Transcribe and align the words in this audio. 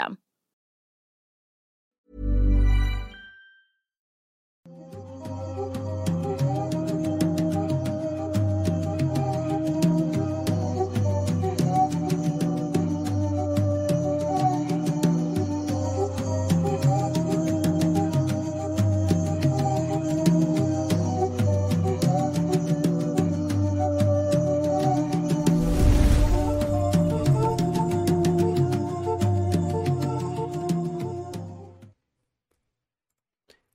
system. 0.00 0.18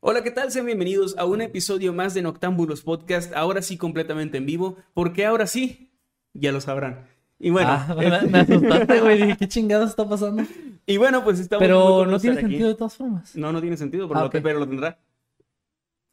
Hola, 0.07 0.21
¿qué 0.21 0.29
tal? 0.29 0.51
Sean 0.51 0.67
bienvenidos 0.67 1.17
a 1.17 1.25
un 1.25 1.41
episodio 1.41 1.91
más 1.91 2.13
de 2.13 2.21
Noctámbulos 2.21 2.81
Podcast, 2.81 3.33
ahora 3.33 3.63
sí 3.63 3.75
completamente 3.75 4.37
en 4.37 4.45
vivo, 4.45 4.77
porque 4.93 5.25
ahora 5.25 5.47
sí, 5.47 5.89
ya 6.33 6.51
lo 6.51 6.61
sabrán. 6.61 7.07
Y 7.39 7.49
bueno, 7.49 7.69
Ah, 7.71 7.95
me, 7.97 8.21
me 8.29 8.37
asustaste, 8.39 9.01
güey. 9.01 9.17
Dije, 9.23 9.37
¿qué 9.37 9.47
chingados 9.47 9.89
está 9.89 10.07
pasando? 10.07 10.43
y 10.85 10.97
bueno, 10.97 11.23
pues 11.23 11.39
estamos 11.39 11.61
Pero 11.63 12.05
no 12.05 12.19
tiene 12.19 12.37
aquí. 12.37 12.45
sentido 12.49 12.69
de 12.69 12.75
todas 12.75 12.95
formas. 12.95 13.35
No, 13.35 13.51
no 13.51 13.59
tiene 13.61 13.77
sentido, 13.77 14.07
pero, 14.07 14.19
Ah, 14.19 14.23
lo, 14.23 14.27
ok. 14.27 14.37
pero 14.43 14.59
lo 14.59 14.67
tendrá. 14.67 14.99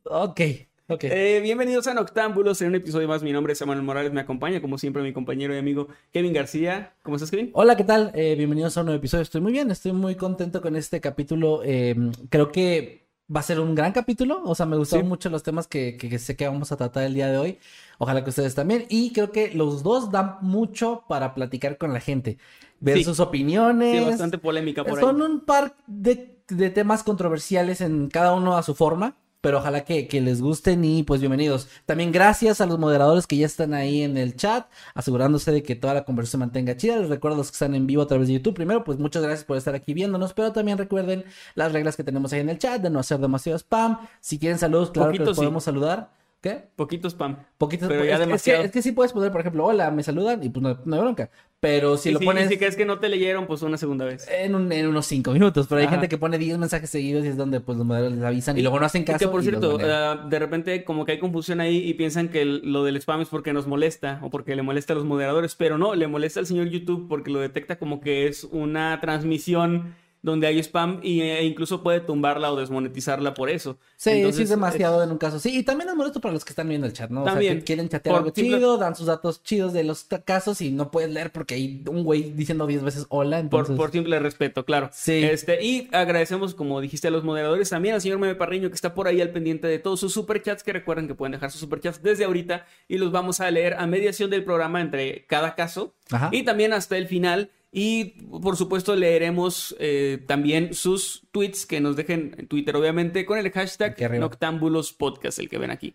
Ok, 0.05 0.41
ok. 0.89 1.05
Eh, 1.05 1.41
bienvenidos 1.43 1.87
a 1.87 1.93
Noctámbulos 1.93 2.63
en 2.63 2.69
un 2.69 2.77
episodio 2.77 3.07
más. 3.09 3.23
Mi 3.23 3.33
nombre 3.33 3.53
es 3.53 3.59
Samuel 3.59 3.83
Morales, 3.83 4.13
me 4.15 4.23
acompaña 4.23 4.63
como 4.63 4.79
siempre 4.79 5.03
mi 5.03 5.13
compañero 5.13 5.55
y 5.55 5.59
amigo 5.59 5.89
Kevin 6.13 6.33
García. 6.33 6.95
¿Cómo 7.03 7.17
estás, 7.17 7.31
Kevin? 7.31 7.51
Hola, 7.53 7.77
¿qué 7.77 7.85
tal? 7.85 8.11
Eh, 8.15 8.37
bienvenidos 8.37 8.75
a 8.79 8.81
un 8.81 8.87
nuevo 8.87 8.99
episodio. 8.99 9.23
Estoy 9.23 9.43
muy 9.43 9.53
bien, 9.53 9.71
estoy 9.71 9.93
muy 9.93 10.15
contento 10.17 10.63
con 10.63 10.77
este 10.77 10.99
capítulo. 11.03 11.61
Eh, 11.63 11.95
creo 12.31 12.51
que 12.51 13.02
va 13.35 13.41
a 13.41 13.43
ser 13.43 13.61
un 13.61 13.75
gran 13.75 13.93
capítulo. 13.93 14.43
O 14.45 14.55
sea, 14.55 14.67
me 14.67 14.77
gustaron 14.77 15.07
Sí. 15.07 15.09
mucho 15.09 15.31
los 15.31 15.43
temas 15.43 15.67
que, 15.67 15.97
que- 15.97 16.09
que 16.09 16.19
sé 16.19 16.37
que 16.37 16.47
vamos 16.49 16.71
a 16.73 16.77
tratar 16.77 17.05
el 17.05 17.15
día 17.15 17.29
de 17.29 17.39
hoy. 17.39 17.59
Ojalá 17.99 18.23
que 18.25 18.31
ustedes 18.31 18.55
también. 18.55 18.85
Y 18.89 19.13
creo 19.13 19.31
que 19.33 19.53
los 19.55 19.83
dos 19.83 20.11
dan 20.11 20.37
mucho 20.43 21.05
para 21.09 21.35
platicar 21.35 21.79
con 21.79 21.93
la 21.93 22.01
gente. 22.01 22.39
Ver 22.81 22.99
Sí. 22.99 23.05
sus 23.05 23.21
opiniones. 23.21 23.99
Sí, 23.99 24.05
bastante 24.05 24.39
polémica 24.39 24.83
por 24.85 24.99
ahí. 24.99 25.05
Son 25.05 25.23
un 25.23 25.41
par 25.41 25.75
de, 25.87 26.37
de 26.49 26.71
temas 26.71 27.03
controversiales 27.05 27.81
en 27.81 28.09
cada 28.09 28.35
uno 28.35 28.57
a 28.57 28.63
su 28.63 28.75
forma, 28.75 29.15
pero 29.43 29.59
ojalá 29.59 29.85
que, 29.85 30.07
que 30.09 30.21
les 30.21 30.41
gusten 30.41 30.85
y 30.85 31.03
pues 31.03 31.21
bienvenidos. 31.21 31.69
También 31.85 32.13
gracias 32.13 32.61
a 32.61 32.67
los 32.67 32.79
moderadores 32.79 33.27
que 33.27 33.37
ya 33.37 33.45
están 33.45 33.75
ahí 33.75 34.03
en 34.03 34.17
el 34.17 34.37
chat, 34.37 34.67
asegurándose 34.95 35.51
de 35.51 35.63
que 35.65 35.75
toda 35.75 35.93
la 35.93 36.05
conversación 36.05 36.23
se 36.33 36.39
mantenga 36.39 36.77
chida. 36.77 36.97
Les 36.97 37.09
recuerdo 37.09 37.35
a 37.35 37.39
los 37.39 37.51
que 37.51 37.57
están 37.57 37.75
en 37.75 37.87
vivo 37.87 38.03
a 38.03 38.07
través 38.07 38.29
de 38.29 38.35
YouTube. 38.35 38.55
Primero, 38.55 38.85
pues 38.85 38.99
muchas 38.99 39.23
gracias 39.23 39.45
por 39.45 39.57
estar 39.57 39.75
aquí 39.75 39.93
viéndonos, 39.95 40.33
pero 40.33 40.53
también 40.53 40.79
recuerden 40.79 41.25
las 41.57 41.73
reglas 41.73 41.97
que 41.97 42.05
tenemos 42.05 42.33
ahí 42.33 42.41
en 42.41 42.51
el 42.51 42.59
chat, 42.59 42.81
de 42.81 42.89
no 42.89 43.01
hacer 43.01 43.19
demasiado 43.19 43.59
spam. 43.59 43.99
Si 44.21 44.39
quieren 44.39 44.59
saludos, 44.59 44.93
claro 44.93 45.09
Poquito 45.09 45.25
que 45.25 45.31
los 45.31 45.37
sí. 45.37 45.41
podemos 45.41 45.65
saludar. 45.65 46.22
¿Qué? 46.43 46.65
Poquito 46.75 47.09
spam. 47.09 47.37
Poquitos, 47.57 47.87
Pero 47.89 48.03
es, 48.03 48.09
ya 48.09 48.15
es 48.15 48.19
que, 48.21 48.27
demasiado. 48.27 48.65
es 48.65 48.71
que 48.73 48.83
sí 48.83 48.91
puedes 48.91 49.13
poner, 49.13 49.31
por 49.31 49.41
ejemplo, 49.43 49.65
hola, 49.65 49.93
me 49.93 50.03
saludan 50.03 50.43
y 50.43 50.49
pues 50.49 50.61
no, 50.61 50.77
no 50.85 50.97
hay 50.97 51.01
bronca. 51.01 51.31
Pero 51.61 51.97
si 51.97 52.11
lo 52.11 52.19
si, 52.19 52.25
pones 52.25 52.47
y 52.47 52.49
si 52.49 52.59
crees 52.59 52.75
que 52.75 52.85
no 52.85 52.99
te 52.99 53.09
leyeron, 53.09 53.47
pues 53.47 53.63
una 53.63 53.77
segunda 53.79 54.05
vez. 54.05 54.27
en, 54.29 54.57
un- 54.57 54.73
en 54.73 54.89
unos 54.89 55.07
5 55.07 55.31
minutos, 55.31 55.69
pero 55.69 55.81
hay 55.81 55.87
gente 55.87 56.09
que 56.09 56.19
pone 56.19 56.37
10 56.39 56.59
mensajes 56.59 56.91
seguidos 56.91 57.25
y 57.25 57.29
es 57.29 57.37
donde 57.37 57.61
pues 57.61 57.79
los 57.79 57.87
moderadores 57.87 58.19
les 58.19 58.27
avisan 58.27 58.59
y, 58.59 58.63
luego 58.63 58.81
no 58.81 58.87
hacen 58.87 59.05
caso. 59.05 59.21
que 59.21 59.29
por 59.29 59.45
cierto, 59.45 59.79
ah, 59.85 60.27
de 60.29 60.39
repente 60.41 60.83
como 60.83 61.05
que 61.05 61.13
hay 61.13 61.19
confusión 61.21 61.61
ahí 61.61 61.77
y 61.77 61.95
piensan 61.95 62.29
que 62.29 62.43
el- 62.43 62.73
lo 62.73 62.83
del 62.83 62.97
spam 62.97 63.21
es 63.21 63.29
porque 63.29 63.53
nos 63.53 63.69
molesta 63.69 64.19
o 64.23 64.29
porque 64.31 64.57
le 64.57 64.63
molesta 64.63 64.95
a 64.95 64.97
los 64.97 65.05
moderadores, 65.05 65.55
pero 65.55 65.79
no, 65.79 65.95
le 65.95 66.09
molesta 66.09 66.41
al 66.41 66.47
señor 66.47 66.67
YouTube 66.71 67.07
porque 67.09 67.31
lo 67.31 67.39
detecta 67.39 67.77
como 67.79 68.01
que 68.01 68.27
es 68.27 68.43
una 68.43 68.99
transmisión 69.01 69.95
donde 70.23 70.47
hay 70.47 70.59
spam 70.61 71.01
y, 71.03 71.21
e 71.21 71.45
incluso 71.45 71.83
puede 71.83 71.99
tumbarla 72.01 72.53
o 72.53 72.57
desmonetizarla 72.57 73.35
por 73.35 73.51
eso. 73.51 73.77
sí, 73.97 74.33
sí 74.33 74.43
es 74.45 74.49
demasiado 74.49 75.03
en 75.03 75.11
un 75.11 75.19
caso. 75.19 75.41
Sí, 75.41 75.59
y 75.59 75.63
también 75.65 75.91
es 75.91 75.97
molesto 75.97 76.21
para 76.21 76.33
los 76.33 76.45
que 76.45 76.51
están 76.51 76.69
viendo 76.69 76.87
el 76.87 76.93
chat, 76.93 77.11
¿no? 77.11 77.23
O 77.23 77.25
sea, 77.25 77.33
También. 77.35 77.59
que 77.59 77.65
quieren 77.65 77.89
chatear 77.89 78.17
algo 78.17 78.31
simple- 78.33 78.57
chido, 78.57 78.79
dan 78.79 78.95
sus 78.95 79.07
datos 79.07 79.43
chidos 79.43 79.73
de 79.73 79.83
los 79.83 80.05
casos 80.25 80.61
y 80.61 80.71
no 80.71 80.91
puedes 80.93 81.11
leer 81.11 81.33
porque 81.33 81.55
hay 81.57 81.83
un 81.89 82.05
güey 82.05 82.31
diciendo 82.33 82.67
10 82.69 82.83
veces 82.85 83.07
hola, 83.09 83.43
Por, 83.51 83.75
por 83.77 83.91
simple 83.91 84.19
respeto, 84.21 84.65
claro. 84.65 84.91
Sí. 84.93 85.25
Este, 85.25 85.63
y 85.65 85.89
agradecemos, 85.93 86.55
como 86.55 86.81
dijiste, 86.81 87.09
a 87.09 87.11
los 87.11 87.25
moderadores, 87.25 87.71
también 87.71 87.95
al 87.97 88.01
señor 88.01 88.19
Meme 88.19 88.37
Parriño, 88.37 88.69
que 88.69 88.75
está 88.77 88.95
por 88.95 89.09
ahí 89.09 89.21
al 89.21 89.31
pendiente 89.31 89.67
de 89.67 89.79
todos 89.81 89.99
sus 89.99 90.13
superchats, 90.13 90.63
que 90.63 90.73
recuerden 90.73 91.09
que 91.09 91.15
pueden 91.15 91.33
dejar 91.33 91.51
sus 91.51 91.61
superchats 91.61 92.01
desde 92.03 92.25
ahorita 92.25 92.65
y 92.87 92.99
los 92.99 93.11
vamos 93.11 93.41
a 93.41 93.51
leer 93.51 93.75
a 93.75 93.87
mediación 93.89 94.31
del 94.31 94.45
programa 94.45 94.81
entre 94.81 95.27
cada 95.27 95.57
caso 95.57 95.95
Ajá. 96.13 96.29
y 96.33 96.45
también 96.45 96.73
hasta 96.73 96.97
el 96.97 97.09
final. 97.09 97.51
Y 97.75 98.21
por 98.31 98.57
supuesto 98.57 98.95
leeremos 98.95 99.75
eh, 99.79 100.23
también 100.27 100.75
sus 100.75 101.23
tweets 101.33 101.65
que 101.65 101.81
nos 101.81 101.97
dejen 101.97 102.35
en 102.37 102.47
Twitter, 102.47 102.77
obviamente, 102.77 103.25
con 103.25 103.39
el 103.39 103.51
hashtag. 103.51 103.97
Noctámbulos 104.21 104.93
Podcast, 104.93 105.39
el 105.39 105.49
que 105.49 105.57
ven 105.57 105.71
aquí. 105.71 105.95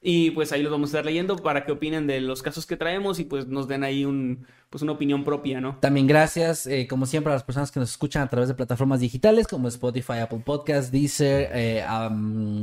Y 0.00 0.30
pues 0.30 0.52
ahí 0.52 0.62
los 0.62 0.70
vamos 0.70 0.90
a 0.90 0.92
estar 0.98 1.04
leyendo 1.04 1.34
para 1.34 1.64
que 1.64 1.72
opinen 1.72 2.06
de 2.06 2.20
los 2.20 2.40
casos 2.40 2.64
que 2.64 2.76
traemos 2.76 3.18
y 3.18 3.24
pues 3.24 3.48
nos 3.48 3.66
den 3.66 3.82
ahí 3.82 4.04
un, 4.04 4.46
pues 4.70 4.82
una 4.82 4.92
opinión 4.92 5.24
propia, 5.24 5.60
¿no? 5.60 5.76
También 5.80 6.06
gracias, 6.06 6.66
eh, 6.66 6.86
como 6.88 7.06
siempre, 7.06 7.32
a 7.32 7.36
las 7.36 7.44
personas 7.44 7.70
que 7.70 7.80
nos 7.80 7.90
escuchan 7.90 8.22
a 8.22 8.28
través 8.28 8.48
de 8.48 8.54
plataformas 8.54 9.00
digitales 9.00 9.46
como 9.46 9.68
Spotify, 9.68 10.14
Apple 10.22 10.42
Podcast, 10.44 10.92
Deezer, 10.92 11.50
eh, 11.54 11.84
um, 11.88 12.60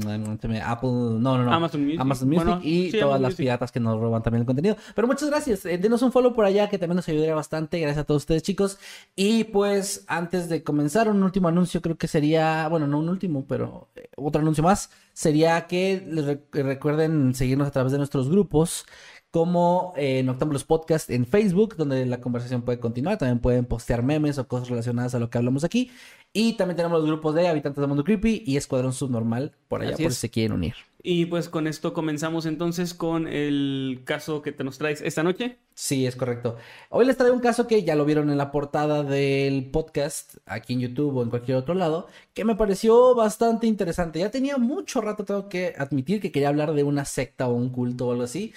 Apple, 0.64 0.90
no, 0.90 1.38
no, 1.38 1.44
no, 1.44 1.54
Amazon 1.54 1.84
Music. 1.84 2.00
Amazon 2.02 2.28
Music 2.30 2.44
Bueno, 2.46 2.62
y 2.64 2.92
sí, 2.92 3.00
todas 3.00 3.04
Amazon 3.04 3.22
las 3.22 3.30
Music. 3.32 3.38
piratas 3.38 3.72
que 3.72 3.80
nos 3.80 4.00
roban 4.00 4.22
también 4.22 4.42
el 4.42 4.46
contenido. 4.46 4.76
Pero 4.96 5.08
muchas 5.08 5.30
gracias, 5.30 5.66
eh, 5.66 5.78
denos 5.78 6.02
un 6.02 6.12
follow 6.12 6.34
por 6.34 6.46
allá 6.46 6.70
que 6.70 6.78
también 6.78 6.98
nos 6.98 7.08
ayudaría 7.10 7.36
bastante. 7.36 7.80
Gracias 7.80 8.04
a 8.04 8.06
todos 8.06 8.24
ustedes, 8.24 8.44
chicos. 8.44 8.78
Y 9.16 9.46
pues, 9.46 10.04
antes 10.08 10.50
de 10.50 10.64
comenzar, 10.64 11.10
un 11.10 11.24
último 11.24 11.48
anuncio, 11.48 11.82
creo 11.82 11.98
que 11.98 12.08
sería, 12.08 12.68
bueno, 12.68 12.86
no 12.88 13.00
un 13.00 13.10
último, 13.10 13.46
pero 13.48 13.90
eh, 13.96 14.10
otro 14.18 14.42
anuncio 14.42 14.64
más, 14.64 14.90
sería 15.14 15.68
que 15.68 16.04
les 16.08 16.26
re- 16.26 16.44
recuerden 16.52 17.34
seguirnos 17.36 17.68
a 17.68 17.72
través 17.72 17.92
de 17.92 17.98
nuestros 18.00 18.30
grupos 18.30 18.86
como 19.34 19.94
eh, 19.98 20.22
Noctámbulos 20.22 20.64
Podcast 20.64 21.10
en 21.10 21.26
Facebook, 21.26 21.76
donde 21.76 22.06
la 22.06 22.22
conversación 22.22 22.62
puede 22.62 22.80
continuar. 22.80 23.18
También 23.18 23.40
pueden 23.40 23.66
postear 23.66 24.04
memes 24.04 24.38
o 24.38 24.48
cosas 24.48 24.70
relacionadas 24.70 25.16
a 25.16 25.20
lo 25.20 25.32
que 25.32 25.40
hablamos 25.40 25.64
aquí. 25.64 25.90
Y 26.34 26.54
también 26.54 26.76
tenemos 26.76 27.00
los 27.00 27.08
grupos 27.08 27.34
de 27.34 27.48
Habitantes 27.48 27.82
del 27.82 27.88
Mundo 27.88 28.04
Creepy 28.04 28.44
y 28.46 28.58
Escuadrón 28.58 28.94
Subnormal 28.94 29.56
por 29.68 29.82
allá, 29.82 29.96
Así 29.96 30.04
por 30.04 30.12
es. 30.12 30.18
si 30.18 30.22
se 30.22 30.30
quieren 30.30 30.52
unir. 30.52 30.76
Y 31.02 31.26
pues 31.26 31.50
con 31.50 31.66
esto 31.66 31.94
comenzamos 31.94 32.46
entonces 32.46 32.94
con 32.94 33.28
el 33.28 34.04
caso 34.06 34.44
que 34.44 34.52
te 34.52 34.64
nos 34.64 34.78
traes 34.78 35.02
esta 35.02 35.24
noche. 35.24 35.58
Sí, 35.74 36.06
es 36.06 36.16
correcto. 36.16 36.58
Hoy 36.92 37.06
les 37.08 37.18
traigo 37.18 37.36
un 37.36 37.42
caso 37.42 37.66
que 37.66 37.84
ya 37.84 37.96
lo 37.96 38.06
vieron 38.06 38.30
en 38.30 38.38
la 38.38 38.52
portada 38.52 39.02
del 39.02 39.72
podcast, 39.72 40.36
aquí 40.46 40.74
en 40.74 40.82
YouTube 40.82 41.18
o 41.18 41.24
en 41.24 41.32
cualquier 41.32 41.58
otro 41.58 41.74
lado, 41.74 42.08
que 42.36 42.46
me 42.46 42.56
pareció 42.56 43.16
bastante 43.16 43.66
interesante. 43.66 44.20
Ya 44.20 44.30
tenía 44.30 44.58
mucho 44.58 45.02
rato, 45.02 45.26
tengo 45.26 45.50
que 45.50 45.74
admitir, 45.76 46.22
que 46.22 46.32
quería 46.32 46.50
hablar 46.50 46.74
de 46.74 46.84
una 46.84 47.04
secta 47.04 47.48
o 47.48 47.54
un 47.56 47.70
culto 47.70 48.08
o 48.08 48.12
algo 48.12 48.24
así. 48.24 48.54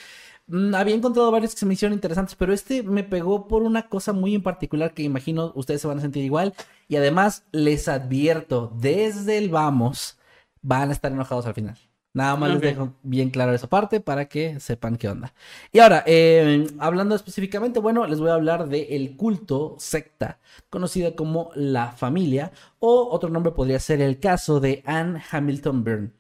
Mm, 0.49 0.75
Había 0.75 0.95
encontrado 0.95 1.31
varios 1.31 1.53
que 1.55 1.61
se 1.61 1.67
me 1.67 1.75
hicieron 1.75 1.95
interesantes, 1.95 2.35
pero 2.37 2.53
este 2.53 2.83
me 2.83 3.03
pegó 3.05 3.49
por 3.49 3.63
una 3.63 3.89
cosa 3.89 4.13
muy 4.13 4.35
en 4.35 4.43
particular 4.43 4.95
que 4.95 5.03
imagino 5.03 5.53
ustedes 5.55 5.81
se 5.81 5.89
van 5.89 5.99
a 5.99 6.03
sentir 6.03 6.25
igual. 6.25 6.55
Y 6.89 6.97
además 6.97 7.45
les 7.53 7.89
advierto, 7.89 8.73
desde 8.81 9.39
el 9.39 9.49
vamos, 9.51 10.19
van 10.63 10.91
a 10.91 10.93
estar 10.93 11.13
enojados 11.13 11.47
al 11.47 11.55
final. 11.55 11.77
Nada 12.15 12.35
más 12.37 12.51
les 12.51 12.61
dejo 12.63 12.95
bien 13.03 13.29
claro 13.29 13.53
esa 13.53 13.67
parte 13.69 14.01
para 14.01 14.27
que 14.27 14.59
sepan 14.59 14.97
qué 14.97 15.09
onda. 15.11 15.35
Y 15.71 15.81
ahora, 15.81 16.03
eh, 16.07 16.67
hablando 16.79 17.15
específicamente, 17.15 17.79
bueno, 17.79 18.07
les 18.07 18.21
voy 18.21 18.31
a 18.31 18.35
hablar 18.35 18.69
de 18.69 18.97
el 18.97 19.17
culto 19.17 19.77
secta, 19.79 20.39
conocida 20.71 21.15
como 21.15 21.51
la 21.55 21.93
familia, 21.93 22.53
o 22.79 23.09
otro 23.11 23.29
nombre 23.29 23.53
podría 23.53 23.79
ser 23.81 24.01
el 24.01 24.19
caso 24.19 24.61
de 24.61 24.83
Anne 24.87 25.23
Hamilton 25.31 25.85
Byrne. 25.85 26.11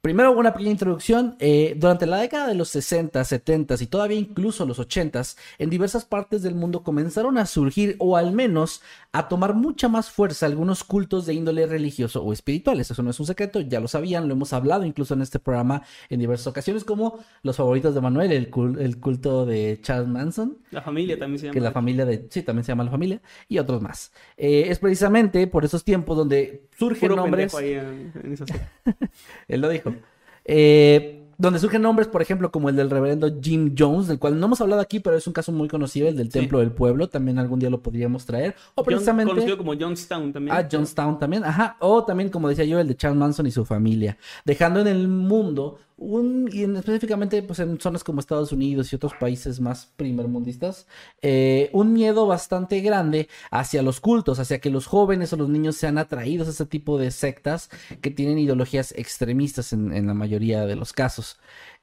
Primero, 0.00 0.30
una 0.30 0.52
pequeña 0.52 0.70
introducción. 0.70 1.34
Eh, 1.40 1.74
durante 1.76 2.06
la 2.06 2.18
década 2.18 2.46
de 2.46 2.54
los 2.54 2.68
60, 2.68 3.24
70 3.24 3.74
y 3.80 3.86
todavía 3.86 4.16
incluso 4.16 4.64
los 4.64 4.78
80, 4.78 5.22
en 5.58 5.70
diversas 5.70 6.04
partes 6.04 6.42
del 6.42 6.54
mundo 6.54 6.84
comenzaron 6.84 7.36
a 7.36 7.46
surgir, 7.46 7.96
o 7.98 8.16
al 8.16 8.32
menos 8.32 8.80
a 9.12 9.26
tomar 9.28 9.54
mucha 9.54 9.88
más 9.88 10.10
fuerza, 10.10 10.46
algunos 10.46 10.84
cultos 10.84 11.26
de 11.26 11.34
índole 11.34 11.66
religioso 11.66 12.22
o 12.22 12.32
espirituales. 12.32 12.90
Eso 12.90 13.02
no 13.02 13.10
es 13.10 13.18
un 13.18 13.26
secreto, 13.26 13.60
ya 13.60 13.80
lo 13.80 13.88
sabían, 13.88 14.28
lo 14.28 14.34
hemos 14.34 14.52
hablado 14.52 14.84
incluso 14.84 15.14
en 15.14 15.22
este 15.22 15.40
programa 15.40 15.82
en 16.08 16.20
diversas 16.20 16.46
ocasiones, 16.46 16.84
como 16.84 17.18
los 17.42 17.56
favoritos 17.56 17.94
de 17.94 18.00
Manuel, 18.00 18.30
el, 18.30 18.50
el 18.78 19.00
culto 19.00 19.46
de 19.46 19.80
Charles 19.82 20.08
Manson. 20.08 20.58
La 20.70 20.82
familia 20.82 21.18
también 21.18 21.40
se 21.40 21.46
llama. 21.46 21.54
Que 21.54 21.60
la 21.60 21.72
familia 21.72 22.04
de. 22.04 22.28
Sí, 22.30 22.42
también 22.42 22.64
se 22.64 22.70
llama 22.70 22.84
la 22.84 22.90
familia. 22.92 23.20
Y 23.48 23.58
otros 23.58 23.82
más. 23.82 24.12
Eh, 24.36 24.66
es 24.68 24.78
precisamente 24.78 25.46
por 25.48 25.64
esos 25.64 25.82
tiempos 25.82 26.16
donde 26.16 26.68
surgen 26.78 27.16
nombres. 27.16 27.52
Ahí 27.54 27.72
en, 27.72 28.12
en 28.14 28.36
Él 29.48 29.60
lo 29.60 29.68
dijo. 29.68 29.87
Eh, 30.48 31.14
donde 31.40 31.60
surgen 31.60 31.82
nombres, 31.82 32.08
por 32.08 32.20
ejemplo, 32.20 32.50
como 32.50 32.68
el 32.68 32.74
del 32.74 32.90
reverendo 32.90 33.30
Jim 33.40 33.72
Jones, 33.78 34.08
del 34.08 34.18
cual 34.18 34.40
no 34.40 34.46
hemos 34.46 34.60
hablado 34.60 34.82
aquí, 34.82 34.98
pero 34.98 35.16
es 35.16 35.24
un 35.28 35.32
caso 35.32 35.52
muy 35.52 35.68
conocido, 35.68 36.08
el 36.08 36.16
del 36.16 36.30
Templo 36.30 36.58
del 36.58 36.72
Pueblo, 36.72 37.08
también 37.08 37.38
algún 37.38 37.60
día 37.60 37.70
lo 37.70 37.80
podríamos 37.80 38.26
traer. 38.26 38.56
O 38.74 38.82
precisamente... 38.82 39.30
conocido 39.30 39.56
como 39.56 39.72
Johnstown 39.78 40.32
también. 40.32 40.56
Ah, 40.56 40.66
Johnstown 40.68 41.16
también, 41.16 41.44
ajá. 41.44 41.76
O 41.78 42.02
también, 42.04 42.28
como 42.28 42.48
decía 42.48 42.64
yo, 42.64 42.80
el 42.80 42.88
de 42.88 42.96
Charles 42.96 43.18
Manson 43.20 43.46
y 43.46 43.52
su 43.52 43.64
familia. 43.64 44.18
Dejando 44.44 44.80
en 44.80 44.88
el 44.88 45.06
mundo 45.06 45.78
un, 45.98 46.48
y 46.52 46.62
específicamente 46.62 47.42
pues, 47.42 47.58
en 47.58 47.78
zonas 47.80 48.04
como 48.04 48.20
Estados 48.20 48.52
Unidos 48.52 48.92
y 48.92 48.96
otros 48.96 49.12
países 49.14 49.60
más 49.60 49.92
primermundistas, 49.96 50.86
eh, 51.22 51.70
un 51.72 51.92
miedo 51.92 52.26
bastante 52.26 52.80
grande 52.80 53.28
hacia 53.50 53.82
los 53.82 54.00
cultos, 54.00 54.38
hacia 54.38 54.60
que 54.60 54.70
los 54.70 54.86
jóvenes 54.86 55.32
o 55.32 55.36
los 55.36 55.48
niños 55.48 55.76
sean 55.76 55.98
atraídos 55.98 56.48
a 56.48 56.52
ese 56.52 56.66
tipo 56.66 56.98
de 56.98 57.10
sectas 57.10 57.68
que 58.00 58.10
tienen 58.10 58.38
ideologías 58.38 58.94
extremistas 58.96 59.72
en 59.72 60.06
la 60.06 60.14
mayoría 60.14 60.64
de 60.66 60.76
los 60.76 60.92
casos. 60.92 61.38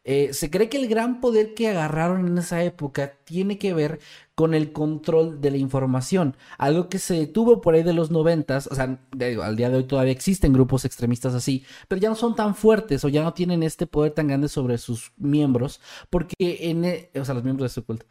Eh, 0.07 0.33
se 0.33 0.51
cree 0.51 0.69
que 0.69 0.77
el 0.77 0.87
gran 0.87 1.19
poder 1.19 1.55
que 1.55 1.67
agarraron 1.67 2.27
en 2.27 2.37
esa 2.37 2.63
época 2.63 3.13
tiene 3.23 3.57
que 3.57 3.73
ver 3.73 3.99
con 4.35 4.53
el 4.53 4.71
control 4.71 5.41
de 5.41 5.49
la 5.49 5.57
información, 5.57 6.37
algo 6.59 6.89
que 6.89 6.99
se 6.99 7.15
detuvo 7.15 7.59
por 7.59 7.73
ahí 7.73 7.81
de 7.81 7.93
los 7.93 8.11
noventas, 8.11 8.67
o 8.67 8.75
sea, 8.75 8.99
al 9.43 9.55
día 9.55 9.69
de 9.69 9.77
hoy 9.77 9.83
todavía 9.85 10.11
existen 10.11 10.53
grupos 10.53 10.85
extremistas 10.85 11.33
así, 11.33 11.65
pero 11.87 11.99
ya 11.99 12.09
no 12.09 12.15
son 12.15 12.35
tan 12.35 12.53
fuertes 12.53 13.03
o 13.03 13.09
ya 13.09 13.23
no 13.23 13.33
tienen 13.33 13.63
este 13.63 13.87
poder 13.87 14.11
tan 14.11 14.27
grande 14.27 14.47
sobre 14.47 14.77
sus 14.77 15.11
miembros, 15.17 15.81
porque 16.11 16.35
en, 16.39 16.85
e, 16.85 17.09
o 17.15 17.25
sea, 17.25 17.33
los 17.33 17.43
miembros 17.43 17.71
de 17.71 17.73
su 17.73 17.83
culto, 17.83 18.05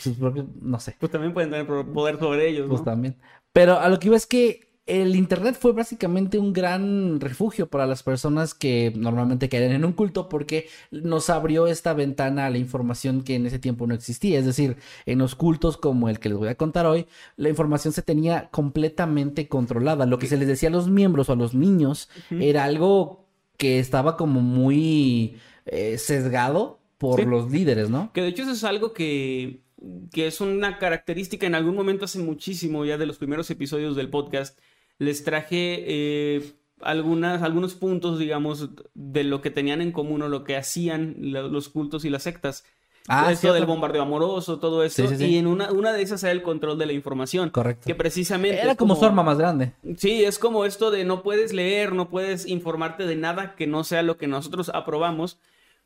sus 0.00 0.16
propios, 0.16 0.46
no 0.60 0.80
sé. 0.80 0.96
Pues 0.98 1.12
también 1.12 1.32
pueden 1.32 1.50
tener 1.50 1.66
poder 1.66 2.18
sobre 2.18 2.48
ellos, 2.48 2.66
Pues 2.68 2.82
también. 2.82 3.18
Pero 3.52 3.78
a 3.78 3.88
lo 3.88 3.98
que 3.98 4.08
iba 4.08 4.16
es 4.16 4.26
que 4.26 4.65
el 4.86 5.16
Internet 5.16 5.56
fue 5.58 5.72
básicamente 5.72 6.38
un 6.38 6.52
gran 6.52 7.20
refugio 7.20 7.68
para 7.68 7.86
las 7.86 8.04
personas 8.04 8.54
que 8.54 8.92
normalmente 8.96 9.48
caían 9.48 9.72
en 9.72 9.84
un 9.84 9.92
culto 9.92 10.28
porque 10.28 10.68
nos 10.92 11.28
abrió 11.28 11.66
esta 11.66 11.92
ventana 11.92 12.46
a 12.46 12.50
la 12.50 12.58
información 12.58 13.22
que 13.24 13.34
en 13.34 13.46
ese 13.46 13.58
tiempo 13.58 13.86
no 13.86 13.94
existía. 13.94 14.38
Es 14.38 14.46
decir, 14.46 14.76
en 15.04 15.18
los 15.18 15.34
cultos 15.34 15.76
como 15.76 16.08
el 16.08 16.20
que 16.20 16.28
les 16.28 16.38
voy 16.38 16.48
a 16.48 16.54
contar 16.54 16.86
hoy, 16.86 17.06
la 17.36 17.48
información 17.48 17.92
se 17.92 18.02
tenía 18.02 18.48
completamente 18.50 19.48
controlada. 19.48 20.06
Lo 20.06 20.20
que 20.20 20.28
se 20.28 20.36
les 20.36 20.46
decía 20.46 20.68
a 20.68 20.72
los 20.72 20.88
miembros 20.88 21.28
o 21.28 21.32
a 21.32 21.36
los 21.36 21.54
niños 21.54 22.08
era 22.30 22.62
algo 22.62 23.26
que 23.56 23.80
estaba 23.80 24.16
como 24.16 24.40
muy 24.40 25.36
eh, 25.64 25.98
sesgado 25.98 26.78
por 26.98 27.26
los 27.26 27.50
líderes, 27.50 27.90
¿no? 27.90 28.12
Que 28.12 28.22
de 28.22 28.28
hecho 28.28 28.42
eso 28.42 28.52
es 28.52 28.64
algo 28.64 28.92
que 28.92 29.66
que 30.12 30.26
es 30.26 30.40
una 30.40 30.78
característica 30.78 31.46
en 31.46 31.54
algún 31.54 31.74
momento 31.74 32.06
hace 32.06 32.18
muchísimo 32.18 32.84
ya 32.84 32.96
de 32.96 33.04
los 33.04 33.18
primeros 33.18 33.50
episodios 33.50 33.94
del 33.94 34.08
podcast 34.08 34.58
les 34.98 35.24
traje 35.24 35.84
eh, 35.86 36.52
algunas, 36.80 37.42
algunos 37.42 37.74
puntos, 37.74 38.18
digamos, 38.18 38.70
de 38.94 39.24
lo 39.24 39.40
que 39.40 39.50
tenían 39.50 39.80
en 39.80 39.92
común 39.92 40.22
o 40.22 40.28
lo 40.28 40.44
que 40.44 40.56
hacían 40.56 41.16
los 41.18 41.68
cultos 41.68 42.04
y 42.04 42.10
las 42.10 42.22
sectas. 42.22 42.64
Ah, 43.08 43.30
esto 43.30 43.52
del 43.52 43.66
bombardeo 43.66 44.02
amoroso, 44.02 44.58
todo 44.58 44.82
eso. 44.82 45.04
Y 45.14 45.36
en 45.36 45.46
una, 45.46 45.70
una 45.70 45.92
de 45.92 46.02
esas 46.02 46.24
era 46.24 46.32
el 46.32 46.42
control 46.42 46.76
de 46.76 46.86
la 46.86 46.92
información. 46.92 47.50
Correcto. 47.50 47.86
Que 47.86 47.94
precisamente. 47.94 48.60
Era 48.60 48.74
como, 48.74 48.96
su 48.96 49.04
arma 49.04 49.22
más 49.22 49.38
grande. 49.38 49.74
Sí, 49.96 50.24
es 50.24 50.40
como 50.40 50.64
esto 50.64 50.90
de 50.90 51.04
no 51.04 51.22
puedes 51.22 51.52
leer, 51.52 51.92
no 51.92 52.08
puedes 52.08 52.46
informarte 52.46 53.06
de 53.06 53.14
nada 53.14 53.54
que 53.54 53.68
no 53.68 53.84
sea 53.84 54.02
lo 54.02 54.16
que 54.16 54.26
nosotros 54.26 54.70
aprobamos 54.74 55.38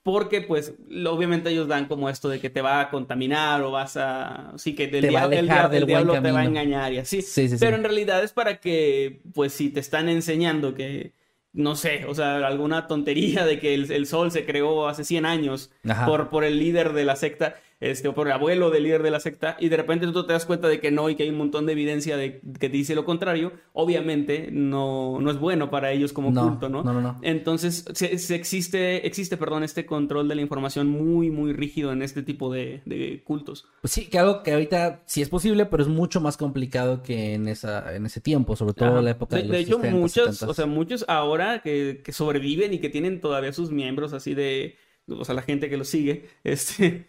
porque 0.03 0.41
pues 0.41 0.75
obviamente 1.07 1.51
ellos 1.51 1.69
dan 1.69 1.87
como 1.87 2.09
esto 2.09 2.29
de 2.29 2.41
que 2.41 2.51
te 2.51 2.63
va 2.63 2.81
a 2.81 2.91
contaminar 2.91 3.63
o 3.63 3.71
vas 3.71 3.97
a 3.97 4.53
sí 4.57 4.75
que 4.75 4.89
del 4.89 5.09
diablo, 5.09 5.37
el, 5.37 5.47
diablo 5.87 6.21
te 6.21 6.33
va 6.33 6.41
a 6.41 6.45
engañar 6.45 6.93
y 6.93 6.99
así. 6.99 7.21
Sí, 7.23 7.49
sí, 7.49 7.57
pero 7.61 7.77
en 7.77 7.85
realidad 7.85 8.25
es 8.25 8.33
para 8.33 8.61
que 8.61 9.21
pues 9.35 9.53
si 9.53 9.71
te 9.71 9.81
están 9.81 10.09
enseñando 10.09 10.75
que 10.75 11.13
no 11.53 11.75
sé, 11.75 12.05
o 12.07 12.15
sea, 12.15 12.47
alguna 12.47 12.87
tontería 12.87 13.45
de 13.45 13.59
que 13.59 13.75
el, 13.75 14.07
sol 14.07 14.31
se 14.31 14.45
creó 14.45 14.87
hace 14.89 15.05
100 15.05 15.27
años 15.27 15.73
por, 16.07 16.31
por 16.31 16.45
el 16.45 16.59
líder 16.59 16.93
de 16.93 17.05
la 17.05 17.17
secta, 17.17 17.57
este, 17.81 18.09
o 18.09 18.15
por 18.15 18.27
el 18.27 18.35
abuelo 18.35 18.71
del 18.71 18.83
líder 18.85 19.03
de 19.03 19.11
la 19.11 19.21
secta, 19.21 19.57
y 19.59 19.71
de 19.71 19.77
repente 19.79 20.07
tú 20.07 20.27
te 20.27 20.35
das 20.35 20.45
cuenta 20.45 20.69
de 20.69 20.81
que 20.81 20.91
no 20.91 21.09
y 21.09 21.17
que 21.17 21.23
hay 21.23 21.31
un 21.31 21.39
montón 21.39 21.65
de 21.65 21.73
evidencia 21.73 22.17
de 22.19 22.41
que 22.41 22.69
te 22.69 22.77
dice 22.77 22.95
lo 22.95 23.07
contrario, 23.07 23.53
obviamente 23.73 24.51
no, 24.53 25.19
no 25.21 25.31
es 25.31 25.39
bueno 25.39 25.71
para 25.71 25.91
ellos 25.91 26.13
como 26.13 26.29
culto, 26.35 26.69
¿no? 26.69 26.83
No, 26.83 26.93
no, 26.93 27.01
no. 27.01 27.19
Entonces, 27.23 27.87
se, 27.95 28.35
existe, 28.35 29.07
existe, 29.07 29.37
perdón, 29.39 29.65
este 29.65 29.87
control 29.87 30.29
de 30.29 30.35
la 30.35 30.43
información 30.43 30.89
muy, 30.89 31.31
muy 31.31 31.53
rígido 31.53 31.93
en 31.93 32.03
este 32.03 32.23
tipo 32.23 32.53
de, 32.53 33.23
cultos. 33.25 33.67
Pues 33.81 33.93
sí, 33.93 34.07
que 34.07 34.19
algo 34.19 34.43
que 34.43 34.53
ahorita 34.53 35.03
sí 35.07 35.23
es 35.23 35.29
posible, 35.31 35.65
pero 35.67 35.83
es 35.83 35.89
mucho 35.89 36.21
más 36.21 36.37
complicado 36.37 37.03
que 37.03 37.35
en, 37.35 37.49
esa, 37.49 37.95
en 37.95 38.05
ese 38.05 38.21
tiempo, 38.21 38.57
sobre 38.57 38.75
todo 38.75 38.99
en 38.99 39.05
la 39.07 39.13
época 39.13 39.37
de, 39.37 39.43
de, 39.43 39.49
los 39.49 39.57
de 39.57 39.63
hecho, 39.63 39.79
muchos, 39.79 40.43
o 40.43 40.53
sea, 40.53 40.67
muchos 40.67 41.05
ahora 41.09 41.61
que, 41.63 42.03
que 42.05 42.13
sobreviven 42.13 42.75
y 42.75 42.79
que 42.79 42.91
tienen 42.91 43.21
todavía 43.21 43.53
sus 43.53 43.71
miembros 43.71 44.13
así 44.13 44.35
de, 44.35 44.77
o 45.09 45.25
sea, 45.25 45.35
la 45.35 45.43
gente 45.43 45.71
que 45.71 45.77
los 45.77 45.89
sigue, 45.89 46.29
este 46.45 47.07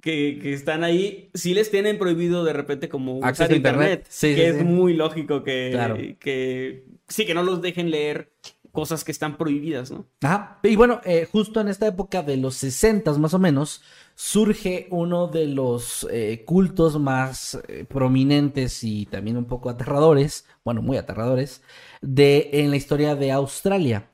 que, 0.00 0.52
están 0.52 0.84
ahí, 0.84 1.30
sí 1.34 1.54
les 1.54 1.70
tienen 1.70 1.98
prohibido 1.98 2.44
de 2.44 2.52
repente 2.52 2.88
como 2.88 3.18
usar 3.18 3.52
internet, 3.52 4.08
que 4.20 4.48
es 4.48 4.64
muy 4.64 4.94
lógico 4.94 5.42
que, 5.42 6.16
que 6.20 6.84
sí, 7.08 7.26
que 7.26 7.34
no 7.34 7.42
los 7.42 7.60
dejen 7.60 7.90
leer 7.90 8.30
cosas 8.72 9.02
que 9.02 9.12
están 9.12 9.36
prohibidas, 9.36 9.90
¿no? 9.90 10.06
Ajá. 10.22 10.60
Y 10.62 10.76
bueno, 10.76 11.00
eh, 11.04 11.26
justo 11.30 11.60
en 11.60 11.68
esta 11.68 11.86
época 11.86 12.22
de 12.22 12.36
los 12.36 12.54
60 12.56 13.12
más 13.14 13.34
o 13.34 13.38
menos, 13.38 13.82
surge 14.14 14.86
uno 14.90 15.26
de 15.26 15.46
los 15.46 16.06
eh, 16.10 16.44
cultos 16.44 16.98
más 17.00 17.58
eh, 17.66 17.84
prominentes 17.88 18.84
y 18.84 19.06
también 19.06 19.36
un 19.36 19.46
poco 19.46 19.70
aterradores, 19.70 20.46
bueno, 20.64 20.82
muy 20.82 20.96
aterradores, 20.96 21.62
de, 22.02 22.50
en 22.52 22.70
la 22.70 22.76
historia 22.76 23.16
de 23.16 23.32
Australia 23.32 24.10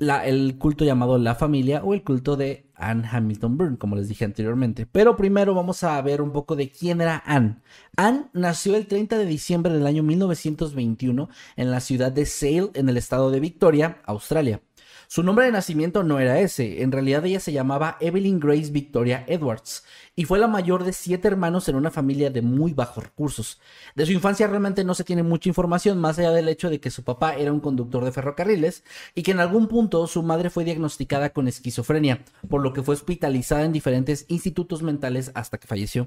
el 0.00 0.56
culto 0.58 0.84
llamado 0.84 1.18
La 1.18 1.34
Familia 1.34 1.82
o 1.84 1.94
el 1.94 2.02
culto 2.02 2.36
de 2.36 2.70
Anne 2.74 3.06
Hamilton 3.10 3.58
Byrne, 3.58 3.78
como 3.78 3.96
les 3.96 4.08
dije 4.08 4.24
anteriormente. 4.24 4.86
Pero 4.86 5.16
primero 5.16 5.54
vamos 5.54 5.84
a 5.84 6.00
ver 6.00 6.22
un 6.22 6.32
poco 6.32 6.56
de 6.56 6.70
quién 6.70 7.00
era 7.00 7.22
Anne. 7.26 7.56
Anne 7.96 8.26
nació 8.32 8.76
el 8.76 8.86
30 8.86 9.18
de 9.18 9.26
diciembre 9.26 9.72
del 9.72 9.86
año 9.86 10.02
1921 10.02 11.28
en 11.56 11.70
la 11.70 11.80
ciudad 11.80 12.10
de 12.10 12.26
Sale, 12.26 12.70
en 12.74 12.88
el 12.88 12.96
estado 12.96 13.30
de 13.30 13.40
Victoria, 13.40 13.98
Australia. 14.06 14.62
Su 15.12 15.24
nombre 15.24 15.44
de 15.44 15.50
nacimiento 15.50 16.04
no 16.04 16.20
era 16.20 16.38
ese, 16.38 16.84
en 16.84 16.92
realidad 16.92 17.26
ella 17.26 17.40
se 17.40 17.50
llamaba 17.50 17.96
Evelyn 17.98 18.38
Grace 18.38 18.70
Victoria 18.70 19.24
Edwards 19.26 19.82
y 20.14 20.24
fue 20.24 20.38
la 20.38 20.46
mayor 20.46 20.84
de 20.84 20.92
siete 20.92 21.26
hermanos 21.26 21.68
en 21.68 21.74
una 21.74 21.90
familia 21.90 22.30
de 22.30 22.42
muy 22.42 22.74
bajos 22.74 23.02
recursos. 23.02 23.60
De 23.96 24.06
su 24.06 24.12
infancia 24.12 24.46
realmente 24.46 24.84
no 24.84 24.94
se 24.94 25.02
tiene 25.02 25.24
mucha 25.24 25.48
información 25.48 25.98
más 25.98 26.20
allá 26.20 26.30
del 26.30 26.48
hecho 26.48 26.70
de 26.70 26.78
que 26.78 26.92
su 26.92 27.02
papá 27.02 27.34
era 27.34 27.52
un 27.52 27.58
conductor 27.58 28.04
de 28.04 28.12
ferrocarriles 28.12 28.84
y 29.16 29.24
que 29.24 29.32
en 29.32 29.40
algún 29.40 29.66
punto 29.66 30.06
su 30.06 30.22
madre 30.22 30.48
fue 30.48 30.62
diagnosticada 30.62 31.30
con 31.30 31.48
esquizofrenia, 31.48 32.22
por 32.48 32.62
lo 32.62 32.72
que 32.72 32.84
fue 32.84 32.94
hospitalizada 32.94 33.64
en 33.64 33.72
diferentes 33.72 34.26
institutos 34.28 34.80
mentales 34.84 35.32
hasta 35.34 35.58
que 35.58 35.66
falleció. 35.66 36.06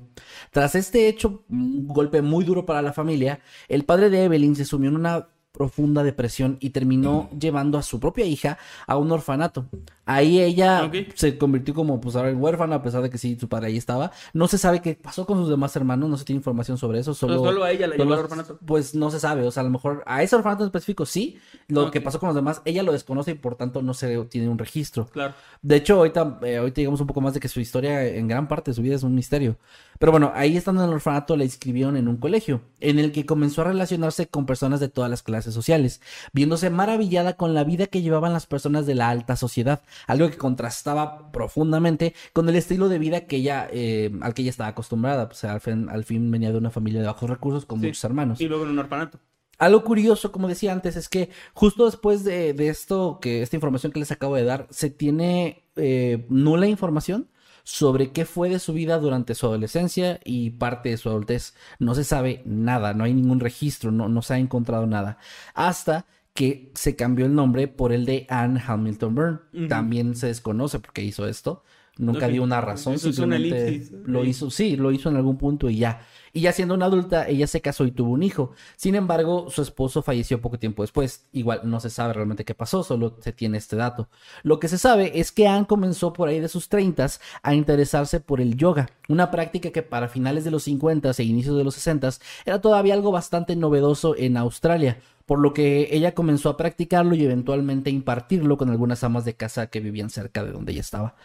Tras 0.50 0.76
este 0.76 1.10
hecho, 1.10 1.44
un 1.50 1.90
golpe 1.90 2.22
muy 2.22 2.46
duro 2.46 2.66
para 2.66 2.82
la 2.82 2.94
familia, 2.94 3.42
el 3.68 3.84
padre 3.84 4.10
de 4.10 4.24
Evelyn 4.24 4.56
se 4.56 4.64
sumió 4.64 4.90
en 4.90 4.96
una 4.96 5.28
profunda 5.54 6.02
depresión 6.02 6.58
y 6.60 6.72
terminó 6.72 7.30
llevando 7.40 7.78
a 7.78 7.84
su 7.84 8.00
propia 8.00 8.26
hija 8.26 8.58
a 8.88 8.98
un 8.98 9.12
orfanato. 9.12 9.68
Ahí 10.06 10.42
ella 10.42 10.92
se 11.16 11.38
convirtió 11.38 11.74
como 11.74 12.02
pues 12.02 12.18
ahora 12.18 12.30
en 12.30 12.42
huérfana, 12.42 12.76
a 12.76 12.84
pesar 12.84 13.02
de 13.02 13.10
que 13.10 13.18
sí, 13.18 13.38
su 13.40 13.48
padre 13.48 13.68
ahí 13.68 13.78
estaba. 13.78 14.12
No 14.34 14.50
se 14.50 14.58
sabe 14.58 14.82
qué 14.82 14.96
pasó 14.96 15.26
con 15.26 15.38
sus 15.38 15.50
demás 15.50 15.74
hermanos, 15.78 16.10
no 16.10 16.18
se 16.18 16.26
tiene 16.26 16.38
información 16.38 16.78
sobre 16.78 17.00
eso. 17.00 17.14
Solo, 17.14 17.64
a 17.64 17.72
ella 17.72 17.88
la 17.88 17.96
llevó 17.96 18.14
al 18.14 18.20
orfanato. 18.20 18.60
Pues 18.66 18.96
no 18.96 19.10
se 19.12 19.20
sabe, 19.20 19.48
o 19.48 19.52
sea, 19.52 19.62
a 19.62 19.64
lo 19.64 19.70
mejor 19.70 20.04
a 20.06 20.22
ese 20.22 20.36
orfanato 20.36 20.64
en 20.64 20.68
específico 20.68 21.06
sí. 21.06 21.40
Lo 21.68 21.90
que 21.90 22.02
pasó 22.02 22.20
con 22.20 22.28
los 22.28 22.36
demás, 22.36 22.62
ella 22.66 22.84
lo 22.84 22.92
desconoce 22.92 23.32
y 23.32 23.36
por 23.36 23.56
tanto 23.56 23.82
no 23.82 23.94
se 23.94 24.26
tiene 24.26 24.50
un 24.50 24.58
registro. 24.58 25.08
Claro. 25.08 25.34
De 25.62 25.78
hecho, 25.78 25.96
ahorita, 25.96 26.40
eh, 26.44 26.58
ahorita 26.58 26.82
digamos 26.82 27.00
un 27.00 27.08
poco 27.08 27.22
más 27.22 27.34
de 27.34 27.40
que 27.40 27.48
su 27.48 27.62
historia, 27.62 28.06
en 28.06 28.28
gran 28.28 28.48
parte 28.48 28.72
de 28.72 28.76
su 28.76 28.82
vida, 28.82 28.96
es 28.96 29.04
un 29.04 29.16
misterio. 29.16 29.58
Pero 30.00 30.12
bueno, 30.12 30.34
ahí 30.36 30.58
estando 30.58 30.84
en 30.84 30.90
el 30.90 30.96
orfanato, 30.96 31.38
la 31.38 31.46
inscribieron 31.46 31.96
en 31.96 32.10
un 32.10 32.18
colegio, 32.18 32.62
en 32.82 33.00
el 33.00 33.12
que 33.12 33.26
comenzó 33.26 33.62
a 33.62 33.66
relacionarse 33.66 34.28
con 34.28 34.46
personas 34.46 34.80
de 34.80 34.90
todas 34.90 35.10
las 35.10 35.24
clases 35.24 35.54
sociales, 35.54 36.02
viéndose 36.34 36.70
maravillada 36.70 37.38
con 37.38 37.54
la 37.54 37.64
vida 37.64 37.88
que 37.88 38.02
llevaban 38.02 38.34
las 38.34 38.46
personas 38.46 38.86
de 38.86 38.96
la 38.96 39.10
alta 39.10 39.36
sociedad, 39.36 39.82
algo 40.08 40.30
que 40.30 40.38
contrastaba 40.38 41.32
profundamente 41.32 42.14
con 42.34 42.48
el 42.50 42.56
estilo 42.56 42.90
de 42.90 43.00
vida 43.00 43.22
que 43.22 43.38
ella, 43.38 43.68
eh, 43.72 44.12
al 44.22 44.34
que 44.34 44.42
ella 44.42 44.52
estaba 44.52 44.70
acostumbrada. 44.70 45.30
Al 45.44 45.62
fin, 45.62 45.90
al 45.90 46.04
fin 46.04 46.30
venía 46.32 46.52
de 46.52 46.58
una 46.58 46.70
familia 46.70 47.02
de 47.02 47.08
bajos 47.08 47.30
recursos 47.30 47.66
con 47.66 47.80
muchos 47.80 48.04
hermanos. 48.04 48.42
Y 48.42 48.48
luego 48.48 48.64
en 48.64 48.72
un 48.72 48.80
orfanato. 48.80 49.20
Algo 49.60 49.84
curioso, 49.84 50.32
como 50.32 50.48
decía 50.48 50.74
antes, 50.74 50.96
es 50.96 51.08
que 51.08 51.30
justo 51.54 51.86
después 51.86 52.24
de, 52.24 52.54
de 52.54 52.70
esto, 52.70 53.20
que 53.22 53.42
esta 53.42 53.56
información 53.56 53.92
que 53.92 54.00
les 54.00 54.12
acabo 54.12 54.36
de 54.36 54.44
dar, 54.44 54.68
se 54.72 54.90
tiene 54.90 55.64
eh, 55.76 56.26
nula 56.30 56.68
información 56.68 57.30
sobre 57.64 58.12
qué 58.12 58.26
fue 58.26 58.50
de 58.50 58.60
su 58.60 58.74
vida 58.74 59.00
durante 59.00 59.36
su 59.36 59.46
adolescencia 59.46 60.20
y 60.26 60.52
parte 60.52 60.90
de 60.90 60.98
su 60.98 61.10
adultez. 61.10 61.56
No 61.80 61.96
se 61.96 62.04
sabe 62.04 62.42
nada, 62.46 62.94
no 62.94 63.06
hay 63.06 63.14
ningún 63.14 63.40
registro, 63.40 63.92
no, 63.92 64.10
no 64.10 64.22
se 64.22 64.34
ha 64.34 64.38
encontrado 64.38 64.86
nada. 64.86 65.18
Hasta 65.54 66.06
que 66.34 66.72
se 66.74 66.96
cambió 66.96 67.26
el 67.26 67.36
nombre 67.36 67.68
por 67.68 67.94
el 67.94 68.06
de 68.06 68.26
Anne 68.30 68.62
Hamilton 68.66 69.16
Byrne. 69.16 69.68
También 69.70 70.16
se 70.16 70.28
desconoce 70.28 70.80
por 70.80 70.92
qué 70.92 71.04
hizo 71.04 71.28
esto. 71.28 71.64
Nunca 71.98 72.28
dio 72.28 72.42
una 72.42 72.60
razón, 72.60 72.96
Eso 72.96 73.10
es 73.10 73.20
una 73.20 73.38
simplemente 73.38 73.88
lo 74.06 74.26
hizo, 74.26 74.50
sí, 74.50 74.76
lo 74.76 74.92
hizo 74.92 75.10
en 75.10 75.16
algún 75.16 75.38
punto 75.38 75.70
y 75.70 75.78
ya. 75.78 76.02
Y 76.36 76.42
ya 76.42 76.52
siendo 76.52 76.74
una 76.74 76.86
adulta, 76.86 77.28
ella 77.28 77.46
se 77.46 77.62
casó 77.62 77.86
y 77.86 77.92
tuvo 77.92 78.12
un 78.12 78.24
hijo. 78.24 78.54
Sin 78.76 78.96
embargo, 78.96 79.52
su 79.52 79.62
esposo 79.62 80.02
falleció 80.02 80.42
poco 80.42 80.58
tiempo 80.58 80.82
después. 80.82 81.28
Igual 81.32 81.62
no 81.64 81.80
se 81.80 81.92
sabe 81.92 82.14
realmente 82.14 82.44
qué 82.44 82.56
pasó, 82.56 82.84
solo 82.84 83.16
se 83.22 83.34
tiene 83.34 83.60
este 83.60 83.76
dato. 83.76 84.10
Lo 84.42 84.60
que 84.60 84.68
se 84.68 84.80
sabe 84.80 85.20
es 85.20 85.32
que 85.32 85.48
Anne 85.48 85.68
comenzó 85.68 86.12
por 86.12 86.30
ahí 86.30 86.40
de 86.40 86.48
sus 86.48 86.70
30 86.70 86.94
a 87.42 87.54
interesarse 87.54 88.20
por 88.20 88.42
el 88.42 88.56
yoga, 88.56 88.90
una 89.10 89.32
práctica 89.32 89.72
que 89.72 89.84
para 89.84 90.08
finales 90.08 90.44
de 90.44 90.52
los 90.52 90.64
50 90.64 91.12
e 91.18 91.24
inicios 91.24 91.58
de 91.58 91.64
los 91.64 91.76
60 91.76 92.10
era 92.46 92.62
todavía 92.62 92.94
algo 92.94 93.12
bastante 93.12 93.56
novedoso 93.56 94.16
en 94.18 94.38
Australia, 94.38 94.98
por 95.26 95.40
lo 95.40 95.54
que 95.54 95.90
ella 95.92 96.14
comenzó 96.14 96.50
a 96.50 96.58
practicarlo 96.58 97.16
y 97.16 97.24
eventualmente 97.24 97.90
impartirlo 97.90 98.58
con 98.58 98.70
algunas 98.70 99.04
amas 99.04 99.24
de 99.26 99.36
casa 99.36 99.68
que 99.68 99.80
vivían 99.80 100.10
cerca 100.10 100.44
de 100.44 100.52
donde 100.52 100.74
ella 100.74 100.82
estaba. 100.82 101.16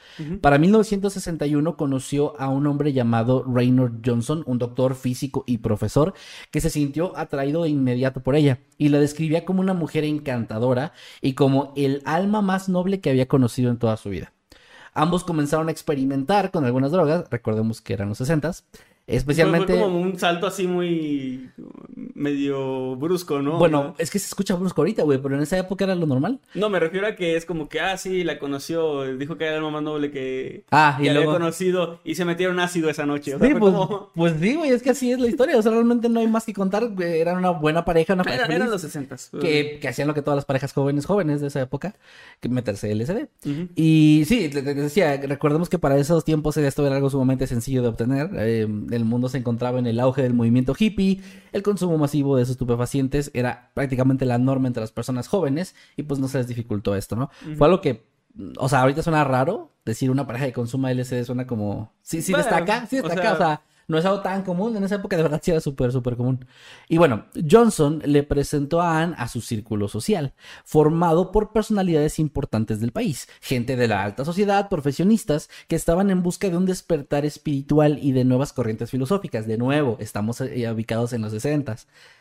Para 0.40 0.58
1961 0.58 1.76
conoció 1.76 2.38
a 2.40 2.48
un 2.48 2.66
hombre 2.66 2.92
llamado 2.92 3.44
Raynor 3.46 3.92
Johnson, 4.04 4.44
un 4.46 4.58
doctor 4.58 4.94
físico 4.99 5.45
y 5.47 5.59
profesor, 5.59 6.12
que 6.50 6.61
se 6.61 6.69
sintió 6.69 7.17
atraído 7.17 7.62
de 7.62 7.71
inmediato 7.71 8.23
por 8.23 8.37
ella 8.37 8.59
y 8.76 8.90
la 8.90 8.99
describía 8.99 9.47
como 9.47 9.61
una 9.61 9.75
mujer 9.75 10.05
encantadora 10.05 10.93
y 11.23 11.33
como 11.33 11.73
el 11.76 12.02
alma 12.05 12.43
más 12.43 12.69
noble 12.69 13.00
que 13.00 13.11
había 13.11 13.28
conocido 13.28 13.71
en 13.71 13.78
toda 13.78 13.97
su 13.97 14.11
vida. 14.11 14.33
Ambos 14.95 15.23
comenzaron 15.23 15.69
a 15.69 15.71
experimentar 15.71 16.50
con 16.50 16.64
algunas 16.64 16.90
drogas, 16.90 17.25
recordemos 17.31 17.81
que 17.81 17.93
eran 17.93 18.09
los 18.09 18.21
60s, 18.21 18.64
especialmente... 19.08 19.66
Fue, 19.72 19.76
fue 19.78 19.84
como 19.86 20.00
un 20.00 20.18
salto 20.18 20.46
así 20.46 20.66
muy 20.66 21.50
medio 22.14 22.96
brusco, 22.96 23.40
¿no? 23.42 23.58
Bueno, 23.58 23.94
es 23.98 24.10
que 24.10 24.18
se 24.18 24.26
escucha 24.26 24.54
brusco 24.54 24.80
ahorita, 24.82 25.02
güey, 25.02 25.18
pero 25.20 25.34
en 25.36 25.42
esa 25.42 25.58
época 25.58 25.84
era 25.84 25.94
lo 25.94 26.06
normal. 26.06 26.40
No, 26.54 26.68
me 26.68 26.78
refiero 26.80 27.06
a 27.06 27.14
que 27.16 27.36
es 27.36 27.44
como 27.44 27.68
que, 27.68 27.80
ah, 27.80 27.96
sí, 27.96 28.24
la 28.24 28.38
conoció, 28.38 29.04
dijo 29.16 29.36
que 29.36 29.44
era 29.46 29.56
el 29.56 29.62
más 29.72 29.82
noble 29.82 30.10
que, 30.10 30.64
Ah, 30.70 30.94
que 30.98 31.04
y 31.04 31.08
había 31.08 31.20
luego... 31.22 31.32
conocido 31.38 32.00
y 32.04 32.14
se 32.14 32.24
metieron 32.24 32.60
ácido 32.60 32.90
esa 32.90 33.06
noche. 33.06 33.34
O 33.34 33.38
sea, 33.38 33.48
Sí, 33.48 33.54
pues, 33.54 33.72
como- 33.74 34.10
pues 34.14 34.34
sí, 34.40 34.54
güey, 34.54 34.70
es 34.70 34.82
que 34.82 34.90
así 34.90 35.10
es 35.12 35.18
la 35.20 35.26
historia, 35.28 35.56
o 35.58 35.62
sea, 35.62 35.72
realmente 35.72 36.08
no 36.08 36.20
hay 36.20 36.26
más 36.28 36.44
que 36.44 36.52
contar, 36.52 36.88
eran 37.00 37.38
una 37.38 37.50
buena 37.50 37.84
pareja, 37.84 38.14
una 38.14 38.24
pareja 38.24 38.44
Era- 38.46 38.54
eran 38.56 38.70
los 38.70 38.80
sesentas. 38.82 39.30
que, 39.40 39.78
que 39.80 39.88
hacían 39.88 40.08
lo 40.08 40.14
que 40.14 40.22
todas 40.22 40.36
las 40.36 40.44
parejas 40.44 40.72
jóvenes 40.72 41.06
jóvenes 41.06 41.40
de 41.40 41.48
esa 41.48 41.60
época, 41.62 41.94
que 42.40 42.48
meterse 42.48 42.90
LSD. 42.94 43.28
Ujú. 43.46 43.68
Y 43.74 44.24
sí, 44.26 44.48
te 44.48 44.62
decía, 44.62 45.16
recordemos 45.22 45.68
que 45.68 45.78
para 45.78 45.96
esos 45.98 46.24
tiempos 46.24 46.56
esto 46.56 46.86
era 46.86 46.96
algo 46.96 47.10
sumamente 47.10 47.46
sencillo 47.46 47.82
de 47.82 47.88
obtener. 47.88 48.30
eh, 48.34 48.66
el 48.99 49.05
mundo 49.07 49.28
se 49.28 49.38
encontraba 49.38 49.78
en 49.78 49.87
el 49.87 49.99
auge 50.00 50.23
del 50.23 50.35
movimiento 50.35 50.75
hippie, 50.78 51.21
el 51.52 51.62
consumo 51.62 51.97
masivo 51.97 52.37
de 52.37 52.43
estupefacientes 52.43 53.31
era 53.35 53.71
prácticamente 53.75 54.26
la 54.26 54.38
norma 54.38 54.67
entre 54.69 54.81
las 54.83 54.93
personas 54.93 55.28
jóvenes 55.28 55.75
y 55.97 56.02
pues 56.02 56.21
no 56.21 56.28
se 56.28 56.38
les 56.38 56.47
dificultó 56.49 56.95
esto, 56.95 57.17
¿no? 57.17 57.31
Fue 57.57 57.67
algo 57.67 57.81
que, 57.81 58.07
o 58.59 58.69
sea, 58.69 58.83
ahorita 58.83 59.02
suena 59.02 59.25
raro 59.25 59.73
decir 59.85 60.11
una 60.11 60.26
pareja 60.26 60.47
que 60.47 60.52
consuma 60.52 60.93
LSD, 60.93 61.25
suena 61.25 61.47
como... 61.47 61.93
Sí, 62.02 62.21
sí 62.23 62.33
Bueno, 62.33 62.45
destaca, 62.47 62.87
sí 62.87 62.99
o 62.99 63.02
destaca, 63.02 63.23
sea- 63.23 63.33
o 63.33 63.37
sea 63.38 63.62
no 63.88 63.99
es 63.99 64.04
algo 64.04 64.21
tan 64.21 64.42
común, 64.42 64.76
en 64.76 64.85
esa 64.85 64.97
época 64.97 65.16
de 65.16 65.23
verdad 65.25 65.40
sí 65.42 65.50
era 65.50 65.61
súper, 65.61 65.90
súper 65.92 66.16
común. 66.16 66.47
Y 66.88 66.99
bueno, 66.99 67.25
Johnson 67.50 68.00
le 68.04 68.23
presentó 68.23 68.80
a 68.80 69.02
Anne 69.02 69.14
a 69.18 69.28
su 69.28 69.40
círculo 69.40 69.88
social, 69.88 70.35
formado 70.64 71.33
por 71.33 71.52
personalidades 71.52 72.18
importantes 72.18 72.80
del 72.80 72.92
país, 72.92 73.28
gente 73.40 73.76
de 73.76 73.88
la 73.88 74.04
alta 74.04 74.25
sociedad, 74.25 74.68
profesionistas, 74.68 75.49
que 75.68 75.76
estaban 75.76 76.11
en 76.11 76.23
busca 76.23 76.49
de 76.49 76.57
un 76.57 76.66
despertar 76.66 77.25
espiritual 77.25 77.99
y 78.00 78.12
de 78.12 78.25
nuevas 78.25 78.52
corrientes 78.52 78.90
filosóficas. 78.90 79.47
De 79.47 79.59
nuevo, 79.59 79.97
estamos 80.00 80.40
eh, 80.40 80.71
ubicados 80.71 81.12
en 81.12 81.23
los 81.23 81.33
60 81.33 81.76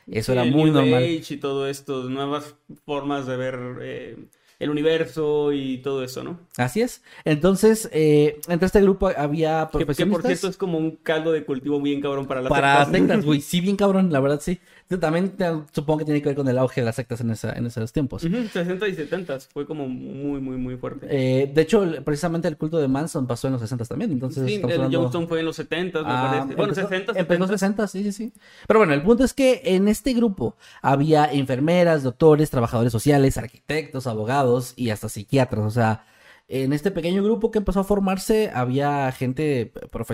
Eso 0.07 0.31
Sí, 0.31 0.31
era 0.31 0.43
muy 0.45 0.65
New 0.65 0.73
normal. 0.73 1.03
Age 1.03 1.33
y 1.35 1.37
todo 1.37 1.67
esto, 1.67 2.03
nuevas 2.03 2.55
formas 2.85 3.27
de 3.27 3.37
ver 3.37 3.59
eh, 3.81 4.17
el 4.59 4.69
universo 4.69 5.51
y 5.53 5.77
todo 5.79 6.03
eso, 6.03 6.23
¿no? 6.23 6.39
Así 6.57 6.81
es. 6.81 7.03
Entonces, 7.25 7.89
eh, 7.91 8.39
entre 8.47 8.65
este 8.65 8.81
grupo 8.81 9.09
había 9.15 9.69
Que, 9.71 9.77
que, 9.79 9.85
profesionistas. 9.85 10.21
por 10.21 10.27
cierto 10.27 10.47
es 10.47 10.57
como 10.57 10.77
un 10.77 10.95
caldo 10.97 11.31
de 11.31 11.45
cultivo 11.45 11.79
bien 11.81 12.01
cabrón 12.01 12.25
para 12.27 12.41
las 12.41 12.49
Para 12.49 12.85
sectas, 12.85 13.23
güey. 13.23 13.41
Sí, 13.41 13.61
bien 13.61 13.75
cabrón, 13.75 14.11
la 14.11 14.19
verdad, 14.19 14.39
sí. 14.41 14.59
También 15.01 15.31
te- 15.31 15.45
supongo 15.73 15.99
que 15.99 16.05
tiene 16.05 16.21
que 16.21 16.29
ver 16.29 16.35
con 16.37 16.47
el 16.47 16.57
auge 16.57 16.79
de 16.81 16.85
las 16.85 16.95
sectas 16.95 17.19
en, 17.19 17.31
esa, 17.31 17.51
en 17.51 17.65
esos 17.65 17.91
tiempos. 17.91 18.23
Ujú, 18.23 18.47
60 18.47 18.87
y 18.87 18.93
70 18.95 19.37
fue 19.53 19.65
como 19.65 19.87
muy, 19.89 20.39
muy, 20.39 20.55
muy 20.55 20.77
fuerte. 20.77 21.07
Eh, 21.09 21.51
de 21.53 21.61
hecho, 21.61 21.85
precisamente 22.05 22.47
el 22.47 22.55
culto 22.55 22.77
de 22.77 22.87
Manson 22.87 23.27
pasó 23.27 23.47
en 23.47 23.53
los 23.53 23.61
60 23.61 23.83
también. 23.83 24.11
Entonces, 24.13 24.45
sí, 24.47 24.55
el 24.55 24.63
hablando- 24.63 24.99
Johnston 25.01 25.27
fue 25.27 25.39
en 25.41 25.45
los 25.45 25.57
70 25.57 26.03
me 26.03 26.05
Ah, 26.09 26.27
parece. 26.31 26.55
Bueno, 26.55 26.71
empezó- 26.73 26.87
60, 26.87 27.11
Empezó 27.19 27.43
en 27.43 27.49
70. 27.49 27.87
60, 27.87 27.87
sí, 27.87 28.03
sí, 28.03 28.11
sí. 28.13 28.33
Pero 28.65 28.79
bueno, 28.79 28.93
el 28.93 29.01
punto 29.01 29.25
es 29.25 29.33
que 29.33 29.61
en 29.65 29.89
este 29.89 30.13
grupo 30.13 30.55
había 30.81 31.25
enfermeras, 31.25 32.03
doctores, 32.03 32.49
trabajadores 32.49 32.93
sociales, 32.93 33.37
arquitectos, 33.37 34.07
abogados 34.07 34.73
y 34.77 34.91
hasta 34.91 35.09
psiquiatras. 35.09 35.65
O 35.65 35.71
sea, 35.71 36.05
en 36.49 36.71
este 36.71 36.91
pequeño 36.91 37.23
grupo 37.23 37.51
que 37.51 37.57
empezó 37.57 37.81
a 37.81 37.83
formarse 37.83 38.51
había 38.53 39.11
gente 39.11 39.71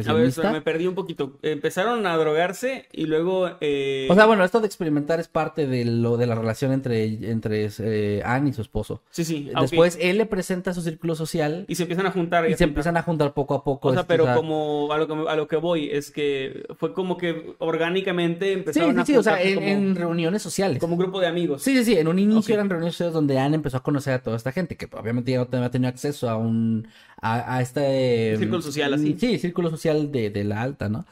A 0.08 0.14
ver, 0.14 0.32
me 0.52 0.62
perdí 0.62 0.88
un 0.88 0.96
poquito. 0.96 1.38
Empezaron 1.44 2.08
a 2.08 2.18
drogarse 2.18 2.88
y 2.92 3.06
luego... 3.06 3.50
eh, 3.62 4.08
O 4.10 4.16
sea, 4.16 4.26
bueno, 4.26 4.44
esto 4.44 4.60
de 4.60 4.66
experimentar 4.66 5.20
es 5.20 5.28
parte 5.28 5.68
de 5.68 5.86
lo 5.86 6.18
de 6.18 6.26
la 6.26 6.34
relación 6.36 6.72
entre, 6.72 7.04
entre 7.30 7.70
eh, 7.80 8.22
Anne 8.26 8.50
y 8.50 8.54
su 8.54 8.62
esposo. 8.62 9.02
Sí, 9.12 9.24
sí. 9.26 9.52
ah. 9.54 9.62
Después 9.62 9.98
él 10.02 10.18
le 10.18 10.26
presenta 10.26 10.74
su 10.74 10.82
círculo 10.82 11.14
social 11.16 11.66
Y 11.68 11.76
se 11.76 11.84
empiezan 11.84 12.08
a 12.08 12.12
juntar. 12.12 12.46
y 12.50 12.54
a 12.54 12.58
se 12.58 12.64
juntar. 12.66 12.68
empiezan 12.70 12.98
a 12.98 13.04
juntar 13.04 13.34
poco 13.34 13.54
a 13.54 13.64
poco. 13.64 13.90
O 13.90 13.92
sea, 13.92 14.02
este, 14.02 14.14
pero 14.14 14.24
o 14.24 14.28
sea, 14.28 14.36
como 14.36 14.92
a 14.92 14.98
lo, 14.98 15.08
que, 15.08 15.14
a 15.30 15.36
lo 15.36 15.48
que 15.48 15.58
voy 15.58 15.90
es 15.92 16.10
que 16.10 16.66
fue 16.78 16.94
como 16.94 17.18
que 17.18 17.54
orgánicamente 17.60 18.46
Sí, 18.48 18.52
empezaron 18.54 18.96
sí, 18.96 19.02
a 19.02 19.06
sí, 19.06 19.18
o 19.18 19.24
sea, 19.24 19.42
en, 19.42 19.56
como, 19.56 19.68
en 19.68 19.96
reuniones 19.96 20.42
sociales. 20.42 20.80
como 20.80 20.94
un 20.94 21.00
grupo 21.00 21.20
de 21.20 21.28
amigos. 21.28 21.62
Sí, 21.62 21.76
sí, 21.78 21.86
sí, 21.86 21.98
en 21.98 22.08
un 22.08 22.18
inicio 22.18 22.56
eran 22.56 22.70
reuniones 22.70 22.96
sociales 22.96 23.14
donde 23.14 23.38
Anne 23.38 23.56
empezó 23.56 23.78
a 23.78 23.84
conocer 23.84 24.14
a 24.14 24.22
toda 24.24 24.36
esta 24.38 24.52
gente, 24.52 24.76
que 24.76 24.88
obviamente 24.92 25.32
ya 25.32 25.38
no 25.40 25.48
había 25.58 25.70
tenido 25.70 25.90
acceso 25.90 26.23
a 26.30 26.38
un, 26.38 26.88
a, 27.22 27.56
a 27.58 27.62
este... 27.62 28.36
Círculo 28.38 28.62
social, 28.62 28.94
así. 28.94 29.16
Sí, 29.20 29.38
círculo 29.40 29.70
social 29.70 30.12
de, 30.12 30.30
de 30.30 30.44
la 30.44 30.62
alta, 30.62 30.90
¿no? 30.90 31.06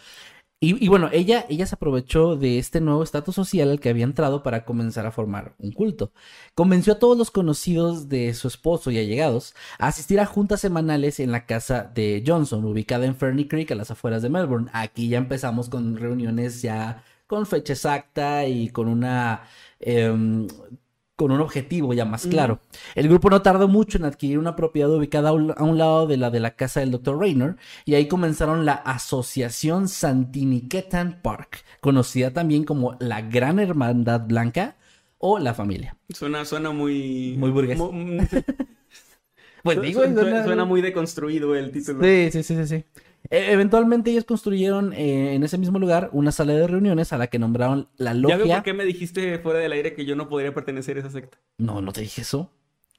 Y, 0.64 0.86
y 0.86 0.90
bueno, 0.90 1.10
ella, 1.12 1.48
ella 1.50 1.66
se 1.66 1.74
aprovechó 1.74 2.36
de 2.36 2.60
este 2.60 2.82
nuevo 2.82 3.02
estatus 3.02 3.34
social 3.34 3.72
al 3.72 3.80
que 3.80 3.90
había 3.90 4.04
entrado 4.04 4.44
para 4.44 4.64
comenzar 4.64 5.08
a 5.08 5.12
formar 5.12 5.56
un 5.58 5.72
culto. 5.72 6.12
Convenció 6.54 6.94
a 6.94 7.00
todos 7.00 7.18
los 7.18 7.32
conocidos 7.32 8.10
de 8.10 8.32
su 8.36 8.48
esposo 8.48 8.92
y 8.92 9.00
allegados 9.00 9.56
a 9.80 9.88
asistir 9.88 10.20
a 10.20 10.28
juntas 10.28 10.62
semanales 10.62 11.20
en 11.20 11.32
la 11.32 11.48
casa 11.48 11.92
de 11.96 12.24
Johnson, 12.26 12.64
ubicada 12.66 13.08
en 13.08 13.16
Ferny 13.16 13.48
Creek, 13.48 13.72
a 13.72 13.76
las 13.76 13.90
afueras 13.90 14.22
de 14.22 14.30
Melbourne. 14.30 14.70
Aquí 14.74 15.10
ya 15.10 15.18
empezamos 15.18 15.68
con 15.68 15.98
reuniones 15.98 16.62
ya 16.62 17.04
con 17.26 17.48
fecha 17.48 17.74
exacta 17.74 18.46
y 18.46 18.70
con 18.70 18.88
una... 18.88 19.42
em, 19.80 20.48
con 21.22 21.32
un 21.32 21.42
objetivo 21.42 21.94
ya 21.94 22.06
más 22.06 22.26
claro. 22.28 22.60
El 22.96 23.08
grupo 23.08 23.30
no 23.30 23.42
tardó 23.42 23.68
mucho 23.68 23.98
en 23.98 24.06
adquirir 24.06 24.40
una 24.40 24.56
propiedad 24.56 24.90
ubicada 24.94 25.30
a 25.30 25.34
un, 25.34 25.54
a 25.56 25.64
un 25.64 25.78
lado 25.78 26.08
de 26.08 26.18
la 26.18 26.30
de 26.32 26.40
la 26.40 26.56
casa 26.56 26.80
del 26.80 26.92
Dr. 26.92 27.20
Raynor 27.20 27.58
y 27.86 27.94
ahí 27.96 28.08
comenzaron 28.08 28.66
la 28.66 28.74
Asociación 28.74 29.88
Santiniketan 29.88 31.20
Park, 31.22 31.64
conocida 31.80 32.32
también 32.32 32.64
como 32.64 32.96
la 33.00 33.22
Gran 33.22 33.60
Hermandad 33.60 34.22
Blanca 34.28 34.76
o 35.20 35.38
la 35.40 35.54
familia. 35.54 35.96
Suena, 36.10 36.44
suena 36.46 36.72
muy... 36.72 37.36
Muy 37.38 37.52
burgués. 37.52 37.78
mu- 37.78 37.92
Pues 39.64 39.80
digo, 39.82 40.04
su- 40.04 40.14
suena- 40.16 40.44
suena 40.44 40.66
muy 40.66 40.82
deconstruido 40.82 41.56
el 41.56 41.72
título. 41.72 42.04
Sí, 42.04 42.30
sí, 42.32 42.42
sí, 42.44 42.56
sí, 42.56 42.66
sí. 42.68 42.86
E- 43.32 43.52
eventualmente 43.54 44.12
ellos 44.12 44.26
construyeron 44.26 44.94
eh, 44.94 45.34
en 45.36 45.44
ese 45.44 45.58
mismo 45.58 45.80
lugar 45.80 46.10
una 46.14 46.32
sala 46.32 46.54
de 46.54 46.68
reuniones 46.68 47.14
a 47.14 47.18
la 47.18 47.28
que 47.28 47.40
nombraron 47.40 47.88
la 47.98 48.12
Ya 48.14 48.20
veo 48.36 48.40
logia. 48.40 48.56
por 48.58 48.64
qué 48.64 48.74
me 48.74 48.86
dijiste 48.86 49.40
fuera 49.40 49.60
del 49.60 49.72
aire 49.72 49.94
que 49.96 50.06
yo 50.06 50.16
no 50.16 50.28
podría 50.30 50.54
pertenecer 50.54 50.98
a 50.98 51.00
esa 51.00 51.10
secta. 51.10 51.40
No, 51.58 51.82
no 51.82 51.92
te 51.94 52.02
dije 52.02 52.22
eso. 52.22 52.52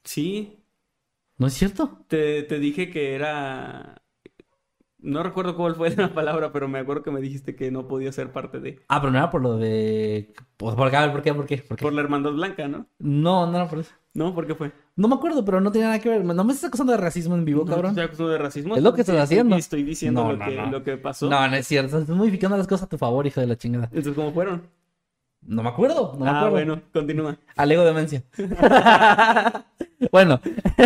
Sí, 0.03 0.59
¿No 1.37 1.47
es 1.47 1.53
cierto? 1.53 2.05
te, 2.07 2.43
te 2.43 2.59
dije 2.59 2.89
que 2.89 3.15
era... 3.15 4.01
No 4.99 5.21
recuerdo 5.21 5.55
cuál 5.57 5.75
fue 5.75 5.89
la 5.95 6.13
palabra, 6.13 6.53
pero 6.53 6.67
me 6.69 6.79
acuerdo 6.79 7.03
que 7.03 7.11
me 7.11 7.19
dijiste 7.19 7.55
que 7.55 7.71
no 7.71 7.87
podía 7.89 8.11
ser 8.13 8.31
parte 8.31 8.59
de... 8.59 8.79
Ah, 8.87 9.01
pero 9.01 9.11
no 9.11 9.17
era 9.17 9.29
por 9.29 9.41
lo 9.41 9.57
de... 9.57 10.33
Por, 10.55 10.75
por, 10.77 10.95
a 10.95 11.01
ver, 11.01 11.11
¿por 11.11 11.21
qué? 11.21 11.33
¿Por 11.33 11.45
qué? 11.45 11.57
¿Por 11.57 11.77
qué? 11.77 11.83
Por 11.83 11.93
la 11.93 12.01
hermandad 12.01 12.31
blanca, 12.31 12.67
¿no? 12.69 12.87
No, 12.99 13.45
no 13.47 13.55
era 13.57 13.67
por 13.67 13.79
eso. 13.79 13.91
¿No? 14.15 14.33
¿Por 14.35 14.45
qué 14.45 14.53
fue? 14.53 14.71
No 14.95 15.07
me 15.07 15.15
acuerdo, 15.15 15.43
pero 15.43 15.59
no 15.59 15.71
tenía 15.71 15.87
nada 15.87 15.99
que 15.99 16.07
ver. 16.09 16.23
No 16.23 16.43
me 16.43 16.53
estás 16.53 16.67
acusando 16.67 16.91
de 16.91 16.99
racismo 16.99 17.35
en 17.35 17.45
vivo, 17.45 17.63
No, 17.65 17.71
cabrón. 17.71 17.91
estoy 17.91 18.03
acusado 18.05 18.29
de 18.29 18.37
racismo. 18.37 18.75
Es 18.75 18.83
lo 18.83 18.93
que 18.93 19.01
estás 19.01 19.17
haciendo. 19.17 19.55
Estoy 19.55 19.83
diciendo 19.83 20.23
No, 20.23 20.33
lo, 20.33 20.37
no, 20.37 20.45
que, 20.45 20.71
lo 20.71 20.83
que 20.83 20.97
pasó. 20.97 21.29
No, 21.29 21.47
no 21.47 21.55
es 21.55 21.65
cierto. 21.65 21.97
Estás 21.99 22.15
modificando 22.15 22.55
las 22.55 22.67
cosas 22.67 22.83
a 22.85 22.89
tu 22.89 22.97
favor, 22.99 23.25
hijo 23.25 23.41
de 23.41 23.47
la 23.47 23.57
chingada. 23.57 23.85
Entonces, 23.85 24.13
¿cómo 24.13 24.31
fueron? 24.31 24.61
No 25.45 25.63
me 25.63 25.69
acuerdo, 25.69 26.13
no 26.17 26.25
me 26.25 26.31
ah, 26.31 26.37
acuerdo. 26.37 26.51
bueno, 26.51 26.81
continúa. 26.93 27.37
Alego 27.55 27.83
demencia. 27.83 28.23
bueno, 30.11 30.39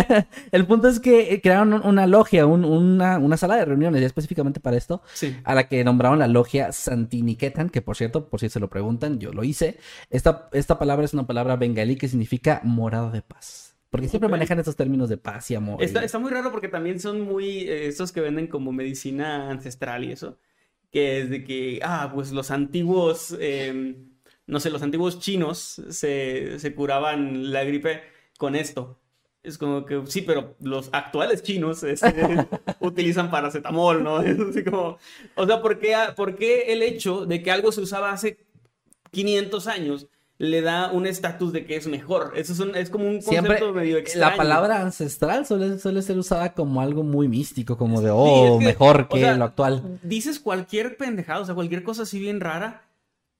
el 0.52 0.66
punto 0.66 0.88
es 0.88 1.00
que 1.00 1.40
crearon 1.40 1.74
una 1.74 2.06
logia, 2.06 2.46
una, 2.46 3.18
una, 3.18 3.36
sala 3.36 3.56
de 3.56 3.64
reuniones, 3.64 4.02
específicamente 4.02 4.60
para 4.60 4.76
esto, 4.76 5.02
a 5.44 5.54
la 5.54 5.68
que 5.68 5.84
nombraron 5.84 6.18
la 6.18 6.28
logia 6.28 6.72
Santiniketan, 6.72 7.70
que 7.70 7.82
por 7.82 7.96
cierto, 7.96 8.28
por 8.28 8.40
si 8.40 8.48
se 8.48 8.60
lo 8.60 8.68
preguntan, 8.68 9.18
yo 9.18 9.32
lo 9.32 9.44
hice. 9.44 9.78
Esta, 10.10 10.48
esta 10.52 10.78
palabra 10.78 11.04
es 11.04 11.14
una 11.14 11.26
palabra 11.26 11.56
bengalí 11.56 11.96
que 11.96 12.08
significa 12.08 12.60
morada 12.64 13.10
de 13.10 13.22
paz. 13.22 13.68
Porque 13.90 14.08
siempre 14.08 14.28
manejan 14.28 14.58
estos 14.58 14.76
términos 14.76 15.08
de 15.08 15.16
paz 15.16 15.50
y 15.50 15.54
amor. 15.54 15.82
Está, 15.82 16.04
está 16.04 16.18
muy 16.18 16.30
raro 16.30 16.50
porque 16.50 16.68
también 16.68 17.00
son 17.00 17.22
muy 17.22 17.60
eh, 17.60 17.86
estos 17.86 18.12
que 18.12 18.20
venden 18.20 18.46
como 18.46 18.70
medicina 18.70 19.50
ancestral 19.50 20.04
y 20.04 20.12
eso. 20.12 20.38
Que 20.90 21.20
es 21.20 21.30
de 21.30 21.44
que, 21.44 21.80
ah, 21.82 22.10
pues 22.14 22.32
los 22.32 22.50
antiguos, 22.50 23.36
em, 23.40 24.07
no 24.48 24.60
sé, 24.60 24.70
los 24.70 24.82
antiguos 24.82 25.20
chinos 25.20 25.80
se, 25.90 26.58
se 26.58 26.74
curaban 26.74 27.52
la 27.52 27.62
gripe 27.64 28.02
con 28.38 28.56
esto. 28.56 28.98
Es 29.42 29.56
como 29.56 29.84
que 29.84 30.02
sí, 30.06 30.22
pero 30.22 30.56
los 30.60 30.88
actuales 30.92 31.42
chinos 31.42 31.82
este, 31.84 32.46
utilizan 32.80 33.30
paracetamol, 33.30 34.02
¿no? 34.02 34.20
Es 34.22 34.40
así 34.40 34.64
como, 34.64 34.98
o 35.36 35.46
sea, 35.46 35.62
¿por 35.62 35.78
qué, 35.78 35.94
¿por 36.16 36.34
qué 36.34 36.72
el 36.72 36.82
hecho 36.82 37.26
de 37.26 37.42
que 37.42 37.50
algo 37.50 37.70
se 37.70 37.82
usaba 37.82 38.10
hace 38.10 38.38
500 39.10 39.66
años 39.68 40.08
le 40.38 40.62
da 40.62 40.92
un 40.92 41.06
estatus 41.06 41.52
de 41.52 41.66
que 41.66 41.76
es 41.76 41.88
mejor. 41.88 42.32
Eso 42.36 42.52
es, 42.52 42.76
es 42.76 42.90
como 42.90 43.06
un 43.06 43.20
concepto 43.20 43.72
medio 43.72 43.98
extraño. 43.98 44.30
La 44.30 44.36
palabra 44.36 44.80
ancestral 44.80 45.44
suele, 45.46 45.78
suele, 45.80 46.00
ser 46.00 46.16
usada 46.16 46.54
como 46.54 46.80
algo 46.80 47.02
muy 47.02 47.26
místico, 47.26 47.76
como 47.76 48.00
de, 48.00 48.10
oh, 48.12 48.60
mejor 48.60 49.08
que 49.08 49.34
lo 49.34 49.44
actual. 49.44 49.98
Dices 50.02 50.38
cualquier 50.38 50.96
pendejada, 50.96 51.40
o 51.40 51.44
sea, 51.44 51.56
cualquier 51.56 51.82
cosa 51.82 52.02
así 52.02 52.20
bien 52.20 52.38
rara, 52.38 52.87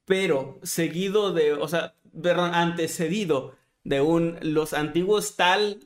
pero 0.09 0.59
seguido 0.63 1.33
de, 1.33 1.53
o 1.53 1.69
sea, 1.69 1.95
perdón, 2.21 2.55
antecedido 2.55 3.55
de 3.85 4.01
un, 4.01 4.39
los 4.41 4.73
antiguos 4.73 5.37
tal, 5.37 5.81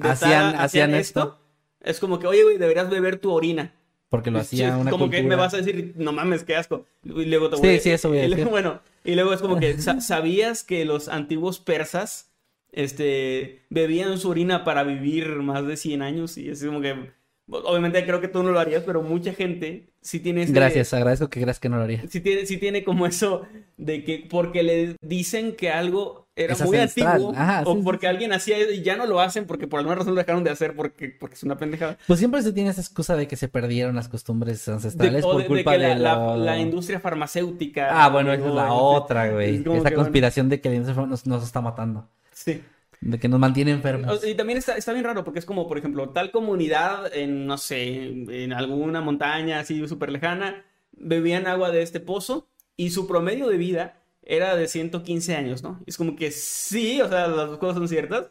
hacían, 0.00 0.54
hacían, 0.56 0.94
esto. 0.94 1.40
Es 1.80 1.98
como 1.98 2.18
que, 2.18 2.26
oye, 2.26 2.44
güey, 2.44 2.58
deberías 2.58 2.88
beber 2.88 3.18
tu 3.18 3.32
orina. 3.32 3.74
Porque 4.08 4.30
lo 4.30 4.38
hacía 4.40 4.76
una 4.76 4.90
Como 4.90 5.10
que 5.10 5.22
me 5.22 5.34
vas 5.34 5.54
a 5.54 5.56
decir, 5.56 5.94
no 5.96 6.12
mames, 6.12 6.44
qué 6.44 6.54
asco. 6.54 6.86
Y 7.02 7.24
luego 7.24 7.48
te 7.48 7.56
voy 7.56 7.74
Sí, 7.74 7.80
sí, 7.80 7.90
eso 7.90 8.10
voy 8.10 8.18
a 8.18 8.28
decir. 8.28 8.46
Bueno, 8.50 8.80
y 9.04 9.14
luego 9.14 9.32
es 9.32 9.40
como 9.40 9.58
que, 9.58 9.78
¿sabías 10.00 10.62
que 10.62 10.84
los 10.84 11.08
antiguos 11.08 11.58
persas 11.58 12.30
este, 12.72 13.62
bebían 13.70 14.18
su 14.18 14.28
orina 14.28 14.64
para 14.64 14.84
vivir 14.84 15.28
más 15.36 15.66
de 15.66 15.78
100 15.78 16.02
años? 16.02 16.36
Y 16.36 16.50
es 16.50 16.62
como 16.62 16.82
que, 16.82 17.10
obviamente 17.52 18.04
creo 18.04 18.20
que 18.20 18.28
tú 18.28 18.42
no 18.42 18.50
lo 18.50 18.58
harías, 18.58 18.82
pero 18.84 19.02
mucha 19.02 19.32
gente 19.32 19.90
sí 20.00 20.20
tiene... 20.20 20.44
Gracias, 20.46 20.92
agradezco 20.94 21.28
que 21.28 21.40
creas 21.40 21.60
que 21.60 21.68
no 21.68 21.76
lo 21.76 21.84
haría. 21.84 22.02
Sí 22.08 22.20
tiene, 22.20 22.46
sí 22.46 22.56
tiene 22.56 22.82
como 22.84 23.06
eso 23.06 23.42
de 23.76 24.04
que 24.04 24.26
porque 24.28 24.62
le 24.62 24.96
dicen 25.02 25.54
que 25.54 25.70
algo 25.70 26.28
era 26.34 26.56
muy 26.64 26.78
antiguo 26.78 27.34
o 27.64 27.84
porque 27.84 28.08
alguien 28.08 28.32
hacía 28.32 28.58
y 28.72 28.82
ya 28.82 28.96
no 28.96 29.06
lo 29.06 29.20
hacen 29.20 29.46
porque 29.46 29.66
por 29.66 29.78
alguna 29.80 29.96
razón 29.96 30.14
lo 30.14 30.20
dejaron 30.20 30.44
de 30.44 30.50
hacer 30.50 30.74
porque, 30.74 31.10
porque 31.10 31.34
es 31.34 31.42
una 31.42 31.58
pendejada. 31.58 31.98
Pues 32.06 32.18
siempre 32.18 32.42
se 32.42 32.52
tiene 32.52 32.70
esa 32.70 32.80
excusa 32.80 33.16
de 33.16 33.28
que 33.28 33.36
se 33.36 33.48
perdieron 33.48 33.94
las 33.94 34.08
costumbres 34.08 34.66
ancestrales 34.68 35.22
por 35.22 35.46
culpa 35.46 35.76
de, 35.76 35.94
la, 35.96 36.58
industria 36.58 37.00
farmacéutica. 37.00 37.88
Ah, 37.90 38.08
bueno, 38.08 38.32
esa 38.32 38.48
es 38.48 38.54
la 38.54 38.72
otra, 38.72 39.30
güey. 39.30 39.62
Esa 39.76 39.92
conspiración 39.92 40.48
de 40.48 40.60
que 40.60 40.70
la 40.70 40.76
industria 40.76 41.06
nos, 41.06 41.26
nos 41.26 41.44
está 41.44 41.60
matando. 41.60 42.08
Sí. 42.32 42.62
De 43.02 43.18
que 43.18 43.28
nos 43.28 43.40
mantiene 43.40 43.72
enfermos. 43.72 44.24
Y 44.24 44.34
también 44.34 44.58
está, 44.58 44.76
está 44.76 44.92
bien 44.92 45.04
raro 45.04 45.24
porque 45.24 45.40
es 45.40 45.44
como, 45.44 45.66
por 45.68 45.76
ejemplo, 45.76 46.10
tal 46.10 46.30
comunidad 46.30 47.14
en, 47.14 47.46
no 47.46 47.58
sé, 47.58 48.04
en 48.04 48.52
alguna 48.52 49.00
montaña 49.00 49.58
así 49.58 49.86
súper 49.88 50.10
lejana, 50.10 50.64
bebían 50.92 51.46
agua 51.46 51.70
de 51.70 51.82
este 51.82 51.98
pozo 51.98 52.48
y 52.76 52.90
su 52.90 53.06
promedio 53.06 53.48
de 53.48 53.56
vida 53.56 54.00
era 54.22 54.54
de 54.54 54.68
115 54.68 55.34
años, 55.34 55.62
¿no? 55.62 55.82
Es 55.84 55.96
como 55.96 56.14
que 56.14 56.30
sí, 56.30 57.00
o 57.00 57.08
sea, 57.08 57.26
las 57.26 57.48
dos 57.48 57.58
cosas 57.58 57.76
son 57.76 57.88
ciertas, 57.88 58.30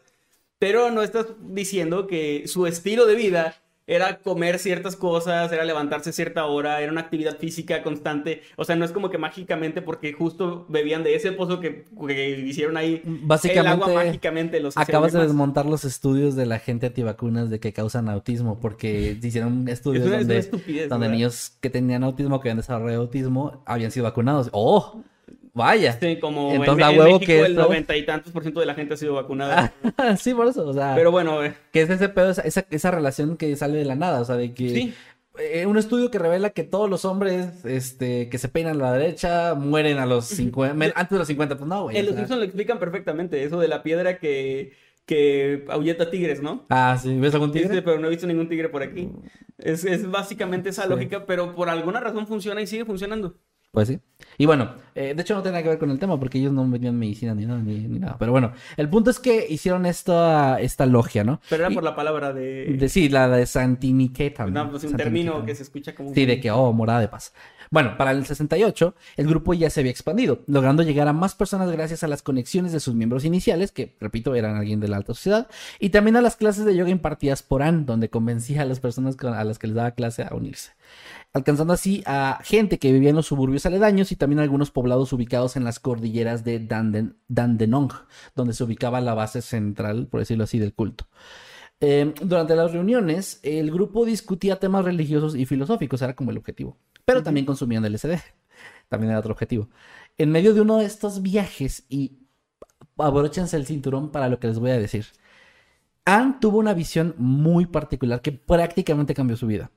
pero 0.58 0.90
no 0.90 1.02
estás 1.02 1.26
diciendo 1.40 2.06
que 2.06 2.44
su 2.46 2.66
estilo 2.66 3.06
de 3.06 3.14
vida 3.14 3.61
era 3.86 4.18
comer 4.18 4.58
ciertas 4.58 4.94
cosas, 4.96 5.50
era 5.52 5.64
levantarse 5.64 6.10
a 6.10 6.12
cierta 6.12 6.44
hora, 6.46 6.80
era 6.80 6.92
una 6.92 7.00
actividad 7.00 7.38
física 7.38 7.82
constante. 7.82 8.42
O 8.56 8.64
sea, 8.64 8.76
no 8.76 8.84
es 8.84 8.92
como 8.92 9.10
que 9.10 9.18
mágicamente 9.18 9.82
porque 9.82 10.12
justo 10.12 10.66
bebían 10.68 11.02
de 11.02 11.14
ese 11.14 11.32
pozo 11.32 11.60
que, 11.60 11.84
hicieron 12.46 12.76
ahí 12.76 13.02
Básicamente, 13.04 13.60
el 13.60 13.82
agua 13.82 14.04
mágicamente 14.04 14.60
los 14.60 14.76
Acabas 14.76 15.12
de 15.12 15.20
desmontar 15.20 15.66
los 15.66 15.84
estudios 15.84 16.36
de 16.36 16.46
la 16.46 16.58
gente 16.58 16.86
antivacunas 16.86 17.50
de 17.50 17.58
que 17.58 17.72
causan 17.72 18.08
autismo, 18.08 18.60
porque 18.60 19.18
hicieron 19.20 19.68
estudios 19.68 20.08
donde, 20.08 20.86
donde 20.88 21.08
niños 21.08 21.56
que 21.60 21.70
tenían 21.70 22.04
autismo, 22.04 22.40
que 22.40 22.48
habían 22.48 22.58
desarrollado 22.58 23.02
autismo, 23.02 23.62
habían 23.66 23.90
sido 23.90 24.04
vacunados. 24.04 24.48
¡Oh! 24.52 25.02
Vaya. 25.54 25.98
Sí, 26.00 26.18
como 26.18 26.52
Entonces, 26.52 26.88
en, 26.88 26.98
huevo 26.98 27.20
que 27.20 27.40
el 27.40 27.54
noventa 27.54 27.96
y 27.96 28.06
tantos 28.06 28.32
por 28.32 28.42
ciento 28.42 28.60
de 28.60 28.66
la 28.66 28.74
gente 28.74 28.94
ha 28.94 28.96
sido 28.96 29.14
vacunada. 29.14 29.72
sí, 30.18 30.32
por 30.32 30.46
eso, 30.46 30.66
o 30.66 30.72
sea. 30.72 30.94
Pero 30.94 31.10
bueno, 31.10 31.44
eh. 31.44 31.54
Que 31.72 31.82
es 31.82 31.90
ese 31.90 32.08
pedo, 32.08 32.30
esa, 32.30 32.66
esa, 32.70 32.90
relación 32.90 33.36
que 33.36 33.54
sale 33.56 33.78
de 33.78 33.84
la 33.84 33.94
nada, 33.94 34.20
o 34.20 34.24
sea, 34.24 34.36
de 34.36 34.54
que. 34.54 34.70
Sí. 34.70 34.94
Eh, 35.38 35.64
un 35.64 35.78
estudio 35.78 36.10
que 36.10 36.18
revela 36.18 36.50
que 36.50 36.62
todos 36.62 36.90
los 36.90 37.06
hombres 37.06 37.64
este, 37.64 38.28
que 38.28 38.36
se 38.36 38.48
peinan 38.48 38.76
a 38.80 38.84
la 38.84 38.92
derecha 38.92 39.54
mueren 39.54 39.96
a 39.96 40.04
los 40.04 40.26
50, 40.26 40.92
antes 40.94 41.10
de 41.10 41.18
los 41.18 41.26
50, 41.28 41.56
pues 41.56 41.68
no, 41.68 41.84
güey. 41.84 41.96
En 41.96 42.04
los 42.04 42.14
Simpsons 42.14 42.38
lo 42.38 42.44
explican 42.44 42.78
perfectamente, 42.78 43.42
eso 43.42 43.58
de 43.58 43.66
la 43.66 43.82
piedra 43.82 44.18
que, 44.18 44.74
que 45.06 45.64
ahuyeta 45.70 46.10
tigres, 46.10 46.42
¿no? 46.42 46.66
Ah, 46.68 46.98
sí, 47.02 47.18
¿ves 47.18 47.32
algún 47.32 47.50
tigre? 47.50 47.74
Sí, 47.74 47.80
pero 47.80 47.98
no 47.98 48.08
he 48.08 48.10
visto 48.10 48.26
ningún 48.26 48.50
tigre 48.50 48.68
por 48.68 48.82
aquí. 48.82 49.08
Es, 49.56 49.86
es 49.86 50.10
básicamente 50.10 50.68
esa 50.68 50.84
lógica, 50.84 51.24
pero 51.24 51.54
por 51.54 51.70
alguna 51.70 52.00
razón 52.00 52.26
funciona 52.26 52.60
y 52.60 52.66
sigue 52.66 52.84
funcionando. 52.84 53.38
Pues 53.72 53.88
sí. 53.88 54.00
Y 54.36 54.44
bueno, 54.44 54.74
eh, 54.94 55.14
de 55.14 55.22
hecho 55.22 55.34
no 55.34 55.42
nada 55.42 55.62
que 55.62 55.68
ver 55.70 55.78
con 55.78 55.90
el 55.90 55.98
tema 55.98 56.20
porque 56.20 56.38
ellos 56.38 56.52
no 56.52 56.68
vendían 56.68 56.98
medicina 56.98 57.34
ni 57.34 57.46
nada, 57.46 57.60
ni, 57.60 57.80
nada. 57.98 58.16
Pero 58.18 58.32
bueno, 58.32 58.52
el 58.76 58.88
punto 58.90 59.10
es 59.10 59.18
que 59.18 59.46
hicieron 59.48 59.86
esta, 59.86 60.60
esta 60.60 60.84
logia, 60.84 61.24
¿no? 61.24 61.40
Pero 61.48 61.64
era 61.64 61.74
por 61.74 61.82
la 61.82 61.96
palabra 61.96 62.34
de... 62.34 62.86
Sí, 62.90 63.08
la 63.08 63.28
de 63.28 63.46
Santiniquetan. 63.46 64.52
No, 64.52 64.70
pues 64.70 64.84
un 64.84 64.94
término 64.94 65.44
que 65.46 65.54
se 65.54 65.62
escucha 65.62 65.94
como... 65.94 66.12
Sí, 66.12 66.26
de 66.26 66.38
que, 66.38 66.50
oh, 66.50 66.72
morada 66.74 67.00
de 67.00 67.08
paz. 67.08 67.32
Bueno, 67.70 67.96
para 67.96 68.10
el 68.10 68.26
68, 68.26 68.94
el 69.16 69.26
grupo 69.26 69.54
ya 69.54 69.70
se 69.70 69.80
había 69.80 69.92
expandido, 69.92 70.40
logrando 70.46 70.82
llegar 70.82 71.08
a 71.08 71.14
más 71.14 71.34
personas 71.34 71.70
gracias 71.70 72.04
a 72.04 72.08
las 72.08 72.20
conexiones 72.20 72.72
de 72.72 72.80
sus 72.80 72.94
miembros 72.94 73.24
iniciales, 73.24 73.72
que, 73.72 73.96
repito, 73.98 74.34
eran 74.34 74.56
alguien 74.56 74.78
de 74.80 74.88
la 74.88 74.98
alta 74.98 75.14
sociedad, 75.14 75.48
y 75.80 75.88
también 75.88 76.16
a 76.16 76.20
las 76.20 76.36
clases 76.36 76.66
de 76.66 76.76
yoga 76.76 76.90
impartidas 76.90 77.42
por 77.42 77.62
Anne, 77.62 77.84
donde 77.86 78.10
convencía 78.10 78.60
a 78.60 78.66
las 78.66 78.80
personas 78.80 79.16
a 79.24 79.44
las 79.44 79.58
que 79.58 79.68
les 79.68 79.76
daba 79.76 79.92
clase 79.92 80.22
a 80.22 80.34
unirse 80.34 80.72
alcanzando 81.32 81.72
así 81.72 82.02
a 82.06 82.40
gente 82.42 82.78
que 82.78 82.92
vivía 82.92 83.10
en 83.10 83.16
los 83.16 83.26
suburbios 83.26 83.64
aledaños 83.64 84.12
y 84.12 84.16
también 84.16 84.40
algunos 84.40 84.70
poblados 84.70 85.12
ubicados 85.12 85.56
en 85.56 85.64
las 85.64 85.80
cordilleras 85.80 86.44
de 86.44 86.58
Dandenong, 87.28 87.92
donde 88.34 88.52
se 88.52 88.64
ubicaba 88.64 89.00
la 89.00 89.14
base 89.14 89.40
central, 89.40 90.08
por 90.08 90.20
decirlo 90.20 90.44
así, 90.44 90.58
del 90.58 90.74
culto. 90.74 91.06
Em, 91.80 92.14
durante 92.22 92.54
las 92.54 92.72
reuniones, 92.72 93.40
el 93.42 93.70
grupo 93.70 94.04
discutía 94.04 94.60
temas 94.60 94.84
religiosos 94.84 95.34
y 95.34 95.46
filosóficos, 95.46 96.02
era 96.02 96.14
como 96.14 96.30
el 96.30 96.38
objetivo, 96.38 96.76
pero 97.04 97.22
también 97.22 97.46
consumían 97.46 97.84
LSD, 97.84 98.20
también 98.88 99.10
era 99.10 99.18
otro 99.18 99.32
objetivo. 99.32 99.68
En 100.18 100.30
medio 100.30 100.54
de 100.54 100.60
uno 100.60 100.78
de 100.78 100.84
estos 100.84 101.22
viajes, 101.22 101.84
y 101.88 102.18
abróchense 102.98 103.56
el 103.56 103.66
cinturón 103.66 104.10
para 104.12 104.28
lo 104.28 104.38
que 104.38 104.48
les 104.48 104.58
voy 104.58 104.70
a 104.70 104.78
decir, 104.78 105.06
Anne 106.04 106.36
tuvo 106.40 106.58
una 106.58 106.74
visión 106.74 107.14
muy 107.16 107.66
particular 107.66 108.20
que 108.20 108.32
prácticamente 108.32 109.14
cambió 109.14 109.36
su 109.36 109.46
vida 109.46 109.70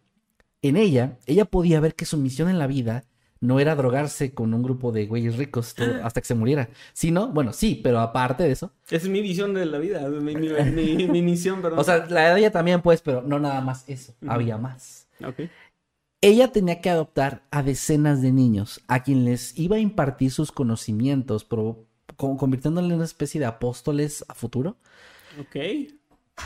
en 0.67 0.77
ella, 0.77 1.17
ella 1.25 1.45
podía 1.45 1.79
ver 1.79 1.95
que 1.95 2.05
su 2.05 2.17
misión 2.17 2.49
en 2.49 2.59
la 2.59 2.67
vida 2.67 3.05
no 3.39 3.59
era 3.59 3.75
drogarse 3.75 4.33
con 4.33 4.53
un 4.53 4.63
grupo 4.63 4.91
de 4.91 5.05
güeyes 5.05 5.37
ricos 5.37 5.75
hasta 6.03 6.21
que 6.21 6.27
se 6.27 6.35
muriera, 6.35 6.69
sino, 6.93 7.27
bueno, 7.27 7.53
sí, 7.53 7.79
pero 7.83 7.99
aparte 7.99 8.43
de 8.43 8.51
eso. 8.51 8.71
Es 8.89 9.07
mi 9.07 9.21
visión 9.21 9.53
de 9.53 9.65
la 9.65 9.77
vida, 9.77 10.07
mi, 10.09 10.35
mi, 10.35 11.21
misión, 11.21 11.61
perdón. 11.61 11.79
O 11.79 11.83
sea, 11.83 12.05
la 12.07 12.33
de 12.33 12.39
ella 12.39 12.51
también, 12.51 12.81
pues, 12.81 13.01
pero 13.01 13.21
no 13.21 13.39
nada 13.39 13.61
más 13.61 13.83
eso, 13.87 14.15
había 14.27 14.57
más. 14.57 15.07
Ok. 15.23 15.49
Ella 16.21 16.51
tenía 16.51 16.81
que 16.81 16.89
adoptar 16.89 17.43
a 17.51 17.61
decenas 17.61 18.21
de 18.21 18.31
niños 18.31 18.81
a 18.87 19.03
quien 19.03 19.25
les 19.25 19.57
iba 19.59 19.75
a 19.75 19.79
impartir 19.79 20.31
sus 20.31 20.51
conocimientos, 20.51 21.47
convirtiéndole 22.15 22.87
en 22.87 22.95
una 22.95 23.05
especie 23.05 23.39
de 23.39 23.45
apóstoles 23.45 24.25
a 24.27 24.33
futuro. 24.33 24.77
Ok 25.39 25.55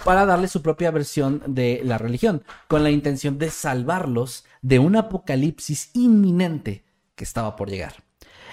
para 0.06 0.26
darle 0.26 0.48
su 0.48 0.62
propia 0.62 0.92
versión 0.92 1.42
de 1.46 1.82
la 1.84 1.98
religión, 1.98 2.44
con 2.68 2.84
la 2.84 2.92
intención 2.92 3.38
de 3.38 3.50
salvarlos 3.50 4.46
de 4.62 4.80
un 4.80 4.96
apocalipsis 4.96 5.92
inminente 5.94 6.84
que 7.16 7.24
estaba 7.24 7.56
por 7.56 7.70
llegar. 7.70 8.04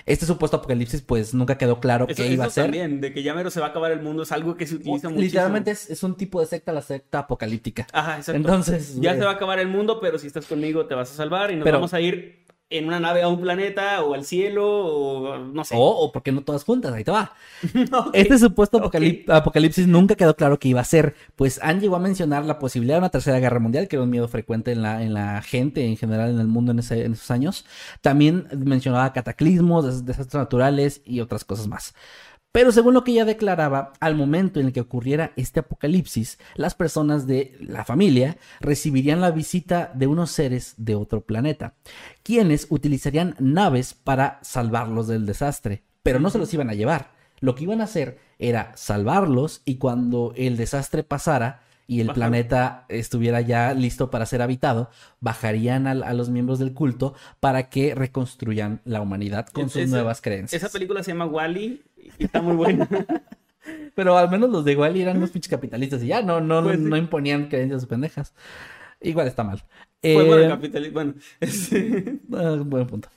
Este 0.07 0.25
supuesto 0.25 0.59
apocalipsis, 0.59 1.03
pues 1.03 1.35
nunca 1.35 1.59
quedó 1.59 1.81
claro 1.81 2.07
qué 2.07 2.29
iba 2.29 2.45
a 2.45 2.51
ser. 2.51 2.65
también, 2.65 3.01
de 3.01 3.13
que 3.13 3.25
ya 3.25 3.35
mero 3.35 3.51
se 3.51 3.59
va 3.59 3.67
a 3.67 3.69
acabar 3.71 3.91
el 3.91 4.03
mundo, 4.03 4.23
es 4.23 4.31
algo 4.31 4.57
que 4.57 4.65
se 4.65 4.77
utiliza 4.77 5.09
mucho. 5.09 5.21
Literalmente 5.21 5.73
es, 5.73 6.03
un 6.05 6.17
tipo 6.17 6.41
de 6.41 6.47
secta, 6.47 6.73
la 6.73 6.81
secta 6.81 7.21
apocalíptica. 7.21 7.89
Ajá, 7.93 8.17
exacto. 8.17 8.37
Entonces. 8.37 9.01
Ya 9.01 9.15
se 9.15 9.25
va 9.25 9.31
a 9.31 9.35
acabar 9.35 9.59
el 9.59 9.67
mundo, 9.67 9.99
pero 10.01 10.19
si 10.19 10.29
estás 10.29 10.47
conmigo 10.47 10.87
te 10.87 10.95
vas 10.95 11.11
a 11.11 11.15
salvar 11.15 11.51
y 11.51 11.57
nos 11.57 11.71
vamos 11.71 11.93
a 11.93 12.01
ir 12.01 12.46
en 12.69 12.87
una 12.87 12.99
nave 12.99 13.23
a 13.23 13.29
un 13.29 13.41
planeta 13.41 14.03
o 14.03 14.15
al 14.15 14.25
cielo 14.25 14.67
o 14.67 15.39
no 15.39 15.65
sé. 15.65 15.75
O, 15.79 16.11
porque 16.13 16.33
no 16.33 16.43
todas 16.43 16.65
juntas, 16.65 16.93
ahí 16.93 17.05
te 17.05 17.13
va. 17.13 17.33
este 18.13 18.39
supuesto 18.39 18.79
apocalipsis 19.29 19.87
nunca 19.87 20.17
quedó 20.17 20.35
claro 20.35 20.59
que 20.59 20.69
iba 20.69 20.81
a 20.81 20.85
ser, 20.85 21.15
pues 21.37 21.61
Han 21.63 21.81
llegó 21.81 21.97
a 21.97 22.01
mencionar 22.01 22.45
la 22.45 22.59
posibilidad 22.59 22.97
de 22.97 23.01
una 23.01 23.11
tercera 23.11 23.39
guerra 23.39 23.61
mundial, 23.61 23.87
que 23.87 23.97
era 23.97 24.03
un 24.03 24.11
miedo 24.11 24.27
frecuente 24.27 24.73
en 24.73 24.83
la, 24.83 25.03
en 25.03 25.15
la 25.15 25.43
gente 25.43 25.85
en 25.85 25.97
general 25.97 26.31
en 26.31 26.41
el 26.41 26.49
mundo 26.49 26.73
en, 26.73 26.81
ese, 26.81 27.05
en 27.05 27.13
esos 27.13 27.31
años. 27.31 27.65
También 28.01 28.49
mencionaba 28.57 29.13
cataclismos, 29.13 30.05
desastres 30.05 30.35
naturales 30.35 31.03
y 31.05 31.21
otras 31.21 31.45
cosas 31.45 31.69
más. 31.69 31.95
Pero 32.57 32.73
según 32.73 32.95
lo 32.95 33.05
que 33.05 33.13
ella 33.13 33.27
declaraba, 33.27 33.93
al 34.01 34.15
momento 34.15 34.61
en 34.61 34.69
el 34.69 34.73
que 34.73 34.81
ocurriera 34.81 35.33
este 35.37 35.61
apocalipsis, 35.61 36.39
las 36.55 36.75
personas 36.75 37.27
de 37.27 37.55
la 37.61 37.85
familia 37.85 38.39
recibirían 38.61 39.21
la 39.21 39.31
visita 39.31 39.93
de 39.95 40.07
unos 40.07 40.31
seres 40.31 40.73
de 40.79 40.95
otro 40.95 41.21
planeta, 41.21 41.75
quienes 42.23 42.67
utilizarían 42.71 43.37
naves 43.41 43.93
para 43.93 44.39
salvarlos 44.41 45.07
del 45.07 45.27
desastre, 45.27 45.83
pero 46.03 46.19
no 46.19 46.31
se 46.31 46.39
los 46.39 46.55
iban 46.55 46.71
a 46.71 46.73
llevar. 46.73 47.11
Lo 47.41 47.55
que 47.55 47.65
iban 47.65 47.83
a 47.83 47.85
hacer 47.85 48.21
era 48.39 48.73
salvarlos 48.75 49.61
y 49.67 49.77
cuando 49.77 50.33
el 50.35 50.57
desastre 50.57 51.03
pasara, 51.03 51.61
y 51.89 52.01
el 52.01 52.09
Bajar. 52.09 52.15
planeta 52.17 52.85
estuviera 52.89 53.41
ya 53.41 53.73
listo 53.75 54.11
para 54.11 54.27
ser 54.27 54.43
habitado, 54.43 54.91
bajarían 55.21 55.87
al- 55.87 56.03
a, 56.03 56.13
los 56.15 56.31
miembros 56.31 56.59
del 56.59 56.73
culto 56.75 57.15
para 57.41 57.69
que 57.71 57.95
reconstruyan 57.95 58.81
la 58.85 59.01
humanidad 59.01 59.47
con 59.49 59.67
Es- 59.67 59.73
sus 59.73 59.83
esa- 59.83 59.95
nuevas 59.97 60.21
creencias. 60.21 60.63
Esa 60.63 60.73
película 60.73 61.03
se 61.03 61.13
llama 61.13 61.27
Wally 61.27 61.83
y 62.19 62.25
está 62.25 62.43
muy 62.43 62.57
buena. 62.57 62.89
Pero 63.95 64.17
al 64.17 64.31
menos 64.31 64.51
los 64.51 64.65
de 64.65 64.77
Wally 64.77 65.01
eran 65.03 65.17
unos 65.17 65.31
pinches 65.31 65.51
capitalistas 65.51 66.03
y 66.03 66.09
ya 66.09 66.23
no, 66.23 66.41
no, 66.41 66.63
Pues 66.63 66.79
sí. 66.79 66.85
no 66.85 66.97
imponían 66.97 67.49
creencias 67.49 67.87
pendejas. 67.87 68.35
Igual 69.01 69.27
está 69.29 69.43
mal. 69.45 69.59
Fue 70.03 70.45
Eh, 70.45 70.49
capitalismo. 70.49 70.95
Bueno, 70.95 71.15
Ah, 72.33 72.63
buen 72.65 72.87
punto. 72.87 73.09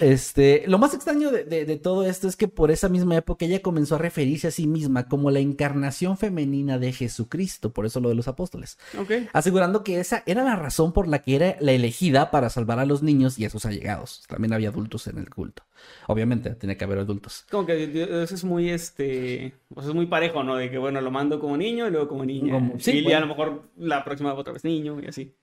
Este, 0.00 0.64
lo 0.66 0.78
más 0.78 0.94
extraño 0.94 1.30
de, 1.30 1.44
de- 1.44 1.64
de 1.64 1.76
todo 1.76 2.04
esto 2.04 2.26
es 2.26 2.36
que 2.36 2.48
por 2.48 2.70
esa 2.70 2.88
misma 2.88 3.16
época 3.16 3.44
ella 3.44 3.60
comenzó 3.60 3.96
a 3.96 3.98
referirse 3.98 4.48
a 4.48 4.50
sí 4.50 4.66
misma 4.66 5.08
como 5.08 5.30
la 5.30 5.40
encarnación 5.40 6.16
femenina 6.16 6.78
de 6.78 6.92
Jesucristo, 6.92 7.72
por 7.72 7.86
eso 7.86 8.00
lo 8.00 8.08
de 8.08 8.14
los 8.14 8.28
apóstoles, 8.28 8.78
ok. 8.98 9.28
asegurando 9.32 9.84
que 9.84 10.00
esa 10.00 10.22
era 10.26 10.42
la 10.42 10.56
razón 10.56 10.92
por 10.92 11.06
la 11.06 11.20
que 11.22 11.36
era 11.36 11.56
la 11.60 11.72
elegida 11.72 12.30
para 12.30 12.48
salvar 12.50 12.78
a 12.78 12.86
los 12.86 13.02
niños 13.02 13.38
y 13.38 13.44
a 13.44 13.50
sus 13.50 13.66
allegados. 13.66 14.22
También 14.28 14.52
había 14.52 14.70
adultos 14.70 15.06
en 15.06 15.18
el 15.18 15.28
culto. 15.30 15.62
Obviamente, 16.08 16.50
tiene 16.50 16.76
que 16.76 16.84
haber 16.84 16.98
adultos. 16.98 17.46
Como 17.50 17.64
que 17.66 17.86
Dios 17.86 18.30
es 18.32 18.44
muy, 18.44 18.68
este, 18.68 19.54
o 19.74 19.80
sea, 19.80 19.88
es 19.90 19.94
muy 19.94 20.04
parejo, 20.06 20.42
¿no? 20.44 20.56
De 20.56 20.70
que, 20.70 20.76
bueno, 20.76 21.00
lo 21.00 21.10
mando 21.10 21.40
como 21.40 21.56
niño 21.56 21.86
y 21.88 21.90
luego 21.90 22.06
como 22.08 22.24
niña. 22.26 22.52
Como- 22.52 22.74
sí, 22.78 22.98
y 22.98 23.12
a 23.12 23.20
lo 23.20 23.26
mejor 23.26 23.62
la 23.78 24.04
próxima 24.04 24.34
otra 24.34 24.52
vez 24.52 24.62
niño 24.64 25.00
y 25.02 25.06
así. 25.06 25.34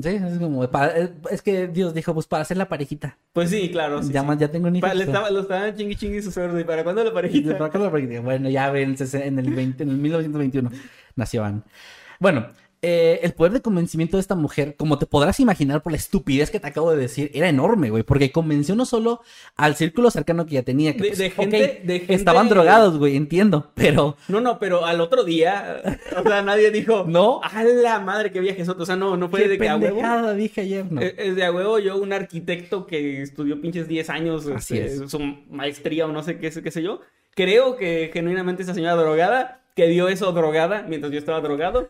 Sí, 0.00 0.08
es 0.08 0.38
como, 0.38 0.68
para- 0.70 0.96
eh, 0.98 1.12
es 1.30 1.42
que 1.42 1.66
Dios 1.68 1.92
dijo, 1.92 2.14
pues 2.14 2.26
para 2.26 2.42
hacer 2.42 2.56
la 2.56 2.68
parejita. 2.68 3.18
Pues 3.32 3.50
sí, 3.50 3.68
claro. 3.70 3.83
Sí, 4.02 4.12
ya, 4.12 4.20
sí. 4.20 4.26
más, 4.26 4.38
ya 4.38 4.48
tengo 4.48 4.68
un 4.68 4.76
hijo. 4.76 4.86
Pa- 4.86 4.94
le 4.94 5.04
pues, 5.04 5.08
estaba, 5.08 5.30
lo 5.30 5.40
estaban 5.40 5.76
chingui 5.76 5.96
chingui 5.96 6.22
sus 6.22 6.34
suegros. 6.34 6.60
¿Y 6.60 6.64
para 6.64 6.84
cuándo 6.84 7.04
la 7.04 7.12
parejita? 7.12 7.52
para 7.52 7.66
acá 7.66 7.78
la 7.78 7.90
práctica. 7.90 8.20
Bueno, 8.20 8.48
ya 8.48 8.70
ven, 8.70 8.96
en 9.12 9.38
el, 9.38 9.50
20 9.54 9.82
en 9.82 9.88
el 9.90 9.96
1921 9.96 10.70
nació 11.16 11.44
Anne. 11.44 11.62
Bueno, 12.18 12.46
eh, 12.86 13.20
el 13.22 13.32
poder 13.32 13.52
de 13.52 13.62
convencimiento 13.62 14.16
de 14.16 14.20
esta 14.20 14.34
mujer, 14.34 14.76
como 14.76 14.98
te 14.98 15.06
podrás 15.06 15.40
imaginar 15.40 15.82
por 15.82 15.92
la 15.92 15.96
estupidez 15.98 16.50
que 16.50 16.60
te 16.60 16.66
acabo 16.66 16.90
de 16.90 16.98
decir, 16.98 17.30
era 17.32 17.48
enorme, 17.48 17.88
güey, 17.88 18.02
porque 18.02 18.30
convenció 18.30 18.74
no 18.74 18.84
solo 18.84 19.22
al 19.56 19.74
círculo 19.74 20.10
cercano 20.10 20.44
que 20.44 20.54
ya 20.56 20.62
tenía, 20.62 20.92
que 20.94 21.02
De- 21.02 21.08
pues, 21.08 21.18
de 21.18 21.30
gente- 21.30 21.80
de 21.84 21.98
gente- 22.00 22.14
estaban 22.14 22.48
drogados, 22.50 22.98
güey, 22.98 23.16
entiendo, 23.16 23.70
pero 23.74 24.16
No, 24.28 24.40
no, 24.40 24.58
pero 24.58 24.84
al 24.84 25.00
otro 25.00 25.24
día, 25.24 25.80
o 26.18 26.22
sea, 26.22 26.42
nadie 26.42 26.70
dijo, 26.70 27.04
No. 27.08 27.40
a 27.42 27.62
la 27.64 28.00
madre 28.00 28.30
que 28.30 28.40
viajes 28.40 28.68
otro. 28.68 28.82
O 28.82 28.86
sea, 28.86 28.96
no, 28.96 29.16
no 29.16 29.28
fue 29.30 29.42
qué 29.44 29.48
de 29.48 29.58
que 29.58 29.68
a 29.68 29.76
huevo. 29.76 30.34
dije 30.34 30.60
ayer, 30.60 30.84
no. 30.92 31.00
Es 31.00 31.14
es 31.16 31.36
de 31.36 31.44
a 31.44 31.50
huevo 31.52 31.78
yo, 31.78 31.96
un 31.96 32.12
arquitecto 32.12 32.86
que 32.86 33.22
estudió 33.22 33.60
pinches 33.60 33.88
10 33.88 34.10
años, 34.10 34.46
Así 34.48 34.76
este, 34.76 35.04
es. 35.04 35.10
su 35.10 35.18
maestría 35.50 36.06
o 36.06 36.12
no 36.12 36.22
sé 36.22 36.38
qué, 36.38 36.50
qué 36.50 36.70
sé 36.70 36.82
yo. 36.82 37.00
Creo 37.34 37.76
que 37.76 38.10
genuinamente 38.12 38.62
esa 38.62 38.74
señora 38.74 38.94
drogada, 38.94 39.62
que 39.74 39.86
vio 39.88 40.08
eso 40.08 40.30
drogada 40.32 40.84
mientras 40.88 41.10
yo 41.12 41.18
estaba 41.18 41.40
drogado, 41.40 41.88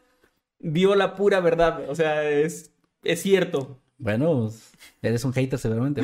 vio 0.59 0.95
la 0.95 1.15
pura 1.15 1.41
verdad. 1.41 1.89
O 1.89 1.95
sea, 1.95 2.29
es, 2.29 2.73
es 3.03 3.23
cierto. 3.23 3.81
Bueno, 3.97 4.51
eres 5.03 5.25
un 5.25 5.33
hater 5.33 5.59
seguramente. 5.59 6.03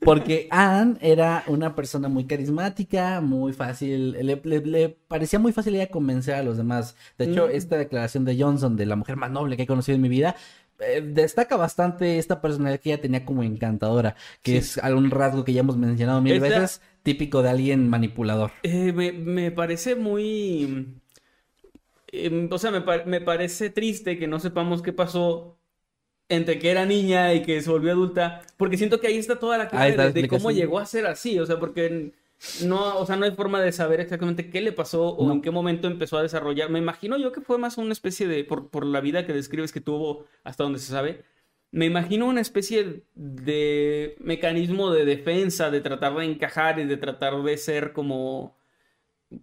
Porque 0.00 0.48
Anne 0.50 0.98
era 1.00 1.44
una 1.46 1.74
persona 1.74 2.08
muy 2.08 2.24
carismática, 2.26 3.20
muy 3.20 3.52
fácil, 3.52 4.10
le, 4.12 4.40
le- 4.42 4.60
le 4.66 4.88
parecía 4.88 5.38
muy 5.38 5.52
fácil 5.52 5.74
ella 5.76 5.86
convencer 5.88 6.34
a 6.34 6.42
los 6.42 6.56
demás. 6.56 6.96
De 7.16 7.26
hecho, 7.26 7.46
Mm. 7.46 7.50
esta 7.52 7.76
declaración 7.76 8.24
de 8.24 8.36
Johnson, 8.42 8.76
de 8.76 8.86
la 8.86 8.96
mujer 8.96 9.16
más 9.16 9.30
noble 9.30 9.56
que 9.56 9.62
he 9.62 9.66
conocido 9.66 9.94
en 9.96 10.02
mi 10.02 10.08
vida, 10.08 10.34
eh, 10.80 11.00
destaca 11.00 11.56
bastante 11.56 12.18
esta 12.18 12.40
personalidad 12.40 12.80
que 12.80 12.92
ella 12.92 13.00
tenía 13.00 13.24
como 13.24 13.42
encantadora, 13.44 14.16
que 14.42 14.52
Sí. 14.52 14.56
es 14.58 14.78
algún 14.78 15.10
rasgo 15.10 15.44
que 15.44 15.52
ya 15.52 15.60
hemos 15.60 15.76
mencionado 15.76 16.20
mil 16.20 16.40
veces, 16.40 16.82
típico 17.04 17.42
de 17.42 17.50
alguien 17.50 17.88
manipulador. 17.88 18.50
Eh, 18.64 18.92
me, 18.92 19.12
me 19.12 19.50
parece 19.52 19.94
muy... 19.94 20.88
em, 22.12 22.48
o 22.52 22.58
sea, 22.58 22.70
me, 22.70 22.80
pa- 22.82 23.04
me 23.06 23.20
parece 23.20 23.70
triste 23.70 24.18
que 24.18 24.26
no 24.28 24.40
sepamos 24.40 24.82
qué 24.82 24.92
pasó 24.92 25.58
entre 26.28 26.58
que 26.58 26.70
era 26.70 26.84
niña 26.86 27.32
y 27.34 27.42
que 27.42 27.60
se 27.62 27.70
volvió 27.70 27.92
adulta, 27.92 28.42
porque 28.58 28.76
siento 28.76 29.00
que 29.00 29.06
ahí 29.08 29.16
está 29.18 29.38
toda 29.38 29.58
la 29.58 29.68
clave 29.68 29.92
de, 29.96 30.12
de 30.12 30.28
cómo 30.28 30.50
llegó 30.50 30.78
a 30.78 30.86
ser 30.86 31.06
así, 31.06 31.38
o 31.38 31.46
sea, 31.46 31.58
porque 31.58 32.12
no, 32.64 32.98
o 32.98 33.06
sea, 33.06 33.16
no 33.16 33.24
hay 33.24 33.32
forma 33.32 33.60
de 33.62 33.72
saber 33.72 34.00
exactamente 34.00 34.50
qué 34.50 34.60
le 34.60 34.72
pasó 34.72 35.08
o 35.16 35.26
No. 35.26 35.32
en 35.34 35.42
qué 35.42 35.50
momento 35.50 35.88
empezó 35.88 36.18
a 36.18 36.22
desarrollar. 36.22 36.70
Me 36.70 36.78
imagino 36.78 37.16
yo 37.18 37.32
que 37.32 37.40
fue 37.40 37.58
más 37.58 37.78
una 37.78 37.92
especie 37.92 38.28
de, 38.28 38.44
por, 38.44 38.68
por 38.70 38.84
la 38.86 39.00
vida 39.00 39.26
que 39.26 39.32
describes 39.32 39.72
que 39.72 39.80
tuvo 39.80 40.26
hasta 40.44 40.64
donde 40.64 40.78
se 40.80 40.92
sabe, 40.92 41.22
me 41.70 41.86
imagino 41.86 42.26
una 42.26 42.40
especie 42.42 43.04
de 43.14 44.16
mecanismo 44.20 44.90
de 44.92 45.04
defensa, 45.06 45.70
de 45.70 45.80
tratar 45.80 46.14
de 46.16 46.24
encajar 46.26 46.78
y 46.78 46.84
de 46.84 46.96
tratar 46.98 47.42
de 47.42 47.56
ser 47.58 47.92
como 47.92 48.57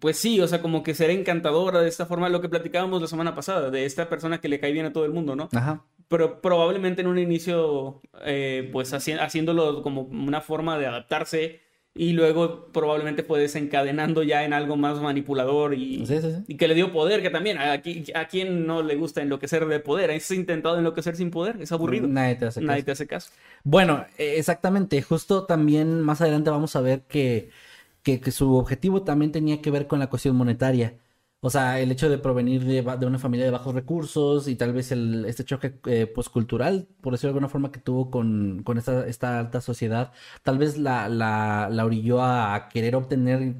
pues 0.00 0.16
sí, 0.16 0.40
o 0.40 0.48
sea, 0.48 0.62
como 0.62 0.82
que 0.82 0.94
ser 0.94 1.10
encantadora 1.10 1.80
de 1.80 1.88
esta 1.88 2.06
forma, 2.06 2.28
lo 2.28 2.40
que 2.40 2.48
platicábamos 2.48 3.00
la 3.00 3.06
semana 3.08 3.34
pasada, 3.34 3.70
de 3.70 3.84
esta 3.84 4.08
persona 4.08 4.40
que 4.40 4.48
le 4.48 4.58
cae 4.60 4.72
bien 4.72 4.86
a 4.86 4.92
todo 4.92 5.04
el 5.04 5.12
mundo, 5.12 5.36
¿no? 5.36 5.48
Ajá. 5.52 5.84
Pero 6.08 6.40
probablemente 6.40 7.02
en 7.02 7.08
un 7.08 7.18
inicio, 7.18 8.00
eh, 8.24 8.68
pues 8.72 8.92
haci- 8.92 9.18
haciéndolo 9.20 9.82
como 9.82 10.02
una 10.02 10.40
forma 10.40 10.78
de 10.78 10.86
adaptarse 10.86 11.60
y 11.98 12.12
luego 12.12 12.70
probablemente 12.72 13.22
fue 13.22 13.40
desencadenando 13.40 14.22
ya 14.22 14.44
en 14.44 14.52
algo 14.52 14.76
más 14.76 15.00
manipulador 15.00 15.72
y, 15.74 16.04
Sí, 16.04 16.20
sí, 16.20 16.30
sí. 16.30 16.44
y 16.46 16.56
que 16.58 16.68
le 16.68 16.74
dio 16.74 16.92
poder, 16.92 17.22
que 17.22 17.30
también 17.30 17.56
a, 17.58 17.72
a 17.72 18.28
quien 18.28 18.66
no 18.66 18.82
le 18.82 18.96
gusta 18.96 19.22
enloquecer 19.22 19.66
de 19.66 19.80
poder, 19.80 20.10
has 20.10 20.30
intentado 20.30 20.78
enloquecer 20.78 21.16
sin 21.16 21.30
poder, 21.30 21.56
es 21.60 21.72
aburrido, 21.72 22.06
Nadie 22.06 22.34
te 22.36 22.44
hace 22.46 22.60
nadie 22.60 22.80
caso. 22.80 22.84
te 22.86 22.92
hace 22.92 23.06
caso. 23.06 23.30
Bueno, 23.64 24.04
eh, 24.18 24.34
exactamente. 24.36 25.00
Justo 25.00 25.44
también 25.46 26.02
más 26.02 26.20
adelante 26.20 26.50
vamos 26.50 26.76
a 26.76 26.82
ver 26.82 27.00
que, 27.08 27.48
que, 28.06 28.30
su 28.30 28.54
objetivo 28.56 29.02
también 29.02 29.32
tenía 29.32 29.60
que 29.60 29.70
ver 29.70 29.86
con 29.86 29.98
la 29.98 30.08
cuestión 30.08 30.36
monetaria. 30.36 30.98
O 31.40 31.50
sea, 31.50 31.80
el 31.80 31.90
hecho 31.92 32.08
de 32.08 32.18
provenir 32.18 32.64
de, 32.64 32.82
de 32.82 33.06
una 33.06 33.18
familia 33.18 33.44
de 33.44 33.52
bajos 33.52 33.74
recursos 33.74 34.48
y 34.48 34.56
tal 34.56 34.72
vez 34.72 34.90
el, 34.92 35.24
este 35.26 35.44
choque 35.44 35.78
eh, 35.86 36.06
pues, 36.12 36.28
cultural, 36.28 36.88
por 37.00 37.12
decirlo 37.12 37.28
de 37.28 37.38
alguna 37.38 37.48
forma, 37.48 37.72
que 37.72 37.80
tuvo 37.80 38.10
con, 38.10 38.62
con 38.64 38.78
esta, 38.78 39.06
esta 39.06 39.38
alta 39.40 39.60
sociedad, 39.60 40.12
tal 40.42 40.58
vez 40.58 40.78
la, 40.78 41.08
la, 41.08 41.68
la 41.70 41.84
orilló 41.84 42.22
a, 42.22 42.54
a 42.54 42.68
querer 42.68 42.96
obtener 42.96 43.54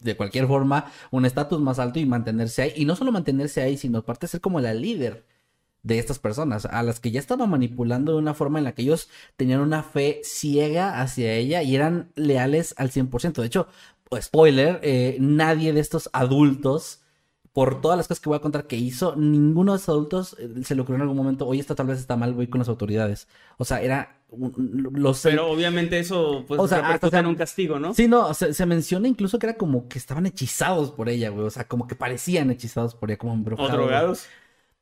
de 0.00 0.16
cualquier 0.16 0.46
forma 0.46 0.86
un 1.10 1.24
estatus 1.26 1.60
más 1.60 1.78
alto 1.78 1.98
y 1.98 2.06
mantenerse 2.06 2.62
ahí. 2.62 2.72
Y 2.76 2.84
no 2.84 2.96
solo 2.96 3.12
mantenerse 3.12 3.62
ahí, 3.62 3.76
sino 3.76 3.98
aparte 3.98 4.26
ser 4.26 4.40
como 4.40 4.60
la 4.60 4.74
líder 4.74 5.24
de 5.82 5.98
estas 5.98 6.18
personas, 6.18 6.66
a 6.66 6.82
las 6.82 7.00
que 7.00 7.10
ya 7.10 7.20
estaba 7.20 7.46
manipulando 7.46 8.12
de 8.12 8.18
una 8.18 8.34
forma 8.34 8.58
en 8.58 8.64
la 8.64 8.72
que 8.72 8.82
ellos 8.82 9.08
tenían 9.36 9.60
una 9.60 9.82
fe 9.82 10.20
ciega 10.24 11.00
hacia 11.00 11.32
ella 11.34 11.62
y 11.62 11.74
eran 11.74 12.10
leales 12.16 12.74
al 12.78 12.90
100%. 12.90 13.40
De 13.40 13.46
hecho, 13.46 13.66
spoiler, 14.20 14.80
eh, 14.82 15.16
nadie 15.20 15.72
de 15.72 15.80
estos 15.80 16.10
adultos, 16.12 17.00
por 17.52 17.80
todas 17.80 17.96
las 17.96 18.06
cosas 18.08 18.20
que 18.20 18.28
voy 18.28 18.36
a 18.38 18.40
contar 18.40 18.66
que 18.66 18.76
hizo, 18.76 19.16
ninguno 19.16 19.72
de 19.72 19.78
esos 19.78 19.88
adultos 19.88 20.36
eh, 20.38 20.48
se 20.64 20.74
le 20.74 20.82
ocurrió 20.82 20.96
en 20.96 21.02
algún 21.02 21.16
momento, 21.16 21.46
oye, 21.46 21.60
esto 21.60 21.74
tal 21.74 21.86
vez 21.86 21.98
está 21.98 22.16
mal, 22.16 22.32
voy 22.34 22.46
con 22.48 22.58
las 22.60 22.68
autoridades. 22.68 23.28
O 23.58 23.64
sea, 23.64 23.80
era... 23.82 24.16
Los, 24.56 25.22
Pero 25.22 25.48
obviamente 25.50 25.98
eso 25.98 26.44
pues 26.46 26.60
O 26.60 26.68
sea, 26.68 26.82
repercute 26.82 27.06
hasta 27.06 27.18
en 27.18 27.26
un 27.26 27.34
castigo, 27.34 27.80
¿no? 27.80 27.94
Sí, 27.94 28.06
no, 28.06 28.32
se, 28.34 28.54
se 28.54 28.64
menciona 28.66 29.08
incluso 29.08 29.40
que 29.40 29.46
era 29.46 29.56
como 29.56 29.88
que 29.88 29.98
estaban 29.98 30.24
hechizados 30.26 30.92
por 30.92 31.08
ella, 31.08 31.30
güey. 31.30 31.46
O 31.46 31.50
sea, 31.50 31.66
como 31.66 31.88
que 31.88 31.96
parecían 31.96 32.48
hechizados 32.50 32.94
por 32.94 33.10
ella, 33.10 33.18
como 33.18 33.32
O 33.32 33.36
embrujados. 33.36 33.72
drogados, 33.72 34.26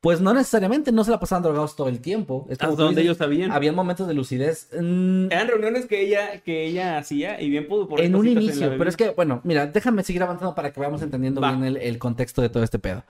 Pues 0.00 0.20
no 0.20 0.32
necesariamente, 0.32 0.92
no 0.92 1.02
se 1.02 1.10
la 1.10 1.18
pasaban 1.18 1.42
drogados 1.42 1.74
todo 1.74 1.88
el 1.88 2.00
tiempo. 2.00 2.46
Es 2.48 2.56
como 2.58 2.72
hasta 2.72 2.84
donde 2.84 3.00
dices, 3.00 3.04
ellos 3.04 3.16
sabían. 3.16 3.50
Habían 3.50 3.74
momentos 3.74 4.06
de 4.06 4.14
lucidez. 4.14 4.68
mm, 4.72 5.26
Eran 5.32 5.48
reuniones 5.48 5.86
que 5.86 6.00
ella, 6.02 6.40
que 6.40 6.66
ella 6.66 6.98
hacía 6.98 7.40
y 7.40 7.50
bien 7.50 7.66
pudo 7.66 7.88
poner 7.88 8.04
en 8.04 8.14
un 8.14 8.28
inicio, 8.28 8.74
pero 8.78 8.88
es 8.88 8.96
que, 8.96 9.10
bueno, 9.10 9.40
mira, 9.42 9.66
déjame 9.66 10.04
seguir 10.04 10.22
avanzando 10.22 10.54
para 10.54 10.72
que 10.72 10.78
vayamos 10.78 11.02
entendiendo 11.02 11.40
Va. 11.40 11.50
bien 11.50 11.64
el, 11.64 11.76
el 11.78 11.98
contexto 11.98 12.42
de 12.42 12.48
todo 12.48 12.62
este 12.62 12.78
pedo. 12.78 13.02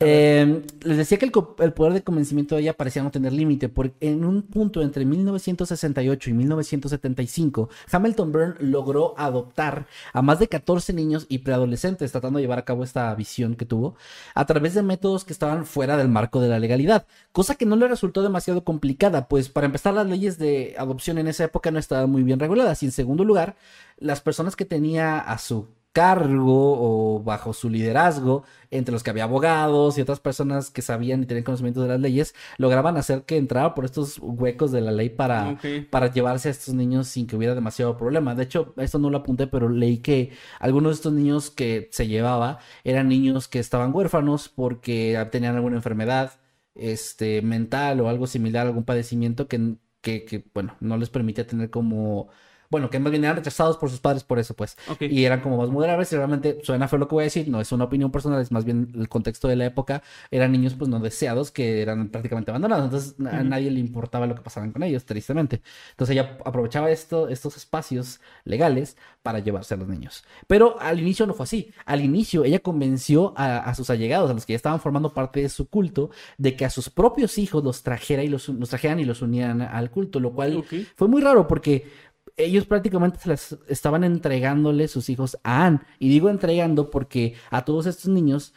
Eh, 0.00 0.62
les 0.82 0.96
decía 0.96 1.18
que 1.18 1.26
el, 1.26 1.32
el 1.60 1.72
poder 1.72 1.92
de 1.92 2.02
convencimiento 2.02 2.56
de 2.56 2.62
ella 2.62 2.76
parecía 2.76 3.02
no 3.04 3.12
tener 3.12 3.32
límite, 3.32 3.68
porque 3.68 3.94
en 4.00 4.24
un 4.24 4.42
punto 4.42 4.82
entre 4.82 5.04
1968 5.04 6.30
y 6.30 6.32
1975, 6.32 7.68
Hamilton 7.92 8.32
Byrne 8.32 8.54
logró 8.58 9.14
adoptar 9.16 9.86
a 10.12 10.20
más 10.20 10.40
de 10.40 10.48
14 10.48 10.92
niños 10.94 11.26
y 11.28 11.38
preadolescentes, 11.38 12.10
tratando 12.10 12.38
de 12.38 12.42
llevar 12.42 12.58
a 12.58 12.64
cabo 12.64 12.82
esta 12.82 13.14
visión 13.14 13.54
que 13.54 13.66
tuvo, 13.66 13.94
a 14.34 14.44
través 14.46 14.74
de 14.74 14.82
métodos 14.82 15.24
que 15.24 15.32
estaban 15.32 15.64
fuera 15.64 15.96
del 15.96 16.08
marco 16.08 16.40
de 16.40 16.48
la 16.48 16.58
legalidad, 16.58 17.06
cosa 17.30 17.54
que 17.54 17.64
no 17.64 17.76
le 17.76 17.86
resultó 17.86 18.22
demasiado 18.22 18.64
complicada, 18.64 19.28
pues 19.28 19.48
para 19.48 19.66
empezar 19.66 19.94
las 19.94 20.08
leyes 20.08 20.38
de 20.38 20.74
adopción 20.76 21.18
en 21.18 21.28
esa 21.28 21.44
época 21.44 21.70
no 21.70 21.78
estaban 21.78 22.10
muy 22.10 22.24
bien 22.24 22.40
reguladas, 22.40 22.82
y 22.82 22.86
en 22.86 22.92
segundo 22.92 23.24
lugar, 23.24 23.56
las 23.98 24.20
personas 24.20 24.56
que 24.56 24.64
tenía 24.64 25.18
a 25.20 25.38
su 25.38 25.68
cargo 25.94 27.16
o 27.16 27.22
bajo 27.22 27.52
su 27.54 27.70
liderazgo, 27.70 28.44
entre 28.70 28.92
los 28.92 29.04
que 29.04 29.10
había 29.10 29.24
abogados 29.24 29.96
y 29.96 30.00
otras 30.02 30.18
personas 30.20 30.70
que 30.70 30.82
sabían 30.82 31.22
y 31.22 31.26
tenían 31.26 31.44
conocimiento 31.44 31.82
de 31.82 31.88
las 31.88 32.00
leyes, 32.00 32.34
lograban 32.58 32.96
hacer 32.96 33.22
que 33.24 33.36
entrara 33.36 33.74
por 33.74 33.84
estos 33.84 34.18
huecos 34.20 34.72
de 34.72 34.80
la 34.80 34.90
ley 34.92 35.08
para, 35.10 35.58
para 35.90 36.12
llevarse 36.12 36.48
a 36.48 36.50
estos 36.50 36.74
niños 36.74 37.06
sin 37.08 37.26
que 37.28 37.36
hubiera 37.36 37.54
demasiado 37.54 37.96
problema. 37.96 38.34
De 38.34 38.42
hecho, 38.42 38.74
esto 38.76 38.98
no 38.98 39.08
lo 39.08 39.18
apunté, 39.18 39.46
pero 39.46 39.68
leí 39.68 39.98
que 39.98 40.32
algunos 40.58 40.90
de 40.90 40.94
estos 40.96 41.12
niños 41.12 41.50
que 41.50 41.88
se 41.92 42.08
llevaba 42.08 42.58
eran 42.82 43.08
niños 43.08 43.46
que 43.48 43.60
estaban 43.60 43.94
huérfanos 43.94 44.48
porque 44.48 45.16
tenían 45.30 45.54
alguna 45.56 45.76
enfermedad 45.76 46.32
este, 46.74 47.40
mental 47.42 48.00
o 48.00 48.08
algo 48.08 48.26
similar, 48.26 48.66
algún 48.66 48.84
padecimiento 48.84 49.46
que, 49.48 49.76
que, 50.00 50.24
que, 50.24 50.44
bueno, 50.52 50.76
no 50.80 50.96
les 50.96 51.10
permitía 51.10 51.46
tener 51.46 51.70
como... 51.70 52.28
Bueno, 52.74 52.90
que 52.90 52.98
más 52.98 53.12
bien 53.12 53.22
eran 53.22 53.36
rechazados 53.36 53.76
por 53.76 53.88
sus 53.88 54.00
padres 54.00 54.24
por 54.24 54.40
eso, 54.40 54.52
pues. 54.54 54.76
Y 54.98 55.26
eran 55.26 55.40
como 55.40 55.58
más 55.58 55.70
vulnerables 55.70 56.12
y 56.12 56.16
realmente 56.16 56.58
suena 56.64 56.88
feo 56.88 56.98
lo 56.98 57.06
que 57.06 57.14
voy 57.14 57.22
a 57.22 57.26
decir, 57.26 57.48
no 57.48 57.60
es 57.60 57.70
una 57.70 57.84
opinión 57.84 58.10
personal, 58.10 58.42
es 58.42 58.50
más 58.50 58.64
bien 58.64 58.90
el 58.96 59.08
contexto 59.08 59.46
de 59.46 59.54
la 59.54 59.66
época. 59.66 60.02
Eran 60.32 60.50
niños 60.50 60.74
pues 60.74 60.90
no 60.90 60.98
deseados 60.98 61.52
que 61.52 61.82
eran 61.82 62.08
prácticamente 62.08 62.50
abandonados, 62.50 62.86
entonces 62.86 63.14
a 63.32 63.44
nadie 63.44 63.70
le 63.70 63.78
importaba 63.78 64.26
lo 64.26 64.34
que 64.34 64.42
pasaban 64.42 64.72
con 64.72 64.82
ellos, 64.82 65.04
tristemente. 65.04 65.62
Entonces 65.92 66.16
ella 66.16 66.36
aprovechaba 66.44 66.90
esto, 66.90 67.28
estos 67.28 67.56
espacios 67.56 68.20
legales 68.42 68.96
para 69.22 69.38
llevarse 69.38 69.74
a 69.74 69.76
los 69.76 69.86
niños. 69.86 70.24
Pero 70.48 70.80
al 70.80 70.98
inicio 70.98 71.28
no 71.28 71.34
fue 71.34 71.44
así. 71.44 71.70
Al 71.86 72.00
inicio 72.00 72.44
ella 72.44 72.58
convenció 72.58 73.34
a, 73.36 73.58
a 73.58 73.74
sus 73.76 73.88
allegados, 73.88 74.32
a 74.32 74.34
los 74.34 74.44
que 74.46 74.54
ya 74.54 74.56
estaban 74.56 74.80
formando 74.80 75.14
parte 75.14 75.42
de 75.42 75.48
su 75.48 75.68
culto, 75.68 76.10
de 76.38 76.56
que 76.56 76.64
a 76.64 76.70
sus 76.70 76.90
propios 76.90 77.38
hijos 77.38 77.62
los 77.62 77.84
trajera 77.84 78.24
y 78.24 78.28
los, 78.28 78.48
los 78.48 78.68
trajeran 78.68 78.98
y 78.98 79.04
los 79.04 79.22
unieran 79.22 79.62
al 79.62 79.92
culto, 79.92 80.18
lo 80.18 80.32
cual 80.32 80.64
fue 80.96 81.06
muy 81.06 81.22
raro 81.22 81.46
porque 81.46 81.86
ellos 82.36 82.66
prácticamente 82.66 83.18
se 83.20 83.28
les 83.28 83.56
estaban 83.68 84.04
entregándole 84.04 84.88
sus 84.88 85.08
hijos 85.08 85.38
a 85.44 85.66
Anne. 85.66 85.80
Y 85.98 86.08
digo 86.08 86.28
entregando 86.30 86.90
porque 86.90 87.34
a 87.50 87.64
todos 87.64 87.86
estos 87.86 88.08
niños 88.08 88.52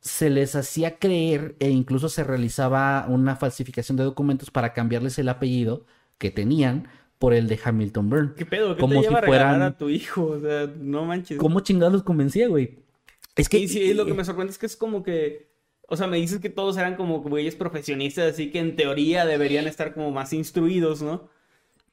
se 0.00 0.30
les 0.30 0.54
hacía 0.56 0.98
creer 0.98 1.54
e 1.60 1.70
incluso 1.70 2.08
se 2.08 2.24
realizaba 2.24 3.06
una 3.08 3.36
falsificación 3.36 3.96
de 3.96 4.04
documentos 4.04 4.50
para 4.50 4.72
cambiarles 4.72 5.18
el 5.18 5.28
apellido 5.28 5.86
que 6.18 6.30
tenían 6.30 6.88
por 7.18 7.32
el 7.34 7.46
de 7.46 7.58
Hamilton 7.62 8.10
Byrne. 8.10 8.32
¿Qué 8.36 8.44
pedo? 8.44 8.74
¿Qué 8.74 8.80
Como 8.80 8.94
te 8.94 9.00
lleva 9.02 9.10
si 9.12 9.16
a 9.18 9.20
regalar 9.20 9.46
fueran- 9.54 9.62
a 9.62 9.78
tu 9.78 9.88
hijo? 9.88 10.24
O 10.26 10.40
sea, 10.40 10.68
no 10.80 11.04
manches. 11.04 11.38
¿Cómo 11.38 11.60
chingados 11.60 11.92
los 11.92 12.02
convencía, 12.02 12.48
güey? 12.48 12.80
Es 13.36 13.48
que 13.48 13.58
Y 13.58 13.68
sí, 13.68 13.94
lo 13.94 14.04
que 14.04 14.12
me 14.14 14.24
sorprende 14.24 14.50
es 14.50 14.58
que 14.58 14.66
es 14.66 14.76
como 14.76 15.02
que. 15.02 15.50
O 15.88 15.96
sea, 15.96 16.06
me 16.06 16.16
dices 16.16 16.40
que 16.40 16.50
todos 16.50 16.76
eran 16.78 16.96
como 16.96 17.20
güeyes 17.20 17.54
profesionistas, 17.54 18.32
así 18.32 18.50
que 18.50 18.58
en 18.58 18.76
teoría 18.76 19.24
deberían 19.24 19.66
estar 19.66 19.94
como 19.94 20.10
más 20.10 20.32
instruidos, 20.32 21.00
¿no? 21.02 21.28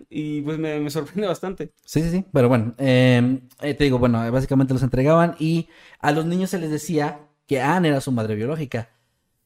Y 0.10 0.42
pues 0.42 0.58
me, 0.58 0.80
me 0.80 0.90
sorprende 0.90 1.28
bastante. 1.28 1.74
Sí, 1.86 2.02
sí, 2.02 2.10
sí. 2.12 2.26
Pero 2.32 2.48
bueno, 2.50 2.74
eh, 2.78 3.42
eh, 3.62 3.74
te 3.74 3.84
digo, 3.84 4.00
bueno, 4.00 4.32
básicamente 4.32 4.74
los 4.74 4.84
entregaban 4.84 5.36
y 5.40 5.68
a 6.00 6.12
los 6.12 6.26
niños 6.26 6.50
se 6.52 6.60
les 6.60 6.72
decía 6.72 7.28
que 7.48 7.62
Anne 7.62 7.90
era 7.90 8.02
su 8.02 8.12
madre 8.12 8.36
biológica. 8.36 8.90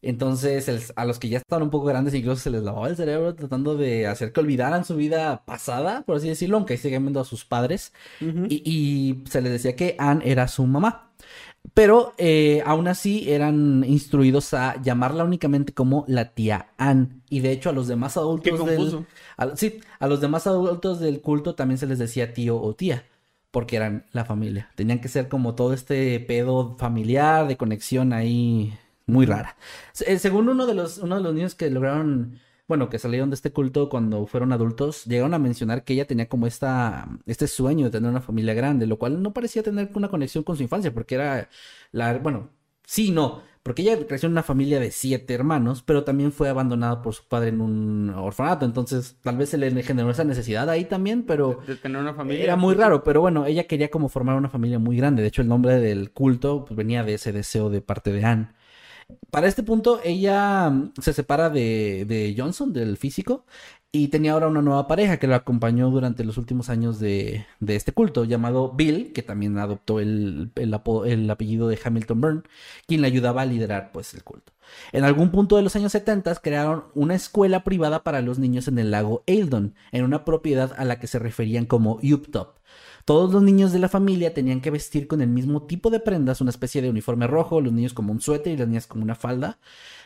Entonces, 0.01 0.67
el- 0.67 0.81
a 0.97 1.05
los 1.05 1.17
que 1.17 1.29
ya 1.29 1.37
estaban 1.37 1.63
un 1.63 1.69
poco 1.69 1.85
grandes, 1.85 2.13
incluso 2.13 2.41
se 2.41 2.49
les 2.49 2.61
lavaba 2.63 2.89
el 2.89 2.97
cerebro 2.97 3.35
tratando 3.35 3.75
de 3.77 4.05
hacer 4.07 4.33
que 4.33 4.41
olvidaran 4.41 4.83
su 4.83 4.95
vida 4.97 5.45
pasada, 5.45 6.03
por 6.05 6.17
así 6.17 6.27
decirlo, 6.27 6.57
aunque 6.57 6.77
siguen 6.77 7.03
viendo 7.03 7.21
a 7.21 7.25
sus 7.25 7.45
padres. 7.45 7.93
Y, 8.49 8.61
y 8.65 9.23
se 9.29 9.41
les 9.41 9.51
decía 9.53 9.75
que 9.75 9.95
Anne 9.99 10.29
era 10.29 10.47
su 10.49 10.65
mamá. 10.67 11.13
Pero 11.73 12.13
eh, 12.17 12.61
aún 12.65 12.87
así 12.87 13.31
eran 13.31 13.83
instruidos 13.87 14.53
a 14.53 14.81
llamarla 14.81 15.23
únicamente 15.23 15.73
como 15.73 16.05
la 16.07 16.33
tía 16.33 16.67
Anne. 16.77 17.21
Y 17.29 17.39
de 17.39 17.51
hecho 17.51 17.69
a 17.69 17.73
los 17.73 17.87
demás 17.87 18.17
adultos 18.17 18.59
Qué 18.61 18.69
del... 18.69 19.05
a- 19.37 19.55
sí, 19.55 19.79
a 19.99 20.07
los 20.07 20.21
demás 20.21 20.45
adultos 20.45 20.99
del 20.99 21.21
culto 21.21 21.55
también 21.55 21.77
se 21.77 21.87
les 21.87 21.99
decía 21.99 22.33
tío 22.33 22.61
o 22.61 22.75
tía. 22.75 23.05
Porque 23.49 23.75
eran 23.75 24.05
la 24.11 24.25
familia. 24.25 24.71
Tenían 24.75 24.99
que 24.99 25.07
ser 25.07 25.29
como 25.29 25.53
todo 25.53 25.73
este 25.73 26.19
pedo 26.19 26.75
familiar, 26.77 27.47
de 27.47 27.55
conexión 27.55 28.11
ahí 28.11 28.73
muy 29.05 29.25
rara. 29.27 29.55
Eh, 30.07 30.17
según 30.17 30.49
uno 30.49 30.65
de 30.65 30.73
los, 30.73 30.97
uno 30.97 31.17
de 31.17 31.21
los 31.21 31.33
niños 31.35 31.53
que 31.53 31.69
lograron, 31.69 32.39
bueno, 32.67 32.89
que 32.89 32.99
salieron 32.99 33.29
de 33.29 33.35
este 33.35 33.51
culto 33.51 33.89
cuando 33.89 34.25
fueron 34.25 34.53
adultos, 34.53 35.05
llegaron 35.05 35.33
a 35.33 35.39
mencionar 35.39 35.83
que 35.83 35.93
ella 35.93 36.07
tenía 36.07 36.29
como 36.29 36.47
esta, 36.47 37.07
este 37.25 37.47
sueño 37.47 37.85
de 37.85 37.91
tener 37.91 38.09
una 38.09 38.21
familia 38.21 38.53
grande, 38.53 38.87
lo 38.87 38.97
cual 38.97 39.21
no 39.21 39.33
parecía 39.33 39.63
tener 39.63 39.89
una 39.93 40.09
conexión 40.09 40.43
con 40.43 40.55
su 40.55 40.63
infancia, 40.63 40.93
porque 40.93 41.15
era 41.15 41.49
la, 41.91 42.17
bueno, 42.19 42.49
sí, 42.85 43.11
no, 43.11 43.41
porque 43.63 43.81
ella 43.81 44.07
creció 44.07 44.27
en 44.27 44.33
una 44.33 44.43
familia 44.43 44.79
de 44.79 44.91
siete 44.91 45.33
hermanos, 45.33 45.83
pero 45.83 46.03
también 46.03 46.31
fue 46.31 46.49
abandonada 46.49 47.01
por 47.01 47.13
su 47.13 47.23
padre 47.25 47.49
en 47.49 47.61
un 47.61 48.09
orfanato, 48.09 48.65
entonces 48.65 49.17
tal 49.21 49.37
vez 49.37 49.49
se 49.49 49.57
le 49.57 49.83
generó 49.83 50.09
esa 50.09 50.23
necesidad 50.23 50.69
ahí 50.69 50.85
también, 50.85 51.23
pero 51.23 51.61
De 51.67 51.75
tener 51.75 52.01
una 52.01 52.13
familia. 52.13 52.43
era 52.43 52.55
muy 52.55 52.75
raro, 52.75 53.03
pero 53.03 53.21
bueno, 53.21 53.45
ella 53.45 53.65
quería 53.65 53.89
como 53.89 54.07
formar 54.09 54.35
una 54.35 54.49
familia 54.49 54.79
muy 54.79 54.97
grande. 54.97 55.21
De 55.21 55.29
hecho, 55.29 55.41
el 55.41 55.47
nombre 55.47 55.79
del 55.79 56.11
culto 56.11 56.65
pues, 56.65 56.75
venía 56.77 57.03
de 57.03 57.15
ese 57.15 57.31
deseo 57.31 57.69
de 57.69 57.81
parte 57.81 58.11
de 58.11 58.25
Anne. 58.25 58.49
Para 59.31 59.47
este 59.47 59.63
punto, 59.63 59.99
ella 60.03 60.69
mm, 60.69 60.93
se 61.01 61.13
separa 61.13 61.49
de, 61.49 62.05
de 62.07 62.35
Johnson, 62.37 62.73
del 62.73 62.97
físico, 62.97 63.45
y 63.95 64.07
tenía 64.07 64.33
ahora 64.33 64.47
una 64.47 64.63
nueva 64.63 64.87
pareja 64.87 65.17
que 65.17 65.27
la 65.27 65.35
acompañó 65.37 65.91
durante 65.91 66.23
los 66.23 66.39
últimos 66.39 66.69
años 66.69 66.99
de, 66.99 67.45
de 67.59 67.75
este 67.75 67.91
culto, 67.91 68.25
llamado 68.25 68.71
Bill, 68.73 69.13
que 69.13 69.21
también 69.21 69.59
adoptó 69.59 69.99
el, 69.99 70.51
el 70.55 70.75
el 71.05 71.29
apellido 71.29 71.67
de 71.67 71.79
Hamilton 71.83 72.21
Byrne, 72.21 72.41
quien 72.87 73.01
le 73.01 73.07
ayudaba 73.07 73.43
a 73.43 73.45
liderar 73.45 73.91
pues 73.91 74.15
el 74.15 74.23
culto. 74.23 74.51
En 74.93 75.03
algún 75.03 75.29
punto 75.29 75.57
de 75.57 75.61
los 75.61 75.75
años 75.75 75.91
70 75.91 76.33
crearon 76.37 76.85
una 76.95 77.13
escuela 77.13 77.63
privada 77.63 78.03
para 78.03 78.21
los 78.21 78.39
niños 78.39 78.67
en 78.67 78.79
el 78.79 78.89
lago 78.89 79.23
Eildon, 79.27 79.75
en 79.91 80.03
una 80.03 80.25
propiedad 80.25 80.73
a 80.75 80.85
la 80.85 80.99
que 80.99 81.05
se 81.05 81.19
referían 81.19 81.65
como 81.65 81.99
Uptop. 82.01 82.57
Todos 83.05 83.33
los 83.33 83.43
niños 83.43 83.71
de 83.71 83.79
la 83.79 83.89
familia 83.89 84.33
tenían 84.33 84.61
que 84.61 84.71
vestir 84.71 85.07
con 85.07 85.21
el 85.21 85.29
mismo 85.29 85.63
tipo 85.63 85.89
de 85.89 85.99
prendas, 85.99 86.41
una 86.41 86.51
especie 86.51 86.81
de 86.81 86.89
uniforme 86.89 87.27
rojo, 87.27 87.61
los 87.61 87.73
niños 87.73 87.93
como 87.93 88.11
un 88.11 88.21
suéter 88.21 88.53
y 88.53 88.57
las 88.57 88.67
niñas 88.67 88.87
como 88.87 89.03
una 89.03 89.15
falda, 89.15 89.59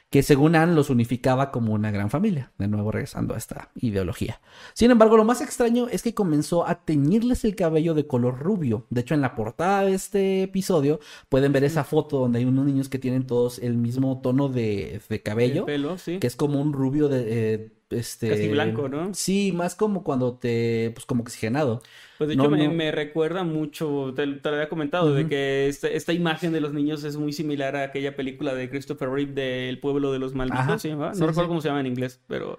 que 0.10 0.24
según 0.24 0.56
Anne 0.56 0.74
los 0.74 0.90
unificaba 0.90 1.52
como 1.52 1.74
una 1.74 1.92
gran 1.92 2.10
familia, 2.10 2.52
de 2.58 2.70
nuevo 2.70 2.92
regresando 2.92 3.36
a 3.36 3.38
esta 3.38 3.72
ideología. 3.76 4.40
Sin 4.74 4.90
embargo, 4.90 5.18
lo 5.18 5.26
más 5.26 5.42
extraño 5.42 5.90
es 5.90 6.02
que 6.02 6.14
comenzó 6.14 6.66
a 6.66 6.86
teñirles 6.86 7.44
el 7.44 7.56
cabello 7.56 7.94
de 7.94 8.08
color 8.08 8.40
rubio. 8.40 8.86
De 8.90 9.02
hecho, 9.02 9.16
en 9.16 9.22
la 9.22 9.36
portada 9.36 9.84
de 9.84 9.94
este 9.94 10.44
episodio 10.44 11.02
pueden 11.28 11.52
ver 11.52 11.66
esa 11.66 11.84
foto 11.84 12.20
donde 12.20 12.40
hay 12.40 12.46
unos 12.46 12.66
niños 12.66 12.88
que 12.88 13.00
tienen 13.00 13.28
todos 13.28 13.60
el 13.60 13.76
mismo 13.76 14.22
tono 14.22 14.48
de, 14.48 15.02
de 15.10 15.16
El 15.16 15.24
cabello, 15.24 15.66
pelo, 15.66 15.98
sí. 15.98 16.20
que 16.20 16.28
es 16.28 16.38
como 16.38 16.62
un 16.62 16.72
rubio 16.72 17.10
de... 17.10 17.26
eh, 17.28 17.72
este... 17.90 18.30
Casi 18.30 18.48
blanco, 18.48 18.88
¿no? 18.90 19.14
Sí, 19.14 19.52
más 19.54 19.76
como 19.76 20.04
cuando 20.04 20.36
te... 20.36 20.92
pues 20.94 21.06
como 21.06 21.24
oxigenado. 21.24 21.82
Pues 22.17 22.30
de 22.30 22.36
No, 22.36 22.43
hecho 22.45 22.51
me, 22.51 22.67
no. 22.67 22.73
me 22.73 22.91
recuerda 22.91 23.43
mucho, 23.43 24.13
te, 24.15 24.25
te 24.25 24.49
lo 24.49 24.56
había 24.56 24.69
comentado, 24.69 25.13
de 25.13 25.21
Ujú. 25.21 25.30
que 25.30 25.67
esta, 25.67 25.88
esta 25.88 26.13
imagen 26.13 26.51
de 26.51 26.62
los 26.62 26.73
niños 26.73 27.03
es 27.03 27.15
muy 27.17 27.32
similar 27.34 27.75
a 27.75 27.84
aquella 27.84 28.15
película 28.15 28.56
de 28.56 28.69
Christopher 28.69 29.10
Reeve 29.10 29.34
de 29.34 29.69
El 29.69 29.80
pueblo 29.80 30.12
de 30.12 30.19
los 30.19 30.34
malditos. 30.34 30.82
Sí, 30.82 30.89
No 30.89 31.12
recuerdo 31.12 31.41
sí. 31.43 31.47
cómo 31.47 31.62
se 31.62 31.67
llama 31.67 31.82
en 31.82 31.88
inglés, 31.88 32.19
pero, 32.27 32.58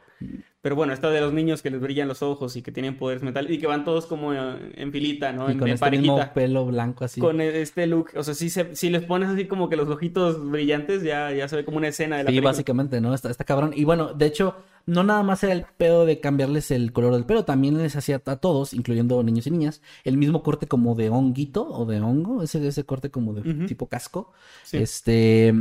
pero 0.60 0.76
bueno, 0.76 0.92
esta 0.92 1.10
de 1.10 1.20
los 1.20 1.32
niños 1.32 1.60
que 1.62 1.70
les 1.70 1.80
brillan 1.80 2.06
los 2.06 2.22
ojos 2.22 2.54
y 2.56 2.62
que 2.62 2.70
tienen 2.70 2.96
poderes 2.96 3.22
mentales 3.24 3.50
y 3.50 3.58
que 3.58 3.66
van 3.66 3.84
todos 3.84 4.06
como 4.06 4.32
eh, 4.32 4.38
en 4.76 4.92
filita, 4.92 5.32
¿no? 5.32 5.48
y 5.48 5.52
En, 5.52 5.58
con 5.58 5.68
en 5.68 5.74
este 5.74 5.90
mismo 5.90 6.20
pelo 6.34 6.66
blanco 6.66 7.04
así. 7.04 7.20
Con 7.20 7.40
e- 7.40 7.60
este 7.60 7.86
look, 7.88 8.10
o 8.14 8.22
sea, 8.22 8.34
si, 8.34 8.50
se, 8.50 8.76
si 8.76 8.90
les 8.90 9.02
pones 9.04 9.28
así 9.28 9.46
como 9.46 9.68
que 9.68 9.74
los 9.76 9.88
ojitos 9.88 10.48
brillantes, 10.50 11.02
ya, 11.02 11.32
ya 11.32 11.48
se 11.48 11.56
ve 11.56 11.64
como 11.64 11.78
una 11.78 11.88
escena 11.88 12.16
de 12.18 12.22
la 12.22 12.28
Sí, 12.28 12.34
película. 12.34 12.50
básicamente, 12.50 13.00
¿no? 13.00 13.12
Está, 13.12 13.30
está 13.30 13.42
cabrón. 13.44 13.72
Y 13.74 13.82
bueno, 13.84 14.12
de 14.14 14.26
hecho, 14.26 14.54
no 14.86 15.04
nada 15.04 15.22
más 15.22 15.42
era 15.44 15.52
el 15.52 15.66
pedo 15.76 16.06
de 16.06 16.18
cambiarles 16.18 16.70
el 16.70 16.92
color 16.92 17.12
del 17.14 17.24
pelo, 17.26 17.44
también 17.44 17.76
les 17.76 17.94
hacía 17.94 18.22
a 18.24 18.36
todos, 18.36 18.72
incluyendo 18.72 19.22
niños 19.22 19.46
y 19.48 19.50
niñas, 19.52 19.82
el 20.04 20.16
mismo 20.16 20.42
corte 20.42 20.66
como 20.68 20.94
de 20.94 21.10
honguito 21.10 21.66
o 21.68 21.86
de 21.86 22.00
hongo, 22.00 22.42
ese, 22.42 22.66
ese 22.66 22.84
corte 22.84 23.10
como 23.10 23.34
de 23.34 23.66
tipo 23.66 23.88
casco. 23.88 24.32
Sí. 24.64 24.76
Este. 24.78 25.54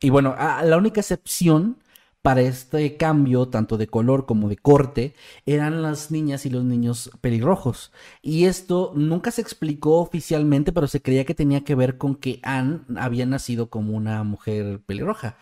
Y 0.00 0.10
bueno, 0.10 0.34
a- 0.38 0.62
la 0.64 0.76
única 0.76 1.00
excepción 1.00 1.78
para 2.22 2.42
este 2.42 2.96
cambio, 2.98 3.48
tanto 3.48 3.78
de 3.78 3.86
color 3.86 4.26
como 4.26 4.48
de 4.50 4.56
corte, 4.56 5.14
eran 5.46 5.82
las 5.82 6.10
niñas 6.10 6.44
y 6.46 6.50
los 6.50 6.64
niños 6.64 7.10
pelirrojos. 7.22 7.92
Y 8.22 8.44
esto 8.44 8.92
nunca 8.94 9.30
se 9.30 9.40
explicó 9.40 9.98
oficialmente, 10.00 10.72
pero 10.72 10.86
se 10.86 11.00
creía 11.02 11.24
que 11.24 11.34
tenía 11.34 11.64
que 11.64 11.74
ver 11.74 11.96
con 11.98 12.16
que 12.16 12.40
Anne 12.42 12.80
había 12.96 13.24
nacido 13.26 13.70
como 13.70 13.96
una 13.96 14.22
mujer 14.24 14.82
pelirroja. 14.86 15.38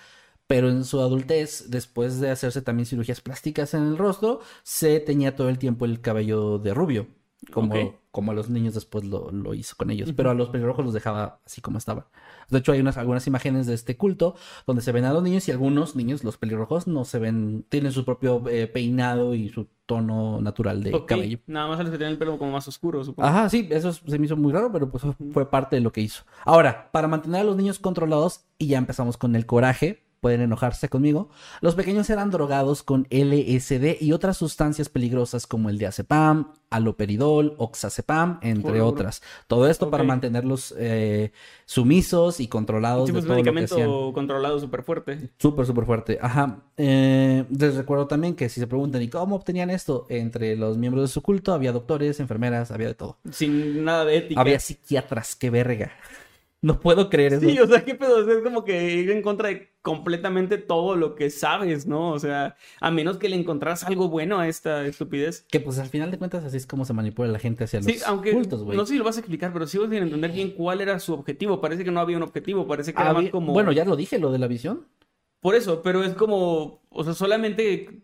Pero 0.46 0.70
en 0.70 0.84
su 0.84 1.00
adultez, 1.00 1.66
después 1.68 2.20
de 2.20 2.30
hacerse 2.30 2.62
también 2.62 2.86
cirugías 2.86 3.20
plásticas 3.20 3.74
en 3.74 3.82
el 3.82 3.98
rostro, 3.98 4.40
se 4.62 4.98
teñía 5.00 5.36
todo 5.36 5.48
el 5.50 5.58
tiempo 5.58 5.84
el 5.84 6.00
cabello 6.00 6.58
de 6.58 6.74
rubio. 6.74 7.06
Como, 7.52 7.94
como 8.10 8.32
a 8.32 8.34
los 8.34 8.50
niños 8.50 8.74
después 8.74 9.04
lo, 9.04 9.30
lo 9.30 9.54
hizo 9.54 9.76
con 9.76 9.90
ellos. 9.90 10.12
Pero 10.16 10.30
a 10.30 10.34
los 10.34 10.48
pelirrojos 10.50 10.84
los 10.84 10.92
dejaba 10.92 11.40
así 11.46 11.60
como 11.60 11.78
estaban. 11.78 12.04
De 12.50 12.58
hecho, 12.58 12.72
hay 12.72 12.80
unas, 12.80 12.96
algunas 12.96 13.26
imágenes 13.26 13.66
de 13.66 13.74
este 13.74 13.96
culto 13.96 14.34
donde 14.66 14.82
se 14.82 14.90
ven 14.90 15.04
a 15.04 15.12
los 15.12 15.22
niños 15.22 15.46
y 15.48 15.52
algunos 15.52 15.94
niños, 15.94 16.24
los 16.24 16.36
pelirrojos, 16.36 16.86
no 16.88 17.04
se 17.04 17.18
ven, 17.18 17.64
tienen 17.68 17.92
su 17.92 18.04
propio 18.04 18.42
eh, 18.48 18.66
peinado 18.66 19.34
y 19.34 19.48
su 19.50 19.68
tono 19.86 20.40
natural 20.40 20.82
de 20.82 21.04
cabello. 21.06 21.38
Nada 21.46 21.68
más 21.68 21.80
a 21.80 21.82
los 21.84 21.92
que 21.92 21.98
tienen 21.98 22.12
el 22.12 22.18
pelo 22.18 22.38
como 22.38 22.52
más 22.52 22.66
oscuro, 22.66 23.04
supongo. 23.04 23.28
Ajá, 23.28 23.48
sí, 23.48 23.68
eso 23.70 23.92
se 23.92 24.18
me 24.18 24.26
hizo 24.26 24.36
muy 24.36 24.52
raro, 24.52 24.72
pero 24.72 24.90
pues 24.90 25.04
fue 25.32 25.48
parte 25.48 25.76
de 25.76 25.80
lo 25.80 25.92
que 25.92 26.00
hizo. 26.00 26.24
Ahora, 26.44 26.90
para 26.90 27.08
mantener 27.08 27.42
a 27.42 27.44
los 27.44 27.56
niños 27.56 27.78
controlados, 27.78 28.44
y 28.58 28.66
ya 28.66 28.78
empezamos 28.78 29.16
con 29.16 29.36
el 29.36 29.46
coraje, 29.46 30.07
pueden 30.20 30.40
enojarse 30.40 30.88
conmigo, 30.88 31.30
los 31.60 31.74
pequeños 31.74 32.10
eran 32.10 32.30
drogados 32.30 32.82
con 32.82 33.06
LSD 33.10 34.00
y 34.00 34.12
otras 34.12 34.36
sustancias 34.36 34.88
peligrosas 34.88 35.46
como 35.46 35.70
el 35.70 35.78
diazepam, 35.78 36.52
aloperidol, 36.70 37.54
oxazepam, 37.58 38.38
entre 38.42 38.80
otras. 38.80 39.22
Todo 39.46 39.68
esto 39.68 39.90
para 39.90 40.04
mantenerlos 40.04 40.74
eh, 40.78 41.32
sumisos 41.64 42.40
y 42.40 42.48
controlados 42.48 43.08
sí, 43.08 43.14
de 43.14 43.22
todo 43.22 43.36
lo 43.36 43.42
que 43.42 43.52
medicamento 43.52 44.12
controlado 44.12 44.60
súper 44.60 44.82
fuerte. 44.82 45.30
Súper, 45.38 45.66
súper 45.66 45.84
fuerte. 45.84 46.18
Ajá. 46.20 46.62
Eh, 46.76 47.44
les 47.50 47.74
recuerdo 47.76 48.06
también 48.06 48.34
que 48.34 48.48
si 48.48 48.60
se 48.60 48.66
preguntan, 48.66 49.02
¿y 49.02 49.08
cómo 49.08 49.36
obtenían 49.36 49.70
esto? 49.70 50.06
Entre 50.08 50.56
los 50.56 50.76
miembros 50.76 51.04
de 51.04 51.08
su 51.08 51.22
culto 51.22 51.52
había 51.52 51.72
doctores, 51.72 52.20
enfermeras, 52.20 52.70
había 52.70 52.88
de 52.88 52.94
todo. 52.94 53.18
Sin 53.30 53.84
nada 53.84 54.04
de 54.04 54.18
ética. 54.18 54.40
Había 54.40 54.60
psiquiatras, 54.60 55.36
qué 55.36 55.50
verga. 55.50 55.92
No 56.60 56.80
puedo 56.80 57.08
creer 57.08 57.34
eso. 57.34 57.46
Sí, 57.48 57.56
o 57.60 57.66
sea, 57.68 57.84
qué 57.84 57.94
pedo, 57.94 58.28
es 58.28 58.42
como 58.42 58.64
que 58.64 58.92
ir 58.96 59.10
en 59.12 59.22
contra 59.22 59.48
de 59.48 59.72
completamente 59.80 60.58
todo 60.58 60.96
lo 60.96 61.14
que 61.14 61.30
sabes, 61.30 61.86
¿no? 61.86 62.10
O 62.10 62.18
sea, 62.18 62.56
a 62.80 62.90
menos 62.90 63.16
que 63.16 63.28
le 63.28 63.36
encontraras 63.36 63.84
algo 63.84 64.08
bueno 64.08 64.40
a 64.40 64.48
esta 64.48 64.84
estupidez. 64.84 65.46
Que 65.50 65.60
pues 65.60 65.78
al 65.78 65.86
final 65.88 66.10
de 66.10 66.18
cuentas 66.18 66.44
así 66.44 66.56
es 66.56 66.66
como 66.66 66.84
se 66.84 66.92
manipula 66.92 67.28
la 67.28 67.38
gente 67.38 67.62
hacia 67.64 67.80
Sí, 67.80 67.92
los 67.92 68.02
aunque 68.08 68.32
cultos, 68.32 68.64
güey. 68.64 68.76
no 68.76 68.84
sé 68.86 68.94
si 68.94 68.98
lo 68.98 69.04
vas 69.04 69.16
a 69.16 69.20
explicar, 69.20 69.52
pero 69.52 69.68
sigo 69.68 69.84
sin 69.84 69.94
entender 70.02 70.32
bien 70.32 70.50
cuál 70.50 70.80
era 70.80 70.98
su 70.98 71.14
objetivo. 71.14 71.60
Parece 71.60 71.84
que 71.84 71.92
no 71.92 72.00
había 72.00 72.16
un 72.16 72.24
objetivo, 72.24 72.66
parece 72.66 72.92
que 72.92 73.00
era 73.00 73.10
Había- 73.10 73.22
más 73.22 73.30
como... 73.30 73.52
Bueno, 73.52 73.70
ya 73.70 73.84
lo 73.84 73.94
dije, 73.94 74.18
lo 74.18 74.32
de 74.32 74.38
la 74.40 74.48
visión. 74.48 74.84
Por 75.40 75.54
eso, 75.54 75.80
pero 75.82 76.02
es 76.02 76.14
como, 76.14 76.82
o 76.90 77.04
sea, 77.04 77.14
solamente 77.14 78.02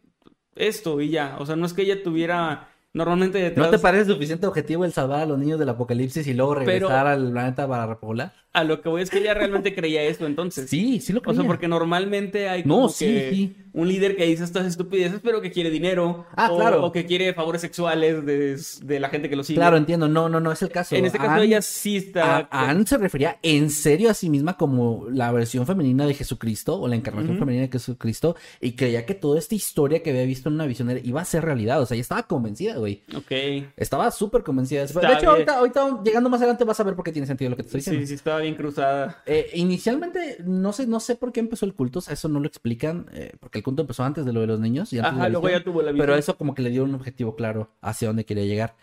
esto 0.54 1.00
y 1.00 1.10
ya. 1.10 1.36
O 1.40 1.46
sea, 1.46 1.56
no 1.56 1.66
es 1.66 1.72
que 1.72 1.82
ella 1.82 2.04
tuviera 2.04 2.68
normalmente 2.94 3.52
¿No 3.56 3.68
te 3.70 3.78
parece 3.78 4.06
suficiente 4.12 4.46
objetivo 4.46 4.84
el 4.84 4.92
salvar 4.92 5.20
a 5.20 5.26
los 5.26 5.38
niños 5.38 5.58
del 5.58 5.68
apocalipsis 5.68 6.26
y 6.26 6.32
luego 6.34 6.54
Pero- 6.54 6.66
regresar 6.66 7.06
al 7.06 7.30
planeta 7.32 7.68
para 7.68 7.86
repoblar? 7.86 8.32
a 8.52 8.62
lo 8.64 8.80
que 8.80 8.88
voy 8.88 9.02
es 9.02 9.10
que 9.10 9.18
ella 9.18 9.34
realmente 9.34 9.74
creía 9.74 10.02
esto 10.04 10.26
entonces. 10.26 10.70
Sí, 10.70 11.00
sí 11.00 11.12
lo 11.12 11.18
O 11.18 11.22
creía. 11.22 11.40
sea, 11.40 11.46
porque 11.48 11.66
normalmente 11.68 12.48
hay 12.48 12.62
No, 12.64 12.74
como 12.76 12.88
sí, 12.88 13.06
que 13.06 13.30
sí. 13.30 13.56
Un 13.74 13.88
líder 13.88 14.16
que 14.16 14.24
dice 14.24 14.44
estas 14.44 14.66
estupideces, 14.66 15.20
pero 15.22 15.40
que 15.42 15.50
quiere 15.50 15.68
dinero. 15.68 16.24
Ah, 16.36 16.50
o, 16.50 16.56
claro. 16.56 16.84
O 16.86 16.92
que 16.92 17.04
quiere 17.04 17.34
favores 17.34 17.60
sexuales 17.60 18.24
de, 18.24 18.58
de 18.82 19.00
la 19.00 19.08
gente 19.10 19.28
que 19.28 19.36
lo 19.36 19.44
sigue. 19.44 19.58
Claro, 19.58 19.76
entiendo. 19.76 20.08
No, 20.08 20.28
no, 20.28 20.40
no 20.40 20.52
es 20.52 20.62
el 20.62 20.70
caso. 20.70 20.94
En 20.94 21.04
este 21.04 21.18
caso 21.18 21.32
Anne- 21.32 21.44
ella 21.44 21.60
sí 21.60 21.96
está... 21.96 22.48
a- 22.50 22.70
Anne 22.70 22.86
se 22.86 22.96
refería 22.96 23.38
en 23.42 23.68
serio 23.70 24.08
a 24.10 24.14
sí 24.14 24.30
misma 24.30 24.56
como 24.56 25.06
la 25.10 25.30
versión 25.32 25.66
femenina 25.66 26.06
de 26.06 26.14
Jesucristo 26.14 26.80
o 26.80 26.88
la 26.88 26.94
encarnación 26.96 27.36
femenina 27.38 27.62
de 27.66 27.72
Jesucristo 27.72 28.36
y 28.60 28.72
creía 28.72 29.04
que 29.04 29.14
toda 29.14 29.38
esta 29.38 29.54
historia 29.54 30.02
que 30.02 30.10
había 30.10 30.24
visto 30.24 30.48
en 30.48 30.54
una 30.54 30.66
visión 30.66 30.88
era- 30.90 31.00
iba 31.02 31.20
a 31.20 31.24
ser 31.24 31.44
realidad. 31.44 31.82
O 31.82 31.86
sea, 31.86 31.96
ella 31.96 32.02
estaba 32.02 32.22
convencida, 32.24 32.76
güey. 32.76 33.02
Ok. 33.14 33.32
Estaba 33.76 34.10
súper 34.10 34.42
convencida. 34.44 34.80
de 34.80 34.84
eso. 34.86 35.00
Está 35.00 35.08
de 35.08 35.14
hecho, 35.14 35.34
bien. 35.34 35.48
ahorita, 35.48 35.58
ahorita, 35.82 36.02
llegando 36.04 36.30
más 36.30 36.40
adelante, 36.40 36.62
vas 36.64 36.78
a 36.78 36.84
ver 36.84 36.94
por 36.94 37.04
qué 37.04 37.10
tiene 37.12 37.26
sentido 37.26 37.50
lo 37.50 37.56
que 37.56 37.62
te 37.64 37.66
estoy 37.68 37.78
diciendo. 37.80 38.00
Sí, 38.02 38.06
sí, 38.06 38.14
estaba 38.14 38.38
bien 38.40 38.54
cruzada. 38.54 39.22
Eh, 39.26 39.50
inicialmente, 39.54 40.38
no 40.44 40.72
sé, 40.72 40.86
no 40.86 41.00
sé 41.00 41.16
por 41.16 41.32
qué 41.32 41.40
empezó 41.40 41.66
el 41.66 41.74
culto, 41.74 41.98
o 41.98 42.02
sea, 42.02 42.14
eso 42.14 42.28
no 42.28 42.38
lo 42.40 42.46
explican, 42.46 43.06
eh, 43.12 43.32
porque 43.40 43.58
el 43.58 43.63
culto 43.64 43.82
empezó 43.82 44.04
antes 44.04 44.24
de 44.24 44.32
lo 44.32 44.40
de 44.40 44.46
los 44.46 44.60
niños 44.60 44.92
y 44.92 44.98
antes 45.00 45.12
de 45.14 45.18
Ajá, 45.18 45.24
la 45.24 45.32
luego 45.32 45.48
ya 45.48 45.64
tuvo 45.64 45.82
la 45.82 45.90
pero 45.92 46.14
eso 46.14 46.36
como 46.38 46.54
que 46.54 46.62
le 46.62 46.70
dio 46.70 46.84
un 46.84 46.94
objetivo 46.94 47.34
claro 47.34 47.72
hacia 47.80 48.06
dónde 48.08 48.24
quería 48.24 48.44
llegar. 48.44 48.76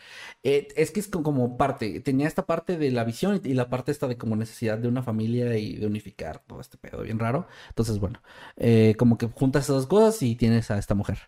Eh, 0.44 0.68
es 0.76 0.92
que 0.92 1.00
es 1.00 1.08
co- 1.08 1.24
como 1.24 1.58
parte, 1.58 2.02
tenía 2.02 2.28
esta 2.28 2.46
parte 2.46 2.78
de 2.78 2.92
la 2.92 3.04
visión 3.06 3.40
y 3.44 3.54
la 3.54 3.70
parte 3.70 3.92
esta 3.92 4.08
de 4.10 4.18
como 4.18 4.36
necesidad 4.36 4.78
de 4.78 4.88
una 4.90 5.04
familia 5.04 5.58
y 5.58 5.76
de 5.78 5.86
unificar 5.88 6.42
todo 6.46 6.60
este 6.60 6.78
pedo 6.78 7.04
bien 7.04 7.20
raro. 7.20 7.48
Entonces, 7.70 8.00
bueno, 8.00 8.22
eh, 8.58 8.96
como 8.98 9.18
que 9.18 9.28
juntas 9.28 9.64
esas 9.66 9.76
dos 9.78 9.88
cosas 9.88 10.22
y 10.24 10.36
tienes 10.36 10.70
a 10.72 10.78
esta 10.78 10.96
mujer. 10.96 11.20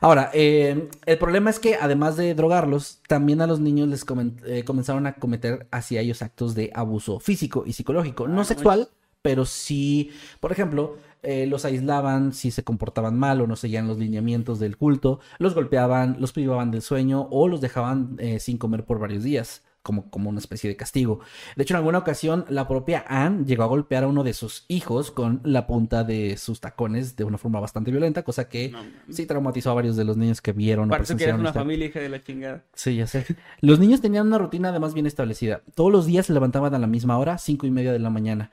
Ahora, 0.00 0.30
eh, 0.34 0.88
el 1.06 1.18
problema 1.18 1.50
es 1.50 1.58
que 1.58 1.76
además 1.76 2.16
de 2.16 2.34
drogarlos, 2.34 3.00
también 3.08 3.40
a 3.40 3.46
los 3.46 3.60
niños 3.60 3.88
les 3.88 4.04
eh, 4.46 4.64
comenzaron 4.64 5.06
a 5.06 5.14
cometer 5.14 5.66
hacia 5.70 6.00
ellos 6.00 6.22
actos 6.22 6.54
de 6.54 6.70
abuso 6.74 7.20
físico 7.20 7.64
y 7.66 7.72
psicológico, 7.72 8.24
Ah, 8.24 8.28
no 8.28 8.34
no 8.36 8.44
sexual, 8.44 8.88
pero 9.22 9.44
sí, 9.44 10.10
por 10.40 10.52
ejemplo, 10.52 10.96
eh, 11.22 11.46
los 11.46 11.64
aislaban 11.64 12.32
si 12.32 12.50
se 12.50 12.64
comportaban 12.64 13.18
mal 13.18 13.40
o 13.40 13.46
no 13.46 13.56
seguían 13.56 13.86
los 13.88 13.98
lineamientos 13.98 14.58
del 14.58 14.76
culto, 14.76 15.20
los 15.38 15.54
golpeaban, 15.54 16.16
los 16.20 16.32
privaban 16.32 16.70
del 16.70 16.82
sueño 16.82 17.28
o 17.30 17.48
los 17.48 17.60
dejaban 17.60 18.16
eh, 18.18 18.40
sin 18.40 18.58
comer 18.58 18.84
por 18.84 18.98
varios 18.98 19.22
días. 19.22 19.62
Como, 19.80 20.10
como 20.10 20.28
una 20.28 20.40
especie 20.40 20.68
de 20.68 20.76
castigo. 20.76 21.20
De 21.56 21.62
hecho, 21.62 21.72
en 21.72 21.78
alguna 21.78 21.98
ocasión, 21.98 22.44
la 22.50 22.68
propia 22.68 23.04
Anne 23.08 23.46
llegó 23.46 23.62
a 23.62 23.66
golpear 23.66 24.04
a 24.04 24.08
uno 24.08 24.22
de 24.22 24.34
sus 24.34 24.66
hijos 24.68 25.10
con 25.10 25.40
la 25.44 25.66
punta 25.66 26.04
de 26.04 26.36
sus 26.36 26.60
tacones 26.60 27.16
de 27.16 27.24
una 27.24 27.38
forma 27.38 27.58
bastante 27.58 27.90
violenta, 27.90 28.22
cosa 28.22 28.50
que 28.50 28.68
No, 28.70 28.80
sí 29.08 29.24
traumatizó 29.24 29.70
a 29.70 29.74
varios 29.74 29.96
de 29.96 30.04
los 30.04 30.18
niños 30.18 30.42
que 30.42 30.52
vieron 30.52 30.90
Parece 30.90 31.12
que 31.12 31.14
presenciaron 31.14 31.40
una 31.40 31.50
esta- 31.50 31.60
familia 31.60 31.86
hija 31.86 32.00
de 32.00 32.08
la 32.10 32.22
chingada. 32.22 32.64
Sí, 32.74 32.96
ya 32.96 33.06
sé. 33.06 33.24
Los 33.62 33.78
niños 33.78 34.02
tenían 34.02 34.26
una 34.26 34.36
rutina 34.36 34.68
además 34.70 34.92
bien 34.92 35.06
establecida. 35.06 35.62
Todos 35.74 35.90
los 35.90 36.04
días 36.04 36.26
se 36.26 36.34
levantaban 36.34 36.74
a 36.74 36.78
la 36.78 36.86
misma 36.86 37.16
hora, 37.16 37.38
cinco 37.38 37.66
y 37.66 37.70
media 37.70 37.92
de 37.92 38.00
la 38.00 38.10
mañana. 38.10 38.50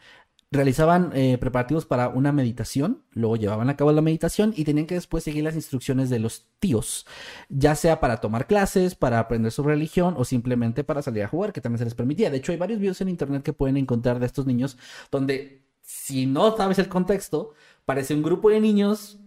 Realizaban 0.51 1.11
eh, 1.13 1.37
preparativos 1.39 1.85
para 1.85 2.07
una 2.09 2.31
meditación, 2.31 3.03
luego 3.11 3.35
llevaban 3.35 3.69
a 3.69 3.75
cabo 3.75 3.91
la 3.91 4.01
meditación 4.01 4.53
y 4.55 4.63
tenían 4.63 4.85
que 4.85 4.95
después 4.95 5.23
seguir 5.23 5.43
las 5.43 5.55
instrucciones 5.55 6.09
de 6.09 6.19
los 6.19 6.47
tíos, 6.59 7.05
ya 7.49 7.75
sea 7.75 7.99
para 7.99 8.21
tomar 8.21 8.47
clases, 8.47 8.95
para 8.95 9.19
aprender 9.19 9.51
su 9.51 9.63
religión 9.63 10.13
o 10.17 10.23
simplemente 10.23 10.83
para 10.83 11.01
salir 11.01 11.23
a 11.23 11.27
jugar, 11.27 11.51
que 11.51 11.61
también 11.61 11.79
se 11.79 11.85
les 11.85 11.95
permitía. 11.95 12.29
De 12.29 12.37
hecho, 12.37 12.51
hay 12.51 12.57
varios 12.57 12.79
videos 12.79 13.01
en 13.01 13.09
internet 13.09 13.43
que 13.43 13.53
pueden 13.53 13.75
encontrar 13.75 14.19
de 14.19 14.27
estos 14.27 14.45
niños 14.45 14.77
donde, 15.11 15.65
si 15.81 16.25
no 16.25 16.55
sabes 16.55 16.79
el 16.79 16.89
contexto, 16.89 17.53
parece 17.83 18.13
un 18.13 18.23
grupo 18.23 18.49
de 18.49 18.61
niños 18.61 19.19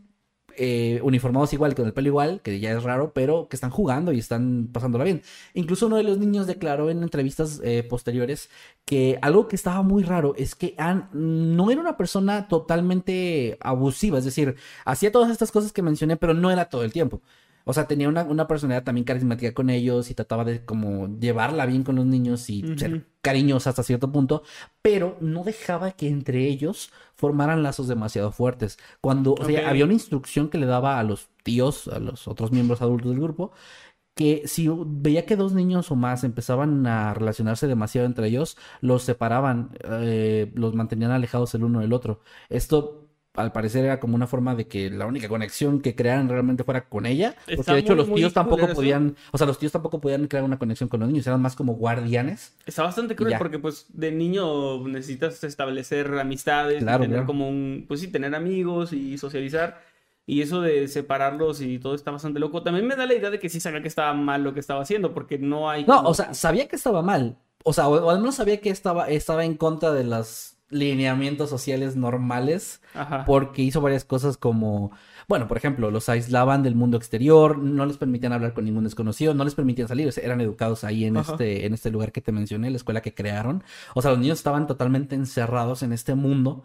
eh, 0.59 1.01
uniformados 1.03 1.53
igual, 1.53 1.75
con 1.75 1.87
el 1.87 1.93
pelo 1.93 2.09
igual, 2.09 2.41
que 2.43 2.61
ya 2.61 2.73
es 2.73 2.83
raro, 2.83 3.13
pero 3.15 3.49
que 3.49 3.57
están 3.57 3.71
jugando 3.71 4.13
y 4.13 4.19
están 4.19 4.69
pasándola 4.73 5.05
bien. 5.05 5.23
Incluso 5.55 5.87
uno 5.87 5.97
de 5.97 6.03
los 6.03 6.19
niños 6.19 6.47
declaró 6.47 6.91
en 6.91 7.03
entrevistas 7.03 7.61
eh, 7.65 7.83
posteriores 7.89 8.51
que 8.85 9.19
algo 9.23 9.49
que 9.49 9.57
estaba 9.57 9.83
muy 9.83 10.03
raro 10.03 10.35
es 10.37 10.55
que 10.55 10.75
Anne 10.79 11.05
no 11.13 11.71
era 11.71 11.81
una 11.81 11.97
persona 11.97 12.49
totalmente 12.49 13.57
abusiva, 13.61 14.19
es 14.19 14.25
decir, 14.25 14.57
hacía 14.85 15.13
todas 15.13 15.31
estas 15.31 15.53
cosas 15.53 15.73
que 15.73 15.83
mencioné, 15.83 16.17
pero 16.17 16.35
no 16.35 16.51
era 16.51 16.67
todo 16.69 16.85
el 16.85 16.93
tiempo. 16.93 17.23
O 17.69 17.75
sea, 17.75 17.87
tenía 17.87 18.09
una, 18.09 18.23
una 18.23 18.49
personalidad 18.49 18.83
también 18.83 19.05
carismática 19.05 19.53
con 19.53 19.69
ellos 19.69 20.11
y 20.11 20.15
trataba 20.15 20.43
de 20.43 20.65
como 20.65 21.19
llevarla 21.19 21.67
bien 21.67 21.83
con 21.83 21.97
los 21.97 22.07
niños 22.07 22.49
y 22.49 22.65
ser 22.79 23.05
cariñosa 23.21 23.69
hasta 23.69 23.83
cierto 23.83 24.11
punto, 24.11 24.43
pero 24.81 25.19
no 25.21 25.45
dejaba 25.45 25.91
que 25.91 26.09
entre 26.09 26.47
ellos 26.47 26.91
formaran 27.15 27.63
lazos 27.63 27.87
demasiado 27.87 28.33
fuertes. 28.33 28.79
Cuando 29.03 29.35
o 29.35 29.45
sea, 29.45 29.69
había 29.69 29.85
una 29.85 29.93
instrucción 29.93 30.49
que 30.49 30.57
le 30.57 30.65
daba 30.65 30.99
a 30.99 31.03
los 31.03 31.29
tíos, 31.43 31.89
a 31.89 31.99
los 31.99 32.27
otros 32.27 32.53
miembros 32.53 32.81
adultos 32.81 33.11
del 33.11 33.21
grupo, 33.21 33.53
que 34.15 34.45
si 34.47 34.67
veía 34.87 35.27
que 35.27 35.37
dos 35.37 35.53
niños 35.53 35.91
o 35.91 35.95
más 35.95 36.25
empezaban 36.25 36.87
a 36.87 37.13
relacionarse 37.13 37.67
demasiado 37.67 38.07
entre 38.07 38.29
ellos, 38.29 38.57
los 38.81 39.03
separaban, 39.03 39.77
eh, 39.85 40.51
los 40.55 40.75
mantenían 40.75 41.11
alejados 41.11 41.55
el 41.55 41.65
uno 41.65 41.81
del 41.81 41.93
otro. 41.93 42.23
Esto 42.49 43.08
al 43.39 43.53
parecer 43.53 43.85
era 43.85 44.01
como 44.01 44.15
una 44.15 44.27
forma 44.27 44.55
de 44.55 44.67
que 44.67 44.91
la 44.91 45.07
única 45.07 45.29
conexión 45.29 45.81
que 45.81 45.95
crearan 45.95 46.29
realmente 46.29 46.65
fuera 46.65 46.89
con 46.89 47.07
ella, 47.07 47.35
porque 47.45 47.55
Está 47.55 47.73
de 47.75 47.81
hecho 47.81 47.95
muy, 47.97 48.05
los 48.05 48.15
tíos 48.15 48.33
tampoco 48.35 48.67
eso. 48.67 48.75
podían, 48.75 49.17
o 49.33 49.39
sea, 49.39 49.47
los 49.47 49.59
tíos 49.59 49.73
tampoco 49.73 50.01
podían 50.01 50.27
crear 50.27 50.45
una 50.45 50.59
conexión 50.59 50.89
con 50.89 51.01
los 51.01 51.09
niños, 51.09 51.27
eran 51.27 51.41
más 51.41 51.57
como 51.57 51.75
guardianes. 51.75 52.55
Está 52.67 52.83
bastante 52.83 53.17
cruel 53.17 53.35
porque 53.39 53.59
pues 53.59 53.87
de 53.89 54.13
niño 54.13 54.87
necesitas 54.87 55.43
establecer 55.45 56.13
amistades, 56.19 56.83
Claro, 56.83 57.03
tener 57.03 57.17
claro. 57.19 57.27
como 57.27 57.49
un, 57.49 57.85
pues 57.89 58.01
sí, 58.01 58.09
tener 58.09 58.35
amigos 58.35 58.93
y 58.93 59.17
socializar. 59.19 59.81
Y 60.27 60.43
eso 60.43 60.61
de 60.61 60.89
separarlos 60.89 61.63
y 61.63 61.79
todo 61.79 61.95
está 61.95 62.11
bastante 62.11 62.39
loco. 62.39 62.63
También 62.63 62.87
me 62.87 62.97
da 62.97 63.07
la 63.07 63.15
idea 63.15 63.31
de 63.31 63.39
que 63.39 63.49
sí 63.49 63.61
sabía 63.61 63.81
que 63.81 63.89
estaba 63.89 64.13
mal 64.13 64.45
lo 64.45 64.53
que 64.53 64.61
estaba 64.61 64.83
haciendo, 64.83 65.15
porque 65.15 65.39
no 65.39 65.71
hay... 65.71 65.87
No, 65.87 65.97
como- 65.97 66.11
o 66.11 66.15
sea, 66.15 66.35
sabía 66.35 66.69
que 66.69 66.77
estaba 66.77 67.01
mal. 67.01 67.39
O 67.65 67.73
sea, 67.73 67.89
o, 67.89 67.95
o 68.05 68.11
al 68.11 68.19
menos 68.19 68.35
sabía 68.35 68.61
que 68.61 68.69
estaba, 68.69 69.09
estaba 69.09 69.47
en 69.47 69.55
contra 69.57 69.91
de 69.91 70.05
los 70.05 70.58
lineamientos 70.71 71.51
sociales 71.51 71.97
normales. 71.97 72.81
Ajá. 72.95 73.25
Porque 73.25 73.63
hizo 73.63 73.81
varias 73.81 74.05
cosas 74.05 74.37
como, 74.37 74.93
bueno, 75.29 75.49
por 75.49 75.57
ejemplo, 75.57 75.91
los 75.91 76.09
aislaban 76.09 76.63
del 76.63 76.75
mundo 76.75 76.97
exterior, 76.97 77.59
no 77.59 77.87
les 77.87 77.97
permitían 77.97 78.33
hablar 78.33 78.55
con 78.55 78.65
ningún 78.65 78.85
desconocido, 78.85 79.35
no 79.35 79.45
les 79.45 79.55
permitían 79.55 79.89
salir, 79.89 80.09
o 80.09 80.13
sea, 80.13 80.25
eran 80.25 80.41
educados 80.41 80.85
ahí 80.85 81.05
en 81.05 81.17
Ajá. 81.17 81.33
este, 81.33 81.67
en 81.67 81.75
este 81.75 81.91
lugar 81.91 82.13
que 82.13 82.21
te 82.21 82.33
mencioné, 82.33 82.71
la 82.71 82.77
escuela 82.77 83.01
que 83.01 83.15
crearon. 83.15 83.63
O 83.95 84.03
sea, 84.03 84.11
los 84.11 84.21
niños 84.21 84.39
estaban 84.39 84.67
totalmente 84.67 85.15
encerrados 85.15 85.83
en 85.83 85.93
este 85.93 86.15
mundo 86.15 86.65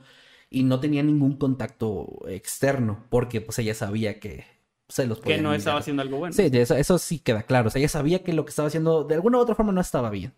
y 0.49 0.63
no 0.63 0.79
tenían 0.79 1.07
ningún 1.07 1.37
contacto 1.37 2.19
externo, 2.27 3.05
porque 3.09 3.41
pues 3.41 3.57
ella 3.59 3.73
sabía 3.73 4.19
que 4.19 4.45
se 4.87 5.07
los 5.07 5.19
que 5.19 5.41
no 5.41 5.53
estaba 5.53 5.79
haciendo 5.79 6.03
algo 6.03 6.17
bueno. 6.17 6.33
Sí, 6.33 6.49
eso, 6.53 6.75
eso 6.75 6.99
sí 6.99 7.17
queda 7.17 7.43
claro. 7.43 7.69
O 7.69 7.71
sea, 7.71 7.79
ella 7.79 7.89
sabía 7.89 8.23
que 8.23 8.33
lo 8.33 8.45
que 8.45 8.49
estaba 8.49 8.67
haciendo 8.67 9.03
de 9.03 9.15
alguna 9.15 9.39
u 9.39 9.41
otra 9.41 9.55
forma 9.55 9.71
no 9.71 9.81
estaba 9.81 10.11
bien. 10.11 10.33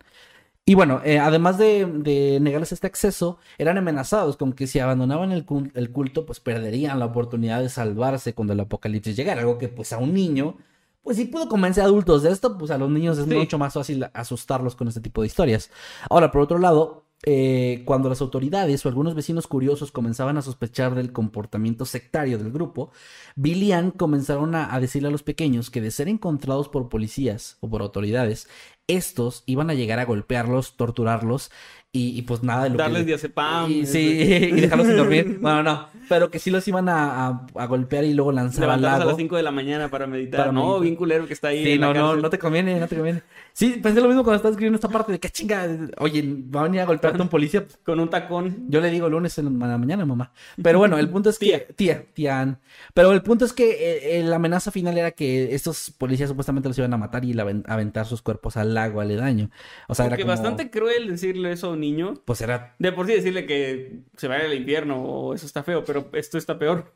Y 0.68 0.74
bueno, 0.74 1.00
eh, 1.06 1.20
además 1.20 1.60
de, 1.60 1.86
de 1.86 2.40
negarles 2.42 2.72
este 2.72 2.88
acceso, 2.88 3.38
eran 3.60 3.78
amenazados 3.78 4.36
con 4.36 4.52
que 4.54 4.66
si 4.66 4.80
abandonaban 4.80 5.32
el, 5.32 5.46
cul- 5.46 5.72
el 5.76 5.92
culto, 5.92 6.26
pues 6.26 6.40
perderían 6.40 6.98
la 6.98 7.06
oportunidad 7.06 7.62
de 7.62 7.70
salvarse 7.70 8.34
cuando 8.34 8.54
el 8.54 8.60
apocalipsis 8.62 9.16
llegara. 9.16 9.42
Algo 9.42 9.60
que 9.60 9.68
pues 9.68 9.94
a 9.94 10.00
un 10.00 10.16
niño, 10.16 10.58
pues 11.04 11.18
si 11.18 11.26
pudo 11.26 11.48
convencer 11.50 11.84
a 11.84 11.86
adultos 11.86 12.24
de 12.24 12.32
esto, 12.32 12.58
pues 12.58 12.72
a 12.72 12.80
los 12.80 12.90
niños 12.90 13.20
es 13.20 13.26
Sí. 13.28 13.36
mucho 13.36 13.60
más 13.60 13.76
fácil 13.76 14.08
asustarlos 14.16 14.76
con 14.76 14.88
este 14.88 15.02
tipo 15.02 15.22
de 15.22 15.28
historias. 15.28 15.70
Ahora, 16.10 16.32
por 16.32 16.42
otro 16.42 16.58
lado, 16.58 17.04
eh, 17.28 17.84
cuando 17.86 18.10
las 18.10 18.22
autoridades 18.22 18.86
o 18.86 18.90
algunos 18.90 19.16
vecinos 19.16 19.48
curiosos 19.48 19.92
comenzaban 19.92 20.38
a 20.38 20.42
sospechar 20.42 20.96
del 20.96 21.12
comportamiento 21.14 21.86
sectario 21.86 22.38
del 22.40 22.52
grupo, 22.52 22.92
Bill 23.36 23.64
y 23.64 23.72
Ann 23.72 23.92
comenzaron 23.92 24.54
a, 24.56 24.74
a 24.74 24.80
decirle 24.80 25.08
a 25.08 25.12
los 25.12 25.24
pequeños 25.24 25.70
que 25.70 25.82
de 25.82 25.92
ser 25.92 26.08
encontrados 26.08 26.70
por 26.70 26.90
policías 26.90 27.58
o 27.62 27.70
por 27.70 27.82
autoridades, 27.82 28.48
estos 28.88 29.44
iban 29.46 29.70
a 29.70 29.74
llegar 29.74 30.00
a 30.00 30.06
golpearlos, 30.06 30.76
torturarlos 30.78 31.52
Y, 31.98 32.18
y 32.18 32.22
pues 32.24 32.44
nada 32.44 32.66
de 32.66 32.72
lo 32.72 32.76
Darles 32.78 33.02
que... 33.04 33.06
diazepam. 33.08 33.72
Y, 33.72 33.86
sí, 33.86 34.00
y 34.52 34.62
dejarlos 34.62 34.88
sin 34.88 34.98
dormir. 34.98 35.38
Bueno, 35.42 35.64
no. 35.64 35.88
Pero 36.10 36.30
que 36.30 36.38
sí 36.40 36.52
los 36.52 36.68
iban 36.68 36.88
a, 36.90 37.28
a- 37.28 37.48
a 37.56 37.66
golpear 37.68 38.04
y 38.04 38.14
luego 38.14 38.32
lanzar 38.32 38.66
al 38.66 38.82
Levantarse 38.82 38.96
a 38.96 39.00
lago. 39.00 39.12
las 39.12 39.18
5 39.18 39.36
de 39.38 39.44
la 39.44 39.52
mañana 39.52 39.90
para 39.90 40.06
meditar. 40.06 40.40
Para 40.42 40.52
no, 40.52 40.80
bien 40.80 40.96
culero 40.96 41.26
que 41.26 41.34
está 41.34 41.48
ahí. 41.48 41.64
Sí, 41.64 41.72
en 41.72 41.82
la 41.82 41.94
no, 41.94 42.16
no, 42.16 42.22
no 42.22 42.30
te 42.30 42.38
conviene, 42.38 42.80
no 42.80 42.88
te 42.88 42.96
conviene. 42.96 43.24
Sí, 43.54 43.80
pensé 43.82 44.02
lo 44.02 44.08
mismo 44.08 44.24
cuando 44.24 44.36
estaba 44.36 44.52
escribiendo 44.52 44.76
esta 44.76 44.90
parte 44.90 45.14
de 45.14 45.20
que 45.20 45.30
chinga, 45.30 45.68
oye, 46.00 46.22
va 46.54 46.60
a 46.60 46.64
venir 46.64 46.82
a 46.82 46.86
golpearte 46.86 47.22
un 47.22 47.30
policía. 47.30 47.66
Con 47.86 48.00
un 48.00 48.10
tacón. 48.10 48.66
Yo 48.68 48.82
le 48.82 48.92
digo 48.92 49.08
lunes 49.10 49.38
en 49.40 49.58
la 49.58 49.78
mañana, 49.78 50.06
mamá. 50.06 50.32
Pero 50.62 50.78
bueno, 50.80 50.98
el 51.00 51.10
punto 51.10 51.30
es 51.30 51.40
que. 51.40 51.66
Tía, 51.76 52.06
tía 52.14 52.40
Ann. 52.42 52.60
Pero 52.94 53.12
el 53.14 53.22
punto 53.24 53.46
es 53.46 53.54
que 53.54 53.72
eh, 53.72 54.20
eh, 54.20 54.24
la 54.24 54.36
amenaza 54.36 54.70
final 54.72 54.98
era 54.98 55.12
que 55.12 55.56
estos 55.56 55.92
policías 55.98 56.30
supuestamente 56.30 56.68
los 56.68 56.78
iban 56.78 56.94
a 56.94 56.98
matar 56.98 57.24
y 57.26 57.34
la 57.34 57.44
aven- 57.46 57.64
aventar 57.68 58.06
sus 58.06 58.22
cuerpos 58.22 58.58
al 58.58 58.74
lago 58.74 59.00
aledaño. 59.02 59.50
O 59.88 59.96
sea, 59.96 60.06
Porque 60.06 60.22
era 60.24 60.34
como. 60.34 60.42
bastante 60.42 60.70
cruel 60.70 61.08
decirle 61.08 61.52
eso 61.54 61.68
a 61.68 61.72
un 61.72 61.84
niño. 61.92 62.16
Pues 62.26 62.42
era. 62.42 62.76
De 62.80 62.92
por 62.92 63.06
sí 63.08 63.14
decirle 63.14 63.46
que 63.46 64.00
se 64.18 64.28
vaya 64.28 64.46
al 64.46 64.54
infierno 64.54 65.02
o 65.02 65.34
eso 65.34 65.46
está 65.46 65.64
feo, 65.64 65.84
pero 65.84 66.10
esto 66.14 66.38
está 66.38 66.58
peor. 66.58 66.94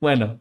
Bueno, 0.00 0.40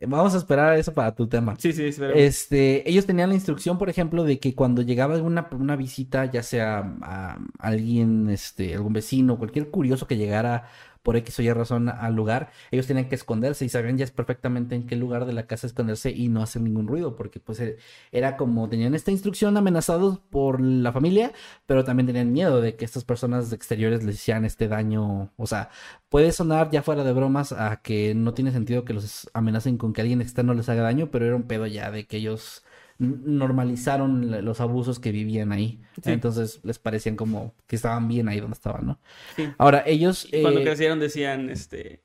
vamos 0.00 0.34
a 0.34 0.38
esperar 0.38 0.78
eso 0.78 0.92
para 0.92 1.14
tu 1.14 1.26
tema. 1.28 1.54
Sí, 1.58 1.72
sí. 1.72 1.90
Este, 2.14 2.88
ellos 2.88 3.06
tenían 3.06 3.28
la 3.28 3.34
instrucción, 3.34 3.78
por 3.78 3.88
ejemplo, 3.88 4.24
de 4.24 4.38
que 4.38 4.54
cuando 4.54 4.82
llegaba 4.82 5.16
una, 5.20 5.48
una 5.52 5.76
visita, 5.76 6.24
ya 6.26 6.42
sea 6.42 6.96
a 7.02 7.38
alguien, 7.58 8.30
este, 8.30 8.74
algún 8.74 8.92
vecino, 8.92 9.38
cualquier 9.38 9.70
curioso 9.70 10.06
que 10.06 10.16
llegara 10.16 10.68
por 11.04 11.16
X 11.16 11.38
o 11.38 11.42
Y 11.42 11.52
razón 11.52 11.88
al 11.90 12.16
lugar, 12.16 12.50
ellos 12.72 12.86
tenían 12.86 13.08
que 13.08 13.14
esconderse 13.14 13.64
y 13.64 13.68
sabían 13.68 13.98
ya 13.98 14.06
perfectamente 14.06 14.74
en 14.74 14.86
qué 14.86 14.96
lugar 14.96 15.26
de 15.26 15.34
la 15.34 15.46
casa 15.46 15.66
esconderse 15.66 16.10
y 16.10 16.28
no 16.28 16.42
hacer 16.42 16.62
ningún 16.62 16.88
ruido, 16.88 17.14
porque 17.14 17.38
pues 17.40 17.60
eh, 17.60 17.76
era 18.10 18.36
como 18.36 18.68
tenían 18.68 18.94
esta 18.94 19.10
instrucción 19.10 19.56
amenazados 19.56 20.18
por 20.18 20.60
la 20.60 20.92
familia, 20.92 21.32
pero 21.66 21.84
también 21.84 22.06
tenían 22.06 22.32
miedo 22.32 22.60
de 22.62 22.74
que 22.76 22.86
estas 22.86 23.04
personas 23.04 23.52
exteriores 23.52 24.02
les 24.02 24.16
hicieran 24.16 24.46
este 24.46 24.66
daño, 24.66 25.30
o 25.36 25.46
sea, 25.46 25.68
puede 26.08 26.32
sonar 26.32 26.70
ya 26.70 26.82
fuera 26.82 27.04
de 27.04 27.12
bromas 27.12 27.52
a 27.52 27.82
que 27.82 28.14
no 28.14 28.32
tiene 28.32 28.50
sentido 28.50 28.84
que 28.84 28.94
los 28.94 29.30
amenacen 29.34 29.76
con 29.76 29.92
que 29.92 30.00
alguien 30.00 30.22
externo 30.22 30.54
les 30.54 30.68
haga 30.70 30.82
daño, 30.82 31.10
pero 31.10 31.26
era 31.26 31.36
un 31.36 31.44
pedo 31.44 31.66
ya 31.66 31.90
de 31.90 32.06
que 32.06 32.16
ellos 32.16 32.64
normalizaron 33.04 34.44
los 34.44 34.60
abusos 34.60 34.98
que 34.98 35.12
vivían 35.12 35.52
ahí. 35.52 35.80
Sí. 36.02 36.12
Entonces 36.12 36.60
les 36.62 36.78
parecían 36.78 37.16
como 37.16 37.54
que 37.66 37.76
estaban 37.76 38.08
bien 38.08 38.28
ahí 38.28 38.40
donde 38.40 38.54
estaban, 38.54 38.86
¿no? 38.86 39.00
Sí. 39.36 39.48
Ahora, 39.58 39.82
ellos... 39.86 40.28
Cuando 40.42 40.60
eh, 40.60 40.64
crecieron 40.64 41.00
decían, 41.00 41.50
este... 41.50 42.02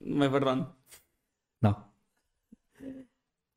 Me 0.00 0.28
perdón. 0.28 0.68
No. 1.60 1.94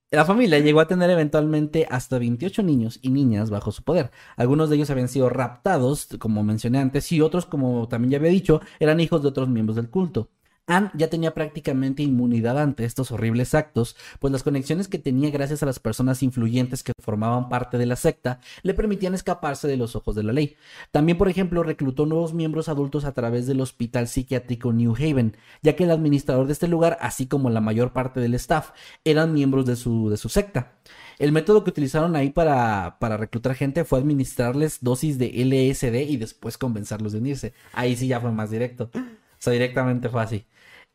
La 0.10 0.24
familia 0.24 0.60
llegó 0.60 0.80
a 0.80 0.88
tener 0.88 1.10
eventualmente 1.10 1.86
hasta 1.90 2.18
28 2.18 2.64
niños 2.64 2.98
y 3.02 3.10
niñas 3.10 3.50
bajo 3.50 3.74
su 3.74 3.84
poder. 3.84 4.12
Algunos 4.38 4.70
de 4.70 4.78
ellos 4.78 4.90
habían 4.90 5.10
sido 5.10 5.28
raptados, 5.28 6.08
como 6.18 6.44
mencioné 6.44 6.80
antes, 6.80 7.12
y 7.12 7.20
otros, 7.20 7.46
como 7.46 7.90
también 7.90 8.12
ya 8.12 8.18
había 8.18 8.32
dicho, 8.32 8.62
eran 8.80 9.02
hijos 9.02 9.22
de 9.22 9.28
otros 9.28 9.50
miembros 9.50 9.76
del 9.76 9.90
culto. 9.90 10.30
Anne 10.68 10.92
ya 10.96 11.10
tenía 11.10 11.34
prácticamente 11.34 12.04
inmunidad 12.04 12.60
ante 12.60 12.84
estos 12.84 13.12
horribles 13.12 13.56
actos, 13.56 13.96
pues 14.20 14.34
las 14.34 14.44
conexiones 14.44 14.90
que 14.90 15.00
tenía 15.00 15.30
gracias 15.32 15.64
a 15.64 15.66
las 15.66 15.80
personas 15.80 16.22
influyentes 16.24 16.84
que 16.84 16.92
formaban 17.02 17.48
parte 17.48 17.78
de 17.78 17.86
la 17.86 17.96
secta 17.96 18.42
le 18.64 18.74
permitían 18.74 19.14
escaparse 19.14 19.70
de 19.70 19.78
los 19.78 19.96
ojos 19.96 20.14
de 20.16 20.24
la 20.24 20.34
ley. 20.34 20.58
También, 20.92 21.18
por 21.18 21.30
ejemplo, 21.30 21.64
reclutó 21.64 22.06
nuevos 22.06 22.34
miembros 22.34 22.68
adultos 22.68 23.06
a 23.06 23.14
través 23.14 23.48
del 23.48 23.62
Hospital 23.62 24.10
Psiquiátrico 24.10 24.74
New 24.74 24.94
Haven, 24.94 25.38
ya 25.62 25.78
que 25.78 25.86
el 25.86 25.92
administrador 25.92 26.48
de 26.48 26.54
este 26.54 26.68
lugar, 26.68 26.98
así 27.00 27.28
como 27.28 27.50
la 27.50 27.62
mayor 27.62 27.94
parte 27.94 28.20
del 28.20 28.34
staff, 28.34 28.72
eran 29.06 29.34
miembros 29.34 29.66
de 29.66 29.78
su, 29.78 30.10
de 30.10 30.18
su 30.18 30.28
secta. 30.28 30.74
El 31.18 31.32
método 31.32 31.64
que 31.64 31.70
utilizaron 31.70 32.18
ahí 32.18 32.30
para, 32.30 32.98
para 33.00 33.16
reclutar 33.16 33.56
gente 33.56 33.86
fue 33.86 34.00
administrarles 34.00 34.80
dosis 34.82 35.18
de 35.18 35.28
LSD 35.30 36.12
y 36.12 36.18
después 36.18 36.58
convencerlos 36.58 37.14
de 37.14 37.20
unirse. 37.20 37.54
Ahí 37.72 37.96
sí 37.96 38.08
ya 38.08 38.20
fue 38.20 38.32
más 38.34 38.52
directo. 38.52 38.92
O 38.94 39.40
sea, 39.40 39.54
directamente 39.54 40.10
fue 40.10 40.22
así. 40.22 40.46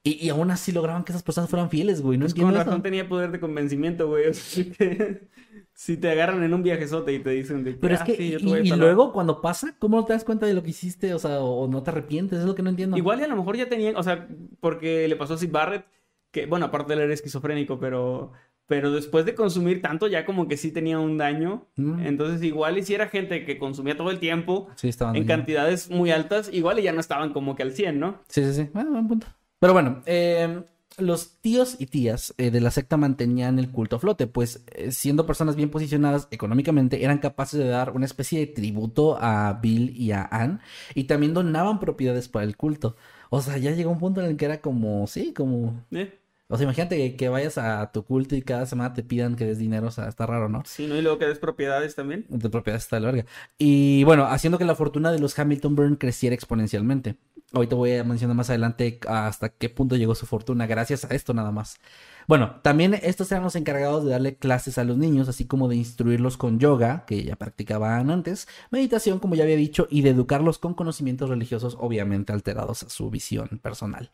Y, 0.05 0.24
y 0.24 0.30
aún 0.30 0.50
así 0.50 0.72
lograban 0.72 1.05
que 1.05 1.12
esas 1.12 1.22
personas 1.22 1.48
fueran 1.48 1.70
fieles, 1.70 2.03
güey. 2.03 2.18
No 2.18 2.24
Pues 2.24 2.34
con 2.34 2.42
entiendo 2.42 2.59
razón 2.59 2.74
eso. 2.74 2.82
tenía 2.82 3.09
poder 3.09 3.30
de 3.30 3.38
convencimiento, 3.40 4.09
güey. 4.09 4.24
O 4.30 4.34
sea, 4.34 4.64
que 4.64 5.28
si 5.74 5.96
te 5.96 6.11
agarran 6.11 6.42
en 6.42 6.53
un 6.55 6.62
viajezote 6.62 7.12
y 7.12 7.20
te 7.20 7.30
dicen 7.30 7.62
de 7.64 7.72
Pero 7.74 7.94
es 7.94 8.00
"Ah, 8.00 8.05
que, 8.05 8.16
sí, 8.16 8.30
yo 8.32 8.38
te 8.38 8.44
y, 8.44 8.48
voy 8.48 8.59
a 8.59 8.62
y 8.62 8.68
salvar". 8.68 8.84
luego 8.86 9.12
cuando 9.12 9.40
pasa, 9.40 9.76
¿cómo 9.78 9.96
no 9.98 10.05
te 10.05 10.12
das 10.12 10.24
cuenta 10.24 10.46
de 10.46 10.55
lo 10.55 10.62
que 10.62 10.70
hiciste? 10.70 11.14
O 11.14 11.18
sea, 11.20 11.40
o, 11.40 11.68
no 11.68 11.82
te 11.84 11.90
arrepientes, 11.90 12.40
es 12.40 12.44
lo 12.44 12.55
que 12.55 12.62
no 12.62 12.70
entiendo. 12.70 12.96
Igual 12.96 13.20
y 13.20 13.22
a 13.22 13.28
lo 13.28 13.36
mejor 13.36 13.57
ya 13.57 13.68
tenían, 13.68 13.96
o 13.96 14.03
sea, 14.03 14.26
porque 14.61 15.07
le 15.09 15.14
pasó 15.16 15.34
a 15.34 15.38
Sid 15.38 15.50
Barrett, 15.53 15.84
que, 16.32 16.46
bueno, 16.46 16.66
aparte 16.66 16.94
él 16.94 17.00
era 17.00 17.14
esquizofrénico, 17.14 17.78
pero, 17.78 18.32
pero 18.66 18.90
después 18.90 19.24
de 19.24 19.34
consumir 19.36 19.82
tanto 19.82 20.09
ya 20.09 20.24
como 20.26 20.48
que 20.48 20.57
sí 20.57 20.72
tenía 20.72 20.98
un 20.98 21.16
daño. 21.16 21.68
Mm. 21.76 22.00
Entonces 22.07 22.42
igual 22.42 22.76
y 22.78 22.82
si 22.82 22.94
era 22.94 23.09
gente 23.09 23.44
que 23.44 23.57
consumía 23.59 23.96
todo 23.96 24.11
el 24.11 24.18
tiempo, 24.18 24.68
Sí, 24.76 24.88
estaban 24.88 25.14
en 25.14 25.26
cantidades 25.26 25.90
muy 25.90 26.11
altas, 26.11 26.50
igual 26.53 26.80
y 26.80 26.82
ya 26.82 26.92
no 26.92 27.00
estaban 27.00 27.32
como 27.32 27.55
que 27.55 27.62
al 27.62 27.72
100, 27.72 28.00
¿no? 28.00 28.20
Sí, 28.28 28.42
sí, 28.44 28.53
sí. 28.53 28.68
Bueno, 28.74 28.90
buen 28.90 29.07
punto. 29.09 29.26
Pero 29.62 29.74
bueno, 29.74 30.02
eh, 30.06 30.64
los 30.98 31.40
tíos 31.40 31.76
y 31.78 31.86
tías 31.86 32.34
eh, 32.36 32.50
de 32.50 32.60
la 32.60 32.72
secta 32.72 32.96
mantenían 32.96 33.60
el 33.60 33.70
culto 33.70 33.94
a 33.94 33.98
flote, 34.00 34.26
pues 34.26 34.64
eh, 34.72 34.90
siendo 34.90 35.24
personas 35.24 35.54
bien 35.54 35.70
posicionadas 35.70 36.26
económicamente, 36.32 37.04
eran 37.04 37.18
capaces 37.18 37.60
de 37.60 37.68
dar 37.68 37.92
una 37.92 38.04
especie 38.04 38.40
de 38.40 38.48
tributo 38.48 39.16
a 39.20 39.60
Bill 39.62 39.96
y 39.96 40.10
a 40.10 40.24
Ann 40.24 40.60
y 40.96 41.04
también 41.04 41.32
donaban 41.32 41.78
propiedades 41.78 42.26
para 42.26 42.44
el 42.44 42.56
culto. 42.56 42.96
O 43.30 43.40
sea, 43.40 43.56
ya 43.56 43.70
llegó 43.70 43.92
un 43.92 44.00
punto 44.00 44.20
en 44.20 44.30
el 44.30 44.36
que 44.36 44.46
era 44.46 44.60
como, 44.60 45.06
sí, 45.06 45.32
como... 45.32 45.84
¿Eh? 45.92 46.18
O 46.48 46.56
sea, 46.56 46.64
imagínate 46.64 46.96
que, 46.96 47.14
que 47.16 47.28
vayas 47.28 47.56
a 47.56 47.92
tu 47.92 48.04
culto 48.04 48.34
y 48.34 48.42
cada 48.42 48.66
semana 48.66 48.92
te 48.94 49.04
pidan 49.04 49.36
que 49.36 49.46
des 49.46 49.58
dinero, 49.58 49.86
o 49.86 49.90
sea, 49.92 50.08
está 50.08 50.26
raro, 50.26 50.48
¿no? 50.48 50.64
Sí, 50.66 50.88
¿no? 50.88 50.96
Y 50.96 51.02
luego 51.02 51.18
que 51.18 51.26
des 51.26 51.38
propiedades 51.38 51.94
también. 51.94 52.26
de 52.28 52.50
propiedad 52.50 52.78
está 52.78 52.96
de 52.96 53.02
la 53.02 53.12
verga. 53.12 53.30
Y 53.58 54.02
bueno, 54.02 54.24
haciendo 54.24 54.58
que 54.58 54.64
la 54.64 54.74
fortuna 54.74 55.12
de 55.12 55.20
los 55.20 55.38
Hamilton 55.38 55.76
Burn 55.76 55.94
creciera 55.94 56.34
exponencialmente. 56.34 57.14
Ahorita 57.53 57.76
voy 57.76 57.96
a 57.96 58.05
mencionar 58.05 58.36
más 58.36 58.48
adelante 58.48 58.98
hasta 59.07 59.50
qué 59.50 59.68
punto 59.68 59.96
llegó 59.96 60.14
su 60.14 60.24
fortuna 60.24 60.66
gracias 60.66 61.05
a 61.05 61.14
esto 61.14 61.34
nada 61.34 61.50
más. 61.50 61.78
Bueno, 62.26 62.61
también 62.62 62.94
estos 62.94 63.30
eran 63.32 63.44
los 63.44 63.57
encargados 63.57 64.05
de 64.05 64.11
darle 64.11 64.36
clases 64.36 64.78
a 64.78 64.84
los 64.84 64.96
niños, 64.96 65.28
así 65.28 65.44
como 65.44 65.68
de 65.68 65.76
instruirlos 65.76 66.36
con 66.36 66.59
yoga, 66.59 67.05
que 67.07 67.24
ya 67.24 67.36
practicaban 67.36 68.11
antes, 68.11 68.48
meditación, 68.70 69.18
como 69.18 69.34
ya 69.34 69.42
había 69.42 69.57
dicho, 69.57 69.86
y 69.90 70.03
de 70.03 70.11
educarlos 70.11 70.59
con 70.59 70.74
conocimientos 70.74 71.28
religiosos, 71.28 71.76
obviamente 71.78 72.32
alterados 72.32 72.84
a 72.84 72.90
su 72.90 73.11
visión 73.11 73.61
personal. 73.62 74.11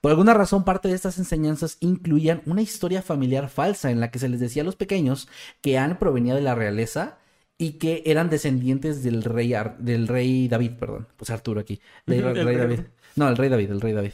Por 0.00 0.10
alguna 0.10 0.34
razón, 0.34 0.64
parte 0.64 0.88
de 0.88 0.94
estas 0.94 1.18
enseñanzas 1.18 1.76
incluían 1.80 2.42
una 2.46 2.62
historia 2.62 3.02
familiar 3.02 3.48
falsa 3.48 3.90
en 3.90 4.00
la 4.00 4.10
que 4.10 4.18
se 4.18 4.28
les 4.28 4.40
decía 4.40 4.62
a 4.62 4.66
los 4.66 4.76
pequeños 4.76 5.28
que 5.60 5.78
Anne 5.78 5.96
provenía 5.96 6.34
de 6.34 6.42
la 6.42 6.54
realeza 6.54 7.18
y 7.60 7.72
que 7.72 8.02
eran 8.06 8.30
descendientes 8.30 9.02
del 9.04 9.22
rey, 9.22 9.52
Ar- 9.54 9.76
del 9.78 10.08
rey 10.08 10.48
David, 10.48 10.72
perdón, 10.80 11.06
pues 11.16 11.28
Arturo 11.30 11.60
aquí, 11.60 11.78
del 12.06 12.20
El 12.24 12.34
rey 12.34 12.44
rey. 12.44 12.56
David. 12.56 12.80
No, 13.16 13.28
el 13.28 13.36
rey 13.36 13.48
David, 13.50 13.70
el 13.70 13.80
rey 13.80 13.92
David. 13.92 14.12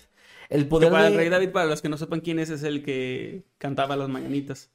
El 0.49 0.63
Que 0.65 0.69
poder 0.69 0.93
el 1.13 1.15
rey 1.17 1.29
David, 1.29 1.51
para 1.51 1.67
los 1.67 1.81
que 1.81 1.89
no 1.89 1.97
sepan 1.97 2.21
quién 2.21 2.39
es, 2.41 2.51
es 2.51 2.63
el 2.65 2.83
que 2.83 3.45
cantaba 3.59 3.95
las 3.97 4.09
mañanitas. 4.09 4.71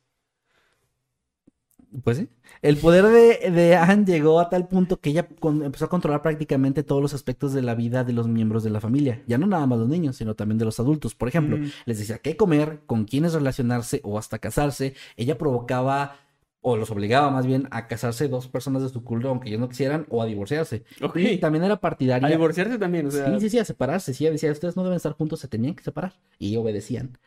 Pues 2.04 2.18
sí. 2.20 2.30
El 2.62 2.78
poder 2.78 3.04
de, 3.06 3.52
de 3.52 3.76
Anne 3.76 4.06
llegó 4.06 4.40
a 4.40 4.50
tal 4.50 4.70
punto 4.70 5.02
que 5.02 5.10
ella 5.10 5.28
con- 5.28 5.62
empezó 5.64 5.86
a 5.86 5.90
controlar 5.90 6.22
prácticamente 6.22 6.84
todos 6.84 7.02
los 7.02 7.14
aspectos 7.14 7.52
de 7.54 7.62
la 7.62 7.76
vida 7.76 8.06
de 8.06 8.14
los 8.14 8.30
miembros 8.30 8.64
de 8.64 8.70
la 8.70 8.80
familia. 8.80 9.22
Ya 9.28 9.38
no 9.38 9.46
nada 9.46 9.68
más 9.68 9.80
los 9.80 9.90
niños, 9.90 10.16
sino 10.16 10.34
también 10.36 10.58
de 10.58 10.64
los 10.64 10.80
adultos. 10.80 11.16
Por 11.16 11.28
ejemplo, 11.28 11.58
Mm. 11.58 11.70
les 11.86 12.00
decía 12.00 12.20
qué 12.20 12.38
comer, 12.38 12.80
con 12.86 13.04
quiénes 13.04 13.34
relacionarse 13.34 14.00
o 14.06 14.18
hasta 14.18 14.40
casarse. 14.40 14.94
Ella 15.18 15.38
provocaba, 15.38 16.16
o 16.64 16.78
los 16.78 16.92
obligaba 16.92 17.32
más 17.32 17.48
bien, 17.48 17.68
a 17.72 17.88
casarse 17.88 18.28
dos 18.28 18.48
personas 18.48 18.84
de 18.84 18.90
su 18.90 19.04
culto, 19.04 19.30
aunque 19.30 19.50
ellos 19.50 19.60
no 19.60 19.68
quisieran, 19.68 20.06
o 20.10 20.22
a 20.22 20.28
divorciarse. 20.28 20.84
Ok. 21.02 21.18
Y 21.18 21.38
también 21.40 21.64
era 21.64 21.80
partidaria. 21.80 22.28
A 22.28 22.32
divorciarse 22.32 22.78
también, 22.78 23.08
o 23.08 23.12
sea. 23.12 23.34
Sí, 23.34 23.40
sí, 23.42 23.50
sí, 23.50 23.60
a 23.60 23.66
separarse. 23.66 24.14
Sí, 24.14 24.26
decía, 24.26 24.52
ustedes 24.52 24.76
no 24.76 24.84
deben 24.84 24.98
estar 24.98 25.14
juntos, 25.14 25.40
se 25.40 25.48
tenían 25.48 25.74
que 25.74 25.84
separar. 25.84 26.14
Y 26.38 26.56
obedecían. 26.58 27.18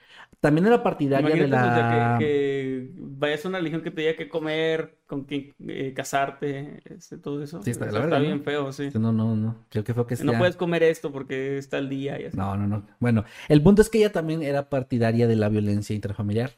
También 0.40 0.66
era 0.66 0.82
partidaria 0.82 1.28
de 1.28 1.36
Imagínate, 1.36 1.66
o 1.68 1.74
sea, 1.74 2.12
la... 2.12 2.18
que, 2.18 2.24
que 2.24 2.90
vayas 2.96 3.44
a 3.44 3.48
una 3.48 3.58
religión 3.58 3.82
que 3.82 3.90
te 3.90 4.02
diga 4.02 4.14
qué 4.16 4.28
comer, 4.28 4.98
con 5.06 5.24
quién 5.24 5.52
eh, 5.66 5.92
casarte, 5.94 6.80
este, 6.84 7.18
todo 7.18 7.42
eso. 7.42 7.60
Sí, 7.62 7.70
está 7.70 7.86
la 7.86 8.06
¿no? 8.06 8.20
bien 8.20 8.42
feo, 8.42 8.72
sí. 8.72 8.88
No, 8.94 9.12
no, 9.12 9.34
no. 9.34 9.64
Creo 9.68 9.82
que 9.84 9.94
fue 9.94 10.06
que 10.06 10.14
No 10.22 10.30
sea- 10.32 10.38
puedes 10.38 10.56
comer 10.56 10.82
esto 10.84 11.10
porque 11.10 11.58
está 11.58 11.78
el 11.78 11.88
día 11.88 12.20
y 12.20 12.26
así. 12.26 12.36
No, 12.36 12.56
no, 12.56 12.66
no. 12.66 12.86
Bueno, 13.00 13.24
el 13.48 13.62
punto 13.62 13.82
es 13.82 13.90
que 13.90 13.98
ella 13.98 14.12
también 14.12 14.42
era 14.42 14.68
partidaria 14.68 15.26
de 15.26 15.36
la 15.36 15.48
violencia 15.48 15.94
intrafamiliar. 15.94 16.52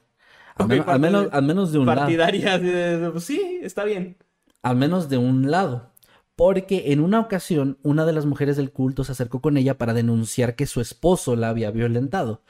Al, 0.56 0.68
menos, 0.68 0.80
al 0.80 0.84
parte 0.86 1.00
menos, 1.00 1.24
de- 1.24 1.36
al 1.36 1.42
menos 1.44 1.72
de 1.72 1.78
un 1.78 1.86
lado. 1.86 2.00
Partidaria, 2.00 3.10
pues 3.12 3.24
sí, 3.24 3.58
está 3.62 3.84
bien. 3.84 4.16
Al 4.62 4.76
menos 4.76 5.08
de 5.08 5.18
un 5.18 5.50
lado. 5.50 5.92
Porque 6.34 6.92
en 6.92 7.00
una 7.00 7.20
ocasión, 7.20 7.78
una 7.82 8.04
de 8.04 8.12
las 8.12 8.26
mujeres 8.26 8.56
del 8.56 8.70
culto 8.70 9.04
se 9.04 9.12
acercó 9.12 9.40
con 9.40 9.56
ella 9.56 9.78
para 9.78 9.94
denunciar 9.94 10.54
que 10.54 10.66
su 10.66 10.80
esposo 10.80 11.34
la 11.36 11.48
había 11.48 11.70
violentado. 11.70 12.42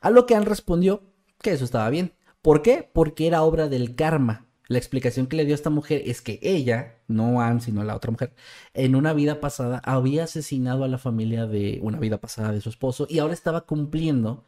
A 0.00 0.10
lo 0.10 0.26
que 0.26 0.34
Anne 0.34 0.46
respondió 0.46 1.02
que 1.40 1.52
eso 1.52 1.64
estaba 1.64 1.88
bien. 1.90 2.12
¿Por 2.42 2.62
qué? 2.62 2.90
Porque 2.92 3.26
era 3.26 3.42
obra 3.42 3.68
del 3.68 3.94
karma. 3.94 4.46
La 4.66 4.78
explicación 4.78 5.26
que 5.28 5.36
le 5.36 5.44
dio 5.44 5.54
esta 5.54 5.70
mujer 5.70 6.02
es 6.04 6.20
que 6.20 6.40
ella, 6.42 6.96
no 7.06 7.40
Anne, 7.40 7.60
sino 7.60 7.84
la 7.84 7.96
otra 7.96 8.10
mujer, 8.10 8.34
en 8.74 8.96
una 8.96 9.12
vida 9.14 9.40
pasada 9.40 9.80
había 9.84 10.24
asesinado 10.24 10.84
a 10.84 10.88
la 10.88 10.98
familia 10.98 11.46
de 11.46 11.78
una 11.82 11.98
vida 11.98 12.18
pasada 12.18 12.52
de 12.52 12.60
su 12.60 12.68
esposo 12.68 13.06
y 13.08 13.18
ahora 13.20 13.32
estaba 13.34 13.62
cumpliendo 13.62 14.44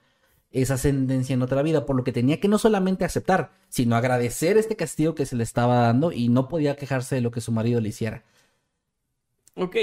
esa 0.53 0.77
sentencia 0.77 1.35
en 1.35 1.43
otra 1.43 1.63
vida, 1.63 1.87
por 1.87 1.95
lo 1.97 2.03
que 2.05 2.13
tenía 2.13 2.41
que 2.41 2.49
no 2.49 2.59
solamente 2.59 3.05
aceptar, 3.05 3.53
sino 3.69 3.95
agradecer 3.97 4.57
este 4.59 4.77
castigo 4.77 5.15
que 5.15 5.27
se 5.27 5.37
le 5.37 5.45
estaba 5.45 5.77
dando 5.83 6.11
y 6.13 6.29
no 6.29 6.49
podía 6.49 6.77
quejarse 6.77 7.15
de 7.17 7.21
lo 7.21 7.31
que 7.31 7.41
su 7.41 7.53
marido 7.53 7.81
le 7.81 7.91
hiciera. 7.91 8.25
Ok, 9.55 9.77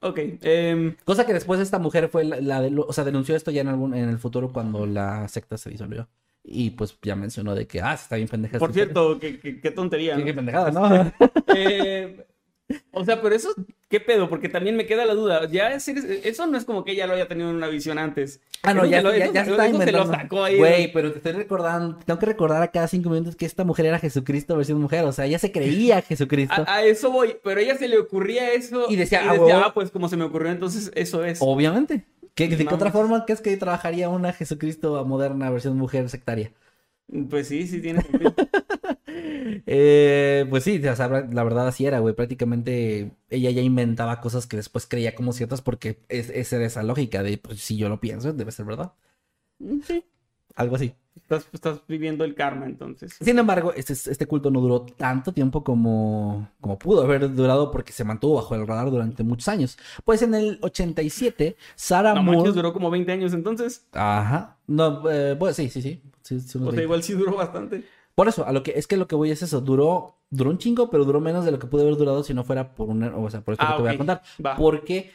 ok. 0.00 0.18
em, 0.42 0.96
Cosa 1.04 1.24
que 1.26 1.32
después 1.32 1.60
esta 1.60 1.78
mujer 1.78 2.08
fue 2.08 2.24
la, 2.24 2.40
la 2.40 2.60
de- 2.60 2.74
o 2.76 2.92
sea, 2.92 3.04
denunció 3.04 3.34
esto 3.36 3.50
ya 3.50 3.62
en 3.62 3.68
algún, 3.68 3.94
en 3.94 4.08
el 4.08 4.18
futuro 4.18 4.52
cuando 4.52 4.86
la 4.86 5.26
secta 5.28 5.56
se 5.56 5.70
disolvió. 5.70 6.08
Y 6.46 6.70
pues 6.70 6.98
ya 7.02 7.16
mencionó 7.16 7.54
de 7.54 7.66
que, 7.66 7.80
ah, 7.80 7.94
está 7.94 8.16
bien 8.16 8.28
pendeja. 8.28 8.58
por 8.58 8.72
cierto, 8.72 9.18
qué, 9.18 9.40
qué- 9.40 9.60
qué 9.60 9.70
tontería. 9.70 10.16
¿no? 10.18 10.24
qué 10.24 10.34
pendejada, 10.34 10.70
¿no? 10.70 11.12
Eh, 11.56 12.26
o 12.92 13.04
sea, 13.04 13.20
pero 13.22 13.34
eso, 13.34 13.48
¿qué 13.88 14.00
pedo? 14.00 14.28
Porque 14.28 14.48
también 14.48 14.76
me 14.76 14.86
queda 14.86 15.04
la 15.06 15.14
duda. 15.14 15.48
Ya 15.50 15.72
es- 15.72 15.88
eso 15.88 16.46
no 16.46 16.56
es 16.58 16.64
como 16.64 16.84
que 16.84 16.92
ella 16.92 17.06
lo 17.06 17.14
haya 17.14 17.28
tenido 17.28 17.50
en 17.50 17.56
una 17.56 17.68
visión 17.68 17.98
antes. 17.98 18.40
Ah, 18.62 18.72
no, 18.74 18.82
Eso 18.82 18.90
ya, 18.90 18.96
se 18.98 19.02
lo- 19.02 19.10
ya, 19.16 19.24
eso 19.42 19.50
está 19.52 19.66
eso 19.66 19.80
se 19.82 19.92
lo 19.92 20.06
sacó 20.06 20.44
ahí. 20.44 20.56
Güey, 20.58 20.92
pero 20.92 21.10
te 21.12 21.18
estoy 21.18 21.32
recordando, 21.32 21.96
tengo 22.04 22.18
que 22.18 22.26
recordar 22.26 22.62
a 22.62 22.68
cada 22.68 22.88
cinco 22.88 23.10
minutos 23.10 23.36
que 23.36 23.46
esta 23.46 23.64
mujer 23.64 23.86
era 23.86 23.98
Jesucristo 23.98 24.56
versión 24.56 24.80
mujer. 24.80 25.04
O 25.04 25.12
sea, 25.12 25.26
ella 25.26 25.38
se 25.38 25.52
creía 25.52 26.00
Jesucristo. 26.02 26.64
A, 26.66 26.76
a 26.76 26.82
eso 26.84 27.10
voy, 27.10 27.36
pero 27.42 27.60
a 27.60 27.62
ella 27.62 27.76
se 27.76 27.88
le 27.88 27.98
ocurría 27.98 28.52
eso 28.52 28.86
Y 28.90 28.96
decía, 28.96 29.22
"Ah, 29.24 29.32
huevo". 29.32 29.50
ah, 29.52 29.72
pues 29.74 29.90
como 29.90 30.08
se 30.08 30.16
me 30.16 30.24
ocurrió, 30.24 30.50
entonces 30.50 30.90
eso 30.94 31.24
es. 31.24 31.38
Obviamente. 31.40 32.04
¿Qué, 32.34 32.48
¿De 32.48 32.66
qué 32.66 32.74
otra 32.74 32.90
forma 32.90 33.24
crees 33.26 33.40
que 33.40 33.56
trabajaría 33.56 34.08
una 34.08 34.32
Jesucristo 34.32 35.04
moderna 35.04 35.50
versión 35.50 35.76
mujer 35.78 36.08
sectaria? 36.08 36.50
Pues 37.30 37.46
sí, 37.48 37.66
sí 37.68 37.80
tiene 37.80 38.00
sentido. 38.02 38.34
Eh, 39.66 40.46
pues 40.50 40.64
sí, 40.64 40.84
o 40.86 40.96
sea, 40.96 41.08
la 41.08 41.44
verdad 41.44 41.68
así 41.68 41.86
era, 41.86 41.98
güey. 42.00 42.14
Prácticamente 42.14 43.12
ella 43.30 43.50
ya 43.50 43.62
inventaba 43.62 44.20
cosas 44.20 44.46
que 44.46 44.56
después 44.56 44.86
creía 44.86 45.14
como 45.14 45.32
ciertas 45.32 45.62
porque 45.62 46.00
es, 46.08 46.30
esa 46.30 46.56
era 46.56 46.66
esa 46.66 46.82
lógica 46.82 47.22
de, 47.22 47.38
pues 47.38 47.60
si 47.60 47.76
yo 47.76 47.88
lo 47.88 48.00
pienso, 48.00 48.32
debe 48.32 48.52
ser 48.52 48.66
verdad. 48.66 48.92
Sí, 49.84 50.04
Algo 50.56 50.76
así. 50.76 50.94
estás, 51.16 51.48
estás 51.52 51.80
viviendo 51.88 52.24
el 52.24 52.34
karma 52.34 52.66
entonces. 52.66 53.16
Sin 53.20 53.38
embargo, 53.38 53.72
este, 53.74 53.92
este 53.94 54.26
culto 54.26 54.50
no 54.50 54.60
duró 54.60 54.82
tanto 54.82 55.32
tiempo 55.32 55.64
como, 55.64 56.48
como 56.60 56.78
pudo 56.78 57.02
haber 57.02 57.34
durado 57.34 57.70
porque 57.70 57.92
se 57.92 58.04
mantuvo 58.04 58.36
bajo 58.36 58.54
el 58.54 58.66
radar 58.66 58.90
durante 58.90 59.22
muchos 59.24 59.48
años. 59.48 59.78
Pues 60.04 60.22
en 60.22 60.34
el 60.34 60.58
87, 60.62 61.56
Sarah 61.76 62.14
No 62.14 62.22
Moore... 62.22 62.38
manches, 62.38 62.54
duró 62.54 62.72
como 62.72 62.90
20 62.90 63.12
años 63.12 63.32
entonces. 63.32 63.86
Ajá. 63.92 64.58
No, 64.66 65.08
eh, 65.10 65.36
pues 65.38 65.56
sí, 65.56 65.68
sí, 65.70 65.82
sí. 65.82 66.02
Sí, 66.22 66.40
sí, 66.40 66.58
unos 66.58 66.70
O 66.70 66.72
sea, 66.72 66.80
20. 66.80 66.82
igual 66.82 67.02
sí 67.02 67.12
duró 67.14 67.36
bastante. 67.36 67.84
Por 68.14 68.28
eso, 68.28 68.46
a 68.46 68.52
lo 68.52 68.62
que 68.62 68.72
es 68.76 68.86
que 68.86 68.96
lo 68.96 69.06
que 69.08 69.16
voy 69.16 69.30
es 69.30 69.42
eso, 69.42 69.60
duró, 69.60 70.16
duró 70.30 70.50
un 70.50 70.58
chingo, 70.58 70.88
pero 70.90 71.04
duró 71.04 71.20
menos 71.20 71.44
de 71.44 71.50
lo 71.50 71.58
que 71.58 71.66
pudo 71.66 71.82
haber 71.82 71.96
durado 71.96 72.22
si 72.22 72.32
no 72.34 72.44
fuera 72.44 72.74
por 72.74 72.88
un, 72.88 73.02
o 73.02 73.30
sea, 73.30 73.40
por 73.40 73.54
esto 73.54 73.64
Ah, 73.66 73.70
que 73.72 73.76
te 73.76 73.82
voy 73.82 73.94
a 73.94 73.98
contar. 73.98 74.22
Va. 74.44 74.56
Porque, 74.56 75.10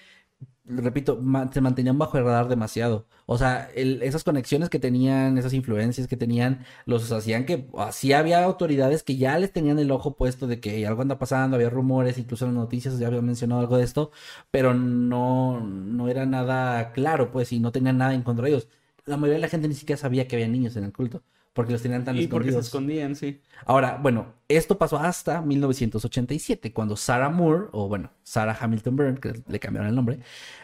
repito, 0.66 1.20
se 1.52 1.62
mantenían 1.62 1.98
bajo 1.98 2.18
el 2.18 2.26
radar 2.26 2.48
demasiado. 2.48 3.06
O 3.26 3.38
sea, 3.38 3.70
el- 3.76 4.02
esas 4.04 4.24
conexiones 4.24 4.70
que 4.70 4.80
tenían, 4.80 5.38
esas 5.38 5.54
influencias 5.54 6.08
que 6.08 6.18
tenían, 6.18 6.66
los 6.86 7.12
hacían 7.12 7.46
que 7.46 7.70
así 7.78 8.12
había 8.14 8.44
autoridades 8.44 9.04
que 9.04 9.16
ya 9.18 9.38
les 9.40 9.52
tenían 9.54 9.80
el 9.80 9.92
ojo 9.92 10.16
puesto 10.16 10.46
de 10.48 10.60
que 10.60 10.86
algo 10.86 11.02
anda 11.02 11.18
pasando, 11.20 11.56
había 11.56 11.70
rumores, 11.70 12.18
incluso 12.18 12.46
en 12.46 12.54
las 12.56 12.64
noticias 12.64 13.00
ya 13.00 13.08
había 13.08 13.22
mencionado 13.22 13.62
algo 13.62 13.78
de 13.78 13.84
esto, 13.86 14.12
pero 14.52 14.74
no, 14.74 15.62
no 15.62 16.10
era 16.10 16.26
nada 16.26 16.92
claro, 16.92 17.32
pues, 17.32 17.52
y 17.54 17.60
no 17.60 17.72
tenían 17.72 17.98
nada 17.98 18.14
en 18.14 18.24
contra 18.24 18.46
de 18.46 18.52
ellos. 18.52 18.68
La 19.06 19.16
mayoría 19.18 19.36
de 19.38 19.42
la 19.42 19.48
gente 19.50 19.68
ni 19.68 19.74
siquiera 19.76 20.00
sabía 20.00 20.28
que 20.28 20.36
había 20.36 20.48
niños 20.48 20.76
en 20.76 20.84
el 20.84 20.94
culto. 20.94 21.24
Porque 21.60 21.74
los 21.74 21.82
tenían 21.82 22.06
tan 22.06 22.16
Y 22.18 22.28
porque 22.28 22.52
se 22.52 22.60
escondidos. 22.60 22.66
escondían, 22.68 23.16
sí. 23.16 23.42
Ahora, 23.66 24.00
bueno, 24.02 24.34
esto 24.50 24.80
pasó 24.80 24.98
hasta 24.98 25.42
1987, 25.42 26.74
cuando 26.74 26.98
Sarah 26.98 27.30
Moore, 27.30 27.68
o 27.72 27.88
bueno, 27.88 28.12
Sarah 28.24 28.58
Hamilton 28.60 28.96
Byrne, 28.96 29.20
que 29.20 29.44
le 29.48 29.60
cambiaron 29.60 29.90
el 29.90 29.96
nombre, 29.96 30.20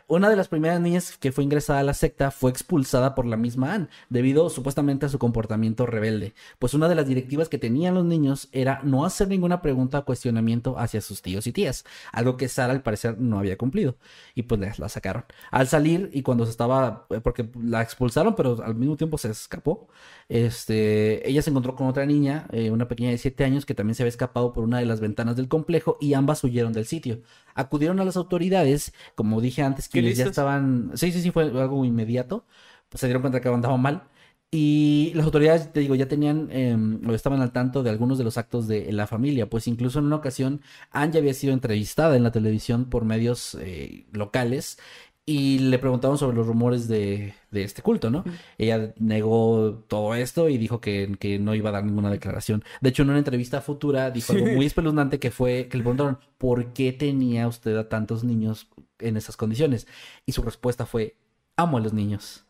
una 0.08 0.30
de 0.30 0.36
las 0.36 0.48
primeras 0.48 0.82
niñas 0.82 1.18
que 1.18 1.32
fue 1.32 1.44
ingresada 1.44 1.80
a 1.80 1.84
la 1.84 1.94
secta 1.94 2.32
fue 2.32 2.50
expulsada 2.52 3.14
por 3.16 3.26
la 3.26 3.38
misma 3.38 3.74
Anne, 3.74 3.88
debido 4.10 4.50
supuestamente 4.50 5.06
a 5.06 5.10
su 5.10 5.20
comportamiento 5.20 5.86
rebelde. 5.86 6.34
Pues 6.58 6.74
una 6.74 6.88
de 6.88 6.96
las 6.96 7.08
directivas 7.08 7.48
que 7.48 7.60
tenían 7.60 7.94
los 7.94 8.06
niños 8.06 8.50
era 8.52 8.82
no 8.84 9.06
hacer 9.06 9.28
ninguna 9.28 9.62
pregunta 9.62 10.00
o 10.00 10.06
cuestionamiento 10.06 10.80
hacia 10.80 11.02
sus 11.02 11.22
tíos 11.22 11.46
y 11.46 11.52
tías, 11.54 11.86
algo 12.12 12.38
que 12.38 12.48
Sarah 12.50 12.74
al 12.74 12.82
parecer 12.82 13.20
no 13.20 13.38
había 13.38 13.58
cumplido. 13.58 13.98
Y 14.34 14.44
pues 14.44 14.60
la, 14.80 14.90
sacaron. 14.90 15.26
Al 15.52 15.68
salir 15.68 16.10
y 16.12 16.24
cuando 16.24 16.46
se 16.46 16.52
estaba, 16.52 17.06
eh, 17.12 17.22
porque 17.22 17.50
la 17.62 17.84
expulsaron, 17.84 18.36
pero 18.36 18.64
al 18.64 18.76
mismo 18.76 18.98
tiempo 18.98 19.18
se 19.20 19.30
escapó, 19.30 19.88
este, 20.28 21.28
ella 21.30 21.42
se 21.44 21.52
encontró 21.52 21.76
con 21.76 21.88
otra 21.88 22.06
niña, 22.06 22.48
eh, 22.52 22.72
una 22.72 22.88
pequeña 22.88 23.12
de 23.12 23.18
7 23.20 23.44
años, 23.44 23.66
que 23.66 23.75
también 23.76 23.96
se 23.96 24.04
había 24.04 24.10
escapado 24.10 24.54
por 24.54 24.64
una 24.64 24.80
de 24.80 24.86
las 24.86 25.00
ventanas 25.00 25.36
del 25.36 25.48
complejo 25.48 25.98
y 26.02 26.14
ambas 26.14 26.44
huyeron 26.44 26.74
del 26.74 26.86
sitio. 26.86 27.22
Acudieron 27.54 28.00
a 28.00 28.06
las 28.06 28.18
autoridades, 28.18 28.94
como 29.16 29.42
dije 29.42 29.62
antes, 29.62 29.88
quienes 29.90 30.18
ya 30.18 30.26
estaban, 30.26 30.92
sí, 30.96 31.12
sí, 31.12 31.22
sí, 31.22 31.32
fue 31.32 31.44
algo 31.44 31.86
inmediato, 31.86 32.46
pues 32.90 33.02
se 33.02 33.08
dieron 33.08 33.22
cuenta 33.22 33.42
que 33.42 33.50
andaba 33.50 33.78
mal. 33.78 34.08
Y 34.52 35.12
las 35.16 35.26
autoridades, 35.26 35.74
te 35.74 35.82
digo, 35.82 35.96
ya 35.96 36.08
tenían 36.08 36.50
em, 36.52 37.02
o 37.10 37.14
estaban 37.14 37.42
al 37.42 37.52
tanto 37.52 37.84
de 37.84 37.90
algunos 37.90 38.18
de 38.18 38.24
los 38.24 38.38
actos 38.38 38.68
de 38.68 38.92
la 38.94 39.06
familia, 39.06 39.50
pues 39.50 39.68
incluso 39.68 40.00
en 40.00 40.06
una 40.06 40.16
ocasión 40.16 40.62
Anne 40.92 41.14
ya 41.14 41.20
había 41.20 41.34
sido 41.34 41.54
entrevistada 41.54 42.16
en 42.16 42.24
la 42.24 42.32
televisión 42.32 42.86
por 42.86 43.04
medios 43.04 43.58
eh, 43.60 44.06
locales 44.14 44.78
y 45.26 45.58
le 45.58 45.80
preguntaron 45.80 46.18
sobre 46.20 46.38
los 46.38 46.46
rumores 46.46 46.88
de, 46.88 47.34
de 47.50 47.64
este 47.64 47.82
culto, 47.82 48.12
¿no? 48.12 48.24
Ella 48.60 48.94
negó 48.98 49.84
todo 49.88 50.14
esto 50.14 50.50
y 50.50 50.58
dijo 50.60 50.80
que, 50.80 51.16
que 51.20 51.40
no 51.40 51.56
iba 51.56 51.70
a 51.70 51.74
dar 51.74 51.84
ninguna 51.84 52.12
declaración. 52.12 52.64
De 52.80 52.90
hecho, 52.90 53.02
en 53.02 53.10
una 53.10 53.18
entrevista 53.18 53.62
futura 53.62 54.12
dijo 54.12 54.34
algo 54.34 54.46
muy 54.46 54.68
espeluznante 54.68 55.20
que 55.20 55.32
fue 55.32 55.68
que 55.68 55.78
le 55.78 55.84
preguntaron 55.84 56.20
¿por 56.38 56.74
qué 56.74 56.94
tenía 56.94 57.48
usted 57.48 57.76
a 57.76 57.90
tantos 57.90 58.24
niños 58.24 58.68
en 59.00 59.18
esas 59.18 59.36
condiciones? 59.36 59.88
Y 60.28 60.34
su 60.34 60.44
respuesta 60.44 60.86
fue 60.86 61.16
amo 61.56 61.78
a 61.78 61.82
los 61.82 61.94
niños. 61.94 62.46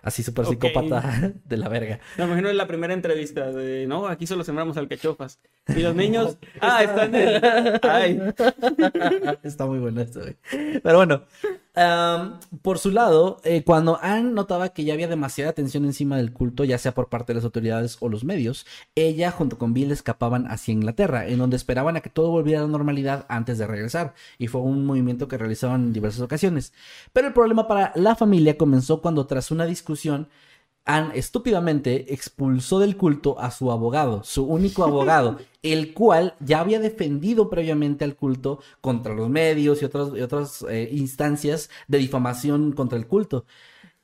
Así 0.00 0.22
súper 0.22 0.46
psicópata 0.46 1.32
de 1.44 1.56
la 1.56 1.68
verga. 1.68 1.98
Me 2.16 2.24
imagino 2.24 2.48
en 2.48 2.56
la 2.56 2.68
primera 2.68 2.94
entrevista 2.94 3.50
de, 3.50 3.86
no, 3.86 4.06
aquí 4.06 4.26
solo 4.26 4.44
sembramos 4.44 4.76
alcachofas. 4.76 5.40
Y 5.66 5.80
los 5.80 5.94
niños, 5.96 6.38
ah, 6.60 6.84
están 6.84 7.14
en... 7.14 7.42
Ay, 7.82 8.22
Está 9.42 9.66
muy 9.66 9.80
bueno 9.80 10.00
esto, 10.00 10.20
güey. 10.20 10.36
Pero 10.82 10.96
bueno, 10.96 11.24
por 12.62 12.78
su 12.78 12.90
lado, 12.90 13.40
eh, 13.44 13.62
cuando 13.64 13.98
Anne 14.02 14.32
notaba 14.32 14.70
que 14.70 14.84
ya 14.84 14.94
había 14.94 15.06
demasiada 15.06 15.50
atención 15.50 15.84
encima 15.84 16.16
del 16.16 16.32
culto, 16.32 16.64
ya 16.64 16.78
sea 16.78 16.92
por 16.92 17.08
parte 17.08 17.32
de 17.32 17.36
las 17.36 17.44
autoridades 17.44 17.98
o 18.00 18.08
los 18.08 18.24
medios, 18.24 18.66
ella 18.94 19.30
junto 19.30 19.58
con 19.58 19.74
Bill 19.74 19.92
escapaban 19.92 20.46
hacia 20.50 20.72
Inglaterra, 20.72 21.26
en 21.26 21.38
donde 21.38 21.56
esperaban 21.56 21.96
a 21.96 22.00
que 22.00 22.10
todo 22.10 22.30
volviera 22.30 22.60
a 22.60 22.62
la 22.64 22.68
normalidad 22.68 23.26
antes 23.28 23.58
de 23.58 23.66
regresar. 23.66 24.14
Y 24.38 24.48
fue 24.48 24.60
un 24.60 24.84
movimiento 24.86 25.28
que 25.28 25.38
realizaban 25.38 25.84
en 25.84 25.92
diversas 25.92 26.22
ocasiones. 26.22 26.72
Pero 27.12 27.28
el 27.28 27.34
problema 27.34 27.68
para 27.68 27.92
la 27.94 28.16
familia 28.16 28.58
comenzó 28.58 29.00
cuando 29.00 29.26
tras 29.26 29.50
una 29.50 29.66
discusión 29.66 30.28
Anne 30.88 31.18
estúpidamente 31.18 32.12
expulsó 32.14 32.78
del 32.80 32.96
culto 32.96 33.38
a 33.40 33.50
su 33.50 33.70
abogado, 33.70 34.24
su 34.24 34.44
único 34.44 34.84
abogado, 34.84 35.38
el 35.62 35.92
cual 35.94 36.34
ya 36.40 36.60
había 36.60 36.80
defendido 36.80 37.50
previamente 37.50 38.04
al 38.04 38.16
culto 38.16 38.60
contra 38.80 39.14
los 39.14 39.28
medios 39.28 39.82
y 39.82 39.84
otras, 39.84 40.10
y 40.16 40.22
otras 40.22 40.64
eh, 40.70 40.88
instancias 40.92 41.70
de 41.88 41.98
difamación 41.98 42.72
contra 42.72 42.98
el 42.98 43.06
culto. 43.06 43.44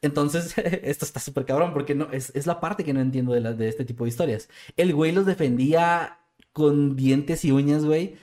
Entonces, 0.03 0.55
esto 0.83 1.05
está 1.05 1.21
súper 1.21 1.45
cabrón 1.47 1.73
porque 1.73 1.95
no, 1.95 2.11
es, 2.13 2.31
es 2.35 2.47
la 2.47 2.61
parte 2.61 2.85
que 2.85 2.93
no 2.93 3.01
entiendo 3.01 3.33
de, 3.33 3.41
la- 3.41 3.53
de 3.55 3.69
este 3.69 3.85
tipo 3.85 4.05
de 4.05 4.11
historias. 4.11 4.49
El 4.77 4.95
güey 4.95 5.13
los 5.13 5.27
defendía 5.27 6.19
con 6.53 6.97
dientes 6.97 7.45
y 7.45 7.53
uñas, 7.53 7.85
güey. 7.85 8.17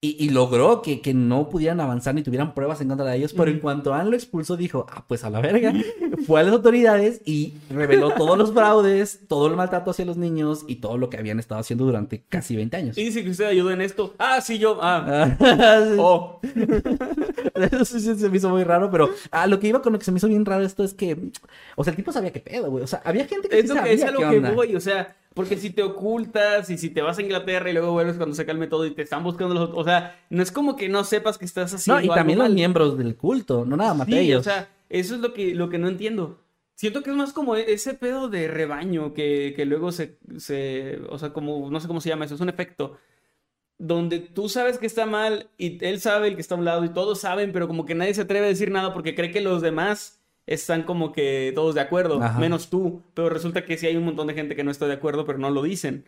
Y, 0.00 0.16
y 0.24 0.30
logró 0.30 0.80
que, 0.80 1.00
que 1.00 1.12
no 1.12 1.48
pudieran 1.48 1.80
avanzar 1.80 2.14
ni 2.14 2.22
tuvieran 2.22 2.54
pruebas 2.54 2.80
en 2.80 2.86
contra 2.86 3.04
de 3.06 3.16
ellos, 3.16 3.32
pero 3.32 3.50
en 3.50 3.58
cuanto 3.58 3.92
Anne 3.94 4.10
lo 4.10 4.14
expulsó, 4.16 4.56
dijo, 4.56 4.86
ah, 4.90 5.04
pues 5.08 5.24
a 5.24 5.30
la 5.30 5.40
verga. 5.40 5.72
Fue 6.26 6.38
a 6.38 6.44
las 6.44 6.52
autoridades 6.52 7.20
y 7.24 7.54
reveló 7.68 8.12
todos 8.12 8.38
los 8.38 8.52
fraudes, 8.52 9.20
todo 9.26 9.48
el 9.48 9.56
maltrato 9.56 9.90
hacia 9.90 10.04
los 10.04 10.16
niños 10.16 10.64
y 10.68 10.76
todo 10.76 10.98
lo 10.98 11.10
que 11.10 11.16
habían 11.16 11.40
estado 11.40 11.60
haciendo 11.60 11.84
durante 11.84 12.22
casi 12.28 12.54
20 12.54 12.76
años. 12.76 12.98
y 12.98 13.04
dice 13.06 13.24
que 13.24 13.30
usted 13.30 13.46
ayudó 13.46 13.72
en 13.72 13.80
esto. 13.80 14.14
Ah, 14.18 14.40
sí, 14.40 14.58
yo. 14.60 14.78
Ah, 14.80 15.34
sí. 15.90 15.96
oh. 15.98 16.40
Eso 17.54 17.84
sí 17.84 18.00
se 18.00 18.28
me 18.28 18.36
hizo 18.36 18.50
muy 18.50 18.62
raro, 18.64 18.90
pero 18.92 19.10
ah, 19.32 19.46
lo 19.48 19.58
que 19.58 19.66
iba 19.68 19.82
con 19.82 19.92
lo 19.92 19.98
que 19.98 20.04
se 20.04 20.12
me 20.12 20.18
hizo 20.18 20.28
bien 20.28 20.44
raro 20.44 20.64
esto 20.64 20.84
es 20.84 20.94
que, 20.94 21.16
o 21.76 21.82
sea, 21.82 21.90
el 21.90 21.96
tipo 21.96 22.12
sabía 22.12 22.32
qué 22.32 22.40
pedo, 22.40 22.70
güey. 22.70 22.84
O 22.84 22.86
sea, 22.86 23.02
había 23.04 23.26
gente 23.26 23.48
que 23.48 23.58
Es 23.58 23.68
sí 23.68 23.74
lo 23.74 23.82
que 23.82 23.92
es 23.94 24.00
sabía 24.00 24.16
a 24.16 24.20
lo 24.24 24.30
que 24.30 24.36
onda. 24.36 24.50
voy, 24.52 24.76
o 24.76 24.80
sea, 24.80 25.16
porque 25.34 25.56
si 25.56 25.70
te 25.70 25.82
ocultas 25.82 26.68
y 26.70 26.78
si 26.78 26.90
te 26.90 27.02
vas 27.02 27.18
a 27.18 27.22
Inglaterra 27.22 27.70
y 27.70 27.72
luego 27.72 27.92
vuelves 27.92 28.16
cuando 28.16 28.34
se 28.34 28.44
calme 28.46 28.66
todo 28.66 28.86
y 28.86 28.90
te 28.94 29.02
están 29.02 29.22
buscando 29.22 29.54
los 29.54 29.70
o 29.74 29.84
sea, 29.84 30.20
no 30.30 30.42
es 30.42 30.50
como 30.52 30.76
que 30.76 30.88
no 30.88 31.04
sepas 31.04 31.38
que 31.38 31.44
estás 31.44 31.72
haciendo 31.74 32.00
No, 32.00 32.04
y 32.04 32.08
algo 32.08 32.14
también 32.14 32.38
los 32.38 32.48
mal. 32.48 32.54
miembros 32.54 32.98
del 32.98 33.16
culto, 33.16 33.64
no 33.64 33.76
nada 33.76 33.94
más 33.94 34.06
Sí, 34.06 34.18
ellos. 34.18 34.40
o 34.40 34.42
sea, 34.44 34.68
eso 34.88 35.14
es 35.14 35.20
lo 35.20 35.32
que, 35.34 35.54
lo 35.54 35.68
que 35.68 35.78
no 35.78 35.88
entiendo. 35.88 36.40
Siento 36.74 37.02
que 37.02 37.10
es 37.10 37.16
más 37.16 37.32
como 37.32 37.56
e- 37.56 37.72
ese 37.72 37.94
pedo 37.94 38.28
de 38.28 38.48
rebaño 38.48 39.12
que, 39.14 39.52
que 39.56 39.64
luego 39.66 39.90
se, 39.92 40.18
se, 40.38 40.98
o 41.10 41.18
sea, 41.18 41.32
como, 41.32 41.70
no 41.70 41.80
sé 41.80 41.88
cómo 41.88 42.00
se 42.00 42.08
llama 42.08 42.24
eso, 42.24 42.34
es 42.36 42.40
un 42.40 42.48
efecto. 42.48 42.96
Donde 43.78 44.18
tú 44.18 44.48
sabes 44.48 44.78
que 44.78 44.86
está 44.86 45.06
mal 45.06 45.50
y 45.56 45.84
él 45.84 46.00
sabe 46.00 46.28
el 46.28 46.34
que 46.34 46.40
está 46.40 46.56
a 46.56 46.58
un 46.58 46.64
lado 46.64 46.84
y 46.84 46.88
todos 46.88 47.20
saben, 47.20 47.52
pero 47.52 47.68
como 47.68 47.86
que 47.86 47.94
nadie 47.94 48.12
se 48.14 48.22
atreve 48.22 48.46
a 48.46 48.48
decir 48.48 48.72
nada 48.72 48.92
porque 48.92 49.14
cree 49.14 49.30
que 49.30 49.40
los 49.40 49.62
demás 49.62 50.17
están 50.48 50.82
como 50.82 51.12
que 51.12 51.52
todos 51.54 51.74
de 51.74 51.80
acuerdo, 51.80 52.22
Ajá. 52.22 52.38
menos 52.40 52.70
tú. 52.70 53.02
Pero 53.14 53.28
resulta 53.28 53.64
que 53.64 53.76
sí 53.78 53.86
hay 53.86 53.96
un 53.96 54.04
montón 54.04 54.26
de 54.26 54.34
gente 54.34 54.56
que 54.56 54.64
no 54.64 54.70
está 54.70 54.86
de 54.86 54.94
acuerdo, 54.94 55.24
pero 55.24 55.38
no 55.38 55.50
lo 55.50 55.62
dicen. 55.62 56.04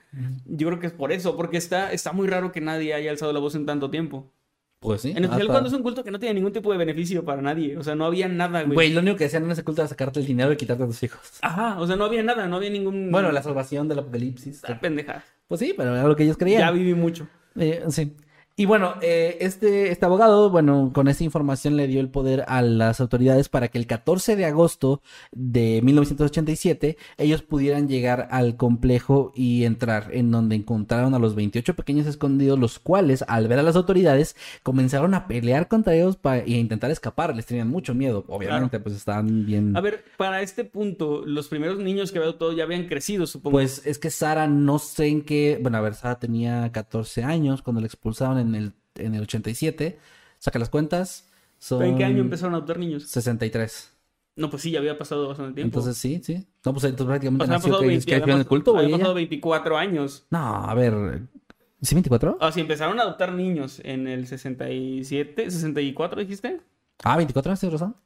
Yo 0.47 0.67
creo 0.69 0.81
que 0.81 0.87
es 0.89 0.93
por 0.93 1.13
eso, 1.13 1.37
porque 1.37 1.57
está, 1.59 1.93
está 1.93 2.13
muy 2.13 2.27
raro 2.27 2.51
que 2.53 2.61
nadie 2.61 2.95
haya 2.95 3.11
alzado 3.11 3.33
la 3.33 3.39
voz 3.41 3.55
en 3.55 3.67
tanto 3.67 3.91
tiempo. 3.91 4.33
Pues 4.81 5.03
sí. 5.03 5.11
En 5.11 5.19
especial 5.25 5.43
hasta- 5.43 5.53
cuando 5.53 5.69
es 5.69 5.75
un 5.75 5.83
culto 5.83 6.03
que 6.03 6.11
no 6.11 6.19
tiene 6.19 6.37
ningún 6.37 6.55
tipo 6.55 6.73
de 6.73 6.79
beneficio 6.79 7.23
para 7.23 7.43
nadie. 7.43 7.77
O 7.77 7.83
sea, 7.83 7.95
no 7.95 8.07
había 8.07 8.29
nada, 8.29 8.63
güey. 8.63 8.75
Güey, 8.75 8.93
lo 8.95 9.01
único 9.01 9.19
que 9.19 9.25
decían 9.25 9.45
en 9.45 9.51
ese 9.51 9.63
culto 9.63 9.83
era 9.83 9.89
sacarte 9.89 10.21
el 10.21 10.27
dinero 10.27 10.51
y 10.53 10.57
quitarte 10.57 10.83
a 10.83 10.87
tus 10.87 11.03
hijos. 11.03 11.21
Ajá, 11.43 11.79
o 11.79 11.87
sea, 11.87 11.97
no 11.97 12.05
había 12.07 12.23
nada, 12.23 12.49
no 12.49 12.57
había 12.57 12.71
ningún. 12.71 13.11
Bueno, 13.13 13.31
la 13.31 13.43
salvación 13.43 13.89
del 13.89 13.99
apocalipsis. 13.99 14.63
Ah, 14.67 14.79
pendeja. 14.81 15.23
Pues 15.49 15.59
sí, 15.61 15.75
pero 15.77 15.95
era 15.95 16.09
lo 16.09 16.17
que 16.17 16.23
ellos 16.25 16.39
creían. 16.39 16.61
Ya 16.63 16.71
viví 16.71 16.95
mucho. 16.95 17.29
Eh, 17.59 17.83
sí. 17.91 18.15
Y 18.61 18.67
bueno, 18.67 18.97
eh, 19.01 19.39
este, 19.41 19.91
este 19.91 20.05
abogado, 20.05 20.51
bueno, 20.51 20.91
con 20.93 21.09
esta 21.09 21.25
información 21.25 21.79
le 21.79 21.87
dio 21.87 21.99
el 21.99 22.11
poder 22.11 22.45
a 22.47 22.61
las 22.61 23.01
autoridades 23.01 23.49
para 23.49 23.69
que 23.69 23.79
el 23.79 23.87
14 23.87 24.37
de 24.37 24.45
agosto 24.45 25.01
de 25.33 25.81
1987 25.83 26.99
ellos 27.17 27.41
pudieran 27.41 27.89
llegar 27.89 28.29
al 28.31 28.59
complejo 28.59 29.33
y 29.35 29.65
entrar, 29.65 30.11
en 30.13 30.31
donde 30.31 30.57
encontraron 30.57 31.15
a 31.15 31.19
los 31.19 31.35
28 31.35 31.75
pequeños 31.75 32.07
escondidos, 32.07 32.59
los 32.59 32.79
cuales, 32.79 33.25
al 33.29 33.49
ver 33.49 33.61
a 33.61 33.63
las 33.63 33.77
autoridades, 33.77 34.37
comenzaron 34.63 35.15
a 35.15 35.27
pelear 35.27 35.67
contra 35.67 35.95
ellos 35.95 36.19
para, 36.19 36.47
y 36.47 36.53
a 36.53 36.59
intentar 36.59 36.91
escapar. 36.91 37.35
Les 37.35 37.47
tenían 37.47 37.69
mucho 37.69 37.95
miedo, 37.95 38.27
obviamente, 38.29 38.79
pues 38.79 38.95
estaban 38.95 39.47
bien. 39.47 39.75
A 39.75 39.81
ver, 39.81 40.05
para 40.19 40.43
este 40.43 40.67
punto, 40.67 41.23
los 41.25 41.49
primeros 41.49 41.79
niños 41.79 42.13
que 42.13 42.19
veo 42.19 42.35
todo 42.35 42.53
ya 42.53 42.65
habían 42.65 42.89
crecido, 42.89 43.27
supongo. 43.27 43.53
Pues 43.53 43.87
es 43.87 43.99
que 43.99 44.11
Sara, 44.11 44.47
no 44.47 44.79
sé 44.79 45.07
en 45.07 45.23
qué. 45.23 45.59
Bueno, 45.63 45.79
a 45.79 45.81
ver, 45.81 45.95
Sara 45.95 46.19
tenía 46.19 46.71
14 46.71 47.25
años 47.25 47.63
cuando 47.63 47.81
la 47.81 47.87
expulsaron 47.87 48.39
en 48.39 48.50
el, 48.55 48.73
en 48.97 49.15
el 49.15 49.23
87. 49.23 49.99
Saca 50.39 50.59
las 50.59 50.71
cuentas. 50.71 51.29
Son 51.59 51.83
¿En 51.83 51.97
qué 51.99 52.05
año 52.05 52.21
empezaron 52.21 52.55
a 52.55 52.59
adoptar 52.59 52.79
niños? 52.79 53.05
63. 53.05 53.93
No, 54.37 54.49
pues 54.49 54.63
sí, 54.63 54.71
ya 54.71 54.79
había 54.79 54.97
pasado 54.97 55.29
bastante 55.29 55.55
tiempo. 55.55 55.79
Entonces 55.79 55.99
sí, 56.01 56.21
sí. 56.25 56.47
No, 56.65 56.73
pues 56.73 56.85
entonces 56.85 57.07
prácticamente 57.07 57.45
O 57.45 57.47
sea, 57.47 57.57
nació 57.57 57.71
pasado, 57.73 57.83
que, 57.83 57.89
20 57.89 58.07
que 58.07 58.31
en 58.31 58.39
el 58.39 58.47
culto, 58.47 58.73
güey. 58.73 58.91
pasado 58.91 59.15
24 59.15 59.77
años. 59.77 60.27
No, 60.31 60.39
a 60.39 60.75
ver. 60.75 61.23
¿Sí 61.83 61.95
24? 61.95 62.39
Ah, 62.41 62.53
sí, 62.53 62.61
empezaron 62.61 62.99
a 62.99 63.03
adoptar 63.03 63.33
niños 63.33 63.81
en 63.85 64.07
el 64.07 64.27
67, 64.27 65.51
64, 65.51 66.21
dijiste. 66.21 66.61
Ah, 67.03 67.17
24 67.17 67.51
años, 67.51 67.61
tienes 67.61 67.81
razón. 67.81 67.97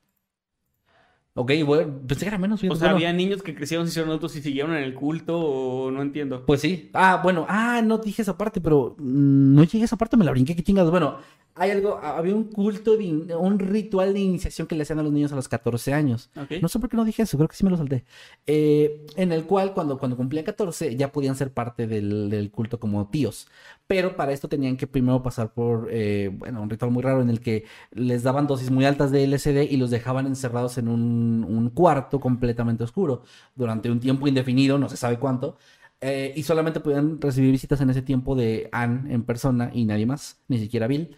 Ok, 1.37 1.51
bueno, 1.67 2.01
pensé 2.07 2.25
que 2.25 2.29
era 2.29 2.39
menos. 2.39 2.63
O 2.63 2.67
sea, 2.67 2.69
bueno. 2.69 2.95
había 2.95 3.13
niños 3.13 3.43
que 3.43 3.57
crecieron, 3.57 3.87
se 3.87 3.91
hicieron 3.91 4.11
adultos 4.11 4.37
y 4.37 4.43
siguieron 4.43 4.73
en 4.73 4.85
el 4.85 4.95
culto 4.95 5.37
o 5.37 5.91
no 5.91 6.01
entiendo. 6.01 6.47
Pues 6.47 6.61
sí. 6.61 6.91
Ah, 6.95 7.21
bueno, 7.25 7.45
ah, 7.49 7.83
no 7.85 7.99
dije 7.99 8.23
esa 8.23 8.39
parte, 8.39 8.61
pero 8.61 8.95
mm, 8.99 9.55
no 9.55 9.65
llegué 9.65 9.83
a 9.83 9.85
esa 9.87 9.97
parte, 9.97 10.17
me 10.17 10.25
la 10.25 10.31
brinqué, 10.31 10.55
qué 10.55 10.63
chingados. 10.63 10.93
Bueno, 10.93 11.19
hay 11.55 11.71
algo, 11.71 11.99
había 12.03 12.35
un 12.35 12.45
culto, 12.51 12.97
de 12.97 13.37
un 13.37 13.59
ritual 13.61 14.13
de 14.15 14.21
iniciación 14.21 14.67
que 14.67 14.75
le 14.75 14.83
hacían 14.83 14.99
a 14.99 15.03
los 15.03 15.13
niños 15.13 15.33
a 15.33 15.37
los 15.37 15.49
14 15.49 15.93
años. 15.95 16.31
No 16.59 16.69
sé 16.69 16.79
por 16.81 16.89
qué 16.91 16.97
no 16.97 17.05
dije 17.05 17.23
eso, 17.23 17.37
creo 17.37 17.49
que 17.49 17.57
sí 17.57 17.65
me 17.65 17.71
lo 17.71 17.77
salté. 17.77 18.05
Eh, 18.47 19.07
en 19.17 19.33
el 19.33 19.47
cual, 19.47 19.73
cuando, 19.75 19.99
cuando 19.99 20.17
cumplían 20.17 20.45
14, 20.45 20.97
ya 20.97 21.13
podían 21.13 21.37
ser 21.37 21.53
parte 21.53 21.87
del, 21.87 22.29
del 22.31 22.51
culto 22.51 22.81
como 22.81 23.09
tíos. 23.09 23.49
Pero 23.87 24.17
para 24.17 24.33
esto 24.33 24.49
tenían 24.49 24.77
que 24.77 24.87
primero 24.87 25.23
pasar 25.23 25.53
por, 25.53 25.89
eh, 25.91 26.31
bueno, 26.33 26.63
un 26.63 26.71
ritual 26.71 26.91
muy 26.91 27.03
raro 27.03 27.23
en 27.23 27.31
el 27.31 27.41
que 27.41 27.65
les 27.93 28.23
daban 28.23 28.47
dosis 28.47 28.71
muy 28.71 28.85
altas 28.85 29.11
de 29.13 29.25
LSD 29.25 29.65
y 29.71 29.77
los 29.77 29.91
dejaban 29.91 30.27
encerrados 30.27 30.79
en 30.79 30.89
un, 30.89 31.45
un 31.49 31.71
cuarto 31.71 32.19
completamente 32.21 32.83
oscuro 32.85 33.23
durante 33.55 33.91
un 33.91 34.01
tiempo 34.01 34.27
indefinido, 34.27 34.79
no 34.79 34.89
se 34.89 34.97
sabe 34.97 35.19
cuánto. 35.19 35.57
eh, 36.01 36.33
y 36.37 36.43
solamente 36.43 36.81
podían 36.81 37.21
recibir 37.21 37.51
visitas 37.53 37.81
en 37.81 37.91
ese 37.91 38.03
tiempo 38.03 38.35
de 38.35 38.69
Anne 38.73 39.13
en 39.15 39.25
persona 39.25 39.71
y 39.73 39.85
nadie 39.85 40.07
más, 40.07 40.43
ni 40.49 40.59
siquiera 40.59 40.87
Bill. 40.87 41.17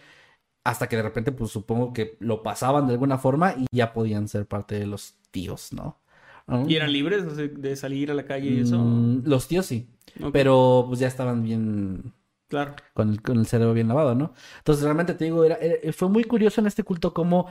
Hasta 0.66 0.88
que 0.88 0.96
de 0.96 1.02
repente, 1.02 1.30
pues 1.32 1.50
supongo 1.52 1.92
que 1.92 2.16
lo 2.20 2.42
pasaban 2.42 2.86
de 2.86 2.94
alguna 2.94 3.18
forma 3.18 3.54
y 3.56 3.66
ya 3.70 3.92
podían 3.92 4.26
ser 4.28 4.46
parte 4.46 4.78
de 4.78 4.86
los 4.86 5.14
tíos, 5.30 5.72
¿no? 5.72 5.98
¿No? 6.48 6.68
¿Y 6.68 6.76
eran 6.76 6.92
libres 6.92 7.24
de 7.36 7.76
salir 7.76 8.10
a 8.10 8.14
la 8.14 8.24
calle 8.24 8.50
y 8.50 8.58
eso? 8.60 8.78
Mm, 8.78 9.22
los 9.26 9.48
tíos 9.48 9.66
sí, 9.66 9.88
pero 10.32 10.84
pues 10.88 11.00
ya 11.00 11.08
estaban 11.08 11.42
bien 11.42 12.12
Claro. 12.48 12.74
con 12.94 13.10
el, 13.10 13.20
con 13.22 13.38
el 13.38 13.46
cerebro 13.46 13.74
bien 13.74 13.88
lavado, 13.88 14.14
¿no? 14.14 14.32
Entonces 14.58 14.84
realmente 14.84 15.14
te 15.14 15.24
digo, 15.24 15.44
era, 15.44 15.56
era- 15.56 15.92
fue 15.92 16.08
muy 16.08 16.24
curioso 16.24 16.60
en 16.60 16.66
este 16.68 16.82
culto 16.84 17.12
cómo, 17.14 17.48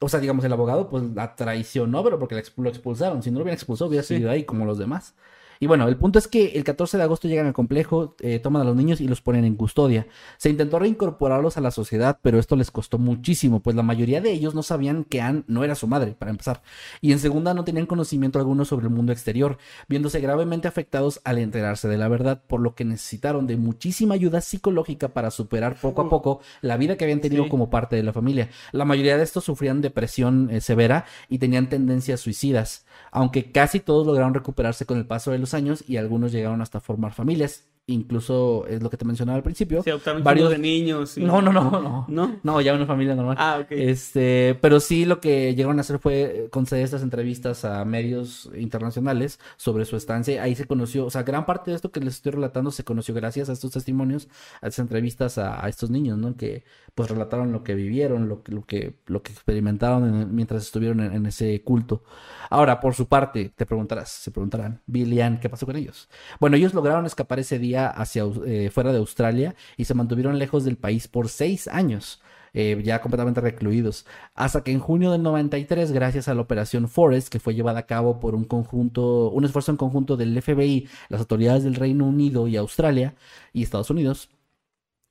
o 0.00 0.08
sea, 0.08 0.20
digamos, 0.20 0.44
el 0.44 0.52
abogado 0.52 0.88
pues 0.88 1.04
la 1.14 1.36
traicionó, 1.36 2.02
pero 2.04 2.18
porque 2.18 2.34
la 2.34 2.42
lo 2.56 2.68
expulsaron. 2.68 3.22
Si 3.22 3.30
no 3.30 3.38
lo 3.38 3.42
hubieran 3.44 3.56
expulsado, 3.56 3.88
hubiera 3.88 4.02
Sí. 4.02 4.14
seguido 4.14 4.30
ahí 4.30 4.44
como 4.44 4.64
los 4.64 4.78
demás. 4.78 5.14
Y 5.60 5.66
bueno, 5.66 5.88
el 5.88 5.96
punto 5.96 6.18
es 6.18 6.28
que 6.28 6.52
el 6.52 6.64
14 6.64 6.96
de 6.96 7.02
agosto 7.02 7.28
llegan 7.28 7.46
al 7.46 7.52
complejo, 7.52 8.14
eh, 8.20 8.38
toman 8.38 8.62
a 8.62 8.64
los 8.64 8.76
niños 8.76 9.00
y 9.00 9.08
los 9.08 9.20
ponen 9.20 9.44
en 9.44 9.56
custodia. 9.56 10.06
Se 10.36 10.50
intentó 10.50 10.78
reincorporarlos 10.78 11.56
a 11.56 11.60
la 11.60 11.70
sociedad, 11.70 12.18
pero 12.22 12.38
esto 12.38 12.56
les 12.56 12.70
costó 12.70 12.98
muchísimo, 12.98 13.60
pues 13.60 13.74
la 13.76 13.82
mayoría 13.82 14.20
de 14.20 14.30
ellos 14.32 14.54
no 14.54 14.62
sabían 14.62 15.04
que 15.04 15.20
Anne 15.20 15.42
no 15.46 15.64
era 15.64 15.74
su 15.74 15.86
madre, 15.86 16.14
para 16.18 16.30
empezar. 16.30 16.62
Y 17.00 17.12
en 17.12 17.18
segunda, 17.18 17.54
no 17.54 17.64
tenían 17.64 17.86
conocimiento 17.86 18.38
alguno 18.38 18.64
sobre 18.64 18.86
el 18.86 18.92
mundo 18.92 19.12
exterior, 19.12 19.58
viéndose 19.88 20.20
gravemente 20.20 20.68
afectados 20.68 21.20
al 21.24 21.38
enterarse 21.38 21.88
de 21.88 21.98
la 21.98 22.08
verdad, 22.08 22.42
por 22.46 22.60
lo 22.60 22.74
que 22.74 22.84
necesitaron 22.84 23.46
de 23.46 23.56
muchísima 23.56 24.14
ayuda 24.14 24.40
psicológica 24.40 25.08
para 25.08 25.30
superar 25.30 25.76
poco 25.80 26.02
a 26.02 26.08
poco 26.08 26.40
la 26.60 26.76
vida 26.76 26.96
que 26.96 27.04
habían 27.04 27.20
tenido 27.20 27.44
Sí. 27.44 27.50
como 27.50 27.70
parte 27.70 27.96
de 27.96 28.02
la 28.02 28.12
familia. 28.12 28.48
La 28.72 28.84
mayoría 28.84 29.16
de 29.16 29.22
estos 29.24 29.44
sufrían 29.44 29.80
depresión 29.80 30.48
eh, 30.50 30.60
severa 30.60 31.04
y 31.28 31.38
tenían 31.38 31.68
tendencias 31.68 32.20
suicidas, 32.20 32.84
aunque 33.10 33.50
casi 33.52 33.80
todos 33.80 34.06
lograron 34.06 34.34
recuperarse 34.34 34.86
con 34.86 34.98
el 34.98 35.06
paso 35.06 35.30
de 35.30 35.38
los 35.38 35.47
años 35.54 35.84
y 35.86 35.96
algunos 35.96 36.32
llegaron 36.32 36.62
hasta 36.62 36.80
formar 36.80 37.12
familias. 37.12 37.64
Incluso 37.90 38.66
es 38.68 38.82
lo 38.82 38.90
que 38.90 38.98
te 38.98 39.06
mencionaba 39.06 39.36
al 39.36 39.42
principio. 39.42 39.82
Se 39.82 39.88
adoptaron 39.90 40.22
varios- 40.22 40.50
de 40.50 40.58
niños. 40.58 41.16
y- 41.16 41.22
No, 41.24 41.40
no, 41.40 41.52
no, 41.54 41.70
no. 41.70 42.04
¿No? 42.06 42.36
No, 42.42 42.60
ya 42.60 42.74
una 42.74 42.84
familia 42.84 43.14
normal. 43.14 43.36
Ah, 43.38 43.60
ok. 43.62 43.68
Este, 43.70 44.56
pero 44.60 44.78
sí 44.78 45.06
lo 45.06 45.20
que 45.20 45.54
llegaron 45.54 45.78
a 45.78 45.80
hacer 45.80 45.98
fue 45.98 46.48
conceder 46.50 46.84
estas 46.84 47.02
entrevistas 47.02 47.64
a 47.64 47.82
medios 47.86 48.50
internacionales 48.58 49.40
sobre 49.56 49.86
su 49.86 49.96
estancia. 49.96 50.42
Ahí 50.42 50.54
se 50.54 50.66
conoció, 50.66 51.06
o 51.06 51.10
sea, 51.10 51.22
gran 51.22 51.46
parte 51.46 51.70
de 51.70 51.76
esto 51.76 51.90
que 51.90 52.00
les 52.00 52.16
estoy 52.16 52.32
relatando 52.32 52.70
se 52.70 52.84
conoció 52.84 53.14
gracias 53.14 53.48
a 53.48 53.52
estos 53.52 53.70
testimonios, 53.72 54.28
a 54.60 54.66
estas 54.68 54.80
entrevistas 54.80 55.38
a, 55.38 55.64
a 55.64 55.68
estos 55.70 55.88
niños, 55.88 56.18
¿no? 56.18 56.36
Que 56.36 56.64
pues 56.94 57.08
relataron 57.10 57.52
lo 57.52 57.62
que 57.64 57.74
vivieron, 57.74 58.28
lo, 58.28 58.42
que- 58.42 58.52
lo 58.52 58.66
que, 58.66 58.94
lo 59.06 59.22
que 59.22 59.32
experimentaron 59.32 60.04
en- 60.22 60.34
mientras 60.34 60.62
estuvieron 60.64 61.00
en, 61.00 61.14
en 61.14 61.26
ese 61.26 61.62
culto. 61.62 62.02
Ahora, 62.50 62.80
por 62.80 62.94
su 62.94 63.06
parte, 63.06 63.50
te 63.56 63.64
preguntarás, 63.66 64.10
se 64.10 64.30
preguntarán, 64.30 64.82
Bill 64.86 65.12
y 65.12 65.20
Ann, 65.22 65.38
¿qué 65.40 65.48
pasó 65.48 65.64
con 65.64 65.76
ellos? 65.76 66.08
Bueno, 66.38 66.56
ellos 66.56 66.74
lograron 66.74 67.06
escapar 67.06 67.38
ese 67.38 67.58
día 67.58 67.77
hacia 67.86 68.24
eh, 68.46 68.70
fuera 68.72 68.92
de 68.92 68.98
Australia 68.98 69.54
y 69.76 69.84
se 69.84 69.94
mantuvieron 69.94 70.38
lejos 70.38 70.64
del 70.64 70.76
país 70.76 71.08
por 71.08 71.28
seis 71.28 71.68
años. 71.68 72.20
eh, 72.54 72.80
ya 72.82 73.00
completamente 73.02 73.40
recluidos, 73.42 74.06
hasta 74.34 74.64
que 74.64 74.72
en 74.72 74.80
junio 74.80 75.12
del 75.12 75.22
93, 75.22 75.92
gracias 75.92 76.28
a 76.28 76.34
la 76.34 76.40
operación 76.40 76.88
Forest, 76.88 77.28
que 77.28 77.40
fue 77.40 77.54
llevada 77.54 77.80
a 77.80 77.86
cabo 77.86 78.20
por 78.20 78.34
un 78.34 78.44
conjunto, 78.44 79.30
un 79.30 79.44
esfuerzo 79.44 79.70
en 79.70 79.76
conjunto 79.76 80.16
del 80.16 80.40
FBI, 80.40 80.88
las 81.10 81.20
autoridades 81.20 81.62
del 81.64 81.74
Reino 81.74 82.06
Unido 82.06 82.48
y 82.48 82.56
Australia 82.56 83.14
y 83.52 83.62
Estados 83.62 83.90
Unidos, 83.90 84.30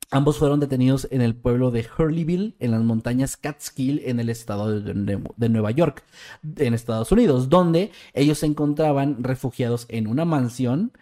Ambos 0.10 0.38
fueron 0.38 0.62
detenidos 0.62 1.08
en 1.12 1.22
el 1.22 1.36
pueblo 1.36 1.70
de 1.70 1.86
Hurleyville, 1.98 2.56
en 2.60 2.72
las 2.72 2.82
montañas 2.82 3.36
Catskill, 3.36 4.02
en 4.06 4.22
el 4.22 4.30
estado 4.30 4.80
de, 4.80 4.96
Nue- 4.96 5.34
de 5.36 5.50
Nueva 5.50 5.72
York, 5.72 6.04
en 6.56 6.74
Estados 6.74 7.12
Unidos, 7.12 7.50
donde 7.50 7.92
ellos 8.14 8.38
se 8.40 8.46
encontraban 8.46 9.22
refugiados 9.22 9.86
en 9.90 10.08
una 10.08 10.24
mansión 10.24 10.94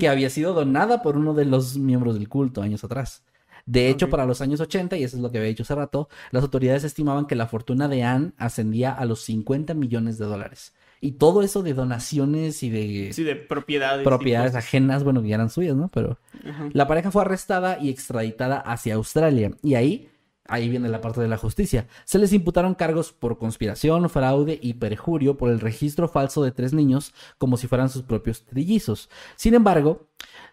que 0.00 0.08
había 0.08 0.28
sido 0.28 0.54
donada 0.54 1.02
por 1.02 1.16
uno 1.16 1.34
de 1.34 1.44
los 1.44 1.76
miembros 1.78 2.14
del 2.14 2.28
culto 2.28 2.60
años 2.60 2.82
atrás. 2.82 3.22
De 3.64 3.90
hecho, 3.90 4.08
para 4.10 4.24
los 4.26 4.40
años 4.40 4.60
80, 4.60 4.96
y 4.96 5.04
eso 5.04 5.16
es 5.18 5.22
lo 5.22 5.30
que 5.30 5.38
había 5.38 5.50
dicho 5.50 5.62
hace 5.62 5.74
rato, 5.74 6.08
las 6.30 6.42
autoridades 6.42 6.84
estimaban 6.84 7.26
que 7.26 7.36
la 7.36 7.46
fortuna 7.46 7.86
de 7.86 8.02
Anne 8.02 8.32
ascendía 8.38 8.92
a 8.92 9.04
los 9.04 9.20
50 9.20 9.74
millones 9.74 10.18
de 10.18 10.24
dólares. 10.24 10.72
Y 11.00 11.12
todo 11.12 11.42
eso 11.42 11.62
de 11.62 11.74
donaciones 11.74 12.62
y 12.62 12.70
de 12.70 13.12
Sí, 13.12 13.22
de 13.24 13.36
propiedades. 13.36 14.04
propiedades 14.04 14.54
ajenas, 14.54 15.04
bueno, 15.04 15.22
que 15.22 15.28
ya 15.28 15.36
eran 15.36 15.50
suyas, 15.50 15.76
¿no? 15.76 15.88
Pero 15.88 16.18
Ajá. 16.44 16.68
la 16.72 16.86
pareja 16.88 17.10
fue 17.10 17.22
arrestada 17.22 17.78
y 17.80 17.88
extraditada 17.90 18.58
hacia 18.58 18.94
Australia. 18.96 19.52
Y 19.62 19.74
ahí, 19.76 20.08
ahí 20.46 20.68
viene 20.68 20.88
la 20.88 21.00
parte 21.00 21.20
de 21.20 21.28
la 21.28 21.36
justicia. 21.36 21.86
Se 22.04 22.18
les 22.18 22.32
imputaron 22.32 22.74
cargos 22.74 23.12
por 23.12 23.38
conspiración, 23.38 24.08
fraude 24.10 24.58
y 24.60 24.74
perjurio 24.74 25.36
por 25.36 25.50
el 25.50 25.60
registro 25.60 26.08
falso 26.08 26.42
de 26.42 26.50
tres 26.50 26.72
niños 26.72 27.14
como 27.38 27.56
si 27.56 27.68
fueran 27.68 27.90
sus 27.90 28.02
propios 28.02 28.44
trillizos. 28.44 29.08
Sin 29.36 29.54
embargo, 29.54 30.08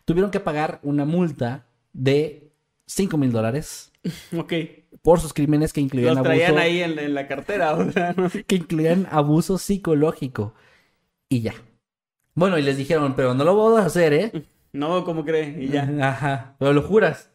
tuvieron 0.06 0.30
que 0.32 0.39
pagar 0.39 0.80
una 0.84 1.06
multa 1.06 1.66
de 1.93 2.52
5 2.88 3.17
mil 3.17 3.31
dólares 3.31 3.91
Ok. 4.38 4.53
por 5.01 5.19
sus 5.19 5.33
crímenes 5.33 5.73
que 5.73 5.81
incluían 5.81 6.15
Los 6.15 6.23
traían 6.23 6.51
abuso, 6.51 6.63
ahí 6.63 6.81
en, 6.83 6.97
en 6.99 7.13
la 7.13 7.27
cartera. 7.27 7.73
O 7.75 7.91
sea, 7.91 8.13
¿no? 8.13 8.29
que 8.47 8.55
incluían 8.55 9.07
abuso 9.11 9.57
psicológico. 9.57 10.53
Y 11.29 11.41
ya. 11.41 11.53
Bueno, 12.33 12.57
y 12.57 12.61
les 12.61 12.77
dijeron, 12.77 13.15
pero 13.15 13.33
no 13.33 13.43
lo 13.43 13.55
voy 13.55 13.81
a 13.81 13.86
hacer, 13.86 14.13
¿eh? 14.13 14.31
No, 14.73 15.05
¿cómo 15.05 15.23
cree? 15.23 15.55
Y 15.63 15.69
ya. 15.69 15.89
Ajá. 16.01 16.55
Pero 16.59 16.73
lo 16.73 16.81
juras. 16.81 17.29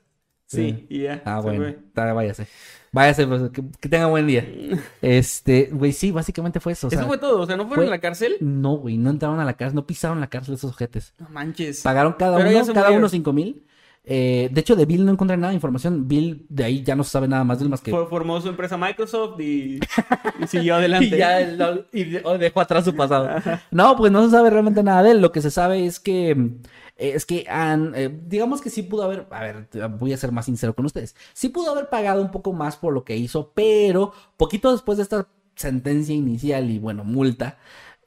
Sí, 0.45 0.87
y 0.91 1.05
ya. 1.05 1.23
Ah, 1.25 1.41
bueno. 1.41 1.75
váyase. 1.95 2.47
Váyase, 2.93 3.27
pues, 3.27 3.51
que, 3.51 3.63
que 3.81 3.89
tenga 3.89 4.07
buen 4.09 4.27
día. 4.27 4.47
Este, 5.01 5.71
güey, 5.73 5.93
sí, 5.93 6.11
básicamente 6.11 6.61
fue 6.61 6.73
eso. 6.73 6.89
o 6.89 6.91
sea, 6.91 6.99
Eso 6.99 7.09
fue 7.09 7.17
todo. 7.17 7.41
O 7.41 7.47
sea, 7.47 7.57
¿no 7.57 7.67
fueron 7.67 7.85
fue- 7.85 7.87
a 7.87 7.97
la 7.97 8.01
cárcel? 8.01 8.37
No, 8.41 8.77
güey, 8.77 8.99
no 8.99 9.09
entraron 9.09 9.41
a 9.41 9.47
la 9.47 9.55
cárcel, 9.55 9.77
no 9.77 9.87
pisaron 9.87 10.21
la 10.21 10.27
cárcel 10.29 10.55
esos 10.55 10.71
ojetes. 10.71 11.15
No 11.19 11.31
manches. 11.31 11.81
Pagaron 11.81 12.13
cada 12.19 12.37
Pero 12.37 12.51
uno, 12.51 12.59
cada 12.67 12.75
murieron. 12.75 12.99
uno 12.99 13.09
cinco 13.09 13.33
mil. 13.33 13.65
Eh, 14.13 14.49
de 14.51 14.61
hecho, 14.61 14.75
de 14.75 14.87
Bill 14.87 15.05
no 15.07 15.13
encontré 15.13 15.37
nada 15.37 15.51
de 15.51 15.55
información. 15.55 16.09
Bill, 16.09 16.45
de 16.49 16.65
ahí 16.65 16.83
ya 16.83 16.97
no 16.97 17.05
se 17.05 17.11
sabe 17.11 17.29
nada 17.29 17.45
más 17.45 17.59
de 17.61 17.65
él 17.65 17.71
más 17.71 17.81
que. 17.81 17.93
For- 17.93 18.09
Formó 18.09 18.41
su 18.41 18.49
empresa 18.49 18.77
Microsoft 18.77 19.39
y, 19.41 19.79
y 20.43 20.47
siguió 20.49 20.75
adelante. 20.75 21.07
Y 21.15 21.19
ya 21.19 21.41
lo- 21.43 21.85
y 21.93 22.05
de- 22.05 22.23
o 22.25 22.37
dejó 22.37 22.61
atrás 22.61 22.85
su 22.85 22.97
pasado. 22.97 23.29
No, 23.71 23.95
pues 23.97 24.11
no 24.11 24.25
se 24.25 24.31
sabe 24.33 24.51
realmente 24.51 24.83
nada 24.83 25.05
de 25.05 25.13
él. 25.13 25.21
Lo 25.21 25.31
que 25.31 25.41
se 25.41 25.53
sabe 25.53 25.87
es 25.87 26.01
que 26.01 26.31
eh, 26.33 27.13
es 27.15 27.25
que 27.25 27.47
han, 27.49 27.93
eh, 27.95 28.09
digamos 28.27 28.61
que 28.61 28.69
sí 28.71 28.83
pudo 28.83 29.05
haber, 29.05 29.27
a 29.31 29.41
ver, 29.43 29.69
voy 29.99 30.13
a 30.13 30.17
ser 30.17 30.33
más 30.33 30.47
sincero 30.47 30.75
con 30.75 30.87
ustedes. 30.87 31.15
Sí 31.33 31.49
pudo 31.49 31.71
haber 31.71 31.89
pagado 31.89 32.21
un 32.21 32.33
poco 32.33 32.53
más 32.53 32.77
por 32.77 32.93
lo 32.93 33.05
que 33.05 33.17
hizo, 33.17 33.53
pero 33.55 34.13
poquito 34.37 34.73
después 34.73 34.99
de 34.99 35.05
esta 35.05 35.29
sentencia 35.55 36.15
inicial 36.15 36.69
y 36.71 36.79
bueno, 36.81 37.05
multa, 37.05 37.59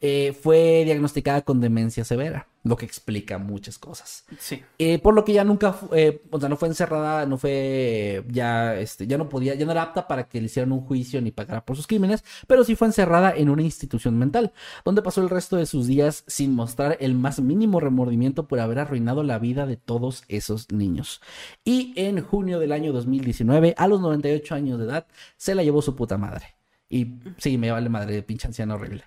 eh, 0.05 0.33
fue 0.33 0.83
diagnosticada 0.83 1.43
con 1.43 1.61
demencia 1.61 2.03
severa, 2.03 2.49
lo 2.63 2.75
que 2.75 2.85
explica 2.85 3.37
muchas 3.37 3.79
cosas. 3.79 4.25
Sí. 4.37 4.61
Eh, 4.77 4.99
por 4.99 5.13
lo 5.13 5.23
que 5.23 5.31
ya 5.31 5.45
nunca, 5.45 5.77
eh, 5.93 6.21
o 6.29 6.41
sea, 6.41 6.49
no 6.49 6.57
fue 6.57 6.67
encerrada, 6.67 7.25
no 7.25 7.37
fue, 7.37 8.25
ya, 8.27 8.77
este, 8.77 9.07
ya 9.07 9.17
no 9.17 9.29
podía, 9.29 9.55
ya 9.55 9.65
no 9.65 9.71
era 9.71 9.83
apta 9.83 10.05
para 10.05 10.27
que 10.27 10.41
le 10.41 10.47
hicieran 10.47 10.73
un 10.73 10.81
juicio 10.81 11.21
ni 11.21 11.31
pagara 11.31 11.63
por 11.63 11.77
sus 11.77 11.87
crímenes, 11.87 12.25
pero 12.47 12.65
sí 12.65 12.75
fue 12.75 12.87
encerrada 12.87 13.33
en 13.33 13.49
una 13.49 13.61
institución 13.61 14.19
mental, 14.19 14.51
donde 14.83 15.01
pasó 15.01 15.21
el 15.21 15.29
resto 15.29 15.55
de 15.55 15.65
sus 15.65 15.87
días 15.87 16.25
sin 16.27 16.53
mostrar 16.53 16.97
el 16.99 17.15
más 17.15 17.39
mínimo 17.39 17.79
remordimiento 17.79 18.45
por 18.45 18.59
haber 18.59 18.79
arruinado 18.79 19.23
la 19.23 19.39
vida 19.39 19.65
de 19.65 19.77
todos 19.77 20.25
esos 20.27 20.69
niños. 20.69 21.21
Y 21.63 21.93
en 21.95 22.21
junio 22.21 22.59
del 22.59 22.73
año 22.73 22.91
2019, 22.91 23.73
a 23.77 23.87
los 23.87 24.01
98 24.01 24.53
años 24.53 24.79
de 24.79 24.85
edad, 24.85 25.07
se 25.37 25.55
la 25.55 25.63
llevó 25.63 25.81
su 25.81 25.95
puta 25.95 26.17
madre. 26.17 26.57
Y 26.89 27.19
sí, 27.37 27.57
me 27.57 27.71
vale 27.71 27.87
madre, 27.87 28.21
pinche 28.21 28.47
anciana 28.47 28.75
horrible. 28.75 29.05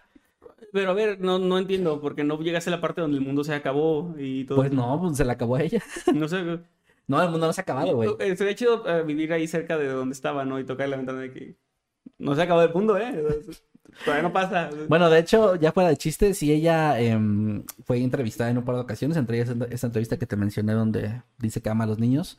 Pero 0.77 0.91
a 0.91 0.93
ver, 0.93 1.18
no, 1.22 1.39
no 1.39 1.57
entiendo, 1.57 2.03
porque 2.03 2.22
no 2.22 2.39
llegas 2.39 2.68
a 2.68 2.70
la 2.70 2.83
parte 2.83 3.01
donde 3.01 3.16
el 3.16 3.24
mundo 3.24 3.43
se 3.43 3.55
acabó 3.55 4.14
y 4.18 4.45
todo. 4.45 4.59
Pues 4.59 4.70
no, 4.72 5.01
pues 5.01 5.16
se 5.16 5.24
la 5.24 5.33
acabó 5.33 5.57
a 5.57 5.62
ella. 5.62 5.83
No 6.14 6.29
sé. 6.29 6.45
No, 7.07 7.22
el 7.22 7.31
mundo 7.31 7.47
no 7.47 7.53
se 7.55 7.62
ha 7.62 7.62
acabado, 7.62 7.95
güey. 7.95 8.11
Eh, 8.18 8.37
Sería 8.37 8.55
chido 8.55 8.87
eh, 8.87 9.03
vivir 9.03 9.33
ahí 9.33 9.49
cerca 9.49 9.79
de 9.79 9.89
donde 9.89 10.12
estaba, 10.12 10.45
¿no? 10.45 10.61
Y 10.61 10.64
tocar 10.64 10.91
la 10.91 10.99
ventana 10.99 11.20
de 11.20 11.33
que 11.33 11.57
no 12.18 12.35
se 12.35 12.43
acabó 12.43 12.61
el 12.61 12.74
mundo, 12.74 12.99
¿eh? 12.99 13.24
Todavía 14.05 14.22
no 14.22 14.35
pasa. 14.35 14.68
Bueno, 14.87 15.09
de 15.09 15.18
hecho, 15.18 15.57
ya 15.57 15.72
fuera 15.72 15.89
de 15.89 15.97
chiste, 15.97 16.35
sí 16.35 16.53
ella 16.53 17.01
em, 17.01 17.64
fue 17.87 18.03
entrevistada 18.03 18.51
en 18.51 18.59
un 18.59 18.64
par 18.66 18.74
de 18.74 18.83
ocasiones, 18.83 19.16
entre 19.16 19.41
ellas 19.41 19.57
esa 19.70 19.87
entrevista 19.87 20.18
que 20.18 20.27
te 20.27 20.37
mencioné 20.37 20.74
donde 20.74 21.22
dice 21.39 21.62
que 21.62 21.70
ama 21.70 21.85
a 21.85 21.87
los 21.87 21.99
niños, 21.99 22.37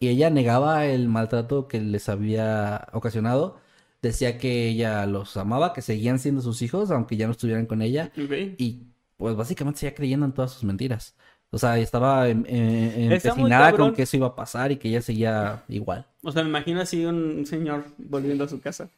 y 0.00 0.08
ella 0.08 0.28
negaba 0.28 0.86
el 0.86 1.08
maltrato 1.08 1.68
que 1.68 1.80
les 1.80 2.08
había 2.08 2.88
ocasionado, 2.92 3.60
decía 4.06 4.38
que 4.38 4.68
ella 4.68 5.06
los 5.06 5.36
amaba, 5.36 5.72
que 5.72 5.82
seguían 5.82 6.18
siendo 6.18 6.40
sus 6.42 6.62
hijos, 6.62 6.90
aunque 6.90 7.16
ya 7.16 7.26
no 7.26 7.32
estuvieran 7.32 7.66
con 7.66 7.82
ella, 7.82 8.10
y 8.58 8.82
pues 9.16 9.36
básicamente 9.36 9.80
seguía 9.80 9.94
creyendo 9.94 10.26
en 10.26 10.32
todas 10.32 10.52
sus 10.52 10.64
mentiras. 10.64 11.16
O 11.50 11.58
sea, 11.58 11.78
estaba 11.78 12.28
em- 12.28 12.44
em- 12.46 12.92
muy 13.06 13.14
empecinada 13.14 13.70
con 13.72 13.94
que 13.94 14.02
eso 14.02 14.16
iba 14.16 14.26
a 14.26 14.34
pasar 14.36 14.72
y 14.72 14.76
que 14.76 14.88
ella 14.88 15.00
seguía 15.02 15.62
igual. 15.68 16.06
O 16.22 16.32
sea, 16.32 16.42
me 16.42 16.48
imagino 16.50 16.80
así 16.80 17.04
un 17.06 17.46
señor 17.46 17.84
volviendo 17.98 18.44
a 18.44 18.48
su 18.48 18.60
casa 18.60 18.90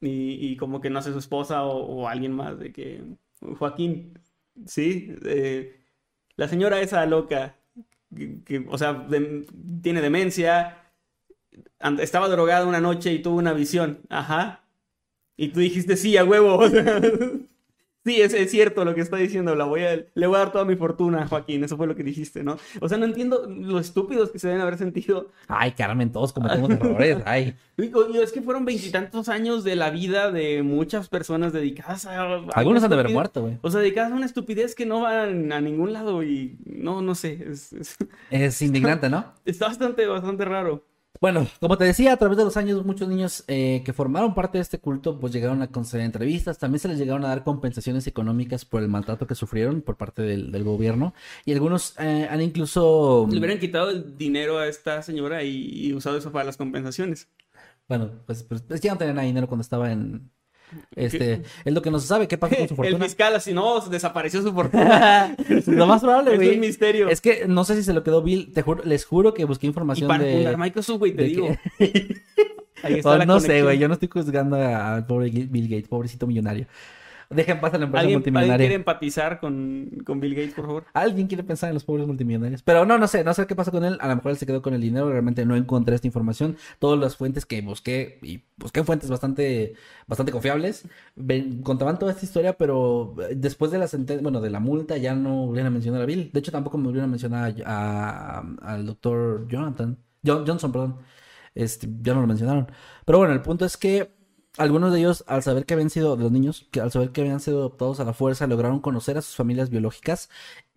y, 0.00 0.52
y 0.52 0.56
como 0.56 0.80
que 0.80 0.90
no 0.90 1.00
sé, 1.02 1.12
su 1.12 1.18
esposa 1.18 1.64
o, 1.64 2.02
o 2.02 2.08
alguien 2.08 2.32
más 2.32 2.58
de 2.58 2.72
que 2.72 3.02
Joaquín, 3.58 4.18
sí, 4.66 5.14
eh, 5.24 5.80
la 6.36 6.48
señora 6.48 6.80
esa 6.80 7.04
loca, 7.06 7.56
que, 8.14 8.42
que, 8.44 8.66
o 8.68 8.78
sea, 8.78 8.92
de- 8.94 9.46
tiene 9.82 10.00
demencia, 10.00 10.81
estaba 12.00 12.28
drogada 12.28 12.66
una 12.66 12.80
noche 12.80 13.12
y 13.12 13.20
tuvo 13.20 13.36
una 13.38 13.52
visión, 13.52 14.00
ajá, 14.08 14.64
y 15.36 15.48
tú 15.48 15.60
dijiste 15.60 15.96
sí, 15.96 16.16
a 16.16 16.24
huevo, 16.24 16.60
Sí, 18.04 18.20
es, 18.20 18.34
es 18.34 18.50
cierto 18.50 18.84
lo 18.84 18.96
que 18.96 19.00
está 19.00 19.16
diciendo. 19.16 19.54
La 19.54 19.64
voy 19.64 19.82
a, 19.84 20.04
le 20.12 20.26
voy 20.26 20.34
a 20.34 20.40
dar 20.40 20.50
toda 20.50 20.64
mi 20.64 20.74
fortuna, 20.74 21.24
Joaquín. 21.28 21.62
Eso 21.62 21.76
fue 21.76 21.86
lo 21.86 21.94
que 21.94 22.02
dijiste, 22.02 22.42
¿no? 22.42 22.56
O 22.80 22.88
sea, 22.88 22.98
no 22.98 23.04
entiendo 23.04 23.46
lo 23.48 23.78
estúpidos 23.78 24.32
que 24.32 24.40
se 24.40 24.48
deben 24.48 24.60
haber 24.60 24.76
sentido 24.76 25.30
Ay, 25.46 25.70
Carmen, 25.70 26.10
todos 26.10 26.32
cometemos 26.32 26.68
errores. 26.72 27.18
Ay, 27.26 27.54
Digo, 27.76 28.04
es 28.20 28.32
que 28.32 28.42
fueron 28.42 28.64
veintitantos 28.64 29.28
años 29.28 29.62
de 29.62 29.76
la 29.76 29.90
vida 29.90 30.32
de 30.32 30.64
muchas 30.64 31.08
personas 31.08 31.52
dedicadas 31.52 32.04
a... 32.06 32.22
a 32.22 32.40
algunos 32.54 32.82
han 32.82 32.90
de 32.90 32.94
haber 32.98 33.12
muerto, 33.12 33.42
güey. 33.42 33.58
O 33.62 33.70
sea, 33.70 33.78
dedicadas 33.80 34.10
a 34.10 34.16
una 34.16 34.26
estupidez 34.26 34.74
que 34.74 34.84
no 34.84 35.02
van 35.02 35.52
a 35.52 35.60
ningún 35.60 35.92
lado 35.92 36.24
y 36.24 36.58
no, 36.64 37.02
no 37.02 37.14
sé, 37.14 37.38
es- 37.52 37.72
es- 37.72 37.96
Es 38.30 38.62
indignante, 38.62 39.08
¿no? 39.08 39.26
está 39.44 39.68
bastante, 39.68 40.06
bastante 40.06 40.44
raro. 40.44 40.84
Bueno, 41.22 41.46
como 41.60 41.78
te 41.78 41.84
decía, 41.84 42.12
a 42.14 42.16
través 42.16 42.36
de 42.36 42.42
los 42.42 42.56
años 42.56 42.84
muchos 42.84 43.08
niños 43.08 43.44
eh, 43.46 43.82
que 43.84 43.92
formaron 43.92 44.34
parte 44.34 44.58
de 44.58 44.62
este 44.62 44.80
culto 44.80 45.20
pues 45.20 45.32
llegaron 45.32 45.62
a 45.62 45.68
conceder 45.68 46.04
entrevistas, 46.04 46.58
también 46.58 46.80
se 46.80 46.88
les 46.88 46.98
llegaron 46.98 47.24
a 47.24 47.28
dar 47.28 47.44
compensaciones 47.44 48.08
económicas 48.08 48.64
por 48.64 48.82
el 48.82 48.88
maltrato 48.88 49.28
que 49.28 49.36
sufrieron 49.36 49.82
por 49.82 49.96
parte 49.96 50.22
del, 50.22 50.50
del 50.50 50.64
gobierno 50.64 51.14
y 51.44 51.52
algunos 51.52 51.94
eh, 52.00 52.26
han 52.28 52.40
incluso... 52.40 53.28
Le 53.30 53.38
hubieran 53.38 53.60
quitado 53.60 53.90
el 53.90 54.18
dinero 54.18 54.58
a 54.58 54.66
esta 54.66 55.00
señora 55.02 55.44
y, 55.44 55.86
y 55.86 55.94
usado 55.94 56.18
eso 56.18 56.32
para 56.32 56.44
las 56.44 56.56
compensaciones. 56.56 57.28
Bueno, 57.86 58.10
pues, 58.26 58.42
pues 58.42 58.64
ya 58.80 58.90
no 58.90 58.98
tenían 58.98 59.14
nada 59.14 59.22
de 59.22 59.28
dinero 59.28 59.46
cuando 59.46 59.62
estaba 59.62 59.92
en... 59.92 60.28
Este, 60.96 61.42
es 61.64 61.72
lo 61.72 61.80
que 61.82 61.90
no 61.90 61.98
se 61.98 62.06
sabe, 62.06 62.28
¿qué 62.28 62.38
pasó 62.38 62.54
con 62.56 62.68
su 62.68 62.74
El 62.74 62.76
fortuna? 62.76 63.04
fiscal 63.04 63.34
así, 63.36 63.52
no, 63.52 63.80
desapareció 63.80 64.42
su 64.42 64.52
fortuna. 64.54 65.36
lo 65.66 65.86
más 65.86 66.00
probable, 66.02 66.30
es 66.34 66.36
güey. 66.38 66.54
un 66.54 66.60
misterio. 66.60 67.08
Es 67.08 67.20
que 67.20 67.46
no 67.48 67.64
sé 67.64 67.76
si 67.76 67.82
se 67.82 67.92
lo 67.92 68.02
quedó 68.02 68.22
Bill, 68.22 68.52
te 68.52 68.62
juro- 68.62 68.82
les 68.84 69.04
juro 69.04 69.34
que 69.34 69.44
busqué 69.44 69.66
y 69.66 69.68
información 69.68 70.08
para 70.08 70.24
de... 70.24 70.56
Microsoft, 70.56 70.98
güey, 70.98 71.12
te 71.14 71.24
digo. 71.24 71.48
que- 71.78 72.16
Ahí 72.82 72.94
está 72.94 73.10
Oh, 73.10 73.16
la 73.18 73.24
no 73.26 73.38
sé, 73.38 73.62
güey, 73.62 73.78
yo 73.78 73.86
no 73.86 73.94
estoy 73.94 74.08
juzgando 74.12 74.56
al 74.56 75.06
pobre 75.06 75.30
Bill 75.30 75.68
Gates, 75.68 75.88
pobrecito 75.88 76.26
millonario. 76.26 76.66
Dejen 77.34 77.60
pasar 77.60 77.80
la 77.80 77.86
empresa 77.86 78.00
¿Alguien, 78.02 78.18
¿Alguien 78.18 78.18
multimillonaria. 78.18 78.56
quiere 78.58 78.74
empatizar 78.74 79.40
con, 79.40 79.90
con 80.04 80.20
Bill 80.20 80.34
Gates, 80.34 80.54
por 80.54 80.66
favor? 80.66 80.84
Alguien 80.94 81.26
quiere 81.26 81.42
pensar 81.42 81.68
en 81.68 81.74
los 81.74 81.84
pobres 81.84 82.06
multimillonarios. 82.06 82.62
Pero 82.62 82.84
no, 82.84 82.98
no 82.98 83.06
sé, 83.08 83.24
no 83.24 83.34
sé 83.34 83.46
qué 83.46 83.54
pasó 83.56 83.70
con 83.70 83.84
él. 83.84 83.98
A 84.00 84.08
lo 84.08 84.16
mejor 84.16 84.32
él 84.32 84.36
se 84.38 84.46
quedó 84.46 84.62
con 84.62 84.74
el 84.74 84.80
dinero. 84.80 85.10
Realmente 85.10 85.44
no 85.46 85.56
encontré 85.56 85.94
esta 85.94 86.06
información. 86.06 86.56
Todas 86.78 86.98
las 86.98 87.16
fuentes 87.16 87.46
que 87.46 87.60
busqué, 87.62 88.18
y 88.22 88.42
busqué 88.56 88.84
fuentes 88.84 89.08
bastante, 89.10 89.74
bastante 90.06 90.32
confiables, 90.32 90.84
contaban 91.62 91.98
toda 91.98 92.12
esta 92.12 92.24
historia, 92.24 92.52
pero 92.54 93.14
eh, 93.28 93.34
después 93.36 93.70
de 93.70 93.78
la 93.78 93.88
sentencia, 93.88 94.22
bueno, 94.22 94.40
de 94.40 94.50
la 94.50 94.60
multa, 94.60 94.96
ya 94.96 95.14
no 95.14 95.46
volvieron 95.46 95.68
a 95.68 95.70
mencionar 95.70 96.02
a 96.02 96.06
Bill. 96.06 96.30
De 96.32 96.38
hecho, 96.40 96.52
tampoco 96.52 96.78
me 96.78 96.84
volvieron 96.84 97.08
a 97.08 97.10
mencionar 97.10 97.54
al 98.62 98.86
doctor 98.86 99.46
Jonathan, 99.48 99.98
John- 100.24 100.44
Johnson, 100.46 100.72
perdón. 100.72 100.96
Este, 101.54 101.86
ya 102.00 102.14
no 102.14 102.22
lo 102.22 102.26
mencionaron. 102.26 102.66
Pero 103.04 103.18
bueno, 103.18 103.34
el 103.34 103.42
punto 103.42 103.64
es 103.64 103.76
que 103.76 104.10
algunos 104.58 104.92
de 104.92 104.98
ellos, 105.00 105.24
al 105.26 105.42
saber 105.42 105.64
que 105.64 105.74
habían 105.74 105.90
sido, 105.90 106.16
de 106.16 106.24
los 106.24 106.32
niños, 106.32 106.66
que 106.70 106.80
al 106.80 106.90
saber 106.90 107.10
que 107.10 107.22
habían 107.22 107.40
sido 107.40 107.58
adoptados 107.58 108.00
a 108.00 108.04
la 108.04 108.12
fuerza, 108.12 108.46
lograron 108.46 108.80
conocer 108.80 109.16
a 109.16 109.22
sus 109.22 109.34
familias 109.36 109.70
biológicas, 109.70 110.28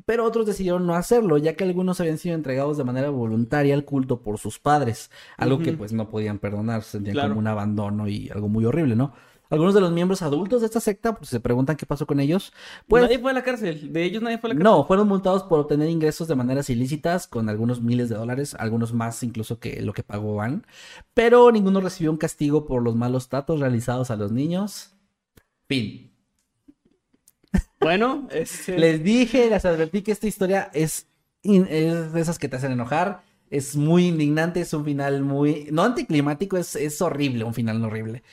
pero 0.06 0.24
otros 0.24 0.46
decidieron 0.46 0.86
no 0.86 0.96
hacerlo, 0.96 1.38
ya 1.38 1.56
que 1.56 1.64
algunos 1.64 2.00
habían 2.00 2.18
sido 2.18 2.36
entregados 2.36 2.78
de 2.78 2.84
manera 2.84 3.10
voluntaria 3.10 3.74
al 3.76 3.84
culto 3.86 4.22
por 4.22 4.38
sus 4.38 4.60
padres, 4.60 5.12
algo 5.38 5.60
que 5.60 5.74
pues 5.74 5.92
no 5.94 6.10
podían 6.10 6.40
perdonar, 6.40 6.84
se 6.84 6.92
sentían 6.92 7.14
Claro. 7.16 7.30
como 7.30 7.40
un 7.40 7.48
abandono 7.48 8.08
y 8.08 8.30
algo 8.30 8.48
muy 8.48 8.66
horrible, 8.66 8.96
¿no? 8.96 9.14
Algunos 9.50 9.74
de 9.74 9.82
los 9.82 9.92
miembros 9.92 10.22
adultos 10.22 10.62
de 10.62 10.68
esta 10.68 10.80
secta, 10.80 11.16
pues 11.16 11.30
se 11.30 11.40
preguntan 11.40 11.76
qué 11.76 11.86
pasó 11.86 12.08
con 12.08 12.20
ellos, 12.20 12.52
pues 12.88 13.04
nadie 13.04 13.20
fue 13.20 13.32
a 13.32 13.34
la 13.34 13.44
cárcel. 13.44 13.94
De 13.94 14.04
ellos 14.04 14.22
nadie 14.22 14.38
fue 14.38 14.50
a 14.50 14.54
la 14.54 14.60
cárcel. 14.60 14.64
no, 14.64 14.86
fueron 14.86 15.08
multados 15.08 15.44
por 15.44 15.60
obtener 15.60 15.90
ingresos 15.90 16.28
de 16.28 16.36
maneras 16.36 16.70
ilícitas 16.70 17.28
con 17.28 17.50
algunos 17.50 17.82
miles 17.82 18.10
de 18.10 18.16
dólares, 18.16 18.56
algunos 18.60 18.94
más 18.94 19.22
incluso 19.24 19.60
que 19.60 19.82
lo 19.82 19.94
que 19.94 20.04
pagó 20.04 20.36
Van, 20.36 20.66
pero 21.14 21.52
ninguno 21.52 21.80
recibió 21.82 22.12
un 22.12 22.18
castigo 22.18 22.66
por 22.66 22.82
los 22.82 22.96
malos 22.96 23.30
tratos 23.30 23.60
realizados 23.60 24.12
a 24.12 24.16
los 24.16 24.32
niños. 24.32 24.94
Fin. 25.68 26.12
Bueno, 27.80 28.28
este... 28.32 28.80
Les 28.80 29.04
dije, 29.04 29.48
les 29.50 29.64
advertí 29.64 30.02
que 30.02 30.12
esta 30.12 30.26
historia 30.26 30.72
es, 30.74 31.08
es 31.44 32.14
de 32.14 32.20
esas 32.20 32.40
que 32.40 32.50
te 32.50 32.56
hacen 32.56 32.72
enojar, 32.72 33.22
es 33.52 33.76
muy 33.76 34.08
indignante, 34.08 34.62
es 34.62 34.74
un 34.74 34.84
final 34.84 35.22
muy, 35.22 35.68
no 35.72 35.84
anticlimático, 35.84 36.58
es, 36.58 36.76
es 36.76 37.00
horrible, 37.02 37.44
un 37.44 37.54
final 37.54 37.84
horrible. 37.84 38.24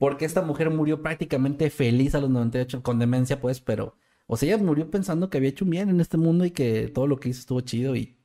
Porque 0.00 0.24
esta 0.24 0.40
mujer 0.40 0.70
murió 0.70 1.02
prácticamente 1.02 1.68
feliz 1.68 2.14
a 2.14 2.22
los 2.22 2.30
98, 2.30 2.82
con 2.82 2.98
demencia 2.98 3.38
pues, 3.38 3.60
pero, 3.60 3.98
o 4.26 4.38
sea, 4.38 4.48
ella 4.48 4.64
murió 4.64 4.90
pensando 4.90 5.28
que 5.28 5.36
había 5.36 5.50
hecho 5.50 5.66
un 5.66 5.72
bien 5.72 5.90
en 5.90 6.00
este 6.00 6.16
mundo 6.16 6.46
y 6.46 6.52
que 6.52 6.88
todo 6.88 7.06
lo 7.06 7.20
que 7.20 7.28
hizo 7.28 7.40
estuvo 7.40 7.60
chido 7.60 7.94
y, 7.94 8.16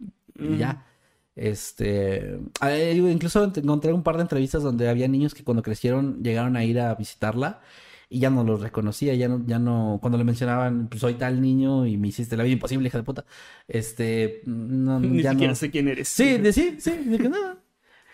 ya. 0.57 0.87
Este, 1.35 2.39
eh, 2.65 2.93
incluso 2.95 3.43
encontré 3.43 3.91
un 3.91 4.03
par 4.03 4.15
de 4.15 4.21
entrevistas 4.21 4.63
donde 4.63 4.87
había 4.87 5.09
niños 5.09 5.33
que 5.33 5.43
cuando 5.43 5.63
crecieron 5.63 6.23
llegaron 6.23 6.55
a 6.55 6.63
ir 6.63 6.79
a 6.79 6.95
visitarla 6.95 7.59
y 8.07 8.19
ya 8.19 8.29
no 8.29 8.45
los 8.45 8.61
reconocía, 8.61 9.13
ya 9.15 9.27
no, 9.27 9.43
ya 9.45 9.59
no, 9.59 9.99
cuando 10.01 10.17
le 10.17 10.23
mencionaban, 10.23 10.87
pues 10.87 11.01
soy 11.01 11.15
tal 11.15 11.41
niño 11.41 11.85
y 11.85 11.97
me 11.97 12.07
hiciste 12.07 12.37
la 12.37 12.43
vida 12.43 12.53
imposible, 12.53 12.87
hija 12.87 12.99
de 12.99 13.03
puta. 13.03 13.25
Este, 13.67 14.43
no, 14.45 14.97
Ni 15.01 15.23
ya 15.23 15.31
siquiera 15.31 15.51
no. 15.51 15.55
sé 15.55 15.71
quién 15.71 15.89
eres. 15.89 16.07
Sí, 16.07 16.37
de, 16.37 16.53
sí, 16.53 16.75
sí, 16.79 16.91
de 16.91 17.17
que 17.17 17.27
no. 17.27 17.57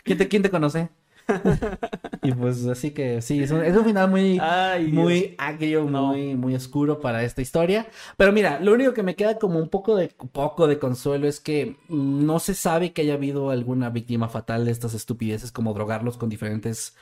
¿Quién 0.03 0.18
te, 0.18 0.28
quién 0.28 0.41
te 0.41 0.49
conoce? 0.49 0.89
y 2.23 2.32
pues 2.34 2.65
así 2.67 2.91
que 2.91 3.21
sí, 3.21 3.41
es 3.41 3.51
un, 3.51 3.63
es 3.63 3.75
un 3.75 3.86
final 3.86 4.09
muy, 4.09 4.38
Ay, 4.41 4.86
Dios. 4.86 4.93
muy 4.95 5.36
agrio, 5.38 5.86
No. 5.89 6.07
muy, 6.07 6.36
muy 6.36 6.55
oscuro 6.55 6.99
para 6.99 7.23
esta 7.23 7.41
historia. 7.41 7.88
Pero 8.17 8.32
mira, 8.32 8.59
lo 8.59 8.73
único 8.73 8.93
que 8.93 9.03
me 9.03 9.15
queda 9.15 9.38
como 9.39 9.59
un 9.59 9.69
poco 9.69 9.95
de, 9.95 10.09
poco 10.32 10.67
de 10.67 10.79
consuelo 10.79 11.27
es 11.27 11.39
que 11.39 11.77
no 11.89 12.39
se 12.39 12.53
sabe 12.53 12.93
que 12.93 13.01
haya 13.01 13.15
habido 13.15 13.49
alguna 13.49 13.89
víctima 13.89 14.29
fatal 14.29 14.65
de 14.65 14.71
estas 14.71 14.93
estupideces 14.93 15.51
como 15.51 15.73
drogarlos 15.73 16.17
con 16.17 16.29
diferentes 16.29 16.95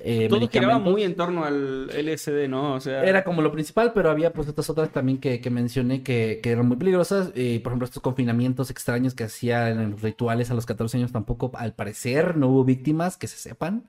eh, 0.00 0.28
Todo 0.28 0.48
giraba 0.48 0.78
muy 0.78 1.02
en 1.02 1.14
torno 1.16 1.44
al 1.44 1.90
LSD, 1.90 2.48
¿no? 2.48 2.74
O 2.74 2.80
sea... 2.80 3.04
Era 3.04 3.24
como 3.24 3.42
lo 3.42 3.50
principal, 3.50 3.92
pero 3.92 4.10
había 4.10 4.32
pues 4.32 4.46
estas 4.48 4.70
otras 4.70 4.90
también 4.90 5.18
que, 5.18 5.40
que 5.40 5.50
mencioné 5.50 6.02
que, 6.02 6.40
que 6.42 6.50
eran 6.52 6.66
muy 6.68 6.76
peligrosas. 6.76 7.32
Eh, 7.34 7.60
por 7.62 7.72
ejemplo, 7.72 7.84
estos 7.86 8.02
confinamientos 8.02 8.70
extraños 8.70 9.14
que 9.14 9.24
hacían 9.24 9.80
en 9.80 9.90
los 9.92 10.02
rituales 10.02 10.50
a 10.50 10.54
los 10.54 10.66
14 10.66 10.96
años 10.98 11.12
tampoco, 11.12 11.50
al 11.54 11.74
parecer, 11.74 12.36
no 12.36 12.48
hubo 12.48 12.64
víctimas 12.64 13.16
que 13.16 13.26
se 13.26 13.36
sepan. 13.38 13.84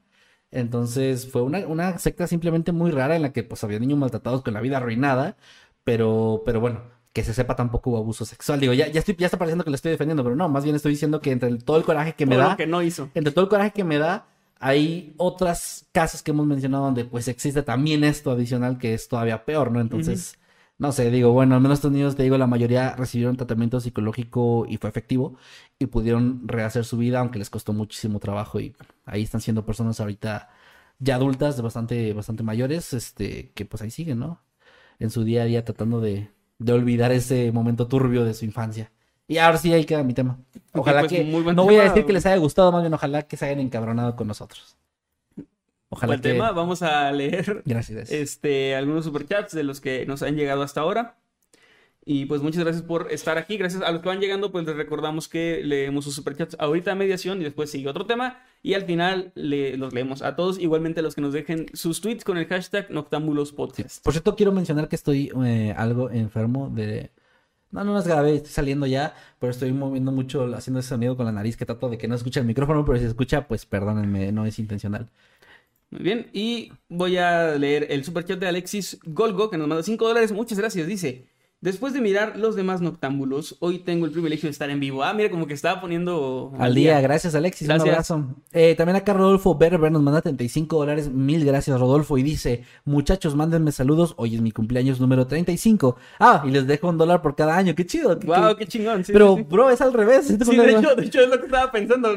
Entonces 0.51 1.31
fue 1.31 1.43
una, 1.43 1.59
una 1.67 1.99
secta 1.99 2.25
simplemente 2.27 2.71
muy 2.71 2.89
rara 2.91 3.15
en 3.15 3.21
la 3.21 3.31
que 3.31 3.43
pues 3.43 3.63
había 3.63 3.77
niños 3.79 3.99
maltratados 3.99 4.41
con 4.41 4.53
la 4.55 4.61
vida 4.61 4.77
arruinada, 4.77 5.37
pero, 5.83 6.41
pero 6.45 6.59
bueno, 6.59 6.81
que 7.13 7.23
se 7.23 7.33
sepa 7.35 7.55
tampoco 7.55 7.91
hubo 7.91 7.97
abuso 7.99 8.25
sexual. 8.25 8.59
Digo, 8.59 8.73
ya, 8.73 8.87
ya, 8.87 8.99
estoy, 8.99 9.15
ya 9.17 9.27
está 9.27 9.37
pareciendo 9.37 9.63
que 9.63 9.69
lo 9.69 9.75
estoy 9.75 9.91
defendiendo, 9.91 10.23
pero 10.23 10.35
no, 10.35 10.49
más 10.49 10.63
bien 10.63 10.75
estoy 10.75 10.93
diciendo 10.93 11.21
que 11.21 11.31
entre 11.31 11.49
el- 11.49 11.63
todo 11.63 11.77
el 11.77 11.83
coraje 11.83 12.13
que 12.13 12.25
me 12.25 12.33
todo 12.35 12.43
da 12.45 12.51
lo 12.51 12.57
que 12.57 12.65
no 12.67 12.81
hizo. 12.81 13.09
entre 13.13 13.31
todo 13.31 13.43
el 13.45 13.49
coraje 13.49 13.71
que 13.71 13.83
me 13.83 13.99
da, 13.99 14.25
hay 14.59 15.13
otras 15.17 15.87
casos 15.91 16.21
que 16.21 16.31
hemos 16.31 16.45
mencionado 16.47 16.85
donde 16.85 17.05
pues 17.05 17.27
existe 17.27 17.63
también 17.63 18.03
esto 18.03 18.31
adicional 18.31 18.77
que 18.77 18.93
es 18.93 19.07
todavía 19.07 19.45
peor, 19.45 19.71
¿no? 19.71 19.79
Entonces, 19.81 20.37
No 20.77 20.93
sé, 20.93 21.11
digo, 21.11 21.31
bueno, 21.33 21.55
al 21.55 21.61
menos 21.61 21.79
estos 21.79 21.91
niños, 21.91 22.15
te 22.15 22.23
digo, 22.23 22.37
la 22.37 22.47
mayoría 22.47 22.95
recibieron 22.95 23.35
tratamiento 23.35 23.81
psicológico 23.81 24.65
y 24.67 24.77
fue 24.77 24.89
efectivo 24.89 25.37
y 25.77 25.87
pudieron 25.87 26.47
rehacer 26.47 26.85
su 26.85 26.97
vida, 26.97 27.19
aunque 27.19 27.37
les 27.39 27.49
costó 27.49 27.73
muchísimo 27.73 28.19
trabajo 28.19 28.59
y 28.61 28.69
bueno, 28.69 28.93
ahí 29.05 29.23
están 29.23 29.41
siendo 29.41 29.65
personas 29.65 29.99
ahorita 29.99 30.49
ya 30.99 31.15
adultas, 31.15 31.61
bastante, 31.61 32.13
bastante 32.13 32.43
mayores, 32.43 32.93
este, 32.93 33.51
que 33.53 33.65
pues 33.65 33.81
ahí 33.81 33.91
siguen, 33.91 34.19
¿no? 34.19 34.41
En 34.99 35.09
su 35.11 35.23
día 35.25 35.43
a 35.43 35.45
día 35.45 35.65
tratando 35.65 36.01
de, 36.01 36.31
de 36.59 36.73
olvidar 36.73 37.11
ese 37.11 37.51
momento 37.51 37.87
turbio 37.87 38.25
de 38.25 38.33
su 38.33 38.45
infancia. 38.45 38.91
Y 39.29 39.37
ahora 39.37 39.57
sí, 39.57 39.71
ahí 39.71 39.85
queda 39.85 40.03
mi 40.03 40.13
tema. 40.13 40.37
Ojalá 40.73 41.01
pues, 41.01 41.11
que, 41.13 41.23
muy 41.23 41.43
no 41.55 41.63
voy 41.63 41.75
a 41.75 41.81
tema. 41.83 41.93
decir 41.93 42.05
que 42.05 42.13
les 42.13 42.25
haya 42.25 42.35
gustado, 42.37 42.71
más 42.73 42.81
bien 42.81 42.93
ojalá 42.93 43.21
que 43.21 43.37
se 43.37 43.45
hayan 43.45 43.59
encabronado 43.61 44.15
con 44.17 44.27
nosotros. 44.27 44.75
Ojalá 45.89 46.11
Buen 46.11 46.21
que... 46.21 46.29
tema, 46.33 46.51
vamos 46.51 46.81
a 46.81 47.11
leer 47.11 47.63
Gracias, 47.65 47.95
gracias. 47.95 48.11
este, 48.21 48.75
algunos 48.75 49.05
superchats 49.05 49.53
de 49.53 49.63
los 49.63 49.79
que 49.81 50.05
nos 50.05 50.21
han 50.23 50.35
llegado 50.35 50.61
hasta 50.63 50.81
ahora. 50.81 51.15
Y 52.05 52.25
pues 52.25 52.41
muchas 52.41 52.63
gracias 52.63 52.83
por 52.83 53.11
estar 53.11 53.37
aquí. 53.37 53.57
Gracias 53.57 53.83
a 53.83 53.91
los 53.91 54.01
que 54.01 54.07
van 54.09 54.19
llegando, 54.19 54.51
pues 54.51 54.65
les 54.65 54.75
recordamos 54.75 55.27
que 55.27 55.61
leemos 55.63 56.05
sus 56.05 56.15
superchats 56.15 56.55
ahorita 56.59 56.91
a 56.91 56.95
mediación 56.95 57.39
y 57.39 57.43
después 57.43 57.69
sigue 57.69 57.87
otro 57.87 58.07
tema. 58.07 58.39
Y 58.63 58.73
al 58.73 58.83
final 58.85 59.31
le- 59.35 59.77
los 59.77 59.93
leemos 59.93 60.23
a 60.23 60.35
todos. 60.35 60.57
Igualmente 60.59 61.01
a 61.01 61.03
los 61.03 61.13
que 61.13 61.21
nos 61.21 61.33
dejen 61.33 61.67
sus 61.73 62.01
tweets 62.01 62.23
con 62.23 62.37
el 62.39 62.47
hashtag 62.47 62.89
Noctámbulos 62.89 63.51
Podcast. 63.51 64.03
Por 64.03 64.13
cierto, 64.13 64.35
quiero 64.35 64.51
mencionar 64.51 64.87
que 64.89 64.95
estoy 64.95 65.31
eh, 65.45 65.73
algo 65.77 66.09
enfermo 66.09 66.69
de... 66.73 67.11
No, 67.71 67.83
no 67.83 67.99
es 67.99 68.07
grave, 68.07 68.35
estoy 68.35 68.51
saliendo 68.51 68.87
ya, 68.87 69.13
pero 69.39 69.51
estoy 69.51 69.71
moviendo 69.71 70.11
mucho, 70.11 70.43
haciendo 70.55 70.79
ese 70.79 70.89
sonido 70.89 71.15
con 71.15 71.25
la 71.27 71.31
nariz 71.31 71.55
que 71.55 71.65
trato 71.65 71.87
de 71.89 71.99
que 71.99 72.07
no 72.07 72.15
escuche 72.15 72.39
el 72.39 72.47
micrófono, 72.47 72.83
pero 72.83 72.97
si 72.97 73.05
escucha, 73.05 73.47
pues 73.47 73.65
perdónenme, 73.67 74.31
no 74.31 74.45
es 74.47 74.57
intencional. 74.57 75.09
Muy 75.91 76.01
bien, 76.01 76.29
y 76.33 76.71
voy 76.87 77.17
a 77.17 77.55
leer 77.57 77.87
el 77.89 78.03
superchat 78.03 78.39
de 78.39 78.47
Alexis 78.47 78.99
Golgo, 79.05 79.49
que 79.49 79.57
nos 79.57 79.67
manda 79.67 79.83
5 79.83 80.07
dólares. 80.07 80.31
Muchas 80.31 80.59
gracias. 80.59 80.87
Dice: 80.87 81.28
Después 81.61 81.91
de 81.93 81.99
mirar 81.99 82.37
los 82.37 82.55
demás 82.55 82.79
noctámbulos, 82.79 83.57
hoy 83.59 83.79
tengo 83.79 84.05
el 84.05 84.11
privilegio 84.13 84.47
de 84.47 84.51
estar 84.51 84.69
en 84.69 84.79
vivo. 84.79 85.03
Ah, 85.03 85.13
mira, 85.13 85.29
como 85.29 85.45
que 85.45 85.53
estaba 85.53 85.81
poniendo 85.81 86.53
Al 86.57 86.73
día, 86.73 87.01
gracias 87.01 87.35
Alexis, 87.35 87.67
Gracias. 87.67 87.83
un 87.85 87.89
abrazo. 87.91 88.35
Eh, 88.53 88.75
también 88.75 88.95
acá 88.95 89.11
Rodolfo 89.11 89.55
Berber 89.55 89.91
nos 89.91 90.01
manda 90.01 90.21
35 90.21 90.77
dólares, 90.77 91.09
mil 91.11 91.43
gracias 91.43 91.77
Rodolfo, 91.77 92.17
y 92.17 92.23
dice, 92.23 92.63
muchachos, 92.85 93.35
mándenme 93.35 93.73
saludos, 93.73 94.13
hoy 94.15 94.35
es 94.35 94.41
mi 94.41 94.51
cumpleaños 94.51 95.01
número 95.01 95.27
35. 95.27 95.97
Ah, 96.19 96.43
y 96.45 96.51
les 96.51 96.65
dejo 96.65 96.87
un 96.87 96.97
dólar 96.97 97.21
por 97.21 97.35
cada 97.35 97.57
año, 97.57 97.75
qué 97.75 97.85
chido. 97.85 98.17
qué- 98.17 98.27
Wow, 98.27 98.49
qué- 98.55 98.59
qué 98.59 98.67
chingón. 98.67 99.03
sí, 99.03 99.11
Pero, 99.11 99.35
sí, 99.35 99.41
sí. 99.41 99.47
bro, 99.49 99.69
es 99.69 99.81
al 99.81 99.91
revés. 99.91 100.27
Sí, 100.27 100.37
de 100.55 100.71
hecho, 100.71 100.95
de 100.95 101.05
hecho 101.05 101.19
es 101.19 101.29
lo 101.29 101.39
que 101.39 101.45
estaba 101.47 101.71
pensando. 101.73 102.09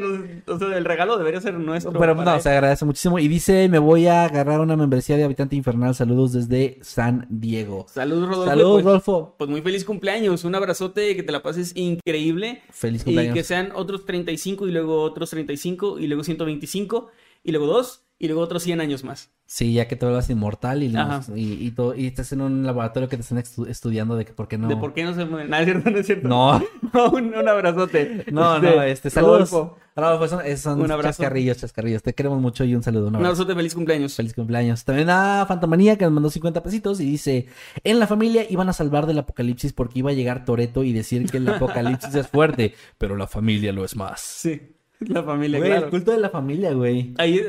O 0.46 0.58
sea, 0.58 0.76
el 0.78 0.84
regalo 0.84 1.18
debería 1.18 1.40
ser 1.40 1.54
nuestro. 1.54 1.92
Pero 1.98 2.14
no, 2.14 2.34
él. 2.36 2.40
se 2.40 2.48
agradece 2.50 2.84
muchísimo. 2.84 3.18
Y 3.18 3.26
dice, 3.26 3.68
me 3.68 3.80
voy 3.80 4.06
a 4.06 4.24
agarrar 4.24 4.60
una 4.60 4.76
membresía 4.76 5.16
de 5.16 5.24
Habitante 5.24 5.56
Infernal. 5.56 5.94
Saludos 5.96 6.32
desde 6.32 6.78
San 6.82 7.26
Diego. 7.28 7.86
Saludos, 7.88 8.28
Rodolfo. 8.28 8.46
Saludos, 8.50 8.82
pues, 8.82 9.31
Pues 9.38 9.50
muy 9.50 9.62
feliz 9.62 9.84
cumpleaños. 9.84 10.44
Un 10.44 10.54
abrazote, 10.54 11.14
que 11.16 11.22
te 11.22 11.32
la 11.32 11.42
pases 11.42 11.72
increíble. 11.76 12.62
Feliz 12.70 13.02
Y 13.02 13.04
cumpleaños. 13.04 13.34
que 13.34 13.44
sean 13.44 13.72
otros 13.74 14.04
35 14.04 14.68
y 14.68 14.72
luego 14.72 15.02
otros 15.02 15.30
35 15.30 15.98
y 15.98 16.06
luego 16.06 16.24
125 16.24 17.08
y 17.44 17.50
luego 17.52 17.66
2 17.66 18.02
y 18.22 18.28
luego 18.28 18.40
otros 18.40 18.62
100 18.62 18.80
años 18.80 19.02
más. 19.02 19.30
Sí, 19.46 19.74
ya 19.74 19.88
que 19.88 19.96
te 19.96 20.06
vuelvas 20.06 20.30
inmortal 20.30 20.82
y, 20.84 20.94
Ajá. 20.96 21.20
y, 21.34 21.54
y, 21.54 21.72
todo- 21.72 21.94
y 21.94 22.06
estás 22.06 22.30
en 22.32 22.40
un 22.40 22.64
laboratorio 22.64 23.08
que 23.08 23.16
te 23.16 23.22
están 23.22 23.38
estu- 23.38 23.66
estudiando 23.68 24.14
de 24.16 24.24
que 24.24 24.32
por 24.32 24.46
qué 24.48 24.56
no. 24.56 24.68
De 24.68 24.76
por 24.76 24.94
qué 24.94 25.02
no 25.04 25.12
se 25.12 25.24
mueven. 25.26 25.50
No, 25.50 25.56
es 25.58 25.64
cierto, 25.66 25.90
no 25.90 25.98
es 25.98 26.06
cierto. 26.06 26.28
No, 26.28 26.62
un, 27.12 27.34
un 27.34 27.48
abrazote. 27.48 28.24
no, 28.30 28.56
Este, 28.56 28.76
no, 28.76 28.82
este, 28.84 29.10
saludos. 29.10 29.50
Rodolfo, 29.50 29.78
Rodolfo, 29.96 30.28
son, 30.28 30.46
es- 30.46 30.60
son 30.60 30.80
Un 30.80 30.90
abrazo. 30.92 31.08
chascarrillos, 31.20 31.58
chascarrillos. 31.58 32.02
Te 32.02 32.14
queremos 32.14 32.40
mucho 32.40 32.62
y 32.64 32.74
un 32.76 32.82
saludo. 32.84 33.08
Un 33.08 33.16
abrazo. 33.16 33.32
abrazote, 33.32 33.54
feliz 33.56 33.74
cumpleaños. 33.74 34.14
Feliz 34.14 34.34
cumpleaños. 34.34 34.84
También 34.84 35.10
a 35.10 35.44
Fantamanía 35.46 35.98
que 35.98 36.04
nos 36.04 36.14
mandó 36.14 36.30
50 36.30 36.62
pesitos 36.62 37.00
y 37.00 37.04
dice, 37.06 37.46
en 37.82 37.98
la 37.98 38.06
familia 38.06 38.46
iban 38.48 38.68
a 38.68 38.72
salvar 38.72 39.06
del 39.06 39.18
apocalipsis 39.18 39.72
porque 39.72 39.98
iba 39.98 40.10
a 40.10 40.14
llegar 40.14 40.44
Toreto 40.44 40.84
y 40.84 40.92
decir 40.92 41.28
que 41.28 41.38
el 41.38 41.48
apocalipsis 41.48 42.14
es 42.14 42.28
fuerte, 42.28 42.74
pero 42.98 43.16
la 43.16 43.26
familia 43.26 43.72
lo 43.72 43.84
es 43.84 43.96
más. 43.96 44.20
Sí, 44.20 44.76
la 45.08 45.22
familia, 45.22 45.58
Güey, 45.58 45.70
claro. 45.70 45.84
el 45.86 45.90
culto 45.90 46.12
de 46.12 46.18
la 46.18 46.30
familia, 46.30 46.72
güey. 46.72 47.12
Ahí, 47.18 47.40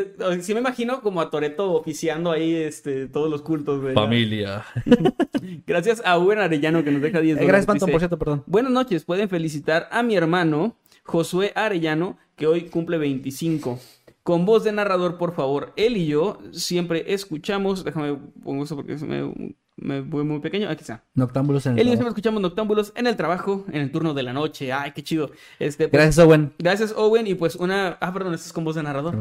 sí 0.42 0.54
me 0.54 0.60
imagino 0.62 1.02
como 1.02 1.22
a 1.22 1.30
Toreto 1.30 1.72
oficiando 1.74 2.32
ahí 2.32 2.54
este, 2.56 3.08
todos 3.08 3.30
los 3.30 3.42
cultos. 3.42 3.82
güey. 3.82 3.94
Familia. 3.94 4.64
Gracias 5.68 6.02
a 6.06 6.18
Uber 6.18 6.40
Arellano 6.40 6.84
que 6.84 6.92
nos 6.92 7.02
deja 7.02 7.20
10 7.20 7.38
Eh, 7.38 7.40
dólares. 7.42 7.48
gracias, 7.48 7.66
Phantom, 7.68 7.88
Dice, 7.88 7.92
por 7.92 8.02
cierto, 8.02 8.18
perdón. 8.20 8.44
Buenas 8.48 8.72
noches, 8.72 9.04
pueden 9.06 9.30
felicitar 9.30 9.88
a 9.92 10.04
mi 10.04 10.16
hermano 10.16 10.78
Josué 11.04 11.52
Arellano, 11.56 12.18
que 12.36 12.48
hoy 12.48 12.64
cumple 12.64 12.98
25. 12.98 13.80
Con 14.24 14.46
voz 14.46 14.64
de 14.64 14.72
narrador, 14.72 15.18
por 15.18 15.34
favor. 15.36 15.74
Él 15.76 15.98
y 15.98 16.08
yo 16.08 16.40
siempre 16.52 17.14
escuchamos. 17.14 17.84
Déjame 17.84 18.18
pongo 18.44 18.64
eso 18.64 18.76
porque 18.78 18.98
se 18.98 19.06
me, 19.06 19.54
me 19.78 20.02
voy 20.02 20.24
muy 20.24 20.40
pequeño. 20.40 20.70
Aquí 20.70 20.82
está. 20.82 21.04
Noctámbulos 21.16 21.66
en 21.66 21.74
el 21.74 21.80
Él 21.80 21.84
trabajo. 21.86 21.96
siempre 21.98 22.10
escuchamos 22.10 22.42
noctámbulos 22.42 22.94
en 22.96 23.08
el 23.08 23.16
trabajo, 23.16 23.66
en 23.72 23.82
el 23.82 23.92
turno 23.92 24.14
de 24.14 24.24
la 24.24 24.34
noche. 24.34 24.72
Ay, 24.72 24.92
qué 24.92 25.04
chido. 25.04 25.32
Este, 25.60 25.88
pues, 25.88 25.92
Gracias, 26.02 26.26
Owen. 26.26 26.54
gracias, 26.60 26.94
Owen. 26.96 27.28
Y 27.28 27.36
pues 27.36 27.56
una. 27.56 27.98
Ah, 28.02 28.14
perdón, 28.14 28.34
esto 28.34 28.48
es 28.48 28.54
con 28.54 28.64
voz 28.64 28.76
de 28.76 28.84
narrador. 28.84 29.16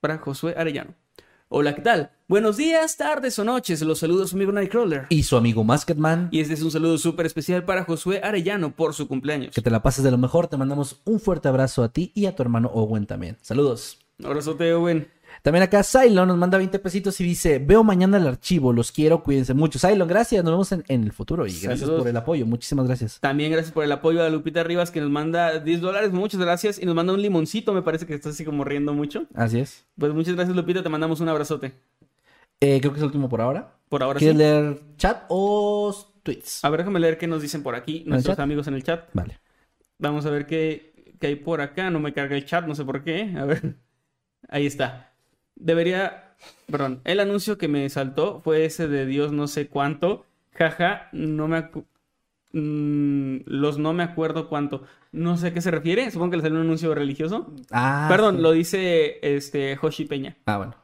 Para 0.00 0.18
Josué 0.18 0.54
Arellano. 0.56 0.94
Hola, 1.50 1.74
¿qué 1.74 1.80
tal? 1.80 2.10
Buenos 2.28 2.58
días, 2.58 2.98
tardes 2.98 3.38
o 3.38 3.44
noches. 3.44 3.80
Los 3.80 4.00
saludos, 4.00 4.28
su 4.30 4.36
amigo 4.36 4.52
Nightcrawler. 4.52 5.06
Y 5.08 5.22
su 5.22 5.34
amigo 5.34 5.64
Masketman. 5.64 6.28
Y 6.30 6.40
este 6.40 6.52
es 6.52 6.60
un 6.62 6.70
saludo 6.70 6.98
súper 6.98 7.24
especial 7.24 7.64
para 7.64 7.84
Josué 7.84 8.20
Arellano 8.22 8.76
por 8.76 8.92
su 8.92 9.08
cumpleaños. 9.08 9.54
Que 9.54 9.62
te 9.62 9.70
la 9.70 9.82
pases 9.82 10.04
de 10.04 10.10
lo 10.10 10.18
mejor. 10.18 10.48
Te 10.48 10.58
mandamos 10.58 11.00
un 11.06 11.20
fuerte 11.20 11.48
abrazo 11.48 11.82
a 11.82 11.88
ti 11.90 12.12
y 12.14 12.26
a 12.26 12.36
tu 12.36 12.42
hermano 12.42 12.68
Owen 12.68 13.06
también. 13.06 13.38
Saludos. 13.40 13.98
Un 14.18 14.26
abrazote, 14.26 14.74
Owen. 14.74 15.08
También 15.42 15.62
acá 15.62 15.82
Cylon 15.82 16.28
nos 16.28 16.36
manda 16.36 16.58
20 16.58 16.78
pesitos 16.78 17.20
y 17.20 17.24
dice, 17.24 17.58
veo 17.58 17.84
mañana 17.84 18.16
el 18.18 18.26
archivo, 18.26 18.72
los 18.72 18.92
quiero, 18.92 19.22
cuídense 19.22 19.54
mucho. 19.54 19.78
Cylon, 19.78 20.08
gracias, 20.08 20.42
nos 20.44 20.52
vemos 20.52 20.72
en, 20.72 20.84
en 20.88 21.04
el 21.04 21.12
futuro 21.12 21.46
y 21.46 21.50
gracias 21.52 21.80
Saludos. 21.80 22.00
por 22.00 22.08
el 22.08 22.16
apoyo, 22.16 22.46
muchísimas 22.46 22.86
gracias. 22.86 23.20
También 23.20 23.52
gracias 23.52 23.72
por 23.72 23.84
el 23.84 23.92
apoyo 23.92 24.22
a 24.24 24.28
Lupita 24.30 24.62
Rivas 24.64 24.90
que 24.90 25.00
nos 25.00 25.10
manda 25.10 25.58
10 25.60 25.80
dólares. 25.80 26.12
Muchas 26.12 26.40
gracias. 26.40 26.80
Y 26.80 26.86
nos 26.86 26.94
manda 26.94 27.12
un 27.12 27.22
limoncito. 27.22 27.72
Me 27.72 27.82
parece 27.82 28.06
que 28.06 28.14
estás 28.14 28.34
así 28.34 28.44
como 28.44 28.64
riendo 28.64 28.92
mucho. 28.92 29.26
Así 29.34 29.60
es. 29.60 29.86
Pues 29.98 30.12
muchas 30.12 30.34
gracias, 30.34 30.56
Lupita. 30.56 30.82
Te 30.82 30.88
mandamos 30.88 31.20
un 31.20 31.28
abrazote. 31.28 31.72
Eh, 32.60 32.80
creo 32.80 32.92
que 32.92 32.98
es 32.98 33.02
el 33.02 33.06
último 33.06 33.28
por 33.28 33.40
ahora. 33.40 33.76
Por 33.88 34.02
ahora 34.02 34.18
sí. 34.18 34.24
¿Quieres 34.24 34.38
leer 34.38 34.80
chat 34.96 35.22
o 35.28 35.94
tweets? 36.22 36.64
A 36.64 36.70
ver, 36.70 36.80
déjame 36.80 36.98
leer 37.00 37.16
qué 37.18 37.26
nos 37.26 37.40
dicen 37.42 37.62
por 37.62 37.74
aquí 37.74 38.02
nuestros 38.06 38.36
chat? 38.36 38.42
amigos 38.42 38.66
en 38.66 38.74
el 38.74 38.82
chat. 38.82 39.08
Vale. 39.12 39.38
Vamos 39.98 40.26
a 40.26 40.30
ver 40.30 40.46
qué, 40.46 41.14
qué 41.20 41.28
hay 41.28 41.36
por 41.36 41.60
acá. 41.60 41.90
No 41.90 42.00
me 42.00 42.12
carga 42.12 42.36
el 42.36 42.44
chat, 42.44 42.66
no 42.66 42.74
sé 42.74 42.84
por 42.84 43.02
qué. 43.04 43.34
A 43.38 43.44
ver. 43.44 43.76
Ahí 44.48 44.66
está. 44.66 45.07
Debería. 45.58 46.34
Perdón. 46.70 47.00
El 47.04 47.20
anuncio 47.20 47.58
que 47.58 47.68
me 47.68 47.88
saltó 47.88 48.40
fue 48.42 48.64
ese 48.64 48.88
de 48.88 49.06
Dios 49.06 49.32
no 49.32 49.46
sé 49.48 49.68
cuánto. 49.68 50.24
Jaja, 50.54 51.08
no 51.12 51.48
me. 51.48 51.58
acu- 51.58 51.84
Mm, 52.52 53.40
los 53.44 53.78
no 53.78 53.92
me 53.92 54.02
acuerdo 54.02 54.48
cuánto. 54.48 54.82
No 55.12 55.36
sé 55.36 55.48
a 55.48 55.54
qué 55.54 55.60
se 55.60 55.70
refiere. 55.70 56.10
Supongo 56.10 56.30
que 56.32 56.36
le 56.38 56.42
salió 56.44 56.56
un 56.58 56.64
anuncio 56.64 56.94
religioso. 56.94 57.52
Ah, 57.70 58.06
Perdón, 58.10 58.36
sí. 58.36 58.42
lo 58.42 58.52
dice 58.52 59.18
este 59.22 59.78
Hoshi 59.80 60.06
Peña. 60.06 60.36
Ah, 60.46 60.56
bueno. 60.56 60.74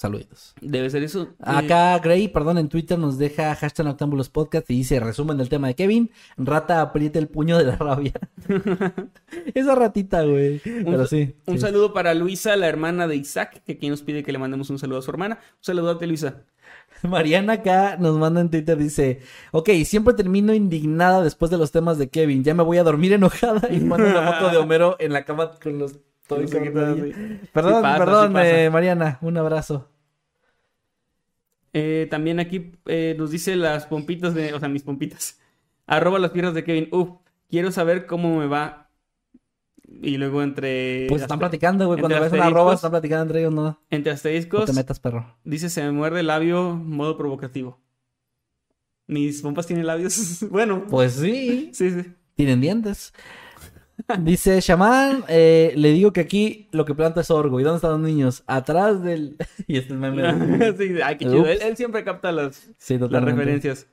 Saluditos. 0.00 0.54
Debe 0.62 0.88
ser 0.88 1.02
eso. 1.02 1.24
Eh, 1.24 1.34
Acá 1.40 1.98
Gray, 1.98 2.28
perdón, 2.28 2.56
en 2.56 2.70
Twitter 2.70 2.98
nos 2.98 3.18
deja 3.18 3.54
hashtag 3.54 3.84
Noctámbulos 3.84 4.30
Podcast 4.30 4.70
y 4.70 4.76
dice, 4.76 4.98
resumen 4.98 5.36
del 5.36 5.50
tema 5.50 5.66
de 5.66 5.74
Kevin, 5.74 6.10
rata 6.38 6.80
aprieta 6.80 7.18
el 7.18 7.28
puño 7.28 7.58
de 7.58 7.64
la 7.64 7.76
rabia. 7.76 8.14
Esa 9.54 9.74
ratita, 9.74 10.22
güey. 10.22 10.58
Pero 10.60 11.06
sí. 11.06 11.36
Un 11.44 11.56
sí. 11.56 11.60
saludo 11.60 11.92
para 11.92 12.14
Luisa, 12.14 12.56
la 12.56 12.66
hermana 12.66 13.06
de 13.08 13.16
Isaac, 13.16 13.62
que 13.66 13.72
aquí 13.72 13.90
nos 13.90 14.00
pide 14.00 14.22
que 14.22 14.32
le 14.32 14.38
mandemos 14.38 14.70
un 14.70 14.78
saludo 14.78 15.00
a 15.00 15.02
su 15.02 15.10
hermana. 15.10 15.34
Un 15.34 15.64
saludote, 15.64 16.06
Luisa. 16.06 16.44
Mariana 17.02 17.52
acá 17.52 17.98
nos 17.98 18.16
manda 18.16 18.40
en 18.40 18.48
Twitter, 18.48 18.78
dice, 18.78 19.20
ok, 19.52 19.68
siempre 19.84 20.14
termino 20.14 20.54
indignada 20.54 21.22
después 21.22 21.50
de 21.50 21.58
los 21.58 21.72
temas 21.72 21.98
de 21.98 22.08
Kevin, 22.08 22.42
ya 22.42 22.54
me 22.54 22.62
voy 22.62 22.78
a 22.78 22.84
dormir 22.84 23.12
enojada 23.12 23.68
y 23.70 23.80
manda 23.80 24.08
una 24.08 24.32
foto 24.32 24.50
de 24.50 24.56
Homero 24.56 24.96
en 24.98 25.12
la 25.12 25.26
cama 25.26 25.50
con 25.62 25.78
los... 25.78 25.98
todo 26.26 26.40
No 26.40 26.48
sé 26.48 26.62
qué 26.62 26.70
tal, 26.70 26.94
sí. 26.94 27.12
Perdón, 27.52 27.74
Sí 27.74 27.82
pasa, 27.82 27.98
perdón, 27.98 28.36
eh, 28.38 28.70
Mariana, 28.70 29.18
un 29.20 29.36
abrazo. 29.36 29.89
Eh, 31.72 32.06
también 32.10 32.40
aquí 32.40 32.72
eh, 32.86 33.14
nos 33.18 33.30
dice 33.30 33.54
las 33.56 33.86
pompitas 33.86 34.34
de, 34.34 34.52
o 34.54 34.60
sea, 34.60 34.68
mis 34.68 34.82
pompitas. 34.82 35.38
Arroba 35.86 36.18
las 36.18 36.30
piernas 36.30 36.54
de 36.54 36.64
Kevin. 36.64 36.88
Uf, 36.92 37.10
quiero 37.48 37.70
saber 37.72 38.06
cómo 38.06 38.38
me 38.38 38.46
va. 38.46 38.90
Y 40.02 40.16
luego 40.18 40.42
entre. 40.42 41.06
Pues 41.08 41.22
están 41.22 41.40
platicando, 41.40 41.86
güey, 41.86 41.98
cuando 41.98 42.20
ves 42.20 42.32
una 42.32 42.46
arroba, 42.46 42.74
están 42.74 42.92
platicando 42.92 43.22
entre 43.22 43.40
ellos, 43.40 43.52
no, 43.52 43.80
Entre 43.90 44.12
no 44.12 44.14
asteriscos. 44.14 44.66
te 44.66 44.72
metas, 44.72 45.00
perro. 45.00 45.36
Dice 45.42 45.68
se 45.68 45.82
me 45.82 45.90
muerde 45.90 46.20
el 46.20 46.28
labio, 46.28 46.76
modo 46.76 47.16
provocativo. 47.16 47.80
Mis 49.08 49.42
pompas 49.42 49.66
tienen 49.66 49.86
labios. 49.86 50.44
bueno, 50.50 50.86
Pues 50.88 51.14
sí, 51.14 51.70
sí, 51.72 51.90
sí. 51.90 52.12
tienen 52.36 52.60
dientes. 52.60 53.12
Dice 54.20 54.60
Shaman, 54.60 55.24
eh, 55.28 55.72
le 55.76 55.92
digo 55.92 56.12
que 56.12 56.20
aquí 56.20 56.68
lo 56.72 56.84
que 56.84 56.94
planta 56.94 57.20
es 57.20 57.30
orgo. 57.30 57.60
¿Y 57.60 57.62
dónde 57.62 57.76
están 57.76 57.92
los 57.92 58.00
niños? 58.00 58.42
Atrás 58.46 59.02
del... 59.02 59.36
y 59.66 59.78
este 59.78 59.94
es 59.94 59.98
meme. 59.98 60.22
sí, 60.78 61.00
ay, 61.02 61.16
qué 61.16 61.24
chido. 61.24 61.46
Él, 61.46 61.60
él 61.62 61.76
siempre 61.76 62.04
capta 62.04 62.32
las, 62.32 62.68
Sí, 62.78 62.98
las 62.98 63.24
referencias. 63.24 63.86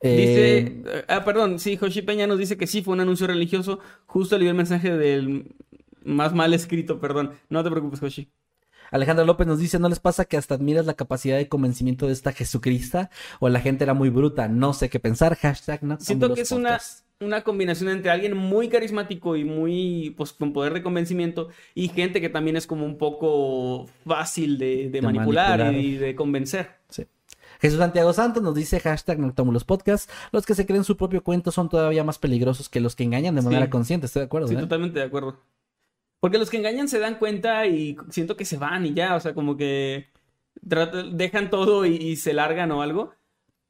Eh, 0.00 0.82
Dice, 0.84 1.04
ah, 1.08 1.24
perdón, 1.24 1.58
sí, 1.58 1.78
Hoshi 1.80 2.02
Peña 2.02 2.26
nos 2.26 2.38
dice 2.38 2.56
que 2.56 2.66
sí 2.66 2.82
fue 2.82 2.94
un 2.94 3.00
anuncio 3.00 3.26
religioso. 3.26 3.80
Justo 4.06 4.36
le 4.36 4.42
dio 4.42 4.50
el 4.50 4.56
mensaje 4.56 4.96
del 4.96 5.54
más 6.04 6.34
mal 6.34 6.54
escrito, 6.54 7.00
perdón. 7.00 7.32
No 7.48 7.64
te 7.64 7.70
preocupes, 7.70 8.02
Hoshi. 8.02 8.30
Alejandra 8.90 9.24
López 9.24 9.46
nos 9.46 9.58
dice, 9.58 9.78
¿no 9.78 9.88
les 9.88 10.00
pasa 10.00 10.24
que 10.24 10.36
hasta 10.36 10.54
admiras 10.54 10.86
la 10.86 10.94
capacidad 10.94 11.36
de 11.36 11.48
convencimiento 11.48 12.06
de 12.06 12.12
esta 12.12 12.32
Jesucrista? 12.32 13.10
O 13.40 13.48
la 13.48 13.60
gente 13.60 13.84
era 13.84 13.94
muy 13.94 14.08
bruta, 14.08 14.48
no 14.48 14.72
sé 14.72 14.88
qué 14.88 14.98
pensar, 14.98 15.36
hashtag 15.36 15.82
no 15.82 16.00
Siento 16.00 16.32
que 16.32 16.40
es 16.40 16.52
una, 16.52 16.78
una 17.20 17.42
combinación 17.42 17.90
entre 17.90 18.10
alguien 18.10 18.36
muy 18.36 18.68
carismático 18.68 19.36
y 19.36 19.44
muy, 19.44 20.14
pues, 20.16 20.32
con 20.32 20.52
poder 20.52 20.72
de 20.72 20.82
convencimiento 20.82 21.48
y 21.74 21.88
gente 21.88 22.20
que 22.20 22.28
también 22.28 22.56
es 22.56 22.66
como 22.66 22.84
un 22.86 22.96
poco 22.96 23.86
fácil 24.06 24.56
de, 24.58 24.88
de 24.88 25.02
manipular, 25.02 25.58
manipular. 25.58 25.84
y 25.84 25.96
de 25.96 26.14
convencer. 26.14 26.68
Sí. 26.88 27.06
Jesús 27.60 27.78
Santiago 27.80 28.12
Santos 28.12 28.42
nos 28.42 28.54
dice 28.54 28.78
hashtag 28.78 29.18
Noctámbulos 29.18 29.64
Podcast. 29.64 30.08
Los 30.30 30.46
que 30.46 30.54
se 30.54 30.64
creen 30.64 30.84
su 30.84 30.96
propio 30.96 31.24
cuento 31.24 31.50
son 31.50 31.68
todavía 31.68 32.04
más 32.04 32.18
peligrosos 32.18 32.68
que 32.68 32.78
los 32.80 32.94
que 32.94 33.02
engañan 33.02 33.34
de 33.34 33.42
manera 33.42 33.64
Sí. 33.64 33.70
consciente. 33.70 34.06
Estoy 34.06 34.20
de 34.20 34.26
acuerdo. 34.26 34.46
Sí, 34.48 34.54
¿eh? 34.54 34.58
totalmente 34.58 35.00
de 35.00 35.06
acuerdo. 35.06 35.40
Porque 36.20 36.38
los 36.38 36.50
que 36.50 36.58
engañan 36.58 36.86
se 36.88 37.00
dan 37.00 37.16
cuenta 37.18 37.66
y 37.66 37.96
siento 38.10 38.36
que 38.36 38.44
se 38.44 38.58
van 38.58 38.86
y 38.86 38.94
ya, 38.94 39.16
o 39.16 39.20
sea, 39.20 39.34
como 39.34 39.56
que 39.56 40.06
dejan 41.12 41.50
todo 41.50 41.84
y, 41.86 41.94
y 41.96 42.16
se 42.16 42.32
largan 42.32 42.70
o 42.72 42.82
algo. 42.82 43.12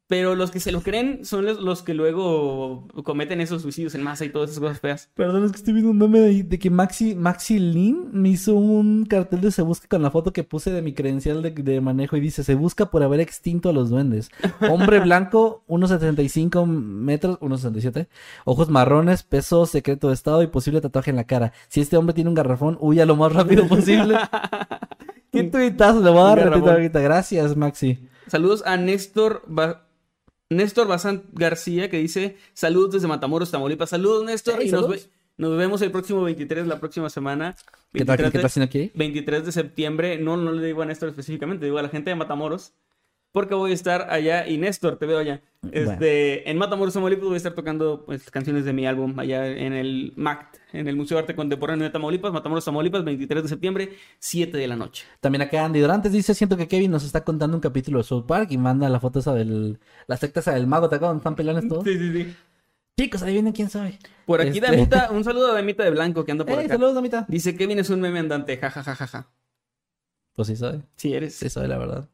Pero 0.09 0.35
los 0.35 0.51
que 0.51 0.59
se 0.59 0.73
lo 0.73 0.81
creen 0.81 1.27
son 1.27 1.45
los, 1.45 1.61
los 1.61 1.83
que 1.83 1.93
luego 1.93 2.89
cometen 3.05 3.43
esos 3.43 3.61
suicidios 3.61 3.95
en 3.95 4.03
masa 4.03 4.25
y 4.25 4.31
todas 4.31 4.49
esas 4.49 4.61
cosas 4.61 4.81
feas. 4.81 5.11
Perdón, 5.15 5.45
es 5.45 5.53
que 5.53 5.59
estoy 5.59 5.75
viendo 5.75 5.91
un 5.91 5.99
meme 5.99 6.19
de, 6.21 6.43
de 6.45 6.59
que 6.59 6.71
Maxi, 6.71 7.15
Maxi 7.15 7.59
Lin 7.59 8.09
me 8.13 8.31
hizo 8.31 8.55
un 8.55 9.05
cartel 9.05 9.43
de 9.43 9.51
Se 9.51 9.61
Busca 9.61 9.87
con 9.87 10.01
la 10.03 10.11
foto 10.11 10.33
que 10.33 10.45
puse 10.45 10.71
de 10.71 10.81
mi 10.81 10.95
credencial 10.95 11.43
de, 11.43 11.51
de 11.51 11.81
manejo 11.83 12.17
y 12.17 12.21
dice 12.21 12.43
Se 12.43 12.55
busca 12.55 12.87
por 12.91 13.03
haber 13.03 13.21
extinto 13.21 13.69
a 13.69 13.75
los 13.75 13.91
duendes. 13.91 14.31
Hombre 14.71 14.99
blanco, 15.05 15.63
1,75 15.69 16.65
metros, 16.67 17.39
1,67. 17.41 18.09
Ojos 18.47 18.71
marrones, 18.71 19.23
peso, 19.25 19.67
secreto 19.67 20.09
de 20.09 20.15
estado 20.15 20.43
y 20.43 20.47
posible 20.47 20.81
tatuaje 20.81 21.11
en 21.11 21.17
la 21.17 21.25
cara. 21.25 21.53
Si 21.69 21.83
este 21.83 21.99
hombre 21.99 22.15
tiene 22.15 22.29
un 22.31 22.35
garrafón, 22.35 22.79
huya 22.81 23.05
lo 23.05 23.15
más 23.17 23.33
rápido 23.35 23.67
posible. 23.69 24.17
Qué 25.31 25.45
tuitazo, 25.45 26.01
le 26.01 26.09
voy 26.11 26.21
a 26.21 26.35
dar 26.35 26.55
ahorita. 26.55 27.01
Gracias, 27.01 27.55
Maxi. 27.57 27.99
Saludos 28.29 28.63
a 28.65 28.79
Néstor, 28.79 29.43
Ba- 29.47 29.85
Néstor 30.51 30.89
Bazán 30.89 31.25
García 31.33 31.91
que 31.91 31.99
dice 31.99 32.37
saludos 32.55 32.93
desde 32.93 33.07
Matamoros, 33.09 33.51
Tamaulipas. 33.51 33.91
Saludos, 33.91 34.25
Néstor. 34.25 34.57
Hey, 34.61 34.69
y 34.69 34.73
nos, 34.73 34.89
ve- 34.89 35.03
nos 35.37 35.57
vemos 35.59 35.83
el 35.83 35.91
próximo 35.91 36.23
23, 36.23 36.67
la 36.67 36.81
próxima 36.81 37.11
semana. 37.11 37.55
¿Qué 37.93 38.05
tal, 38.05 38.17
23 38.17 38.31
qué 38.33 38.39
de- 38.39 38.43
tal 38.43 38.47
haciendo 38.47 38.65
aquí? 38.67 38.91
23 38.95 39.45
de 39.45 39.53
septiembre. 39.53 40.19
No, 40.19 40.37
no 40.39 40.53
le 40.53 40.67
digo 40.67 40.81
a 40.83 40.87
Néstor 40.87 41.11
específicamente, 41.11 41.67
digo 41.67 41.79
a 41.79 41.83
la 41.83 41.91
gente 41.91 42.11
de 42.11 42.17
Matamoros. 42.17 42.73
Porque 43.33 43.55
voy 43.55 43.72
a 43.72 43.74
estar 43.74 44.11
allá 44.11 44.47
y 44.49 44.57
Néstor, 44.57 44.97
te 44.99 45.05
veo 45.07 45.18
allá. 45.18 45.43
Este, 45.70 46.49
En 46.51 46.57
Matamoros, 46.57 46.95
Tamaulipas 46.95 47.24
voy 47.26 47.35
a 47.35 47.37
estar 47.37 47.53
tocando 47.53 48.05
pues, 48.07 48.31
canciones 48.31 48.64
de 48.64 48.72
mi 48.72 48.87
álbum 48.87 49.18
allá 49.18 49.47
en 49.47 49.74
el 49.74 50.14
MACT, 50.16 50.57
en 50.72 50.89
el 50.89 50.97
Museo 50.97 51.16
de 51.18 51.22
Arte 51.22 51.35
Contemporáneo 51.37 51.85
de 51.85 51.91
Tamaulipas, 51.91 52.33
Matamoros, 52.33 52.64
Tamaulipas, 52.64 53.05
23 53.05 53.43
de 53.43 53.49
septiembre, 53.49 53.91
7 54.18 54.57
de 54.57 54.66
la 54.66 54.76
noche. 54.76 55.05
También 55.20 55.43
acá 55.43 55.64
Andy 55.64 55.81
Dorantes 55.81 56.12
dice, 56.12 56.33
siento 56.35 56.57
que 56.57 56.68
Kevin 56.68 56.91
nos 56.91 57.05
está 57.05 57.22
contando 57.22 57.57
un 57.57 57.61
capítulo 57.61 57.99
de 57.99 58.05
South 58.05 58.24
Park 58.26 58.49
y 58.51 58.57
manda 58.59 58.89
la 58.89 58.99
foto 59.01 59.18
esa 59.18 59.35
del... 59.35 59.79
La 60.07 60.16
secta 60.16 60.41
esa 60.41 60.55
del 60.55 60.66
mago, 60.66 60.89
¿te 60.89 60.97
acuerdas? 60.97 61.18
Están 61.18 61.35
pelones 61.37 61.68
todos. 61.68 61.85
Sí, 61.85 61.99
sí, 61.99 62.12
sí. 62.12 62.35
Chicos, 62.99 63.22
adivinen 63.22 63.53
quién 63.53 63.68
soy. 63.68 63.99
Por 64.26 64.41
aquí, 64.41 64.59
Este- 64.59 64.70
Damita, 64.72 65.11
un 65.12 65.22
saludo 65.22 65.53
a 65.53 65.55
Damita 65.55 65.85
de 65.85 65.91
Blanco 65.91 66.24
que 66.24 66.33
anda 66.33 66.45
por 66.47 66.59
Ey, 66.59 66.64
acá. 66.64 66.74
saludos, 66.74 66.95
Damita. 66.95 67.26
Dice 67.29 67.55
Kevin 67.57 67.79
es 67.79 67.91
un 67.91 68.01
meme 68.01 68.18
andante, 68.20 68.57
jajajaja. 68.57 69.29
Pues 70.35 70.49
sí 70.49 70.57
soy, 70.57 70.83
Sí, 70.97 71.12
eres. 71.14 71.35
sí 71.35 71.49
soy, 71.51 71.66
la 71.68 71.79
verdad. 71.79 72.09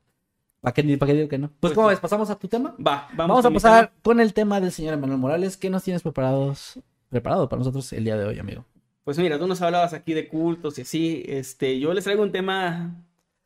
¿Para 0.64 0.72
qué, 0.74 0.98
pa' 0.98 1.06
qué 1.06 1.12
digo 1.14 1.28
que 1.28 1.38
no? 1.38 1.48
Pues, 1.48 1.58
Pues 1.60 1.74
¿cómo 1.74 1.88
sí. 1.88 1.92
ves? 1.92 2.00
¿Pasamos 2.00 2.30
a 2.30 2.36
tu 2.38 2.48
tema? 2.48 2.74
Va, 2.84 3.06
vamos, 3.14 3.44
Vamos, 3.44 3.44
a 3.46 3.50
pasar 3.50 3.86
tema. 3.88 4.00
con 4.02 4.20
el 4.20 4.32
tema 4.32 4.60
del 4.60 4.72
señor 4.72 4.94
Emanuel 4.94 5.18
Morales. 5.18 5.56
¿Qué 5.56 5.68
nos 5.70 5.82
tienes 5.84 6.02
preparados, 6.02 6.80
preparado 7.10 7.48
para 7.48 7.58
nosotros 7.60 7.92
el 7.92 8.04
día 8.04 8.16
de 8.16 8.24
hoy, 8.24 8.38
amigo? 8.38 8.64
Pues 9.04 9.18
mira, 9.18 9.38
tú 9.38 9.46
nos 9.46 9.60
hablabas 9.60 9.92
aquí 9.92 10.14
de 10.14 10.26
cultos 10.28 10.78
y 10.78 10.82
así. 10.82 11.22
Este, 11.28 11.78
yo 11.78 11.92
les 11.92 12.04
traigo 12.04 12.22
un 12.22 12.32
tema 12.32 12.94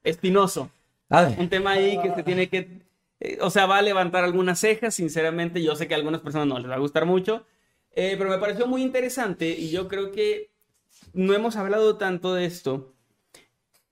espinoso. 0.05 0.71
A 1.11 1.23
ver, 1.23 1.41
Un 1.41 1.49
tema 1.49 1.73
ahí 1.73 2.01
que 2.01 2.15
se 2.15 2.23
tiene 2.23 2.49
que. 2.49 2.83
eh, 3.21 3.39
o 3.41 3.51
sea, 3.51 3.67
va 3.67 3.79
a 3.79 3.83
levantar 3.83 4.23
algunas 4.25 4.61
cejas, 4.61 4.95
sinceramente. 4.95 5.63
Yo 5.63 5.75
sé 5.75 5.89
que 5.89 5.95
a 5.95 5.97
algunas 5.97 6.21
personas 6.21 6.47
no 6.47 6.59
les 6.59 6.71
va 6.71 6.77
a 6.77 6.79
gustar 6.79 7.05
mucho. 7.07 7.45
eh, 7.97 8.15
pero 8.17 8.31
me 8.31 8.39
pareció 8.39 8.67
muy 8.69 8.83
interesante 8.83 9.49
y 9.49 9.71
yo 9.71 9.89
creo 9.89 10.13
que 10.13 10.51
no 11.15 11.35
hemos 11.35 11.57
hablado 11.57 11.97
tanto 11.97 12.35
de 12.35 12.45
esto. 12.45 12.95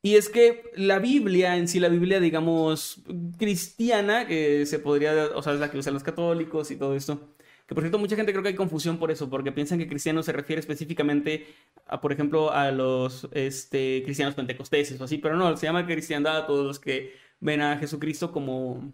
Y 0.07 0.15
es 0.15 0.29
que 0.29 0.71
la 0.77 1.01
Biblia, 1.01 1.57
en 1.57 1.67
sí, 1.67 1.81
la 1.81 1.89
Biblia, 1.89 2.21
digamos, 2.21 3.03
cristiana, 3.39 4.25
que 4.29 4.65
se 4.65 4.79
podría, 4.79 5.31
o 5.35 5.43
sea, 5.43 5.55
es 5.55 5.59
la 5.59 5.69
que 5.69 5.79
usan 5.79 5.95
los 5.95 6.05
católicos 6.05 6.71
y 6.71 6.77
todo 6.77 6.95
esto. 6.95 7.35
Que 7.67 7.75
por 7.75 7.83
cierto, 7.83 7.99
mucha 7.99 8.15
gente 8.15 8.31
creo 8.31 8.41
que 8.41 8.51
hay 8.51 8.55
confusión 8.55 8.99
por 8.99 9.11
eso, 9.11 9.29
porque 9.29 9.51
piensan 9.51 9.81
que 9.81 9.89
cristiano 9.89 10.23
se 10.23 10.31
refiere 10.31 10.61
específicamente 10.61 11.49
a, 11.89 12.01
por 12.01 12.13
ejemplo, 12.13 12.53
a 12.53 12.71
los 12.71 13.29
este, 13.33 14.03
cristianos 14.05 14.37
pentecosteses 14.37 15.01
o 15.01 15.03
así, 15.03 15.19
pero 15.19 15.37
no, 15.37 15.57
se 15.57 15.67
llama 15.67 15.85
cristiandad 15.85 16.37
a 16.37 16.47
todos 16.47 16.65
los 16.65 16.79
que 16.79 17.13
ven 17.41 17.61
a 17.61 17.77
Jesucristo 17.77 18.31
como, 18.31 18.93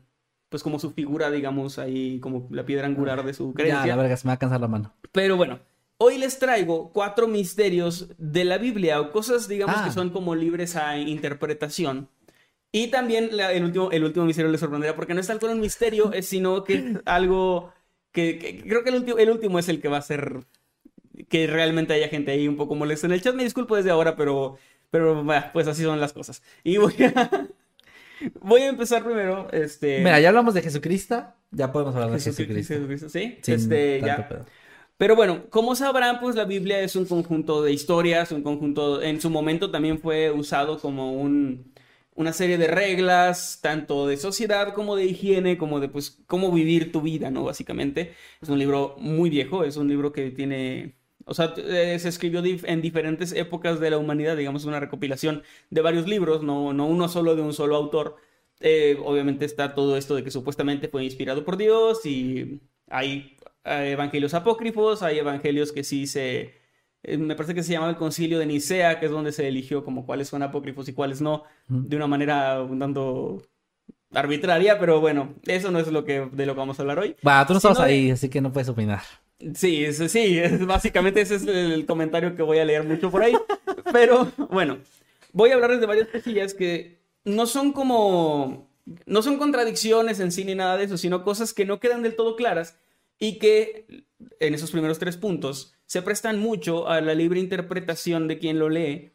pues 0.48 0.62
como 0.62 0.78
su 0.78 0.92
figura, 0.92 1.30
digamos, 1.30 1.78
ahí 1.78 2.20
como 2.20 2.48
la 2.50 2.64
piedra 2.64 2.86
angular 2.86 3.22
de 3.22 3.34
su 3.34 3.50
ya, 3.50 3.54
creencia. 3.54 3.96
la 3.96 4.02
verga, 4.02 4.16
se 4.16 4.26
me 4.26 4.30
va 4.30 4.36
a 4.36 4.38
cansar 4.38 4.62
la 4.62 4.68
mano. 4.68 4.94
Pero 5.12 5.36
bueno, 5.36 5.60
hoy 6.02 6.18
les 6.18 6.38
traigo 6.38 6.90
cuatro 6.92 7.28
misterios 7.28 8.08
de 8.18 8.44
la 8.44 8.58
Biblia 8.58 9.00
o 9.00 9.12
cosas, 9.12 9.46
digamos, 9.48 9.76
Ah. 9.78 9.84
que 9.84 9.92
son 9.92 10.10
como 10.10 10.34
libres 10.34 10.74
a 10.76 10.98
interpretación. 10.98 12.08
Y 12.72 12.88
también 12.88 13.28
la- 13.36 13.52
el, 13.52 13.64
último, 13.64 13.90
el 13.92 14.02
último 14.04 14.24
misterio 14.24 14.50
les 14.50 14.60
sorprenderá 14.60 14.96
porque 14.96 15.14
no 15.14 15.20
es 15.20 15.26
tal 15.26 15.38
cual 15.38 15.52
un 15.52 15.60
misterio, 15.60 16.10
sino 16.22 16.64
que 16.64 16.98
algo 17.04 17.72
que, 18.12 18.38
que- 18.38 18.62
creo 18.62 18.82
que 18.82 18.90
el 18.90 18.96
último, 18.96 19.18
el 19.18 19.30
último 19.30 19.58
es 19.58 19.68
el 19.68 19.80
que 19.80 19.88
va 19.88 19.98
a 19.98 20.02
ser 20.02 20.40
que 21.28 21.46
realmente 21.46 21.92
haya 21.92 22.08
gente 22.08 22.32
ahí 22.32 22.48
un 22.48 22.56
poco 22.56 22.74
molesta 22.74 23.06
en 23.06 23.12
el 23.12 23.20
chat. 23.22 23.34
Me 23.34 23.44
disculpo 23.44 23.76
desde 23.76 23.90
ahora, 23.90 24.16
pero, 24.16 24.56
pero 24.90 25.24
pues 25.52 25.68
así 25.68 25.82
son 25.82 26.00
las 26.00 26.12
cosas. 26.12 26.42
Y 26.64 26.78
voy 26.78 26.94
a, 27.14 27.46
voy 28.40 28.62
a 28.62 28.68
empezar 28.68 29.04
primero. 29.04 29.48
Este, 29.52 29.98
Mira, 29.98 30.18
ya 30.20 30.28
hablamos 30.30 30.54
de 30.54 30.62
Jesucristo, 30.62 31.26
ya 31.50 31.70
podemos 31.72 31.94
hablar 31.94 32.10
de 32.10 32.20
Jesucristo, 32.20 32.74
Jesucristo. 32.74 33.08
¿sí? 33.10 33.38
Sin 33.42 33.54
este, 33.54 34.00
ya. 34.00 34.28
pedo. 34.28 34.46
Pero 34.96 35.16
bueno, 35.16 35.48
como 35.50 35.74
sabrán, 35.74 36.20
pues 36.20 36.36
la 36.36 36.44
Biblia 36.44 36.80
es 36.80 36.94
un 36.96 37.06
conjunto 37.06 37.62
de 37.62 37.72
historias, 37.72 38.30
un 38.32 38.42
conjunto, 38.42 39.02
en 39.02 39.20
su 39.20 39.30
momento 39.30 39.70
también 39.70 39.98
fue 39.98 40.30
usado 40.30 40.78
como 40.78 41.12
un, 41.12 41.72
una 42.14 42.32
serie 42.32 42.58
de 42.58 42.66
reglas, 42.68 43.60
tanto 43.62 44.06
de 44.06 44.16
sociedad 44.16 44.74
como 44.74 44.96
de 44.96 45.06
higiene, 45.06 45.56
como 45.58 45.80
de 45.80 45.88
pues 45.88 46.22
cómo 46.26 46.52
vivir 46.52 46.92
tu 46.92 47.00
vida, 47.00 47.30
¿no? 47.30 47.44
Básicamente. 47.44 48.14
Es 48.40 48.48
un 48.48 48.58
libro 48.58 48.96
muy 48.98 49.30
viejo, 49.30 49.64
es 49.64 49.76
un 49.76 49.88
libro 49.88 50.12
que 50.12 50.30
tiene, 50.30 50.94
o 51.24 51.34
sea, 51.34 51.54
eh, 51.56 51.98
se 51.98 52.08
escribió 52.08 52.42
en 52.44 52.82
diferentes 52.82 53.32
épocas 53.32 53.80
de 53.80 53.90
la 53.90 53.98
humanidad, 53.98 54.36
digamos, 54.36 54.64
una 54.66 54.80
recopilación 54.80 55.42
de 55.70 55.80
varios 55.80 56.06
libros, 56.06 56.42
no, 56.42 56.72
no 56.72 56.86
uno 56.86 57.08
solo 57.08 57.34
de 57.36 57.42
un 57.42 57.54
solo 57.54 57.76
autor. 57.76 58.16
Eh, 58.60 58.96
obviamente 59.04 59.44
está 59.44 59.74
todo 59.74 59.96
esto 59.96 60.14
de 60.14 60.22
que 60.22 60.30
supuestamente 60.30 60.88
fue 60.88 61.04
inspirado 61.04 61.44
por 61.44 61.56
Dios 61.56 62.06
y 62.06 62.60
hay 62.88 63.36
eh, 63.64 63.90
evangelios 63.92 64.34
apócrifos, 64.34 65.02
hay 65.02 65.18
evangelios 65.18 65.72
que 65.72 65.84
sí 65.84 66.06
se... 66.06 66.54
eh, 67.02 67.16
me 67.18 67.34
parece 67.36 67.54
que 67.54 67.62
se 67.62 67.72
llamaba 67.72 67.90
el 67.92 67.98
concilio 67.98 68.38
de 68.38 68.46
Nicea, 68.46 68.98
que 69.00 69.06
es 69.06 69.12
donde 69.12 69.32
se 69.32 69.46
eligió 69.48 69.84
como 69.84 70.06
cuáles 70.06 70.28
son 70.28 70.42
apócrifos 70.42 70.88
y 70.88 70.92
cuáles 70.92 71.20
no, 71.20 71.44
de 71.68 71.96
una 71.96 72.06
manera 72.06 72.62
un 72.62 72.78
tanto 72.78 73.42
arbitraria, 74.12 74.78
pero 74.78 75.00
bueno, 75.00 75.34
eso 75.46 75.70
no 75.70 75.78
es 75.78 75.88
lo 75.88 76.04
que, 76.04 76.28
de 76.32 76.46
lo 76.46 76.52
que 76.54 76.58
vamos 76.58 76.78
a 76.78 76.82
hablar 76.82 76.98
hoy. 76.98 77.16
Va, 77.26 77.46
tú 77.46 77.54
no 77.54 77.56
estabas 77.58 77.78
de- 77.78 77.84
ahí, 77.84 78.10
así 78.10 78.28
que 78.28 78.40
no 78.40 78.52
puedes 78.52 78.68
opinar. 78.68 79.00
Sí, 79.54 79.92
sí, 79.92 80.38
es- 80.38 80.64
básicamente 80.66 81.20
ese 81.20 81.36
es 81.36 81.46
el 81.46 81.86
comentario 81.86 82.36
que 82.36 82.42
voy 82.42 82.58
a 82.58 82.64
leer 82.64 82.84
mucho 82.84 83.10
por 83.10 83.22
ahí. 83.22 83.32
Pero 83.92 84.30
bueno, 84.50 84.78
voy 85.32 85.50
a 85.50 85.54
hablarles 85.54 85.80
de 85.80 85.86
varias 85.86 86.08
cosillas 86.08 86.54
que 86.54 86.98
no 87.24 87.46
son 87.46 87.72
como, 87.72 88.68
no 89.06 89.22
son 89.22 89.38
contradicciones 89.38 90.20
en 90.20 90.30
sí 90.30 90.44
ni 90.44 90.54
nada 90.54 90.76
de 90.76 90.84
eso, 90.84 90.96
sino 90.98 91.24
cosas 91.24 91.52
que 91.54 91.64
no 91.64 91.80
quedan 91.80 92.02
del 92.02 92.14
todo 92.16 92.36
claras 92.36 92.76
y 93.22 93.38
que 93.38 93.86
en 94.40 94.52
esos 94.52 94.72
primeros 94.72 94.98
tres 94.98 95.16
puntos 95.16 95.76
se 95.86 96.02
prestan 96.02 96.40
mucho 96.40 96.88
a 96.88 97.00
la 97.00 97.14
libre 97.14 97.38
interpretación 97.38 98.26
de 98.26 98.40
quien 98.40 98.58
lo 98.58 98.68
lee 98.68 99.12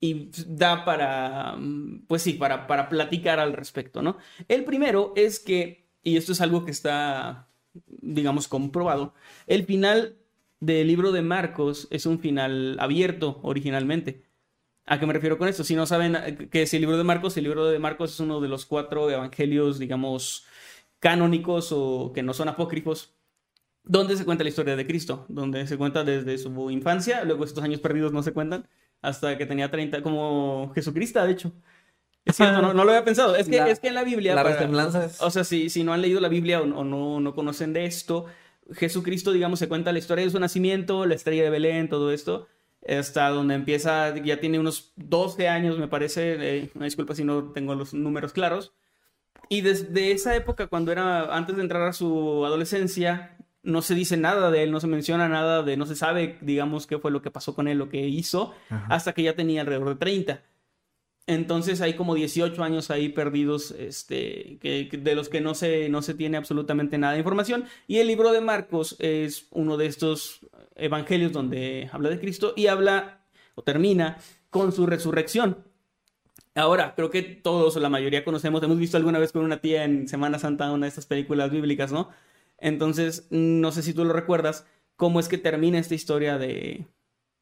y 0.00 0.32
da 0.48 0.84
para, 0.84 1.54
mm, 1.56 2.06
pues 2.08 2.22
sí, 2.22 2.32
para, 2.32 2.66
para 2.66 2.88
platicar 2.88 3.38
al 3.38 3.52
respecto, 3.52 4.02
¿no? 4.02 4.18
El 4.48 4.64
primero 4.64 5.12
es 5.14 5.38
que, 5.38 5.86
y 6.02 6.16
esto 6.16 6.32
es 6.32 6.40
algo 6.40 6.64
que 6.64 6.72
está, 6.72 7.48
digamos, 7.86 8.48
comprobado, 8.48 9.14
el 9.46 9.64
final 9.66 10.16
del 10.58 10.88
libro 10.88 11.12
de 11.12 11.22
Marcos 11.22 11.86
es 11.92 12.06
un 12.06 12.18
final 12.18 12.76
abierto 12.80 13.38
originalmente. 13.44 14.24
¿A 14.84 14.98
qué 14.98 15.06
me 15.06 15.12
refiero 15.12 15.38
con 15.38 15.46
esto? 15.46 15.62
Si 15.62 15.76
no 15.76 15.86
saben 15.86 16.16
eh, 16.16 16.48
qué 16.50 16.62
es 16.62 16.74
el 16.74 16.80
libro 16.80 16.98
de 16.98 17.04
Marcos, 17.04 17.36
el 17.36 17.44
libro 17.44 17.66
de 17.66 17.78
Marcos 17.78 18.14
es 18.14 18.20
uno 18.20 18.40
de 18.40 18.48
los 18.48 18.66
cuatro 18.66 19.08
evangelios, 19.12 19.78
digamos, 19.78 20.44
canónicos 20.98 21.70
o 21.70 22.10
que 22.12 22.24
no 22.24 22.34
son 22.34 22.48
apócrifos, 22.48 23.13
donde 23.84 24.16
se 24.16 24.24
cuenta 24.24 24.42
la 24.44 24.48
historia 24.50 24.76
de 24.76 24.86
Cristo, 24.86 25.26
donde 25.28 25.66
se 25.66 25.76
cuenta 25.76 26.04
desde 26.04 26.38
su 26.38 26.70
infancia, 26.70 27.24
luego 27.24 27.44
estos 27.44 27.62
años 27.62 27.80
perdidos 27.80 28.12
no 28.12 28.22
se 28.22 28.32
cuentan, 28.32 28.66
hasta 29.02 29.36
que 29.36 29.46
tenía 29.46 29.70
30, 29.70 30.02
como 30.02 30.72
Jesucristo, 30.74 31.24
de 31.24 31.32
hecho. 31.32 31.52
Es 32.24 32.36
cierto, 32.36 32.62
no, 32.62 32.72
no 32.72 32.84
lo 32.84 32.90
había 32.92 33.04
pensado. 33.04 33.36
Es 33.36 33.46
que, 33.48 33.56
La- 33.58 33.68
es 33.68 33.80
que 33.80 33.88
en 33.88 33.94
la 33.94 34.02
Biblia... 34.04 34.34
La 34.34 34.42
para- 34.42 34.54
resemblanza 34.56 35.04
es... 35.04 35.20
o 35.20 35.30
sea, 35.30 35.44
si, 35.44 35.68
si 35.68 35.84
no 35.84 35.92
han 35.92 36.00
leído 36.00 36.20
la 36.20 36.28
Biblia 36.28 36.62
o, 36.62 36.64
o 36.64 36.82
no, 36.84 37.20
no 37.20 37.34
conocen 37.34 37.74
de 37.74 37.84
esto, 37.84 38.24
Jesucristo, 38.72 39.30
digamos, 39.32 39.58
se 39.58 39.68
cuenta 39.68 39.92
la 39.92 39.98
historia 39.98 40.24
de 40.24 40.30
su 40.30 40.40
nacimiento, 40.40 41.04
la 41.04 41.14
estrella 41.14 41.42
de 41.44 41.50
Belén, 41.50 41.90
todo 41.90 42.10
esto. 42.12 42.48
hasta 42.88 43.28
donde 43.28 43.54
empieza, 43.54 44.16
ya 44.16 44.40
tiene 44.40 44.58
unos 44.58 44.94
12 44.96 45.48
años, 45.48 45.78
me 45.78 45.86
parece, 45.88 46.36
eh, 46.40 46.70
una 46.74 46.86
disculpa 46.86 47.14
si 47.14 47.24
no 47.24 47.52
tengo 47.52 47.74
los 47.74 47.92
números 47.92 48.32
claros. 48.32 48.72
Y 49.50 49.60
desde 49.60 50.12
esa 50.12 50.34
época, 50.34 50.68
cuando 50.68 50.92
era 50.92 51.36
antes 51.36 51.56
de 51.56 51.62
entrar 51.62 51.82
a 51.82 51.92
su 51.92 52.46
adolescencia, 52.46 53.36
no 53.64 53.82
se 53.82 53.94
dice 53.94 54.16
nada 54.16 54.50
de 54.50 54.62
él, 54.62 54.70
no 54.70 54.78
se 54.78 54.86
menciona 54.86 55.28
nada 55.28 55.62
de, 55.62 55.76
no 55.76 55.86
se 55.86 55.96
sabe, 55.96 56.38
digamos, 56.40 56.86
qué 56.86 56.98
fue 56.98 57.10
lo 57.10 57.22
que 57.22 57.30
pasó 57.30 57.54
con 57.54 57.66
él, 57.66 57.78
lo 57.78 57.88
que 57.88 58.06
hizo, 58.06 58.54
hasta 58.88 59.12
que 59.12 59.22
ya 59.22 59.34
tenía 59.34 59.62
alrededor 59.62 59.88
de 59.88 59.96
30. 59.96 60.42
Entonces 61.26 61.80
hay 61.80 61.94
como 61.94 62.14
18 62.14 62.62
años 62.62 62.90
ahí 62.90 63.08
perdidos, 63.08 63.70
este, 63.70 64.58
que, 64.60 64.90
de 64.92 65.14
los 65.14 65.30
que 65.30 65.40
no 65.40 65.54
se, 65.54 65.88
no 65.88 66.02
se 66.02 66.12
tiene 66.12 66.36
absolutamente 66.36 66.98
nada 66.98 67.14
de 67.14 67.20
información. 67.20 67.64
Y 67.86 67.98
el 67.98 68.06
libro 68.08 68.30
de 68.30 68.42
Marcos 68.42 68.96
es 68.98 69.46
uno 69.50 69.78
de 69.78 69.86
estos 69.86 70.40
evangelios 70.76 71.32
donde 71.32 71.88
habla 71.92 72.10
de 72.10 72.20
Cristo 72.20 72.52
y 72.56 72.66
habla 72.66 73.24
o 73.54 73.62
termina 73.62 74.18
con 74.50 74.72
su 74.72 74.84
resurrección. 74.84 75.64
Ahora, 76.54 76.94
creo 76.94 77.10
que 77.10 77.22
todos 77.22 77.74
o 77.76 77.80
la 77.80 77.88
mayoría 77.88 78.22
conocemos, 78.22 78.62
hemos 78.62 78.78
visto 78.78 78.96
alguna 78.96 79.18
vez 79.18 79.32
con 79.32 79.42
una 79.42 79.60
tía 79.60 79.84
en 79.84 80.06
Semana 80.06 80.38
Santa 80.38 80.70
una 80.70 80.86
de 80.86 80.90
estas 80.90 81.06
películas 81.06 81.50
bíblicas, 81.50 81.90
¿no? 81.90 82.10
Entonces, 82.58 83.26
no 83.30 83.72
sé 83.72 83.82
si 83.82 83.94
tú 83.94 84.04
lo 84.04 84.12
recuerdas, 84.12 84.66
cómo 84.96 85.20
es 85.20 85.28
que 85.28 85.38
termina 85.38 85.78
esta 85.78 85.94
historia 85.94 86.38
de, 86.38 86.86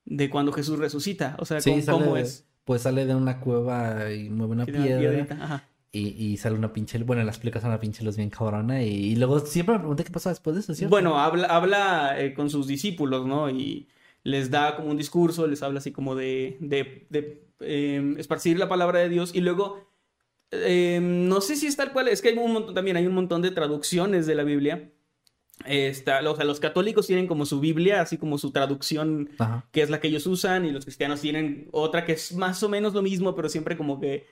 de 0.04 0.30
cuando 0.30 0.52
Jesús 0.52 0.78
resucita. 0.78 1.36
O 1.38 1.44
sea, 1.44 1.58
cómo, 1.86 2.16
es 2.16 2.46
pues 2.64 2.82
sale 2.82 3.06
de 3.06 3.14
una 3.14 3.40
cueva 3.40 4.12
y 4.12 4.28
mueve 4.28 4.52
una 4.52 4.66
piedra. 4.66 5.66
Y, 5.94 6.08
y, 6.08 6.38
sale 6.38 6.56
una 6.56 6.72
pinche, 6.72 6.96
bueno, 7.02 7.22
la 7.22 7.30
explicación 7.30 7.70
una 7.70 7.78
pinche 7.78 8.02
luz 8.02 8.16
bien 8.16 8.30
cabrona. 8.30 8.82
Y, 8.82 9.14
luego 9.16 9.40
siempre 9.40 9.74
me 9.74 9.80
pregunté 9.80 10.04
qué 10.04 10.10
pasa 10.10 10.30
después 10.30 10.56
de 10.56 10.60
eso, 10.60 10.74
¿cierto? 10.74 10.88
Bueno, 10.88 11.18
habla, 11.18 11.48
habla 11.48 12.18
eh, 12.18 12.32
con 12.32 12.48
sus 12.48 12.66
discípulos, 12.66 13.26
¿no? 13.26 13.50
Y 13.50 13.88
les 14.22 14.50
da 14.50 14.74
como 14.74 14.88
un 14.88 14.96
discurso, 14.96 15.46
les 15.46 15.62
habla 15.62 15.80
así 15.80 15.92
como 15.92 16.14
de, 16.14 16.56
de, 16.60 17.06
de 17.10 17.46
em, 17.60 18.16
esparcir 18.18 18.58
la 18.58 18.70
palabra 18.70 19.00
de 19.00 19.10
Dios. 19.10 19.34
Y 19.34 19.42
luego, 19.42 19.86
em, 20.50 21.28
no 21.28 21.42
sé 21.42 21.56
si 21.56 21.66
es 21.66 21.76
tal 21.76 21.92
cual, 21.92 22.08
es 22.08 22.22
que 22.22 22.30
hay 22.30 22.38
un 22.38 22.54
montón, 22.54 22.74
también 22.74 22.96
hay 22.96 23.06
un 23.06 23.14
montón 23.14 23.42
de 23.42 23.50
traducciones 23.50 24.26
de 24.26 24.34
la 24.34 24.44
Biblia 24.44 24.90
Está, 25.64 26.28
o 26.28 26.34
sea, 26.34 26.44
los 26.44 26.60
católicos 26.60 27.06
tienen 27.06 27.26
como 27.26 27.46
su 27.46 27.60
Biblia, 27.60 28.00
así 28.00 28.18
como 28.18 28.38
su 28.38 28.50
traducción, 28.50 29.30
que 29.70 29.82
es 29.82 29.90
la 29.90 30.00
que 30.00 30.08
ellos 30.08 30.26
usan, 30.26 30.64
y 30.64 30.72
los 30.72 30.84
cristianos 30.84 31.20
tienen 31.20 31.68
otra 31.72 32.04
que 32.04 32.12
es 32.12 32.34
más 32.34 32.62
o 32.62 32.68
menos 32.68 32.94
lo 32.94 33.02
mismo, 33.02 33.34
pero 33.34 33.48
siempre 33.48 33.76
como 33.76 34.00
que 34.00 34.26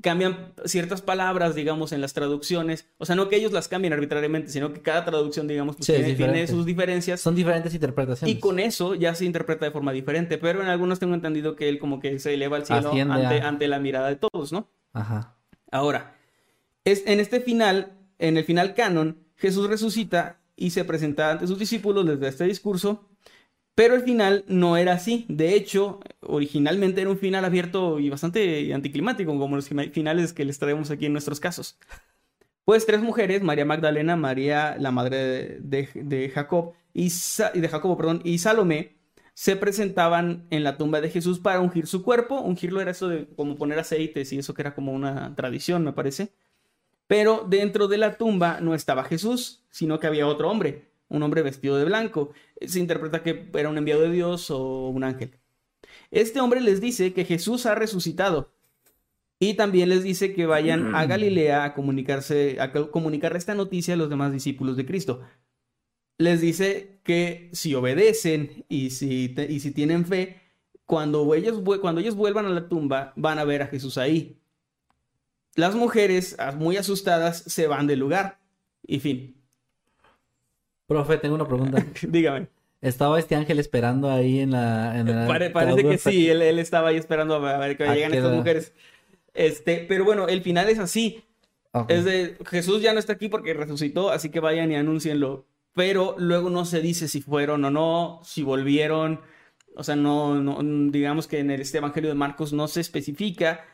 cambian 0.00 0.52
ciertas 0.64 1.02
palabras, 1.02 1.54
digamos, 1.54 1.92
en 1.92 2.00
las 2.00 2.12
traducciones. 2.12 2.88
O 2.98 3.06
sea, 3.06 3.14
no 3.14 3.28
que 3.28 3.36
ellos 3.36 3.52
las 3.52 3.68
cambien 3.68 3.92
arbitrariamente, 3.92 4.50
sino 4.50 4.72
que 4.72 4.82
cada 4.82 5.04
traducción, 5.04 5.46
digamos, 5.46 5.76
pues, 5.76 5.86
tiene, 5.86 6.46
sus 6.46 6.66
diferencias. 6.66 7.20
Son 7.20 7.34
diferentes 7.34 7.72
interpretaciones. 7.74 8.34
Y 8.34 8.40
con 8.40 8.58
eso 8.58 8.94
ya 8.94 9.14
se 9.14 9.24
interpreta 9.24 9.64
de 9.64 9.70
forma 9.70 9.92
diferente, 9.92 10.38
pero 10.38 10.62
en 10.62 10.68
algunos 10.68 10.98
tengo 10.98 11.14
entendido 11.14 11.54
que 11.54 11.68
él 11.68 11.78
como 11.78 12.00
que 12.00 12.18
se 12.18 12.34
eleva 12.34 12.56
al 12.56 12.66
cielo 12.66 12.90
ante, 12.90 13.40
ante, 13.40 13.68
la 13.68 13.78
mirada 13.78 14.08
de 14.08 14.16
todos, 14.16 14.52
¿no? 14.52 14.68
Ajá. 14.92 15.36
Ahora, 15.70 16.16
es, 16.84 17.04
en 17.06 17.20
este 17.20 17.40
final, 17.40 17.92
en 18.18 18.36
el 18.36 18.44
final 18.44 18.74
canon, 18.74 19.18
Jesús 19.36 19.68
resucita 19.68 20.40
y 20.56 20.70
se 20.70 20.84
presenta 20.84 21.32
ante 21.32 21.46
sus 21.46 21.58
discípulos, 21.58 22.04
les 22.04 22.20
da 22.20 22.28
este 22.28 22.44
discurso, 22.44 23.08
pero 23.74 23.94
el 23.94 24.02
final 24.02 24.44
no 24.46 24.76
era 24.76 24.94
así. 24.94 25.26
De 25.28 25.54
hecho, 25.54 26.00
originalmente 26.20 27.00
era 27.00 27.10
un 27.10 27.18
final 27.18 27.44
abierto 27.44 27.98
y 27.98 28.08
bastante 28.08 28.72
anticlimático, 28.72 29.36
como 29.38 29.56
los 29.56 29.68
finales 29.68 30.32
que 30.32 30.44
les 30.44 30.58
traemos 30.58 30.90
aquí 30.90 31.06
en 31.06 31.12
nuestros 31.12 31.40
casos. 31.40 31.78
Pues 32.64 32.86
tres 32.86 33.02
mujeres, 33.02 33.42
María 33.42 33.64
Magdalena, 33.66 34.16
María, 34.16 34.76
la 34.78 34.90
madre 34.90 35.58
de, 35.60 36.30
Jacob, 36.34 36.72
y, 36.94 37.10
de 37.54 37.68
Jacobo, 37.68 37.96
perdón, 37.96 38.22
y 38.24 38.38
Salomé, 38.38 38.96
se 39.34 39.56
presentaban 39.56 40.46
en 40.50 40.64
la 40.64 40.78
tumba 40.78 41.00
de 41.00 41.10
Jesús 41.10 41.40
para 41.40 41.60
ungir 41.60 41.86
su 41.86 42.02
cuerpo. 42.02 42.40
Ungirlo 42.40 42.80
era 42.80 42.92
eso 42.92 43.08
de 43.08 43.26
como 43.36 43.56
poner 43.56 43.78
aceites 43.78 44.32
y 44.32 44.38
eso 44.38 44.54
que 44.54 44.62
era 44.62 44.74
como 44.74 44.92
una 44.92 45.34
tradición, 45.34 45.84
me 45.84 45.92
parece. 45.92 46.32
Pero 47.06 47.44
dentro 47.48 47.88
de 47.88 47.98
la 47.98 48.16
tumba 48.16 48.60
no 48.60 48.74
estaba 48.74 49.04
Jesús, 49.04 49.64
sino 49.70 50.00
que 50.00 50.06
había 50.06 50.26
otro 50.26 50.50
hombre, 50.50 50.88
un 51.08 51.22
hombre 51.22 51.42
vestido 51.42 51.76
de 51.76 51.84
blanco. 51.84 52.32
Se 52.60 52.80
interpreta 52.80 53.22
que 53.22 53.50
era 53.54 53.68
un 53.68 53.78
enviado 53.78 54.02
de 54.02 54.10
Dios 54.10 54.50
o 54.50 54.88
un 54.88 55.04
ángel. 55.04 55.38
Este 56.10 56.40
hombre 56.40 56.60
les 56.60 56.80
dice 56.80 57.12
que 57.12 57.24
Jesús 57.24 57.66
ha 57.66 57.74
resucitado 57.74 58.52
y 59.38 59.54
también 59.54 59.88
les 59.88 60.02
dice 60.02 60.32
que 60.32 60.46
vayan 60.46 60.94
a 60.94 61.06
Galilea 61.06 61.64
a 61.64 61.74
comunicarse, 61.74 62.58
a 62.60 62.72
comunicar 62.72 63.36
esta 63.36 63.54
noticia 63.54 63.94
a 63.94 63.96
los 63.96 64.08
demás 64.08 64.32
discípulos 64.32 64.76
de 64.76 64.86
Cristo. 64.86 65.20
Les 66.18 66.40
dice 66.40 67.00
que 67.02 67.50
si 67.52 67.74
obedecen 67.74 68.64
y 68.68 68.90
si, 68.90 69.34
y 69.48 69.60
si 69.60 69.70
tienen 69.72 70.06
fe, 70.06 70.40
cuando 70.86 71.34
ellos, 71.34 71.60
cuando 71.80 72.00
ellos 72.00 72.14
vuelvan 72.14 72.46
a 72.46 72.50
la 72.50 72.68
tumba, 72.68 73.12
van 73.16 73.38
a 73.38 73.44
ver 73.44 73.62
a 73.62 73.66
Jesús 73.66 73.98
ahí. 73.98 74.38
Las 75.56 75.74
mujeres, 75.74 76.36
muy 76.56 76.76
asustadas, 76.76 77.42
se 77.46 77.66
van 77.66 77.86
del 77.86 78.00
lugar. 78.00 78.38
Y 78.86 79.00
fin. 79.00 79.36
Profe, 80.86 81.16
tengo 81.18 81.34
una 81.34 81.46
pregunta. 81.46 81.84
Dígame. 82.02 82.48
¿Estaba 82.80 83.18
este 83.18 83.34
ángel 83.34 83.58
esperando 83.58 84.10
ahí 84.10 84.40
en 84.40 84.50
la... 84.50 84.92
parece 85.54 85.82
que 85.88 85.96
sí, 85.96 86.28
él, 86.28 86.42
estaba 86.58 86.90
ahí 86.90 86.96
esperando 86.96 87.36
a 87.36 87.58
ver 87.58 87.78
que 87.78 87.86
llegan 87.86 88.12
estas 88.12 88.32
mujeres. 88.32 88.74
Este, 89.32 89.86
pero 89.88 90.04
bueno, 90.04 90.28
el 90.28 90.42
final 90.42 90.68
es 90.68 90.78
así. 90.78 91.24
Es 91.88 92.04
de 92.04 92.36
Jesús 92.46 92.82
ya 92.82 92.92
no 92.92 93.00
está 93.00 93.14
aquí 93.14 93.28
porque 93.28 93.54
resucitó, 93.54 94.10
así 94.10 94.28
que 94.28 94.38
vayan 94.38 94.70
y 94.70 94.76
anúncienlo. 94.76 95.46
Pero 95.72 96.14
luego 96.18 96.50
no 96.50 96.66
se 96.66 96.80
dice 96.80 97.08
si 97.08 97.20
fueron 97.20 97.64
o 97.64 97.70
no, 97.70 98.20
si 98.22 98.42
volvieron. 98.42 99.22
O 99.74 99.82
sea, 99.82 99.96
no, 99.96 100.36
no 100.36 100.58
digamos 100.92 101.26
que 101.26 101.40
en 101.40 101.50
este 101.50 101.78
Evangelio 101.78 102.10
de 102.10 102.14
Marcos 102.14 102.52
no 102.52 102.68
se 102.68 102.80
especifica. 102.80 103.64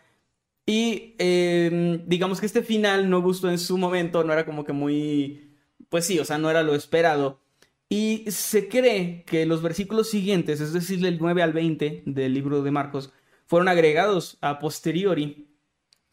Y 0.71 1.17
em, 1.19 2.07
digamos 2.07 2.39
que 2.39 2.47
este 2.47 2.63
final 2.63 3.11
no 3.11 3.21
gustó 3.21 3.51
en 3.51 3.59
su 3.59 3.77
momento, 3.77 4.23
no 4.23 4.33
era 4.33 4.47
como 4.47 4.63
que 4.63 4.73
muy, 4.73 5.57
pues 5.89 6.07
sí, 6.07 6.21
o 6.21 6.25
sea, 6.25 6.39
no 6.39 6.49
era 6.49 6.63
lo 6.63 6.77
esperado. 6.77 7.41
Y 7.89 8.23
se 8.29 8.69
cree 8.69 9.25
que 9.25 9.47
los 9.47 9.63
versículos 9.63 10.09
siguientes, 10.09 10.61
es 10.61 10.73
decir, 10.73 11.01
del 11.01 11.19
9 11.19 11.43
al 11.43 11.53
20 11.53 12.05
del 12.07 12.35
libro 12.35 12.63
de 12.63 12.71
Marcos, 12.71 13.13
fueron 13.47 13.67
agregados 13.67 14.39
a 14.43 14.61
posteriori 14.61 15.49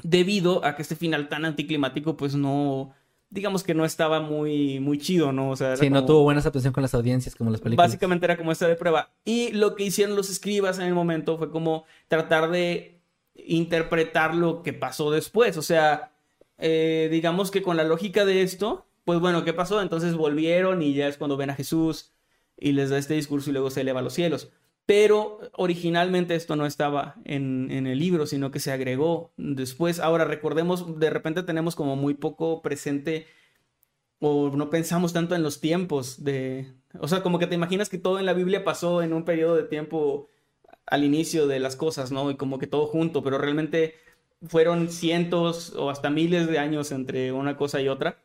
debido 0.02 0.66
a 0.66 0.76
que 0.76 0.82
este 0.82 0.96
final 0.96 1.30
tan 1.30 1.46
anticlimático, 1.46 2.18
pues 2.18 2.34
no, 2.34 2.96
digamos 3.30 3.64
que 3.64 3.76
no 3.76 3.86
estaba 3.86 4.22
muy, 4.22 4.80
muy 4.80 4.98
chido, 4.98 5.32
¿no? 5.34 5.52
O 5.52 5.56
sea, 5.56 5.78
sí, 5.78 5.92
no 5.92 6.04
tuvo 6.04 6.24
buena 6.24 6.42
atención 6.42 6.74
con 6.74 6.82
las 6.82 6.96
audiencias 6.96 7.36
como 7.36 7.52
las 7.52 7.62
películas. 7.62 7.90
Básicamente 7.90 8.26
era 8.26 8.38
como 8.38 8.52
esta 8.52 8.68
de 8.68 8.76
prueba. 8.76 9.12
Y 9.24 9.52
lo 9.52 9.76
que 9.76 9.84
hicieron 9.84 10.16
los 10.16 10.32
escribas 10.32 10.80
en 10.80 10.88
el 10.88 10.96
momento 10.96 11.38
fue 11.38 11.52
como 11.52 11.86
tratar 12.08 12.50
de 12.50 12.97
interpretar 13.46 14.36
lo 14.36 14.64
que 14.64 14.74
pasó 14.74 15.12
después. 15.12 15.58
O 15.58 15.62
sea, 15.62 16.12
eh, 16.58 17.08
digamos 17.12 17.52
que 17.52 17.62
con 17.62 17.78
la 17.78 17.84
lógica 17.84 18.26
de 18.26 18.42
esto, 18.42 18.88
pues 19.06 19.20
bueno, 19.20 19.46
¿qué 19.46 19.54
pasó? 19.54 19.82
Entonces 19.82 20.16
volvieron 20.16 20.82
y 20.82 20.94
ya 20.94 21.08
es 21.08 21.18
cuando 21.18 21.38
ven 21.38 21.50
a 21.50 21.56
Jesús 21.56 22.14
y 22.58 22.72
les 22.72 22.90
da 22.90 22.98
este 22.98 23.14
discurso 23.14 23.50
y 23.50 23.54
luego 23.54 23.70
se 23.70 23.82
eleva 23.82 24.00
a 24.00 24.04
los 24.04 24.14
cielos. 24.14 24.52
Pero 24.86 25.42
originalmente 25.54 26.36
esto 26.36 26.56
no 26.56 26.66
estaba 26.66 27.16
en, 27.26 27.70
el 27.70 28.00
libro, 28.00 28.26
sino 28.26 28.52
que 28.52 28.60
se 28.60 28.72
agregó 28.72 29.34
después. 29.36 30.00
Ahora 30.00 30.24
recordemos, 30.24 31.00
de 31.00 31.10
repente 31.10 31.44
tenemos 31.44 31.76
como 31.76 31.98
muy 31.98 32.14
poco 32.14 32.62
presente 32.62 33.28
o 34.20 34.50
no 34.50 34.70
pensamos 34.70 35.14
tanto 35.14 35.36
en 35.36 35.44
los 35.44 35.60
tiempos 35.60 36.24
de... 36.24 36.74
O 37.00 37.08
sea, 37.10 37.22
como 37.22 37.38
que 37.38 37.48
te 37.48 37.56
imaginas 37.56 37.90
que 37.90 37.98
todo 37.98 38.18
en 38.18 38.26
la 38.26 38.34
Biblia 38.34 38.64
pasó 38.64 39.02
en 39.02 39.14
un 39.14 39.26
periodo 39.26 39.56
de 39.56 39.64
tiempo 39.64 40.30
al 40.88 41.04
inicio 41.04 41.48
de 41.48 41.60
las 41.60 41.76
cosas, 41.76 42.12
¿no? 42.12 42.32
Y 42.32 42.36
como 42.36 42.58
que 42.58 42.68
todo 42.68 42.88
junto, 42.88 43.22
pero 43.22 43.38
realmente 43.38 43.96
fueron 44.48 44.90
cientos 44.90 45.74
o 45.76 45.90
hasta 45.90 46.10
miles 46.10 46.48
de 46.48 46.60
años 46.60 46.92
entre 46.92 47.32
una 47.32 47.58
cosa 47.58 47.82
y 47.82 47.88
otra. 47.88 48.20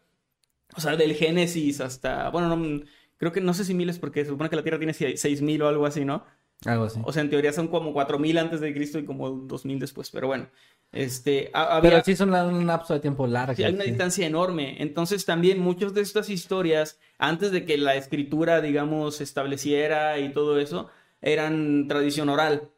O 0.75 0.81
sea, 0.81 0.97
del 0.97 1.15
Génesis 1.15 1.81
hasta, 1.81 2.31
bueno, 2.31 2.55
no, 2.57 2.85
creo 3.19 3.33
que 3.33 3.41
no 3.41 3.53
sé 3.53 3.65
si 3.65 3.75
miles 3.75 3.99
porque 3.99 4.25
se 4.25 4.31
supone 4.31 4.49
que 4.49 4.57
la 4.57 4.63
Tierra 4.63 4.79
tiene 4.79 4.95
seis 4.95 5.43
mil 5.43 5.61
o 5.63 5.69
algo 5.69 5.87
así, 5.87 6.05
¿no? 6.05 6.25
Algo 6.65 6.85
así. 6.85 7.01
O 7.05 7.13
sea, 7.13 7.23
en 7.23 7.31
teoría 7.31 7.53
son 7.53 7.69
como 7.69 7.93
cuatro 7.93 8.19
mil 8.19 8.39
antes 8.39 8.61
de 8.61 8.73
Cristo 8.73 8.99
y 8.99 9.05
como 9.05 9.31
dos 9.31 9.65
mil 9.65 9.79
después, 9.79 10.11
pero 10.11 10.29
bueno. 10.29 10.49
Este, 10.93 11.51
Pero 11.81 12.05
sí 12.05 12.15
son 12.15 12.33
un 12.35 12.67
lapso 12.67 12.95
de 12.95 13.01
tiempo 13.01 13.27
largo. 13.27 13.55
Sí, 13.55 13.65
hay 13.65 13.75
una 13.75 13.85
distancia 13.85 14.27
enorme. 14.27 14.77
Entonces 14.81 15.25
también 15.25 15.59
muchas 15.59 15.95
de 15.95 16.03
estas 16.03 16.29
historias, 16.29 17.01
antes 17.19 17.51
de 17.51 17.65
que 17.65 17.79
la 17.79 17.97
escritura, 17.97 18.61
digamos, 18.61 19.17
se 19.17 19.25
estableciera 19.25 20.19
y 20.19 20.33
todo 20.33 20.61
eso, 20.61 20.91
eran 21.23 21.87
tradición 21.89 22.29
oral. 22.29 22.71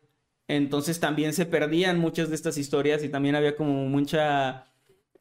Entonces 0.47 1.01
también 1.01 1.33
se 1.33 1.47
perdían 1.47 1.99
muchas 1.99 2.29
de 2.29 2.37
estas 2.37 2.59
historias 2.59 3.03
y 3.03 3.09
también 3.09 3.35
había 3.35 3.57
como 3.57 3.87
mucha... 3.87 4.67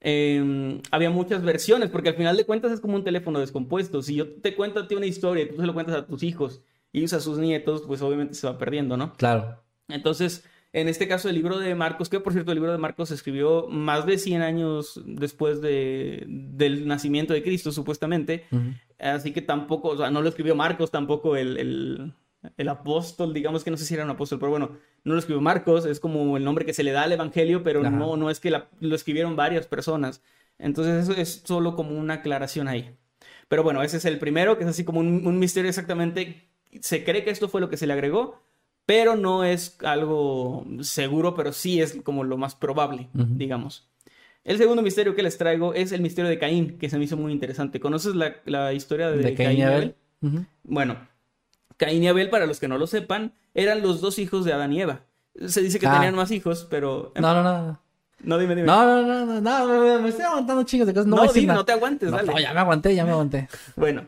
Em, 0.05 0.81
había 0.91 1.09
muchas 1.09 1.43
versiones, 1.43 1.89
porque 1.89 2.09
al 2.09 2.15
final 2.15 2.35
de 2.35 2.45
cuentas 2.45 2.73
es 2.73 2.81
como 2.81 2.95
un 2.95 3.05
teléfono 3.05 3.39
descompuesto. 3.39 4.01
Si 4.01 4.15
yo 4.15 4.33
te 4.41 4.53
cuento 4.53 4.81
a 4.81 4.87
ti 4.87 4.95
una 4.95 5.05
historia 5.05 5.45
y 5.45 5.49
tú 5.49 5.55
se 5.55 5.65
lo 5.65 5.73
cuentas 5.73 5.95
a 5.95 6.05
tus 6.05 6.23
hijos 6.23 6.61
y 6.91 7.05
a 7.05 7.19
sus 7.19 7.37
nietos, 7.37 7.83
pues 7.87 8.01
obviamente 8.01 8.35
se 8.35 8.45
va 8.45 8.57
perdiendo, 8.57 8.97
¿no? 8.97 9.13
Claro. 9.13 9.63
Entonces, 9.87 10.43
en 10.73 10.89
este 10.89 11.07
caso, 11.07 11.29
el 11.29 11.35
libro 11.35 11.57
de 11.57 11.73
Marcos, 11.73 12.09
que 12.09 12.19
por 12.19 12.33
cierto, 12.33 12.51
el 12.51 12.57
libro 12.57 12.71
de 12.73 12.77
Marcos 12.79 13.09
se 13.09 13.15
escribió 13.15 13.67
más 13.69 14.05
de 14.05 14.17
100 14.17 14.41
años 14.41 15.01
después 15.05 15.61
de, 15.61 16.25
del 16.27 16.85
nacimiento 16.85 17.33
de 17.33 17.43
Cristo, 17.43 17.71
supuestamente. 17.71 18.45
Así 18.99 19.31
que 19.31 19.41
tampoco, 19.41 19.89
o 19.89 19.97
sea, 19.97 20.11
no 20.11 20.21
lo 20.21 20.29
escribió 20.29 20.55
Marcos 20.55 20.91
tampoco 20.91 21.37
el, 21.37 21.57
el 21.57 22.13
apóstol, 22.67 23.33
digamos 23.33 23.63
que 23.63 23.71
no 23.71 23.77
sé 23.77 23.85
si 23.85 23.93
era 23.93 24.03
un 24.03 24.09
apóstol, 24.09 24.39
pero 24.39 24.51
bueno, 24.51 24.77
no 25.03 25.13
lo 25.13 25.19
escribió 25.19 25.41
Marcos, 25.41 25.85
es 25.85 25.99
como 25.99 26.37
el 26.37 26.43
nombre 26.43 26.65
que 26.65 26.73
se 26.73 26.83
le 26.83 26.91
da 26.91 27.03
al 27.03 27.11
Evangelio, 27.11 27.63
pero 27.63 27.89
no, 27.89 28.17
no 28.17 28.29
es 28.29 28.39
que 28.39 28.51
lo 28.51 28.95
escribieron 28.95 29.35
varias 29.35 29.67
personas. 29.67 30.21
Entonces 30.59 31.03
eso 31.03 31.19
es 31.19 31.43
solo 31.45 31.75
como 31.75 31.97
una 31.97 32.15
aclaración 32.15 32.67
ahí. 32.67 32.95
Pero 33.47 33.63
bueno, 33.63 33.83
ese 33.83 33.97
es 33.97 34.05
el 34.05 34.19
primero, 34.19 34.57
que 34.57 34.63
es 34.63 34.69
así 34.69 34.83
como 34.83 34.99
un, 34.99 35.39
misterio 35.39 35.69
exactamente. 35.69 36.47
Se 36.81 37.03
cree 37.03 37.23
que 37.23 37.29
esto 37.29 37.49
fue 37.49 37.61
lo 37.61 37.69
que 37.69 37.77
se 37.77 37.85
le 37.85 37.93
agregó, 37.93 38.41
pero 38.85 39.15
no 39.15 39.43
es 39.43 39.77
algo 39.83 40.65
seguro, 40.81 41.35
pero 41.35 41.53
sí 41.53 41.81
es 41.81 41.99
como 42.03 42.23
lo 42.23 42.37
más 42.37 42.55
probable, 42.55 43.09
digamos. 43.13 43.89
El 44.43 44.57
segundo 44.57 44.81
misterio 44.81 45.15
que 45.15 45.23
les 45.23 45.37
traigo 45.37 45.73
es 45.73 45.91
el 45.91 46.01
misterio 46.01 46.29
de 46.29 46.37
Caín, 46.37 46.77
que 46.77 46.89
se 46.89 46.97
me 46.97 47.05
hizo 47.05 47.15
muy 47.15 47.31
interesante. 47.31 47.79
¿Conoces 47.79 48.15
la, 48.15 48.73
historia 48.73 49.09
de, 49.09 49.33
Caín 49.35 49.59
y 49.59 49.61
Abel? 49.61 49.95
Bueno, 50.63 50.97
Caín 51.85 52.03
y 52.03 52.07
Abel, 52.07 52.29
para 52.29 52.45
los 52.45 52.59
que 52.59 52.67
no 52.67 52.77
lo 52.77 52.87
sepan, 52.87 53.33
eran 53.53 53.81
los 53.81 54.01
dos 54.01 54.19
hijos 54.19 54.45
de 54.45 54.53
Adán 54.53 54.73
y 54.73 54.81
Eva. 54.81 55.01
Se 55.47 55.61
dice 55.61 55.79
que 55.79 55.87
ah. 55.87 55.93
tenían 55.93 56.15
más 56.15 56.31
hijos, 56.31 56.67
pero... 56.69 57.11
No, 57.15 57.33
no, 57.33 57.43
no. 57.43 57.79
No, 58.19 58.37
dime, 58.37 58.55
dime. 58.55 58.67
No, 58.67 58.85
no, 58.85 59.25
no, 59.25 59.41
no, 59.41 59.41
no, 59.41 59.99
me 60.01 60.09
estoy 60.09 60.23
aguantando 60.23 60.63
chingos 60.63 60.87
de 60.87 60.93
cosas. 60.93 61.07
No, 61.07 61.17
no, 61.17 61.53
no 61.53 61.65
te 61.65 61.71
aguantes, 61.73 62.09
dale. 62.09 62.31
No, 62.31 62.39
ya 62.39 62.53
me 62.53 62.59
aguanté, 62.59 62.95
ya 62.95 63.03
me 63.03 63.11
aguanté. 63.11 63.49
bueno, 63.75 64.07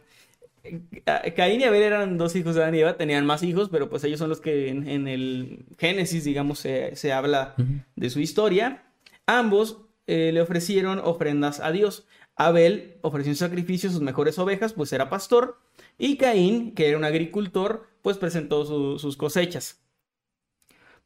Caín 1.35 1.61
y 1.61 1.63
Abel 1.65 1.83
eran 1.83 2.17
dos 2.17 2.35
hijos 2.35 2.55
de 2.55 2.61
Adán 2.61 2.75
y 2.75 2.79
Eva, 2.79 2.97
tenían 2.97 3.25
más 3.25 3.43
hijos, 3.43 3.69
pero 3.69 3.89
pues 3.89 4.03
ellos 4.03 4.19
son 4.19 4.29
los 4.29 4.41
que 4.41 4.69
en, 4.69 5.07
el 5.07 5.65
Génesis, 5.77 6.23
digamos, 6.23 6.59
se, 6.59 7.13
habla 7.13 7.55
de 7.95 8.09
su 8.09 8.19
historia. 8.19 8.83
Ambos 9.27 9.81
eh, 10.07 10.31
le 10.33 10.41
ofrecieron 10.41 10.99
ofrendas 10.99 11.59
a 11.59 11.71
Dios. 11.71 12.07
Abel 12.35 12.97
ofreció 13.01 13.31
en 13.31 13.37
sacrificio 13.37 13.89
sus 13.89 14.01
mejores 14.01 14.39
ovejas, 14.39 14.73
pues 14.73 14.91
era 14.93 15.09
pastor, 15.09 15.57
y 15.97 16.17
Caín, 16.17 16.73
que 16.73 16.87
era 16.87 16.97
un 16.97 17.05
agricultor, 17.05 17.87
pues 18.01 18.17
presentó 18.17 18.65
sus 18.99 19.17
cosechas. 19.17 19.81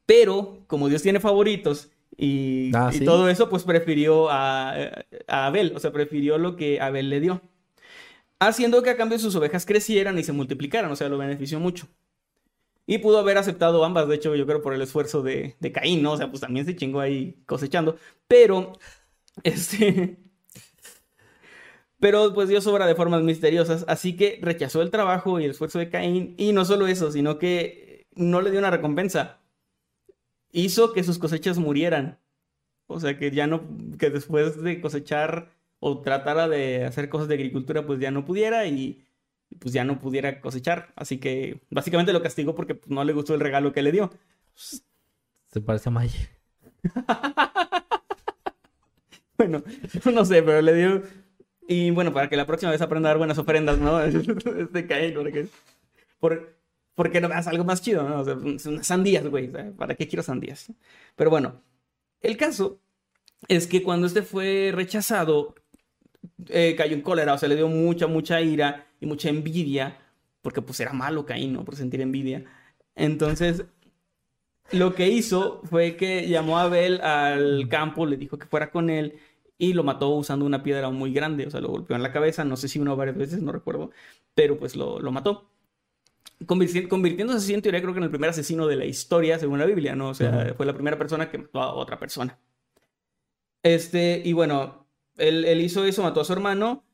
Pero, 0.06 0.64
como 0.68 0.90
Dios 0.90 1.04
tiene 1.04 1.20
favoritos 1.20 1.92
y, 2.18 2.72
ah, 2.76 2.92
todo 3.06 3.30
eso, 3.30 3.50
pues 3.50 3.64
prefirió 3.64 4.30
a, 4.30 4.74
a, 5.28 5.46
Abel, 5.46 5.74
o 5.76 5.80
sea, 5.80 5.92
prefirió 5.92 6.38
lo 6.38 6.56
que 6.56 6.82
Abel 6.82 7.10
le 7.10 7.20
dio. 7.20 7.42
Haciendo 8.40 8.82
que 8.82 8.90
a 8.90 8.98
cambio 8.98 9.20
sus 9.20 9.36
ovejas 9.36 9.66
crecieran 9.66 10.18
y 10.18 10.24
se 10.24 10.32
multiplicaran, 10.32 10.92
o 10.92 10.96
sea, 10.96 11.10
lo 11.10 11.18
benefició 11.18 11.60
mucho. 11.60 11.88
Y 12.88 12.98
pudo 12.98 13.20
haber 13.20 13.38
aceptado 13.38 13.86
ambas, 13.86 14.08
de 14.08 14.16
hecho, 14.16 14.36
yo 14.36 14.48
creo 14.48 14.64
por 14.64 14.74
el 14.74 14.82
esfuerzo 14.82 15.22
de, 15.22 15.56
de 15.60 15.72
Caín, 15.72 16.02
¿no? 16.02 16.14
O 16.14 16.18
sea, 16.18 16.30
pues 16.30 16.42
también 16.42 16.66
se 16.66 16.76
chingó 16.76 17.02
ahí 17.02 17.44
cosechando. 17.46 17.98
Pero, 18.28 18.80
este... 19.44 20.18
Pero 22.00 22.34
pues 22.34 22.48
Dios 22.48 22.66
obra 22.68 22.88
de 22.88 22.96
formas 22.96 23.24
misteriosas, 23.24 23.86
así 23.88 24.16
que 24.16 24.40
rechazó 24.42 24.82
el 24.82 24.92
trabajo 24.92 25.40
y 25.40 25.46
el 25.46 25.52
esfuerzo 25.52 25.80
de 25.80 25.90
Caín. 25.90 26.34
Y 26.38 26.54
no 26.54 26.66
solo 26.66 26.88
eso, 26.88 27.12
sino 27.12 27.38
que 27.38 28.08
no 28.16 28.42
le 28.42 28.52
dio 28.52 28.60
una 28.60 28.72
recompensa. 28.72 29.40
Hizo 30.52 30.94
que 30.94 31.04
sus 31.04 31.20
cosechas 31.20 31.58
murieran. 31.58 32.20
O 32.88 33.00
sea, 33.00 33.18
que 33.18 33.32
ya 33.32 33.48
no, 33.48 33.62
que 34.00 34.10
después 34.10 34.62
de 34.62 34.82
cosechar 34.82 35.52
o 35.80 36.02
tratara 36.02 36.48
de 36.48 36.86
hacer 36.86 37.10
cosas 37.10 37.28
de 37.28 37.36
agricultura, 37.36 37.86
pues 37.86 38.00
ya 38.00 38.12
no 38.12 38.26
pudiera 38.26 38.66
y 38.66 39.06
pues 39.60 39.74
ya 39.74 39.84
no 39.84 40.00
pudiera 40.00 40.42
cosechar. 40.42 40.94
Así 40.96 41.18
que 41.18 41.62
básicamente 41.70 42.14
lo 42.14 42.22
castigó 42.22 42.56
porque 42.56 42.76
pues, 42.76 42.90
no 42.90 43.04
le 43.04 43.14
gustó 43.14 43.34
el 43.34 43.40
regalo 43.42 43.74
que 43.74 43.82
le 43.82 43.92
dio. 43.92 44.12
Se 44.56 45.62
parece 45.62 45.90
a 45.90 45.92
Maya. 45.92 46.30
bueno, 49.38 49.64
no 50.14 50.26
sé, 50.26 50.44
pero 50.44 50.62
le 50.62 50.74
dio 50.74 51.04
y 51.72 51.92
bueno, 51.92 52.12
para 52.12 52.28
que 52.30 52.36
la 52.36 52.48
próxima 52.48 52.72
vez 52.72 52.82
aprenda 52.82 53.10
a 53.10 53.12
dar 53.12 53.20
buenas 53.20 53.38
ofrendas, 53.38 53.78
¿no? 53.78 54.02
este 54.02 54.88
Caín, 54.88 55.14
porque, 55.14 55.48
por, 56.20 56.58
porque 56.96 57.22
no 57.22 57.30
me 57.30 57.36
algo 57.36 57.64
más 57.64 57.84
chido, 57.84 58.02
¿no? 58.02 58.22
O 58.22 58.26
sea, 58.26 58.34
unas 58.34 58.88
sandías, 58.88 59.28
güey. 59.28 59.52
¿Para 59.78 59.94
qué 59.94 60.08
quiero 60.08 60.24
sandías? 60.24 60.74
Pero 61.16 61.30
bueno, 61.30 61.62
el 62.22 62.38
caso 62.38 62.82
es 63.48 63.68
que 63.68 63.84
cuando 63.84 64.08
este 64.08 64.24
fue 64.24 64.72
rechazado, 64.74 65.54
eh, 66.48 66.74
cayó 66.76 66.96
en 66.96 67.04
cólera, 67.04 67.36
o 67.36 67.38
sea, 67.38 67.48
le 67.48 67.56
dio 67.56 67.68
mucha, 67.68 68.08
mucha 68.08 68.42
ira 68.42 68.88
y 69.00 69.06
mucha 69.06 69.30
envidia, 69.30 70.00
porque 70.42 70.64
pues 70.64 70.80
era 70.80 70.92
malo 70.92 71.28
Caín, 71.28 71.54
¿no? 71.54 71.66
Por 71.66 71.76
sentir 71.76 72.02
envidia. 72.02 72.46
Entonces, 72.96 73.64
lo 74.72 74.96
que 74.96 75.08
hizo 75.08 75.62
fue 75.66 75.96
que 75.98 76.28
llamó 76.28 76.58
a 76.58 76.64
Abel 76.64 77.00
al 77.02 77.70
campo, 77.70 78.08
le 78.08 78.18
dijo 78.18 78.40
que 78.40 78.48
fuera 78.48 78.72
con 78.72 78.90
él 78.90 79.20
y 79.60 79.74
lo 79.74 79.84
mató 79.84 80.10
usando 80.10 80.46
una 80.46 80.64
piedra 80.64 80.90
muy 80.90 81.14
grande, 81.14 81.46
o 81.46 81.52
sea, 81.52 81.60
lo 81.60 81.68
golpeó 81.68 81.96
en 81.96 82.02
la 82.02 82.14
cabeza, 82.14 82.46
no 82.46 82.58
sé 82.58 82.70
si 82.70 82.80
una 82.80 82.94
o 82.94 82.96
varias 82.96 83.18
veces, 83.18 83.42
no 83.42 83.52
recuerdo, 83.52 83.92
pero 84.34 84.58
pues 84.58 84.76
lo, 84.76 85.00
mató. 85.12 85.52
convirtiéndose 86.48 87.38
así 87.38 87.54
en 87.54 87.62
teoría 87.62 87.82
creo 87.82 87.94
que 87.94 88.00
en 88.00 88.06
el 88.06 88.10
primer 88.10 88.30
asesino 88.30 88.68
de 88.68 88.78
la 88.78 88.86
historia, 88.86 89.38
según 89.38 89.60
la 89.60 89.66
Biblia, 89.66 89.96
¿no? 89.96 90.10
O 90.10 90.14
sea, 90.14 90.54
fue 90.56 90.66
la 90.66 90.74
primera 90.74 90.98
persona 90.98 91.30
que 91.30 91.40
mató 91.40 91.62
a 91.62 91.74
otra 91.74 92.00
persona. 92.00 92.40
Este, 93.62 94.22
y 94.24 94.34
bueno, 94.34 94.88
él, 95.18 95.44
él 95.46 95.62
hizo 95.62 95.84
eso, 95.86 96.04
mató 96.04 96.22
a 96.22 96.26
su 96.26 96.34
hermano 96.34 96.86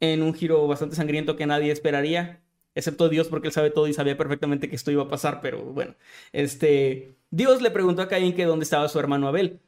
en 0.00 0.22
un 0.22 0.34
giro 0.34 0.66
bastante 0.68 0.96
sangriento 0.96 1.36
que 1.36 1.46
nadie 1.46 1.72
esperaría, 1.72 2.42
excepto 2.74 3.08
Dios 3.08 3.28
porque 3.28 3.48
él 3.48 3.54
sabe 3.54 3.70
todo 3.70 3.88
y 3.88 3.94
sabía 3.94 4.16
perfectamente 4.18 4.68
que 4.68 4.76
esto 4.76 4.90
iba 4.90 5.04
a 5.04 5.08
pasar, 5.08 5.40
pero 5.40 5.64
bueno, 5.64 5.94
este, 6.32 7.16
Dios 7.30 7.62
le 7.62 7.70
preguntó 7.70 8.02
a 8.02 8.08
Caín 8.08 8.34
que 8.34 8.44
dónde 8.44 8.64
estaba 8.64 8.88
su 8.88 8.98
hermano 8.98 9.28
Abel. 9.28 9.60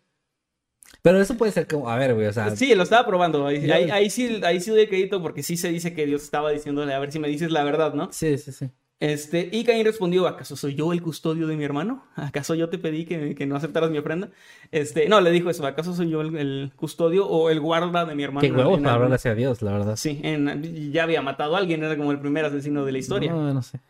Pero 1.01 1.20
eso 1.20 1.36
puede 1.36 1.52
ser 1.52 1.66
como, 1.66 1.89
a 1.89 1.97
ver, 1.97 2.14
güey, 2.14 2.27
o 2.27 2.32
sea. 2.32 2.55
Sí, 2.55 2.74
lo 2.74 2.82
estaba 2.82 3.06
probando. 3.06 3.47
Ahí, 3.47 3.70
ahí, 3.70 4.10
sí, 4.10 4.40
ahí 4.44 4.60
sí 4.60 4.70
doy 4.70 4.86
crédito 4.86 5.23
porque 5.23 5.43
sí 5.43 5.56
se 5.56 5.70
dice 5.70 5.94
que 5.94 6.06
Dios 6.06 6.23
estaba 6.23 6.51
diciéndole, 6.51 6.94
a 6.94 6.98
ver 6.98 7.10
si 7.10 7.19
me 7.19 7.28
dices 7.28 7.51
la 7.51 7.64
verdad, 7.64 7.94
¿no? 7.94 8.12
Sí, 8.12 8.39
sí, 8.39 8.52
sí. 8.52 8.70
Este, 9.02 9.48
y 9.51 9.64
Caín 9.64 9.85
respondió, 9.85 10.28
¿acaso 10.28 10.55
soy 10.55 10.77
yo 10.77 10.93
el 10.93 11.02
custodio 11.02 11.48
de 11.48 11.56
mi 11.56 11.64
hermano? 11.64 12.05
¿Acaso 12.14 12.55
yo 12.55 12.69
te 12.69 12.78
pedí 12.78 13.05
que, 13.05 13.35
que 13.35 13.47
no 13.47 13.56
aceptaras 13.56 13.90
mi 13.90 13.98
ofrenda? 13.98 14.31
Este, 14.70 15.09
no, 15.09 15.20
le 15.20 15.32
dijo 15.32 15.51
eso, 15.51 15.66
¿acaso 15.66 15.93
soy 15.93 16.09
yo 16.09 16.20
el, 16.20 16.70
custodio 16.77 17.27
o 17.27 17.51
el 17.51 17.59
guarda 17.59 18.05
de 18.05 18.14
mi 18.14 18.23
hermano? 18.23 18.43
Qué 18.43 18.52
huevos 18.52 18.78
para 18.78 18.94
hablarle 18.94 19.16
hacia 19.16 19.35
Dios, 19.35 19.60
la 19.60 19.73
verdad. 19.73 19.97
Sí, 19.97 20.20
en, 20.23 20.93
ya 20.93 21.02
había 21.02 21.20
matado 21.20 21.56
a 21.56 21.59
alguien, 21.59 21.82
era 21.82 21.97
como 21.97 22.12
el 22.12 22.20
primer 22.20 22.44
asesino 22.44 22.85
de 22.85 22.93
la 22.93 22.98
historia. 22.98 23.32
No, 23.32 23.52
no 23.52 23.62
sé. 23.62 23.81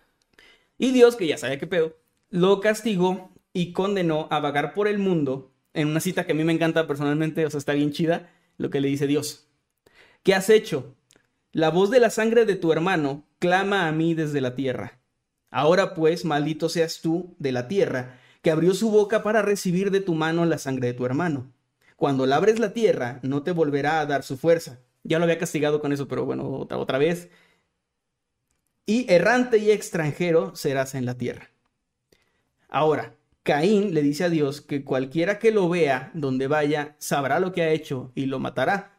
Y 0.78 0.92
Dios, 0.92 1.14
que 1.14 1.26
ya 1.26 1.36
sabía 1.36 1.58
qué 1.58 1.66
pedo, 1.66 1.94
lo 2.30 2.60
castigó 2.60 3.32
y 3.52 3.74
condenó 3.74 4.28
a 4.30 4.40
vagar 4.40 4.72
por 4.72 4.88
el 4.88 4.98
mundo 4.98 5.51
en 5.74 5.88
una 5.88 6.00
cita 6.00 6.26
que 6.26 6.32
a 6.32 6.34
mí 6.34 6.44
me 6.44 6.52
encanta 6.52 6.86
personalmente, 6.86 7.44
o 7.46 7.50
sea, 7.50 7.58
está 7.58 7.72
bien 7.72 7.92
chida, 7.92 8.30
lo 8.58 8.70
que 8.70 8.80
le 8.80 8.88
dice 8.88 9.06
Dios. 9.06 9.46
¿Qué 10.22 10.34
has 10.34 10.50
hecho? 10.50 10.94
La 11.52 11.70
voz 11.70 11.90
de 11.90 12.00
la 12.00 12.10
sangre 12.10 12.44
de 12.44 12.56
tu 12.56 12.72
hermano 12.72 13.24
clama 13.38 13.88
a 13.88 13.92
mí 13.92 14.14
desde 14.14 14.40
la 14.40 14.54
tierra. 14.54 15.00
Ahora 15.50 15.94
pues, 15.94 16.24
maldito 16.24 16.68
seas 16.68 17.00
tú 17.00 17.34
de 17.38 17.52
la 17.52 17.68
tierra, 17.68 18.18
que 18.40 18.50
abrió 18.50 18.74
su 18.74 18.90
boca 18.90 19.22
para 19.22 19.42
recibir 19.42 19.90
de 19.90 20.00
tu 20.00 20.14
mano 20.14 20.44
la 20.44 20.58
sangre 20.58 20.88
de 20.88 20.94
tu 20.94 21.04
hermano. 21.06 21.52
Cuando 21.96 22.26
labres 22.26 22.58
la 22.58 22.72
tierra, 22.72 23.20
no 23.22 23.42
te 23.42 23.52
volverá 23.52 24.00
a 24.00 24.06
dar 24.06 24.22
su 24.22 24.36
fuerza. 24.36 24.80
Ya 25.04 25.18
lo 25.18 25.24
había 25.24 25.38
castigado 25.38 25.80
con 25.80 25.92
eso, 25.92 26.08
pero 26.08 26.24
bueno, 26.24 26.48
otra, 26.50 26.78
otra 26.78 26.98
vez. 26.98 27.28
Y 28.86 29.10
errante 29.12 29.58
y 29.58 29.70
extranjero 29.70 30.56
serás 30.56 30.94
en 30.94 31.06
la 31.06 31.16
tierra. 31.16 31.50
Ahora, 32.68 33.14
Caín 33.42 33.92
le 33.94 34.02
dice 34.02 34.24
a 34.24 34.30
Dios 34.30 34.60
que 34.60 34.84
cualquiera 34.84 35.38
que 35.38 35.50
lo 35.50 35.68
vea 35.68 36.10
donde 36.14 36.46
vaya 36.46 36.94
sabrá 36.98 37.40
lo 37.40 37.52
que 37.52 37.62
ha 37.62 37.70
hecho 37.70 38.12
y 38.14 38.26
lo 38.26 38.38
matará. 38.38 38.92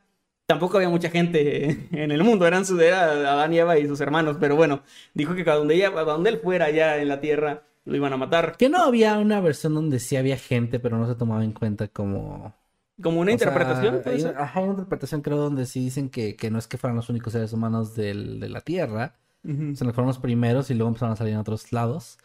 Tampoco 0.45 0.77
había 0.77 0.89
mucha 0.89 1.09
gente 1.09 1.87
en 1.91 2.11
el 2.11 2.23
mundo, 2.23 2.45
eran 2.45 2.65
su, 2.65 2.79
era 2.79 3.11
Adán 3.11 3.53
y 3.53 3.59
Eva 3.59 3.77
y 3.77 3.87
sus 3.87 4.01
hermanos, 4.01 4.37
pero 4.39 4.55
bueno, 4.55 4.83
dijo 5.13 5.33
que 5.35 5.49
a 5.49 5.55
donde, 5.55 5.75
ella, 5.75 5.89
donde 5.91 6.29
él 6.29 6.39
fuera 6.43 6.65
allá 6.65 7.01
en 7.01 7.07
la 7.07 7.21
tierra 7.21 7.63
lo 7.85 7.95
iban 7.95 8.13
a 8.13 8.17
matar. 8.17 8.55
Que 8.57 8.69
no 8.69 8.83
había 8.83 9.17
una 9.17 9.39
versión 9.41 9.73
donde 9.73 9.99
sí 9.99 10.15
había 10.15 10.37
gente, 10.37 10.79
pero 10.79 10.97
no 10.97 11.07
se 11.07 11.15
tomaba 11.15 11.43
en 11.43 11.51
cuenta 11.53 11.87
como... 11.87 12.55
Como 13.01 13.21
una 13.21 13.31
interpretación. 13.31 14.01
hay, 14.05 14.23
ajá, 14.23 14.59
una 14.59 14.73
interpretación 14.73 15.21
creo 15.21 15.37
donde 15.37 15.65
sí 15.65 15.79
dicen 15.79 16.09
que, 16.09 16.35
que 16.35 16.51
no 16.51 16.59
es 16.59 16.67
que 16.67 16.77
fueran 16.77 16.95
los 16.95 17.09
únicos 17.09 17.33
seres 17.33 17.51
humanos 17.51 17.95
del, 17.95 18.39
de 18.39 18.49
la 18.49 18.61
Tierra, 18.61 19.15
uh 19.43 19.75
fueron 19.75 20.05
los 20.05 20.19
primeros 20.19 20.69
y 20.69 20.75
luego 20.75 20.89
empezaron 20.89 21.13
a 21.13 21.15
salir 21.15 21.33
en 21.33 21.39
otros 21.39 21.73
lados. 21.73 22.17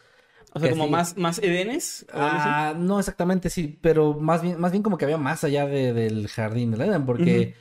O 0.53 0.59
sea, 0.59 0.69
como 0.71 0.87
más, 0.87 1.17
más 1.17 1.39
Edenes. 1.39 2.05
Ah, 2.11 2.73
no 2.77 2.99
exactamente, 2.99 3.49
sí, 3.49 3.77
pero 3.81 4.13
más 4.13 4.41
bien, 4.41 4.59
más 4.59 4.71
bien 4.71 4.83
como 4.83 4.97
que 4.97 5.05
había 5.05 5.17
más 5.17 5.43
allá 5.43 5.65
del 5.67 6.27
jardín 6.27 6.71
del 6.71 6.81
Eden, 6.81 7.05
porque 7.05 7.53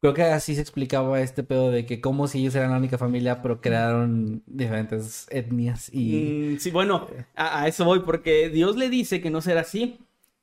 creo 0.00 0.14
que 0.14 0.22
así 0.22 0.54
se 0.54 0.60
explicaba 0.60 1.20
este 1.20 1.42
pedo 1.42 1.70
de 1.70 1.86
que 1.86 2.00
como 2.02 2.28
si 2.28 2.40
ellos 2.40 2.54
eran 2.54 2.70
la 2.70 2.76
única 2.76 2.98
familia, 2.98 3.40
pero 3.40 3.60
crearon 3.60 4.42
diferentes 4.46 5.26
etnias 5.30 5.88
y... 5.92 6.54
Mm, 6.54 6.58
sí, 6.58 6.70
bueno, 6.70 7.08
a, 7.34 7.66
eso 7.68 7.84
voy, 7.86 8.00
porque 8.00 8.50
Dios 8.50 8.76
le 8.76 8.90
dice 8.90 9.20
que 9.22 9.30
no 9.30 9.40
será 9.40 9.62
así 9.62 9.98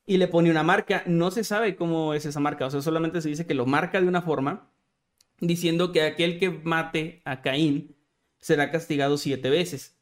y 0.06 0.18
le 0.18 0.28
pone 0.28 0.50
una 0.50 0.64
marca. 0.64 1.04
No 1.06 1.30
se 1.30 1.44
sabe 1.44 1.76
cómo 1.76 2.14
es 2.14 2.26
esa 2.26 2.40
marca, 2.40 2.66
o 2.66 2.72
sea, 2.72 2.82
solamente 2.82 3.22
se 3.22 3.30
dice 3.30 3.46
que 3.46 3.54
lo 3.54 3.66
marca 3.66 4.02
de 4.02 4.08
una 4.08 4.24
forma, 4.24 4.68
diciendo 5.40 5.92
que 5.92 6.02
aquel 6.04 6.40
que 6.40 6.50
mate 6.50 7.22
a 7.26 7.42
Caín 7.42 7.96
será 8.40 8.72
castigado 8.72 9.18
siete 9.18 9.50
veces. 9.50 9.96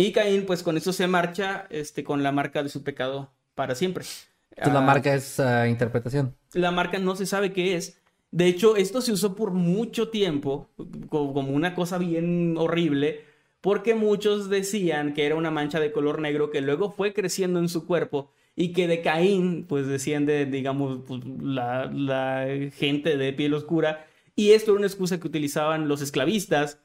Y 0.00 0.12
Caín, 0.12 0.46
pues 0.46 0.62
con 0.62 0.76
eso 0.76 0.92
se 0.92 1.08
marcha 1.08 1.66
este, 1.70 2.04
con 2.04 2.22
la 2.22 2.30
marca 2.30 2.62
de 2.62 2.68
su 2.68 2.84
pecado 2.84 3.32
para 3.56 3.74
siempre. 3.74 4.04
Entonces, 4.50 4.72
la 4.72 4.78
ah, 4.78 4.86
marca 4.86 5.12
es 5.12 5.40
ah, 5.40 5.68
interpretación. 5.68 6.36
La 6.52 6.70
marca 6.70 7.00
no 7.00 7.16
se 7.16 7.26
sabe 7.26 7.52
qué 7.52 7.74
es. 7.74 8.00
De 8.30 8.46
hecho, 8.46 8.76
esto 8.76 9.00
se 9.00 9.10
usó 9.10 9.34
por 9.34 9.50
mucho 9.50 10.08
tiempo 10.08 10.70
como 11.08 11.50
una 11.50 11.74
cosa 11.74 11.98
bien 11.98 12.54
horrible, 12.56 13.24
porque 13.60 13.96
muchos 13.96 14.48
decían 14.48 15.14
que 15.14 15.26
era 15.26 15.34
una 15.34 15.50
mancha 15.50 15.80
de 15.80 15.90
color 15.90 16.20
negro 16.20 16.50
que 16.50 16.60
luego 16.60 16.92
fue 16.92 17.12
creciendo 17.12 17.58
en 17.58 17.68
su 17.68 17.84
cuerpo 17.84 18.30
y 18.54 18.72
que 18.72 18.86
de 18.86 19.02
Caín 19.02 19.66
pues 19.68 19.88
desciende, 19.88 20.46
digamos, 20.46 21.00
pues, 21.08 21.22
la, 21.42 21.86
la 21.86 22.46
gente 22.72 23.16
de 23.16 23.32
piel 23.32 23.52
oscura 23.52 24.06
y 24.36 24.52
esto 24.52 24.70
era 24.70 24.78
una 24.78 24.86
excusa 24.86 25.18
que 25.18 25.26
utilizaban 25.26 25.88
los 25.88 26.02
esclavistas 26.02 26.78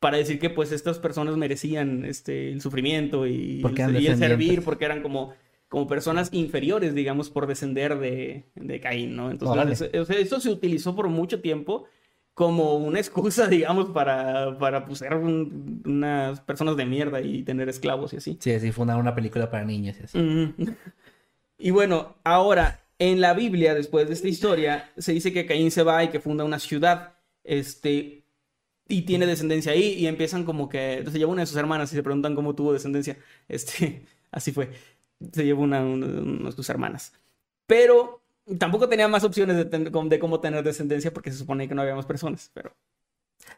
para 0.00 0.16
decir 0.16 0.38
que 0.38 0.50
pues 0.50 0.72
estas 0.72 0.98
personas 0.98 1.36
merecían 1.36 2.04
este, 2.04 2.50
el 2.50 2.60
sufrimiento 2.60 3.26
y, 3.26 3.62
y 3.98 4.06
el 4.06 4.16
servir 4.16 4.62
porque 4.64 4.86
eran 4.86 5.02
como, 5.02 5.32
como 5.68 5.86
personas 5.86 6.30
inferiores, 6.32 6.94
digamos, 6.94 7.30
por 7.30 7.46
descender 7.46 7.98
de, 7.98 8.46
de 8.54 8.80
Caín, 8.80 9.14
¿no? 9.14 9.30
Entonces, 9.30 9.82
Órale. 9.82 10.00
o 10.00 10.04
sea, 10.06 10.18
esto 10.18 10.40
se 10.40 10.50
utilizó 10.50 10.96
por 10.96 11.08
mucho 11.08 11.40
tiempo 11.40 11.84
como 12.32 12.76
una 12.76 12.98
excusa, 12.98 13.46
digamos, 13.48 13.90
para, 13.90 14.56
para 14.58 14.86
pues, 14.86 15.00
ser 15.00 15.14
un- 15.14 15.82
unas 15.84 16.40
personas 16.40 16.76
de 16.76 16.86
mierda 16.86 17.20
y 17.20 17.42
tener 17.42 17.68
esclavos 17.68 18.14
y 18.14 18.16
así. 18.16 18.38
Sí, 18.40 18.58
sí, 18.58 18.72
fue 18.72 18.84
una, 18.84 18.96
una 18.96 19.14
película 19.14 19.50
para 19.50 19.64
niños 19.64 19.96
y 20.00 20.04
así. 20.04 20.18
Y 21.58 21.70
bueno, 21.72 22.16
ahora 22.24 22.80
en 22.98 23.20
la 23.20 23.34
Biblia, 23.34 23.74
después 23.74 24.08
de 24.08 24.14
esta 24.14 24.28
historia, 24.28 24.90
se 24.96 25.12
dice 25.12 25.32
que 25.32 25.44
Caín 25.46 25.70
se 25.70 25.82
va 25.82 26.02
y 26.04 26.08
que 26.08 26.20
funda 26.20 26.44
una 26.44 26.58
ciudad, 26.58 27.14
este, 27.44 28.19
y 28.90 29.02
tiene 29.02 29.26
descendencia 29.26 29.72
ahí 29.72 29.94
y 29.94 30.06
empiezan 30.06 30.44
como 30.44 30.68
que, 30.68 30.92
entonces 30.98 31.14
se 31.14 31.18
lleva 31.20 31.32
una 31.32 31.42
de 31.42 31.46
sus 31.46 31.56
hermanas 31.56 31.92
y 31.92 31.96
se 31.96 32.02
preguntan 32.02 32.34
cómo 32.34 32.54
tuvo 32.54 32.72
descendencia, 32.74 33.16
este, 33.48 34.04
así 34.30 34.52
fue, 34.52 34.70
se 35.32 35.44
llevó 35.44 35.62
una, 35.62 35.82
una- 35.82 36.06
una 36.06 36.50
de 36.50 36.56
sus 36.56 36.68
hermanas. 36.70 37.12
Pero 37.66 38.22
tampoco 38.58 38.88
tenía 38.88 39.08
más 39.08 39.24
opciones 39.24 39.56
de, 39.56 39.64
ten- 39.64 39.90
de 39.92 40.18
cómo 40.18 40.40
tener 40.40 40.62
descendencia 40.64 41.12
porque 41.12 41.30
se 41.32 41.38
supone 41.38 41.68
que 41.68 41.74
no 41.74 41.82
había 41.82 41.94
más 41.94 42.06
personas, 42.06 42.50
pero, 42.52 42.74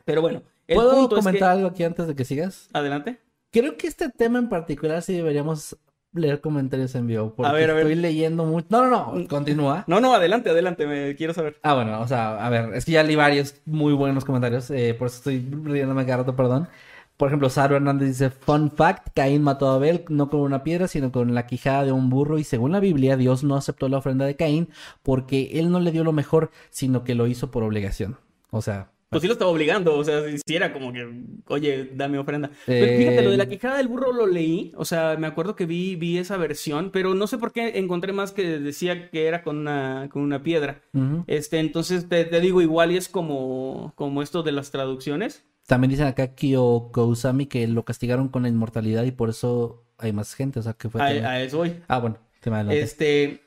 pero 0.04 0.20
bueno, 0.22 0.42
el 0.68 0.76
¿Puedo 0.76 0.94
punto 0.94 1.16
es 1.16 1.24
comentar 1.24 1.48
que... 1.50 1.58
algo 1.58 1.68
aquí 1.68 1.84
antes 1.84 2.06
de 2.06 2.14
que 2.14 2.24
sigas? 2.24 2.68
Adelante. 2.72 3.18
Creo 3.50 3.76
que 3.76 3.86
este 3.86 4.08
tema 4.10 4.38
en 4.38 4.48
particular 4.48 5.02
sí 5.02 5.14
deberíamos 5.14 5.76
leer 6.12 6.40
comentarios 6.40 6.94
en 6.94 7.06
vivo. 7.06 7.34
Porque 7.34 7.52
ver, 7.52 7.70
a 7.70 7.74
ver. 7.74 7.86
estoy 7.86 8.00
leyendo 8.00 8.44
mucho. 8.44 8.66
No, 8.70 8.88
no, 8.88 9.12
no, 9.14 9.28
continúa. 9.28 9.84
No, 9.86 10.00
no, 10.00 10.14
adelante, 10.14 10.50
adelante, 10.50 10.86
me 10.86 11.14
quiero 11.16 11.34
saber. 11.34 11.58
Ah, 11.62 11.74
bueno, 11.74 12.00
o 12.00 12.08
sea, 12.08 12.44
a 12.44 12.50
ver, 12.50 12.74
es 12.74 12.84
que 12.84 12.92
ya 12.92 13.02
leí 13.02 13.16
varios 13.16 13.56
muy 13.64 13.92
buenos 13.92 14.24
comentarios, 14.24 14.70
eh, 14.70 14.94
por 14.98 15.08
eso 15.08 15.16
estoy 15.18 15.46
riéndome 15.64 16.04
cada 16.04 16.18
rato, 16.18 16.36
perdón. 16.36 16.68
Por 17.16 17.28
ejemplo, 17.28 17.50
Saro 17.50 17.76
Hernández 17.76 18.08
dice, 18.08 18.30
fun 18.30 18.70
fact, 18.70 19.08
Caín 19.14 19.42
mató 19.42 19.70
a 19.70 19.74
Abel 19.76 20.04
no 20.08 20.28
con 20.28 20.40
una 20.40 20.64
piedra, 20.64 20.88
sino 20.88 21.12
con 21.12 21.34
la 21.34 21.46
quijada 21.46 21.84
de 21.84 21.92
un 21.92 22.10
burro 22.10 22.38
y 22.38 22.44
según 22.44 22.72
la 22.72 22.80
Biblia, 22.80 23.16
Dios 23.16 23.44
no 23.44 23.54
aceptó 23.54 23.88
la 23.88 23.98
ofrenda 23.98 24.24
de 24.24 24.34
Caín 24.34 24.70
porque 25.02 25.50
él 25.60 25.70
no 25.70 25.78
le 25.78 25.92
dio 25.92 26.04
lo 26.04 26.12
mejor, 26.12 26.50
sino 26.70 27.04
que 27.04 27.14
lo 27.14 27.26
hizo 27.26 27.50
por 27.50 27.62
obligación. 27.62 28.18
O 28.50 28.60
sea, 28.60 28.90
Pues 29.12 29.20
sí 29.20 29.26
lo 29.28 29.34
estaba 29.34 29.50
obligando, 29.50 29.94
o 29.94 30.02
sea, 30.02 30.22
si 30.44 30.56
era 30.56 30.72
como 30.72 30.90
que, 30.90 31.06
oye, 31.48 31.90
dame 31.94 32.18
ofrenda. 32.18 32.48
Eh, 32.66 32.80
Pero 32.80 32.96
fíjate, 32.98 33.22
lo 33.22 33.30
de 33.30 33.36
la 33.36 33.46
quijada 33.46 33.76
del 33.76 33.88
burro 33.88 34.10
lo 34.10 34.26
leí, 34.26 34.72
o 34.74 34.86
sea, 34.86 35.16
me 35.18 35.26
acuerdo 35.26 35.54
que 35.54 35.66
vi, 35.66 35.96
vi 35.96 36.16
esa 36.16 36.38
versión, 36.38 36.90
pero 36.90 37.14
no 37.14 37.26
sé 37.26 37.36
por 37.36 37.52
qué 37.52 37.78
encontré 37.78 38.14
más 38.14 38.32
que 38.32 38.58
decía 38.58 39.10
que 39.10 39.26
era 39.26 39.42
con 39.42 39.58
una, 39.58 40.08
con 40.10 40.22
una 40.22 40.42
piedra. 40.42 40.80
Este, 41.26 41.58
entonces 41.58 42.08
te, 42.08 42.24
te 42.24 42.40
digo, 42.40 42.62
igual 42.62 42.90
y 42.90 42.96
es 42.96 43.10
como, 43.10 43.92
como 43.96 44.22
esto 44.22 44.42
de 44.42 44.52
las 44.52 44.70
traducciones. 44.70 45.44
también 45.66 45.90
dicen 45.90 46.06
acá 46.06 46.34
Kyo 46.34 46.90
Kousami 46.90 47.44
que 47.46 47.66
lo 47.68 47.84
castigaron 47.84 48.28
con 48.28 48.44
la 48.44 48.48
inmortalidad 48.48 49.04
y 49.04 49.10
por 49.10 49.28
eso 49.28 49.84
hay 49.98 50.12
más 50.12 50.34
gente, 50.34 50.58
o 50.58 50.62
sea, 50.62 50.72
que 50.72 50.88
fue... 50.88 51.02
A, 51.02 51.42
eso 51.42 51.58
voy. 51.58 51.74
Ah, 51.86 51.98
bueno, 51.98 52.16
te 52.40 52.48
me 52.48 52.56
adelanté. 52.56 52.80
Este, 52.80 53.42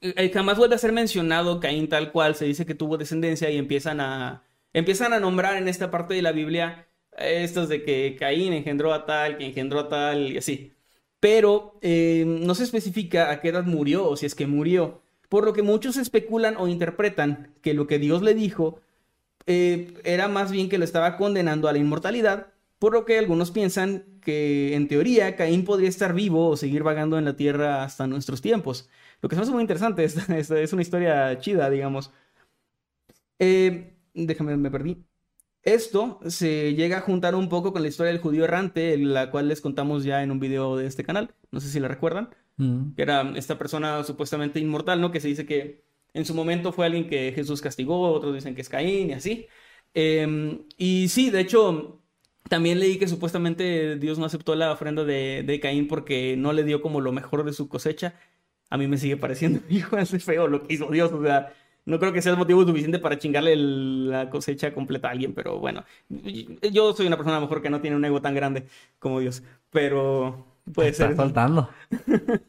eh, 0.00 0.30
jamás 0.34 0.58
vuelve 0.58 0.74
a 0.74 0.78
ser 0.78 0.92
mencionado 0.92 1.60
Caín 1.60 1.88
tal 1.88 2.10
cual, 2.12 2.34
se 2.34 2.44
dice 2.44 2.66
que 2.66 2.74
tuvo 2.74 2.98
descendencia 2.98 3.48
y 3.48 3.56
empiezan 3.56 4.00
a, 4.00 4.42
empiezan 4.78 5.12
a 5.12 5.20
nombrar 5.20 5.56
en 5.56 5.68
esta 5.68 5.90
parte 5.90 6.14
de 6.14 6.22
la 6.22 6.32
Biblia 6.32 6.88
eh, 7.16 7.42
estos 7.44 7.68
de 7.68 7.82
que 7.84 8.16
Caín 8.18 8.52
engendró 8.52 8.92
a 8.94 9.06
tal, 9.06 9.38
que 9.38 9.46
engendró 9.46 9.80
a 9.80 9.88
tal 9.88 10.32
y 10.32 10.38
así. 10.38 10.74
Pero 11.20 11.78
eh, 11.82 12.24
no 12.26 12.54
se 12.54 12.64
especifica 12.64 13.30
a 13.30 13.40
qué 13.40 13.48
edad 13.48 13.64
murió 13.64 14.06
o 14.08 14.16
si 14.16 14.26
es 14.26 14.34
que 14.34 14.46
murió, 14.46 15.02
por 15.28 15.44
lo 15.44 15.52
que 15.52 15.62
muchos 15.62 15.96
especulan 15.96 16.56
o 16.56 16.68
interpretan 16.68 17.54
que 17.62 17.74
lo 17.74 17.86
que 17.86 17.98
Dios 17.98 18.22
le 18.22 18.34
dijo 18.34 18.80
eh, 19.46 19.94
era 20.04 20.28
más 20.28 20.50
bien 20.52 20.68
que 20.68 20.78
lo 20.78 20.84
estaba 20.84 21.16
condenando 21.16 21.68
a 21.68 21.72
la 21.72 21.78
inmortalidad, 21.78 22.48
por 22.78 22.92
lo 22.92 23.04
que 23.04 23.18
algunos 23.18 23.50
piensan 23.50 24.04
que 24.22 24.74
en 24.74 24.88
teoría 24.88 25.36
Caín 25.36 25.64
podría 25.64 25.88
estar 25.88 26.14
vivo 26.14 26.48
o 26.50 26.56
seguir 26.56 26.82
vagando 26.82 27.18
en 27.18 27.24
la 27.24 27.36
tierra 27.36 27.82
hasta 27.84 28.06
nuestros 28.06 28.40
tiempos. 28.42 28.88
Lo 29.22 29.28
que 29.28 29.34
se 29.36 29.40
me 29.40 29.42
hace 29.44 29.52
muy 29.52 29.62
interesante, 29.62 30.04
es, 30.04 30.16
es- 30.50 30.72
una 30.72 30.82
historia 30.82 31.38
chida, 31.40 31.70
digamos. 31.70 32.10
Déjame, 34.26 34.56
me 34.56 34.70
perdí. 34.70 35.04
Esto 35.62 36.20
se 36.26 36.74
llega 36.74 36.98
a 36.98 37.00
juntar 37.02 37.34
un 37.34 37.48
poco 37.48 37.72
con 37.72 37.82
la 37.82 37.88
historia 37.88 38.12
del 38.12 38.22
judío 38.22 38.44
errante, 38.44 38.96
la 38.96 39.30
cual 39.30 39.48
les 39.48 39.60
contamos 39.60 40.04
ya 40.04 40.22
en 40.22 40.30
un 40.30 40.40
video 40.40 40.76
de 40.76 40.86
este 40.86 41.04
canal, 41.04 41.34
no 41.50 41.60
sé 41.60 41.68
si 41.68 41.80
la 41.80 41.88
recuerdan 41.88 42.30
Mm. 42.58 42.94
que 42.96 43.02
era 43.02 43.32
esta 43.36 43.56
persona 43.56 44.02
supuestamente 44.02 44.58
inmortal, 44.58 45.00
¿no? 45.00 45.12
Que 45.12 45.20
se 45.20 45.28
dice 45.28 45.46
que 45.46 45.84
en 46.12 46.24
su 46.24 46.34
momento 46.34 46.72
fue 46.72 46.86
alguien 46.86 47.08
que 47.08 47.32
Jesús 47.32 47.60
castigó, 47.62 48.10
otros 48.12 48.34
dicen 48.34 48.54
que 48.56 48.62
es 48.62 48.68
Caín 48.68 49.10
y 49.10 49.12
así. 49.12 49.46
Eh, 49.94 50.58
y 50.76 51.08
sí, 51.08 51.30
de 51.30 51.40
hecho, 51.40 52.02
también 52.48 52.80
leí 52.80 52.98
que 52.98 53.06
supuestamente 53.08 53.96
Dios 53.96 54.18
no 54.18 54.24
aceptó 54.26 54.54
la 54.56 54.72
ofrenda 54.72 55.04
de, 55.04 55.44
de 55.46 55.60
Caín 55.60 55.86
porque 55.86 56.36
no 56.36 56.52
le 56.52 56.64
dio 56.64 56.82
como 56.82 57.00
lo 57.00 57.12
mejor 57.12 57.44
de 57.44 57.52
su 57.52 57.68
cosecha. 57.68 58.14
A 58.70 58.76
mí 58.76 58.88
me 58.88 58.98
sigue 58.98 59.16
pareciendo 59.16 59.60
igual 59.68 60.06
de 60.06 60.18
feo 60.18 60.48
lo 60.48 60.66
que 60.66 60.74
hizo 60.74 60.90
Dios, 60.90 61.12
o 61.12 61.22
sea, 61.22 61.54
no 61.88 61.98
creo 61.98 62.12
que 62.12 62.22
sea 62.22 62.36
motivo 62.36 62.64
suficiente 62.64 62.98
para 62.98 63.18
chingarle 63.18 63.52
el- 63.54 64.10
la 64.10 64.30
cosecha 64.30 64.72
completa 64.74 65.08
a 65.08 65.12
alguien, 65.12 65.32
pero 65.34 65.58
bueno, 65.58 65.84
yo 66.72 66.92
soy 66.94 67.06
una 67.06 67.16
persona 67.16 67.36
a 67.36 67.40
lo 67.40 67.46
mejor 67.46 67.62
que 67.62 67.70
no 67.70 67.80
tiene 67.80 67.96
un 67.96 68.04
ego 68.04 68.20
tan 68.22 68.34
grande 68.34 68.64
como 68.98 69.20
Dios, 69.20 69.42
pero 69.70 70.46
puede 70.72 70.90
Está 70.90 71.06
ser. 71.08 71.16
faltando. 71.16 71.68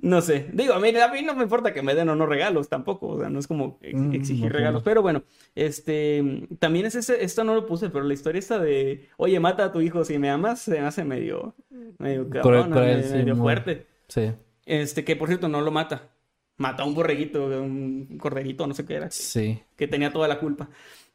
No 0.00 0.20
sé, 0.22 0.48
digo, 0.52 0.74
a 0.74 0.78
mí, 0.78 0.90
a 0.96 1.08
mí 1.08 1.22
no 1.22 1.34
me 1.34 1.42
importa 1.42 1.74
que 1.74 1.82
me 1.82 1.92
den 1.96 2.08
o 2.08 2.14
no 2.14 2.24
regalos 2.26 2.68
tampoco, 2.68 3.08
o 3.08 3.18
sea, 3.18 3.28
no 3.30 3.40
es 3.40 3.48
como 3.48 3.78
ex- 3.82 3.98
Mm, 3.98 4.12
exigir 4.14 4.52
regalos, 4.52 4.84
pero 4.84 5.02
bueno, 5.02 5.24
este, 5.56 6.46
también 6.60 6.86
es 6.86 6.94
ese, 6.94 7.24
esto 7.24 7.42
no 7.42 7.56
lo 7.56 7.66
puse, 7.66 7.90
pero 7.90 8.04
la 8.04 8.14
historia 8.14 8.38
esta 8.38 8.60
de, 8.60 9.08
oye, 9.16 9.40
mata 9.40 9.64
a 9.64 9.72
tu 9.72 9.80
hijo 9.80 10.04
si 10.04 10.20
me 10.20 10.30
amas, 10.30 10.60
se 10.60 10.80
me 10.80 10.86
hace 10.86 11.02
medio, 11.04 11.52
medio 11.98 12.30
cabrón, 12.30 12.70
cruel, 12.70 12.98
medio, 12.98 13.10
medio 13.16 13.36
fuerte. 13.36 13.86
Sí, 14.06 14.30
Este, 14.66 15.02
que 15.04 15.16
por 15.16 15.26
cierto 15.26 15.48
no 15.48 15.62
lo 15.62 15.72
mata, 15.72 16.10
mata 16.58 16.82
a 16.82 16.86
un 16.86 16.94
borreguito, 16.94 17.46
un 17.46 18.18
corderito, 18.18 18.66
no 18.66 18.74
sé 18.74 18.84
qué 18.84 18.94
era, 18.94 19.10
sí. 19.10 19.60
que 19.76 19.88
tenía 19.88 20.12
toda 20.12 20.28
la 20.28 20.38
culpa, 20.38 20.68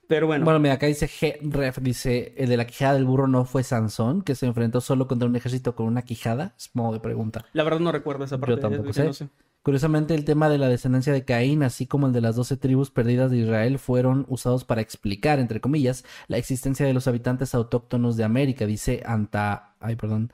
pero 0.07 0.27
bueno, 0.27 0.45
Bueno, 0.45 0.59
mira, 0.59 0.75
acá 0.75 0.87
dice 0.87 1.07
G-Ref, 1.07 1.79
dice, 1.79 2.33
el 2.37 2.49
de 2.49 2.57
la 2.57 2.65
quijada 2.65 2.93
del 2.93 3.05
burro 3.05 3.27
no 3.27 3.45
fue 3.45 3.63
Sansón, 3.63 4.21
que 4.21 4.35
se 4.35 4.45
enfrentó 4.45 4.81
solo 4.81 5.07
contra 5.07 5.27
un 5.27 5.35
ejército 5.35 5.75
con 5.75 5.85
una 5.85 6.01
quijada. 6.01 6.53
Es 6.57 6.71
modo 6.73 6.93
de 6.93 6.99
pregunta. 6.99 7.45
la 7.53 7.63
verdad 7.63 7.79
no 7.79 7.91
recuerdo 7.91 8.25
esa 8.25 8.37
parte, 8.37 8.55
Yo 8.55 8.59
tampoco 8.59 8.91
no 9.03 9.13
sé. 9.13 9.29
Curiosamente, 9.63 10.13
el 10.13 10.25
tema 10.25 10.49
de 10.49 10.57
la 10.57 10.67
descendencia 10.67 11.13
de 11.13 11.23
Caín, 11.23 11.63
así 11.63 11.87
como 11.87 12.07
el 12.07 12.13
de 12.13 12.19
las 12.21 12.35
doce 12.35 12.57
tribus 12.57 12.91
perdidas 12.91 13.31
de 13.31 13.37
Israel, 13.37 13.79
fueron 13.79 14.25
usados 14.27 14.65
para 14.65 14.81
explicar, 14.81 15.39
entre 15.39 15.61
comillas, 15.61 16.03
la 16.27 16.37
existencia 16.37 16.85
de 16.85 16.93
los 16.93 17.07
habitantes 17.07 17.55
autóctonos 17.55 18.17
de 18.17 18.23
América, 18.25 18.65
dice 18.65 19.01
Anta... 19.05 19.75
Ay, 19.79 19.95
perdón. 19.95 20.31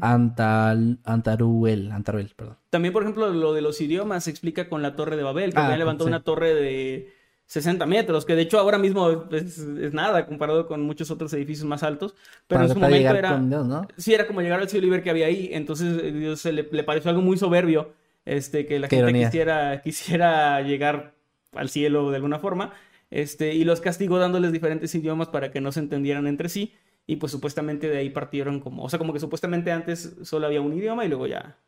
Antal... 0.00 0.98
Antaruel. 1.04 1.90
Antaruel, 1.92 2.32
perdón. 2.36 2.56
También, 2.70 2.92
por 2.92 3.02
ejemplo, 3.02 3.28
lo 3.32 3.52
de 3.52 3.62
los 3.62 3.80
idiomas 3.80 4.24
se 4.24 4.30
explica 4.30 4.68
con 4.68 4.82
la 4.82 4.96
Torre 4.96 5.16
de 5.16 5.22
Babel, 5.22 5.52
que 5.52 5.58
Ah, 5.60 5.66
había 5.66 5.76
levantado 5.78 6.06
sí. 6.06 6.10
una 6.10 6.22
torre 6.24 6.54
de 6.54 7.12
60 7.46 7.84
metros, 7.86 8.24
que 8.24 8.34
de 8.34 8.42
hecho 8.42 8.58
ahora 8.58 8.78
mismo 8.78 9.10
es, 9.30 9.58
es 9.58 9.92
nada 9.92 10.26
comparado 10.26 10.66
con 10.66 10.82
muchos 10.82 11.10
otros 11.10 11.32
edificios 11.34 11.66
más 11.66 11.82
altos, 11.82 12.14
pero 12.48 12.60
Para 12.60 12.64
en 12.64 12.72
su 12.72 12.80
momento 12.80 13.14
era, 13.14 13.30
con 13.32 13.48
Dios, 13.50 13.66
¿no? 13.66 13.86
sí, 13.96 14.14
era 14.14 14.26
como 14.26 14.40
llegar 14.40 14.58
al 14.60 14.68
cielo 14.68 14.86
y 14.86 14.90
ver 14.90 15.02
que 15.02 15.10
había 15.10 15.26
ahí, 15.26 15.50
entonces 15.52 16.02
eh, 16.02 16.12
Dios 16.12 16.40
se 16.40 16.52
le, 16.52 16.66
le 16.70 16.82
pareció 16.84 17.10
algo 17.10 17.20
muy 17.20 17.36
soberbio, 17.36 17.92
este, 18.24 18.66
que 18.66 18.78
la 18.78 18.88
Qué 18.88 18.96
gente 18.96 19.10
ironía. 19.10 19.28
quisiera, 19.28 19.82
quisiera 19.82 20.60
llegar 20.62 21.14
al 21.52 21.68
cielo 21.68 22.10
de 22.10 22.16
alguna 22.16 22.38
forma, 22.38 22.72
este, 23.10 23.54
y 23.54 23.64
los 23.64 23.80
castigó 23.80 24.18
dándoles 24.18 24.52
diferentes 24.52 24.94
idiomas 24.94 25.28
para 25.28 25.50
que 25.50 25.60
no 25.60 25.72
se 25.72 25.80
entendieran 25.80 26.26
entre 26.26 26.48
sí, 26.48 26.74
y 27.06 27.16
pues 27.16 27.32
supuestamente 27.32 27.88
de 27.88 27.98
ahí 27.98 28.10
partieron 28.10 28.60
como, 28.60 28.84
o 28.84 28.88
sea, 28.88 28.98
como 28.98 29.12
que 29.12 29.20
supuestamente 29.20 29.72
antes 29.72 30.16
solo 30.22 30.46
había 30.46 30.60
un 30.60 30.72
idioma 30.72 31.04
y 31.04 31.08
luego 31.08 31.26
ya 31.26 31.58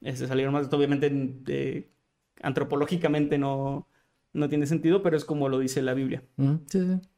este, 0.00 0.26
salieron 0.26 0.52
más, 0.52 0.72
obviamente 0.72 1.10
eh, 1.48 1.90
antropológicamente 2.42 3.38
no, 3.38 3.88
no 4.32 4.48
tiene 4.48 4.66
sentido, 4.66 5.02
pero 5.02 5.16
es 5.16 5.24
como 5.24 5.48
lo 5.48 5.58
dice 5.58 5.82
la 5.82 5.94
Biblia. 5.94 6.22
Mm, 6.36 6.54
sí, 6.66 6.80
sí. 6.80 7.08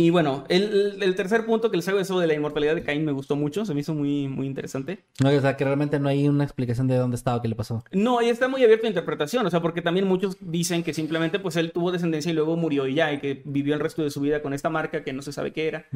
Y 0.00 0.10
bueno, 0.10 0.44
el, 0.48 1.02
el 1.02 1.14
tercer 1.16 1.44
punto 1.44 1.72
que 1.72 1.76
les 1.76 1.88
hago 1.88 1.98
eso 1.98 2.20
de 2.20 2.28
la 2.28 2.34
inmortalidad 2.34 2.76
de 2.76 2.84
Caín 2.84 3.04
me 3.04 3.10
gustó 3.10 3.34
mucho, 3.34 3.66
se 3.66 3.74
me 3.74 3.80
hizo 3.80 3.94
muy, 3.94 4.28
muy 4.28 4.46
interesante. 4.46 5.00
No, 5.20 5.28
o 5.28 5.40
sea, 5.40 5.56
que 5.56 5.64
realmente 5.64 5.98
no 5.98 6.08
hay 6.08 6.28
una 6.28 6.44
explicación 6.44 6.86
de 6.86 6.94
dónde 6.94 7.16
estaba, 7.16 7.42
qué 7.42 7.48
le 7.48 7.56
pasó. 7.56 7.82
No, 7.90 8.22
y 8.22 8.28
está 8.28 8.46
muy 8.46 8.62
abierto 8.62 8.86
a 8.86 8.90
interpretación, 8.90 9.44
o 9.44 9.50
sea, 9.50 9.60
porque 9.60 9.82
también 9.82 10.06
muchos 10.06 10.36
dicen 10.38 10.84
que 10.84 10.94
simplemente 10.94 11.40
pues 11.40 11.56
él 11.56 11.72
tuvo 11.72 11.90
descendencia 11.90 12.30
y 12.30 12.34
luego 12.36 12.56
murió 12.56 12.86
y 12.86 12.94
ya, 12.94 13.12
y 13.12 13.18
que 13.18 13.42
vivió 13.44 13.74
el 13.74 13.80
resto 13.80 14.04
de 14.04 14.10
su 14.10 14.20
vida 14.20 14.40
con 14.40 14.54
esta 14.54 14.70
marca 14.70 15.02
que 15.02 15.12
no 15.12 15.20
se 15.20 15.32
sabe 15.32 15.52
qué 15.52 15.66
era. 15.66 15.88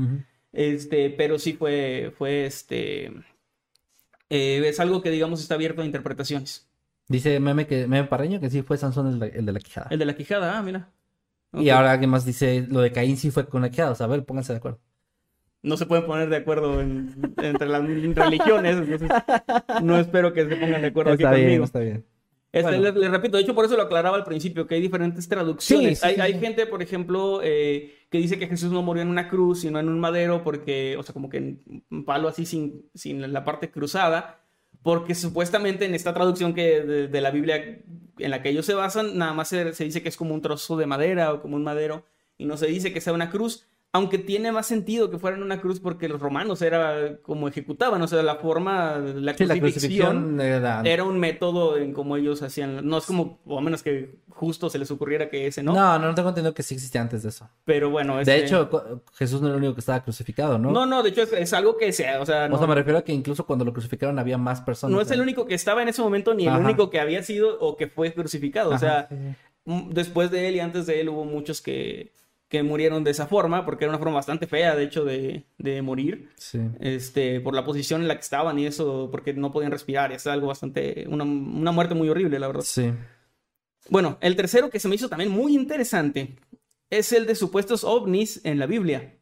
Este, 0.53 1.09
pero 1.11 1.39
sí 1.39 1.53
fue, 1.53 2.13
fue 2.19 2.47
este, 2.47 3.05
eh, 4.31 4.65
es 4.67 4.81
algo 4.81 5.01
que 5.01 5.11
digamos 5.11 5.41
está 5.41 5.55
abierto 5.55 5.81
a 5.81 5.85
interpretaciones. 5.85 6.69
Dice 7.07 7.39
Meme, 7.39 7.69
que, 7.69 7.87
Meme 7.87 8.09
Parreño 8.09 8.41
que 8.41 8.51
sí 8.51 8.63
fue 8.63 8.79
Sansón 8.79 9.07
el 9.07 9.21
de, 9.21 9.29
el 9.29 9.47
de 9.47 9.53
la 9.53 9.61
quijada. 9.61 9.87
El 9.91 10.01
de 10.01 10.07
la 10.07 10.17
quijada, 10.17 10.59
ah, 10.59 10.63
mira. 10.65 10.89
Y 11.55 11.69
Ok. 11.71 11.77
ahora 11.77 11.93
alguien 11.93 12.11
más 12.11 12.25
dice, 12.25 12.67
lo 12.71 12.81
de 12.81 12.93
Caín 12.93 13.17
sí 13.17 13.31
fue 13.31 13.47
con 13.47 13.63
la 13.63 13.71
quijada. 13.71 13.91
O 13.91 13.95
sea, 13.95 14.07
a 14.07 14.09
ver, 14.09 14.25
pónganse 14.25 14.53
de 14.53 14.59
acuerdo. 14.59 14.81
no 15.65 15.77
se 15.77 15.87
pueden 15.87 16.07
poner 16.07 16.29
de 16.29 16.37
acuerdo 16.39 16.81
en- 16.81 17.15
entre 17.41 17.69
las 17.69 17.83
religiones, 17.87 18.77
entonces 18.79 19.09
no 19.83 19.97
espero 19.97 20.33
que 20.33 20.49
se 20.49 20.57
pongan 20.57 20.83
de 20.83 20.89
acuerdo 20.89 21.13
Está 21.13 21.29
aquí 21.31 21.37
bien, 21.37 21.47
conmigo. 21.49 21.65
está 21.65 21.79
bien. 21.79 22.05
Este, 22.51 22.69
Bueno. 22.69 22.83
les, 22.83 22.95
les 22.97 23.11
repito, 23.13 23.37
de 23.37 23.45
hecho 23.45 23.55
por 23.55 23.65
eso 23.65 23.77
lo 23.77 23.83
aclaraba 23.85 24.17
al 24.17 24.25
principio, 24.25 24.67
que 24.67 24.75
hay 24.75 24.81
diferentes 24.81 25.29
traducciones. 25.29 26.01
Sí, 26.01 26.03
sí, 26.03 26.07
hay, 26.09 26.15
sí, 26.17 26.21
hay 26.21 26.41
gente, 26.41 26.67
por 26.67 26.83
ejemplo, 26.83 27.41
eh, 27.45 27.95
que 28.11 28.19
dice 28.19 28.39
que 28.39 28.49
Jesús 28.49 28.73
no 28.73 28.83
murió 28.83 29.03
en 29.03 29.09
una 29.09 29.29
cruz, 29.29 29.61
sino 29.61 29.79
en 29.79 29.89
un 29.89 30.01
madero, 30.01 30.43
porque, 30.43 30.97
o 30.99 31.03
sea, 31.05 31.13
como 31.15 31.31
que 31.31 31.37
en 31.39 31.85
un 31.91 32.05
palo 32.05 32.27
así 32.29 32.45
sin, 32.45 32.91
sin 32.95 33.33
la 33.33 33.45
parte 33.45 33.71
cruzada, 33.71 34.41
porque 34.83 35.15
supuestamente 35.15 35.85
en 35.85 35.95
esta 35.95 36.15
traducción 36.15 36.55
que 36.55 36.81
de, 36.81 37.21
la 37.21 37.31
Biblia 37.31 37.81
en 38.19 38.31
la 38.31 38.43
que 38.43 38.51
ellos 38.51 38.67
se 38.67 38.75
basan, 38.75 39.17
nada 39.17 39.33
más 39.33 39.49
se 39.49 39.65
dice 39.85 40.03
que 40.03 40.09
es 40.09 40.17
como 40.17 40.35
un 40.35 40.43
trozo 40.43 40.77
de 40.77 40.87
madera 40.87 41.33
o 41.33 41.41
como 41.41 41.57
un 41.57 41.65
madero, 41.65 42.05
y 42.37 42.45
no 42.45 42.57
se 42.57 42.67
dice 42.67 42.93
que 42.93 43.01
sea 43.01 43.13
una 43.13 43.31
cruz. 43.31 43.67
Aunque 43.95 44.17
tiene 44.17 44.53
más 44.53 44.67
sentido 44.67 45.11
que 45.11 45.19
fueran 45.19 45.43
una 45.43 45.61
cruz 45.61 45.79
porque 45.79 46.09
los 46.09 46.19
romanos 46.19 46.63
era 46.63 47.19
como 47.21 47.47
ejecutaban, 47.47 48.01
o 48.01 48.07
sea, 48.09 48.23
la 48.23 48.37
forma, 48.37 48.97
la 48.97 49.35
Sí, 49.35 49.45
la 49.45 49.55
crucifixión 49.59 49.61
crucifixión 50.37 50.41
era... 50.41 51.05
un 51.05 51.19
método 51.19 51.77
en 51.77 51.93
cómo 51.93 52.17
ellos 52.17 52.41
hacían. 52.41 52.89
No 52.89 52.97
es 52.97 53.05
como, 53.05 53.41
o 53.45 53.59
a 53.59 53.61
menos 53.61 53.83
que 53.83 54.15
justo 54.31 54.71
se 54.71 54.79
les 54.79 54.91
ocurriera 54.91 55.29
que 55.29 55.47
ese, 55.47 55.63
¿no? 55.63 55.75
¿no? 55.75 55.99
no, 55.99 56.07
no 56.09 56.15
tengo 56.15 56.31
entendido 56.31 56.55
que 56.55 56.63
sí 56.63 56.75
existía 56.75 57.03
antes 57.03 57.23
de 57.23 57.29
eso. 57.29 57.51
Pero 57.67 57.91
bueno, 57.91 58.17
De 58.17 58.23
este- 58.23 58.45
hecho, 58.47 58.71
cu- 58.71 59.03
Jesús 59.13 59.43
no 59.43 59.49
era 59.49 59.57
el 59.57 59.63
único 59.63 59.75
que 59.75 59.81
estaba 59.81 60.03
crucificado, 60.03 60.59
¿no? 60.59 60.71
No, 60.71 60.87
no, 60.87 61.03
de 61.03 61.11
hecho 61.11 61.23
es, 61.25 61.33
es 61.35 61.53
algo 61.53 61.77
que 61.77 61.93
sea, 61.93 62.23
o 62.23 62.25
sea, 62.25 62.49
no, 62.49 62.55
O 62.55 62.59
sea, 62.59 62.67
me 62.67 62.75
refiero 62.75 62.99
a 62.99 63.03
que 63.03 63.13
incluso 63.13 63.45
cuando 63.45 63.67
lo 63.67 63.75
crucificaron 63.75 64.19
había 64.19 64.39
más 64.39 64.63
personas. 64.63 64.97
no 64.97 65.03
es 65.03 65.11
el 65.11 65.21
único 65.21 65.45
que 65.45 65.55
estaba 65.55 65.83
en 65.83 65.89
ese 65.89 66.01
momento 66.01 66.33
ni 66.33 66.45
el 66.45 66.49
Ajá. 66.55 66.61
único 66.61 66.89
que 66.89 66.99
había 66.99 67.23
sido 67.23 67.59
o 67.61 67.77
que 67.77 67.89
fue 67.89 68.15
crucificado. 68.15 68.71
O 68.71 68.79
sea, 68.79 69.07
sí, 69.11 69.17
sí. 69.19 69.35
m- 69.67 69.89
después 69.91 70.31
de 70.31 70.49
él 70.49 70.57
y 70.57 70.61
antes 70.61 70.87
de 70.87 70.99
él 71.03 71.11
hubo 71.11 71.27
muchos 71.27 71.61
que, 71.61 72.11
que 72.53 72.63
murieron 72.63 73.03
de 73.03 73.13
esa 73.13 73.27
forma, 73.27 73.65
porque 73.65 73.87
era 73.87 73.93
una 73.93 73.99
forma 73.99 74.17
bastante 74.17 74.47
fea, 74.47 74.77
de 74.77 74.85
hecho, 74.85 75.07
de, 75.07 75.47
de 75.57 75.81
morir. 75.81 76.29
Sí. 76.37 76.61
Este, 76.81 77.41
por 77.41 77.55
la 77.55 77.65
posición 77.65 78.03
en 78.03 78.09
la 78.09 78.15
que 78.15 78.21
estaban 78.21 78.59
y 78.59 78.67
eso, 78.67 79.09
porque 79.11 79.33
no 79.33 79.51
podían 79.51 79.73
respirar. 79.73 80.13
Es 80.13 80.27
algo 80.27 80.49
bastante, 80.49 81.07
una, 81.09 81.25
una 81.25 81.73
muerte 81.73 81.95
muy 81.95 82.11
horrible, 82.11 82.39
la 82.39 82.49
verdad. 82.49 82.63
Sí. 82.63 82.93
Bueno, 83.89 84.19
el 84.21 84.37
tercero 84.37 84.69
que 84.69 84.81
se 84.81 84.89
me 84.89 84.97
hizo 84.97 85.09
también 85.09 85.31
muy 85.31 85.55
interesante 85.55 86.37
es 86.91 87.15
el 87.15 87.25
de 87.25 87.37
supuestos 87.37 87.85
ovnis 87.85 88.43
en 88.45 88.59
la 88.59 88.67
Biblia. 88.67 89.17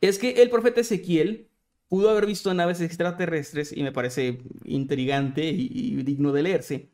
Es 0.00 0.18
que 0.18 0.42
el 0.42 0.50
profeta 0.50 0.80
Ezequiel 0.80 1.48
pudo 1.86 2.10
haber 2.10 2.26
visto 2.26 2.52
naves 2.54 2.80
extraterrestres 2.80 3.70
y 3.70 3.84
me 3.84 3.92
parece 3.92 4.40
intrigante 4.64 5.44
y, 5.44 5.70
y 5.70 6.02
digno 6.02 6.32
de 6.32 6.42
leerse. 6.42 6.90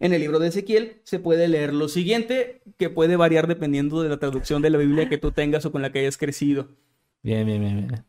En 0.00 0.12
el 0.12 0.20
libro 0.20 0.38
de 0.38 0.48
Ezequiel 0.48 1.00
se 1.04 1.18
puede 1.18 1.48
leer 1.48 1.74
lo 1.74 1.88
siguiente, 1.88 2.62
que 2.76 2.90
puede 2.90 3.16
variar 3.16 3.46
dependiendo 3.46 4.02
de 4.02 4.08
la 4.08 4.18
traducción 4.18 4.62
de 4.62 4.70
la 4.70 4.78
Biblia 4.78 5.08
que 5.08 5.18
tú 5.18 5.32
tengas 5.32 5.64
o 5.66 5.72
con 5.72 5.82
la 5.82 5.90
que 5.90 6.00
hayas 6.00 6.16
crecido. 6.16 6.68
Bien, 7.22 7.44
bien, 7.44 7.60
bien, 7.60 7.86
bien. 7.88 8.04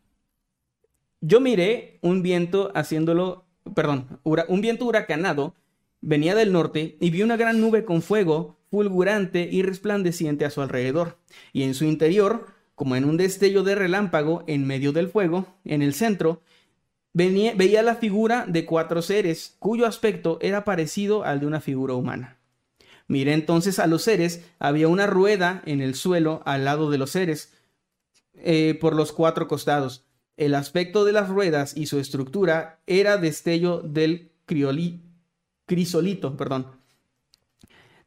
Yo 1.22 1.42
miré 1.42 2.00
un 2.02 2.22
viento 2.22 2.72
haciéndolo, 2.76 3.46
perdón, 3.76 4.20
un 4.24 4.62
viento 4.62 4.86
huracanado 4.86 5.56
venía 6.02 6.36
del 6.36 6.52
norte 6.52 6.98
y 7.00 7.10
vi 7.10 7.24
una 7.24 7.38
gran 7.38 7.60
nube 7.60 7.84
con 7.84 8.02
fuego 8.02 8.58
fulgurante 8.70 9.50
y 9.52 9.64
resplandeciente 9.64 10.46
a 10.46 10.50
su 10.50 10.62
alrededor, 10.62 11.18
y 11.54 11.64
en 11.64 11.74
su 11.74 11.86
interior, 11.86 12.48
como 12.76 12.96
en 12.96 13.04
un 13.04 13.18
destello 13.18 13.64
de 13.64 13.76
relámpago 13.76 14.44
en 14.48 14.68
medio 14.68 14.92
del 14.92 15.10
fuego, 15.10 15.48
en 15.66 15.82
el 15.82 15.94
centro, 15.94 16.42
veía 17.14 17.82
la 17.82 17.96
figura 17.96 18.46
de 18.48 18.66
cuatro 18.66 19.02
seres, 19.02 19.56
cuyo 19.60 19.86
aspecto 19.86 20.38
era 20.42 20.64
parecido 20.64 21.24
al 21.24 21.40
de 21.40 21.48
una 21.48 21.62
figura 21.62 21.94
humana. 21.94 22.38
Miré 23.08 23.34
entonces 23.34 23.80
a 23.80 23.88
los 23.88 24.04
seres, 24.04 24.46
había 24.60 24.88
una 24.88 25.08
rueda 25.08 25.64
en 25.66 25.82
el 25.82 25.96
suelo 25.96 26.44
al 26.46 26.66
lado 26.66 26.92
de 26.92 27.00
los 27.00 27.10
seres, 27.10 27.54
eh, 28.36 28.78
por 28.80 28.96
los 28.96 29.12
cuatro 29.12 29.48
costados. 29.48 30.06
El 30.38 30.56
aspecto 30.56 31.04
de 31.06 31.12
las 31.12 31.28
ruedas 31.28 31.76
y 31.76 31.88
su 31.88 32.00
estructura 32.00 32.80
era 32.86 33.18
destello 33.18 33.82
del 33.82 34.32
crisolito, 34.46 36.38
perdón. 36.38 36.68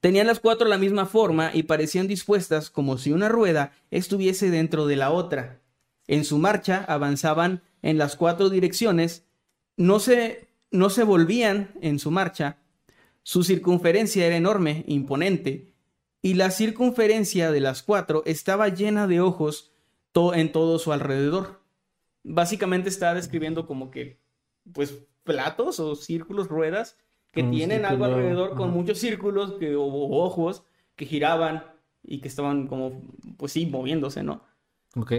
Tenían 0.01 0.27
las 0.27 0.41
cuatro 0.41 0.69
la 0.69 0.79
misma 0.79 1.07
forma 1.07 1.51
y 1.53 1.65
parecían 1.65 2.09
dispuestas 2.09 2.71
como 2.71 2.97
si 2.97 3.13
una 3.13 3.29
rueda 3.29 3.73
estuviese 3.91 4.51
dentro 4.51 4.87
de 4.87 4.97
la 4.97 5.11
otra. 5.11 5.61
En 6.07 6.25
su 6.25 6.39
marcha 6.39 6.85
avanzaban 6.89 7.63
en 7.83 7.99
las 7.99 8.17
cuatro 8.17 8.49
direcciones, 8.49 9.27
no 9.77 9.99
se, 10.01 10.49
no 10.71 10.89
se 10.91 11.05
volvían 11.05 11.75
en 11.81 11.99
su 11.99 12.11
marcha. 12.11 12.59
Su 13.23 13.45
circunferencia 13.45 14.27
era 14.27 14.37
enorme, 14.37 14.85
imponente, 14.87 15.75
y 16.23 16.35
la 16.35 16.51
circunferencia 16.51 17.51
de 17.51 17.61
las 17.61 17.83
cuatro 17.83 18.23
estaba 18.27 18.69
llena 18.69 19.07
de 19.07 19.21
ojos 19.21 19.73
to- 20.13 20.35
en 20.35 20.53
todo 20.53 20.79
su 20.79 20.93
alrededor. 20.93 21.61
Básicamente 22.23 22.89
está 22.89 23.15
describiendo 23.15 23.67
como 23.67 23.91
que, 23.91 24.21
pues, 24.73 24.99
platos 25.25 25.81
o 25.81 25.95
círculos, 25.97 26.49
ruedas, 26.49 26.97
que 27.33 27.43
tienen 27.51 27.85
algo 27.87 28.05
alrededor 28.05 28.55
con 28.57 28.71
muchos 28.71 28.99
círculos 28.99 29.55
que, 29.59 29.75
o, 29.75 29.83
o 29.85 30.25
ojos 30.25 30.65
que 30.97 31.07
giraban 31.07 31.65
y 32.05 32.21
que 32.21 32.29
estaban 32.29 32.67
como, 32.67 33.03
pues 33.39 33.53
sí, 33.53 33.67
moviéndose, 33.67 34.23
¿no? 34.23 34.45
Ok. 34.97 35.13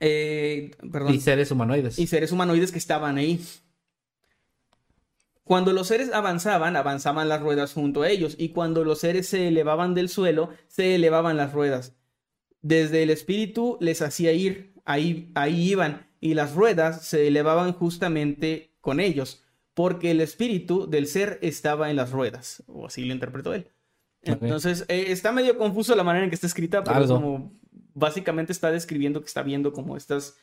Eh, 0.00 0.72
perdón. 0.92 1.14
Y 1.14 1.20
seres 1.20 1.50
humanoides. 1.50 1.98
Y 1.98 2.06
seres 2.06 2.32
humanoides 2.32 2.72
que 2.72 2.78
estaban 2.78 3.18
ahí. 3.18 3.40
Cuando 5.46 5.72
los 5.72 5.86
seres 5.86 6.12
avanzaban, 6.12 6.74
avanzaban 6.74 7.28
las 7.28 7.40
ruedas 7.40 7.72
junto 7.72 8.02
a 8.02 8.08
ellos, 8.10 8.34
y 8.36 8.48
cuando 8.48 8.82
los 8.82 8.98
seres 8.98 9.28
se 9.28 9.46
elevaban 9.46 9.94
del 9.94 10.08
suelo, 10.08 10.50
se 10.66 10.96
elevaban 10.96 11.36
las 11.36 11.52
ruedas. 11.52 11.94
Desde 12.62 13.04
el 13.04 13.10
espíritu 13.10 13.78
les 13.80 14.02
hacía 14.02 14.32
ir, 14.32 14.74
ahí, 14.84 15.30
ahí 15.36 15.70
iban, 15.70 16.08
y 16.20 16.34
las 16.34 16.56
ruedas 16.56 17.06
se 17.06 17.28
elevaban 17.28 17.72
justamente 17.74 18.74
con 18.80 18.98
ellos, 18.98 19.44
porque 19.72 20.10
el 20.10 20.20
espíritu 20.20 20.90
del 20.90 21.06
ser 21.06 21.38
estaba 21.42 21.90
en 21.90 21.96
las 21.96 22.10
ruedas, 22.10 22.64
o 22.66 22.86
así 22.86 23.04
lo 23.04 23.12
interpretó 23.12 23.54
él. 23.54 23.68
Entonces, 24.22 24.84
eh, 24.88 25.06
está 25.08 25.30
medio 25.30 25.56
confuso 25.56 25.94
la 25.94 26.02
manera 26.02 26.24
en 26.24 26.30
que 26.30 26.34
está 26.34 26.48
escrita, 26.48 26.82
pero 26.82 27.04
es 27.04 27.10
como, 27.10 27.52
básicamente 27.96 28.52
está 28.52 28.70
describiendo 28.70 29.20
que 29.20 29.26
está 29.26 29.42
viendo 29.42 29.72
como 29.72 29.96
estas 29.96 30.36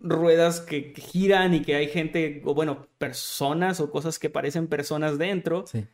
ruedas 0.00 0.60
que, 0.60 0.94
giran 0.96 1.52
y 1.54 1.60
que 1.62 1.74
hay 1.74 1.88
gente, 1.88 2.40
o 2.44 2.54
bueno, 2.54 2.88
personas 2.98 3.80
o 3.80 3.90
cosas 3.90 4.18
que 4.18 4.30
parecen 4.30 4.68
personas 4.68 5.18
dentro. 5.18 5.66
Sí. 5.66 5.84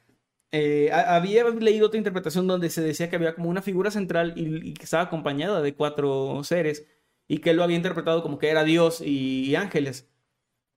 Eh, 0.52 0.90
ha- 0.92 1.16
había 1.16 1.44
leído 1.48 1.86
otra 1.86 1.98
interpretación 1.98 2.46
donde 2.46 2.68
se 2.70 2.82
decía 2.82 3.08
que 3.08 3.16
había 3.16 3.34
como 3.34 3.48
una 3.48 3.62
figura 3.62 3.90
central 3.90 4.34
y, 4.36 4.68
y 4.70 4.74
que 4.74 4.84
estaba 4.84 5.04
acompañada 5.04 5.62
de 5.62 5.74
cuatro 5.74 6.44
seres 6.44 6.86
y 7.26 7.38
que 7.38 7.50
él 7.50 7.56
lo 7.56 7.64
había 7.64 7.76
interpretado 7.76 8.22
como 8.22 8.38
que 8.38 8.50
era 8.50 8.62
Dios 8.62 9.00
y 9.00 9.54
ángeles. 9.56 10.11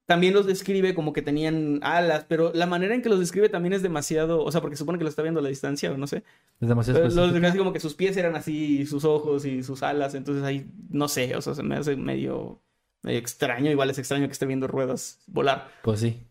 También 0.06 0.36
los 0.36 0.46
describe 0.46 0.94
como 0.94 1.14
que 1.14 1.24
tenían 1.24 1.80
alas, 1.82 2.26
pero 2.28 2.52
la 2.54 2.68
manera 2.68 2.94
en 2.94 3.02
que 3.02 3.10
los 3.10 3.20
describe 3.20 3.50
también 3.50 3.74
es 3.74 3.82
demasiado, 3.82 4.44
o 4.44 4.52
sea, 4.52 4.62
porque 4.62 4.78
supone 4.78 5.00
que 5.00 5.04
lo 5.04 5.10
está 5.10 5.24
viendo 5.24 5.40
a 5.40 5.44
la 5.44 5.50
distancia 5.50 5.92
o 5.92 5.98
no 5.98 6.06
sé. 6.06 6.24
Es 6.62 6.68
demasiado 6.68 7.00
Los 7.02 7.34
describe 7.34 7.58
como 7.58 7.74
que 7.74 7.80
sus 7.80 7.96
pies 7.96 8.16
eran 8.16 8.36
así, 8.36 8.82
y 8.82 8.86
sus 8.86 9.04
ojos 9.04 9.46
y 9.46 9.64
sus 9.64 9.82
alas, 9.82 10.14
entonces 10.14 10.44
ahí 10.44 10.68
no 10.90 11.08
sé, 11.08 11.36
o 11.36 11.42
sea, 11.42 11.56
se 11.56 11.64
me 11.64 11.76
hace 11.76 11.96
medio, 11.96 12.62
medio 13.02 13.18
extraño, 13.18 13.72
igual 13.72 13.90
es 13.90 13.98
extraño 13.98 14.28
que 14.28 14.34
esté 14.34 14.46
viendo 14.46 14.68
ruedas 14.68 15.24
volar. 15.26 15.72
Pues 15.82 16.02
sí. 16.02 16.22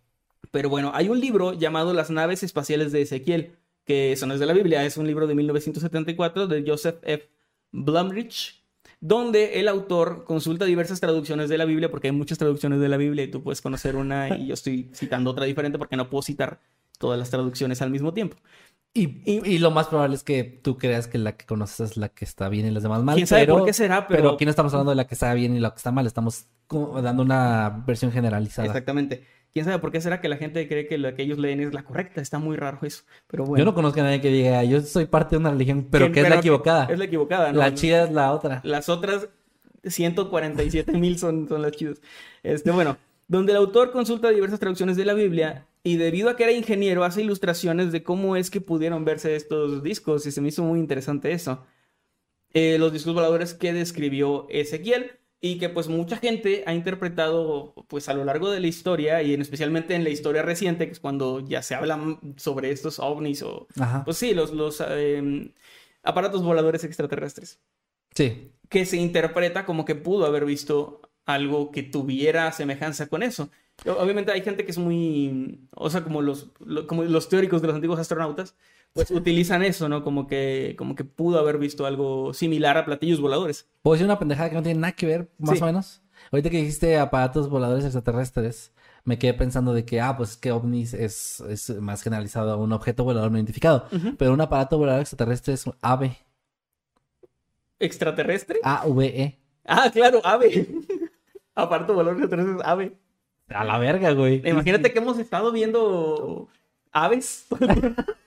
Pero 0.53 0.69
bueno, 0.69 0.93
hay 0.95 1.09
un 1.09 1.21
libro 1.21 1.53
llamado 1.53 1.93
Las 1.95 2.11
naves 2.11 2.45
espaciales 2.45 2.93
de 2.93 3.03
Ezequiel, 3.03 3.57
que 3.85 4.13
eso 4.13 4.27
no 4.27 4.35
es 4.35 4.41
de 4.41 4.47
la 4.47 4.53
Biblia, 4.53 4.85
es 4.85 4.97
un 4.97 5.07
libro 5.07 5.27
de 5.27 5.35
1974 5.35 6.47
de 6.47 6.65
Joseph 6.65 6.99
F. 7.03 7.29
Blumrich, 7.73 8.64
donde 9.05 9.61
el 9.61 9.69
autor 9.69 10.25
consulta 10.25 10.65
diversas 10.65 10.99
traducciones 10.99 11.51
de 11.51 11.59
la 11.59 11.67
Biblia, 11.67 11.91
porque 11.91 12.09
hay 12.09 12.13
muchas 12.13 12.39
traducciones 12.39 12.81
de 12.81 12.89
la 12.89 12.97
Biblia 12.97 13.23
y 13.23 13.31
tú 13.31 13.43
puedes 13.43 13.61
conocer 13.61 13.97
una 13.97 14.35
y 14.35 14.47
yo 14.47 14.55
estoy 14.55 14.89
citando 14.95 15.31
otra 15.31 15.45
diferente 15.45 15.77
porque 15.77 15.95
no 15.95 16.09
puedo 16.09 16.23
citar 16.23 16.63
todas 16.99 17.19
las 17.19 17.29
traducciones 17.29 17.83
al 17.83 17.91
mismo 17.91 18.15
tiempo. 18.15 18.39
Y, 18.95 19.21
y, 19.31 19.43
y 19.45 19.59
lo 19.59 19.71
más 19.71 19.89
probable 19.89 20.17
es 20.17 20.23
que 20.23 20.43
tú 20.43 20.79
creas 20.79 21.07
que 21.07 21.19
la 21.19 21.37
que 21.37 21.45
conoces 21.45 21.91
es 21.91 21.97
la 21.99 22.09
que 22.09 22.25
está 22.25 22.49
bien 22.49 22.67
y 22.67 22.71
las 22.71 22.83
demás 22.83 23.03
mal. 23.03 23.17
¿Quién 23.17 23.27
sabe 23.27 23.43
pero, 23.43 23.59
por 23.59 23.67
qué 23.67 23.75
será? 23.75 24.09
Pero... 24.09 24.23
Pero, 24.23 24.35
aquí 24.37 24.47
no 24.47 24.51
estamos 24.51 24.73
hablando 24.73 24.93
de 24.93 24.97
la 24.97 25.07
que 25.07 25.15
está 25.15 25.35
bien 25.35 25.55
y 25.55 25.61
la 25.61 25.73
que 25.73 25.77
está 25.77 25.93
mal. 25.93 26.07
Estamos 26.07 26.47
dando 26.71 27.23
una 27.23 27.85
versión 27.87 28.11
generalizada. 28.11 28.69
Exactamente. 28.69 29.27
¿Quién 29.55 29.65
sabe 29.67 29.79
por 29.79 29.93
qué 29.93 30.01
será 30.01 30.21
que 30.21 30.29
la 30.29 30.37
gente 30.37 30.67
cree 30.67 30.89
que 30.89 30.99
la 30.99 31.15
que 31.15 31.23
ellos 31.23 31.39
leen 31.39 31.61
es 31.61 31.73
la 31.73 31.85
correcta? 31.85 32.21
Está 32.21 32.41
muy 32.41 32.57
raro 32.57 32.79
eso. 32.83 33.05
Pero 33.29 33.45
bueno. 33.45 33.59
Yo 33.61 33.65
no 33.65 33.73
conozco 33.73 34.01
a 34.01 34.03
nadie 34.03 34.21
que 34.21 34.29
diga, 34.29 34.65
yo 34.65 34.81
soy 34.81 35.07
parte 35.07 35.37
de 35.37 35.41
una 35.41 35.53
religión, 35.53 35.87
pero 35.89 36.11
Que- 36.11 36.23
es 36.23 36.29
la 36.29 36.37
equivocada. 36.37 36.87
Es 36.91 36.99
la 36.99 37.05
equivocada, 37.05 37.53
¿no? 37.53 37.61
La 37.61 37.73
chida 37.73 38.03
es 38.05 38.11
la 38.11 38.33
otra. 38.33 38.61
Las 38.65 38.89
otras 38.89 39.29
147 39.85 40.93
mil 40.99 41.19
son, 41.19 41.49
son 41.49 41.63
las 41.63 41.71
chidas. 41.71 42.01
Este, 42.43 42.73
bueno, 42.73 42.97
donde 43.29 43.53
el 43.53 43.59
autor 43.59 43.93
consulta 43.93 44.31
diversas 44.31 44.59
traducciones 44.59 44.97
de 44.97 45.05
la 45.05 45.15
Biblia 45.15 45.67
y 45.85 45.99
debido 45.99 46.31
a 46.31 46.37
que 46.37 46.43
era 46.43 46.53
ingeniero 46.53 47.05
hace 47.05 47.23
ilustraciones 47.23 47.93
de 47.93 48.03
cómo 48.03 48.35
es 48.35 48.51
que 48.51 48.61
pudieron 48.61 49.05
verse 49.05 49.37
estos 49.37 49.85
discos 49.85 50.27
y 50.27 50.33
se 50.33 50.41
me 50.41 50.49
hizo 50.49 50.65
muy 50.65 50.81
interesante 50.81 51.31
eso. 51.31 51.65
Eh, 52.55 52.77
los 52.79 52.93
discos 52.93 53.15
voladores 53.15 53.55
que 53.55 53.73
describió 53.73 54.47
Ezequiel 54.51 55.13
y 55.47 55.59
que 55.59 55.69
pues 55.69 55.89
mucha 55.89 56.17
gente 56.17 56.65
ha 56.67 56.73
interpretado 56.73 57.75
pues 57.89 58.09
a 58.09 58.15
lo 58.15 58.25
largo 58.25 58.51
de 58.51 58.61
la 58.61 58.67
historia 58.67 59.21
y 59.23 59.35
en 59.35 59.43
especialmente 59.43 59.95
en 59.95 60.03
la 60.03 60.09
historia 60.09 60.41
reciente 60.41 60.87
que 60.87 60.93
es 60.93 61.01
cuando 61.01 61.41
ya 61.47 61.61
se 61.61 61.75
habla 61.75 62.19
sobre 62.37 62.71
estos 62.71 62.99
ovnis 62.99 63.43
o 63.43 63.67
Ajá. 63.79 64.05
pues 64.07 64.17
sí 64.17 64.33
los, 64.33 64.53
los 64.55 64.83
eh, 64.89 65.53
aparatos 66.03 66.43
voladores 66.43 66.83
extraterrestres 66.85 67.59
Sí. 68.15 68.53
que 68.71 68.87
se 68.87 68.97
interpreta 68.97 69.67
como 69.67 69.85
que 69.85 69.95
pudo 69.97 70.25
haber 70.25 70.47
visto 70.47 71.03
algo 71.27 71.71
que 71.73 71.83
tuviera 71.83 72.51
semejanza 72.53 73.09
con 73.09 73.23
eso. 73.23 73.51
Obviamente 73.85 74.31
hay 74.33 74.41
gente 74.43 74.65
que 74.65 74.71
es 74.71 74.79
muy, 74.79 75.61
o 75.75 75.91
sea, 75.91 76.05
como 76.05 76.23
los, 76.23 76.53
como 76.87 77.03
los 77.05 77.29
teóricos 77.29 77.61
de 77.61 77.67
los 77.67 77.75
antiguos 77.75 77.99
astronautas, 77.99 78.55
pues 78.95 79.11
utilizan 79.11 79.63
eso, 79.65 79.89
¿no? 79.89 80.05
Como 80.05 80.29
que, 80.29 80.77
como 80.79 80.95
que 80.95 81.05
pudo 81.05 81.41
haber 81.41 81.59
visto 81.59 81.85
algo 81.85 82.33
similar 82.33 82.79
a 82.79 82.85
platillos 82.85 83.21
voladores. 83.21 83.69
¿Puedo 83.83 83.95
decir 83.95 84.07
una 84.07 84.21
pendejada 84.21 84.49
que 84.49 84.55
no 84.55 84.63
tiene 84.63 84.81
nada 84.81 84.93
que 84.93 85.07
ver, 85.07 85.31
más 85.37 85.61
o 85.61 85.67
menos? 85.67 86.01
Ahorita 86.31 86.49
que 86.49 86.59
dijiste 86.59 86.97
aparatos 86.97 87.51
voladores 87.51 87.85
extraterrestres, 87.85 88.73
me 89.03 89.19
quedé 89.19 89.35
pensando 89.35 89.75
de 89.75 89.85
que, 89.85 90.01
ah, 90.01 90.17
pues 90.17 90.37
que 90.37 90.53
ovnis 90.53 90.95
es, 90.95 91.41
es 91.41 91.71
más 91.81 92.03
generalizado 92.03 92.53
a 92.53 92.57
un 92.57 92.73
objeto 92.73 93.03
volador 93.03 93.33
no 93.33 93.37
identificado. 93.37 93.89
Pero 94.17 94.33
un 94.33 94.41
aparato 94.41 94.79
volador 94.79 95.01
extraterrestre 95.01 95.55
es 95.55 95.67
un 95.67 95.75
ave. 95.83 96.17
¿Extraterrestre? 97.81 98.61
A-V-E. 98.63 99.41
Ah, 99.67 99.91
claro, 99.93 100.21
ave. 100.25 100.69
aparato 101.57 101.95
volador 101.95 102.21
extraterrestre 102.21 102.61
es 102.61 102.65
ave. 102.65 102.97
A 103.49 103.65
la 103.65 103.77
verga, 103.79 104.13
güey. 104.13 104.41
Imagínate 104.49 104.93
que 104.93 105.01
hemos 105.01 105.19
estado 105.19 105.51
viendo 105.51 106.49
aves. 106.93 107.47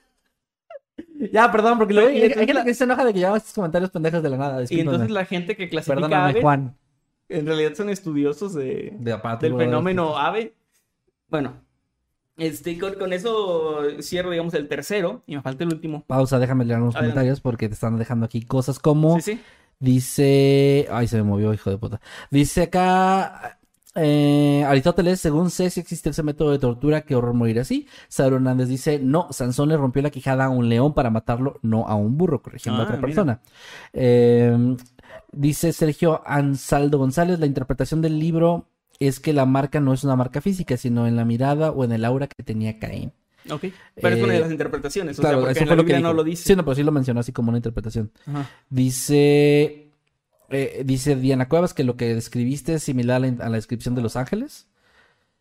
ya, 1.32 1.50
perdón, 1.50 1.78
porque 1.78 1.94
luego 1.94 2.08
hay 2.08 2.20
gente 2.30 2.64
que 2.64 2.74
se 2.74 2.84
enoja 2.84 3.04
de 3.04 3.12
que 3.12 3.18
llevamos 3.18 3.38
estos 3.38 3.54
comentarios 3.54 3.90
pendejos 3.90 4.22
de 4.22 4.30
la 4.30 4.36
nada. 4.36 4.64
Y 4.68 4.80
entonces 4.80 5.10
la 5.10 5.24
gente 5.24 5.56
que 5.56 5.68
clasifica 5.68 6.00
Perdóname, 6.00 6.40
Juan. 6.40 6.76
en 7.28 7.46
realidad 7.46 7.74
son 7.74 7.90
estudiosos 7.90 8.54
de, 8.54 8.94
del 8.98 9.56
fenómeno 9.56 10.16
ave. 10.18 10.54
Bueno, 11.28 11.54
este, 12.36 12.78
con, 12.78 12.94
con 12.94 13.12
eso 13.12 13.82
cierro, 14.00 14.30
digamos, 14.30 14.54
el 14.54 14.68
tercero 14.68 15.22
y 15.26 15.36
me 15.36 15.42
falta 15.42 15.64
el 15.64 15.72
último. 15.72 16.04
Pausa, 16.06 16.38
déjame 16.38 16.64
leer 16.64 16.80
unos 16.80 16.94
Adelante. 16.94 17.14
comentarios 17.14 17.40
porque 17.40 17.68
te 17.68 17.74
están 17.74 17.98
dejando 17.98 18.26
aquí 18.26 18.42
cosas 18.42 18.78
como... 18.78 19.20
Sí, 19.20 19.32
sí. 19.34 19.40
Dice. 19.80 20.88
Ay, 20.90 21.06
se 21.06 21.18
me 21.18 21.22
movió, 21.22 21.54
hijo 21.54 21.70
de 21.70 21.78
puta. 21.78 22.00
Dice 22.30 22.62
acá. 22.62 23.57
Eh, 24.00 24.64
Aristóteles, 24.66 25.20
según 25.20 25.50
sé, 25.50 25.70
si 25.70 25.80
existe 25.80 26.10
ese 26.10 26.22
método 26.22 26.50
de 26.52 26.58
tortura, 26.58 27.02
qué 27.02 27.14
horror 27.14 27.34
morir 27.34 27.58
así. 27.60 27.86
Sauro 28.08 28.36
Hernández 28.36 28.68
dice: 28.68 28.98
No, 29.02 29.28
Sansón 29.30 29.68
le 29.68 29.76
rompió 29.76 30.02
la 30.02 30.10
quijada 30.10 30.44
a 30.46 30.48
un 30.50 30.68
león 30.68 30.94
para 30.94 31.10
matarlo, 31.10 31.58
no 31.62 31.86
a 31.88 31.94
un 31.94 32.16
burro, 32.16 32.42
corrigiendo 32.42 32.80
a 32.80 32.84
Ah, 32.84 32.86
otra 32.86 32.96
mira. 32.96 33.06
persona. 33.06 33.40
Eh, 33.92 34.76
dice 35.32 35.72
Sergio 35.72 36.22
Ansaldo 36.26 36.98
González: 36.98 37.38
La 37.38 37.46
interpretación 37.46 38.00
del 38.02 38.18
libro 38.18 38.68
es 39.00 39.20
que 39.20 39.32
la 39.32 39.46
marca 39.46 39.80
no 39.80 39.92
es 39.92 40.04
una 40.04 40.16
marca 40.16 40.40
física, 40.40 40.76
sino 40.76 41.06
en 41.06 41.16
la 41.16 41.24
mirada 41.24 41.70
o 41.70 41.84
en 41.84 41.92
el 41.92 42.04
aura 42.04 42.26
que 42.26 42.42
tenía 42.42 42.78
Caín. 42.78 43.12
Ok. 43.50 43.64
Pero 43.94 44.16
es 44.16 44.22
una 44.22 44.32
de 44.32 44.38
Eh, 44.38 44.42
las 44.42 44.50
interpretaciones. 44.50 45.18
O 45.18 45.22
Claro, 45.22 45.36
sea, 45.38 45.46
porque 45.46 45.52
eso 45.64 45.72
en 45.72 46.00
lo 46.00 46.00
no 46.00 46.12
lo 46.12 46.24
dice. 46.24 46.42
Sí, 46.44 46.56
no, 46.56 46.64
pero 46.64 46.74
sí 46.74 46.82
lo 46.82 46.92
mencionó 46.92 47.20
así 47.20 47.32
como 47.32 47.48
una 47.48 47.58
interpretación. 47.58 48.10
Ajá. 48.26 48.50
Dice, 48.68 49.87
eh, 50.50 50.82
dice 50.84 51.16
Diana 51.16 51.48
Cuevas 51.48 51.74
que 51.74 51.84
lo 51.84 51.96
que 51.96 52.14
describiste 52.14 52.74
es 52.74 52.82
similar 52.82 53.16
a 53.22 53.26
la, 53.26 53.44
a 53.44 53.48
la 53.48 53.56
descripción 53.56 53.94
de 53.94 54.02
los 54.02 54.16
ángeles. 54.16 54.66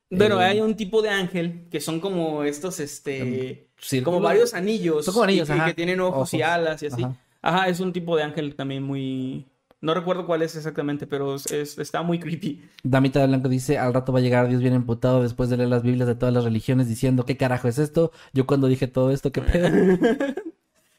Bueno, 0.09 0.39
Eh, 0.41 0.45
hay 0.45 0.61
un 0.61 0.75
tipo 0.75 1.01
de 1.01 1.09
ángel 1.09 1.67
que 1.69 1.81
son 1.81 1.99
como 1.99 2.43
estos, 2.43 2.79
este, 2.79 3.67
círculo. 3.77 4.15
como 4.17 4.23
varios 4.25 4.53
anillos. 4.53 5.03
Son 5.05 5.13
como 5.13 5.25
anillos, 5.25 5.49
y 5.49 5.51
que, 5.53 5.57
ajá. 5.57 5.67
que 5.67 5.73
tienen 5.73 5.99
ojos, 5.99 6.33
y 6.33 6.41
alas 6.41 6.81
y 6.83 6.87
así. 6.87 7.03
Ajá. 7.03 7.15
Ajá. 7.41 7.67
es 7.69 7.79
un 7.79 7.91
tipo 7.93 8.15
de 8.17 8.23
ángel 8.23 8.55
también 8.55 8.83
muy... 8.83 9.45
No 9.79 9.93
recuerdo 9.93 10.25
cuál 10.25 10.41
es 10.41 10.55
exactamente, 10.55 11.05
pero 11.05 11.35
es- 11.35 11.51
es- 11.51 11.77
está 11.77 12.01
muy 12.01 12.19
creepy. 12.19 12.63
Damita 12.83 13.19
de 13.19 13.27
Blanco 13.27 13.47
dice, 13.47 13.77
al 13.77 13.93
rato 13.93 14.11
va 14.11 14.19
a 14.19 14.21
llegar 14.23 14.47
Dios 14.47 14.61
bien 14.61 14.73
emputado 14.73 15.21
después 15.21 15.49
de 15.49 15.57
leer 15.57 15.69
las 15.69 15.83
Biblias 15.83 16.07
de 16.07 16.15
todas 16.15 16.33
las 16.33 16.43
religiones 16.45 16.87
diciendo, 16.87 17.25
¿qué 17.25 17.37
carajo 17.37 17.67
es 17.67 17.77
esto? 17.77 18.11
Yo 18.33 18.47
cuando 18.47 18.67
dije 18.67 18.87
todo 18.87 19.11
esto, 19.11 19.31
¿qué 19.31 19.41
pedo? 19.41 19.67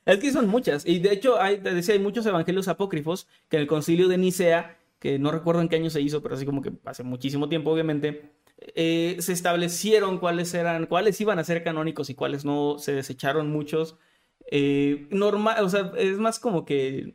Es 0.08 0.18
que 0.20 0.32
son 0.32 0.48
muchas. 0.48 0.86
Y 0.86 1.00
de 1.00 1.12
hecho, 1.12 1.38
hay, 1.38 1.58
te 1.58 1.74
decía, 1.74 1.92
hay 1.92 2.00
muchos 2.00 2.24
evangelios 2.24 2.66
apócrifos 2.68 3.28
que 3.50 3.58
en 3.58 3.62
el 3.62 3.68
concilio 3.68 4.08
de 4.08 4.16
Nicea, 4.16 4.78
que 4.98 5.18
no 5.18 5.30
recuerdo 5.30 5.60
en 5.60 5.68
qué 5.68 5.76
año 5.76 5.90
se 5.90 6.00
hizo, 6.00 6.22
pero 6.22 6.34
así 6.34 6.46
como 6.46 6.62
que 6.62 6.72
hace 6.86 7.02
muchísimo 7.02 7.50
tiempo, 7.50 7.70
obviamente, 7.70 8.32
eh, 8.74 9.16
se 9.20 9.34
establecieron 9.34 10.16
cuáles 10.16 10.54
eran, 10.54 10.86
cuáles 10.86 11.20
iban 11.20 11.38
a 11.38 11.44
ser 11.44 11.62
canónicos 11.62 12.08
y 12.08 12.14
cuáles 12.14 12.46
no. 12.46 12.78
Se 12.78 12.92
desecharon 12.92 13.50
muchos. 13.50 13.96
Eh, 14.50 15.08
normal, 15.10 15.62
o 15.62 15.68
sea, 15.68 15.92
es 15.98 16.16
más 16.16 16.38
como 16.40 16.64
que 16.64 17.14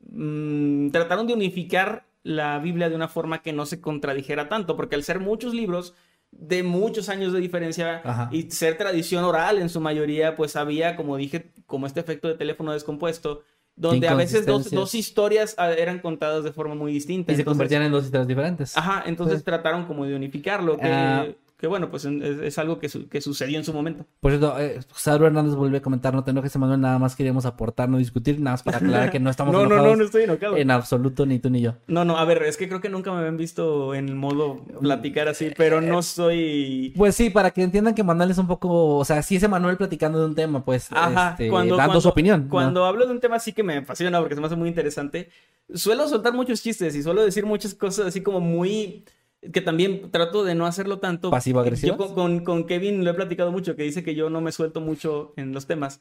mm, 0.00 0.90
trataron 0.90 1.26
de 1.26 1.32
unificar 1.32 2.06
la 2.24 2.58
Biblia 2.58 2.90
de 2.90 2.96
una 2.96 3.08
forma 3.08 3.40
que 3.40 3.54
no 3.54 3.64
se 3.64 3.80
contradijera 3.80 4.50
tanto, 4.50 4.76
porque 4.76 4.96
al 4.96 5.02
ser 5.04 5.18
muchos 5.18 5.54
libros 5.54 5.94
de 6.38 6.62
muchos 6.62 7.08
años 7.08 7.32
de 7.32 7.40
diferencia 7.40 8.00
Ajá. 8.04 8.28
y 8.32 8.50
ser 8.50 8.76
tradición 8.76 9.24
oral 9.24 9.58
en 9.58 9.68
su 9.68 9.80
mayoría, 9.80 10.34
pues 10.36 10.56
había, 10.56 10.96
como 10.96 11.16
dije, 11.16 11.52
como 11.66 11.86
este 11.86 12.00
efecto 12.00 12.28
de 12.28 12.34
teléfono 12.34 12.72
descompuesto, 12.72 13.42
donde 13.76 14.06
a 14.08 14.14
veces 14.14 14.46
dos, 14.46 14.70
dos 14.70 14.94
historias 14.94 15.54
ah, 15.58 15.72
eran 15.72 15.98
contadas 15.98 16.44
de 16.44 16.52
forma 16.52 16.74
muy 16.74 16.92
distinta. 16.92 17.32
y 17.32 17.36
se 17.36 17.44
convertían 17.44 17.82
en 17.82 17.92
dos 17.92 18.04
historias 18.04 18.28
diferentes. 18.28 18.76
Ajá, 18.76 19.02
entonces 19.06 19.38
Sí. 19.38 19.44
trataron 19.44 19.86
como 19.86 20.04
de 20.06 20.14
unificarlo, 20.14 20.76
que, 20.76 20.86
Ah. 20.86 21.26
Que 21.64 21.68
bueno, 21.68 21.88
pues 21.90 22.04
es, 22.04 22.22
es 22.42 22.58
algo 22.58 22.78
que, 22.78 22.90
su- 22.90 23.08
que 23.08 23.22
sucedió 23.22 23.56
en 23.56 23.64
su 23.64 23.72
momento. 23.72 24.04
Por 24.20 24.32
cierto, 24.32 24.54
eh, 24.60 24.80
Hernández 25.06 25.54
volvió 25.54 25.78
a 25.78 25.80
comentar, 25.80 26.12
no 26.12 26.22
te 26.22 26.30
enojes, 26.30 26.54
Emanuel, 26.54 26.78
nada 26.78 26.98
más 26.98 27.16
queríamos 27.16 27.46
aportar, 27.46 27.88
no 27.88 27.96
discutir, 27.96 28.38
nada 28.38 28.52
más 28.52 28.62
para 28.62 28.76
aclarar 28.76 29.10
que 29.10 29.18
no 29.18 29.30
estamos 29.30 29.52
No, 29.54 29.60
no, 29.60 29.64
enojados 29.64 29.90
no, 29.92 29.96
no 29.96 30.04
estoy 30.04 30.24
enojado. 30.24 30.58
en 30.58 30.70
absoluto, 30.70 31.24
ni 31.24 31.38
tú 31.38 31.48
ni 31.48 31.62
yo. 31.62 31.72
No, 31.86 32.04
no, 32.04 32.18
a 32.18 32.24
ver, 32.26 32.42
es 32.42 32.58
que 32.58 32.68
creo 32.68 32.82
que 32.82 32.90
nunca 32.90 33.10
me 33.12 33.20
habían 33.20 33.38
visto 33.38 33.94
en 33.94 34.14
modo 34.14 34.62
platicar 34.78 35.26
así, 35.28 35.52
pero 35.56 35.80
no 35.80 36.02
soy... 36.02 36.92
Pues 36.98 37.14
sí, 37.16 37.30
para 37.30 37.50
que 37.50 37.62
entiendan 37.62 37.94
que 37.94 38.04
Manuel 38.04 38.30
es 38.30 38.36
un 38.36 38.46
poco, 38.46 38.96
o 38.98 39.04
sea, 39.06 39.22
sí 39.22 39.36
es 39.36 39.42
Emanuel 39.42 39.78
platicando 39.78 40.20
de 40.20 40.26
un 40.26 40.34
tema, 40.34 40.62
pues, 40.66 40.88
Ajá, 40.92 41.30
este, 41.30 41.48
cuando, 41.48 41.76
dando 41.76 41.88
cuando- 41.92 42.00
su 42.02 42.08
opinión. 42.10 42.42
¿no? 42.44 42.50
Cuando 42.50 42.84
hablo 42.84 43.06
de 43.06 43.12
un 43.12 43.20
tema 43.20 43.36
así 43.36 43.54
que 43.54 43.62
me 43.62 43.78
apasiona 43.78 44.18
porque 44.20 44.34
se 44.34 44.40
me 44.42 44.48
hace 44.48 44.56
muy 44.56 44.68
interesante, 44.68 45.30
suelo 45.72 46.06
soltar 46.08 46.34
muchos 46.34 46.62
chistes 46.62 46.94
y 46.94 47.02
suelo 47.02 47.24
decir 47.24 47.46
muchas 47.46 47.72
cosas 47.74 48.06
así 48.08 48.20
como 48.20 48.40
muy... 48.40 49.04
que 49.52 49.60
también 49.60 50.10
trato 50.10 50.44
de 50.44 50.54
no 50.54 50.66
hacerlo 50.66 50.98
tanto. 50.98 51.30
¿Pasivo-agresivas? 51.30 51.96
Yo 51.98 52.06
con, 52.06 52.14
con- 52.14 52.44
con 52.44 52.64
Kevin 52.66 53.04
lo 53.04 53.10
he 53.10 53.14
platicado 53.14 53.52
mucho, 53.52 53.76
que 53.76 53.82
dice 53.82 54.02
que 54.02 54.14
yo 54.14 54.30
no 54.30 54.40
me 54.40 54.52
suelto 54.52 54.80
mucho 54.80 55.32
en 55.36 55.52
los 55.52 55.66
temas. 55.66 56.00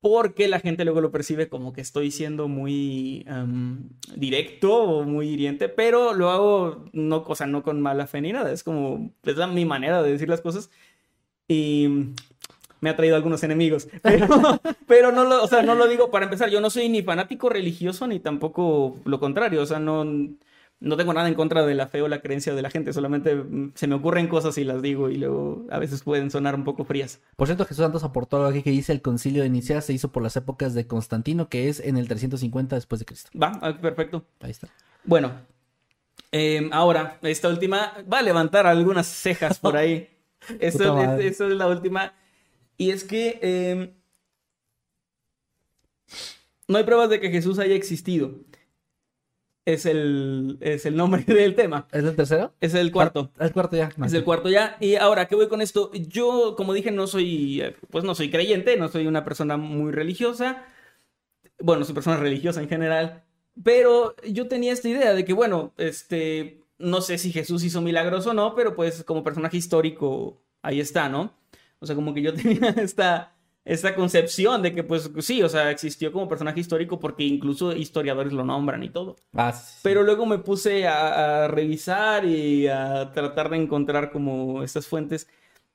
Porque 0.00 0.46
la 0.46 0.60
gente 0.60 0.84
luego 0.84 1.00
lo 1.00 1.10
percibe 1.10 1.48
como 1.48 1.72
que 1.72 1.80
estoy 1.80 2.10
siendo 2.10 2.48
muy 2.48 3.24
am, 3.28 3.88
directo 4.14 4.74
o 4.74 5.02
muy 5.04 5.28
hiriente, 5.30 5.68
pero 5.68 6.12
lo 6.12 6.30
hago 6.30 6.84
no, 6.92 7.24
o 7.26 7.34
sea, 7.34 7.46
no 7.46 7.62
con 7.62 7.80
mala 7.80 8.06
fe 8.06 8.20
ni 8.20 8.30
nada. 8.32 8.52
Es 8.52 8.62
como, 8.62 9.10
es 9.24 9.36
la- 9.36 9.46
mi 9.46 9.64
manera 9.64 10.02
de 10.02 10.12
decir 10.12 10.28
las 10.28 10.42
cosas. 10.42 10.70
Y 11.48 11.88
me 12.80 12.90
ha 12.90 12.96
traído 12.96 13.16
algunos 13.16 13.42
enemigos. 13.42 13.88
Pero, 14.02 14.28
pero 14.86 15.12
no, 15.12 15.24
lo, 15.24 15.42
o 15.42 15.48
sea, 15.48 15.62
no 15.62 15.74
lo 15.74 15.88
digo 15.88 16.10
para 16.10 16.26
empezar. 16.26 16.50
Yo 16.50 16.60
no 16.60 16.68
soy 16.70 16.88
ni 16.90 17.02
fanático 17.02 17.48
religioso 17.48 18.06
ni 18.06 18.20
tampoco 18.20 18.98
lo 19.04 19.18
contrario. 19.18 19.62
O 19.62 19.66
sea, 19.66 19.78
no, 19.80 20.04
no 20.78 20.96
tengo 20.96 21.14
nada 21.14 21.28
en 21.28 21.34
contra 21.34 21.64
de 21.64 21.74
la 21.74 21.86
fe 21.86 22.02
o 22.02 22.08
la 22.08 22.20
creencia 22.20 22.54
de 22.54 22.62
la 22.62 22.70
gente. 22.70 22.92
Solamente 22.92 23.34
mm, 23.34 23.72
se 23.74 23.86
me 23.86 23.94
ocurren 23.94 24.28
cosas 24.28 24.58
y 24.58 24.64
las 24.64 24.82
digo 24.82 25.08
y 25.08 25.16
luego 25.16 25.66
a 25.70 25.78
veces 25.78 26.02
pueden 26.02 26.30
sonar 26.30 26.54
un 26.54 26.64
poco 26.64 26.84
frías. 26.84 27.20
Por 27.36 27.48
cierto, 27.48 27.64
Jesús 27.64 27.82
Santos 27.82 28.04
aportó 28.04 28.36
algo 28.36 28.48
aquí 28.48 28.62
que 28.62 28.70
dice 28.70 28.92
el 28.92 29.02
concilio 29.02 29.42
de 29.42 29.50
Nicea 29.50 29.80
se 29.80 29.92
hizo 29.92 30.12
por 30.12 30.22
las 30.22 30.36
épocas 30.36 30.74
de 30.74 30.86
Constantino, 30.86 31.48
que 31.48 31.68
es 31.68 31.80
en 31.80 31.96
el 31.96 32.08
350 32.08 32.76
después 32.76 32.98
de 32.98 33.06
Cristo. 33.06 33.30
Va, 33.40 33.58
ah, 33.62 33.76
perfecto. 33.80 34.24
Ahí 34.40 34.50
está. 34.50 34.68
Bueno, 35.04 35.32
eh, 36.32 36.68
ahora, 36.72 37.18
esta 37.22 37.48
última 37.48 37.92
va 38.12 38.18
a 38.18 38.22
levantar 38.22 38.66
algunas 38.66 39.06
cejas 39.06 39.58
por 39.58 39.76
ahí. 39.76 40.10
Eso, 40.60 40.84
es, 40.84 40.92
madre. 40.92 41.26
eso 41.26 41.48
es 41.48 41.54
la 41.54 41.66
última. 41.66 42.12
Y 42.76 42.90
es 42.90 43.02
que 43.02 43.40
eh, 43.42 43.94
no 46.68 46.78
hay 46.78 46.84
pruebas 46.84 47.10
de 47.10 47.20
que 47.20 47.30
Jesús 47.30 47.58
haya 47.58 47.74
existido. 47.74 48.32
Es 49.66 49.84
el, 49.84 50.58
es 50.60 50.86
el 50.86 50.96
nombre 50.96 51.22
del 51.26 51.56
tema. 51.56 51.88
¿Es 51.92 52.04
el 52.04 52.14
tercero? 52.16 52.54
Es 52.60 52.72
el 52.74 52.92
cuarto. 52.92 53.32
Ah, 53.36 53.46
El 53.46 53.52
cuarto 53.52 53.76
ya. 53.76 53.90
Es 54.04 54.12
el 54.12 54.24
cuarto 54.24 54.48
ya. 54.48 54.76
Y 54.80 54.94
ahora, 54.94 55.26
¿qué 55.26 55.34
voy 55.34 55.48
con 55.48 55.60
esto? 55.60 55.90
Yo, 55.92 56.54
como 56.56 56.72
dije, 56.72 56.92
no 56.92 57.08
soy, 57.08 57.62
pues 57.90 58.04
no 58.04 58.14
soy 58.14 58.30
creyente, 58.30 58.76
no 58.76 58.88
soy 58.88 59.08
una 59.08 59.24
persona 59.24 59.56
muy 59.56 59.90
religiosa. 59.92 60.64
Bueno, 61.58 61.84
soy 61.84 61.94
persona 61.94 62.16
religiosa 62.16 62.62
en 62.62 62.68
general. 62.68 63.24
Pero 63.62 64.14
yo 64.24 64.46
tenía 64.48 64.72
esta 64.72 64.88
idea 64.88 65.14
de 65.14 65.24
que, 65.24 65.32
bueno, 65.32 65.72
este, 65.78 66.62
no 66.78 67.00
sé 67.00 67.18
si 67.18 67.32
Jesús 67.32 67.64
hizo 67.64 67.80
milagros 67.80 68.26
o 68.26 68.34
no, 68.34 68.54
pero 68.54 68.76
pues 68.76 69.02
como 69.02 69.24
personaje 69.24 69.56
histórico, 69.56 70.40
ahí 70.62 70.78
está, 70.78 71.08
¿no? 71.08 71.34
O 71.80 71.86
sea, 71.86 71.96
como 71.96 72.14
que 72.14 72.22
yo 72.22 72.34
tenía 72.34 72.68
esta, 72.76 73.35
esta 73.66 73.96
concepción 73.96 74.62
de 74.62 74.72
que, 74.72 74.84
pues 74.84 75.10
sí, 75.18 75.42
o 75.42 75.48
sea, 75.48 75.72
existió 75.72 76.12
como 76.12 76.28
personaje 76.28 76.60
histórico 76.60 77.00
porque 77.00 77.24
incluso 77.24 77.74
historiadores 77.74 78.32
lo 78.32 78.44
nombran 78.44 78.84
y 78.84 78.90
todo. 78.90 79.16
Ah, 79.34 79.52
sí. 79.52 79.80
Pero 79.82 80.04
luego 80.04 80.24
me 80.24 80.38
puse 80.38 80.86
a, 80.86 81.44
a 81.44 81.48
revisar 81.48 82.24
y 82.24 82.68
a 82.68 83.10
tratar 83.12 83.50
de 83.50 83.56
encontrar 83.56 84.12
como 84.12 84.62
estas 84.62 84.86
fuentes. 84.86 85.28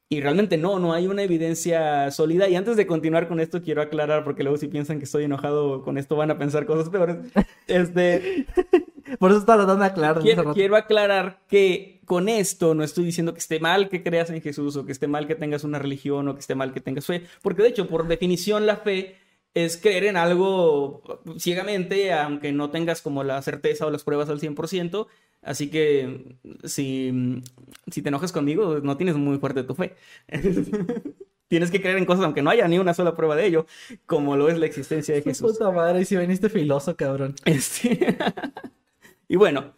Y 0.08 0.22
realmente 0.22 0.58
no, 0.58 0.80
no 0.80 0.94
hay 0.94 1.08
una 1.08 1.24
evidencia 1.24 2.10
sólida. 2.12 2.48
Y 2.48 2.56
antes 2.56 2.78
de 2.78 2.88
continuar 2.88 3.28
con 3.28 3.42
esto, 3.42 3.62
quiero 3.62 3.82
aclarar, 3.82 4.24
porque 4.24 4.44
luego 4.44 4.58
si 4.58 4.68
piensan 4.68 4.98
que 5.00 5.06
estoy 5.06 5.26
enojado 5.26 5.84
con 5.84 5.98
esto, 5.98 6.16
van 6.16 6.32
a 6.32 6.38
pensar 6.38 6.66
cosas 6.66 6.90
peores. 6.90 7.18
Este, 7.68 8.46
Por 9.20 9.32
eso 9.32 9.40
estaba 9.40 9.64
tratando 9.64 9.84
de 9.84 9.90
aclarar. 9.92 10.54
quiero 10.54 10.76
aclarar 10.76 11.42
que 11.48 12.01
con 12.12 12.28
esto 12.28 12.76
no 12.76 12.84
estoy 12.84 13.06
diciendo 13.06 13.32
que 13.32 13.40
esté 13.40 13.62
mal 13.62 13.88
que 13.88 14.04
creas 14.04 14.30
en 14.32 14.42
Jesús 14.42 14.76
o 14.76 14.86
que 14.86 14.92
esté 14.92 15.08
mal 15.08 15.28
que 15.28 15.36
tengas 15.36 15.64
una 15.64 15.80
religión 15.80 16.28
o 16.28 16.34
que 16.34 16.42
esté 16.42 16.56
mal 16.56 16.74
que 16.74 16.82
tengas 16.82 17.06
fe, 17.06 17.24
porque 17.42 17.62
de 17.62 17.70
hecho, 17.70 17.88
por 17.88 18.06
definición, 18.06 18.66
la 18.66 18.76
fe 18.76 19.16
es 19.54 19.78
creer 19.78 20.04
en 20.04 20.18
algo 20.18 21.22
ciegamente, 21.40 22.12
aunque 22.12 22.52
no 22.52 22.70
tengas 22.70 23.02
como 23.02 23.24
la 23.24 23.42
certeza 23.42 23.86
o 23.86 23.92
las 23.92 24.04
pruebas 24.04 24.28
al 24.28 24.42
100%, 24.42 25.08
Así 25.42 25.70
que 25.70 26.36
si, 26.66 27.42
si 27.90 28.02
te 28.02 28.10
enojas 28.10 28.34
conmigo, 28.34 28.82
no 28.82 28.98
tienes 28.98 29.16
muy 29.16 29.38
fuerte 29.38 29.64
tu 29.64 29.74
fe. 29.74 29.96
tienes 31.48 31.72
que 31.72 31.82
creer 31.82 31.98
en 31.98 32.06
cosas 32.06 32.26
aunque 32.26 32.42
no 32.42 32.50
haya 32.50 32.68
ni 32.68 32.78
una 32.78 32.94
sola 32.94 33.16
prueba 33.16 33.38
de 33.38 33.46
ello, 33.46 33.66
como 34.06 34.36
lo 34.36 34.50
es 34.50 34.60
la 34.60 34.66
existencia 34.66 35.16
de 35.16 35.22
Jesús. 35.22 35.54
Puta 35.54 35.72
madre, 35.72 36.04
si 36.04 36.18
veniste 36.18 36.50
filoso, 36.50 36.94
cabrón. 36.98 37.36
Este... 37.46 38.18
y 39.30 39.38
bueno, 39.38 39.74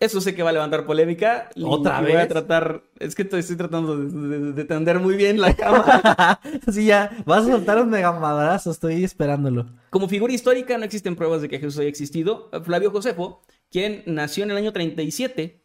eso 0.00 0.20
sé 0.20 0.34
que 0.34 0.42
va 0.42 0.50
a 0.50 0.52
levantar 0.52 0.86
polémica. 0.86 1.50
¿Otra 1.62 2.00
vez? 2.00 2.14
Voy 2.14 2.22
a 2.22 2.28
tratar. 2.28 2.82
Es 2.98 3.14
que 3.14 3.22
estoy, 3.22 3.42
tratando 3.56 3.96
de, 3.96 4.64
tender 4.64 4.98
muy 4.98 5.16
bien 5.16 5.40
la 5.40 5.54
cama. 5.54 6.40
sí, 6.72 6.86
ya. 6.86 7.16
Vas 7.24 7.46
a 7.46 7.52
soltar 7.52 7.80
un 7.80 7.90
mega 7.90 8.12
madrazo. 8.12 8.70
Estoy 8.72 9.04
esperándolo. 9.04 9.66
Como 9.90 10.08
figura 10.08 10.32
histórica, 10.32 10.76
no 10.78 10.84
existen 10.84 11.14
pruebas 11.14 11.42
de 11.42 11.48
que 11.48 11.60
Jesús 11.60 11.78
haya 11.78 11.88
existido. 11.88 12.50
Flavio 12.64 12.90
Josefo, 12.90 13.42
quien 13.70 14.02
nació 14.06 14.44
en 14.44 14.50
el 14.50 14.56
año 14.56 14.72
37 14.72 15.62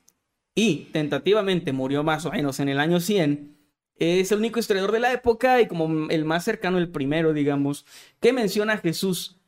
y 0.53 0.89
tentativamente 0.91 1.73
murió 1.73 2.03
más 2.03 2.25
o 2.25 2.31
menos 2.31 2.59
en 2.59 2.69
el 2.69 2.79
año 2.79 2.99
100, 2.99 3.57
es 3.95 4.31
el 4.31 4.37
único 4.37 4.59
historiador 4.59 4.91
de 4.91 4.99
la 4.99 5.11
época 5.11 5.59
y 5.61 5.67
como 5.67 6.09
el 6.09 6.25
más 6.25 6.43
cercano, 6.43 6.77
el 6.77 6.89
primero, 6.89 7.33
digamos, 7.33 7.85
que 8.19 8.31
menciona 8.31 8.73
a 8.73 8.77
Jesús 8.77 9.38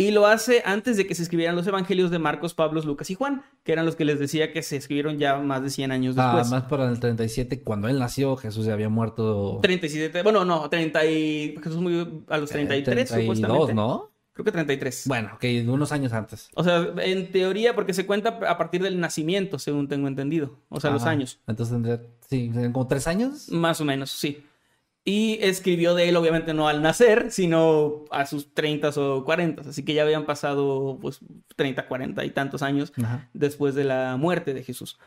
y 0.00 0.12
lo 0.12 0.26
hace 0.26 0.62
antes 0.64 0.96
de 0.96 1.06
que 1.06 1.14
se 1.14 1.22
escribieran 1.22 1.54
los 1.54 1.66
evangelios 1.66 2.10
de 2.10 2.18
Marcos, 2.18 2.54
Pablo, 2.54 2.80
Lucas 2.80 3.10
y 3.10 3.14
Juan, 3.14 3.42
que 3.64 3.72
eran 3.72 3.84
los 3.84 3.96
que 3.96 4.06
les 4.06 4.18
decía 4.18 4.50
que 4.50 4.62
se 4.62 4.78
escribieron 4.78 5.18
ya 5.18 5.36
más 5.36 5.62
de 5.62 5.68
100 5.68 5.92
años 5.92 6.16
ah, 6.16 6.24
después. 6.24 6.46
Ah, 6.46 6.56
más 6.56 6.70
para 6.70 6.88
el 6.88 6.98
37, 6.98 7.60
cuando 7.60 7.86
él 7.86 7.98
nació, 7.98 8.34
Jesús 8.36 8.64
ya 8.64 8.72
había 8.72 8.88
muerto. 8.88 9.58
37, 9.60 10.22
bueno, 10.22 10.46
no, 10.46 10.70
30 10.70 11.04
y... 11.04 11.54
Jesús 11.62 11.82
murió 11.82 12.22
a 12.30 12.38
los 12.38 12.48
33, 12.48 13.08
32, 13.10 13.20
supuestamente. 13.20 13.74
¿no? 13.74 14.10
Creo 14.32 14.44
que 14.46 14.52
33. 14.52 15.04
Bueno, 15.06 15.36
que 15.38 15.68
unos 15.68 15.92
años 15.92 16.14
antes. 16.14 16.48
O 16.54 16.64
sea, 16.64 16.94
en 17.02 17.30
teoría, 17.30 17.74
porque 17.74 17.92
se 17.92 18.06
cuenta 18.06 18.38
a 18.48 18.56
partir 18.56 18.82
del 18.82 19.00
nacimiento, 19.00 19.58
según 19.58 19.86
tengo 19.86 20.08
entendido. 20.08 20.56
O 20.70 20.80
sea, 20.80 20.92
los 20.92 21.04
años. 21.04 21.40
Entonces 21.46 21.74
tendría, 21.74 22.00
sí, 22.26 22.50
como 22.72 22.86
tres 22.86 23.06
años. 23.06 23.50
Más 23.50 23.82
o 23.82 23.84
menos, 23.84 24.10
sí. 24.10 24.46
Y 25.10 25.40
escribió 25.40 25.96
de 25.96 26.08
él, 26.08 26.16
obviamente, 26.16 26.54
no 26.54 26.68
al 26.68 26.82
nacer, 26.82 27.32
sino 27.32 28.04
a 28.12 28.26
sus 28.26 28.54
30 28.54 28.90
o 28.90 29.24
40. 29.24 29.62
Así 29.62 29.84
que 29.84 29.92
ya 29.92 30.02
habían 30.02 30.24
pasado, 30.24 31.00
pues, 31.02 31.18
30, 31.56 31.88
40 31.88 32.24
y 32.24 32.30
tantos 32.30 32.62
años 32.62 32.92
después 33.32 33.74
de 33.74 33.82
la 33.82 34.16
muerte 34.16 34.54
de 34.54 34.62
Jesús. 34.62 35.00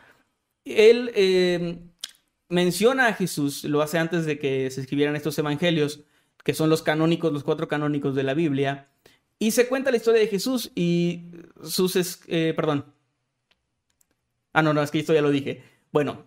Él 0.66 1.10
eh, 1.16 1.80
menciona 2.50 3.08
a 3.08 3.14
Jesús, 3.14 3.64
lo 3.64 3.82
hace 3.82 3.98
antes 3.98 4.26
de 4.26 4.40
que 4.40 4.70
se 4.72 4.82
escribieran 4.82 5.16
estos 5.16 5.40
evangelios, 5.40 6.02
que 6.44 6.54
son 6.54 6.70
los 6.70 6.82
canónicos, 6.82 7.32
los 7.32 7.46
cuatro 7.46 7.70
canónicos 7.70 8.14
de 8.14 8.24
la 8.24 8.34
Biblia. 8.34 8.90
Y 9.40 9.52
se 9.52 9.70
cuenta 9.70 9.90
la 9.90 9.98
historia 9.98 10.20
de 10.20 10.28
Jesús 10.28 10.74
y 10.76 11.32
sus... 11.64 11.96
Eh, 12.28 12.52
perdón. 12.58 12.88
Ah, 14.52 14.64
no, 14.64 14.74
no, 14.74 14.84
es 14.84 14.92
que 14.92 15.00
esto 15.00 15.14
ya 15.14 15.22
lo 15.22 15.32
dije. 15.32 15.64
Bueno, 15.94 16.26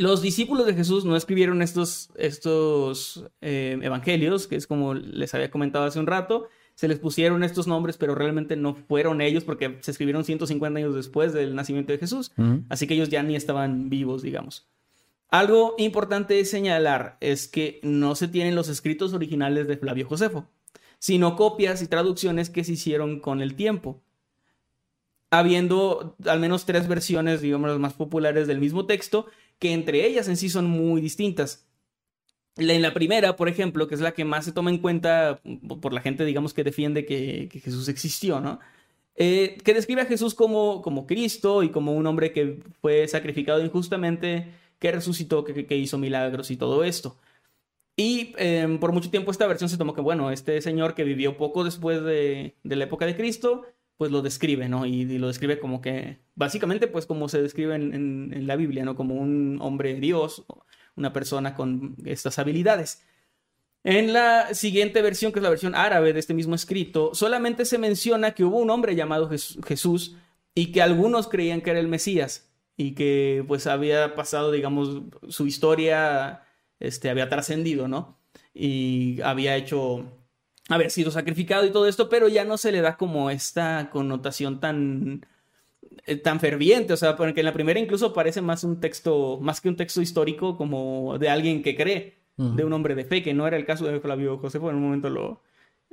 los 0.00 0.22
discípulos 0.22 0.64
de 0.64 0.72
Jesús 0.72 1.04
no 1.04 1.14
escribieron 1.14 1.60
estos, 1.60 2.08
estos 2.16 3.26
eh, 3.42 3.78
evangelios, 3.82 4.46
que 4.46 4.56
es 4.56 4.66
como 4.66 4.94
les 4.94 5.34
había 5.34 5.50
comentado 5.50 5.84
hace 5.84 6.00
un 6.00 6.06
rato. 6.06 6.48
Se 6.74 6.88
les 6.88 6.98
pusieron 6.98 7.44
estos 7.44 7.66
nombres, 7.66 7.98
pero 7.98 8.14
realmente 8.14 8.56
no 8.56 8.74
fueron 8.74 9.20
ellos 9.20 9.44
porque 9.44 9.76
se 9.82 9.90
escribieron 9.90 10.24
150 10.24 10.78
años 10.78 10.94
después 10.94 11.34
del 11.34 11.54
nacimiento 11.54 11.92
de 11.92 11.98
Jesús. 11.98 12.32
Así 12.70 12.86
que 12.86 12.94
ellos 12.94 13.10
ya 13.10 13.22
ni 13.22 13.36
estaban 13.36 13.90
vivos, 13.90 14.22
digamos. 14.22 14.66
Algo 15.28 15.74
importante 15.76 16.42
señalar 16.46 17.18
es 17.20 17.46
que 17.46 17.78
no 17.82 18.14
se 18.14 18.26
tienen 18.26 18.54
los 18.54 18.70
escritos 18.70 19.12
originales 19.12 19.68
de 19.68 19.76
Flavio 19.76 20.08
Josefo, 20.08 20.48
sino 20.98 21.36
copias 21.36 21.82
y 21.82 21.88
traducciones 21.88 22.48
que 22.48 22.64
se 22.64 22.72
hicieron 22.72 23.20
con 23.20 23.42
el 23.42 23.54
tiempo 23.54 24.00
habiendo 25.30 26.16
al 26.26 26.40
menos 26.40 26.66
tres 26.66 26.88
versiones, 26.88 27.40
digamos, 27.40 27.70
las 27.70 27.78
más 27.78 27.94
populares 27.94 28.48
del 28.48 28.58
mismo 28.58 28.86
texto, 28.86 29.26
que 29.60 29.72
entre 29.72 30.04
ellas 30.06 30.26
en 30.26 30.36
sí 30.36 30.48
son 30.48 30.64
muy 30.66 31.00
distintas. 31.00 31.66
En 32.56 32.82
la 32.82 32.92
primera, 32.92 33.36
por 33.36 33.48
ejemplo, 33.48 33.86
que 33.86 33.94
es 33.94 34.00
la 34.00 34.12
que 34.12 34.24
más 34.24 34.44
se 34.44 34.52
toma 34.52 34.70
en 34.70 34.78
cuenta 34.78 35.40
por 35.80 35.92
la 35.92 36.00
gente, 36.00 36.24
digamos, 36.24 36.52
que 36.52 36.64
defiende 36.64 37.06
que, 37.06 37.48
Jesús 37.62 37.88
existió, 37.88 38.40
¿no? 38.40 38.58
Eh, 39.16 39.58
que 39.64 39.74
describe 39.74 40.02
a 40.02 40.06
Jesús 40.06 40.34
como, 40.34 40.82
como 40.82 41.06
Cristo 41.06 41.62
y 41.62 41.70
como 41.70 41.92
un 41.92 42.06
hombre 42.06 42.32
que 42.32 42.62
fue 42.80 43.06
sacrificado 43.06 43.64
injustamente, 43.64 44.48
que 44.78 44.92
resucitó, 44.92 45.44
que, 45.44 45.76
hizo 45.76 45.98
milagros 45.98 46.50
y 46.50 46.56
todo 46.56 46.82
esto. 46.84 47.16
Y 47.96 48.34
em, 48.38 48.78
por 48.80 48.92
mucho 48.92 49.10
tiempo 49.10 49.30
esta 49.30 49.46
versión 49.46 49.68
se 49.68 49.76
tomó 49.76 49.94
que, 49.94 50.00
bueno, 50.00 50.30
este 50.30 50.60
señor 50.62 50.94
que 50.94 51.04
vivió 51.04 51.36
poco 51.36 51.64
después 51.64 52.02
de, 52.02 52.56
de 52.62 52.76
la 52.76 52.84
época 52.84 53.04
de 53.06 53.16
Cristo, 53.16 53.66
pues 54.00 54.10
lo 54.10 54.22
describe, 54.22 54.66
¿no? 54.66 54.86
Y, 54.86 55.04
lo 55.18 55.26
describe 55.26 55.58
como 55.58 55.82
que, 55.82 56.22
básicamente, 56.34 56.86
pues 56.86 57.04
como 57.04 57.28
se 57.28 57.42
describe 57.42 57.74
en, 57.74 58.46
la 58.46 58.56
Biblia, 58.56 58.82
¿no? 58.82 58.96
Como 58.96 59.14
un 59.14 59.58
hombre 59.60 60.00
Dios, 60.00 60.46
una 60.96 61.12
persona 61.12 61.54
con 61.54 61.96
estas 62.06 62.38
habilidades. 62.38 63.04
En 63.84 64.14
la 64.14 64.54
siguiente 64.54 65.02
versión, 65.02 65.32
que 65.32 65.40
es 65.40 65.42
la 65.42 65.50
versión 65.50 65.74
árabe 65.74 66.14
de 66.14 66.18
este 66.18 66.32
mismo 66.32 66.54
escrito, 66.54 67.10
solamente 67.12 67.66
se 67.66 67.76
menciona 67.76 68.30
que 68.30 68.42
hubo 68.42 68.56
un 68.56 68.70
hombre 68.70 68.96
llamado 68.96 69.28
Jesús 69.28 70.16
y 70.54 70.72
que 70.72 70.80
algunos 70.80 71.28
creían 71.28 71.60
que 71.60 71.68
era 71.68 71.78
el 71.78 71.88
Mesías 71.88 72.50
y 72.78 72.94
que 72.94 73.44
pues 73.46 73.66
había 73.66 74.14
pasado, 74.14 74.50
digamos, 74.50 75.02
su 75.28 75.46
historia, 75.46 76.44
este, 76.78 77.10
había 77.10 77.28
trascendido, 77.28 77.86
¿no? 77.86 78.18
Y 78.54 79.20
había 79.20 79.56
hecho 79.56 80.10
haber 80.70 80.90
sido 80.90 81.10
sacrificado 81.10 81.66
y 81.66 81.70
todo 81.70 81.86
esto, 81.86 82.08
pero 82.08 82.28
ya 82.28 82.44
no 82.44 82.56
se 82.56 82.72
le 82.72 82.80
da 82.80 82.96
como 82.96 83.30
esta 83.30 83.90
connotación 83.90 84.60
tan 84.60 85.26
eh, 86.06 86.16
tan 86.16 86.40
ferviente, 86.40 86.92
o 86.92 86.96
sea, 86.96 87.16
porque 87.16 87.40
en 87.40 87.46
la 87.46 87.52
primera 87.52 87.78
incluso 87.78 88.12
parece 88.12 88.40
más 88.40 88.64
un 88.64 88.80
texto, 88.80 89.38
más 89.40 89.60
que 89.60 89.68
un 89.68 89.76
texto 89.76 90.00
histórico, 90.00 90.56
como 90.56 91.18
de 91.18 91.28
alguien 91.28 91.62
que 91.62 91.76
cree, 91.76 92.20
de 92.36 92.64
un 92.64 92.72
hombre 92.72 92.94
de 92.94 93.04
fe, 93.04 93.22
que 93.22 93.34
no 93.34 93.46
era 93.46 93.58
el 93.58 93.66
caso 93.66 93.84
de 93.84 94.00
Flavio 94.00 94.38
Josefo, 94.38 94.70
en 94.70 94.76
un 94.76 94.82
momento 94.82 95.10
lo, 95.10 95.42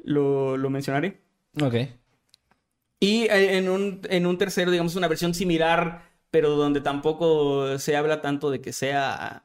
lo, 0.06 0.70
mencionaré. 0.70 1.20
Ok. 1.62 1.76
Y 3.02 3.28
en 3.30 3.68
un, 3.68 3.99
en 4.10 4.26
un 4.26 4.38
tercero, 4.38 4.72
digamos, 4.72 4.95
una 4.95 5.10
versión 5.10 5.34
similar, 5.34 6.04
pero 6.32 6.52
donde 6.52 6.80
tampoco 6.80 7.78
se 7.80 7.98
habla 7.98 8.22
tanto 8.22 8.49
de 8.49 8.62
que 8.62 8.72
sea, 8.72 9.44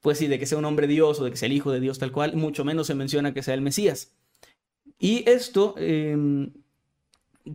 pues 0.00 0.16
sí, 0.16 0.26
de 0.26 0.38
que 0.38 0.46
sea 0.46 0.56
un 0.56 0.64
hombre 0.64 0.86
Dios 0.86 1.20
o 1.20 1.24
de 1.24 1.30
que 1.30 1.36
sea 1.36 1.46
el 1.46 1.52
hijo 1.52 1.70
de 1.70 1.80
Dios 1.80 1.98
tal 1.98 2.10
cual, 2.10 2.36
mucho 2.36 2.64
menos 2.64 2.86
se 2.86 2.94
menciona 2.94 3.34
que 3.34 3.42
sea 3.42 3.52
el 3.52 3.60
Mesías. 3.60 4.14
Y 5.04 5.22
esto 5.28 5.74
em, 5.76 6.50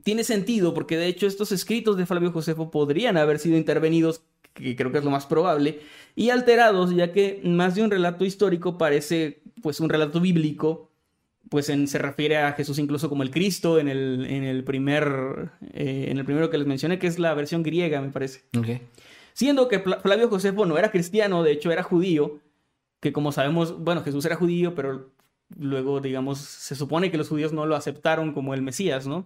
tiene 0.04 0.24
sentido 0.24 0.76
porque 0.76 0.98
de 0.98 1.08
hecho 1.08 1.26
estos 1.26 1.52
escritos 1.52 1.98
de 1.98 2.06
Flavio 2.06 2.32
Josefo 2.32 2.70
podrían 2.70 3.18
haber 3.18 3.40
sido 3.40 3.58
intervenidos, 3.58 4.22
que 4.54 4.76
creo 4.76 4.92
que 4.92 5.00
es 5.00 5.04
lo 5.04 5.10
más 5.10 5.26
probable, 5.26 5.80
y 6.16 6.30
alterados, 6.30 6.96
ya 6.96 7.12
que 7.12 7.42
más 7.44 7.74
de 7.74 7.82
un 7.82 7.90
relato 7.90 8.24
histórico 8.24 8.78
parece 8.78 9.42
pues 9.64 9.80
un 9.80 9.90
relato 9.90 10.22
bíblico, 10.22 10.92
pues 11.50 11.66
se 11.66 11.98
refiere 11.98 12.38
a 12.38 12.52
Jesús 12.52 12.78
incluso 12.78 13.10
como 13.10 13.24
el 13.24 13.32
Cristo 13.32 13.80
en 13.80 13.88
el, 13.88 14.28
en 14.30 14.44
el 14.44 14.64
primer, 14.64 15.50
eh, 15.74 16.06
en 16.10 16.20
el 16.20 16.26
primero 16.26 16.52
que 16.52 16.60
les 16.60 16.68
mencioné, 16.68 17.00
que 17.00 17.08
es 17.08 17.18
la 17.18 17.34
versión 17.34 17.64
griega, 17.64 18.00
me 18.00 18.10
parece. 18.10 18.44
Siendo 19.34 19.68
que 19.70 19.80
Flavio 19.80 20.30
Josefo 20.30 20.68
no 20.68 20.78
era 20.78 20.92
cristiano, 20.92 21.42
de 21.42 21.54
hecho 21.54 21.72
era 21.72 21.82
judío, 21.82 22.42
que 23.00 23.12
como 23.12 23.32
sabemos, 23.32 23.80
bueno, 23.80 24.04
Jesús 24.04 24.24
era 24.26 24.36
judío, 24.36 24.76
pero 24.76 25.10
luego, 25.58 26.00
digamos, 26.00 26.40
se 26.40 26.76
supone 26.76 27.12
que 27.12 27.18
los 27.18 27.30
judíos 27.30 27.54
no 27.54 27.66
lo 27.66 27.76
aceptaron 27.76 28.34
como 28.34 28.54
el 28.54 28.62
Mesías, 28.62 29.08
¿no? 29.08 29.26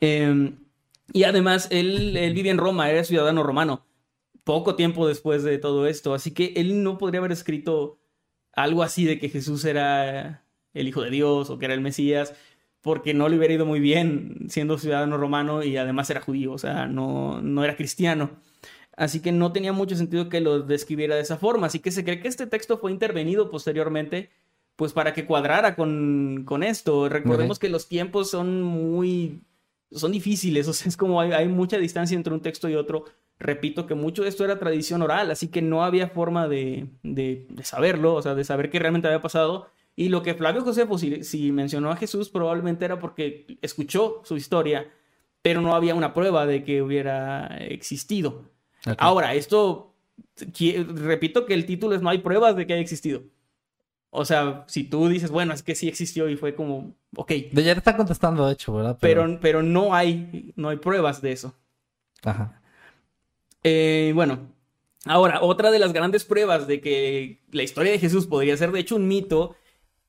Em, 0.00 0.58
y 1.12 1.24
además, 1.24 1.68
él, 1.70 2.16
él 2.16 2.34
vive 2.34 2.50
en 2.50 2.58
Roma, 2.58 2.90
era 2.90 3.04
ciudadano 3.04 3.42
romano, 3.42 3.86
poco 4.44 4.76
tiempo 4.76 5.06
después 5.08 5.42
de 5.42 5.58
todo 5.58 5.86
esto, 5.86 6.14
así 6.14 6.32
que 6.32 6.52
él 6.56 6.82
no 6.82 6.98
podría 6.98 7.20
haber 7.20 7.32
escrito 7.32 7.98
algo 8.52 8.82
así 8.82 9.04
de 9.04 9.18
que 9.18 9.28
Jesús 9.28 9.64
era 9.64 10.44
el 10.74 10.88
Hijo 10.88 11.02
de 11.02 11.10
Dios 11.10 11.50
o 11.50 11.58
que 11.58 11.66
era 11.66 11.74
el 11.74 11.80
Mesías, 11.80 12.34
porque 12.80 13.14
no 13.14 13.28
le 13.28 13.36
hubiera 13.36 13.54
ido 13.54 13.66
muy 13.66 13.80
bien 13.80 14.46
siendo 14.48 14.78
ciudadano 14.78 15.18
romano 15.18 15.64
y 15.64 15.76
además 15.76 16.08
era 16.10 16.20
judío, 16.20 16.52
o 16.52 16.58
sea, 16.58 16.86
no, 16.86 17.40
no 17.42 17.64
era 17.64 17.76
cristiano. 17.76 18.30
Así 18.96 19.20
que 19.20 19.32
no 19.32 19.52
tenía 19.52 19.72
mucho 19.72 19.96
sentido 19.96 20.28
que 20.28 20.40
lo 20.40 20.60
describiera 20.60 21.16
de 21.16 21.20
esa 21.20 21.36
forma. 21.36 21.66
Así 21.66 21.80
que 21.80 21.90
se 21.90 22.02
cree 22.04 22.20
que 22.20 22.28
este 22.28 22.46
texto 22.46 22.78
fue 22.78 22.92
intervenido 22.92 23.50
posteriormente 23.50 24.30
pues 24.76 24.92
para 24.92 25.14
que 25.14 25.26
cuadrara 25.26 25.74
con, 25.74 26.44
con 26.44 26.62
esto. 26.62 27.08
Recordemos 27.08 27.58
que 27.58 27.70
los 27.70 27.88
tiempos 27.88 28.30
son 28.30 28.62
muy, 28.62 29.40
son 29.90 30.12
difíciles, 30.12 30.68
o 30.68 30.72
sea, 30.72 30.88
es 30.88 30.96
como 30.96 31.20
hay, 31.20 31.48
mucha 31.48 31.78
distancia 31.78 32.16
entre 32.16 32.34
un 32.34 32.40
texto 32.40 32.68
y 32.68 32.74
otro. 32.74 33.04
Repito 33.38 33.86
que 33.86 33.94
mucho 33.94 34.22
de 34.22 34.30
esto 34.30 34.44
era 34.44 34.58
tradición 34.58 35.02
oral, 35.02 35.30
así 35.30 35.48
que 35.48 35.60
no 35.60 35.84
había 35.84 36.08
forma 36.08 36.48
de, 36.48 36.88
de, 37.02 37.46
saberlo, 37.62 38.14
o 38.14 38.22
sea, 38.22 38.34
de 38.34 38.44
saber 38.44 38.70
qué 38.70 38.78
realmente 38.78 39.08
había 39.08 39.20
pasado. 39.20 39.68
Y 39.94 40.08
lo 40.08 40.22
que 40.22 40.34
Flavio 40.34 40.62
Josefo, 40.62 40.98
si, 40.98 41.22
si 41.24 41.52
mencionó 41.52 41.90
a 41.90 41.96
Jesús, 41.96 42.28
probablemente 42.28 42.84
era 42.84 42.98
porque 42.98 43.58
escuchó 43.62 44.22
su 44.24 44.36
historia, 44.36 44.90
pero 45.42 45.60
no 45.60 45.74
había 45.74 45.94
una 45.94 46.14
prueba 46.14 46.46
de 46.46 46.64
que 46.64 46.82
hubiera 46.82 47.46
existido. 47.58 48.44
Ahora, 48.98 49.34
esto, 49.34 49.94
repito 50.94 51.44
que 51.44 51.54
el 51.54 51.66
título 51.66 51.94
es 51.94 52.02
No 52.02 52.10
hay 52.10 52.18
pruebas 52.18 52.56
de 52.56 52.66
que 52.66 52.74
haya 52.74 52.82
existido. 52.82 53.22
O 54.10 54.24
sea, 54.24 54.64
si 54.66 54.84
tú 54.84 55.08
dices, 55.08 55.30
bueno, 55.30 55.52
es 55.52 55.62
que 55.62 55.74
sí 55.74 55.88
existió 55.88 56.28
y 56.28 56.36
fue 56.36 56.54
como, 56.54 56.94
ok. 57.16 57.32
De 57.52 57.62
ya 57.62 57.72
está 57.72 57.96
contestando, 57.96 58.46
de 58.46 58.54
hecho, 58.54 58.72
¿verdad? 58.74 58.96
Pero... 59.00 59.38
pero, 59.40 59.62
no 59.62 59.94
hay, 59.94 60.52
no 60.56 60.68
hay 60.68 60.78
pruebas 60.78 61.20
de 61.20 61.32
eso. 61.32 61.54
Ajá. 62.24 62.60
Eh, 63.62 64.12
bueno, 64.14 64.52
ahora, 65.04 65.40
otra 65.42 65.70
de 65.70 65.78
las 65.78 65.92
grandes 65.92 66.24
pruebas 66.24 66.66
de 66.66 66.80
que 66.80 67.42
la 67.50 67.62
historia 67.62 67.92
de 67.92 67.98
Jesús 67.98 68.26
podría 68.26 68.56
ser 68.56 68.72
de 68.72 68.80
hecho 68.80 68.96
un 68.96 69.08
mito 69.08 69.56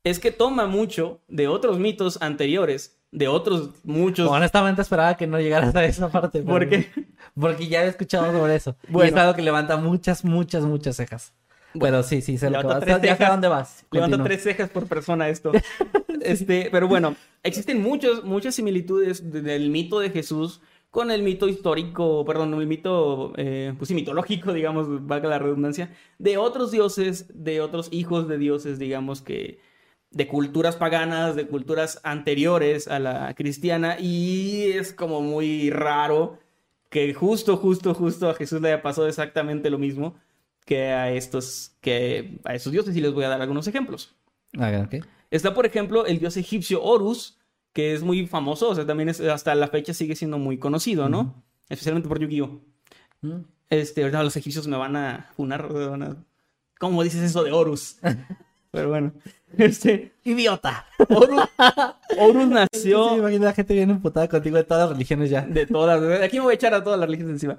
es 0.03 0.19
que 0.19 0.31
toma 0.31 0.67
mucho 0.67 1.21
de 1.27 1.47
otros 1.47 1.79
mitos 1.79 2.21
anteriores, 2.21 2.99
de 3.11 3.27
otros 3.27 3.71
muchos. 3.83 4.29
Honestamente 4.29 4.81
esperaba 4.81 5.17
que 5.17 5.27
no 5.27 5.39
llegaras 5.39 5.75
a 5.75 5.83
esa 5.85 6.09
parte. 6.09 6.41
¿Por 6.41 6.69
qué? 6.69 6.89
Porque 7.39 7.67
ya 7.67 7.83
he 7.83 7.87
escuchado 7.87 8.31
sobre 8.31 8.55
eso. 8.55 8.75
Y 8.87 8.91
Bueno. 8.91 9.09
es 9.09 9.21
algo 9.21 9.35
que 9.35 9.41
levanta 9.41 9.77
muchas, 9.77 10.23
muchas, 10.23 10.63
muchas 10.63 10.95
cejas. 10.95 11.33
Pero 11.79 12.03
sí, 12.03 12.21
sí, 12.21 12.37
sé 12.37 12.49
lo 12.49 12.57
que 12.59 12.63
Levanta 12.67 12.73
vas. 12.75 12.83
tres 12.85 12.95
Ya 12.97 13.01
sé 13.01 13.09
a 13.09 13.15
cejas. 13.17 13.31
dónde 13.31 13.47
vas. 13.47 13.85
Levanta 13.91 14.17
Continúa. 14.17 14.27
tres 14.27 14.43
cejas 14.43 14.69
por 14.69 14.87
persona 14.87 15.29
esto. 15.29 15.51
este, 16.21 16.69
pero 16.71 16.87
bueno, 16.87 17.15
existen 17.43 17.81
muchos, 17.81 18.23
muchas 18.23 18.55
similitudes 18.55 19.31
de- 19.31 19.41
del 19.41 19.69
mito 19.69 19.99
de 19.99 20.09
Jesús 20.09 20.61
con 20.89 21.11
el 21.11 21.21
mito 21.21 21.47
histórico, 21.47 22.23
perdón, 22.25 22.53
el 22.59 22.65
mito, 22.65 23.33
eh, 23.37 23.73
pues 23.77 23.89
sí, 23.89 23.93
mitológico, 23.93 24.53
digamos, 24.53 25.05
valga 25.05 25.29
la 25.29 25.37
redundancia, 25.37 25.91
de 26.17 26.37
otros 26.37 26.71
dioses, 26.71 27.25
de 27.33 27.61
otros 27.61 27.89
hijos 27.91 28.27
de 28.27 28.37
dioses, 28.37 28.79
digamos 28.79 29.21
que 29.21 29.59
de 30.11 30.27
culturas 30.27 30.77
paganas, 30.77 31.35
de 31.35 31.45
culturas 31.45 31.99
anteriores 32.03 32.87
a 32.87 32.99
la 32.99 33.33
cristiana, 33.35 33.99
y 33.99 34.71
es 34.71 34.93
como 34.93 35.21
muy 35.21 35.69
raro 35.69 36.39
que 36.89 37.13
justo, 37.13 37.57
justo, 37.57 37.93
justo 37.93 38.29
a 38.29 38.33
Jesús 38.33 38.61
le 38.61 38.69
haya 38.71 38.81
pasado 38.81 39.07
exactamente 39.09 39.69
lo 39.69 39.77
mismo 39.77 40.15
que 40.67 40.89
a 40.91 41.11
estos, 41.11 41.71
que 41.81 42.39
a 42.43 42.53
estos 42.53 42.71
dioses, 42.73 42.95
y 42.95 43.01
les 43.01 43.13
voy 43.13 43.23
a 43.23 43.29
dar 43.29 43.41
algunos 43.41 43.67
ejemplos. 43.67 44.13
A 44.59 44.69
ver, 44.69 44.81
ok. 44.85 45.05
Está, 45.31 45.53
por 45.53 45.65
ejemplo, 45.65 46.05
el 46.05 46.19
dios 46.19 46.37
egipcio 46.37 46.83
Horus, 46.83 47.37
que 47.73 47.93
es 47.93 48.03
muy 48.03 48.27
famoso, 48.27 48.69
o 48.69 48.75
sea, 48.75 48.85
también 48.85 49.09
es- 49.09 49.21
hasta 49.21 49.55
la 49.55 49.67
fecha 49.69 49.93
sigue 49.93 50.15
siendo 50.15 50.37
muy 50.37 50.57
conocido, 50.57 51.09
¿no? 51.09 51.43
Especialmente 51.69 52.07
por 52.09 52.19
Yu-Gi-Oh! 52.19 52.61
Mm. 53.21 53.41
Este, 53.69 54.01
ahorita 54.03 54.23
los 54.23 54.35
egipcios 54.37 54.67
me 54.67 54.77
van 54.77 54.95
a 54.95 55.29
funar, 55.35 55.71
me 55.73 55.87
van 55.87 56.03
a... 56.03 56.15
¿Cómo 56.79 57.01
dices 57.03 57.21
eso 57.23 57.43
de 57.43 57.51
Horus? 57.51 57.97
Pero 58.71 58.89
bueno, 58.89 59.13
este, 59.57 60.13
¡Idiota! 60.23 60.85
Horus, 61.09 61.41
Horus 62.19 62.43
Sí, 62.43 62.49
nació 62.49 63.11
me 63.13 63.17
imagino 63.19 63.45
la 63.45 63.53
gente 63.53 63.73
bien 63.73 63.89
emputada 63.89 64.27
contigo 64.27 64.57
de 64.57 64.63
todas 64.65 64.83
las 64.89 64.97
religiones 64.97 65.29
ya. 65.29 65.41
de 65.41 65.65
todas, 65.65 66.21
aquí 66.21 66.37
me 66.37 66.43
voy 66.43 66.51
a 66.51 66.55
echar 66.55 66.73
a 66.73 66.83
todas 66.83 66.99
las 66.99 67.07
religiones 67.07 67.35
encima. 67.35 67.57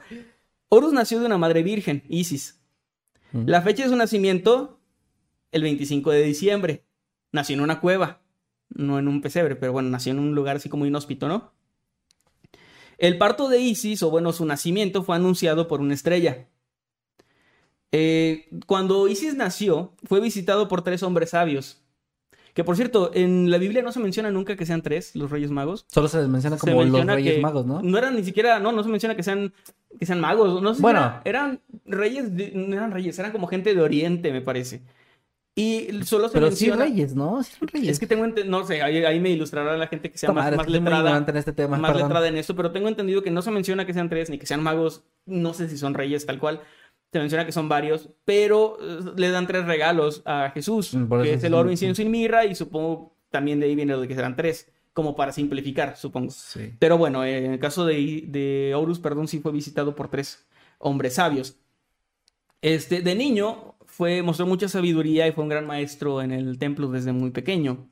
Horus 0.68 0.92
nació 0.92 1.18
de 1.20 1.26
una 1.26 1.38
madre 1.38 1.62
virgen, 1.62 2.02
Isis. 2.08 2.58
La 3.32 3.62
fecha 3.62 3.82
de 3.84 3.90
su 3.90 3.96
nacimiento, 3.96 4.80
el 5.52 5.62
25 5.62 6.10
de 6.10 6.22
diciembre. 6.22 6.84
Nació 7.30 7.54
en 7.54 7.60
una 7.60 7.80
cueva, 7.80 8.22
no 8.70 8.98
en 8.98 9.06
un 9.06 9.20
pesebre, 9.20 9.54
pero 9.56 9.72
bueno, 9.72 9.90
nació 9.90 10.12
en 10.12 10.18
un 10.18 10.34
lugar 10.34 10.56
así 10.56 10.68
como 10.68 10.86
inhóspito, 10.86 11.28
¿no? 11.28 11.52
El 12.96 13.18
parto 13.18 13.48
de 13.48 13.60
Isis, 13.60 14.02
o 14.02 14.10
bueno, 14.10 14.32
su 14.32 14.44
nacimiento, 14.44 15.02
fue 15.02 15.16
anunciado 15.16 15.68
por 15.68 15.80
una 15.80 15.94
estrella. 15.94 16.48
Eh, 17.92 18.48
cuando 18.66 19.08
Isis 19.08 19.34
nació, 19.34 19.94
fue 20.04 20.20
visitado 20.20 20.68
por 20.68 20.82
tres 20.82 21.02
hombres 21.02 21.30
sabios. 21.30 21.82
Que 22.54 22.64
por 22.64 22.74
cierto, 22.74 23.12
en 23.14 23.52
la 23.52 23.58
Biblia 23.58 23.82
no 23.82 23.92
se 23.92 24.00
menciona 24.00 24.32
nunca 24.32 24.56
que 24.56 24.66
sean 24.66 24.82
tres 24.82 25.14
los 25.14 25.30
Reyes 25.30 25.52
Magos. 25.52 25.86
Solo 25.88 26.08
se 26.08 26.18
les 26.18 26.28
menciona 26.28 26.58
Se 26.58 26.60
como 26.60 26.82
los 26.82 27.06
Reyes 27.06 27.40
Magos, 27.40 27.64
¿no? 27.64 27.82
No 27.82 27.98
eran 27.98 28.16
ni 28.16 28.24
siquiera, 28.24 28.58
no, 28.58 28.72
no 28.72 28.82
se 28.82 28.88
menciona 28.88 29.14
que 29.14 29.22
sean, 29.22 29.52
que 29.98 30.06
sean 30.06 30.20
magos. 30.20 30.62
No 30.62 30.70
sé 30.70 30.76
si 30.76 30.82
Bueno. 30.82 31.00
era- 31.00 31.22
eran 31.24 31.60
reyes, 31.84 32.30
no 32.54 32.74
eran 32.76 32.90
reyes, 32.92 33.18
eran 33.18 33.32
como 33.32 33.46
gente 33.46 33.74
de 33.74 33.80
Oriente, 33.82 34.32
me 34.32 34.40
parece. 34.40 34.82
Y 35.54 35.88
solo 36.04 36.28
se 36.28 36.34
Pero 36.34 36.46
sí 36.52 36.66
menciona. 36.66 36.84
Reyes, 36.84 37.16
¿no? 37.16 37.42
Sí 37.42 37.52
son 37.58 37.66
Reyes. 37.68 37.90
Es 37.90 37.98
que 37.98 38.06
tengo 38.06 38.24
entendido, 38.24 38.56
no 38.60 38.64
sé, 38.64 38.80
ahí, 38.80 39.04
ahí 39.04 39.18
me 39.18 39.30
ilustrará 39.30 39.76
la 39.76 39.88
gente 39.88 40.08
que 40.12 40.16
sea 40.16 40.30
más, 40.32 40.54
más 40.56 40.68
letrada, 40.68 41.24
en 41.26 41.36
este 41.36 41.52
tema, 41.52 41.76
más 41.78 41.90
perdón. 41.90 42.08
letrada 42.08 42.28
en 42.28 42.36
esto, 42.36 42.54
pero 42.54 42.70
tengo 42.70 42.86
entendido 42.86 43.22
que 43.22 43.32
no 43.32 43.42
se 43.42 43.50
menciona 43.50 43.84
que 43.84 43.92
sean 43.92 44.08
tres 44.08 44.30
ni 44.30 44.38
que 44.38 44.46
sean 44.46 44.62
magos, 44.62 45.02
no 45.26 45.52
sé 45.54 45.68
si 45.68 45.76
son 45.76 45.94
reyes 45.94 46.24
tal 46.26 46.38
cual. 46.38 46.60
Se 47.12 47.18
menciona 47.18 47.44
que 47.44 47.52
son 47.52 47.68
varios, 47.68 48.10
pero 48.24 48.76
eh, 48.80 49.00
le 49.16 49.30
dan 49.30 49.46
tres 49.48 49.64
regalos 49.64 50.22
a 50.26 50.50
Jesús, 50.54 50.94
Mm, 50.94 51.22
que 51.22 51.32
es 51.34 51.42
el 51.42 51.54
oro, 51.54 51.70
incienso 51.72 52.02
y 52.02 52.08
mirra, 52.08 52.44
y 52.44 52.54
supongo 52.54 53.16
también 53.30 53.58
de 53.58 53.66
ahí 53.66 53.74
viene 53.74 53.94
lo 53.94 54.00
de 54.02 54.06
que 54.08 54.14
serán 54.14 54.36
tres, 54.36 54.70
como 54.98 55.14
para 55.14 55.30
simplificar, 55.30 55.96
supongo. 55.96 56.32
Sí. 56.32 56.74
Pero 56.80 56.98
bueno, 56.98 57.22
eh, 57.22 57.44
en 57.44 57.52
el 57.52 57.60
caso 57.60 57.86
de, 57.86 58.24
de 58.26 58.74
Horus, 58.74 58.98
perdón, 58.98 59.28
sí 59.28 59.38
fue 59.38 59.52
visitado 59.52 59.94
por 59.94 60.10
tres 60.10 60.44
hombres 60.78 61.14
sabios. 61.14 61.54
Este, 62.62 63.00
de 63.00 63.14
niño, 63.14 63.76
fue, 63.86 64.22
mostró 64.22 64.44
mucha 64.44 64.66
sabiduría 64.66 65.28
y 65.28 65.30
fue 65.30 65.44
un 65.44 65.50
gran 65.50 65.68
maestro 65.68 66.20
en 66.20 66.32
el 66.32 66.58
templo 66.58 66.88
desde 66.88 67.12
muy 67.12 67.30
pequeño. 67.30 67.88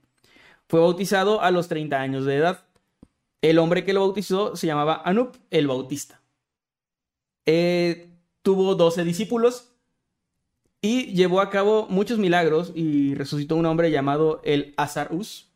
Fue 0.67 0.81
bautizado 0.81 1.43
a 1.43 1.53
los 1.53 1.69
30 1.69 1.97
años 2.01 2.25
de 2.25 2.39
edad. 2.39 2.65
El 3.41 3.61
hombre 3.61 3.85
que 3.85 3.93
lo 3.93 4.01
bautizó 4.01 4.57
se 4.57 4.67
llamaba 4.67 5.01
Anup 5.05 5.37
el 5.53 5.69
Bautista. 5.69 6.21
Eh, 7.47 8.11
tuvo 8.43 8.75
12 8.75 9.05
discípulos 9.05 9.77
y 10.81 11.15
llevó 11.15 11.41
a 11.41 11.51
cabo 11.51 11.87
muchos 11.89 12.19
milagros 12.19 12.73
y 12.75 13.15
resucitó 13.15 13.55
un 13.55 13.67
hombre 13.67 13.93
llamado 13.93 14.41
el 14.43 14.75
Azarus. 14.77 15.53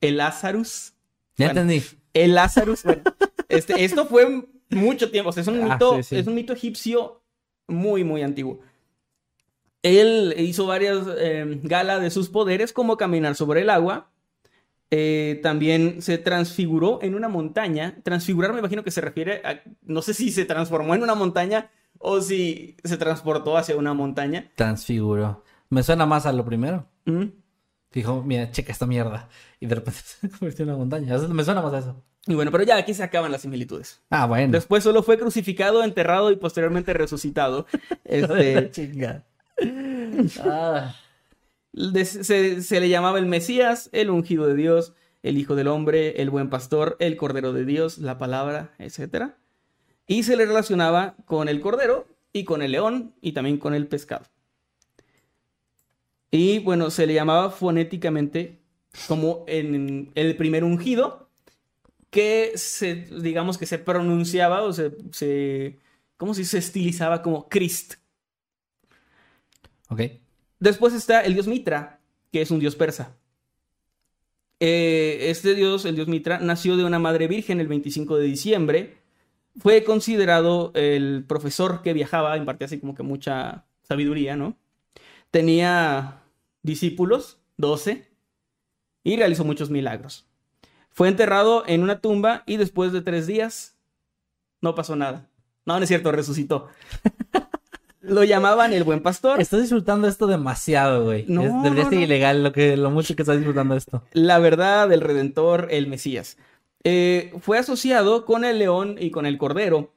El 0.00 0.16
Lazarus. 0.16 0.94
Ya 1.36 1.46
Bueno, 1.46 1.60
entendí. 1.62 1.84
El 2.14 2.34
Lazarus. 2.34 2.82
bueno, 2.84 3.02
este, 3.48 3.84
esto 3.84 4.06
fue 4.06 4.46
mucho 4.70 5.10
tiempo. 5.10 5.30
o 5.30 5.32
sea, 5.32 5.42
es 5.42 5.48
un 5.48 5.60
Ah, 5.62 5.74
mito, 5.74 5.96
sí, 5.96 6.02
sí. 6.02 6.16
es 6.16 6.26
un 6.26 6.34
mito 6.34 6.52
egipcio 6.52 7.22
muy, 7.68 8.04
muy 8.04 8.22
antiguo. 8.22 8.60
Él 9.82 10.34
hizo 10.36 10.66
varias 10.66 11.06
eh, 11.18 11.60
galas 11.62 12.02
de 12.02 12.10
sus 12.10 12.28
poderes, 12.28 12.72
como 12.72 12.96
caminar 12.96 13.34
sobre 13.34 13.62
el 13.62 13.70
agua. 13.70 14.10
Eh, 14.90 15.38
también 15.42 16.02
se 16.02 16.18
transfiguró 16.18 16.98
en 17.02 17.14
una 17.14 17.28
montaña. 17.28 17.98
Transfigurar 18.02 18.52
me 18.52 18.58
imagino 18.58 18.82
que 18.84 18.90
se 18.90 19.00
refiere 19.00 19.40
a... 19.44 19.62
No 19.82 20.02
sé 20.02 20.12
si 20.14 20.32
se 20.32 20.44
transformó 20.44 20.94
en 20.94 21.02
una 21.02 21.14
montaña 21.14 21.70
o 21.98 22.20
si 22.20 22.76
se 22.84 22.96
transportó 22.98 23.56
hacia 23.56 23.76
una 23.76 23.94
montaña. 23.94 24.50
Transfiguró. 24.56 25.44
Me 25.70 25.82
suena 25.82 26.04
más 26.06 26.26
a 26.26 26.32
lo 26.32 26.44
primero. 26.44 26.86
¿Mm? 27.06 27.24
Dijo, 27.92 28.22
mira, 28.22 28.50
checa 28.50 28.72
esta 28.72 28.86
mierda. 28.86 29.28
Y 29.58 29.66
de 29.66 29.74
repente 29.74 30.00
se 30.20 30.28
convirtió 30.30 30.62
en 30.64 30.68
una 30.70 30.78
montaña. 30.78 31.16
Eso- 31.16 31.28
me 31.28 31.44
suena 31.44 31.62
más 31.62 31.72
a 31.74 31.78
eso. 31.78 32.02
Y 32.26 32.34
bueno, 32.34 32.50
pero 32.52 32.64
ya 32.64 32.76
aquí 32.76 32.92
se 32.94 33.02
acaban 33.02 33.32
las 33.32 33.42
similitudes. 33.42 34.02
Ah, 34.10 34.26
bueno. 34.26 34.52
Después 34.52 34.84
solo 34.84 35.02
fue 35.02 35.18
crucificado, 35.18 35.82
enterrado 35.82 36.30
y 36.30 36.36
posteriormente 36.36 36.92
resucitado. 36.92 37.66
Este, 38.04 38.70
Chinga. 38.70 39.24
Ah. 40.40 40.94
se, 42.04 42.62
se 42.62 42.80
le 42.80 42.88
llamaba 42.88 43.18
el 43.18 43.26
Mesías, 43.26 43.88
el 43.92 44.10
ungido 44.10 44.46
de 44.46 44.54
Dios, 44.54 44.94
el 45.22 45.38
Hijo 45.38 45.54
del 45.54 45.68
Hombre, 45.68 46.20
el 46.22 46.30
buen 46.30 46.50
pastor, 46.50 46.96
el 47.00 47.16
Cordero 47.16 47.52
de 47.52 47.64
Dios, 47.64 47.98
la 47.98 48.18
palabra, 48.18 48.72
etc. 48.78 49.32
Y 50.06 50.24
se 50.24 50.36
le 50.36 50.46
relacionaba 50.46 51.14
con 51.24 51.48
el 51.48 51.60
Cordero 51.60 52.06
y 52.32 52.44
con 52.44 52.62
el 52.62 52.72
león 52.72 53.14
y 53.20 53.32
también 53.32 53.58
con 53.58 53.74
el 53.74 53.86
pescado. 53.86 54.26
Y 56.30 56.60
bueno, 56.60 56.90
se 56.90 57.06
le 57.06 57.14
llamaba 57.14 57.50
fonéticamente 57.50 58.60
como 59.08 59.44
en 59.46 60.10
el 60.14 60.36
primer 60.36 60.64
ungido, 60.64 61.28
que 62.10 62.52
se, 62.56 62.94
digamos 62.94 63.56
que 63.56 63.66
se 63.66 63.78
pronunciaba 63.78 64.62
o 64.62 64.72
se, 64.72 64.92
se 65.12 65.78
¿cómo 66.16 66.34
se 66.34 66.42
dice? 66.42 66.52
se 66.52 66.58
estilizaba 66.58 67.22
como 67.22 67.48
Christ. 67.48 67.94
Ok. 69.88 70.02
Después 70.58 70.92
está 70.92 71.20
el 71.22 71.34
dios 71.34 71.46
Mitra, 71.46 72.00
que 72.32 72.42
es 72.42 72.50
un 72.50 72.60
dios 72.60 72.76
persa. 72.76 73.16
Eh, 74.60 75.30
este 75.30 75.54
dios, 75.54 75.86
el 75.86 75.94
dios 75.94 76.06
Mitra, 76.06 76.38
nació 76.38 76.76
de 76.76 76.84
una 76.84 76.98
madre 76.98 77.28
virgen 77.28 77.60
el 77.60 77.68
25 77.68 78.18
de 78.18 78.26
diciembre. 78.26 78.98
Fue 79.58 79.82
considerado 79.84 80.70
el 80.74 81.24
profesor 81.26 81.82
que 81.82 81.94
viajaba, 81.94 82.36
impartía 82.36 82.66
así 82.66 82.78
como 82.78 82.94
que 82.94 83.02
mucha 83.02 83.64
sabiduría, 83.82 84.36
¿no? 84.36 84.56
Tenía 85.30 86.19
discípulos, 86.62 87.38
12, 87.56 88.08
y 89.04 89.16
realizó 89.16 89.44
muchos 89.44 89.70
milagros. 89.70 90.26
Fue 90.90 91.08
enterrado 91.08 91.64
en 91.66 91.82
una 91.82 92.00
tumba 92.00 92.42
y 92.46 92.56
después 92.56 92.92
de 92.92 93.00
tres 93.02 93.26
días 93.26 93.76
no 94.60 94.74
pasó 94.74 94.96
nada. 94.96 95.28
No, 95.64 95.76
no 95.76 95.82
es 95.82 95.88
cierto, 95.88 96.10
resucitó. 96.12 96.68
Lo 98.02 98.24
llamaban 98.24 98.72
el 98.72 98.82
buen 98.82 99.02
pastor. 99.02 99.40
Estás 99.40 99.60
disfrutando 99.60 100.08
esto 100.08 100.26
demasiado, 100.26 101.04
güey. 101.04 101.26
No, 101.28 101.42
Es- 101.42 101.62
debería 101.62 101.84
no, 101.84 101.90
ser 101.90 101.98
no. 101.98 102.04
ilegal 102.04 102.42
lo, 102.42 102.52
que, 102.52 102.76
lo 102.76 102.90
mucho 102.90 103.14
que 103.14 103.22
estás 103.22 103.36
disfrutando 103.36 103.76
esto. 103.76 104.02
la 104.12 104.38
verdad, 104.38 104.90
el 104.92 105.00
Redentor, 105.02 105.68
el 105.70 105.86
Mesías. 105.86 106.38
Eh, 106.82 107.32
fue 107.40 107.58
asociado 107.58 108.24
con 108.24 108.44
el 108.46 108.58
león 108.58 108.96
y 108.98 109.10
con 109.10 109.26
el 109.26 109.36
cordero. 109.36 109.92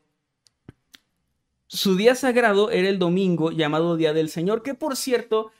Su 1.67 1.95
día 1.95 2.13
sagrado 2.15 2.69
era 2.71 2.89
el 2.89 2.99
domingo, 2.99 3.51
llamado 3.51 3.95
Día 3.95 4.13
del 4.13 4.29
Señor, 4.29 4.61
que 4.63 4.75
por 4.75 4.95
cierto 4.95 5.51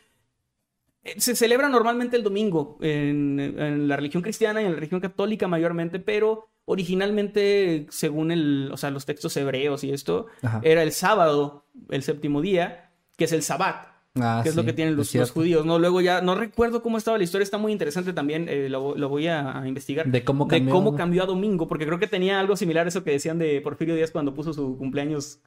se 1.17 1.35
celebra 1.35 1.69
normalmente 1.69 2.15
el 2.15 2.23
domingo 2.23 2.77
en, 2.81 3.39
en 3.39 3.87
la 3.87 3.95
religión 3.95 4.23
cristiana 4.23 4.61
y 4.61 4.65
en 4.65 4.71
la 4.71 4.75
religión 4.75 5.01
católica 5.01 5.47
mayormente, 5.47 5.99
pero 5.99 6.49
originalmente, 6.65 7.87
según 7.89 8.31
el, 8.31 8.69
o 8.71 8.77
sea, 8.77 8.89
los 8.89 9.05
textos 9.05 9.35
hebreos 9.37 9.83
y 9.83 9.91
esto, 9.91 10.27
Ajá. 10.41 10.61
era 10.63 10.81
el 10.81 10.91
sábado, 10.91 11.65
el 11.89 12.03
séptimo 12.03 12.41
día, 12.41 12.91
que 13.17 13.25
es 13.25 13.33
el 13.33 13.43
sabbat. 13.43 13.87
Ah, 14.15 14.41
que 14.43 14.49
es 14.49 14.55
lo 14.55 14.63
que 14.63 14.73
tienen 14.73 14.95
los, 14.95 15.31
judíos, 15.31 15.65
¿no? 15.65 15.79
Luego 15.79 15.99
ya, 15.99 16.21
no 16.21 16.35
recuerdo 16.35 16.83
cómo 16.83 16.99
estaba 16.99 17.17
la 17.17 17.23
historia, 17.23 17.43
está 17.43 17.57
muy 17.57 17.71
interesante 17.71 18.13
también, 18.13 18.47
eh, 18.47 18.69
lo, 18.69 18.95
lo 18.95 19.09
voy 19.09 19.25
a, 19.25 19.59
a 19.59 19.67
investigar. 19.67 20.05
De 20.05 20.23
cómo 20.23 20.45
de 20.45 20.57
cambió. 20.57 20.73
cómo 20.73 20.95
cambió 20.95 21.23
a 21.23 21.25
domingo, 21.25 21.67
porque 21.67 21.87
creo 21.87 21.97
que 21.97 22.05
tenía 22.05 22.39
algo 22.39 22.55
similar 22.55 22.85
a 22.85 22.89
eso 22.89 23.03
que 23.03 23.09
decían 23.09 23.39
de 23.39 23.59
Porfirio 23.61 23.95
Díaz 23.95 24.11
cuando 24.11 24.35
puso 24.35 24.53
su 24.53 24.77
cumpleaños 24.77 25.39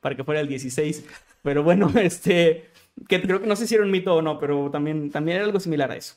para 0.00 0.16
que 0.16 0.24
fuera 0.24 0.40
el 0.40 0.48
16. 0.48 1.04
Pero 1.42 1.62
bueno, 1.62 1.92
este, 2.00 2.70
que 3.08 3.20
creo 3.22 3.40
que 3.40 3.46
no 3.46 3.56
sé 3.56 3.66
si 3.66 3.74
era 3.74 3.84
un 3.84 3.90
mito 3.90 4.14
o 4.14 4.22
no, 4.22 4.38
pero 4.38 4.70
también, 4.70 5.10
también 5.10 5.36
era 5.36 5.46
algo 5.46 5.60
similar 5.60 5.90
a 5.90 5.96
eso. 5.96 6.14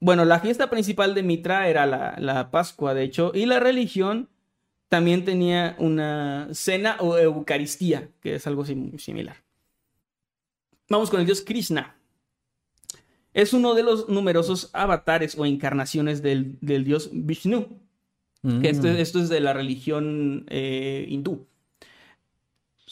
Bueno, 0.00 0.24
la 0.24 0.40
fiesta 0.40 0.68
principal 0.68 1.14
de 1.14 1.22
Mitra 1.22 1.68
era 1.68 1.86
la, 1.86 2.16
la 2.18 2.50
Pascua, 2.50 2.92
de 2.92 3.04
hecho, 3.04 3.30
y 3.34 3.46
la 3.46 3.60
religión 3.60 4.28
también 4.88 5.24
tenía 5.24 5.76
una 5.78 6.48
cena 6.52 6.96
o 6.98 7.16
Eucaristía, 7.16 8.08
que 8.20 8.34
es 8.34 8.46
algo 8.46 8.64
sim- 8.64 8.98
similar. 8.98 9.36
Vamos 10.88 11.08
con 11.08 11.20
el 11.20 11.26
dios 11.26 11.40
Krishna. 11.40 11.96
Es 13.32 13.54
uno 13.54 13.74
de 13.74 13.82
los 13.84 14.08
numerosos 14.08 14.70
avatares 14.74 15.38
o 15.38 15.46
encarnaciones 15.46 16.20
del, 16.20 16.58
del 16.60 16.84
dios 16.84 17.08
Vishnu. 17.12 17.80
Que 18.60 18.70
esto, 18.70 18.88
Mm. 18.88 18.96
esto 18.96 19.20
es 19.20 19.28
de 19.28 19.38
la 19.40 19.52
religión 19.52 20.46
eh, 20.48 21.06
hindú. 21.08 21.46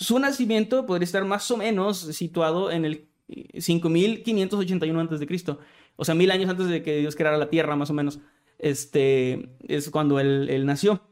Su 0.00 0.18
nacimiento 0.18 0.86
podría 0.86 1.04
estar 1.04 1.26
más 1.26 1.50
o 1.50 1.58
menos 1.58 1.98
situado 1.98 2.70
en 2.70 2.86
el 2.86 3.06
5581 3.58 5.00
a.C. 5.00 5.56
O 5.96 6.04
sea, 6.06 6.14
mil 6.14 6.30
años 6.30 6.48
antes 6.48 6.68
de 6.68 6.82
que 6.82 6.96
Dios 6.96 7.14
creara 7.14 7.36
la 7.36 7.50
tierra, 7.50 7.76
más 7.76 7.90
o 7.90 7.92
menos. 7.94 8.18
Este 8.58 9.50
es 9.68 9.90
cuando 9.90 10.18
él, 10.18 10.48
él 10.48 10.64
nació. 10.64 11.02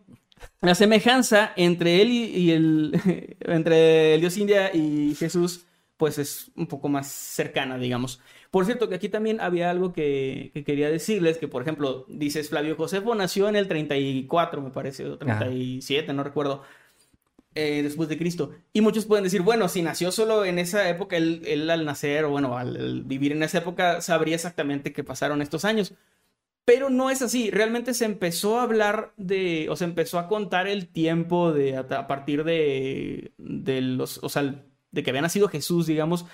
La 0.62 0.74
semejanza 0.74 1.52
entre 1.56 2.00
él 2.00 2.10
y, 2.10 2.24
y 2.24 2.50
el 2.52 3.00
entre 3.40 4.14
el 4.14 4.20
dios 4.22 4.38
India 4.38 4.74
y 4.74 5.14
Jesús, 5.16 5.66
pues 5.98 6.18
es 6.18 6.50
un 6.56 6.66
poco 6.66 6.88
más 6.88 7.08
cercana, 7.08 7.76
digamos. 7.76 8.20
Por 8.50 8.64
cierto, 8.64 8.88
que 8.88 8.94
aquí 8.94 9.10
también 9.10 9.42
había 9.42 9.68
algo 9.68 9.92
que, 9.92 10.50
que 10.54 10.64
quería 10.64 10.88
decirles, 10.88 11.36
que 11.36 11.48
por 11.48 11.60
ejemplo, 11.60 12.06
dices 12.08 12.48
Flavio 12.48 12.74
Josefo 12.76 13.14
nació 13.14 13.50
en 13.50 13.56
el 13.56 13.68
34, 13.68 14.62
me 14.62 14.70
parece, 14.70 15.04
o 15.04 15.18
37, 15.18 16.14
no 16.14 16.24
recuerdo, 16.24 16.62
eh, 17.54 17.82
después 17.82 18.08
de 18.08 18.18
Cristo. 18.18 18.52
Y 18.72 18.80
muchos 18.80 19.06
pueden 19.06 19.24
decir, 19.24 19.42
bueno, 19.42 19.68
si 19.68 19.82
nació 19.82 20.12
solo 20.12 20.44
en 20.44 20.58
esa 20.58 20.88
época, 20.88 21.16
él, 21.16 21.42
él 21.46 21.68
al 21.70 21.84
nacer, 21.84 22.24
o 22.24 22.30
bueno, 22.30 22.56
al, 22.56 22.76
al 22.76 23.04
vivir 23.04 23.32
en 23.32 23.42
esa 23.42 23.58
época, 23.58 24.00
sabría 24.00 24.34
exactamente 24.34 24.92
qué 24.92 25.04
pasaron 25.04 25.42
estos 25.42 25.64
años. 25.64 25.94
Pero 26.64 26.90
no 26.90 27.08
es 27.08 27.22
así, 27.22 27.50
realmente 27.50 27.94
se 27.94 28.04
empezó 28.04 28.58
a 28.58 28.62
hablar 28.62 29.14
de, 29.16 29.68
o 29.70 29.76
se 29.76 29.84
empezó 29.84 30.18
a 30.18 30.28
contar 30.28 30.68
el 30.68 30.88
tiempo 30.88 31.52
de, 31.52 31.76
a, 31.76 31.80
a 31.80 32.06
partir 32.06 32.44
de, 32.44 33.32
de 33.38 33.80
los, 33.80 34.22
o 34.22 34.28
sea, 34.28 34.64
de 34.90 35.02
que 35.02 35.10
había 35.10 35.22
nacido 35.22 35.48
Jesús, 35.48 35.86
digamos, 35.86 36.26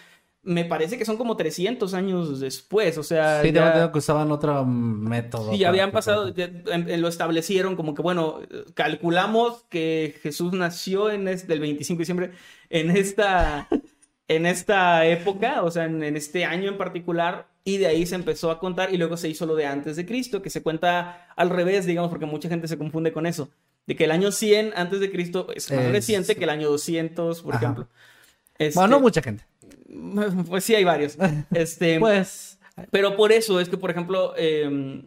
me 0.45 0.65
parece 0.65 0.99
que 0.99 1.05
son 1.05 1.17
como 1.17 1.37
300 1.37 1.95
años 1.95 2.39
después, 2.41 2.99
o 2.99 3.03
sea, 3.03 3.43
Sí, 3.43 3.51
ya- 3.53 3.91
que 3.91 3.99
usaban 3.99 4.31
otro 4.31 4.65
método. 4.65 5.53
Sí, 5.53 5.59
para 5.59 5.69
habían 5.71 5.91
pasado, 5.91 6.29
ya, 6.35 6.45
em- 6.45 6.89
em, 6.89 7.01
lo 7.01 7.09
establecieron 7.09 7.77
como 7.77 7.95
que, 7.95 8.03
bueno, 8.03 8.41
calculamos 8.75 9.65
que 9.71 10.15
Jesús 10.23 10.53
nació 10.53 11.11
en 11.11 11.29
este, 11.29 11.53
el 11.55 11.61
25 11.61 11.99
de 11.99 12.03
diciembre 12.03 12.31
en 12.71 12.91
esta, 12.91 13.69
en 14.29 14.47
esta 14.47 15.07
época, 15.07 15.63
o 15.63 15.71
sea, 15.71 15.85
en, 15.85 16.03
en 16.03 16.17
este 16.17 16.45
año 16.45 16.69
en 16.71 16.79
particular, 16.79 17.49
y 17.65 17.79
de 17.79 17.87
ahí 17.87 18.05
se 18.05 18.15
empezó 18.15 18.51
a 18.51 18.59
contar 18.59 18.93
y 18.93 18.99
luego 18.99 19.17
se 19.17 19.29
hizo 19.29 19.47
lo 19.47 19.55
de 19.55 19.67
antes 19.67 19.97
de 19.97 20.05
Cristo, 20.05 20.43
que 20.43 20.51
se 20.51 20.63
cuenta 20.63 21.29
al 21.37 21.49
revés, 21.51 21.87
digamos, 21.87 22.11
porque 22.11 22.27
mucha 22.27 22.49
gente 22.49 22.69
se 22.69 22.77
confunde 22.77 23.13
con 23.13 23.25
eso, 23.27 23.49
de 23.87 23.97
que 23.97 24.05
el 24.05 24.11
año 24.11 24.31
100 24.33 24.73
antes 24.77 25.01
de 25.01 25.11
Cristo 25.11 25.47
es 25.55 25.71
más 25.71 25.85
Es- 25.87 25.93
reciente 25.93 26.37
que 26.37 26.45
el 26.45 26.51
año 26.51 26.69
200, 26.69 27.41
por 27.43 27.55
Ajá. 27.55 27.65
ejemplo. 27.65 27.89
Este, 28.59 28.79
Bueno, 28.79 28.97
no 28.97 29.01
mucha 29.01 29.21
gente. 29.23 29.45
Pues 30.49 30.65
sí 30.65 30.75
hay 30.75 30.85
varios. 30.85 31.17
Este, 31.53 31.99
Pues. 32.01 32.59
pero 32.91 33.17
por 33.17 33.33
eso 33.33 33.61
es 33.61 33.69
que, 33.69 33.77
por 33.77 33.91
ejemplo, 33.91 34.35
eh, 34.37 35.03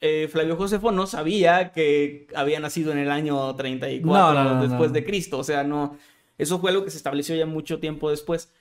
eh, 0.00 0.28
Flavio 0.30 0.56
Josefo 0.56 0.92
no 0.92 1.06
sabía 1.06 1.72
que 1.72 2.26
había 2.34 2.60
nacido 2.60 2.92
en 2.92 2.98
el 2.98 3.10
año 3.10 3.54
34 3.56 4.02
No, 4.12 4.44
no, 4.54 4.60
después 4.62 4.90
no. 4.90 4.94
de 4.94 5.04
Cristo. 5.04 5.38
O 5.38 5.44
sea, 5.44 5.64
no. 5.64 5.96
Eso 6.36 6.58
fue 6.60 6.70
algo 6.70 6.84
que 6.84 6.90
se 6.90 6.96
estableció 6.96 7.34
ya 7.34 7.46
mucho 7.46 7.80
tiempo 7.80 8.10
después. 8.10 8.52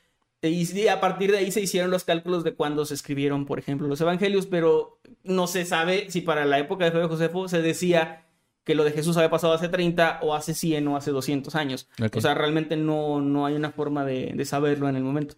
Y 0.41 0.88
a 0.88 0.99
partir 0.99 1.31
de 1.31 1.39
ahí 1.39 1.51
se 1.51 1.61
hicieron 1.61 1.89
los 1.89 2.03
cálculos 2.03 2.43
de 2.43 2.53
cuándo 2.53 2.85
se 2.85 2.93
escribieron, 2.93 3.45
por 3.45 3.57
ejemplo, 3.57 3.88
los 3.88 3.99
evangelios, 4.01 4.45
pero 4.45 4.99
no 5.23 5.47
se 5.47 5.65
sabe 5.65 6.11
si 6.11 6.21
para 6.21 6.45
la 6.45 6.59
época 6.59 6.85
de 6.85 6.91
Flavio 6.91 7.09
Josefo 7.09 7.47
se 7.47 7.61
decía 7.63 8.23
que 8.63 8.75
lo 8.75 8.84
de 8.84 8.91
Jesús 8.91 9.17
había 9.17 9.31
pasado 9.31 9.53
hace 9.53 9.67
30 9.69 10.19
o 10.21 10.35
hace 10.35 10.53
100 10.53 10.88
o 10.89 10.95
hace 10.97 11.09
200 11.09 11.55
años. 11.55 11.89
Ok. 12.03 12.17
O 12.17 12.21
sea, 12.21 12.35
realmente 12.35 12.77
no, 12.77 13.19
no 13.21 13.45
hay 13.47 13.55
una 13.55 13.71
forma 13.71 14.05
de, 14.05 14.34
de 14.35 14.45
saberlo 14.45 14.88
en 14.89 14.95
el 14.95 15.03
momento. 15.03 15.35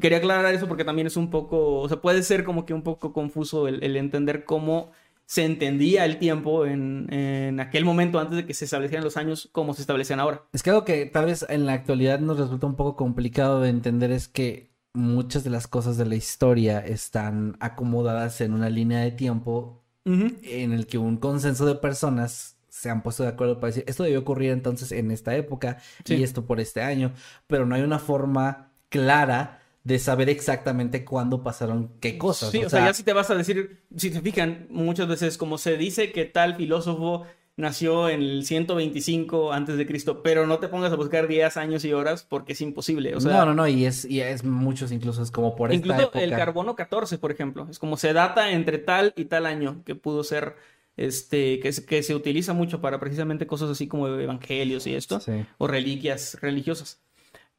Quería 0.00 0.18
aclarar 0.18 0.52
eso 0.54 0.68
porque 0.68 0.84
también 0.84 1.06
es 1.06 1.16
un 1.16 1.30
poco, 1.30 1.80
o 1.80 1.88
sea, 1.88 2.00
puede 2.00 2.22
ser 2.22 2.44
como 2.44 2.66
que 2.66 2.74
un 2.74 2.82
poco 2.82 3.12
confuso 3.12 3.66
el, 3.68 3.82
el 3.82 3.96
entender 3.96 4.44
cómo 4.44 4.90
se 5.26 5.44
entendía 5.44 6.04
el 6.04 6.18
tiempo 6.18 6.66
en, 6.66 7.06
en 7.12 7.60
aquel 7.60 7.84
momento 7.84 8.18
antes 8.18 8.36
de 8.36 8.46
que 8.46 8.52
se 8.54 8.64
establecieran 8.64 9.04
los 9.04 9.16
años 9.16 9.48
como 9.52 9.74
se 9.74 9.80
establecen 9.82 10.18
ahora. 10.18 10.42
Es 10.52 10.62
que 10.62 10.70
algo 10.70 10.84
que 10.84 11.06
tal 11.06 11.26
vez 11.26 11.46
en 11.48 11.66
la 11.66 11.72
actualidad 11.74 12.18
nos 12.18 12.38
resulta 12.38 12.66
un 12.66 12.74
poco 12.74 12.96
complicado 12.96 13.60
de 13.60 13.68
entender 13.68 14.10
es 14.10 14.26
que 14.26 14.70
muchas 14.92 15.44
de 15.44 15.50
las 15.50 15.68
cosas 15.68 15.96
de 15.96 16.04
la 16.06 16.16
historia 16.16 16.80
están 16.80 17.56
acomodadas 17.60 18.40
en 18.40 18.52
una 18.54 18.68
línea 18.70 18.98
de 19.00 19.12
tiempo 19.12 19.84
en 20.04 20.72
el 20.72 20.88
que 20.88 20.98
un 20.98 21.16
consenso 21.18 21.64
de 21.64 21.76
personas 21.76 22.56
se 22.68 22.90
han 22.90 23.02
puesto 23.04 23.22
de 23.22 23.28
acuerdo 23.28 23.60
para 23.60 23.68
decir 23.68 23.84
esto 23.86 24.02
debió 24.02 24.18
ocurrir 24.18 24.50
entonces 24.50 24.90
en 24.90 25.12
esta 25.12 25.36
época 25.36 25.78
Sí. 26.04 26.14
y 26.16 26.22
esto 26.24 26.44
por 26.46 26.58
este 26.58 26.82
año, 26.82 27.12
pero 27.46 27.66
no 27.66 27.76
hay 27.76 27.82
una 27.82 28.00
forma 28.00 28.72
clara 28.88 29.59
de 29.84 29.98
saber 29.98 30.28
exactamente 30.28 31.04
cuándo 31.04 31.42
pasaron 31.42 31.90
qué 32.00 32.18
cosas. 32.18 32.50
Sí, 32.50 32.64
o, 32.64 32.68
sea, 32.68 32.86
ya 32.86 32.94
si 32.94 33.02
te 33.02 33.12
vas 33.14 33.30
a 33.30 33.34
decir, 33.34 33.80
si 33.96 34.10
se 34.10 34.20
fijan, 34.20 34.66
muchas 34.70 35.08
veces 35.08 35.38
como 35.38 35.56
se 35.58 35.76
dice 35.78 36.12
que 36.12 36.26
tal 36.26 36.54
filósofo 36.56 37.24
nació 37.56 38.08
en 38.08 38.22
el 38.22 38.44
125 38.44 39.52
antes 39.52 39.76
de 39.76 39.86
Cristo, 39.86 40.22
pero 40.22 40.46
no 40.46 40.58
te 40.58 40.68
pongas 40.68 40.92
a 40.92 40.96
buscar 40.96 41.28
días, 41.28 41.56
años 41.56 41.84
y 41.84 41.92
horas 41.92 42.24
porque 42.28 42.52
es 42.54 42.60
imposible. 42.60 43.14
O 43.14 43.20
sea, 43.20 43.32
no, 43.32 43.46
no, 43.46 43.54
no, 43.54 43.68
y 43.68 43.84
es, 43.84 44.04
y 44.04 44.20
es 44.20 44.44
muchos 44.44 44.92
incluso 44.92 45.22
es 45.22 45.30
como 45.30 45.56
por 45.56 45.70
esta 45.70 45.76
Incluso 45.86 46.02
época. 46.08 46.20
el 46.22 46.30
carbono 46.30 46.74
14, 46.76 47.18
por 47.18 47.30
ejemplo, 47.32 47.66
es 47.70 47.78
como 47.78 47.96
se 47.96 48.12
data 48.12 48.50
entre 48.52 48.78
tal 48.78 49.12
y 49.16 49.26
tal 49.26 49.44
año 49.46 49.82
que 49.84 49.94
pudo 49.94 50.24
ser, 50.24 50.56
este, 50.96 51.60
que, 51.60 51.72
se- 51.72 51.84
que 51.84 52.02
se 52.02 52.14
utiliza 52.14 52.52
mucho 52.54 52.80
para 52.80 52.98
precisamente 53.00 53.46
cosas 53.46 53.70
así 53.70 53.86
como 53.88 54.08
evangelios 54.08 54.86
y 54.86 54.94
esto, 54.94 55.20
Sí. 55.20 55.44
o 55.58 55.66
reliquias 55.66 56.38
religiosas. 56.40 57.00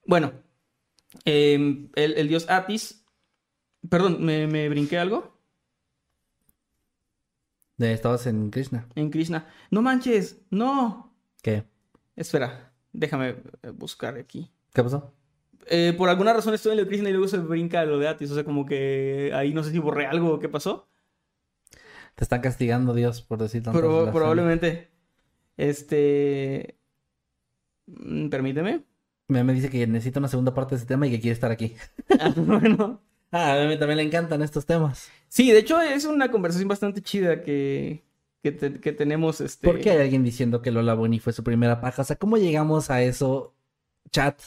Bueno, 0.05 0.33
em, 1.25 1.89
el, 1.95 2.13
el 2.13 2.27
dios 2.27 2.49
Atis, 2.49 3.05
perdón, 3.89 4.23
¿me, 4.23 4.47
me 4.47 4.69
brinqué 4.69 4.97
algo? 4.97 5.37
Estabas 7.89 8.27
en 8.27 8.51
Krishna. 8.51 8.87
En 8.95 9.09
Krishna. 9.09 9.47
No 9.71 9.81
manches, 9.81 10.41
no. 10.51 11.15
¿Qué? 11.41 11.63
Espera, 12.15 12.73
déjame 12.93 13.29
eh, 13.63 13.69
buscar 13.73 14.17
aquí. 14.17 14.51
¿Qué 14.73 14.83
pasó? 14.83 15.13
Eh, 15.67 15.93
por 15.97 16.09
alguna 16.09 16.33
razón 16.33 16.53
estoy 16.53 16.73
en 16.73 16.77
lo 16.77 16.83
de 16.83 16.89
Krishna 16.89 17.09
y 17.09 17.13
luego 17.13 17.27
se 17.27 17.37
brinca 17.37 17.83
lo 17.85 17.97
de 17.97 18.07
Atis, 18.07 18.29
o 18.31 18.35
sea, 18.35 18.43
como 18.43 18.65
que 18.65 19.31
ahí 19.33 19.53
no 19.53 19.63
sé 19.63 19.71
si 19.71 19.79
borré 19.79 20.05
algo 20.05 20.33
o 20.33 20.39
qué 20.39 20.49
pasó. 20.49 20.89
Te 22.15 22.23
están 22.23 22.41
castigando 22.41 22.93
Dios 22.93 23.21
por 23.21 23.39
decir 23.39 23.61
blasfemias. 23.63 24.09
probablemente. 24.11 24.91
Este. 25.57 26.77
mm, 27.87 28.29
Permíteme. 28.29 28.83
Me, 29.31 29.43
me 29.43 29.53
dice 29.53 29.69
que 29.69 29.85
necesita 29.87 30.19
una 30.19 30.27
segunda 30.27 30.53
parte 30.53 30.75
de 30.75 30.77
ese 30.79 30.85
tema 30.87 31.07
y 31.07 31.11
que 31.11 31.19
quiere 31.21 31.33
estar 31.33 31.51
aquí. 31.51 31.75
Ah, 32.17 32.33
bueno. 32.35 33.01
Ah, 33.33 33.53
a 33.63 33.65
mí 33.65 33.79
también 33.79 33.95
le 33.97 34.03
encantan 34.03 34.41
estos 34.41 34.65
temas. 34.65 35.09
Sí, 35.29 35.51
de 35.51 35.59
hecho 35.59 35.79
es 35.81 36.03
una 36.03 36.29
conversación 36.31 36.67
bastante 36.67 37.01
chida 37.01 37.43
que, 37.43 38.03
que, 38.43 38.51
te- 38.51 38.81
que 38.81 38.91
tenemos. 38.91 39.39
Este... 39.39 39.67
¿Por 39.67 39.79
qué 39.79 39.91
hay 39.91 39.99
alguien 39.99 40.23
diciendo 40.23 40.61
que 40.61 40.71
Lola 40.71 40.93
Bunny 40.95 41.19
fue 41.19 41.33
su 41.33 41.43
primera 41.43 41.79
paja? 41.79 42.01
O 42.01 42.05
sea, 42.05 42.17
¿cómo 42.17 42.37
llegamos 42.37 42.89
a 42.89 43.01
eso? 43.01 43.53
Chat. 44.11 44.41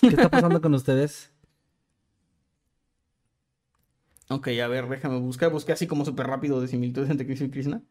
¿Qué 0.00 0.14
está 0.14 0.30
pasando 0.30 0.60
con 0.60 0.74
ustedes? 0.74 1.32
Ok, 4.28 4.48
a 4.62 4.68
ver, 4.68 4.88
déjame 4.88 5.18
buscar. 5.20 5.50
Busqué 5.52 5.72
así 5.72 5.86
como 5.86 6.04
súper 6.04 6.26
rápido 6.26 6.60
de 6.60 6.68
similitudes 6.68 7.10
entre 7.10 7.26
Cristo 7.26 7.44
y 7.44 7.50
Krishna. 7.50 7.82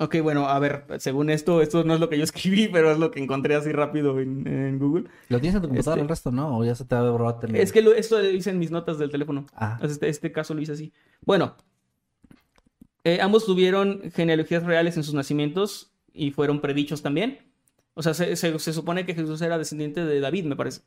Ok, 0.00 0.16
bueno, 0.22 0.48
a 0.48 0.58
ver, 0.60 0.84
según 0.98 1.28
esto, 1.28 1.60
esto 1.60 1.82
no 1.82 1.94
es 1.94 2.00
lo 2.00 2.08
que 2.08 2.16
yo 2.18 2.24
escribí, 2.30 2.68
pero 2.68 2.92
es 2.92 2.98
lo 2.98 3.10
que 3.10 3.20
encontré 3.20 3.56
así 3.56 3.72
rápido 3.72 4.20
en, 4.20 4.46
en 4.46 4.78
Google. 4.78 5.04
¿Lo 5.28 5.40
tienes 5.40 5.56
en 5.56 5.62
tu 5.62 5.68
computadora 5.68 5.96
Este- 5.96 6.02
el 6.04 6.08
resto, 6.08 6.30
no? 6.30 6.56
¿O 6.58 6.64
ya 6.64 6.74
se 6.76 6.84
te 6.84 6.94
ha 6.94 7.02
borrado 7.02 7.34
también? 7.36 7.62
Es 7.62 7.72
que 7.72 7.82
lo- 7.82 7.92
esto 7.92 8.20
lo 8.20 8.30
hice 8.30 8.50
en 8.50 8.58
mis 8.60 8.70
notas 8.70 8.98
del 8.98 9.10
teléfono. 9.10 9.46
Ah, 9.54 9.78
Este, 9.82 10.08
este 10.08 10.30
caso 10.30 10.54
lo 10.54 10.60
hice 10.62 10.72
así. 10.72 10.92
Bueno, 11.24 11.56
eh, 13.04 13.18
ambos 13.20 13.44
tuvieron 13.46 14.02
genealogías 14.14 14.64
reales 14.64 14.96
en 14.96 15.02
sus 15.02 15.14
nacimientos 15.14 15.90
y 16.12 16.30
fueron 16.30 16.60
predichos 16.60 17.02
también. 17.02 17.38
O 17.94 18.02
sea, 18.02 18.14
se, 18.14 18.36
se- 18.36 18.58
se 18.58 18.72
supone 18.72 19.04
que 19.04 19.14
Jesús 19.14 19.40
era 19.42 19.58
descendiente 19.58 20.04
de 20.04 20.20
David, 20.20 20.44
me 20.44 20.56
parece. 20.56 20.82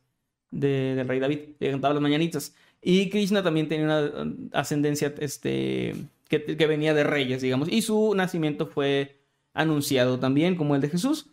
De- 0.51 0.95
del 0.95 1.07
rey 1.07 1.19
David, 1.19 1.39
que 1.59 1.71
cantaba 1.71 1.93
las 1.93 2.03
mañanitas. 2.03 2.55
Y 2.81 3.09
Krishna 3.09 3.43
también 3.43 3.67
tenía 3.67 3.85
una 3.85 4.01
eh, 4.05 4.35
ascendencia 4.53 5.13
este, 5.19 5.95
que, 6.39 6.67
venía 6.67 6.93
de 6.93 7.03
reyes, 7.03 7.41
digamos. 7.41 7.67
Y 7.69 7.81
su 7.81 8.15
nacimiento 8.15 8.65
fue 8.67 9.21
anunciado 9.53 10.17
también, 10.17 10.55
como 10.55 10.75
el 10.75 10.81
de 10.81 10.89
Jesús. 10.89 11.29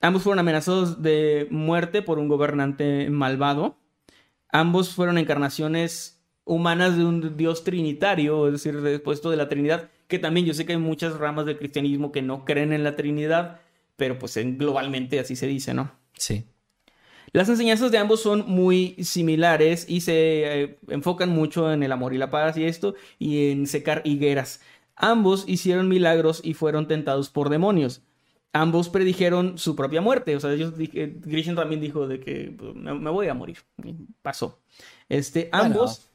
Ambos 0.00 0.22
fueron 0.22 0.38
amenazados 0.38 1.02
de 1.02 1.48
muerte 1.50 2.02
por 2.02 2.18
un 2.18 2.28
gobernante 2.28 3.08
malvado. 3.08 3.78
Ambos 4.50 4.90
fueron 4.90 5.16
encarnaciones 5.16 6.22
humanas 6.44 6.96
de 6.98 7.06
un 7.06 7.36
Dios 7.38 7.64
trinitario, 7.64 8.46
es 8.46 8.52
decir, 8.52 8.82
después 8.82 9.22
de 9.22 9.36
la 9.36 9.48
Trinidad, 9.48 9.88
que 10.08 10.18
también 10.18 10.44
yo 10.44 10.52
sé 10.52 10.66
que 10.66 10.72
hay 10.72 10.78
muchas 10.78 11.16
ramas 11.16 11.46
del 11.46 11.56
cristianismo 11.56 12.12
que 12.12 12.20
no 12.20 12.44
creen 12.44 12.74
en 12.74 12.84
la 12.84 12.96
Trinidad, 12.96 13.62
pero 13.96 14.18
pues 14.18 14.38
globalmente 14.58 15.18
así 15.18 15.36
se 15.36 15.46
dice, 15.46 15.72
¿no? 15.72 15.90
Sí. 16.12 16.44
Las 17.34 17.50
enseñanzas 17.50 17.90
de 17.90 17.98
ambos 17.98 18.22
son 18.22 18.44
muy 18.46 18.96
similares 19.02 19.84
y 19.86 20.00
se 20.00 20.62
eh, 20.62 20.78
enfocan 20.88 21.28
mucho 21.28 21.70
en 21.70 21.82
el 21.82 21.92
amor 21.92 22.14
y 22.14 22.18
la 22.18 22.30
paz 22.30 22.56
y 22.56 22.64
esto, 22.64 22.94
y 23.18 23.50
en 23.50 23.66
secar 23.66 24.00
higueras. 24.04 24.62
Ambos 24.96 25.44
hicieron 25.46 25.88
milagros 25.88 26.40
y 26.42 26.54
fueron 26.54 26.88
tentados 26.88 27.28
por 27.28 27.50
demonios 27.50 28.02
ambos 28.54 28.88
predijeron 28.88 29.58
su 29.58 29.76
propia 29.76 30.00
muerte. 30.00 30.34
O 30.36 30.40
sea, 30.40 30.52
ellos, 30.52 30.72
Grishin 30.76 31.56
también 31.56 31.80
dijo 31.80 32.08
de 32.08 32.20
que 32.20 32.54
pues, 32.56 32.74
me, 32.74 33.10
voy 33.10 33.28
a 33.28 33.34
morir. 33.34 33.58
pasó. 34.22 34.62
Este, 35.10 35.50
ambos, 35.52 36.08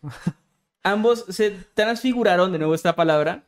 ambos 0.82 1.26
se 1.30 1.52
transfiguraron, 1.52 2.52
de 2.52 2.58
nuevo 2.58 2.74
esta 2.74 2.96
palabra, 2.96 3.44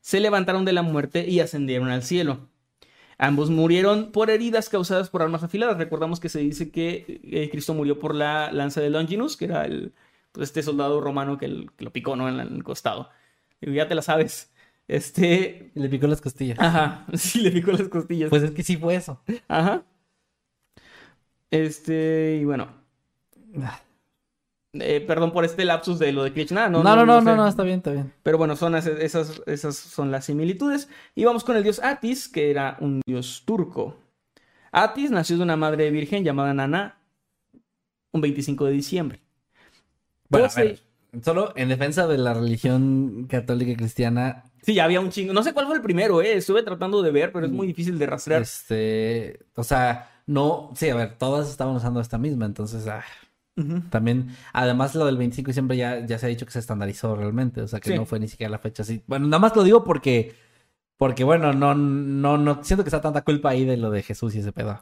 se 0.00 0.20
levantaron 0.20 0.64
de 0.64 0.72
la 0.72 0.82
muerte 0.82 1.28
y 1.28 1.40
ascendieron 1.40 1.90
al 1.90 2.04
cielo. 2.04 2.48
Ambos 3.18 3.48
murieron 3.50 4.12
por 4.12 4.28
heridas 4.28 4.68
causadas 4.68 5.08
por 5.08 5.22
armas 5.22 5.42
afiladas. 5.42 5.78
Recordamos 5.78 6.20
que 6.20 6.28
se 6.28 6.40
dice 6.40 6.70
que 6.70 7.20
eh, 7.24 7.48
Cristo 7.50 7.72
murió 7.72 7.98
por 7.98 8.14
la 8.14 8.52
lanza 8.52 8.80
de 8.80 8.90
Longinus, 8.90 9.36
que 9.36 9.46
era 9.46 9.64
el, 9.64 9.94
pues, 10.32 10.48
este 10.48 10.62
soldado 10.62 11.00
romano 11.00 11.38
que, 11.38 11.48
lo 11.48 11.92
picó 11.92 12.14
¿no? 12.16 12.28
en, 12.28 12.40
el 12.40 12.62
costado. 12.62 13.08
ya 13.60 13.88
te 13.88 13.94
la 13.94 14.02
sabes. 14.02 14.52
Este. 14.88 15.70
le 15.74 15.88
picó 15.88 16.06
las 16.06 16.20
costillas. 16.20 16.58
Ajá, 16.60 17.06
sí, 17.14 17.40
le 17.40 17.50
picó 17.50 17.72
las 17.72 17.88
costillas. 17.88 18.30
Pues 18.30 18.42
es 18.42 18.50
que 18.50 18.62
sí 18.62 18.76
fue 18.76 18.94
eso. 18.94 19.20
Ajá. 19.48 19.82
Este, 21.50 22.38
y 22.40 22.44
bueno. 22.44 22.68
Ah. 23.62 23.80
Eh, 24.80 25.00
perdón 25.00 25.32
por 25.32 25.44
este 25.44 25.64
lapsus 25.64 25.98
de 25.98 26.12
lo 26.12 26.24
de 26.24 26.32
Krishna. 26.32 26.68
No, 26.68 26.82
no, 26.82 26.96
no, 26.96 27.06
no, 27.06 27.20
no, 27.20 27.36
no, 27.36 27.48
está 27.48 27.62
bien, 27.62 27.78
está 27.78 27.92
bien. 27.92 28.12
Pero 28.22 28.38
bueno, 28.38 28.56
son 28.56 28.74
esas, 28.74 29.42
esas 29.46 29.76
son 29.76 30.10
las 30.10 30.24
similitudes. 30.26 30.88
Y 31.14 31.24
vamos 31.24 31.44
con 31.44 31.56
el 31.56 31.62
dios 31.62 31.80
Atis, 31.82 32.28
que 32.28 32.50
era 32.50 32.76
un 32.80 33.00
dios 33.06 33.42
turco. 33.44 33.96
Atis 34.72 35.10
nació 35.10 35.36
de 35.36 35.42
una 35.42 35.56
madre 35.56 35.90
virgen 35.90 36.24
llamada 36.24 36.54
Nana 36.54 36.98
un 38.12 38.20
25 38.20 38.64
de 38.66 38.72
diciembre. 38.72 39.20
Bueno, 40.28 40.48
a 40.50 40.60
ver, 40.60 40.80
solo 41.22 41.52
en 41.56 41.68
defensa 41.68 42.06
de 42.06 42.18
la 42.18 42.34
religión 42.34 43.26
católica 43.28 43.70
y 43.72 43.76
cristiana, 43.76 44.44
Sí, 44.66 44.80
había 44.80 44.98
un 44.98 45.10
chingo. 45.10 45.32
No 45.32 45.44
sé 45.44 45.52
cuál 45.52 45.66
fue 45.66 45.76
el 45.76 45.80
primero, 45.80 46.20
eh. 46.20 46.38
Estuve 46.38 46.64
tratando 46.64 47.00
de 47.00 47.12
ver, 47.12 47.30
pero 47.30 47.46
es 47.46 47.52
muy 47.52 47.68
difícil 47.68 48.00
de 48.00 48.06
rastrear. 48.06 48.42
Este, 48.42 49.38
o 49.54 49.62
sea, 49.62 50.10
no, 50.26 50.72
sí, 50.74 50.88
a 50.88 50.96
ver, 50.96 51.16
todas 51.18 51.48
estaban 51.48 51.76
usando 51.76 52.00
esta 52.00 52.18
misma, 52.18 52.46
entonces, 52.46 52.84
ah, 52.88 53.04
también, 53.90 54.28
además 54.52 54.94
lo 54.94 55.06
del 55.06 55.16
25 55.16 55.46
de 55.46 55.50
diciembre 55.50 55.76
ya, 55.76 56.04
ya 56.04 56.18
se 56.18 56.26
ha 56.26 56.28
dicho 56.28 56.44
que 56.44 56.52
se 56.52 56.58
estandarizó 56.58 57.16
realmente, 57.16 57.62
o 57.62 57.68
sea, 57.68 57.80
que 57.80 57.96
no 57.96 58.04
fue 58.04 58.20
ni 58.20 58.28
siquiera 58.28 58.50
la 58.50 58.58
fecha 58.58 58.82
así. 58.82 59.02
Bueno, 59.06 59.26
nada 59.26 59.38
más 59.38 59.56
lo 59.56 59.64
digo 59.64 59.82
porque, 59.82 60.34
porque 60.96 61.24
bueno, 61.24 61.52
no, 61.52 61.74
no, 61.74 62.36
no, 62.36 62.64
siento 62.64 62.84
que 62.84 62.88
está 62.88 63.00
tanta 63.00 63.22
culpa 63.22 63.50
ahí 63.50 63.64
de 63.64 63.76
lo 63.76 63.90
de 63.90 64.02
Jesús 64.02 64.34
y 64.34 64.40
ese 64.40 64.52
pedo. 64.52 64.78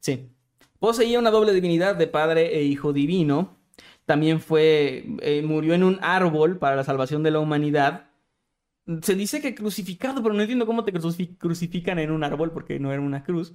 Sí. 0.00 0.30
Poseía 0.78 1.18
una 1.18 1.30
doble 1.30 1.52
divinidad 1.52 1.96
de 1.96 2.06
padre 2.06 2.56
e 2.58 2.62
hijo 2.62 2.92
divino. 2.92 3.56
También 4.06 4.40
fue, 4.40 5.06
eh, 5.20 5.42
murió 5.42 5.74
en 5.74 5.82
un 5.82 5.98
árbol 6.02 6.58
para 6.58 6.76
la 6.76 6.84
salvación 6.84 7.22
de 7.22 7.30
la 7.30 7.40
humanidad 7.40 8.06
se 9.02 9.14
dice 9.14 9.40
que 9.40 9.54
crucificado, 9.54 10.22
pero 10.22 10.34
no 10.34 10.42
entiendo 10.42 10.66
cómo 10.66 10.84
te 10.84 10.92
crucifican 10.92 11.98
en 11.98 12.10
un 12.10 12.22
árbol 12.22 12.50
porque 12.52 12.78
no 12.78 12.92
era 12.92 13.00
una 13.00 13.24
cruz. 13.24 13.54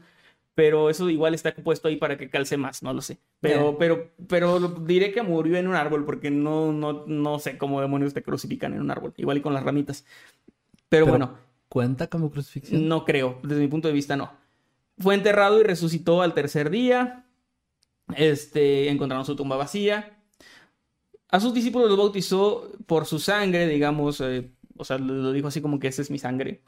Pero 0.56 0.90
eso 0.90 1.10
igual 1.10 1.34
está 1.34 1.54
puesto 1.54 1.88
ahí 1.88 1.96
para 1.96 2.18
que 2.18 2.30
calce 2.30 2.58
más, 2.58 2.84
no 2.84 2.94
lo 2.94 3.02
sé. 3.02 3.20
Pero, 3.40 3.78
pero, 3.78 4.12
pero 4.28 4.60
diré 4.60 5.12
que 5.12 5.22
murió 5.22 5.58
en 5.58 5.68
un 5.68 5.76
árbol 5.76 6.06
porque 6.06 6.32
no, 6.32 6.74
no, 6.74 7.06
no 7.08 7.40
sé 7.40 7.58
cómo 7.58 7.80
demonios 7.80 8.14
te 8.14 8.24
crucifican 8.24 8.74
en 8.74 8.82
un 8.82 8.92
árbol. 8.92 9.14
Igual 9.16 9.38
y 9.38 9.42
con 9.42 9.54
las 9.54 9.64
ramitas. 9.64 10.06
Pero, 10.90 11.06
bueno. 11.06 11.38
¿Cuenta 11.70 12.08
como 12.08 12.32
crucifixión? 12.32 12.88
No 12.88 13.06
creo, 13.06 13.40
desde 13.44 13.62
mi 13.62 13.68
punto 13.68 13.88
de 13.88 13.94
vista 13.94 14.18
no. 14.18 14.32
Fue 14.98 15.16
enterrado 15.16 15.62
y 15.62 15.64
resucitó 15.64 16.22
al 16.22 16.34
tercer 16.34 16.70
día. 16.70 17.26
Este, 18.16 18.90
encontraron 18.90 19.26
su 19.26 19.36
tumba 19.36 19.56
vacía. 19.56 20.18
A 21.30 21.40
sus 21.40 21.54
discípulos 21.54 21.88
los 21.90 21.98
bautizó 21.98 22.72
por 22.88 23.06
su 23.06 23.20
sangre, 23.20 23.68
digamos, 23.68 24.20
eh, 24.20 24.52
o 24.78 24.84
sea, 24.84 24.98
lo 24.98 25.32
dijo 25.32 25.48
así 25.48 25.62
como 25.62 25.80
que 25.80 25.88
esa 25.88 26.02
es 26.02 26.10
mi 26.10 26.18
sangre. 26.18 26.64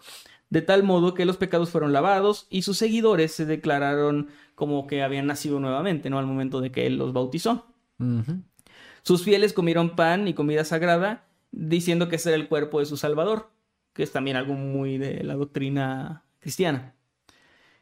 De 0.52 0.62
tal 0.62 0.84
modo 0.84 1.14
que 1.14 1.26
los 1.26 1.38
pecados 1.38 1.70
fueron 1.70 1.94
lavados 1.94 2.46
y 2.50 2.62
sus 2.64 2.78
seguidores 2.78 3.32
se 3.32 3.46
declararon 3.46 4.28
como 4.54 4.86
que 4.86 5.02
habían 5.02 5.26
nacido 5.26 5.62
nuevamente, 5.62 6.10
¿no? 6.10 6.20
Al 6.20 6.28
momento 6.28 6.60
de 6.60 6.72
que 6.74 6.86
él 6.86 6.98
los 6.98 7.14
bautizó. 7.14 7.74
Sus 9.02 9.24
fieles 9.24 9.54
comieron 9.54 9.96
pan 9.96 10.28
y 10.28 10.34
comida 10.34 10.66
sagrada, 10.66 11.26
diciendo 11.52 12.10
que 12.10 12.18
ese 12.18 12.30
era 12.30 12.36
el 12.36 12.50
cuerpo 12.50 12.80
de 12.80 12.86
su 12.86 12.98
Salvador, 12.98 13.50
que 13.94 14.04
es 14.04 14.12
también 14.12 14.36
algo 14.38 14.54
muy 14.54 14.98
de 14.98 15.24
la 15.24 15.36
doctrina 15.36 16.26
cristiana. 16.40 16.96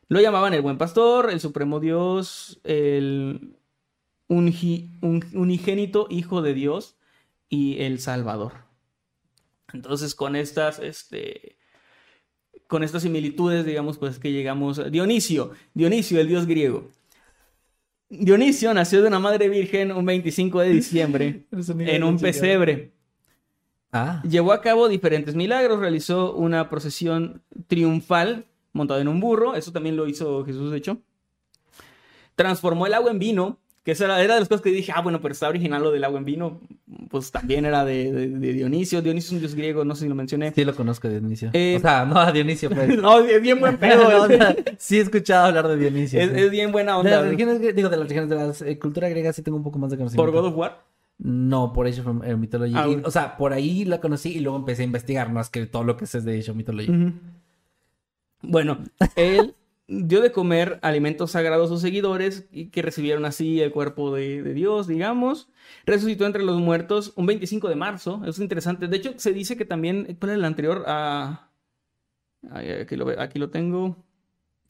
Lo 0.08 0.22
llamaban 0.22 0.54
el 0.54 0.62
buen 0.62 0.78
pastor, 0.78 1.32
el 1.32 1.40
supremo 1.40 1.80
Dios, 1.80 2.62
el 2.64 3.58
unigénito 4.28 6.08
Hijo 6.10 6.41
de 6.44 6.54
Dios 6.54 6.98
y 7.50 7.82
el 7.82 8.00
Salvador. 8.00 8.54
Entonces, 9.74 10.14
con 10.16 10.36
estas, 10.36 10.80
este, 10.80 11.59
con 12.70 12.84
estas 12.84 13.02
similitudes, 13.02 13.66
digamos, 13.66 13.98
pues 13.98 14.20
que 14.20 14.32
llegamos 14.32 14.78
a 14.78 14.84
Dionisio, 14.91 15.54
Dionisio, 15.74 16.22
el 16.22 16.28
dios 16.28 16.46
griego. 16.46 16.91
Dionisio 18.10 18.72
nació 18.76 19.02
de 19.02 19.08
una 19.08 19.18
madre 19.18 19.50
virgen 19.50 19.91
un 19.91 20.06
25 20.06 20.60
de 20.60 20.70
diciembre 20.70 21.46
en 21.52 22.04
un 22.04 22.20
pesebre. 22.20 22.91
Ah. 23.91 24.22
Llevó 24.24 24.54
a 24.54 24.62
cabo 24.62 24.88
diferentes 24.88 25.34
milagros, 25.34 25.80
realizó 25.80 26.36
una 26.36 26.70
procesión 26.70 27.41
triunfal 27.66 28.46
montada 28.72 29.02
en 29.02 29.08
un 29.08 29.20
burro, 29.20 29.56
eso 29.56 29.72
también 29.72 29.96
lo 29.98 30.08
hizo 30.08 30.46
Jesús, 30.46 30.70
de 30.70 30.78
hecho. 30.78 31.00
Transformó 32.36 32.86
el 32.86 32.94
agua 32.94 33.10
en 33.10 33.18
vino, 33.18 33.58
que 33.84 33.91
esa 33.91 34.06
era, 34.06 34.18
de 34.18 34.27
las 34.27 34.49
cosas 34.49 34.61
que 34.61 34.72
dije, 34.72 34.91
ah, 34.93 35.01
bueno, 35.01 35.22
pero 35.22 35.31
está 35.31 35.47
original 35.47 35.81
lo 35.81 35.91
del 35.91 36.03
agua 36.03 36.19
en 36.19 36.26
vino, 36.26 36.61
pues 37.10 37.31
también 37.31 37.65
era 37.65 37.85
de, 37.85 38.27
Dionisio. 38.27 39.01
Dionisio 39.01 39.27
es 39.27 39.34
un 39.34 39.39
dios 39.39 39.56
griego, 39.56 39.85
no 39.85 39.95
sé 39.95 40.03
si 40.03 40.10
lo 40.10 40.15
mencioné. 40.15 40.51
Sí, 40.53 40.65
lo 40.65 40.76
conozco, 40.76 41.07
Dionisio. 41.07 41.51
Eh, 41.53 41.76
o 41.77 41.80
sea, 41.80 42.06
no 42.06 42.18
a 42.18 42.31
Dionisio, 42.31 42.69
pues. 42.76 42.97
no, 42.97 43.19
es 43.19 43.41
bien 43.41 43.60
buen 43.60 43.77
pedo. 43.77 44.27
sí 44.77 44.97
he 44.97 45.01
escuchado 45.01 45.45
hablar 45.45 45.68
de 45.68 45.77
Dionisio. 45.77 46.19
Es, 46.19 46.51
bien 46.51 46.72
buena 46.72 46.97
onda. 46.97 47.10
De 47.10 47.15
las 47.15 47.26
religiones, 47.26 47.76
digo, 47.76 47.89
de 47.89 47.97
las 47.97 48.07
religiones, 48.07 48.30
de 48.30 48.35
la 48.35 48.72
eh, 48.72 48.77
cultura 48.77 49.07
griega 49.10 49.31
sí 49.34 49.41
tengo 49.41 49.57
un 49.57 49.64
poco 49.64 49.80
más 49.80 49.91
de 49.91 49.97
conocimiento. 49.97 50.31
¿Por 50.31 50.41
God 50.41 50.49
of 50.49 50.57
War? 50.57 50.84
No, 51.19 51.73
por 51.73 51.85
Age 51.85 52.01
of 52.01 52.07
Mythology. 52.38 52.73
Ah, 52.76 52.88
o 53.03 53.11
sea, 53.11 53.38
por 53.38 53.53
ahí 53.53 53.85
la 53.85 53.99
conocí 53.99 54.30
y 54.30 54.39
luego 54.39 54.57
empecé 54.57 54.84
a 54.84 54.85
investigar 54.85 55.31
más 55.31 55.49
que 55.49 55.65
todo 55.65 55.84
lo 55.84 55.97
que 55.97 56.06
sé 56.06 56.22
de 56.22 56.39
Age 56.39 56.51
of 56.51 56.57
Mythology. 56.57 57.14
Bueno, 58.41 58.80
él 59.15 59.53
dio 59.90 60.22
de 60.22 60.32
comer 60.32 60.80
alimentos 60.82 61.32
sagrados 61.32 61.70
a 61.70 61.74
sus 61.74 61.82
seguidores 61.82 62.48
y 62.52 62.68
que 62.68 62.82
recibieron 62.82 63.26
así 63.26 63.60
el 63.61 63.72
cuerpo 63.72 64.14
de, 64.14 64.53
Dios, 64.53 64.88
digamos. 64.88 65.49
Resucitó 65.86 66.26
entre 66.26 66.44
los 66.44 66.60
muertos 66.60 67.14
un 67.16 67.26
25 67.26 67.68
de 67.68 67.76
marzo. 67.76 68.20
Eso 68.22 68.30
es 68.30 68.40
interesante. 68.40 68.88
De 68.88 68.98
hecho, 68.98 69.14
se 69.18 69.34
dice 69.34 69.57
que 69.57 69.66
también, 69.66 70.18
¿cuál 70.20 70.32
es 70.32 70.38
el 70.38 70.45
anterior? 70.45 70.84
a 70.88 71.49
aquí, 72.52 72.95
lo, 72.95 73.10
aquí 73.20 73.40
lo 73.40 73.49
tengo. 73.49 73.98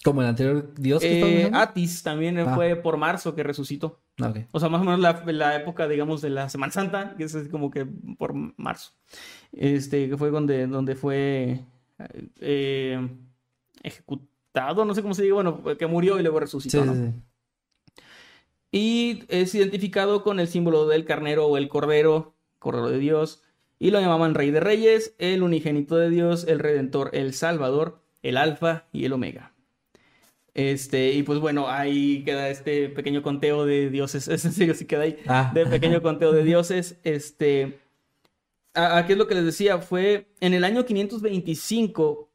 ¿Como 0.03 0.21
el 0.21 0.29
anterior 0.29 0.73
Dios 0.75 1.01
que 1.01 1.41
eh, 1.41 1.51
Atis 1.53 2.03
también 2.03 2.39
ah. 2.39 2.55
fue 2.55 2.77
por 2.77 2.95
marzo 2.95 3.35
que 3.35 3.43
resucitó. 3.43 3.99
Ah, 4.21 4.33
o 4.51 4.59
sea, 4.59 4.69
más 4.69 4.81
o 4.81 4.85
menos 4.85 4.99
la, 4.99 5.55
época, 5.55 5.87
digamos, 5.87 6.21
de 6.21 6.29
la 6.29 6.47
Semana 6.49 6.71
Santa, 6.71 7.15
que 7.17 7.25
es 7.25 7.35
así 7.35 7.49
como 7.49 7.69
que 7.69 7.85
por 8.17 8.33
marzo. 8.57 8.93
Este, 9.51 10.09
que 10.09 10.17
fue 10.17 10.29
donde, 10.29 10.67
donde 10.67 10.95
fue 10.95 11.65
eh, 12.39 13.09
ejecutado 13.83 14.28
no 14.53 14.95
sé 14.95 15.01
cómo 15.01 15.13
se 15.13 15.23
diga, 15.23 15.35
bueno, 15.35 15.63
que 15.77 15.87
murió 15.87 16.19
y 16.19 16.23
luego 16.23 16.39
resucitó. 16.39 16.83
Y 18.71 19.23
es 19.29 19.55
identificado 19.55 20.23
con 20.23 20.39
el 20.39 20.47
símbolo 20.47 20.87
del 20.87 21.05
carnero 21.05 21.47
o 21.47 21.57
el 21.57 21.69
cordero, 21.69 22.35
cordero 22.59 22.89
de 22.89 22.99
Dios, 22.99 23.41
y 23.79 23.91
lo 23.91 23.99
llamaban 23.99 24.35
Rey 24.35 24.51
de 24.51 24.59
Reyes, 24.59 25.15
el 25.17 25.41
unigénito 25.41 25.95
de 25.95 26.09
Dios, 26.09 26.45
el 26.47 26.59
Redentor, 26.59 27.09
el 27.13 27.33
Salvador, 27.33 28.01
el 28.21 28.37
Alfa 28.37 28.85
y 28.91 29.05
el 29.05 29.13
Omega. 29.13 29.53
Este, 30.53 31.13
y 31.13 31.23
pues 31.23 31.39
bueno, 31.39 31.69
ahí 31.69 32.23
queda 32.25 32.49
este 32.49 32.89
pequeño 32.89 33.21
conteo 33.21 33.65
de 33.65 33.89
dioses. 33.89 34.27
Es 34.27 34.45
en 34.45 34.51
serio, 34.51 34.73
sí 34.75 34.85
queda 34.85 35.03
ahí. 35.03 35.17
Ah. 35.27 35.51
De 35.53 35.65
pequeño 35.65 36.01
conteo 36.01 36.31
de 36.31 36.43
dioses. 36.43 36.99
Este. 37.03 37.79
Aquí 38.73 39.13
es 39.13 39.17
lo 39.17 39.27
que 39.27 39.35
les 39.35 39.45
decía. 39.45 39.79
Fue 39.79 40.27
en 40.41 40.53
el 40.53 40.63
año 40.63 40.85
525 40.85 42.28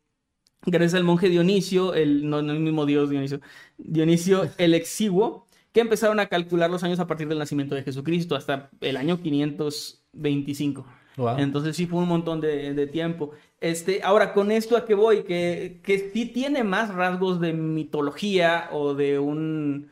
gracias 0.66 0.94
al 0.94 1.04
monje 1.04 1.28
Dionisio, 1.28 1.94
el, 1.94 2.28
no, 2.28 2.40
el 2.40 2.60
mismo 2.60 2.86
dios 2.86 3.10
Dionisio, 3.10 3.40
Dionisio 3.78 4.48
el 4.58 4.74
exiguo, 4.74 5.46
que 5.72 5.80
empezaron 5.80 6.20
a 6.20 6.26
calcular 6.26 6.70
los 6.70 6.84
años 6.84 7.00
a 7.00 7.06
partir 7.06 7.28
del 7.28 7.38
nacimiento 7.38 7.74
de 7.74 7.82
Jesucristo 7.82 8.36
hasta 8.36 8.70
el 8.80 8.96
año 8.96 9.20
525. 9.20 10.86
Wow. 11.16 11.38
Entonces 11.38 11.76
sí 11.76 11.86
fue 11.86 12.00
un 12.00 12.08
montón 12.08 12.40
de, 12.40 12.74
de 12.74 12.86
tiempo. 12.86 13.32
Este, 13.60 14.02
ahora, 14.02 14.32
con 14.32 14.50
esto 14.50 14.76
a 14.76 14.84
qué 14.84 14.94
voy, 14.94 15.22
que, 15.22 15.80
que 15.82 16.10
sí 16.12 16.26
tiene 16.26 16.64
más 16.64 16.92
rasgos 16.94 17.40
de 17.40 17.52
mitología 17.52 18.68
o 18.72 18.94
de 18.94 19.18
un, 19.18 19.90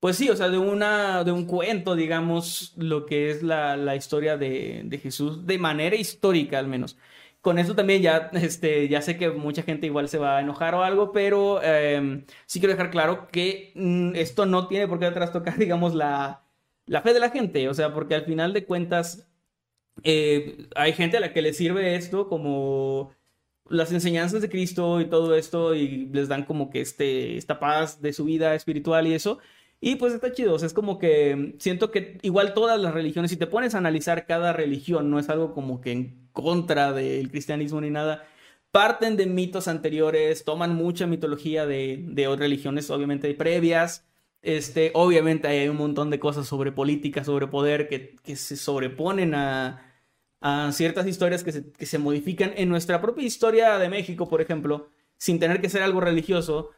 pues 0.00 0.16
sí, 0.16 0.30
o 0.30 0.36
sea, 0.36 0.48
de 0.48 0.58
una, 0.58 1.24
de 1.24 1.32
un 1.32 1.44
cuento, 1.46 1.96
digamos, 1.96 2.74
lo 2.76 3.06
que 3.06 3.30
es 3.30 3.42
la, 3.42 3.76
la 3.76 3.96
historia 3.96 4.36
de, 4.36 4.82
de 4.84 4.98
Jesús, 4.98 5.46
de 5.46 5.58
manera 5.58 5.96
histórica 5.96 6.58
al 6.58 6.68
menos. 6.68 6.96
Con 7.40 7.58
eso 7.58 7.74
también 7.74 8.02
ya, 8.02 8.30
este, 8.34 8.88
ya 8.88 9.02
sé 9.02 9.16
que 9.16 9.30
mucha 9.30 9.62
gente 9.62 9.86
igual 9.86 10.08
se 10.08 10.18
va 10.18 10.38
a 10.38 10.40
enojar 10.40 10.74
o 10.74 10.82
algo, 10.82 11.12
pero 11.12 11.60
eh, 11.62 12.24
sí 12.46 12.60
quiero 12.60 12.74
dejar 12.74 12.90
claro 12.90 13.28
que 13.28 13.72
mm, 13.74 14.16
esto 14.16 14.46
no 14.46 14.68
tiene 14.68 14.88
por 14.88 14.98
qué 14.98 15.10
trastocar, 15.10 15.56
digamos, 15.58 15.94
la, 15.94 16.44
la 16.86 17.02
fe 17.02 17.12
de 17.14 17.20
la 17.20 17.30
gente, 17.30 17.68
o 17.68 17.74
sea, 17.74 17.94
porque 17.94 18.14
al 18.14 18.24
final 18.24 18.52
de 18.52 18.64
cuentas 18.66 19.28
eh, 20.04 20.68
hay 20.76 20.92
gente 20.92 21.16
a 21.16 21.20
la 21.20 21.32
que 21.32 21.42
le 21.42 21.52
sirve 21.52 21.96
esto 21.96 22.28
como 22.28 23.12
las 23.68 23.92
enseñanzas 23.92 24.42
de 24.42 24.48
Cristo 24.48 25.00
y 25.00 25.06
todo 25.06 25.34
esto 25.36 25.74
y 25.74 26.06
les 26.06 26.28
dan 26.28 26.44
como 26.44 26.70
que 26.70 26.80
este, 26.80 27.36
esta 27.36 27.60
paz 27.60 28.00
de 28.00 28.12
su 28.12 28.24
vida 28.24 28.54
espiritual 28.54 29.06
y 29.06 29.14
eso. 29.14 29.38
Y 29.80 29.96
pues 29.96 30.12
está 30.12 30.32
chido, 30.32 30.54
o 30.54 30.58
sea, 30.58 30.66
es 30.66 30.74
como 30.74 30.98
que 30.98 31.54
siento 31.60 31.90
que 31.92 32.18
igual 32.22 32.52
todas 32.54 32.80
las 32.80 32.92
religiones, 32.94 33.30
si 33.30 33.36
te 33.36 33.46
pones 33.46 33.74
a 33.74 33.78
analizar 33.78 34.26
cada 34.26 34.52
religión, 34.52 35.08
no 35.10 35.18
es 35.20 35.28
algo 35.28 35.54
como 35.54 35.80
que 35.80 36.14
contra 36.42 36.92
del 36.92 37.30
cristianismo 37.30 37.80
ni 37.80 37.90
nada, 37.90 38.26
parten 38.70 39.16
de 39.16 39.26
mitos 39.26 39.68
anteriores, 39.68 40.44
toman 40.44 40.74
mucha 40.74 41.06
mitología 41.06 41.66
de, 41.66 42.04
de 42.06 42.36
religiones, 42.36 42.90
obviamente 42.90 43.32
previas, 43.34 44.06
este, 44.42 44.92
obviamente 44.94 45.48
hay 45.48 45.68
un 45.68 45.76
montón 45.76 46.10
de 46.10 46.20
cosas 46.20 46.46
sobre 46.46 46.72
política, 46.72 47.24
sobre 47.24 47.48
poder, 47.48 47.88
que, 47.88 48.16
que 48.22 48.36
se 48.36 48.56
sobreponen 48.56 49.34
a, 49.34 49.82
a 50.40 50.70
ciertas 50.72 51.06
historias 51.06 51.42
que 51.44 51.52
se, 51.52 51.72
que 51.72 51.86
se 51.86 51.98
modifican 51.98 52.52
en 52.56 52.68
nuestra 52.68 53.00
propia 53.00 53.26
historia 53.26 53.78
de 53.78 53.88
México, 53.88 54.28
por 54.28 54.40
ejemplo, 54.40 54.90
sin 55.16 55.38
tener 55.40 55.60
que 55.60 55.68
ser 55.68 55.82
algo 55.82 56.00
religioso, 56.00 56.70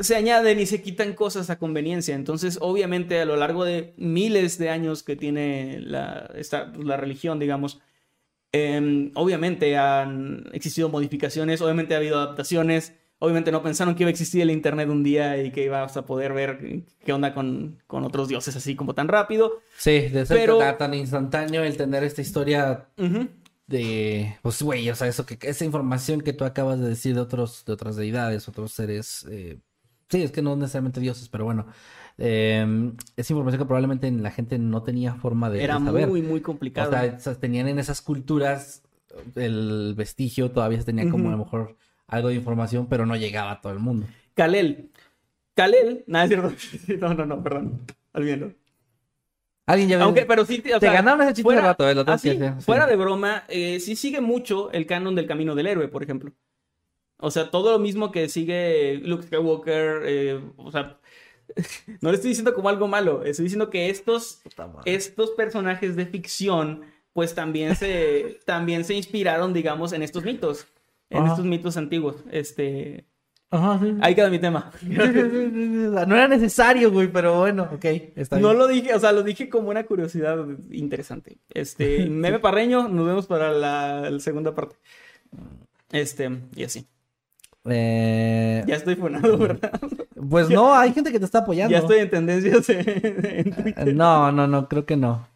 se 0.00 0.16
añaden 0.16 0.60
y 0.60 0.66
se 0.66 0.82
quitan 0.82 1.14
cosas 1.14 1.50
a 1.50 1.58
conveniencia. 1.58 2.14
Entonces, 2.14 2.58
obviamente, 2.60 3.20
a 3.20 3.24
lo 3.24 3.36
largo 3.36 3.64
de 3.64 3.92
miles 3.96 4.56
de 4.58 4.70
años 4.70 5.02
que 5.02 5.16
tiene 5.16 5.80
la, 5.80 6.30
esta, 6.36 6.72
la 6.78 6.96
religión, 6.96 7.38
digamos, 7.38 7.80
eh, 8.52 9.10
obviamente 9.14 9.76
han 9.76 10.48
existido 10.52 10.88
modificaciones, 10.88 11.60
obviamente 11.60 11.94
ha 11.94 11.98
habido 11.98 12.18
adaptaciones, 12.18 12.94
obviamente 13.18 13.52
no 13.52 13.62
pensaron 13.62 13.94
que 13.94 14.02
iba 14.02 14.08
a 14.08 14.10
existir 14.12 14.40
el 14.42 14.50
Internet 14.50 14.88
un 14.88 15.02
día 15.02 15.42
y 15.42 15.50
que 15.52 15.64
ibas 15.64 15.96
a 15.96 16.06
poder 16.06 16.32
ver 16.32 16.82
qué 17.04 17.12
onda 17.12 17.34
con, 17.34 17.78
con 17.86 18.04
otros 18.04 18.28
dioses 18.28 18.56
así 18.56 18.74
como 18.76 18.94
tan 18.94 19.08
rápido. 19.08 19.60
Sí, 19.76 20.08
de 20.08 20.24
ser 20.26 20.36
Pero- 20.38 20.58
tan, 20.58 20.78
tan 20.78 20.94
instantáneo 20.94 21.62
el 21.62 21.76
tener 21.76 22.02
esta 22.02 22.22
historia 22.22 22.88
de, 23.66 24.36
pues 24.42 24.62
güey, 24.62 24.90
o 24.90 24.94
sea, 24.96 25.06
eso 25.06 25.26
que 25.26 25.38
esa 25.42 25.64
información 25.64 26.20
que 26.22 26.32
tú 26.32 26.44
acabas 26.44 26.80
de 26.80 26.88
decir 26.88 27.14
de 27.14 27.20
otros, 27.20 27.64
de 27.64 27.72
otras 27.72 27.94
deidades, 27.96 28.48
otros 28.48 28.72
seres, 28.72 29.26
eh, 29.30 29.58
sí, 30.08 30.22
es 30.22 30.32
que 30.32 30.42
no 30.42 30.56
necesariamente 30.56 30.98
dioses, 31.00 31.28
pero 31.28 31.44
bueno, 31.44 31.66
eh, 32.20 32.92
es 33.16 33.30
información 33.30 33.58
que 33.60 33.66
probablemente 33.66 34.10
la 34.10 34.30
gente 34.30 34.58
no 34.58 34.82
tenía 34.82 35.14
forma 35.14 35.50
de, 35.50 35.64
Era 35.64 35.78
de 35.78 35.84
saber. 35.84 36.06
muy, 36.08 36.22
muy 36.22 36.40
O 36.40 36.42
complicado. 36.42 36.90
sea, 36.90 37.04
esas- 37.06 37.40
tenían 37.40 37.66
en 37.68 37.78
esas 37.78 38.00
culturas 38.02 38.82
el 39.34 39.94
vestigio, 39.96 40.50
todavía 40.52 40.78
se 40.78 40.84
tenía 40.84 41.10
como 41.10 41.28
a 41.28 41.32
lo 41.32 41.38
mejor 41.38 41.76
algo 42.06 42.28
de 42.28 42.34
información, 42.36 42.86
pero 42.88 43.06
no 43.06 43.16
llegaba 43.16 43.50
a 43.52 43.60
todo 43.60 43.72
el 43.72 43.78
mundo. 43.80 44.06
Kalel. 44.34 44.90
Kalel, 45.54 46.04
nada, 46.06 46.24
es 46.26 46.30
cierto. 46.30 46.52
No, 47.00 47.14
no, 47.14 47.26
no, 47.26 47.42
perdón. 47.42 47.80
Olvídalo. 48.14 48.52
Alguien 49.66 49.88
ya 49.88 50.02
Aunque, 50.02 50.24
pero 50.26 50.44
sí, 50.44 50.58
o 50.74 50.80
te 50.80 50.86
sea, 50.86 50.92
ganaron 50.92 51.20
ese 51.22 51.30
chiste 51.30 51.42
fuera- 51.44 51.60
de 51.62 51.66
rato, 51.68 51.88
eh, 51.88 51.94
lo 51.94 52.04
que 52.04 52.18
sí. 52.18 52.38
Fuera 52.60 52.86
de 52.86 52.96
broma, 52.96 53.44
eh, 53.48 53.78
sí 53.80 53.94
sigue 53.96 54.20
mucho 54.20 54.70
el 54.72 54.86
canon 54.86 55.14
del 55.14 55.26
camino 55.26 55.54
del 55.54 55.66
héroe, 55.68 55.86
por 55.88 56.02
ejemplo. 56.02 56.32
O 57.18 57.30
sea, 57.30 57.50
todo 57.50 57.72
lo 57.72 57.78
mismo 57.78 58.10
que 58.10 58.28
sigue 58.28 59.00
Luke 59.04 59.24
Skywalker, 59.24 60.02
eh, 60.06 60.40
o 60.56 60.72
sea, 60.72 60.98
no 62.00 62.10
le 62.10 62.16
estoy 62.16 62.30
diciendo 62.30 62.54
como 62.54 62.68
algo 62.68 62.88
malo, 62.88 63.24
estoy 63.24 63.44
diciendo 63.44 63.70
que 63.70 63.90
estos, 63.90 64.42
estos 64.84 65.30
personajes 65.30 65.96
de 65.96 66.06
ficción, 66.06 66.82
pues 67.12 67.34
también 67.34 67.76
se, 67.76 68.38
también 68.46 68.84
se 68.84 68.94
inspiraron, 68.94 69.52
digamos, 69.52 69.92
en 69.92 70.02
estos 70.02 70.24
mitos, 70.24 70.66
en 71.10 71.22
Ajá. 71.22 71.30
estos 71.30 71.44
mitos 71.44 71.76
antiguos. 71.76 72.16
Este, 72.30 73.04
Ajá, 73.50 73.80
sí. 73.82 73.96
ahí 74.00 74.14
queda 74.14 74.30
mi 74.30 74.38
tema. 74.38 74.70
No 74.80 76.16
era 76.16 76.28
necesario, 76.28 76.90
güey, 76.90 77.08
pero 77.08 77.40
bueno, 77.40 77.68
ok, 77.72 77.84
está 78.16 78.36
bien. 78.36 78.42
No 78.42 78.54
lo 78.54 78.66
dije, 78.66 78.94
o 78.94 79.00
sea, 79.00 79.12
lo 79.12 79.22
dije 79.22 79.48
como 79.48 79.70
una 79.70 79.84
curiosidad 79.84 80.46
interesante. 80.70 81.38
Este, 81.52 82.08
meme 82.08 82.38
parreño, 82.38 82.88
nos 82.88 83.06
vemos 83.06 83.26
para 83.26 83.52
la, 83.52 84.08
la 84.10 84.20
segunda 84.20 84.54
parte. 84.54 84.76
Este, 85.90 86.30
y 86.54 86.64
así. 86.64 86.86
Eh, 87.66 88.64
Ya 88.66 88.76
estoy 88.76 88.94
funado, 88.96 89.36
¿verdad? 89.38 89.78
Pues 90.28 90.48
no, 90.48 90.74
hay 90.74 90.92
gente 90.92 91.12
que 91.12 91.18
te 91.18 91.24
está 91.24 91.38
apoyando. 91.40 91.72
Ya 91.72 91.78
estoy 91.78 91.98
en 91.98 92.10
tendencias 92.10 92.68
en, 92.70 92.84
Twitter. 93.52 93.88
Eh, 93.88 93.92
No, 93.94 94.32
no, 94.32 94.46
no, 94.46 94.68
creo 94.68 94.86
que 94.86 94.96
no. 94.96 95.26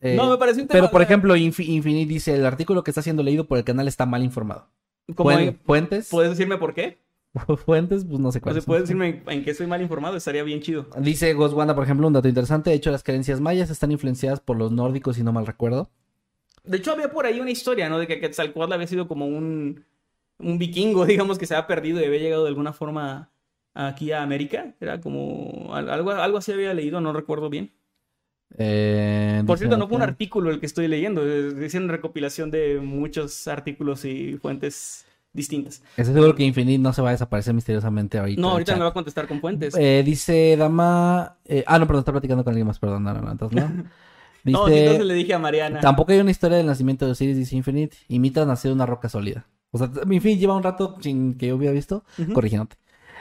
Eh, 0.00 0.14
No, 0.16 0.30
me 0.30 0.36
pareció 0.36 0.62
un 0.62 0.68
tema, 0.68 0.80
Pero, 0.80 0.90
por 0.90 1.02
ejemplo, 1.02 1.34
Infi- 1.36 1.66
Infinite 1.68 2.08
dice, 2.08 2.34
el 2.34 2.44
artículo 2.46 2.84
que 2.84 2.90
está 2.90 3.02
siendo 3.02 3.22
leído 3.22 3.46
por 3.46 3.58
el 3.58 3.64
canal 3.64 3.88
está 3.88 4.06
mal 4.06 4.22
informado. 4.22 4.68
como 5.14 5.30
Puen- 5.30 5.40
en- 5.48 5.58
¿Fuentes? 5.64 6.08
¿Puedes 6.10 6.30
decirme 6.30 6.56
por 6.58 6.74
qué? 6.74 6.98
Fuentes, 7.66 8.04
pues 8.04 8.20
no 8.20 8.30
sé 8.30 8.38
O 8.38 8.42
cuál. 8.42 8.54
sea, 8.54 8.62
puedes 8.64 8.84
decirme 8.84 9.08
en, 9.08 9.22
en 9.26 9.44
qué 9.44 9.50
estoy 9.50 9.66
mal 9.66 9.82
informado, 9.82 10.16
estaría 10.16 10.42
bien 10.44 10.60
chido. 10.60 10.86
Dice 10.98 11.32
Ghost 11.34 11.54
Wanda, 11.54 11.74
por 11.74 11.82
ejemplo, 11.84 12.06
un 12.06 12.12
dato 12.12 12.28
interesante. 12.28 12.70
De 12.70 12.76
hecho, 12.76 12.92
las 12.92 13.02
creencias 13.02 13.40
mayas 13.40 13.70
están 13.70 13.90
influenciadas 13.90 14.38
por 14.40 14.56
los 14.56 14.70
nórdicos, 14.70 15.16
si 15.16 15.24
no 15.24 15.32
mal 15.32 15.46
recuerdo. 15.46 15.90
De 16.62 16.76
hecho, 16.78 16.92
había 16.92 17.10
por 17.10 17.26
ahí 17.26 17.40
una 17.40 17.50
historia, 17.50 17.88
¿no? 17.88 17.98
De 17.98 18.06
que 18.06 18.20
Quetzalcóatl 18.20 18.72
había 18.72 18.86
sido 18.86 19.08
como 19.08 19.26
un, 19.26 19.84
un 20.38 20.58
vikingo, 20.58 21.06
digamos, 21.06 21.38
que 21.38 21.46
se 21.46 21.54
había 21.54 21.66
perdido 21.66 22.00
y 22.00 22.04
había 22.04 22.20
llegado 22.20 22.44
de 22.44 22.48
alguna 22.50 22.72
forma 22.72 23.30
aquí 23.74 24.12
a 24.12 24.22
América. 24.22 24.74
Era 24.80 25.00
como 25.00 25.74
al- 25.74 25.90
algo, 25.90 26.10
algo 26.12 26.38
así 26.38 26.52
había 26.52 26.74
leído, 26.74 27.00
no 27.00 27.12
recuerdo 27.12 27.50
bien. 27.50 27.72
Eh, 28.56 29.42
Por 29.46 29.58
cierto, 29.58 29.76
no 29.76 29.88
fue 29.88 29.96
un 29.96 30.02
artículo 30.02 30.50
el 30.50 30.60
que 30.60 30.66
estoy 30.66 30.86
leyendo, 30.86 31.26
es 31.26 31.74
una 31.74 31.92
recopilación 31.92 32.50
de 32.50 32.78
muchos 32.80 33.48
artículos 33.48 34.04
y 34.04 34.38
fuentes 34.40 35.06
distintas. 35.32 35.82
Estoy 35.96 36.14
seguro 36.14 36.34
que 36.36 36.44
Infinite 36.44 36.78
no 36.78 36.92
se 36.92 37.02
va 37.02 37.08
a 37.08 37.12
desaparecer 37.12 37.52
misteriosamente 37.52 38.18
ahorita. 38.18 38.40
No, 38.40 38.50
ahorita 38.50 38.74
me 38.76 38.82
va 38.82 38.88
a 38.90 38.92
contestar 38.92 39.26
con 39.26 39.40
fuentes. 39.40 39.74
Eh, 39.76 40.02
dice 40.04 40.56
Dama... 40.56 41.38
eh, 41.44 41.64
ah, 41.66 41.78
no, 41.80 41.86
perdón, 41.88 42.00
está 42.02 42.12
platicando 42.12 42.44
con 42.44 42.52
alguien 42.52 42.66
más, 42.68 42.78
perdón. 42.78 43.02
No, 43.02 43.12
no, 43.12 43.22
no, 43.22 43.32
entonces 43.32 43.60
no. 43.60 43.68
Dice... 44.44 44.58
No, 44.58 44.68
entonces 44.68 45.06
le 45.06 45.14
dije 45.14 45.32
a 45.32 45.38
Mariana. 45.38 45.80
Tampoco 45.80 46.12
hay 46.12 46.18
una 46.20 46.30
historia 46.30 46.58
del 46.58 46.66
nacimiento 46.66 47.06
de 47.06 47.12
Osiris, 47.12 47.36
dice 47.36 47.56
Infinite. 47.56 47.96
Nació 48.46 48.70
de 48.70 48.74
una 48.74 48.84
roca 48.84 49.08
sólida. 49.08 49.46
O 49.74 49.78
sea, 49.78 49.90
Infinite 50.08 50.38
lleva 50.38 50.54
un 50.56 50.62
rato 50.62 50.96
sin 51.00 51.34
que 51.34 51.48
yo 51.48 51.56
hubiera 51.56 51.72
visto. 51.72 52.04
Ujú. 52.18 52.32
Corrigiéndote. 52.32 52.76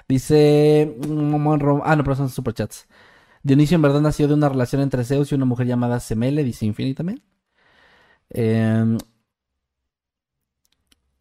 Dice... 0.08 0.96
mm, 1.08 1.82
Ah, 1.84 1.96
no, 1.96 2.04
pero 2.04 2.16
son 2.16 2.30
superchats. 2.30 2.88
Dionisio 3.42 3.76
en 3.76 3.82
verdad 3.82 4.02
nació 4.02 4.28
de 4.28 4.36
una 4.36 4.50
relación 4.50 4.82
entre 4.82 5.04
Zeus 5.04 5.32
y 5.32 5.36
una 5.36 5.46
mujer 5.46 5.66
llamada 5.66 6.00
Semele, 6.00 6.44
dice 6.44 6.66
Infinite 6.66 6.96
también. 6.98 7.24
Eh, 8.30 8.98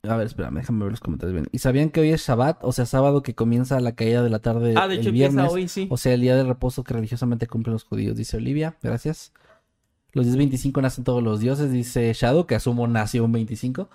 A 0.04 0.16
ver, 0.16 0.26
espérame, 0.26 0.56
déjame 0.56 0.82
ver 0.84 0.90
los 0.90 1.00
comentarios 1.00 1.32
bien. 1.34 1.48
¿Y 1.52 1.59
sabían 1.59 1.90
que 1.90 2.00
hoy 2.00 2.10
es 2.10 2.22
Shabbat? 2.26 2.59
O 2.64 2.72
sea, 2.72 2.86
sábado 2.86 3.22
que 3.22 3.34
comienza 3.34 3.78
la 3.80 3.94
caída 3.94 4.22
de 4.22 4.30
la 4.30 4.40
tarde 4.40 4.74
ah, 4.76 4.88
de 4.88 4.94
hecho 4.96 5.09
el 5.09 5.14
empieza 5.14 5.30
viernes. 5.32 5.52
hoy, 5.52 5.68
sí. 5.68 5.86
O 5.90 5.96
sea, 5.96 6.12
el 6.14 6.20
día 6.20 6.34
de 6.36 6.42
reposo 6.44 6.82
que 6.84 6.92
religiosamente 6.94 7.46
cumplen 7.46 7.72
los 7.74 7.84
judíos, 7.84 8.16
dice 8.16 8.36
Olivia. 8.36 8.76
Gracias. 8.82 9.32
Los 10.12 10.26
días 10.26 10.36
25 10.36 10.82
nacen 10.82 11.04
todos 11.04 11.22
los 11.22 11.40
dioses, 11.40 11.72
dice 11.72 12.12
Shadow, 12.12 12.46
que 12.46 12.54
asumo 12.54 12.86
nació 12.86 13.24
un 13.24 13.32
25. 13.32 13.88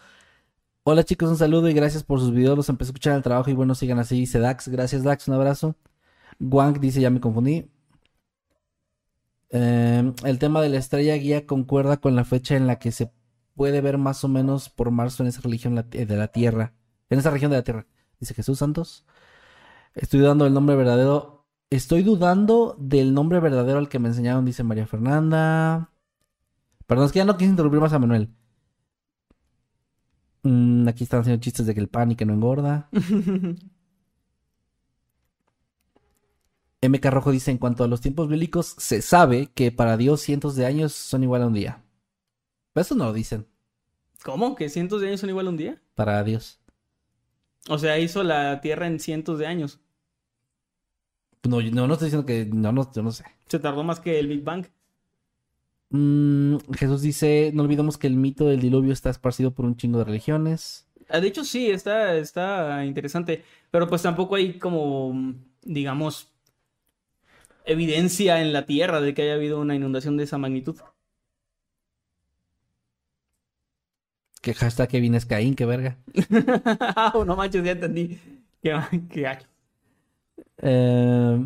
Hola 0.90 1.04
chicos, 1.04 1.30
un 1.30 1.36
saludo 1.36 1.68
y 1.68 1.74
gracias 1.74 2.02
por 2.02 2.22
sus 2.22 2.32
videos. 2.32 2.56
Los 2.56 2.70
empecé 2.70 2.88
a 2.88 2.92
escuchar 2.92 3.12
en 3.12 3.18
el 3.18 3.24
trabajo 3.24 3.50
y 3.50 3.54
bueno, 3.54 3.76
sigan 3.76 4.00
así. 4.00 4.22
Dice 4.22 4.40
Dax, 4.40 4.70
gracias 4.70 5.04
Dax, 5.04 5.28
un 5.28 5.34
abrazo. 5.34 5.76
Wang 6.40 6.80
dice, 6.80 7.02
ya 7.02 7.10
me 7.10 7.20
confundí. 7.20 7.70
Eh, 9.50 10.14
el 10.24 10.40
tema 10.40 10.62
de 10.62 10.70
la 10.70 10.78
estrella 10.78 11.16
guía 11.16 11.46
concuerda 11.46 11.98
con 11.98 12.16
la 12.16 12.24
fecha 12.24 12.56
en 12.56 12.68
la 12.68 12.80
que 12.80 12.94
se 12.94 13.12
puede 13.54 13.82
ver 13.82 13.98
más 13.98 14.24
o 14.24 14.30
menos 14.30 14.70
por 14.70 14.90
marzo 14.92 15.24
en 15.24 15.28
esa 15.28 15.42
religión 15.42 15.76
de 15.76 16.06
la 16.06 16.30
tierra. 16.30 16.74
En 17.10 17.20
esa 17.20 17.32
región 17.32 17.52
de 17.52 17.58
la 17.58 17.64
tierra. 17.64 17.86
Dice 18.22 18.34
Jesús 18.34 18.60
Santos. 18.60 19.06
Estoy 19.94 20.22
dudando 20.22 20.46
del 20.46 20.54
nombre 20.54 20.78
verdadero. 20.78 21.48
Estoy 21.70 22.02
dudando 22.02 22.78
del 22.80 23.14
nombre 23.14 23.42
verdadero 23.42 23.80
al 23.80 23.90
que 23.90 24.00
me 24.00 24.08
enseñaron, 24.08 24.46
dice 24.46 24.64
María 24.64 24.88
Fernanda. 24.88 25.92
Perdón, 26.86 27.08
es 27.08 27.12
que 27.12 27.20
ya 27.20 27.26
no 27.26 27.36
quise 27.36 27.52
interrumpir 27.52 27.82
más 27.82 27.92
a 27.92 28.00
Manuel. 28.00 28.32
Mm, 30.44 30.88
aquí 30.88 31.04
están 31.04 31.22
haciendo 31.22 31.42
chistes 31.42 31.66
de 31.66 31.74
que 31.74 31.80
el 31.80 31.90
pan 31.90 32.12
y 32.12 32.16
que 32.16 32.26
no 32.26 32.34
engorda. 32.34 32.90
MK 36.82 37.06
Rojo 37.06 37.32
dice, 37.32 37.52
en 37.52 37.58
cuanto 37.58 37.84
a 37.84 37.88
los 37.88 38.02
tiempos 38.02 38.30
bíblicos, 38.30 38.76
se 38.78 39.02
sabe 39.02 39.48
que 39.54 39.72
para 39.72 39.98
Dios 39.98 40.22
cientos 40.22 40.56
de 40.56 40.66
años 40.66 40.94
son 40.94 41.24
igual 41.24 41.42
a 41.42 41.48
un 41.48 41.54
día. 41.54 41.84
Pero 42.74 42.82
eso 42.84 42.96
no 42.96 43.06
lo 43.06 43.14
dicen 43.14 43.48
¿Cómo? 44.24 44.56
¿Que 44.56 44.70
cientos 44.70 45.02
de 45.02 45.08
años 45.08 45.20
son 45.22 45.30
igual 45.30 45.48
a 45.48 45.50
un 45.50 45.58
día? 45.58 45.82
para 45.96 46.24
Dios. 46.24 46.60
O 47.70 47.78
sea, 47.78 47.98
hizo 48.00 48.24
la 48.24 48.62
Tierra 48.62 48.88
en 48.88 49.00
cientos 49.00 49.40
de 49.40 49.48
años. 49.48 49.80
No, 51.44 51.62
no, 51.62 51.88
no 51.88 51.94
estoy 51.94 52.08
diciendo 52.08 52.26
que... 52.26 52.46
No, 52.46 52.72
no, 52.72 52.92
yo 52.94 53.02
no 53.02 53.12
sé. 53.12 53.26
Se 53.48 53.60
tardó 53.60 53.84
más 53.84 54.00
que 54.00 54.20
el 54.20 54.28
Big 54.28 54.44
Bang. 54.44 54.68
Mm, 55.90 56.58
Jesús 56.78 57.02
dice, 57.02 57.52
no 57.54 57.64
olvidemos 57.64 57.98
que 57.98 58.08
el 58.08 58.16
mito 58.16 58.46
del 58.48 58.60
diluvio 58.62 58.94
está 58.94 59.10
esparcido 59.10 59.54
por 59.54 59.66
un 59.66 59.78
chingo 59.78 60.00
de 60.00 60.06
religiones. 60.06 60.88
Ah, 61.10 61.20
De 61.20 61.28
hecho, 61.28 61.44
sí, 61.46 61.70
está, 61.72 62.16
está 62.18 62.86
interesante. 62.86 63.44
Pero 63.72 63.88
pues 63.88 64.02
tampoco 64.02 64.36
hay 64.36 64.58
como, 64.60 65.14
digamos, 65.64 66.34
evidencia 67.66 68.42
en 68.42 68.52
la 68.52 68.66
Tierra 68.66 69.00
de 69.00 69.14
que 69.14 69.22
haya 69.22 69.36
habido 69.36 69.60
una 69.62 69.76
inundación 69.76 70.18
de 70.18 70.24
esa 70.24 70.40
magnitud. 70.40 70.78
Que 74.42 74.54
hashtag 74.56 74.90
Kevin 74.90 75.14
es 75.16 75.26
Caín, 75.28 75.56
qué 75.56 75.66
verga. 75.66 75.98
Oh, 77.14 77.24
no 77.26 77.36
manches, 77.36 77.64
ya 77.64 77.72
entendí. 77.72 78.20
Qué, 78.62 78.72
qué 79.10 79.22
gacho. 79.22 79.48
Eh, 80.58 81.38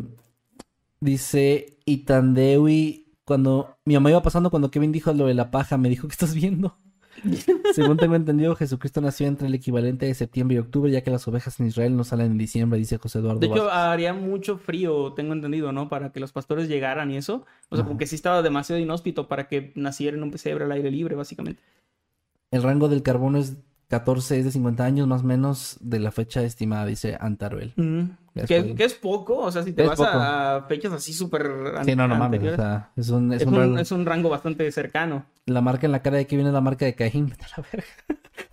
dice 1.00 1.78
Itandewi, 1.84 3.11
cuando 3.32 3.78
mi 3.86 3.94
mamá 3.94 4.10
iba 4.10 4.20
pasando 4.20 4.50
cuando 4.50 4.70
Kevin 4.70 4.92
dijo 4.92 5.10
lo 5.14 5.24
de 5.24 5.32
la 5.32 5.50
paja, 5.50 5.78
me 5.78 5.88
dijo, 5.88 6.06
¿qué 6.06 6.12
estás 6.12 6.34
viendo? 6.34 6.76
Según 7.72 7.96
tengo 7.96 8.14
entendido, 8.14 8.54
Jesucristo 8.54 9.00
nació 9.00 9.26
entre 9.26 9.48
el 9.48 9.54
equivalente 9.54 10.04
de 10.04 10.12
septiembre 10.12 10.56
y 10.56 10.58
octubre, 10.58 10.92
ya 10.92 11.00
que 11.00 11.10
las 11.10 11.26
ovejas 11.26 11.58
en 11.58 11.68
Israel 11.68 11.96
no 11.96 12.04
salen 12.04 12.32
en 12.32 12.36
diciembre, 12.36 12.78
dice 12.78 12.98
José 12.98 13.20
Eduardo. 13.20 13.40
De 13.40 13.46
hecho, 13.46 13.64
Vázquez. 13.64 13.72
haría 13.72 14.12
mucho 14.12 14.58
frío, 14.58 15.14
tengo 15.14 15.32
entendido, 15.32 15.72
¿no? 15.72 15.88
Para 15.88 16.12
que 16.12 16.20
los 16.20 16.30
pastores 16.30 16.68
llegaran 16.68 17.10
y 17.10 17.16
eso. 17.16 17.46
O 17.70 17.76
sea, 17.76 17.84
Ajá. 17.84 17.88
porque 17.88 18.06
sí 18.06 18.16
estaba 18.16 18.42
demasiado 18.42 18.78
inhóspito 18.78 19.28
para 19.28 19.48
que 19.48 19.72
naciera 19.76 20.14
en 20.14 20.24
un 20.24 20.30
pesebre 20.30 20.66
al 20.66 20.72
aire 20.72 20.90
libre, 20.90 21.14
básicamente. 21.14 21.62
El 22.50 22.62
rango 22.62 22.90
del 22.90 23.02
carbono 23.02 23.38
es 23.38 23.56
14, 23.92 24.38
es 24.38 24.44
de 24.46 24.50
50 24.50 24.84
años 24.84 25.06
más 25.06 25.20
o 25.22 25.24
menos 25.26 25.76
de 25.80 25.98
la 26.00 26.10
fecha 26.10 26.42
estimada, 26.42 26.86
dice 26.86 27.16
Antaruel. 27.20 27.74
Ya 28.34 28.46
Que, 28.46 28.74
es 28.78 28.94
poco, 28.94 29.36
o 29.36 29.52
sea, 29.52 29.62
si 29.62 29.72
te 29.74 29.82
Es 29.82 29.88
vas 29.90 29.98
poco. 29.98 30.08
a 30.10 30.64
fechas 30.66 30.92
así 30.94 31.12
súper 31.12 31.46
Sí, 31.84 31.94
no, 31.94 32.08
no 32.08 32.16
mames, 32.16 32.42
o 32.42 32.56
sea, 32.56 32.90
es 32.96 33.10
un, 33.10 33.32
es 33.34 33.42
es, 33.42 33.46
un 33.48 33.54
un, 33.54 33.60
rango- 33.60 33.78
es 33.78 33.92
un 33.92 34.06
rango 34.06 34.30
bastante 34.30 34.72
cercano. 34.72 35.26
La 35.44 35.60
marca 35.60 35.84
en 35.84 35.92
la 35.92 36.00
cara 36.00 36.16
de 36.16 36.26
Kevin 36.26 36.46
es 36.46 36.52
la 36.54 36.62
marca 36.62 36.86
de 36.86 36.94
Caín, 36.94 37.26
vete 37.30 37.44
a 37.44 37.48
la 37.60 37.66
verga. 37.70 37.86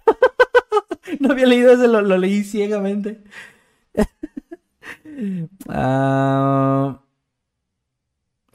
no 1.22 1.32
había 1.32 1.46
leído 1.46 1.72
eso, 1.72 1.88
lo, 1.88 2.02
lo 2.02 2.18
leí 2.18 2.44
ciegamente. 2.44 3.24
Ah, 5.68 7.02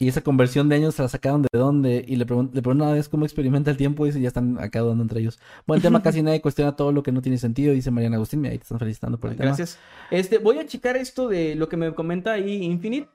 y 0.05 0.09
esa 0.09 0.21
conversión 0.21 0.69
de 0.69 0.77
años 0.77 0.95
se 0.95 1.03
la 1.03 1.09
sacaron 1.09 1.41
de 1.41 1.49
dónde. 1.53 2.05
Y 2.07 2.17
le 2.17 2.27
pregunto, 2.27 2.55
le 2.55 2.61
pregunto 2.61 2.85
una 2.85 2.93
vez 2.93 3.09
cómo 3.09 3.25
experimenta 3.25 3.71
el 3.71 3.79
tiempo. 3.79 4.05
Dice, 4.05 4.21
ya 4.21 4.29
están 4.29 4.59
acá 4.61 4.81
entre 4.81 5.21
ellos. 5.21 5.39
Buen 5.67 5.81
tema, 5.81 6.03
casi 6.03 6.23
nadie 6.23 6.43
cuestiona 6.43 6.77
todo 6.77 6.93
lo 6.93 7.03
que 7.03 7.11
no 7.11 7.23
tiene 7.23 7.39
sentido. 7.39 7.73
Dice 7.73 7.91
Mariana 7.91 8.17
Agustín. 8.17 8.43
Mira, 8.43 8.53
ahí 8.53 8.59
te 8.59 8.65
están 8.65 8.79
felicitando 8.79 9.19
por 9.19 9.31
el 9.31 9.37
tema. 9.37 9.47
Gracias. 9.47 9.79
Este, 10.11 10.37
voy 10.37 10.59
a 10.59 10.67
checar 10.67 10.99
esto 10.99 11.27
de 11.27 11.55
lo 11.55 11.71
que 11.71 11.79
me 11.79 11.95
comenta 11.95 12.33
ahí 12.33 12.65
Infinite. 12.65 13.09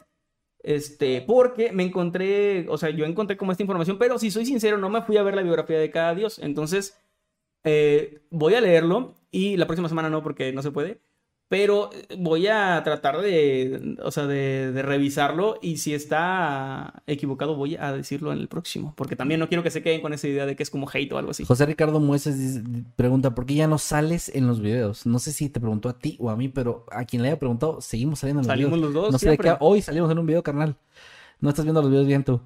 Este, 0.63 1.21
porque 1.21 1.71
me 1.71 1.83
encontré, 1.83 2.67
o 2.69 2.77
sea, 2.79 2.89
yo 2.89 3.05
encontré 3.05 3.37
como 3.37 3.51
esta 3.51 3.63
información, 3.63 3.97
pero 3.99 4.17
si 4.17 4.31
soy 4.31 4.47
sincero, 4.47 4.79
no 4.79 4.89
me 4.89 5.03
fui 5.03 5.17
a 5.17 5.23
ver 5.23 5.35
la 5.35 5.43
biografía 5.43 5.77
de 5.77 5.91
cada 5.91 6.15
dios. 6.15 6.39
Entonces, 6.39 6.97
eh, 7.63 8.23
voy 8.31 8.55
a 8.55 8.61
leerlo 8.61 9.13
y 9.29 9.57
la 9.57 9.67
próxima 9.67 9.89
semana 9.89 10.09
no, 10.09 10.23
porque 10.23 10.51
no 10.53 10.63
se 10.63 10.71
puede. 10.71 11.01
Pero 11.49 11.89
eh, 11.91 12.15
voy 12.17 12.45
a 12.45 12.79
tratar 12.83 13.19
de, 13.19 13.97
o 14.03 14.11
sea, 14.11 14.27
de, 14.27 14.71
de 14.71 14.81
revisarlo 14.83 15.57
y 15.63 15.77
si 15.77 15.95
está 15.95 17.01
equivocado 17.07 17.55
voy 17.55 17.75
a 17.75 17.91
decirlo 17.91 18.31
en 18.31 18.37
el 18.37 18.47
próximo, 18.47 18.93
porque 18.95 19.15
también 19.15 19.39
no 19.39 19.47
quiero 19.47 19.63
que 19.63 19.71
se 19.71 19.81
queden 19.81 19.99
con 19.99 20.13
esa 20.13 20.27
idea 20.27 20.45
de 20.45 20.55
que 20.55 20.61
es 20.61 20.69
como 20.69 20.87
hate 20.87 21.11
o 21.11 21.17
algo 21.17 21.31
así. 21.31 21.43
José 21.43 21.65
Ricardo 21.65 21.99
Mueces 21.99 22.61
pregunta, 22.95 23.33
¿por 23.33 23.47
qué 23.47 23.55
ya 23.55 23.67
no 23.67 23.79
sales 23.79 24.29
en 24.33 24.45
los 24.45 24.61
videos? 24.61 25.07
No 25.07 25.17
sé 25.17 25.31
si 25.33 25.49
te 25.49 25.59
preguntó 25.59 25.89
a 25.89 25.97
ti 25.97 26.17
o 26.19 26.29
a 26.29 26.35
mí, 26.35 26.49
pero 26.49 26.85
a 26.91 27.03
quien 27.05 27.23
le 27.23 27.29
haya 27.29 27.39
preguntado, 27.39 27.81
seguimos 27.81 28.19
saliendo 28.19 28.41
en 28.41 28.47
los 28.47 28.53
Salimos 28.53 28.79
videos. 28.79 28.93
los 28.93 29.03
dos 29.03 29.11
No 29.11 29.17
sé 29.17 29.31
de 29.31 29.37
qué, 29.39 29.55
hoy 29.59 29.81
salimos 29.81 30.11
en 30.11 30.19
un 30.19 30.27
video, 30.27 30.43
carnal. 30.43 30.75
No 31.39 31.49
estás 31.49 31.65
viendo 31.65 31.81
los 31.81 31.89
videos 31.89 32.05
bien 32.05 32.23
tú. 32.23 32.41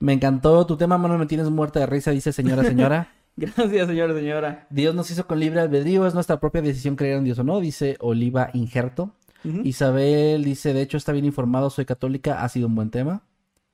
Me 0.00 0.12
encantó 0.12 0.66
tu 0.66 0.76
tema, 0.76 0.98
Manuel, 0.98 1.20
me 1.20 1.26
tienes 1.26 1.48
muerta 1.50 1.78
de 1.78 1.86
risa, 1.86 2.10
dice 2.10 2.32
señora, 2.32 2.64
señora. 2.64 3.12
Gracias, 3.40 3.88
señora, 3.88 4.14
señora. 4.14 4.66
Dios 4.68 4.94
nos 4.94 5.10
hizo 5.10 5.26
con 5.26 5.40
libre 5.40 5.60
albedrío, 5.60 6.06
es 6.06 6.12
nuestra 6.12 6.38
propia 6.38 6.60
decisión 6.60 6.94
creer 6.94 7.16
en 7.16 7.24
Dios 7.24 7.38
o 7.38 7.44
no, 7.44 7.58
dice 7.58 7.96
Oliva 8.00 8.50
Injerto. 8.52 9.14
Ujú. 9.44 9.62
Isabel 9.64 10.44
dice, 10.44 10.74
de 10.74 10.82
hecho 10.82 10.98
está 10.98 11.12
bien 11.12 11.24
informado, 11.24 11.70
soy 11.70 11.86
católica, 11.86 12.44
ha 12.44 12.48
sido 12.50 12.66
un 12.66 12.74
buen 12.74 12.90
tema. 12.90 13.22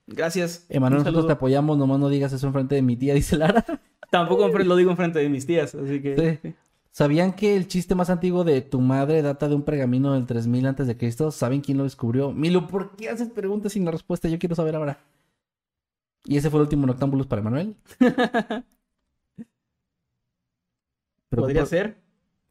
Gracias. 0.06 0.66
Emanuel, 0.68 1.00
nosotros 1.00 1.26
te 1.26 1.32
apoyamos, 1.32 1.76
nomás 1.76 1.98
no 1.98 2.08
digas 2.08 2.32
eso 2.32 2.46
enfrente 2.46 2.76
de 2.76 2.82
mi 2.82 2.96
tía, 2.96 3.12
dice 3.14 3.36
Lara. 3.36 3.64
Tampoco 4.08 4.46
lo 4.46 4.76
digo 4.76 4.92
enfrente 4.92 5.18
de 5.18 5.28
mis 5.28 5.46
tías, 5.46 5.74
así 5.74 6.00
que... 6.00 6.38
Sí. 6.40 6.54
¿Sabían 6.92 7.32
que 7.34 7.56
el 7.56 7.66
chiste 7.66 7.94
más 7.94 8.08
antiguo 8.08 8.44
de 8.44 8.62
tu 8.62 8.80
madre 8.80 9.20
data 9.20 9.48
de 9.48 9.54
un 9.56 9.64
pergamino 9.64 10.14
del 10.14 10.26
3000 10.26 10.66
antes 10.66 10.86
de 10.86 10.96
Cristo? 10.96 11.30
¿Saben 11.32 11.60
quién 11.60 11.76
lo 11.76 11.84
descubrió? 11.84 12.32
Milo, 12.32 12.68
¿por 12.68 12.96
qué 12.96 13.10
haces 13.10 13.28
preguntas 13.28 13.72
sin 13.72 13.84
la 13.84 13.90
respuesta? 13.90 14.28
Yo 14.28 14.38
quiero 14.38 14.54
saber 14.54 14.76
ahora. 14.76 15.00
Y 16.24 16.36
ese 16.38 16.50
fue 16.50 16.58
el 16.60 16.62
último 16.62 16.86
Noctámbulos 16.86 17.26
para 17.26 17.42
Manuel. 17.42 17.76
Pero 21.28 21.42
Podría 21.42 21.62
por- 21.62 21.68
ser. 21.68 21.96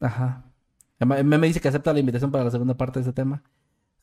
Ajá. 0.00 0.44
Me 0.98 1.22
me 1.22 1.46
dice 1.46 1.60
que 1.60 1.68
acepta 1.68 1.92
la 1.92 2.00
invitación 2.00 2.30
para 2.30 2.44
la 2.44 2.50
segunda 2.50 2.74
parte 2.76 2.98
de 2.98 3.02
este 3.02 3.12
tema. 3.12 3.42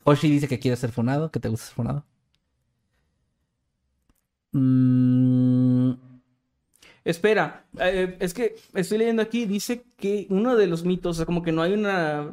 Hoshi 0.04 0.30
dice 0.30 0.48
que 0.48 0.58
quiere 0.58 0.76
ser 0.76 0.92
fonado, 0.92 1.30
que 1.30 1.40
te 1.40 1.48
gusta 1.48 1.66
ser 1.66 1.74
fonado. 1.74 2.04
Mm, 4.52 5.92
Espera, 7.04 7.66
eh, 7.78 8.16
es 8.20 8.32
que 8.32 8.54
estoy 8.72 8.96
leyendo 8.98 9.20
aquí, 9.20 9.44
dice 9.44 9.84
que 9.96 10.26
uno 10.30 10.56
de 10.56 10.66
los 10.66 10.84
mitos, 10.84 11.10
o 11.10 11.18
sea, 11.18 11.26
como 11.26 11.42
que 11.42 11.52
no 11.52 11.60
hay 11.60 11.74
una, 11.74 12.30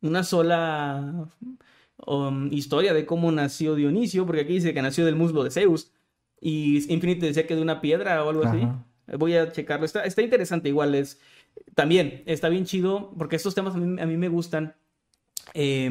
una 0.00 0.22
sola 0.22 1.28
um, 2.06 2.52
historia 2.52 2.94
de 2.94 3.04
cómo 3.04 3.32
nació 3.32 3.74
Dionisio, 3.74 4.24
porque 4.24 4.42
aquí 4.42 4.52
dice 4.54 4.72
que 4.74 4.82
nació 4.82 5.04
del 5.04 5.16
muslo 5.16 5.42
de 5.42 5.50
Zeus. 5.50 5.90
Y 6.40 6.92
Infinite 6.92 7.26
decía 7.26 7.46
que 7.48 7.56
de 7.56 7.62
una 7.62 7.80
piedra 7.80 8.22
o 8.22 8.30
algo 8.30 8.44
así. 8.44 8.58
Ajá. 8.62 8.84
Voy 9.18 9.34
a 9.36 9.50
checarlo. 9.50 9.86
Está, 9.86 10.04
está 10.04 10.22
interesante 10.22 10.68
igual. 10.68 10.94
Es, 10.94 11.18
también 11.74 12.22
está 12.26 12.48
bien 12.48 12.64
chido 12.64 13.12
porque 13.18 13.36
estos 13.36 13.54
temas 13.54 13.74
a 13.74 13.78
mí, 13.78 14.00
a 14.00 14.06
mí 14.06 14.16
me 14.16 14.28
gustan. 14.28 14.74
Eh, 15.54 15.90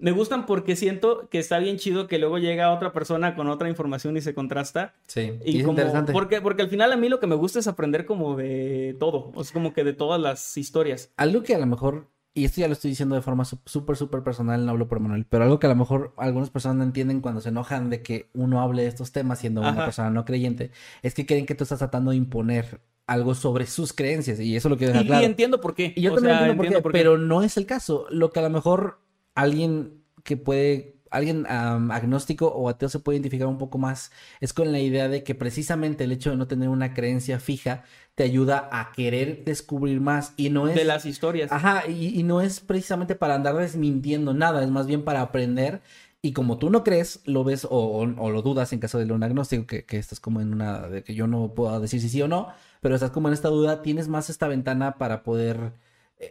me 0.00 0.12
gustan 0.12 0.46
porque 0.46 0.76
siento 0.76 1.28
que 1.28 1.38
está 1.38 1.58
bien 1.58 1.76
chido 1.76 2.06
que 2.06 2.18
luego 2.18 2.38
llega 2.38 2.72
otra 2.72 2.92
persona 2.92 3.34
con 3.34 3.48
otra 3.48 3.68
información 3.68 4.16
y 4.16 4.22
se 4.22 4.34
contrasta. 4.34 4.94
sí, 5.06 5.32
Y 5.44 5.58
es 5.58 5.64
como, 5.64 5.78
interesante. 5.78 6.12
Porque, 6.12 6.40
porque 6.40 6.62
al 6.62 6.68
final 6.68 6.92
a 6.92 6.96
mí 6.96 7.08
lo 7.08 7.20
que 7.20 7.26
me 7.26 7.34
gusta 7.34 7.58
es 7.58 7.66
aprender 7.66 8.06
como 8.06 8.34
de 8.34 8.96
todo. 8.98 9.30
O 9.34 9.44
sea, 9.44 9.52
como 9.52 9.74
que 9.74 9.84
de 9.84 9.92
todas 9.92 10.20
las 10.20 10.56
historias. 10.56 11.12
Algo 11.16 11.42
que 11.42 11.54
a 11.54 11.58
lo 11.58 11.66
mejor, 11.66 12.08
y 12.32 12.44
esto 12.44 12.60
ya 12.60 12.68
lo 12.68 12.74
estoy 12.74 12.90
diciendo 12.90 13.14
de 13.16 13.22
forma 13.22 13.44
súper, 13.44 13.96
súper 13.96 14.22
personal, 14.22 14.64
no 14.64 14.70
hablo 14.70 14.86
por 14.88 15.00
Manuel, 15.00 15.26
pero 15.28 15.44
algo 15.44 15.58
que 15.58 15.66
a 15.66 15.70
lo 15.70 15.76
mejor 15.76 16.14
algunas 16.16 16.50
personas 16.50 16.76
no 16.78 16.84
entienden 16.84 17.20
cuando 17.20 17.40
se 17.40 17.48
enojan 17.48 17.90
de 17.90 18.02
que 18.02 18.30
uno 18.34 18.60
hable 18.60 18.82
de 18.82 18.88
estos 18.88 19.12
temas 19.12 19.40
siendo 19.40 19.60
una 19.62 19.84
persona 19.84 20.10
no 20.10 20.24
creyente, 20.24 20.70
es 21.02 21.14
que 21.14 21.26
creen 21.26 21.46
que 21.46 21.54
tú 21.54 21.64
estás 21.64 21.78
tratando 21.80 22.12
de 22.12 22.16
imponer 22.18 22.80
algo 23.06 23.34
sobre 23.34 23.66
sus 23.66 23.92
creencias, 23.92 24.38
y 24.38 24.54
eso 24.54 24.68
lo 24.68 24.76
quiero 24.76 24.92
Y, 24.92 24.94
dejar 24.94 25.06
claro. 25.08 25.22
y 25.22 25.26
entiendo 25.26 25.60
por 25.60 25.74
qué. 25.74 25.92
Y 25.96 26.02
yo 26.02 26.12
O 26.12 26.14
también 26.14 26.38
sea, 26.38 26.46
entiendo 26.48 26.82
por 26.82 26.92
qué, 26.92 26.98
pero 26.98 27.18
no 27.18 27.42
es 27.42 27.56
el 27.56 27.66
caso. 27.66 28.06
Lo 28.10 28.30
que 28.30 28.38
a 28.38 28.42
lo 28.42 28.50
mejor 28.50 29.00
alguien 29.34 30.04
que 30.22 30.36
puede, 30.36 30.99
alguien 31.10 31.46
agnóstico 31.46 32.48
o 32.48 32.68
ateo 32.68 32.88
se 32.88 32.98
puede 32.98 33.16
identificar 33.16 33.46
un 33.48 33.58
poco 33.58 33.78
más, 33.78 34.10
es 34.40 34.52
con 34.52 34.72
la 34.72 34.78
idea 34.80 35.08
de 35.08 35.22
que 35.24 35.34
precisamente 35.34 36.04
el 36.04 36.12
hecho 36.12 36.30
de 36.30 36.36
no 36.36 36.46
tener 36.46 36.68
una 36.68 36.94
creencia 36.94 37.40
fija 37.40 37.84
te 38.14 38.22
ayuda 38.24 38.68
a 38.72 38.92
querer 38.92 39.44
descubrir 39.44 40.00
más 40.00 40.34
y 40.36 40.50
no 40.50 40.68
es... 40.68 40.74
De 40.74 40.84
las 40.84 41.06
historias. 41.06 41.50
Ajá, 41.52 41.86
y, 41.88 42.18
y 42.18 42.22
no 42.22 42.40
es 42.40 42.60
precisamente 42.60 43.14
para 43.14 43.34
andar 43.34 43.56
desmintiendo 43.56 44.34
nada, 44.34 44.62
es 44.62 44.70
más 44.70 44.86
bien 44.86 45.04
para 45.04 45.22
aprender. 45.22 45.80
Y 46.22 46.32
como 46.32 46.58
tú 46.58 46.68
no 46.68 46.84
crees, 46.84 47.20
lo 47.24 47.44
ves 47.44 47.64
o, 47.64 47.70
o- 47.70 48.02
o 48.22 48.30
lo 48.30 48.42
dudas 48.42 48.72
en 48.74 48.78
caso 48.80 48.98
de 48.98 49.10
un 49.10 49.22
agnóstico, 49.22 49.66
que, 49.66 49.84
que 49.86 49.96
estás 49.98 50.20
como 50.20 50.40
en 50.42 50.52
una 50.52 50.86
de 50.88 51.02
que 51.02 51.14
yo 51.14 51.26
no 51.26 51.54
puedo 51.54 51.80
decir 51.80 52.00
si 52.00 52.10
sí 52.10 52.20
o 52.20 52.28
no, 52.28 52.48
pero 52.82 52.94
estás 52.94 53.10
como 53.10 53.28
en 53.28 53.34
esta 53.34 53.48
duda, 53.48 53.80
tienes 53.82 54.08
más 54.08 54.28
esta 54.28 54.46
ventana 54.48 54.98
para 54.98 55.22
poder 55.22 55.72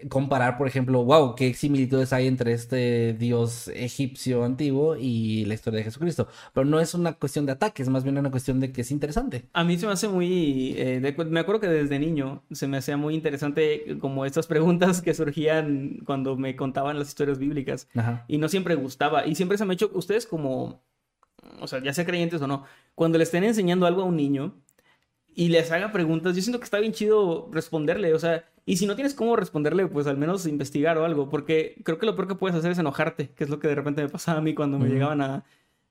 comparar, 0.08 0.58
por 0.58 0.68
ejemplo, 0.68 1.04
wow, 1.04 1.34
qué 1.36 1.54
similitudes 1.56 2.14
hay 2.14 2.28
entre 2.28 2.54
este 2.54 3.14
dios 3.14 3.70
egipcio 3.70 4.44
antiguo 4.44 4.96
y 4.96 5.46
la 5.46 5.56
historia 5.56 5.80
de 5.80 5.84
Jesucristo. 5.86 6.28
Pero 6.54 6.66
no 6.66 6.80
es 6.80 6.94
una 6.94 7.14
cuestión 7.14 7.46
de 7.48 7.54
ataque, 7.54 7.82
es 7.82 7.90
más 7.90 8.04
bien 8.04 8.18
una 8.18 8.30
cuestión 8.30 8.60
de 8.60 8.72
que 8.72 8.82
es 8.82 8.92
interesante. 8.92 9.46
A 9.52 9.64
mí 9.64 9.78
se 9.80 9.88
me 9.88 9.94
hace 9.94 10.08
muy... 10.08 10.76
eh, 10.78 11.00
de- 11.00 11.26
me 11.26 11.40
acuerdo 11.40 11.62
que 11.62 11.68
desde 11.68 11.98
niño 11.98 12.44
se 12.52 12.68
me 12.68 12.78
hacía 12.78 12.98
muy 12.98 13.16
interesante 13.16 13.98
como 14.00 14.26
estas 14.26 14.46
preguntas 14.46 15.02
que 15.02 15.14
surgían 15.16 15.98
cuando 16.06 16.38
me 16.38 16.56
contaban 16.56 17.00
las 17.00 17.08
historias 17.08 17.40
bíblicas. 17.40 17.88
Ajá. 17.96 18.26
Y 18.28 18.38
no 18.38 18.48
siempre 18.48 18.76
gustaba. 18.76 19.26
Y 19.26 19.34
siempre 19.34 19.58
se 19.58 19.66
me 19.66 19.74
ha 19.74 19.76
hecho, 19.76 19.90
ustedes 19.96 20.28
como, 20.28 20.84
o 21.60 21.68
sea, 21.68 21.82
ya 21.82 21.94
sea 21.94 22.06
creyentes 22.06 22.42
o 22.42 22.48
no, 22.48 22.64
cuando 22.94 23.18
le 23.18 23.24
estén 23.24 23.44
enseñando 23.44 23.88
algo 23.88 24.04
a 24.04 24.06
un 24.06 24.18
niño 24.18 24.54
y 25.36 25.48
les 25.50 25.72
haga 25.72 25.92
preguntas, 25.92 26.36
yo 26.36 26.42
siento 26.42 26.60
que 26.60 26.66
está 26.66 26.80
bien 26.80 26.92
chido 26.92 27.50
responderle. 27.52 28.14
O 28.14 28.20
sea, 28.20 28.44
y 28.72 28.78
si 28.78 28.86
no 28.86 28.94
tienes 28.94 29.16
cómo 29.16 29.36
responderle, 29.36 29.88
pues 29.88 30.06
al 30.06 30.18
menos 30.18 30.46
investigar 30.46 30.96
o 31.00 31.04
algo. 31.06 31.28
Porque 31.28 31.82
creo 31.84 31.98
que 31.98 32.06
lo 32.06 32.16
peor 32.16 32.28
que 32.28 32.36
puedes 32.36 32.56
hacer 32.56 32.72
es 32.72 32.78
enojarte, 32.78 33.30
que 33.30 33.44
es 33.44 33.50
lo 33.50 33.58
que 33.60 33.68
de 33.68 33.74
repente 33.74 34.04
me 34.04 34.10
pasaba 34.10 34.38
a 34.38 34.42
mí 34.42 34.54
cuando 34.54 34.78
me 34.78 34.86
Ujú. 34.86 34.94
llegaban 34.94 35.22
a, 35.22 35.44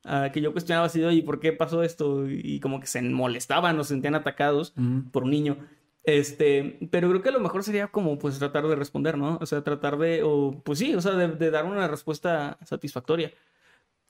a 0.05 0.31
que 0.31 0.41
yo 0.41 0.53
cuestionaba 0.53 0.87
así, 0.87 1.03
oye, 1.03 1.23
¿por 1.25 1.41
qué 1.41 1.53
pasó 1.53 1.83
esto? 1.83 2.29
Y 2.31 2.61
como 2.61 2.79
que 2.79 2.87
se 2.87 3.03
molestaban 3.03 3.77
o 3.81 3.83
se 3.83 3.95
sentían 3.95 4.15
atacados 4.15 4.75
Ujú. 4.77 5.11
por 5.11 5.25
un 5.25 5.31
niño. 5.31 5.57
Este, 6.05 6.79
pero 6.93 7.09
creo 7.11 7.21
que 7.23 7.31
lo 7.33 7.41
mejor 7.41 7.65
sería 7.65 7.89
como 7.89 8.17
pues 8.19 8.39
tratar 8.39 8.67
de 8.69 8.77
responder, 8.77 9.19
¿no? 9.19 9.39
O 9.41 9.47
sea, 9.47 9.63
tratar 9.63 9.99
de, 9.99 10.23
o 10.23 10.63
pues 10.65 10.79
sí, 10.79 10.95
o 10.95 11.01
sea, 11.01 11.13
de, 11.13 11.29
de 11.29 11.51
dar 11.51 11.65
una 11.65 11.89
respuesta 11.89 12.59
satisfactoria. 12.65 13.33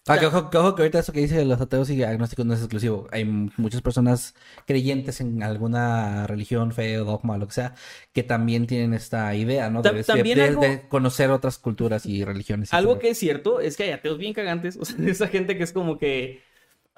Ah, 0.09 0.19
que 0.19 0.27
ojo, 0.27 0.51
que 0.51 0.57
ojo, 0.59 0.75
que 0.75 0.83
ahorita 0.83 0.99
eso 1.01 1.13
que 1.13 1.21
dice 1.21 1.37
de 1.37 1.45
los 1.45 1.61
ateos 1.61 1.91
y 1.91 2.03
agnósticos 2.03 2.47
no 2.47 2.55
es 2.55 2.61
exclusivo. 2.61 3.07
Hay 3.13 3.25
muchas 3.25 3.83
personas 3.83 4.35
creyentes 4.67 5.21
en 5.21 5.43
alguna 5.43 6.27
religión, 6.27 6.73
fe 6.73 6.99
o 6.99 7.05
dogma, 7.05 7.37
lo 7.39 7.47
que 7.47 7.53
sea, 7.53 7.75
que 8.13 8.23
también 8.23 8.67
tienen 8.67 8.95
esta 8.95 9.35
idea, 9.35 9.71
¿no? 9.71 9.83
De, 9.83 9.91
Ta- 9.91 9.97
de- 9.97 10.05
también 10.05 10.39
de- 10.39 10.45
algo- 10.45 10.61
de 10.63 10.89
conocer 10.89 11.31
otras 11.31 11.59
culturas 11.59 12.07
y 12.07 12.25
religiones. 12.25 12.73
y 12.73 12.77
Algo 12.77 12.93
todo. 12.93 13.01
que 13.01 13.11
es 13.11 13.19
cierto 13.19 13.61
es 13.61 13.77
que 13.77 13.85
hay 13.85 13.91
ateos 13.91 14.19
bien 14.19 14.33
cagantes. 14.35 14.77
O 14.77 14.85
sea, 14.85 14.97
esa 15.07 15.29
gente 15.29 15.57
que 15.57 15.65
es 15.65 15.73
como 15.73 15.99
que. 15.99 16.43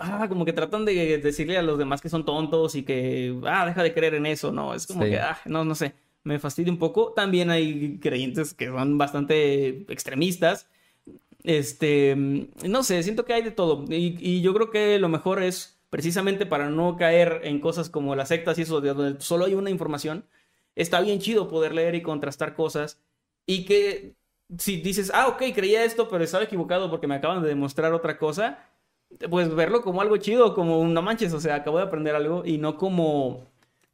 Ah, 0.02 0.26
como 0.30 0.46
que 0.46 0.54
tratan 0.54 0.86
de 0.86 1.18
decirle 1.18 1.58
a 1.58 1.62
los 1.62 1.78
demás 1.78 2.00
que 2.00 2.08
son 2.08 2.24
tontos 2.24 2.74
y 2.74 2.84
que. 2.84 3.38
Ah, 3.46 3.66
deja 3.66 3.82
de 3.82 3.92
creer 3.92 4.14
en 4.14 4.24
eso. 4.26 4.50
No, 4.52 4.74
es 4.74 4.86
como 4.86 5.02
Sí. 5.04 5.10
que. 5.10 5.18
Ah, 5.18 5.38
no, 5.44 5.64
no 5.64 5.74
sé. 5.74 5.94
Me 6.24 6.38
fastidia 6.38 6.72
un 6.72 6.78
poco. 6.78 7.12
También 7.14 7.50
hay 7.50 7.98
creyentes 7.98 8.54
que 8.54 8.66
son 8.68 8.96
bastante 8.98 9.84
extremistas. 9.92 10.66
Este. 11.44 12.16
No 12.64 12.82
sé, 12.82 13.02
siento 13.02 13.24
que 13.24 13.32
hay 13.32 13.42
de 13.42 13.50
todo. 13.50 13.84
Y, 13.88 14.40
yo 14.42 14.54
creo 14.54 14.70
que 14.70 14.98
lo 14.98 15.08
mejor 15.08 15.42
es 15.42 15.80
precisamente 15.90 16.46
para 16.46 16.70
no 16.70 16.96
caer 16.96 17.40
en 17.44 17.60
cosas 17.60 17.90
como 17.90 18.14
las 18.14 18.28
sectas 18.28 18.58
y 18.58 18.62
eso, 18.62 18.80
de 18.80 18.94
donde 18.94 19.20
solo 19.20 19.46
hay 19.46 19.54
una 19.54 19.70
información. 19.70 20.24
Está 20.76 21.00
bien 21.00 21.18
chido 21.20 21.48
poder 21.48 21.74
leer 21.74 21.94
y 21.94 22.02
contrastar 22.02 22.54
cosas. 22.54 23.00
Y 23.46 23.64
que 23.64 24.14
si 24.58 24.78
dices, 24.78 25.10
ah, 25.14 25.28
ok, 25.28 25.42
creía 25.54 25.84
esto, 25.84 26.08
pero 26.08 26.24
estaba 26.24 26.44
equivocado 26.44 26.90
porque 26.90 27.06
me 27.06 27.16
acaban 27.16 27.42
de 27.42 27.48
demostrar 27.48 27.92
otra 27.92 28.18
cosa, 28.18 28.58
pues 29.28 29.54
verlo 29.54 29.82
como 29.82 30.00
algo 30.00 30.16
chido, 30.16 30.54
como 30.54 30.84
no 30.86 31.02
manches, 31.02 31.32
o 31.32 31.40
sea, 31.40 31.56
acabo 31.56 31.78
de 31.78 31.84
aprender 31.84 32.14
algo 32.14 32.44
y 32.44 32.58
no 32.58 32.76
como, 32.76 33.49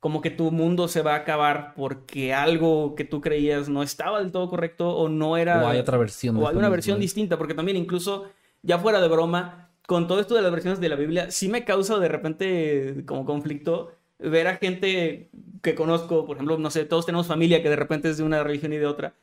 como 0.06 0.20
que 0.20 0.30
tu 0.30 0.52
mundo 0.52 0.86
se 0.86 1.02
va 1.02 1.14
a 1.14 1.16
acabar 1.16 1.74
porque 1.74 2.32
algo 2.32 2.94
que 2.94 3.02
tú 3.02 3.20
creías 3.20 3.68
no 3.68 3.82
estaba 3.82 4.20
del 4.20 4.30
todo 4.30 4.48
correcto 4.48 4.96
o 4.96 5.08
no 5.08 5.36
era... 5.36 5.64
O 5.64 5.66
hay 5.66 5.80
otra 5.80 5.98
versión. 5.98 6.36
O 6.36 6.46
hay 6.46 6.54
una 6.54 6.68
versión 6.68 7.00
distinta, 7.00 7.36
porque 7.36 7.54
también 7.54 7.76
incluso, 7.76 8.26
ya 8.62 8.78
fuera 8.78 9.00
de 9.00 9.08
broma, 9.08 9.68
con 9.84 10.06
todo 10.06 10.20
esto 10.20 10.36
de 10.36 10.42
las 10.42 10.52
versiones 10.52 10.78
de 10.78 10.88
la 10.88 10.94
Biblia, 10.94 11.32
sí 11.32 11.48
me 11.48 11.64
causa 11.64 11.98
de 11.98 12.06
repente 12.06 13.02
como 13.04 13.24
conflicto 13.24 13.94
ver 14.20 14.46
a 14.46 14.58
gente 14.58 15.28
que 15.60 15.74
conozco, 15.74 16.24
por 16.24 16.36
ejemplo, 16.36 16.56
no 16.56 16.70
sé, 16.70 16.84
todos 16.84 17.04
tenemos 17.04 17.26
familia 17.26 17.60
que 17.60 17.68
de 17.68 17.74
repente 17.74 18.08
es 18.08 18.16
de 18.16 18.22
una 18.22 18.44
religión 18.44 18.72
y 18.74 18.76
de 18.76 18.86
otra, 18.86 19.14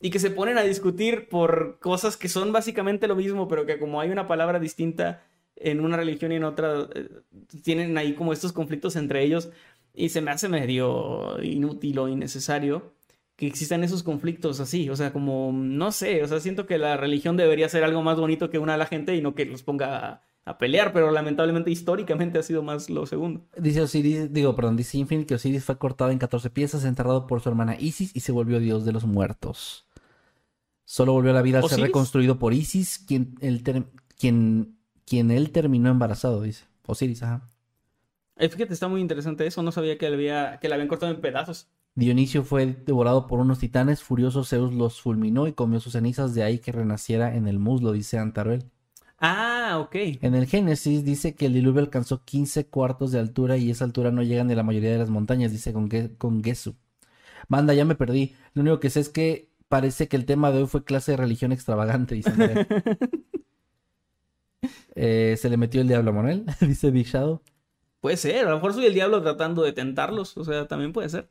y 0.00 0.10
que 0.10 0.18
se 0.18 0.32
ponen 0.32 0.58
a 0.58 0.62
discutir 0.62 1.28
por 1.28 1.78
cosas 1.78 2.16
que 2.16 2.28
son 2.28 2.50
básicamente 2.50 3.06
lo 3.06 3.14
mismo, 3.14 3.46
pero 3.46 3.64
que 3.64 3.78
como 3.78 4.00
hay 4.00 4.10
una 4.10 4.26
palabra 4.26 4.58
distinta 4.58 5.22
en 5.56 5.80
una 5.80 5.96
religión 5.96 6.32
y 6.32 6.36
en 6.36 6.44
otra, 6.44 6.88
eh, 6.94 7.08
tienen 7.62 7.96
ahí 7.96 8.14
como 8.14 8.32
estos 8.32 8.52
conflictos 8.52 8.96
entre 8.96 9.22
ellos, 9.22 9.50
y 9.94 10.08
se 10.10 10.20
me 10.20 10.30
hace 10.30 10.48
medio 10.48 11.42
inútil 11.42 11.98
o 11.98 12.08
innecesario 12.08 12.92
que 13.36 13.46
existan 13.46 13.82
esos 13.82 14.02
conflictos 14.02 14.60
así, 14.60 14.88
o 14.90 14.94
sea, 14.96 15.12
como, 15.12 15.50
no 15.52 15.90
sé, 15.90 16.22
o 16.22 16.28
sea, 16.28 16.38
siento 16.38 16.66
que 16.66 16.78
la 16.78 16.96
religión 16.96 17.36
debería 17.36 17.68
ser 17.68 17.82
algo 17.82 18.02
más 18.02 18.18
bonito 18.18 18.50
que 18.50 18.58
una 18.58 18.74
a 18.74 18.76
la 18.76 18.86
gente 18.86 19.16
y 19.16 19.22
no 19.22 19.34
que 19.34 19.46
los 19.46 19.62
ponga 19.62 20.06
a, 20.08 20.22
a 20.44 20.58
pelear, 20.58 20.92
pero 20.92 21.10
lamentablemente 21.10 21.70
históricamente 21.70 22.38
ha 22.38 22.42
sido 22.42 22.62
más 22.62 22.88
lo 22.90 23.06
segundo. 23.06 23.40
Dice 23.56 23.80
Osiris, 23.80 24.32
digo, 24.32 24.54
perdón, 24.54 24.76
dice 24.76 24.98
Infinite 24.98 25.26
que 25.26 25.34
Osiris 25.34 25.64
fue 25.64 25.78
cortado 25.78 26.10
en 26.10 26.18
14 26.18 26.50
piezas, 26.50 26.84
enterrado 26.84 27.26
por 27.26 27.40
su 27.40 27.48
hermana 27.48 27.76
Isis 27.80 28.14
y 28.14 28.20
se 28.20 28.32
volvió 28.32 28.60
dios 28.60 28.84
de 28.84 28.92
los 28.92 29.04
muertos. 29.06 29.86
Solo 30.84 31.12
volvió 31.12 31.30
a 31.30 31.34
la 31.34 31.42
vida 31.42 31.58
al 31.58 31.62
ser 31.70 31.78
reconstruido 31.86 32.38
por 32.38 32.52
Isis, 32.52 32.98
quien 32.98 33.34
él, 33.40 33.62
ter- 33.62 33.86
quien, 34.18 34.76
quien 35.06 35.30
él 35.30 35.50
terminó 35.50 35.90
embarazado, 35.90 36.42
dice. 36.42 36.64
Osiris, 36.86 37.22
ajá. 37.22 37.48
Eh, 38.36 38.48
fíjate, 38.48 38.72
está 38.72 38.88
muy 38.88 39.00
interesante 39.00 39.46
eso, 39.46 39.62
no 39.62 39.72
sabía 39.72 39.98
que, 39.98 40.08
le 40.08 40.16
había, 40.16 40.58
que 40.60 40.68
la 40.68 40.76
habían 40.76 40.88
cortado 40.88 41.12
en 41.12 41.20
pedazos. 41.20 41.68
Dionisio 41.94 42.42
fue 42.42 42.66
devorado 42.66 43.26
por 43.26 43.38
unos 43.38 43.58
titanes, 43.58 44.02
furioso 44.02 44.44
Zeus 44.44 44.72
los 44.72 45.00
fulminó 45.00 45.46
y 45.46 45.52
comió 45.52 45.78
sus 45.78 45.92
cenizas, 45.92 46.34
de 46.34 46.42
ahí 46.42 46.58
que 46.58 46.72
renaciera 46.72 47.34
en 47.36 47.46
el 47.46 47.58
muslo, 47.58 47.92
dice 47.92 48.18
Antaruel. 48.18 48.64
Ah, 49.18 49.78
ok. 49.78 49.94
En 50.20 50.34
el 50.34 50.46
Génesis 50.46 51.04
dice 51.04 51.34
que 51.34 51.46
el 51.46 51.54
diluvio 51.54 51.80
alcanzó 51.80 52.24
15 52.24 52.66
cuartos 52.66 53.12
de 53.12 53.20
altura 53.20 53.56
y 53.56 53.70
esa 53.70 53.84
altura 53.84 54.10
no 54.10 54.22
llega 54.22 54.42
ni 54.42 54.54
la 54.54 54.64
mayoría 54.64 54.90
de 54.90 54.98
las 54.98 55.10
montañas, 55.10 55.52
dice 55.52 55.72
con, 55.72 55.88
con 56.18 56.42
Gesu. 56.42 56.74
Manda, 57.48 57.74
ya 57.74 57.84
me 57.84 57.94
perdí. 57.94 58.34
Lo 58.54 58.62
único 58.62 58.80
que 58.80 58.90
sé 58.90 59.00
es 59.00 59.08
que 59.10 59.52
parece 59.68 60.08
que 60.08 60.16
el 60.16 60.24
tema 60.24 60.50
de 60.50 60.62
hoy 60.62 60.66
fue 60.66 60.84
clase 60.84 61.12
de 61.12 61.18
religión 61.18 61.52
extravagante, 61.52 62.14
dice. 62.14 62.32
Eh, 64.94 65.36
se 65.38 65.48
le 65.48 65.56
metió 65.56 65.80
el 65.80 65.88
diablo 65.88 66.10
a 66.10 66.14
Manuel, 66.14 66.46
dice 66.60 66.90
Big 66.90 67.06
Shadow. 67.06 67.42
Puede 68.02 68.18
ser, 68.18 68.46
a 68.46 68.50
lo 68.50 68.56
mejor 68.56 68.74
soy 68.74 68.84
el 68.86 68.92
diablo 68.94 69.22
tratando 69.22 69.62
de 69.62 69.72
tentarlos, 69.72 70.36
o 70.36 70.44
sea, 70.44 70.68
también 70.68 70.92
puede 70.92 71.08
ser. 71.08 71.30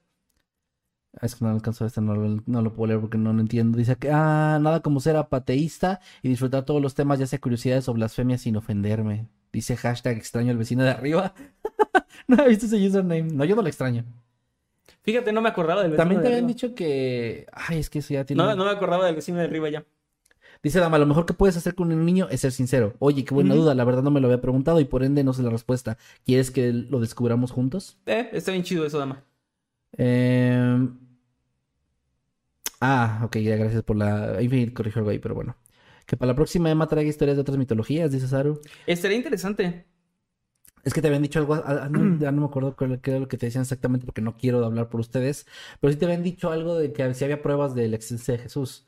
Ah, 1.14 1.26
Es 1.26 1.36
que 1.36 1.44
no 1.46 1.52
alcanzó 1.52 1.86
este, 1.86 2.00
no, 2.02 2.16
no 2.16 2.62
lo 2.62 2.74
puedo 2.74 2.88
leer 2.88 3.02
porque 3.02 3.18
no 3.18 3.34
lo 3.34 3.42
entiendo. 3.42 3.78
Dice 3.78 3.98
que, 3.98 4.10
ah, 4.12 4.58
nada 4.62 4.82
como 4.82 5.00
ser 5.02 5.18
apateísta 5.18 6.00
y 6.22 6.30
disfrutar 6.30 6.64
todos 6.66 6.82
los 6.82 6.96
temas, 6.96 7.20
ya 7.20 7.28
sea 7.28 7.40
curiosidades 7.40 7.90
o 7.90 7.94
blasfemias 7.94 8.42
sin 8.42 8.56
ofenderme. 8.56 9.28
Dice 9.52 9.76
hashtag 9.76 10.18
extraño 10.18 10.52
al 10.52 10.58
vecino 10.58 10.84
de 10.84 10.92
arriba. 10.92 11.34
no 12.28 12.42
he 12.44 12.50
visto 12.50 12.66
ese 12.68 12.78
username. 12.88 13.24
No, 13.34 13.44
yo 13.46 13.56
no 13.58 13.62
lo 13.62 13.68
extraño. 13.68 14.06
Fíjate, 15.04 15.34
no 15.34 15.42
me 15.42 15.50
acordaba 15.50 15.82
del 15.82 15.92
vecino 15.92 16.02
También 16.04 16.22
de 16.22 16.24
te 16.24 16.28
habían 16.30 16.46
arriba. 16.46 16.48
dicho 16.48 16.76
que. 16.76 17.48
Ay, 17.52 17.80
es 17.80 17.90
que 17.90 18.00
eso 18.00 18.14
ya 18.14 18.24
tiene. 18.26 18.42
No, 18.42 18.56
no 18.56 18.64
me 18.66 18.72
acordaba 18.72 19.06
del 19.06 19.16
vecino 19.16 19.40
de 19.40 19.46
arriba 19.46 19.70
ya. 19.70 19.86
Dice 20.64 20.80
Dama, 20.80 21.00
lo 21.00 21.08
mejor 21.08 21.26
que 21.26 21.34
puedes 21.34 21.58
hacer 21.58 21.74
con 21.74 21.92
un 21.92 22.06
niño 22.06 22.28
es 22.30 22.42
ser 22.42 22.52
sincero. 22.52 22.94
Oye, 23.00 23.26
qué 23.26 23.34
buena 23.34 23.56
duda, 23.56 23.74
la 23.74 23.84
verdad 23.84 24.04
no 24.04 24.12
me 24.12 24.20
lo 24.20 24.28
había 24.28 24.42
preguntado 24.42 24.80
y 24.80 24.86
por 24.86 25.04
ende 25.04 25.24
no 25.24 25.34
sé 25.34 25.42
la 25.42 25.50
respuesta. 25.50 25.98
¿Quieres 26.26 26.52
que 26.52 26.72
lo 26.72 27.00
descubramos 27.00 27.52
juntos? 27.52 27.98
Eh, 28.06 28.30
está 28.34 28.52
bien 28.52 28.64
chido 28.64 28.86
eso, 28.86 29.00
dama. 29.00 29.24
Eh... 29.98 30.88
Ah, 32.82 33.22
ok, 33.24 33.38
ya, 33.38 33.56
gracias 33.58 33.84
por 33.84 33.96
la. 33.96 34.38
Ahí 34.38 34.72
corrijo 34.72 35.00
algo 35.00 35.12
ahí, 35.12 35.20
pero 35.20 35.36
bueno. 35.36 35.56
Que 36.08 36.18
para 36.18 36.32
la 36.32 36.36
próxima 36.36 36.70
Emma 36.72 36.88
traiga 36.88 37.10
historias 37.10 37.38
de 37.38 37.42
otras 37.42 37.58
mitologías, 37.58 38.12
dice 38.12 38.28
Saru. 38.28 38.60
Estaría 38.88 39.18
interesante. 39.18 39.86
Es 40.84 40.94
que 40.94 41.02
te 41.02 41.08
habían 41.08 41.22
dicho 41.22 41.38
algo, 41.38 41.54
ah, 41.54 41.64
ah, 41.84 41.90
no, 41.90 42.18
ya 42.20 42.32
no 42.32 42.42
me 42.42 42.48
acuerdo 42.48 42.76
qué 42.76 43.00
qué 43.02 43.12
era 43.12 43.20
lo 43.20 43.28
que 43.28 43.38
te 43.38 43.46
decían 43.46 43.62
exactamente 43.62 44.06
porque 44.06 44.22
no 44.22 44.36
quiero 44.36 44.66
hablar 44.66 44.90
por 44.90 45.00
ustedes, 45.00 45.46
pero 45.80 45.94
sí 45.94 46.00
te 46.00 46.06
habían 46.06 46.24
dicho 46.24 46.52
algo 46.52 46.76
de 46.76 46.92
que 46.92 47.14
si 47.14 47.24
había 47.24 47.44
pruebas 47.44 47.76
de 47.76 47.88
la 47.88 47.98
existencia 47.98 48.34
de 48.34 48.40
Jesús, 48.40 48.88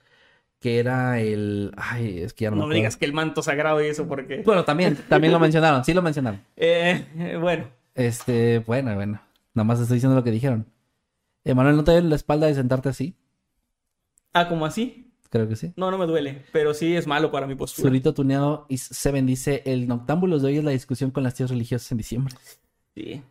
que 0.63 0.79
era 0.79 1.19
el... 1.19 1.73
Ay, 1.75 2.19
es 2.19 2.33
que 2.33 2.45
ya 2.45 2.51
no, 2.51 2.55
No 2.55 2.67
me 2.67 2.75
digas 2.75 2.95
que 2.95 3.03
el 3.03 3.11
manto 3.11 3.43
sagrado 3.43 3.83
y 3.83 3.87
eso, 3.87 4.07
porque. 4.07 4.43
Bueno, 4.45 4.63
también, 4.63 4.97
también 5.09 5.33
lo 5.33 5.39
mencionaron, 5.41 5.83
sí 5.83 5.93
lo 5.93 6.01
mencionaron. 6.01 6.39
Eh, 6.55 7.05
eh, 7.17 7.37
bueno, 7.39 7.67
Este, 7.93 8.59
bueno, 8.59 8.95
bueno, 8.95 9.19
nada 9.53 9.65
más 9.65 9.81
estoy 9.81 9.95
diciendo 9.97 10.15
lo 10.15 10.23
que 10.23 10.31
dijeron. 10.31 10.65
Emanuel, 11.43 11.75
¿no 11.75 11.83
te 11.83 11.91
duele 11.91 12.07
la 12.07 12.15
espalda 12.15 12.47
de 12.47 12.55
sentarte 12.55 12.87
así? 12.87 13.13
ah, 14.31 14.47
como 14.47 14.65
así. 14.65 15.11
Creo 15.29 15.49
que 15.49 15.57
sí. 15.57 15.73
No, 15.75 15.91
no 15.91 15.97
me 15.97 16.05
duele, 16.05 16.45
pero 16.53 16.73
sí 16.73 16.95
es 16.95 17.07
malo 17.07 17.29
para 17.29 17.45
mi 17.45 17.55
postura. 17.55 17.89
Zurito 17.89 18.13
tuneado 18.13 18.65
y 18.69 18.77
Seven 18.77 19.25
dice, 19.25 19.63
el 19.65 19.87
noctámbulos 19.89 20.43
de 20.43 20.47
hoy 20.47 20.57
es 20.59 20.63
la 20.63 20.71
discusión 20.71 21.11
con 21.11 21.23
las 21.23 21.33
tías 21.33 21.49
religiosas 21.49 21.91
en 21.91 21.97
diciembre. 21.97 22.35
Sí. 22.95 23.21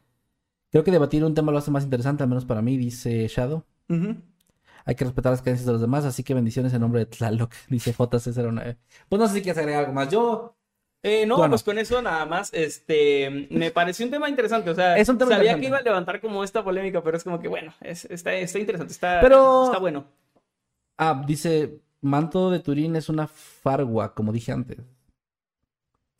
Creo 0.70 0.84
que 0.84 0.90
debatir 0.90 1.24
un 1.24 1.34
tema 1.34 1.50
lo 1.50 1.59
hace 1.59 1.70
más 1.70 1.84
interesante, 1.84 2.24
al 2.24 2.28
menos 2.28 2.44
para 2.44 2.60
mí, 2.60 2.76
dice 2.76 3.26
Shadow. 3.28 3.64
Ujú. 3.88 4.16
Hay 4.84 4.94
que 4.94 5.04
respetar 5.04 5.30
las 5.32 5.42
creencias 5.42 5.66
de 5.66 5.72
los 5.72 5.80
demás, 5.80 6.04
así 6.04 6.22
que 6.24 6.34
bendiciones 6.34 6.72
en 6.74 6.80
nombre 6.80 7.00
de 7.00 7.06
Tlaloc, 7.06 7.52
dice 7.68 7.94
JC09. 7.94 8.76
Pues 9.09 9.20
no 9.20 9.28
sé 9.28 9.34
si 9.34 9.42
quieres 9.42 9.59
agregar 9.59 9.80
algo 9.84 9.92
más. 9.94 10.09
Yo, 10.09 10.56
Eh, 11.04 11.26
no, 11.26 11.36
Bueno. 11.36 11.50
pues 11.50 11.64
con 11.64 11.78
eso 11.78 12.00
nada 12.00 12.24
más, 12.26 12.54
este, 12.54 13.48
me 13.50 13.72
pareció 13.72 14.04
un 14.06 14.12
tema 14.12 14.28
interesante, 14.28 14.70
o 14.70 14.74
sea, 14.76 14.96
Es 14.96 15.09
un 15.09 15.18
tema 15.18 15.32
sabía 15.32 15.59
que 15.59 15.66
iba 15.66 15.78
a 15.78 15.82
levantar 15.82 16.20
como 16.20 16.44
esta 16.44 16.62
polémica, 16.62 17.02
pero 17.02 17.16
es 17.16 17.24
como 17.24 17.40
que 17.40 17.48
bueno, 17.48 17.74
es- 17.80 18.04
está, 18.04 18.32
está 18.34 18.60
interesante, 18.60 18.92
está, 18.92 19.18
Pero- 19.20 19.64
está 19.64 19.78
bueno. 19.78 20.04
ah, 20.98 21.24
dice, 21.26 21.80
manto 22.02 22.50
de 22.50 22.60
Turín 22.60 22.94
es 22.94 23.09
una 23.09 23.26
fargua, 23.26 24.14
como 24.14 24.30
dije 24.32 24.52
antes. 24.52 24.78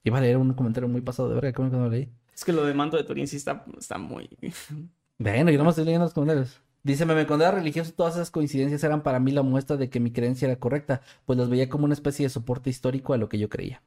Iba 0.02 0.18
a 0.18 0.20
leer 0.20 0.36
un 0.36 0.52
comentario 0.52 0.89
muy 0.89 1.01
pasado 1.01 1.28
de 1.28 1.36
verga, 1.36 1.52
¿cómo 1.52 1.70
que 1.70 1.76
no 1.76 1.84
lo 1.84 1.89
leí? 1.90 2.10
Es 2.34 2.44
que 2.44 2.52
lo 2.52 2.64
de 2.64 2.74
manto 2.74 2.97
de 2.97 3.05
Turín 3.05 3.28
sí 3.28 3.36
está, 3.36 3.64
está 3.78 3.98
muy... 3.98 4.28
Bueno, 5.18 5.52
yo 5.52 5.59
nomás 5.59 5.74
estoy 5.74 5.84
leyendo 5.84 6.06
los 6.06 6.14
comentarios. 6.14 6.60
Dice, 6.84 7.06
me 7.06 7.26
cuando 7.26 7.44
era 7.44 7.54
religioso, 7.54 7.92
todas 7.94 8.14
esas 8.14 8.30
coincidencias 8.30 8.82
eran 8.82 9.02
para 9.02 9.20
mí 9.20 9.30
la 9.30 9.42
muestra 9.42 9.76
de 9.76 9.88
que 9.88 10.00
mi 10.00 10.12
creencia 10.12 10.46
era 10.46 10.59
correcta, 10.59 11.00
pues 11.24 11.38
las 11.38 11.48
veía 11.48 11.68
como 11.68 11.84
una 11.84 11.94
especie 11.94 12.26
de 12.26 12.30
soporte 12.30 12.70
histórico 12.70 13.14
a 13.14 13.18
lo 13.18 13.28
que 13.28 13.38
yo 13.38 13.48
creía. 13.48 13.82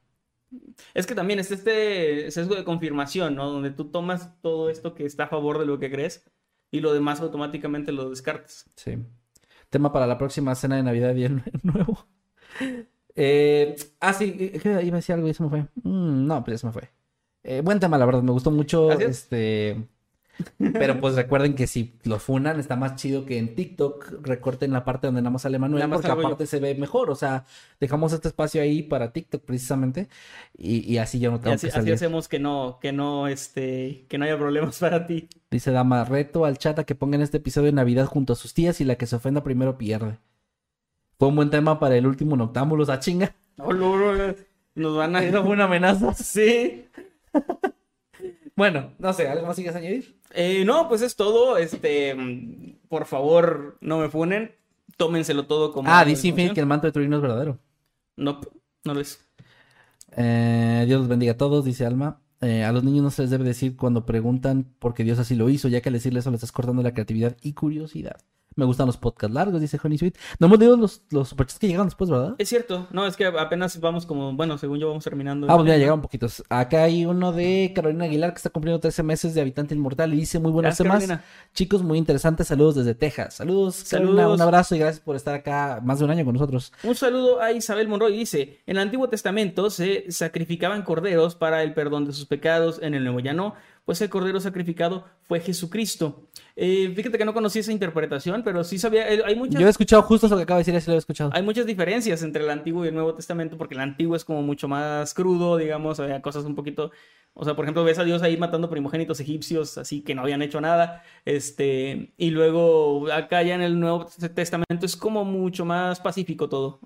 Es 0.93 1.05
que 1.05 1.15
también 1.15 1.39
es 1.39 1.51
este 1.51 2.31
sesgo 2.31 2.55
de 2.55 2.63
confirmación, 2.63 3.35
¿no? 3.35 3.49
Donde 3.49 3.71
tú 3.71 3.85
tomas 3.85 4.39
todo 4.41 4.69
esto 4.69 4.93
que 4.95 5.05
está 5.05 5.25
a 5.25 5.27
favor 5.27 5.59
de 5.59 5.65
lo 5.65 5.77
que 5.79 5.91
crees 5.91 6.23
y 6.71 6.79
lo 6.79 6.93
demás 6.93 7.19
automáticamente 7.19 7.91
lo 7.91 8.09
descartas. 8.09 8.65
Sí. 8.75 8.97
Tema 9.69 9.91
para 9.91 10.07
la 10.07 10.17
próxima 10.17 10.55
cena 10.55 10.77
de 10.77 10.83
Navidad 10.83 11.15
y 11.15 11.27
Nuevo. 11.63 12.07
Eh, 13.15 13.75
ah, 13.99 14.13
sí, 14.13 14.35
eh, 14.39 14.61
iba 14.63 14.95
a 14.95 14.99
decir 14.99 15.15
algo 15.15 15.27
y 15.27 15.33
se 15.33 15.43
me 15.43 15.49
fue. 15.49 15.61
Mm, 15.83 16.27
no, 16.27 16.43
pues 16.43 16.55
ya 16.55 16.57
se 16.59 16.67
me 16.67 16.73
fue. 16.73 16.89
Eh, 17.43 17.61
buen 17.61 17.79
tema, 17.79 17.97
la 17.97 18.05
verdad, 18.05 18.23
me 18.23 18.31
gustó 18.31 18.51
mucho. 18.51 18.91
Este. 18.91 19.85
Pero 20.57 20.99
pues 20.99 21.15
recuerden 21.15 21.55
que 21.55 21.67
si 21.67 21.93
lo 22.03 22.19
funan, 22.19 22.59
está 22.59 22.75
más 22.75 22.95
chido 22.95 23.25
que 23.25 23.37
en 23.37 23.55
TikTok 23.55 24.21
recorten 24.21 24.71
la 24.71 24.83
parte 24.83 25.07
donde 25.07 25.21
nada 25.21 25.31
más 25.31 25.43
sale 25.43 25.59
Manuel, 25.59 25.87
más 25.87 25.97
porque 25.97 26.07
salgo 26.07 26.21
yo. 26.21 26.27
aparte 26.27 26.45
se 26.45 26.59
ve 26.59 26.75
mejor. 26.75 27.09
O 27.09 27.15
sea, 27.15 27.45
dejamos 27.79 28.13
este 28.13 28.27
espacio 28.27 28.61
ahí 28.61 28.83
para 28.83 29.13
TikTok 29.13 29.43
precisamente. 29.43 30.09
Y, 30.57 30.79
y 30.91 30.97
así 30.97 31.19
yo 31.19 31.31
no 31.31 31.39
tengo 31.39 31.55
así, 31.55 31.67
que 31.67 31.71
así 31.71 31.77
salir. 31.77 31.93
hacemos 31.93 32.27
que 32.27 32.39
no, 32.39 32.79
que 32.81 32.91
no, 32.91 33.27
este, 33.27 34.05
que 34.09 34.17
no 34.17 34.25
haya 34.25 34.37
problemas 34.37 34.79
para 34.79 35.05
ti. 35.05 35.29
Dice 35.51 35.71
Dama, 35.71 36.03
reto 36.03 36.45
al 36.45 36.57
chat 36.57 36.79
a 36.79 36.83
que 36.83 36.95
pongan 36.95 37.21
este 37.21 37.37
episodio 37.37 37.67
de 37.67 37.73
Navidad 37.73 38.05
junto 38.05 38.33
a 38.33 38.35
sus 38.35 38.53
tías 38.53 38.81
y 38.81 38.83
la 38.85 38.95
que 38.95 39.07
se 39.07 39.15
ofenda 39.15 39.43
primero 39.43 39.77
pierde. 39.77 40.19
Fue 41.17 41.29
un 41.29 41.35
buen 41.35 41.49
tema 41.49 41.79
para 41.79 41.95
el 41.95 42.05
último 42.05 42.35
noctámbulos, 42.35 42.89
a 42.89 42.99
chinga. 42.99 43.33
No, 43.57 43.71
no, 43.71 44.15
no. 44.15 44.35
Nos 44.75 44.97
van 44.97 45.15
a... 45.15 45.23
Eso 45.23 45.43
fue 45.43 45.53
una 45.53 45.65
amenaza. 45.65 46.13
Sí. 46.13 46.87
Bueno, 48.55 48.93
no 48.99 49.11
sé, 49.11 49.27
¿algo 49.27 49.45
más 49.45 49.57
quieres 49.57 49.75
añadir? 49.75 50.17
Eh, 50.35 50.63
no, 50.65 50.87
pues 50.89 51.01
es 51.01 51.15
todo. 51.15 51.57
Este, 51.57 52.15
por 52.89 53.05
favor, 53.05 53.77
no 53.81 53.99
me 53.99 54.09
funen. 54.09 54.51
Tómenselo 54.97 55.47
todo 55.47 55.71
como. 55.71 55.89
Ah, 55.89 56.05
dice 56.05 56.27
Infinite 56.27 56.53
que 56.53 56.59
el 56.59 56.65
manto 56.65 56.87
de 56.87 56.93
Torino 56.93 57.15
es 57.15 57.21
verdadero. 57.21 57.59
No, 58.17 58.41
no 58.83 58.93
lo 58.93 58.99
es. 58.99 59.19
Eh, 60.15 60.83
Dios 60.87 60.99
los 60.99 61.09
bendiga 61.09 61.33
a 61.33 61.37
todos, 61.37 61.65
dice 61.65 61.85
Alma. 61.85 62.21
Eh, 62.41 62.63
a 62.63 62.71
los 62.71 62.83
niños 62.83 63.03
no 63.03 63.11
se 63.11 63.23
les 63.23 63.31
debe 63.31 63.43
decir 63.43 63.75
cuando 63.75 64.05
preguntan 64.05 64.67
porque 64.79 65.03
Dios 65.03 65.19
así 65.19 65.35
lo 65.35 65.49
hizo, 65.49 65.67
ya 65.67 65.81
que 65.81 65.89
al 65.89 65.93
decirle 65.93 66.19
eso 66.19 66.31
les 66.31 66.39
estás 66.39 66.51
cortando 66.51 66.83
la 66.83 66.93
creatividad 66.93 67.37
y 67.41 67.53
curiosidad. 67.53 68.17
Me 68.55 68.63
gustan 68.63 68.87
los 68.87 68.95
podcasts 68.95 69.33
largos, 69.33 69.59
dice 69.59 69.77
Honey 69.83 69.97
Sweet. 69.97 70.17
No 70.39 70.47
hemos 70.47 70.59
leído 70.59 70.77
los, 70.77 71.01
los 71.09 71.27
superchats 71.27 71.59
que 71.59 71.67
llegaron 71.67 71.87
después, 71.87 72.09
¿verdad? 72.09 72.35
Es 72.37 72.47
cierto. 72.47 72.87
No, 72.91 73.05
es 73.05 73.17
que 73.17 73.25
apenas 73.25 73.79
vamos 73.81 74.05
como. 74.05 74.33
Bueno, 74.33 74.57
según 74.57 74.79
yo, 74.79 74.87
vamos 74.87 75.03
terminando. 75.03 75.47
Ah, 75.49 75.57
pues 75.57 75.67
ya 75.67 75.77
llegaron 75.77 76.01
poquitos. 76.01 76.41
Acá 76.49 76.83
hay 76.83 77.05
uno 77.05 77.33
de 77.33 77.73
Carolina 77.75 78.05
Aguilar 78.05 78.31
que 78.31 78.37
está 78.37 78.49
cumpliendo 78.49 78.79
13 78.79 79.03
meses 79.03 79.33
de 79.33 79.41
habitante 79.41 79.75
inmortal 79.75 80.13
y 80.13 80.17
dice 80.17 80.39
muy 80.39 80.53
Gracias, 80.53 80.77
temas. 80.77 80.99
Carolina. 80.99 81.23
Chicos, 81.53 81.83
muy 81.83 81.97
interesantes. 81.97 82.47
Saludos 82.47 82.75
desde 82.75 82.95
Texas. 82.95 83.33
Saludos, 83.33 83.83
Carolina. 83.89 84.21
Saludos. 84.21 84.35
Un 84.35 84.41
abrazo 84.41 84.75
y 84.75 84.79
gracias 84.79 85.03
por 85.03 85.17
estar 85.17 85.35
acá 85.35 85.81
más 85.83 85.99
de 85.99 86.05
un 86.05 86.11
año 86.11 86.23
con 86.23 86.33
nosotros. 86.33 86.71
Un 86.83 86.95
saludo 86.95 87.41
a 87.41 87.51
Isabel 87.51 87.89
Monroy. 87.89 88.17
Dice: 88.17 88.61
En 88.65 88.77
el 88.77 88.83
Antiguo 88.83 89.09
Testamento 89.09 89.69
se 89.69 90.09
sacrificaban 90.11 90.83
corderos 90.83 91.35
para 91.35 91.61
el 91.61 91.73
perdón 91.73 92.05
de 92.05 92.13
sus 92.13 92.25
pecados. 92.25 92.79
En 92.81 92.93
el 92.93 93.03
Nuevo 93.03 93.19
ya 93.19 93.33
no, 93.33 93.53
pues 93.85 94.01
el 94.01 94.09
cordero 94.09 94.39
sacrificado 94.39 95.05
fue 95.27 95.39
Jesucristo. 95.39 96.27
Eh, 96.55 96.91
fíjate 96.95 97.17
que 97.17 97.25
no 97.25 97.33
conocí 97.33 97.59
esa 97.59 97.71
interpretación, 97.71 98.41
pero 98.43 98.63
sí 98.63 98.79
sabía. 98.79 99.11
eh, 99.11 99.21
hay 99.25 99.35
muchas. 99.35 99.61
Yo 99.61 99.67
he 99.67 99.69
escuchado 99.69 100.01
justo 100.01 100.27
eso 100.27 100.35
que 100.35 100.43
acaba 100.43 100.57
de 100.57 100.61
decir, 100.61 100.75
así 100.75 100.89
lo 100.89 100.95
he 100.95 100.97
escuchado. 100.99 101.29
Hay 101.33 101.43
muchas 101.43 101.65
diferencias 101.65 102.23
entre 102.23 102.43
el 102.43 102.49
Antiguo 102.49 102.83
y 102.83 102.87
el 102.89 102.95
Nuevo 102.95 103.13
Testamento, 103.13 103.57
porque 103.57 103.75
el 103.75 103.81
Antiguo 103.81 104.15
es 104.15 104.25
como 104.25 104.41
mucho 104.41 104.67
más 104.67 105.13
crudo, 105.13 105.57
digamos, 105.57 105.99
había 105.99 106.21
cosas 106.21 106.45
un 106.45 106.55
poquito, 106.55 106.91
o 107.33 107.43
sea, 107.45 107.55
por 107.55 107.65
ejemplo, 107.65 107.83
ves 107.83 107.99
a 107.99 108.03
Dios 108.03 108.21
ahí 108.23 108.37
matando 108.37 108.69
primogénitos 108.69 109.19
egipcios, 109.19 109.77
así 109.77 110.01
que 110.01 110.15
no 110.15 110.21
habían 110.23 110.41
hecho 110.41 110.61
nada, 110.61 111.03
este, 111.25 112.13
y 112.17 112.31
luego 112.31 113.11
acá 113.11 113.43
ya 113.43 113.55
en 113.55 113.61
el 113.61 113.79
Nuevo 113.79 114.07
Testamento 114.33 114.85
es 114.85 114.95
como 114.95 115.25
mucho 115.25 115.65
más 115.65 115.99
pacífico 115.99 116.49
todo, 116.49 116.79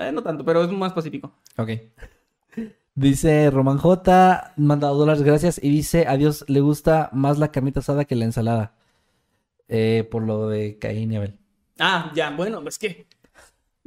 Eh, 0.00 0.12
no 0.12 0.22
tanto, 0.22 0.44
pero 0.44 0.62
es 0.64 0.70
más 0.70 0.92
pacífico. 0.92 1.34
Ok. 1.56 1.70
Dice 2.94 3.50
Roman 3.50 3.78
J, 3.78 4.52
manda 4.56 4.88
dólares, 4.88 5.22
gracias. 5.22 5.60
Y 5.62 5.70
dice, 5.70 6.06
a 6.06 6.16
Dios 6.16 6.44
le 6.48 6.60
gusta 6.60 7.08
más 7.12 7.38
la 7.38 7.50
carnita 7.50 7.80
asada 7.80 8.04
que 8.04 8.16
la 8.16 8.24
ensalada. 8.24 8.74
Eh, 9.68 10.06
por 10.10 10.22
lo 10.24 10.48
de 10.48 10.78
Caín 10.78 11.12
y 11.12 11.16
Abel. 11.16 11.38
Ah, 11.78 12.10
ya, 12.14 12.30
bueno, 12.30 12.62
es 12.66 12.78
que 12.78 13.06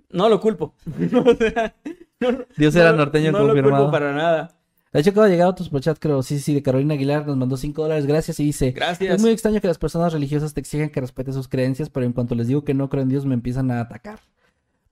no 0.10 0.30
lo 0.30 0.40
culpo. 0.40 0.74
O 1.26 1.36
sea, 1.36 1.76
no- 2.22 2.46
Dios 2.58 2.74
no 2.74 2.80
era 2.82 2.92
lo- 2.92 2.98
norteño 2.98 3.32
no 3.34 3.40
lo 3.40 3.46
confirmado. 3.48 3.84
culpo 3.84 3.92
para 3.92 4.14
nada. 4.14 4.56
De 4.94 5.00
hecho, 5.00 5.10
acaba 5.10 5.26
de 5.26 5.32
llegar 5.34 5.48
otro 5.48 5.66
superchat, 5.66 5.98
creo. 6.00 6.22
Sí, 6.24 6.40
sí, 6.40 6.54
de 6.54 6.62
Carolina 6.64 6.94
Aguilar 6.94 7.26
nos 7.28 7.36
mandó 7.36 7.58
5 7.58 7.82
dólares, 7.82 8.06
gracias. 8.06 8.40
Y 8.40 8.46
dice, 8.46 8.72
Gracias. 8.72 9.16
es 9.16 9.22
muy 9.22 9.32
extraño 9.32 9.60
que 9.60 9.68
las 9.68 9.80
personas 9.80 10.14
religiosas 10.14 10.54
te 10.54 10.60
exijan 10.62 10.90
que 10.90 11.02
respetes 11.02 11.34
sus 11.36 11.48
creencias, 11.48 11.90
pero 11.90 12.06
en 12.06 12.14
cuanto 12.14 12.36
les 12.36 12.48
digo 12.48 12.64
que 12.64 12.74
no 12.76 12.90
creo 12.90 13.02
en 13.04 13.10
Dios, 13.10 13.26
me 13.26 13.34
empiezan 13.34 13.70
a 13.72 13.82
atacar. 13.82 14.20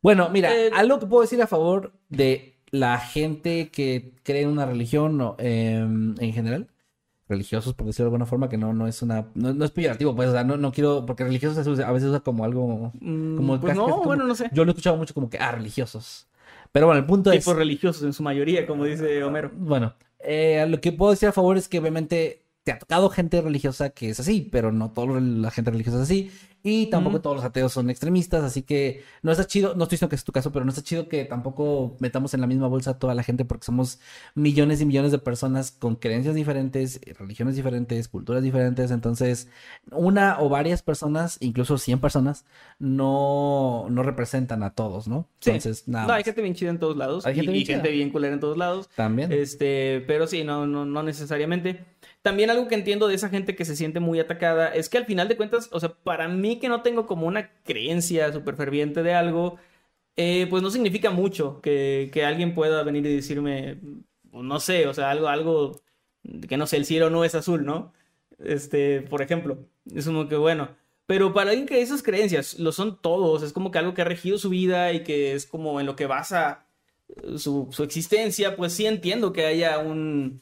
Bueno, 0.02 0.30
mira, 0.32 0.54
Eh, 0.54 0.72
algo 0.76 1.00
que 1.00 1.06
puedo 1.06 1.22
decir 1.22 1.40
a 1.42 1.48
favor 1.48 1.94
de 2.10 2.60
la 2.72 2.98
gente 3.00 3.70
que 3.70 4.14
cree 4.24 4.42
en 4.44 4.50
una 4.50 4.66
religión 4.66 5.20
o, 5.22 5.36
em, 5.40 6.16
en 6.20 6.34
general, 6.34 6.68
religiosos, 7.28 7.74
por 7.74 7.88
decirlo 7.88 8.06
de 8.06 8.08
alguna 8.10 8.26
forma, 8.26 8.50
que 8.50 8.58
no, 8.58 8.74
no 8.74 8.88
es 8.88 9.02
una, 9.02 9.28
no, 9.36 9.54
no 9.54 9.64
es 9.66 9.72
peyorativo, 9.72 10.16
pues, 10.16 10.30
o 10.30 10.32
sea, 10.34 10.44
no, 10.44 10.58
no 10.58 10.72
quiero, 10.72 11.06
porque 11.06 11.24
religiosos 11.24 11.58
a 11.80 11.92
veces 11.92 12.10
usa 12.10 12.20
como 12.22 12.44
algo, 12.44 12.92
Mm, 13.00 13.38
como 13.38 13.60
pues 13.60 13.76
no, 13.76 13.86
como- 13.86 14.04
bueno, 14.04 14.26
no 14.26 14.36
sé. 14.36 14.50
yo 14.54 14.66
lo 14.66 14.72
he 14.72 14.74
escuchado 14.74 14.98
mucho 14.98 15.14
como 15.14 15.30
que, 15.30 15.38
ah, 15.38 15.52
religiosos. 15.54 16.28
Pero 16.74 16.88
bueno, 16.88 17.00
el 17.00 17.06
punto 17.06 17.32
es... 17.32 17.40
Tipos 17.44 17.56
religiosos 17.58 18.04
en 18.04 18.14
su 18.14 18.24
mayoría, 18.24 18.66
como 18.66 18.86
dice 18.86 19.24
Homero. 19.24 19.52
Bueno, 19.56 19.94
eh, 20.20 20.66
lo 20.70 20.80
que 20.82 20.92
puedo 20.94 21.12
decir 21.12 21.28
a 21.30 21.34
favor 21.34 21.58
es 21.58 21.68
que 21.68 21.80
obviamente 21.80 22.44
te 22.64 22.72
ha 22.72 22.80
tocado 22.80 23.10
gente 23.10 23.42
religiosa 23.42 23.90
que 23.90 24.10
es 24.12 24.20
así, 24.20 24.48
pero 24.52 24.72
no 24.72 24.92
toda 24.92 25.20
la 25.20 25.52
gente 25.52 25.72
religiosa 25.72 25.98
es 25.98 26.04
así. 26.04 26.32
Y 26.64 26.88
tampoco 26.88 27.22
todos 27.22 27.38
los 27.38 27.46
ateos 27.46 27.74
son 27.74 27.90
extremistas, 27.90 28.44
así 28.44 28.62
que 28.62 29.04
no 29.24 29.32
está 29.32 29.48
chido, 29.48 29.74
no 29.76 29.84
estoy 29.84 29.96
diciendo 29.96 30.10
que 30.10 30.16
es 30.16 30.24
tu 30.24 30.32
caso, 30.32 30.52
pero 30.52 30.64
no 30.64 30.70
está 30.70 30.84
chido 30.84 31.08
que 31.08 31.26
tampoco 31.26 31.96
metamos 32.00 32.34
en 32.36 32.42
la 32.42 32.48
misma 32.48 32.68
bolsa 32.68 32.92
a 32.92 33.00
toda 33.00 33.16
la 33.16 33.24
gente 33.24 33.46
porque 33.46 33.66
somos 33.66 34.00
millones 34.36 34.80
y 34.80 34.86
millones 34.86 35.12
de 35.12 35.18
personas 35.18 35.72
con 35.72 35.96
creencias 35.96 36.36
diferentes, 36.36 37.02
religiones 37.18 37.56
diferentes, 37.56 38.08
culturas 38.08 38.44
diferentes. 38.44 38.92
Entonces, 38.92 39.48
una 39.92 40.40
o 40.40 40.50
varias 40.50 40.84
personas, 40.84 41.38
incluso 41.40 41.80
100 41.80 42.00
personas, 42.00 42.46
no, 42.78 43.88
no 43.90 44.04
representan 44.04 44.62
a 44.62 44.76
todos, 44.76 45.08
¿no? 45.08 45.28
Sí. 45.40 45.52
Entonces, 45.52 45.88
nada. 45.88 46.08
No, 46.08 46.14
hay 46.14 46.24
gente 46.24 46.42
bien 46.42 46.54
chida 46.54 46.70
en 46.70 46.80
todos 46.80 46.96
lados. 46.96 47.26
Hay 47.26 47.36
gente 47.36 47.52
y, 47.52 47.56
bien 47.56 47.66
gente 47.66 47.90
bien 47.90 48.12
culera 48.12 48.34
en 48.34 48.40
todos 48.40 48.58
lados. 48.58 48.90
También. 48.96 49.32
Este, 49.32 50.04
pero 50.06 50.28
sí, 50.28 50.44
no, 50.44 50.68
no, 50.68 50.86
no 50.86 51.02
necesariamente. 51.02 51.86
También 52.22 52.52
algo 52.52 52.68
que 52.68 52.76
entiendo 52.76 53.08
de 53.08 53.16
esa 53.16 53.30
gente 53.30 53.56
que 53.56 53.66
se 53.66 53.76
siente 53.76 54.00
muy 54.00 54.20
atacada 54.20 54.70
es 54.70 54.90
que 54.90 54.98
al 54.98 55.06
final 55.06 55.28
de 55.28 55.38
cuentas, 55.38 55.70
o 55.72 55.80
sea, 55.80 55.90
para 55.90 56.28
mí 56.28 56.60
que 56.60 56.70
no 56.70 56.84
tengo 56.84 57.08
como 57.08 57.26
una 57.28 57.52
creencia 57.64 58.32
súper 58.32 58.56
ferviente 58.56 59.02
de 59.02 59.14
algo, 59.14 59.58
eh, 60.18 60.48
pues 60.50 60.62
no 60.62 60.70
significa 60.70 61.10
mucho 61.12 61.62
que, 61.62 62.10
que 62.14 62.26
alguien 62.26 62.54
pueda 62.54 62.84
venir 62.84 63.06
y 63.08 63.16
decirme, 63.16 63.80
pues, 64.32 64.44
no 64.44 64.60
sé, 64.60 64.88
o 64.88 64.94
sea, 64.94 65.10
algo, 65.12 65.28
algo 65.30 65.82
que 66.48 66.58
no 66.58 66.68
sé, 66.68 66.78
el 66.78 66.86
cielo 66.86 67.10
no 67.10 67.26
es 67.26 67.36
azul, 67.36 67.66
¿no? 67.66 67.94
Este, 68.40 69.02
por 69.02 69.22
ejemplo, 69.22 69.68
es 69.94 70.06
como 70.06 70.28
que 70.28 70.36
bueno. 70.36 70.70
Pero 71.08 71.34
para 71.34 71.52
alguien 71.52 71.68
que 71.68 71.82
esas 71.82 72.04
creencias 72.04 72.60
lo 72.60 72.72
son 72.72 73.02
todos, 73.02 73.44
es 73.44 73.54
como 73.54 73.72
que 73.72 73.80
algo 73.80 73.94
que 73.94 74.02
ha 74.04 74.06
regido 74.06 74.38
su 74.38 74.50
vida 74.50 74.94
y 74.94 75.04
que 75.04 75.34
es 75.34 75.46
como 75.46 75.80
en 75.80 75.86
lo 75.88 75.96
que 75.96 76.06
basa 76.06 76.66
su, 77.38 77.68
su 77.72 77.84
existencia, 77.84 78.56
pues 78.56 78.74
sí 78.74 78.86
entiendo 78.86 79.34
que 79.34 79.46
haya 79.46 79.80
un, 79.80 80.42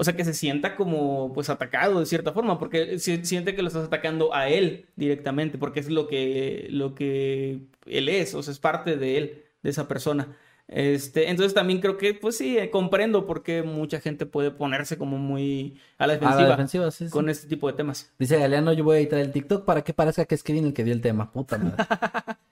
o 0.00 0.04
sea, 0.04 0.14
que 0.14 0.24
se 0.24 0.32
sienta 0.32 0.76
como 0.76 1.32
pues 1.34 1.50
atacado 1.50 1.98
de 1.98 2.06
cierta 2.06 2.32
forma, 2.32 2.58
porque 2.58 2.98
si- 3.00 3.24
siente 3.24 3.54
que 3.56 3.62
lo 3.62 3.68
estás 3.68 3.86
atacando 3.86 4.32
a 4.32 4.48
él 4.48 4.86
directamente, 4.94 5.58
porque 5.58 5.80
es 5.80 5.90
lo 5.90 6.06
que, 6.06 6.68
lo 6.70 6.94
que 6.94 7.62
él 7.86 8.08
es, 8.08 8.32
o 8.34 8.42
sea, 8.42 8.52
es 8.52 8.60
parte 8.60 8.96
de 8.96 9.18
él, 9.18 9.42
de 9.62 9.70
esa 9.70 9.88
persona. 9.88 10.36
Este, 10.68 11.30
entonces 11.30 11.54
también 11.54 11.80
creo 11.80 11.96
que, 11.96 12.12
pues 12.14 12.36
sí, 12.36 12.58
eh, 12.58 12.70
comprendo 12.70 13.26
por 13.26 13.42
qué 13.42 13.62
mucha 13.62 14.00
gente 14.00 14.26
puede 14.26 14.50
ponerse 14.50 14.98
como 14.98 15.16
muy 15.18 15.80
a 15.96 16.06
la 16.06 16.12
a 16.12 16.16
defensiva, 16.16 16.42
la 16.42 16.48
defensiva, 16.50 16.90
sí, 16.90 17.06
sí. 17.06 17.10
con 17.10 17.28
este 17.28 17.48
tipo 17.48 17.66
de 17.68 17.72
temas. 17.72 18.12
Dice 18.18 18.38
Galeano, 18.38 18.72
yo 18.74 18.84
voy 18.84 18.96
a 18.96 19.00
editar 19.00 19.18
el 19.18 19.32
TikTok 19.32 19.64
para 19.64 19.82
que 19.82 19.94
parezca 19.94 20.26
que 20.26 20.34
es 20.34 20.42
Kevin 20.42 20.66
el 20.66 20.74
que 20.74 20.84
dio 20.84 20.92
el 20.92 21.00
tema. 21.00 21.32
Puta 21.32 21.58
madre. 21.58 21.76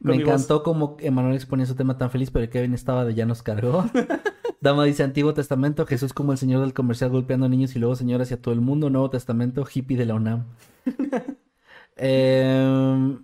Me 0.00 0.12
voz. 0.14 0.22
encantó 0.22 0.62
como 0.62 0.96
Emanuel 1.00 1.34
exponía 1.34 1.66
su 1.66 1.74
tema 1.74 1.98
tan 1.98 2.10
feliz, 2.10 2.30
pero 2.30 2.48
Kevin 2.48 2.72
estaba 2.72 3.04
de 3.04 3.14
ya 3.14 3.26
nos 3.26 3.42
cargó. 3.42 3.84
Dama 4.60 4.84
dice 4.84 5.02
Antiguo 5.04 5.34
Testamento, 5.34 5.86
Jesús 5.86 6.12
como 6.12 6.32
el 6.32 6.38
señor 6.38 6.60
del 6.62 6.74
comercial 6.74 7.10
golpeando 7.10 7.48
niños 7.48 7.76
y 7.76 7.78
luego 7.78 7.94
señoras 7.94 8.30
y 8.30 8.34
a 8.34 8.42
todo 8.42 8.54
el 8.54 8.60
mundo. 8.60 8.90
Nuevo 8.90 9.10
Testamento, 9.10 9.64
hippie 9.72 9.96
de 9.96 10.06
la 10.06 10.14
UNAM. 10.14 10.44
Em, 12.00 13.18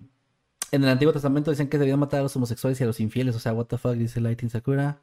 en 0.73 0.83
el 0.83 0.89
Antiguo 0.89 1.13
Testamento 1.13 1.53
dicen 1.53 1.69
que 1.69 1.79
debían 1.79 2.01
matar 2.01 2.19
a 2.19 2.23
los 2.25 2.35
homosexuales 2.35 2.81
y 2.81 2.83
a 2.83 2.87
los 2.89 2.99
infieles. 2.99 3.37
O 3.37 3.39
sea, 3.39 3.53
what 3.53 3.67
the 3.67 3.79
fuck, 3.79 3.93
dice 3.93 4.21
Lighting 4.21 4.51
Sakura. 4.51 4.99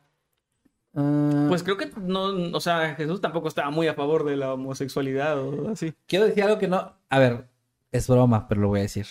Ah, 0.94 1.46
Pues 1.48 1.64
creo 1.64 1.78
que 1.78 1.90
no, 2.02 2.26
o 2.54 2.60
sea, 2.60 2.96
Jesús 2.96 3.22
tampoco 3.22 3.48
estaba 3.48 3.70
muy 3.72 3.88
a 3.88 3.94
favor 3.94 4.26
de 4.26 4.36
la 4.36 4.54
homosexualidad 4.54 5.40
o 5.40 5.70
así. 5.70 5.94
Quiero 6.06 6.26
decir 6.26 6.44
algo 6.44 6.60
que 6.60 6.68
no. 6.68 6.94
A 7.10 7.20
ver, 7.20 7.48
es 7.94 8.08
broma, 8.10 8.50
pero 8.50 8.60
lo 8.60 8.68
voy 8.68 8.80
a 8.80 8.84
decir. 8.84 9.06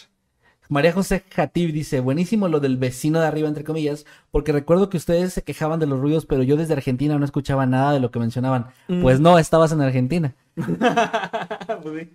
María 0.70 0.92
José 0.92 1.24
Jatib 1.34 1.72
dice, 1.72 1.98
buenísimo 1.98 2.46
lo 2.46 2.60
del 2.60 2.76
vecino 2.76 3.20
de 3.20 3.26
arriba, 3.26 3.48
entre 3.48 3.64
comillas, 3.64 4.06
porque 4.30 4.52
recuerdo 4.52 4.88
que 4.88 4.98
ustedes 4.98 5.32
se 5.32 5.42
quejaban 5.42 5.80
de 5.80 5.86
los 5.86 5.98
ruidos, 5.98 6.26
pero 6.26 6.44
yo 6.44 6.56
desde 6.56 6.74
Argentina 6.74 7.18
no 7.18 7.24
escuchaba 7.24 7.66
nada 7.66 7.92
de 7.92 7.98
lo 7.98 8.12
que 8.12 8.20
mencionaban. 8.20 8.68
Mm. 8.86 9.02
Pues 9.02 9.18
no, 9.18 9.36
estabas 9.40 9.72
en 9.72 9.82
Argentina. 9.82 10.34
Pues 11.82 12.00
sí. 12.00 12.10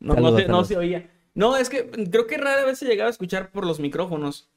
No, 0.00 0.36
se, 0.36 0.48
no 0.48 0.64
se 0.64 0.76
oía. 0.76 1.08
No, 1.34 1.56
es 1.56 1.70
que 1.70 1.88
creo 2.10 2.26
que 2.26 2.38
rara 2.38 2.64
vez 2.64 2.78
se 2.78 2.86
llegaba 2.86 3.08
a 3.08 3.10
escuchar 3.10 3.50
por 3.50 3.64
los 3.64 3.78
micrófonos, 3.78 4.48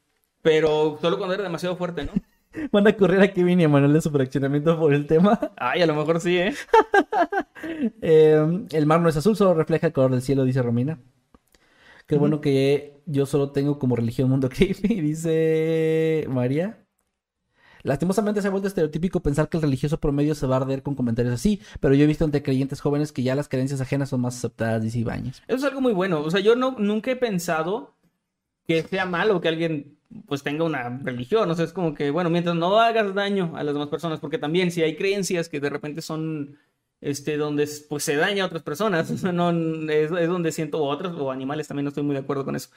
pero 0.42 0.98
solo 1.00 1.16
cuando 1.16 1.34
era 1.34 1.44
demasiado 1.44 1.76
fuerte, 1.76 2.04
¿no? 2.04 2.12
Van 2.72 2.86
a 2.86 2.96
correr 2.96 3.20
a 3.22 3.32
Kevin 3.32 3.60
y 3.60 3.64
a 3.64 3.68
Manuel 3.68 3.92
de 3.92 4.00
su 4.00 4.10
fraccionamiento 4.10 4.78
por 4.78 4.92
el 4.92 5.06
tema. 5.06 5.52
Ay, 5.56 5.82
a 5.82 5.86
lo 5.86 5.94
mejor 5.94 6.20
sí, 6.20 6.36
¿eh? 6.38 6.54
Eh, 8.02 8.66
el 8.70 8.86
mar 8.86 9.00
no 9.00 9.08
es 9.08 9.16
azul, 9.16 9.34
solo 9.34 9.54
refleja 9.54 9.88
el 9.88 9.92
color 9.92 10.10
del 10.12 10.22
cielo, 10.22 10.44
dice 10.44 10.62
Romina. 10.62 10.98
Qué 12.06 12.16
bueno 12.16 12.40
que 12.40 13.02
yo 13.06 13.26
solo 13.26 13.50
tengo 13.50 13.78
como 13.78 13.96
religión 13.96 14.30
mundo 14.30 14.48
creepy, 14.50 15.00
dice 15.00 16.26
María. 16.28 16.82
Lastimosamente 17.82 18.42
se 18.42 18.48
ha 18.48 18.50
vuelto 18.50 18.66
estereotípico 18.66 19.20
pensar 19.20 19.48
que 19.48 19.58
el 19.58 19.62
religioso 19.62 20.00
promedio 20.00 20.34
se 20.34 20.46
va 20.46 20.56
a 20.56 20.60
arder 20.60 20.82
con 20.82 20.96
comentarios 20.96 21.34
así, 21.34 21.60
pero 21.78 21.94
yo 21.94 22.02
he 22.02 22.08
visto 22.08 22.24
entre 22.24 22.42
creyentes 22.42 22.80
jóvenes 22.80 23.12
que 23.12 23.22
ya 23.22 23.36
las 23.36 23.48
creencias 23.48 23.80
ajenas 23.80 24.08
son 24.08 24.22
más 24.22 24.36
aceptadas, 24.36 24.82
dice 24.82 24.98
Ibáñez. 24.98 25.42
Eso 25.46 25.58
es 25.58 25.64
algo 25.64 25.80
muy 25.80 25.92
bueno. 25.92 26.20
O 26.20 26.30
sea, 26.30 26.40
yo 26.40 26.56
no, 26.56 26.72
nunca 26.78 27.12
he 27.12 27.16
pensado 27.16 27.94
que 28.66 28.82
sea 28.82 29.06
malo 29.06 29.40
que 29.40 29.48
alguien 29.48 29.96
pues 30.26 30.42
tenga 30.42 30.64
una 30.64 30.98
religión. 31.02 31.50
O 31.50 31.54
sea, 31.54 31.64
es 31.64 31.72
como 31.72 31.94
que, 31.94 32.10
bueno, 32.10 32.30
mientras 32.30 32.56
no 32.56 32.78
hagas 32.80 33.14
daño 33.14 33.52
a 33.56 33.62
las 33.62 33.74
demás 33.74 33.88
personas, 33.88 34.20
porque 34.20 34.38
también 34.38 34.70
si 34.70 34.82
hay 34.82 34.96
creencias 34.96 35.48
que 35.48 35.60
de 35.60 35.70
repente 35.70 36.02
son, 36.02 36.58
este, 37.06 37.36
donde 37.36 37.68
pues 37.88 38.04
se 38.04 38.16
daña 38.16 38.44
a 38.44 38.46
otras 38.46 38.62
personas, 38.62 39.10
no, 39.22 39.50
es, 39.90 40.10
es 40.10 40.28
donde 40.28 40.52
siento, 40.52 40.78
o 40.82 40.88
otras, 40.88 41.14
o 41.14 41.30
animales 41.30 41.68
también 41.68 41.84
no 41.84 41.88
estoy 41.90 42.02
muy 42.04 42.14
de 42.14 42.20
acuerdo 42.20 42.44
con 42.44 42.56
eso. 42.56 42.70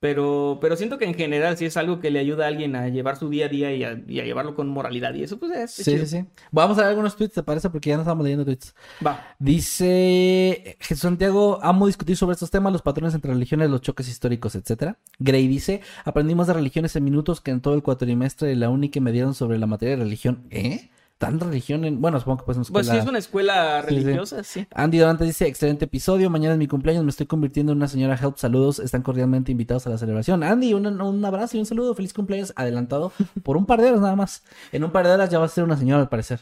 Pero, 0.00 0.58
pero 0.60 0.76
siento 0.76 0.98
que 0.98 1.06
en 1.06 1.14
general 1.14 1.56
sí 1.56 1.64
es 1.64 1.76
algo 1.78 1.98
que 2.00 2.10
le 2.10 2.18
ayuda 2.18 2.44
a 2.44 2.48
alguien 2.48 2.76
a 2.76 2.88
llevar 2.88 3.16
su 3.16 3.30
día 3.30 3.46
a 3.46 3.48
día 3.48 3.72
y 3.74 3.84
a, 3.84 4.02
y 4.06 4.20
a 4.20 4.24
llevarlo 4.24 4.54
con 4.54 4.68
moralidad. 4.68 5.14
Y 5.14 5.22
eso, 5.22 5.38
pues, 5.38 5.52
es, 5.52 5.78
es 5.78 5.86
Sí, 5.86 5.92
chido. 5.92 6.04
sí, 6.04 6.18
sí. 6.20 6.26
Vamos 6.50 6.76
a 6.78 6.82
ver 6.82 6.90
algunos 6.90 7.16
tweets, 7.16 7.34
¿te 7.34 7.42
parece? 7.42 7.70
Porque 7.70 7.88
ya 7.90 7.96
no 7.96 8.02
estamos 8.02 8.22
leyendo 8.22 8.44
tweets. 8.44 8.74
Va. 9.06 9.34
Dice 9.38 10.76
Jesús 10.80 11.02
Santiago, 11.02 11.58
amo 11.62 11.86
discutir 11.86 12.16
sobre 12.16 12.34
estos 12.34 12.50
temas, 12.50 12.72
los 12.72 12.82
patrones 12.82 13.14
entre 13.14 13.32
religiones, 13.32 13.70
los 13.70 13.80
choques 13.80 14.08
históricos, 14.08 14.54
etcétera. 14.54 14.98
Gray 15.18 15.48
dice, 15.48 15.80
aprendí 16.04 16.34
más 16.34 16.48
de 16.48 16.52
religiones 16.54 16.94
en 16.96 17.04
minutos 17.04 17.40
que 17.40 17.50
en 17.50 17.60
todo 17.60 17.74
el 17.74 17.82
cuatrimestre 17.82 18.54
la 18.56 18.68
uni 18.70 18.90
que 18.90 19.00
me 19.00 19.12
dieron 19.12 19.32
sobre 19.34 19.58
la 19.58 19.66
materia 19.66 19.96
de 19.96 20.02
religión. 20.04 20.46
¿Eh? 20.50 20.90
¿Tan 21.24 21.40
religión 21.40 21.84
en...? 21.84 22.00
Bueno, 22.00 22.18
supongo 22.20 22.38
que 22.38 22.44
pues 22.44 22.56
en 22.58 22.64
Pues 22.64 22.86
sí, 22.86 22.92
escuela- 22.92 23.02
es 23.02 23.08
una 23.08 23.18
escuela 23.18 23.82
sí. 23.82 23.86
religiosa, 23.94 24.42
sí. 24.44 24.66
Andy 24.74 24.98
Dorantes 24.98 25.26
dice, 25.26 25.46
excelente 25.46 25.84
episodio, 25.86 26.30
mañana 26.30 26.54
es 26.54 26.58
mi 26.58 26.66
cumpleaños, 26.68 27.04
me 27.04 27.10
estoy 27.10 27.26
convirtiendo 27.26 27.72
en 27.72 27.78
una 27.78 27.88
señora 27.88 28.18
help, 28.20 28.36
saludos, 28.36 28.78
están 28.78 29.02
cordialmente 29.02 29.52
invitados 29.52 29.86
a 29.86 29.90
la 29.90 29.98
celebración. 29.98 30.42
Andy, 30.42 30.74
un, 30.74 30.86
un 31.00 31.24
abrazo 31.24 31.56
y 31.56 31.60
un 31.60 31.66
saludo, 31.66 31.94
feliz 31.94 32.12
cumpleaños 32.12 32.52
adelantado 32.56 33.12
por 33.42 33.56
un 33.56 33.66
par 33.66 33.80
de 33.80 33.88
horas 33.88 34.00
nada 34.00 34.16
más. 34.16 34.42
En 34.72 34.84
un 34.84 34.90
par 34.92 35.06
de 35.06 35.12
horas 35.12 35.30
ya 35.30 35.38
va 35.38 35.46
a 35.46 35.48
ser 35.48 35.64
una 35.64 35.76
señora 35.76 36.00
al 36.02 36.08
parecer. 36.08 36.40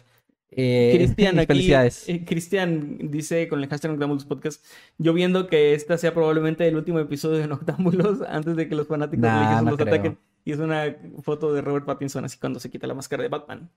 Eh, 0.55 0.93
Cristian 0.97 1.37
felicidades. 1.47 2.07
eh, 2.11 2.25
Cristian 2.27 2.99
dice 3.11 3.49
con 3.49 3.63
el 3.63 3.69
hashtag 3.71 3.93
Noctámbulos 3.93 4.27
Podcast, 4.27 4.63
yo 4.99 5.15
viendo 5.15 5.47
que 5.47 5.73
esta 5.75 5.97
sea 5.97 6.13
probablemente 6.13 6.69
el 6.69 6.77
último 6.77 6.99
episodio 6.99 7.39
de 7.39 7.47
Noctámbulos 7.47 8.19
antes 8.29 8.55
de 8.57 8.69
que 8.69 8.75
los 8.75 8.87
fanáticos 8.87 9.23
Nah, 9.23 9.63
no 9.63 9.71
los 9.71 9.81
creo. 9.81 9.95
ataquen. 9.95 10.19
Y 10.45 10.53
es 10.53 10.59
una 10.59 10.95
foto 11.23 11.55
de 11.55 11.63
Robert 11.63 11.87
Pattinson 11.87 12.25
así 12.25 12.37
cuando 12.37 12.59
se 12.61 12.69
quita 12.69 12.87
la 12.87 12.95
máscara 12.95 13.23
de 13.23 13.29
Batman. 13.31 13.71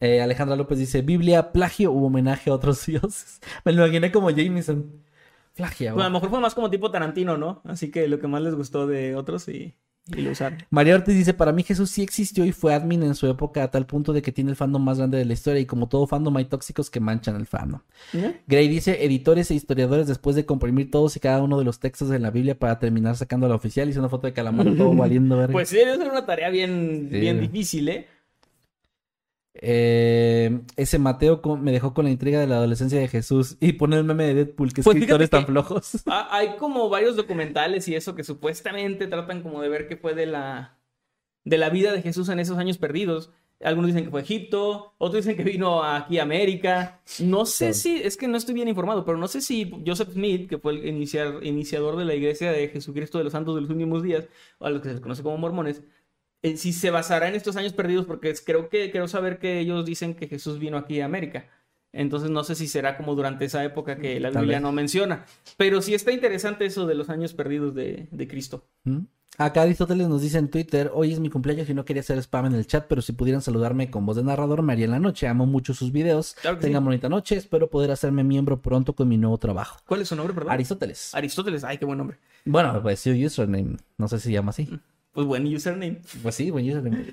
Eh, 0.00 0.20
Alejandra 0.22 0.56
López 0.56 0.78
dice, 0.78 1.02
Biblia, 1.02 1.50
plagio 1.52 1.90
u 1.92 2.04
homenaje 2.04 2.50
a 2.50 2.54
otros 2.54 2.84
dioses. 2.86 3.40
Me 3.64 3.72
lo 3.72 3.84
imaginé 3.84 4.12
como 4.12 4.30
Jameson. 4.30 4.92
Plagia. 5.54 5.92
Bueno, 5.92 6.06
a 6.06 6.08
lo 6.10 6.14
mejor 6.14 6.30
fue 6.30 6.40
más 6.40 6.54
como 6.54 6.70
tipo 6.70 6.90
Tarantino, 6.90 7.36
¿no? 7.36 7.62
Así 7.64 7.90
que 7.90 8.06
lo 8.06 8.20
que 8.20 8.28
más 8.28 8.40
les 8.42 8.54
gustó 8.54 8.86
de 8.86 9.16
otros 9.16 9.48
y, 9.48 9.74
y 10.06 10.20
lo 10.22 10.30
usaron. 10.30 10.58
María 10.70 10.94
Ortiz 10.94 11.16
dice, 11.16 11.34
para 11.34 11.50
mí 11.50 11.64
Jesús 11.64 11.90
sí 11.90 12.00
existió 12.00 12.44
y 12.44 12.52
fue 12.52 12.74
admin 12.74 13.02
en 13.02 13.16
su 13.16 13.26
época 13.26 13.64
a 13.64 13.70
tal 13.72 13.84
punto 13.84 14.12
de 14.12 14.22
que 14.22 14.30
tiene 14.30 14.50
el 14.50 14.56
fandom 14.56 14.84
más 14.84 14.98
grande 14.98 15.18
de 15.18 15.24
la 15.24 15.32
historia 15.32 15.60
y 15.60 15.66
como 15.66 15.88
todo 15.88 16.06
fandom 16.06 16.36
hay 16.36 16.44
tóxicos 16.44 16.90
que 16.90 17.00
manchan 17.00 17.34
el 17.34 17.46
fandom. 17.46 17.80
Gray 18.46 18.68
dice, 18.68 19.04
editores 19.04 19.50
e 19.50 19.54
historiadores 19.56 20.06
después 20.06 20.36
de 20.36 20.46
comprimir 20.46 20.92
todos 20.92 21.16
y 21.16 21.20
cada 21.20 21.42
uno 21.42 21.58
de 21.58 21.64
los 21.64 21.80
textos 21.80 22.08
de 22.08 22.20
la 22.20 22.30
Biblia 22.30 22.56
para 22.56 22.78
terminar 22.78 23.16
sacando 23.16 23.48
la 23.48 23.56
oficial, 23.56 23.88
hizo 23.88 23.98
una 23.98 24.08
foto 24.08 24.28
de 24.28 24.32
calamar 24.34 24.76
todo 24.76 24.94
valiendo 24.94 25.38
verga. 25.38 25.52
Pues 25.52 25.70
sí, 25.70 25.76
debe 25.78 25.96
ser 25.96 26.08
una 26.08 26.24
tarea 26.24 26.50
bien, 26.50 27.08
Sí. 27.10 27.18
bien 27.18 27.40
difícil, 27.40 27.88
¿eh? 27.88 28.06
Eh, 29.60 30.60
ese 30.76 30.98
Mateo 30.98 31.40
me 31.60 31.72
dejó 31.72 31.92
con 31.94 32.04
la 32.04 32.10
intriga 32.10 32.40
de 32.40 32.46
la 32.46 32.56
adolescencia 32.56 32.98
de 32.98 33.08
Jesús 33.08 33.56
y 33.60 33.72
pone 33.74 33.96
el 33.96 34.04
meme 34.04 34.24
de 34.24 34.34
Deadpool, 34.34 34.72
que 34.72 34.82
Pues 34.82 34.96
escritores 34.96 35.30
tan 35.30 35.46
flojos. 35.46 36.02
Hay 36.30 36.56
como 36.58 36.88
varios 36.88 37.16
documentales 37.16 37.88
y 37.88 37.94
eso 37.94 38.14
que 38.14 38.24
supuestamente 38.24 39.06
tratan 39.06 39.42
como 39.42 39.60
de 39.60 39.68
ver 39.68 39.88
qué 39.88 39.96
fue 39.96 40.14
de 40.14 40.26
la, 40.26 40.78
de 41.44 41.58
la 41.58 41.70
vida 41.70 41.92
de 41.92 42.02
Jesús 42.02 42.28
en 42.28 42.38
esos 42.40 42.58
años 42.58 42.78
perdidos. 42.78 43.30
Algunos 43.60 43.88
dicen 43.88 44.04
que 44.04 44.10
fue 44.12 44.20
a 44.20 44.22
Egipto, 44.22 44.94
otros 44.98 45.24
dicen 45.24 45.36
que 45.36 45.42
vino 45.42 45.82
aquí 45.82 46.20
a 46.20 46.22
América. 46.22 47.00
No 47.18 47.44
sé 47.44 47.74
Sí. 47.74 47.96
si, 47.98 48.02
es 48.04 48.16
que 48.16 48.28
no 48.28 48.36
estoy 48.36 48.54
bien 48.54 48.68
informado, 48.68 49.04
pero 49.04 49.18
no 49.18 49.26
sé 49.26 49.40
si 49.40 49.68
Joseph 49.84 50.10
Smith, 50.12 50.48
que 50.48 50.58
fue 50.58 50.74
el 50.74 50.86
iniciar- 50.86 51.44
iniciador 51.44 51.96
de 51.96 52.04
la 52.04 52.14
iglesia 52.14 52.52
de 52.52 52.68
Jesucristo 52.68 53.18
de 53.18 53.24
los 53.24 53.32
Santos 53.32 53.56
de 53.56 53.62
los 53.62 53.70
Últimos 53.70 54.04
Días, 54.04 54.28
o 54.58 54.66
a 54.66 54.70
los 54.70 54.80
que 54.80 54.86
se 54.88 54.92
les 54.94 55.00
conoce 55.00 55.24
como 55.24 55.38
mormones, 55.38 55.82
si 56.42 56.72
se 56.72 56.90
basará 56.90 57.28
en 57.28 57.34
estos 57.34 57.56
años 57.56 57.72
perdidos, 57.72 58.06
porque 58.06 58.34
creo 58.44 58.68
que 58.68 58.90
quiero 58.90 59.08
saber 59.08 59.38
que 59.38 59.58
ellos 59.58 59.84
dicen 59.84 60.14
que 60.14 60.28
Jesús 60.28 60.58
vino 60.58 60.76
aquí 60.76 61.00
a 61.00 61.04
América. 61.04 61.46
Entonces 61.92 62.30
no 62.30 62.44
sé 62.44 62.54
si 62.54 62.68
será 62.68 62.96
como 62.96 63.14
durante 63.14 63.46
esa 63.46 63.64
época 63.64 63.96
que 63.96 64.20
la 64.20 64.30
Tal 64.30 64.42
Biblia 64.42 64.58
vez. 64.58 64.62
no 64.62 64.72
menciona. 64.72 65.24
Pero 65.56 65.80
sí 65.82 65.94
está 65.94 66.12
interesante 66.12 66.66
eso 66.66 66.86
de 66.86 66.94
los 66.94 67.08
años 67.08 67.32
perdidos 67.32 67.74
de, 67.74 68.08
de 68.10 68.28
Cristo. 68.28 68.64
¿Mm? 68.84 68.98
Acá 69.38 69.62
Aristóteles 69.62 70.08
nos 70.08 70.20
dice 70.20 70.36
en 70.38 70.48
Twitter, 70.48 70.90
hoy 70.92 71.12
es 71.12 71.20
mi 71.20 71.30
cumpleaños 71.30 71.68
y 71.70 71.74
no 71.74 71.84
quería 71.84 72.00
hacer 72.00 72.18
spam 72.18 72.46
en 72.46 72.54
el 72.54 72.66
chat, 72.66 72.86
pero 72.88 73.00
si 73.02 73.12
pudieran 73.12 73.40
saludarme 73.40 73.88
con 73.88 74.04
voz 74.04 74.16
de 74.16 74.24
narrador 74.24 74.62
me 74.62 74.72
haría 74.72 74.84
en 74.86 74.90
la 74.90 74.98
noche. 74.98 75.28
Amo 75.28 75.46
mucho 75.46 75.74
sus 75.74 75.92
videos. 75.92 76.34
Claro 76.40 76.58
Tengan 76.58 76.82
sí. 76.82 76.84
bonita 76.86 77.08
noche. 77.08 77.36
Espero 77.36 77.70
poder 77.70 77.90
hacerme 77.90 78.22
miembro 78.24 78.60
pronto 78.60 78.94
con 78.94 79.08
mi 79.08 79.16
nuevo 79.16 79.38
trabajo. 79.38 79.78
¿Cuál 79.86 80.02
es 80.02 80.08
su 80.08 80.16
nombre, 80.16 80.34
perdón? 80.34 80.52
Aristóteles. 80.52 81.14
Aristóteles. 81.14 81.64
Ay, 81.64 81.78
qué 81.78 81.84
buen 81.86 81.98
nombre. 81.98 82.18
Bueno, 82.44 82.80
pues 82.82 83.00
su 83.00 83.10
username. 83.10 83.76
No 83.96 84.08
sé 84.08 84.18
si 84.18 84.24
se 84.24 84.32
llama 84.32 84.50
así. 84.50 84.68
Pues 85.18 85.26
buen 85.26 85.52
username. 85.52 86.00
Pues 86.22 86.36
sí, 86.36 86.48
buen 86.52 86.64
username. 86.70 87.06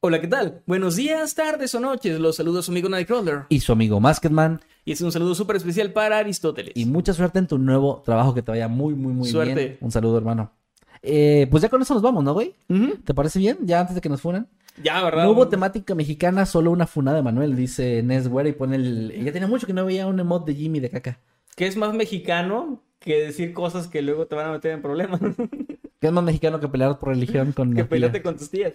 Hola, 0.00 0.20
¿qué 0.20 0.26
tal? 0.26 0.60
Buenos 0.66 0.96
días, 0.96 1.36
tardes 1.36 1.72
o 1.72 1.78
noches. 1.78 2.18
Los 2.18 2.34
saludos 2.34 2.64
su 2.64 2.72
amigo 2.72 2.88
Nightcrawler. 2.88 3.42
Y 3.48 3.60
su 3.60 3.70
amigo 3.70 4.00
Masketman. 4.00 4.60
Y 4.84 4.90
es 4.90 5.00
un 5.02 5.12
saludo 5.12 5.36
súper 5.36 5.54
especial 5.54 5.92
para 5.92 6.18
Aristóteles. 6.18 6.72
Y 6.74 6.84
mucha 6.86 7.12
suerte 7.14 7.38
en 7.38 7.46
tu 7.46 7.56
nuevo 7.56 8.02
trabajo, 8.04 8.34
que 8.34 8.42
te 8.42 8.50
vaya 8.50 8.66
muy, 8.66 8.94
muy, 8.96 9.12
muy 9.12 9.28
Suerte. 9.28 9.54
bien. 9.54 9.78
Un 9.80 9.92
saludo, 9.92 10.18
hermano. 10.18 10.50
Eh, 11.00 11.46
pues 11.48 11.62
ya 11.62 11.68
con 11.68 11.80
eso 11.80 11.94
nos 11.94 12.02
vamos, 12.02 12.24
¿no, 12.24 12.32
güey? 12.32 12.56
¿Te 13.04 13.14
parece 13.14 13.38
bien? 13.38 13.58
Ya 13.62 13.78
antes 13.78 13.94
de 13.94 14.00
que 14.00 14.08
nos 14.08 14.20
funen. 14.20 14.48
Ya, 14.82 15.00
¿verdad? 15.04 15.22
No 15.22 15.30
hubo 15.30 15.46
temática 15.46 15.94
mexicana, 15.94 16.44
solo 16.44 16.72
una 16.72 16.88
funada 16.88 17.18
de 17.18 17.22
Manuel, 17.22 17.54
dice 17.54 18.02
Nesware 18.02 18.48
y 18.48 18.52
pone 18.52 18.74
el... 18.74 19.12
Ya 19.24 19.30
tiene 19.30 19.46
mucho 19.46 19.64
que 19.64 19.74
no 19.74 19.84
veía 19.84 20.08
un 20.08 20.18
emote 20.18 20.50
de 20.50 20.58
Jimmy 20.58 20.80
de 20.80 20.90
caca. 20.90 21.20
Que 21.54 21.68
es 21.68 21.76
más 21.76 21.94
mexicano 21.94 22.82
que 23.08 23.20
decir 23.20 23.54
cosas 23.54 23.88
que 23.88 24.02
luego 24.02 24.26
te 24.26 24.36
van 24.36 24.46
a 24.46 24.52
meter 24.52 24.72
en 24.72 24.82
problemas. 24.82 25.20
Que 26.00 26.06
es 26.06 26.12
más 26.12 26.22
mexicano 26.22 26.60
que 26.60 26.68
pelear 26.68 26.98
por 27.00 27.08
religión 27.08 27.52
con 27.52 27.74
que 27.74 27.84
peleate 27.84 28.22
con 28.22 28.36
tus 28.36 28.50
tías. 28.50 28.74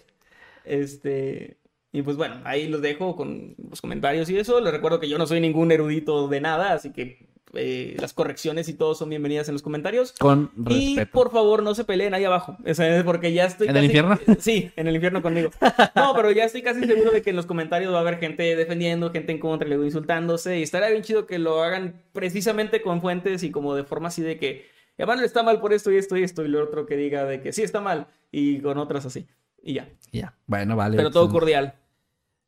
Este. 0.66 1.58
Y 1.92 2.02
pues 2.02 2.18
bueno, 2.18 2.42
ahí 2.44 2.68
los 2.68 2.82
dejo 2.82 3.16
con 3.16 3.56
los 3.70 3.80
comentarios 3.80 4.30
y 4.30 4.38
eso. 4.38 4.60
Les 4.60 4.74
recuerdo 4.74 5.00
que 5.00 5.08
yo 5.08 5.18
no 5.18 5.28
soy 5.28 5.40
ningún 5.40 5.72
erudito 5.72 6.28
de 6.28 6.42
nada, 6.42 6.74
así 6.74 6.92
que 6.92 7.30
eh, 7.54 7.96
las 8.00 8.14
correcciones 8.14 8.68
y 8.70 8.74
todo 8.74 8.96
son 8.96 9.10
bienvenidas 9.10 9.48
en 9.48 9.54
los 9.54 9.62
comentarios. 9.62 10.14
Con 10.20 10.52
Y 10.70 10.96
respeto. 10.96 11.12
por 11.12 11.32
favor, 11.32 11.62
no 11.64 11.76
se 11.76 11.84
peleen 11.84 12.14
ahí 12.14 12.24
abajo. 12.26 12.58
O 12.66 12.74
sea, 12.74 13.04
porque 13.06 13.32
ya 13.34 13.46
estoy. 13.46 13.68
¿En 13.68 13.78
el 13.78 13.86
infierno? 13.86 14.20
Sí, 14.40 14.72
en 14.76 14.88
el 14.88 14.96
infierno 14.96 15.22
conmigo. 15.22 15.52
No, 15.96 16.14
pero 16.16 16.32
ya 16.32 16.46
estoy 16.46 16.62
casi 16.62 16.84
seguro 16.86 17.12
de 17.12 17.22
que 17.22 17.30
en 17.30 17.36
los 17.36 17.46
comentarios 17.46 17.94
va 17.94 17.98
a 17.98 18.02
haber 18.02 18.20
gente 18.20 18.56
defendiendo, 18.56 19.12
gente 19.12 19.32
en 19.32 19.40
contra 19.40 19.68
y 19.68 19.70
luego 19.70 19.86
insultándose. 19.86 20.60
Y 20.60 20.64
estaría 20.64 20.90
bien 20.90 21.04
chido 21.04 21.26
que 21.26 21.40
lo 21.40 21.62
hagan 21.64 22.02
precisamente 22.12 22.82
con 22.82 23.02
fuentes 23.02 23.44
y 23.44 23.52
como 23.52 23.76
de 23.76 23.84
forma 23.84 24.08
así 24.08 24.22
de 24.22 24.38
que. 24.38 24.72
Emanuel 24.98 25.26
está 25.26 25.42
mal 25.42 25.60
por 25.60 25.74
esto 25.74 25.92
y 25.92 25.98
esto 25.98 26.18
y 26.18 26.24
esto. 26.24 26.44
Y 26.44 26.48
lo 26.48 26.64
otro 26.64 26.86
que 26.86 26.96
diga 26.96 27.26
de 27.26 27.42
que 27.42 27.52
sí 27.52 27.64
está 27.64 27.82
mal. 27.82 28.08
Y 28.32 28.60
con 28.60 28.78
otras 28.78 29.06
así. 29.06 29.28
Y 29.62 29.74
ya. 29.76 29.90
Ya, 30.12 30.36
bueno, 30.46 30.76
vale. 30.76 30.98
Pero 30.98 31.12
todo 31.12 31.30
cordial. 31.30 31.76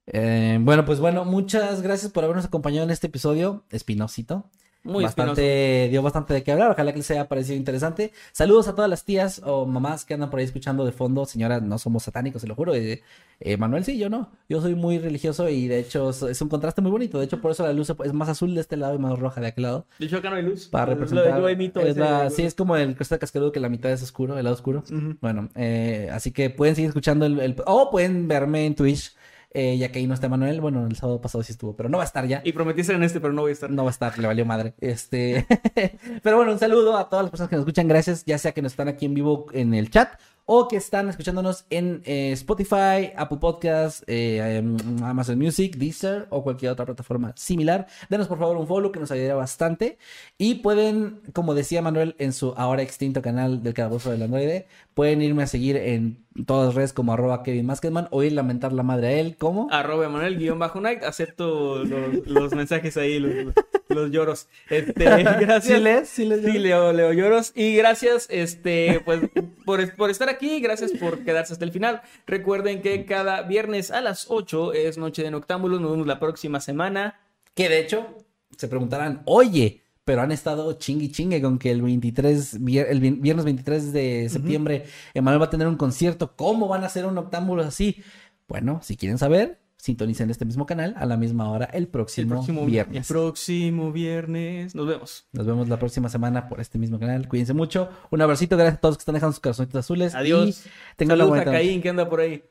Eh, 0.07 0.57
bueno, 0.61 0.85
pues 0.85 0.99
bueno, 0.99 1.25
muchas 1.25 1.81
gracias 1.81 2.11
por 2.11 2.23
habernos 2.23 2.45
acompañado 2.45 2.83
en 2.85 2.91
este 2.91 3.07
episodio. 3.07 3.65
Espinosito. 3.71 4.49
Muy 4.85 5.03
bastante, 5.03 5.87
dio 5.89 6.01
bastante 6.01 6.33
de 6.33 6.43
qué 6.43 6.51
hablar. 6.51 6.71
Ojalá 6.71 6.91
que 6.91 6.99
les 6.99 7.11
haya 7.11 7.27
parecido 7.27 7.55
interesante. 7.57 8.11
Saludos 8.31 8.67
a 8.67 8.75
todas 8.75 8.89
las 8.89 9.03
tías 9.03 9.41
o 9.43 9.65
mamás 9.65 10.05
que 10.05 10.13
andan 10.13 10.29
por 10.29 10.39
ahí 10.39 10.45
escuchando 10.45 10.85
de 10.85 10.91
fondo. 10.91 11.25
Señora, 11.25 11.59
no 11.59 11.77
somos 11.77 12.03
satánicos, 12.03 12.41
se 12.41 12.47
lo 12.47 12.55
juro. 12.55 12.75
Eh, 12.75 13.01
eh, 13.39 13.57
Manuel, 13.57 13.83
sí, 13.83 13.97
yo 13.97 14.09
no. 14.09 14.29
Yo 14.47 14.61
soy 14.61 14.75
muy 14.75 14.99
religioso 14.99 15.49
y 15.49 15.67
de 15.67 15.79
hecho 15.79 16.09
es- 16.11 16.41
un 16.41 16.49
contraste 16.49 16.81
muy 16.81 16.91
bonito. 16.91 17.19
De 17.19 17.25
hecho, 17.25 17.41
por 17.41 17.51
eso 17.51 17.63
la 17.63 17.73
luz 17.73 17.89
es 18.03 18.13
más 18.13 18.29
azul 18.29 18.53
de 18.55 18.61
este 18.61 18.77
lado 18.77 18.95
y 18.95 18.99
más 18.99 19.17
roja 19.19 19.41
de 19.41 19.47
aquel 19.47 19.63
lado. 19.63 19.85
De 19.99 20.05
hecho, 20.05 20.17
acá 20.17 20.29
no 20.29 20.35
hay 20.37 20.43
luz. 20.43 20.67
Para 20.67 20.93
Es 20.93 20.99
lo 20.99 21.05
de 21.05 21.05
representar. 21.05 21.39
yo 21.41 21.49
emito 21.49 21.79
es 21.81 21.97
la- 21.97 22.29
sí, 22.29 22.43
es 22.43 22.53
como 22.53 22.75
el 22.77 22.95
cristal 22.95 23.19
cascarudo 23.19 23.51
que 23.51 23.59
la 23.59 23.69
mitad 23.69 23.91
es 23.91 24.03
oscuro, 24.03 24.37
el 24.37 24.43
lado 24.43 24.53
oscuro. 24.55 24.83
Bueno, 25.19 25.49
eh, 25.55 26.09
así 26.13 26.31
que 26.31 26.49
pueden 26.49 26.75
seguir 26.75 26.89
escuchando 26.89 27.25
el, 27.25 27.39
el- 27.39 27.55
o 27.65 27.89
pueden 27.89 28.27
verme 28.27 28.65
en 28.65 28.75
Twitch, 28.75 29.15
eh, 29.55 29.77
ya 29.77 29.91
que 29.91 29.99
ahí 29.99 30.07
no 30.07 30.13
está 30.13 30.29
Manuel. 30.29 30.59
Bueno, 30.59 30.85
el 30.85 30.95
sábado 30.95 31.21
pasado 31.21 31.43
sí 31.43 31.53
estuvo, 31.53 31.75
pero 31.75 31.87
no 31.87 31.97
va 31.97 32.03
a 32.03 32.07
estar 32.07 32.27
ya. 32.27 32.41
Y 32.43 32.51
prometí 32.51 32.81
estar 32.81 32.95
en 32.95 33.03
este, 33.03 33.21
pero 33.21 33.33
no 33.33 33.41
voy 33.41 33.51
a 33.51 33.53
estar. 33.53 33.69
No 33.71 33.83
va 33.83 33.89
a 33.89 33.91
estar, 33.91 34.17
le 34.19 34.27
valió 34.27 34.45
madre. 34.45 34.73
Este, 34.79 35.45
pero 36.23 36.35
bueno, 36.35 36.51
un 36.51 36.59
saludo 36.59 36.97
a 36.97 37.09
todas 37.09 37.23
las 37.23 37.31
personas 37.31 37.49
que 37.49 37.55
nos 37.55 37.63
escuchan. 37.63 37.87
Gracias, 37.87 38.25
ya 38.25 38.37
sea 38.37 38.51
que 38.51 38.61
nos 38.61 38.73
están 38.73 38.89
aquí 38.89 39.05
en 39.05 39.13
vivo 39.13 39.47
en 39.53 39.73
el 39.73 39.89
chat 39.89 40.19
o 40.45 40.67
que 40.67 40.77
están 40.77 41.09
escuchándonos 41.09 41.65
en 41.69 42.01
eh, 42.05 42.31
Spotify, 42.33 43.11
Apple 43.15 43.39
Podcasts, 43.39 44.03
eh, 44.07 44.59
em, 44.59 44.77
Amazon 45.03 45.39
Music, 45.39 45.75
Deezer 45.75 46.27
o 46.29 46.43
cualquier 46.43 46.71
otra 46.71 46.85
plataforma 46.85 47.33
similar. 47.35 47.87
Denos 48.09 48.27
por 48.27 48.37
favor 48.37 48.55
un 48.57 48.67
follow 48.67 48.91
que 48.91 48.99
nos 48.99 49.11
ayudaría 49.11 49.35
bastante. 49.35 49.97
Y 50.37 50.55
pueden, 50.55 51.21
como 51.33 51.55
decía 51.55 51.81
Manuel 51.81 52.15
en 52.19 52.31
su 52.31 52.53
ahora 52.57 52.83
extinto 52.83 53.21
canal 53.21 53.63
del 53.63 53.73
Calabozo 53.73 54.11
del 54.11 54.21
Androide, 54.21 54.67
pueden 54.93 55.21
irme 55.21 55.43
a 55.43 55.47
seguir 55.47 55.77
en 55.77 56.24
todas 56.45 56.67
las 56.67 56.75
redes 56.75 56.93
como 56.93 57.13
arroba 57.13 57.43
Kevin 57.43 57.65
Masketman 57.65 58.07
o 58.11 58.21
ir 58.23 58.33
a 58.33 58.35
lamentar 58.35 58.73
la 58.73 58.83
madre 58.83 59.07
a 59.07 59.11
él 59.13 59.37
como... 59.37 59.67
Arroba 59.71 60.05
Emanuel 60.05 60.37
guion 60.37 60.59
bajo 60.59 60.81
night. 60.81 61.03
Acepto 61.03 61.83
los, 61.85 62.27
los 62.27 62.53
mensajes 62.53 62.97
ahí, 62.97 63.19
los, 63.19 63.53
los 63.87 64.11
lloros. 64.11 64.47
Este, 64.69 65.03
gracias. 65.23 65.63
¿Sí 65.63 65.79
lees? 65.79 66.09
¿Sí 66.09 66.25
lees? 66.25 66.41
Sí, 66.43 66.59
leo, 66.59 66.91
leo 66.91 67.13
lloros. 67.13 67.53
Y 67.55 67.75
gracias, 67.77 68.27
este, 68.29 69.01
pues, 69.05 69.21
por, 69.65 69.95
por 69.95 70.09
estar 70.09 70.27
aquí. 70.27 70.59
Gracias 70.59 70.91
por 70.91 71.23
quedarse 71.23 71.53
hasta 71.53 71.65
el 71.65 71.71
final. 71.71 72.01
Recuerden 72.27 72.81
que 72.81 73.05
cada 73.05 73.43
viernes 73.43 73.91
a 73.91 74.01
las 74.01 74.25
8 74.29 74.73
es 74.73 74.97
Noche 74.97 75.23
de 75.23 75.31
Noctámbulos. 75.31 75.79
Nos 75.79 75.91
vemos 75.91 76.07
la 76.07 76.19
próxima 76.19 76.59
semana. 76.59 77.19
Que 77.53 77.69
de 77.69 77.79
hecho, 77.79 78.17
se 78.57 78.67
preguntarán, 78.67 79.21
oye, 79.25 79.84
pero 80.05 80.21
han 80.21 80.31
estado 80.31 80.73
chingui 80.73 81.11
chingue 81.11 81.41
con 81.41 81.57
que 81.59 81.71
el 81.71 81.81
23, 81.81 82.61
vier- 82.61 82.85
el 82.89 82.99
vi- 83.01 83.09
viernes 83.19 83.43
23 83.43 83.91
de 83.91 84.29
septiembre, 84.29 84.85
Emanuel 85.13 85.41
va 85.41 85.45
a 85.47 85.49
tener 85.49 85.67
un 85.67 85.75
concierto. 85.77 86.35
¿Cómo 86.35 86.67
van 86.67 86.83
a 86.83 86.85
hacer 86.85 87.05
un 87.05 87.17
octámbulo 87.17 87.63
así? 87.63 87.97
Bueno, 88.47 88.79
si 88.83 88.95
quieren 88.95 89.17
saber, 89.17 89.59
sintonicen 89.77 90.29
este 90.29 90.45
mismo 90.45 90.65
canal 90.65 90.93
a 90.97 91.05
la 91.05 91.17
misma 91.17 91.49
hora 91.51 91.65
el 91.65 91.87
próximo, 91.87 92.65
viernes. 92.65 93.09
El 93.09 93.15
próximo 93.15 93.91
viernes. 93.91 94.73
Nos 94.75 94.87
vemos. 94.87 95.27
Nos 95.33 95.45
vemos 95.45 95.67
la 95.69 95.77
próxima 95.79 96.09
semana 96.09 96.47
por 96.47 96.59
este 96.61 96.77
mismo 96.77 96.99
canal. 96.99 97.27
Cuídense 97.27 97.53
mucho. 97.53 97.89
Un 98.11 98.21
abracito. 98.21 98.55
Gracias 98.57 98.77
a 98.77 98.81
todos 98.81 98.97
que 98.97 99.01
están 99.01 99.15
dejando 99.15 99.33
sus 99.33 99.39
corazoncitos 99.41 99.79
azules. 99.79 100.13
Adiós. 100.15 100.65
Tengan 100.97 101.17
Saludos 101.17 101.31
una 101.33 101.41
a 101.41 101.45
buena 101.45 101.57
Caín, 101.59 101.81
que 101.81 101.89
anda 101.89 102.07
por 102.07 102.19
ahí. 102.19 102.43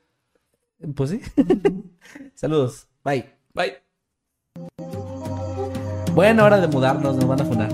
Pues 0.94 1.10
sí. 1.10 1.20
Saludos. 2.34 2.88
Bye. 3.04 3.26
Bye. 3.54 5.13
Buena 6.14 6.44
hora 6.44 6.60
de 6.60 6.68
mudarnos. 6.68 7.16
Nos 7.16 7.26
van 7.26 7.40
a 7.40 7.44
funar. 7.44 7.68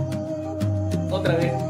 Otra 1.10 1.36
vez. 1.36 1.69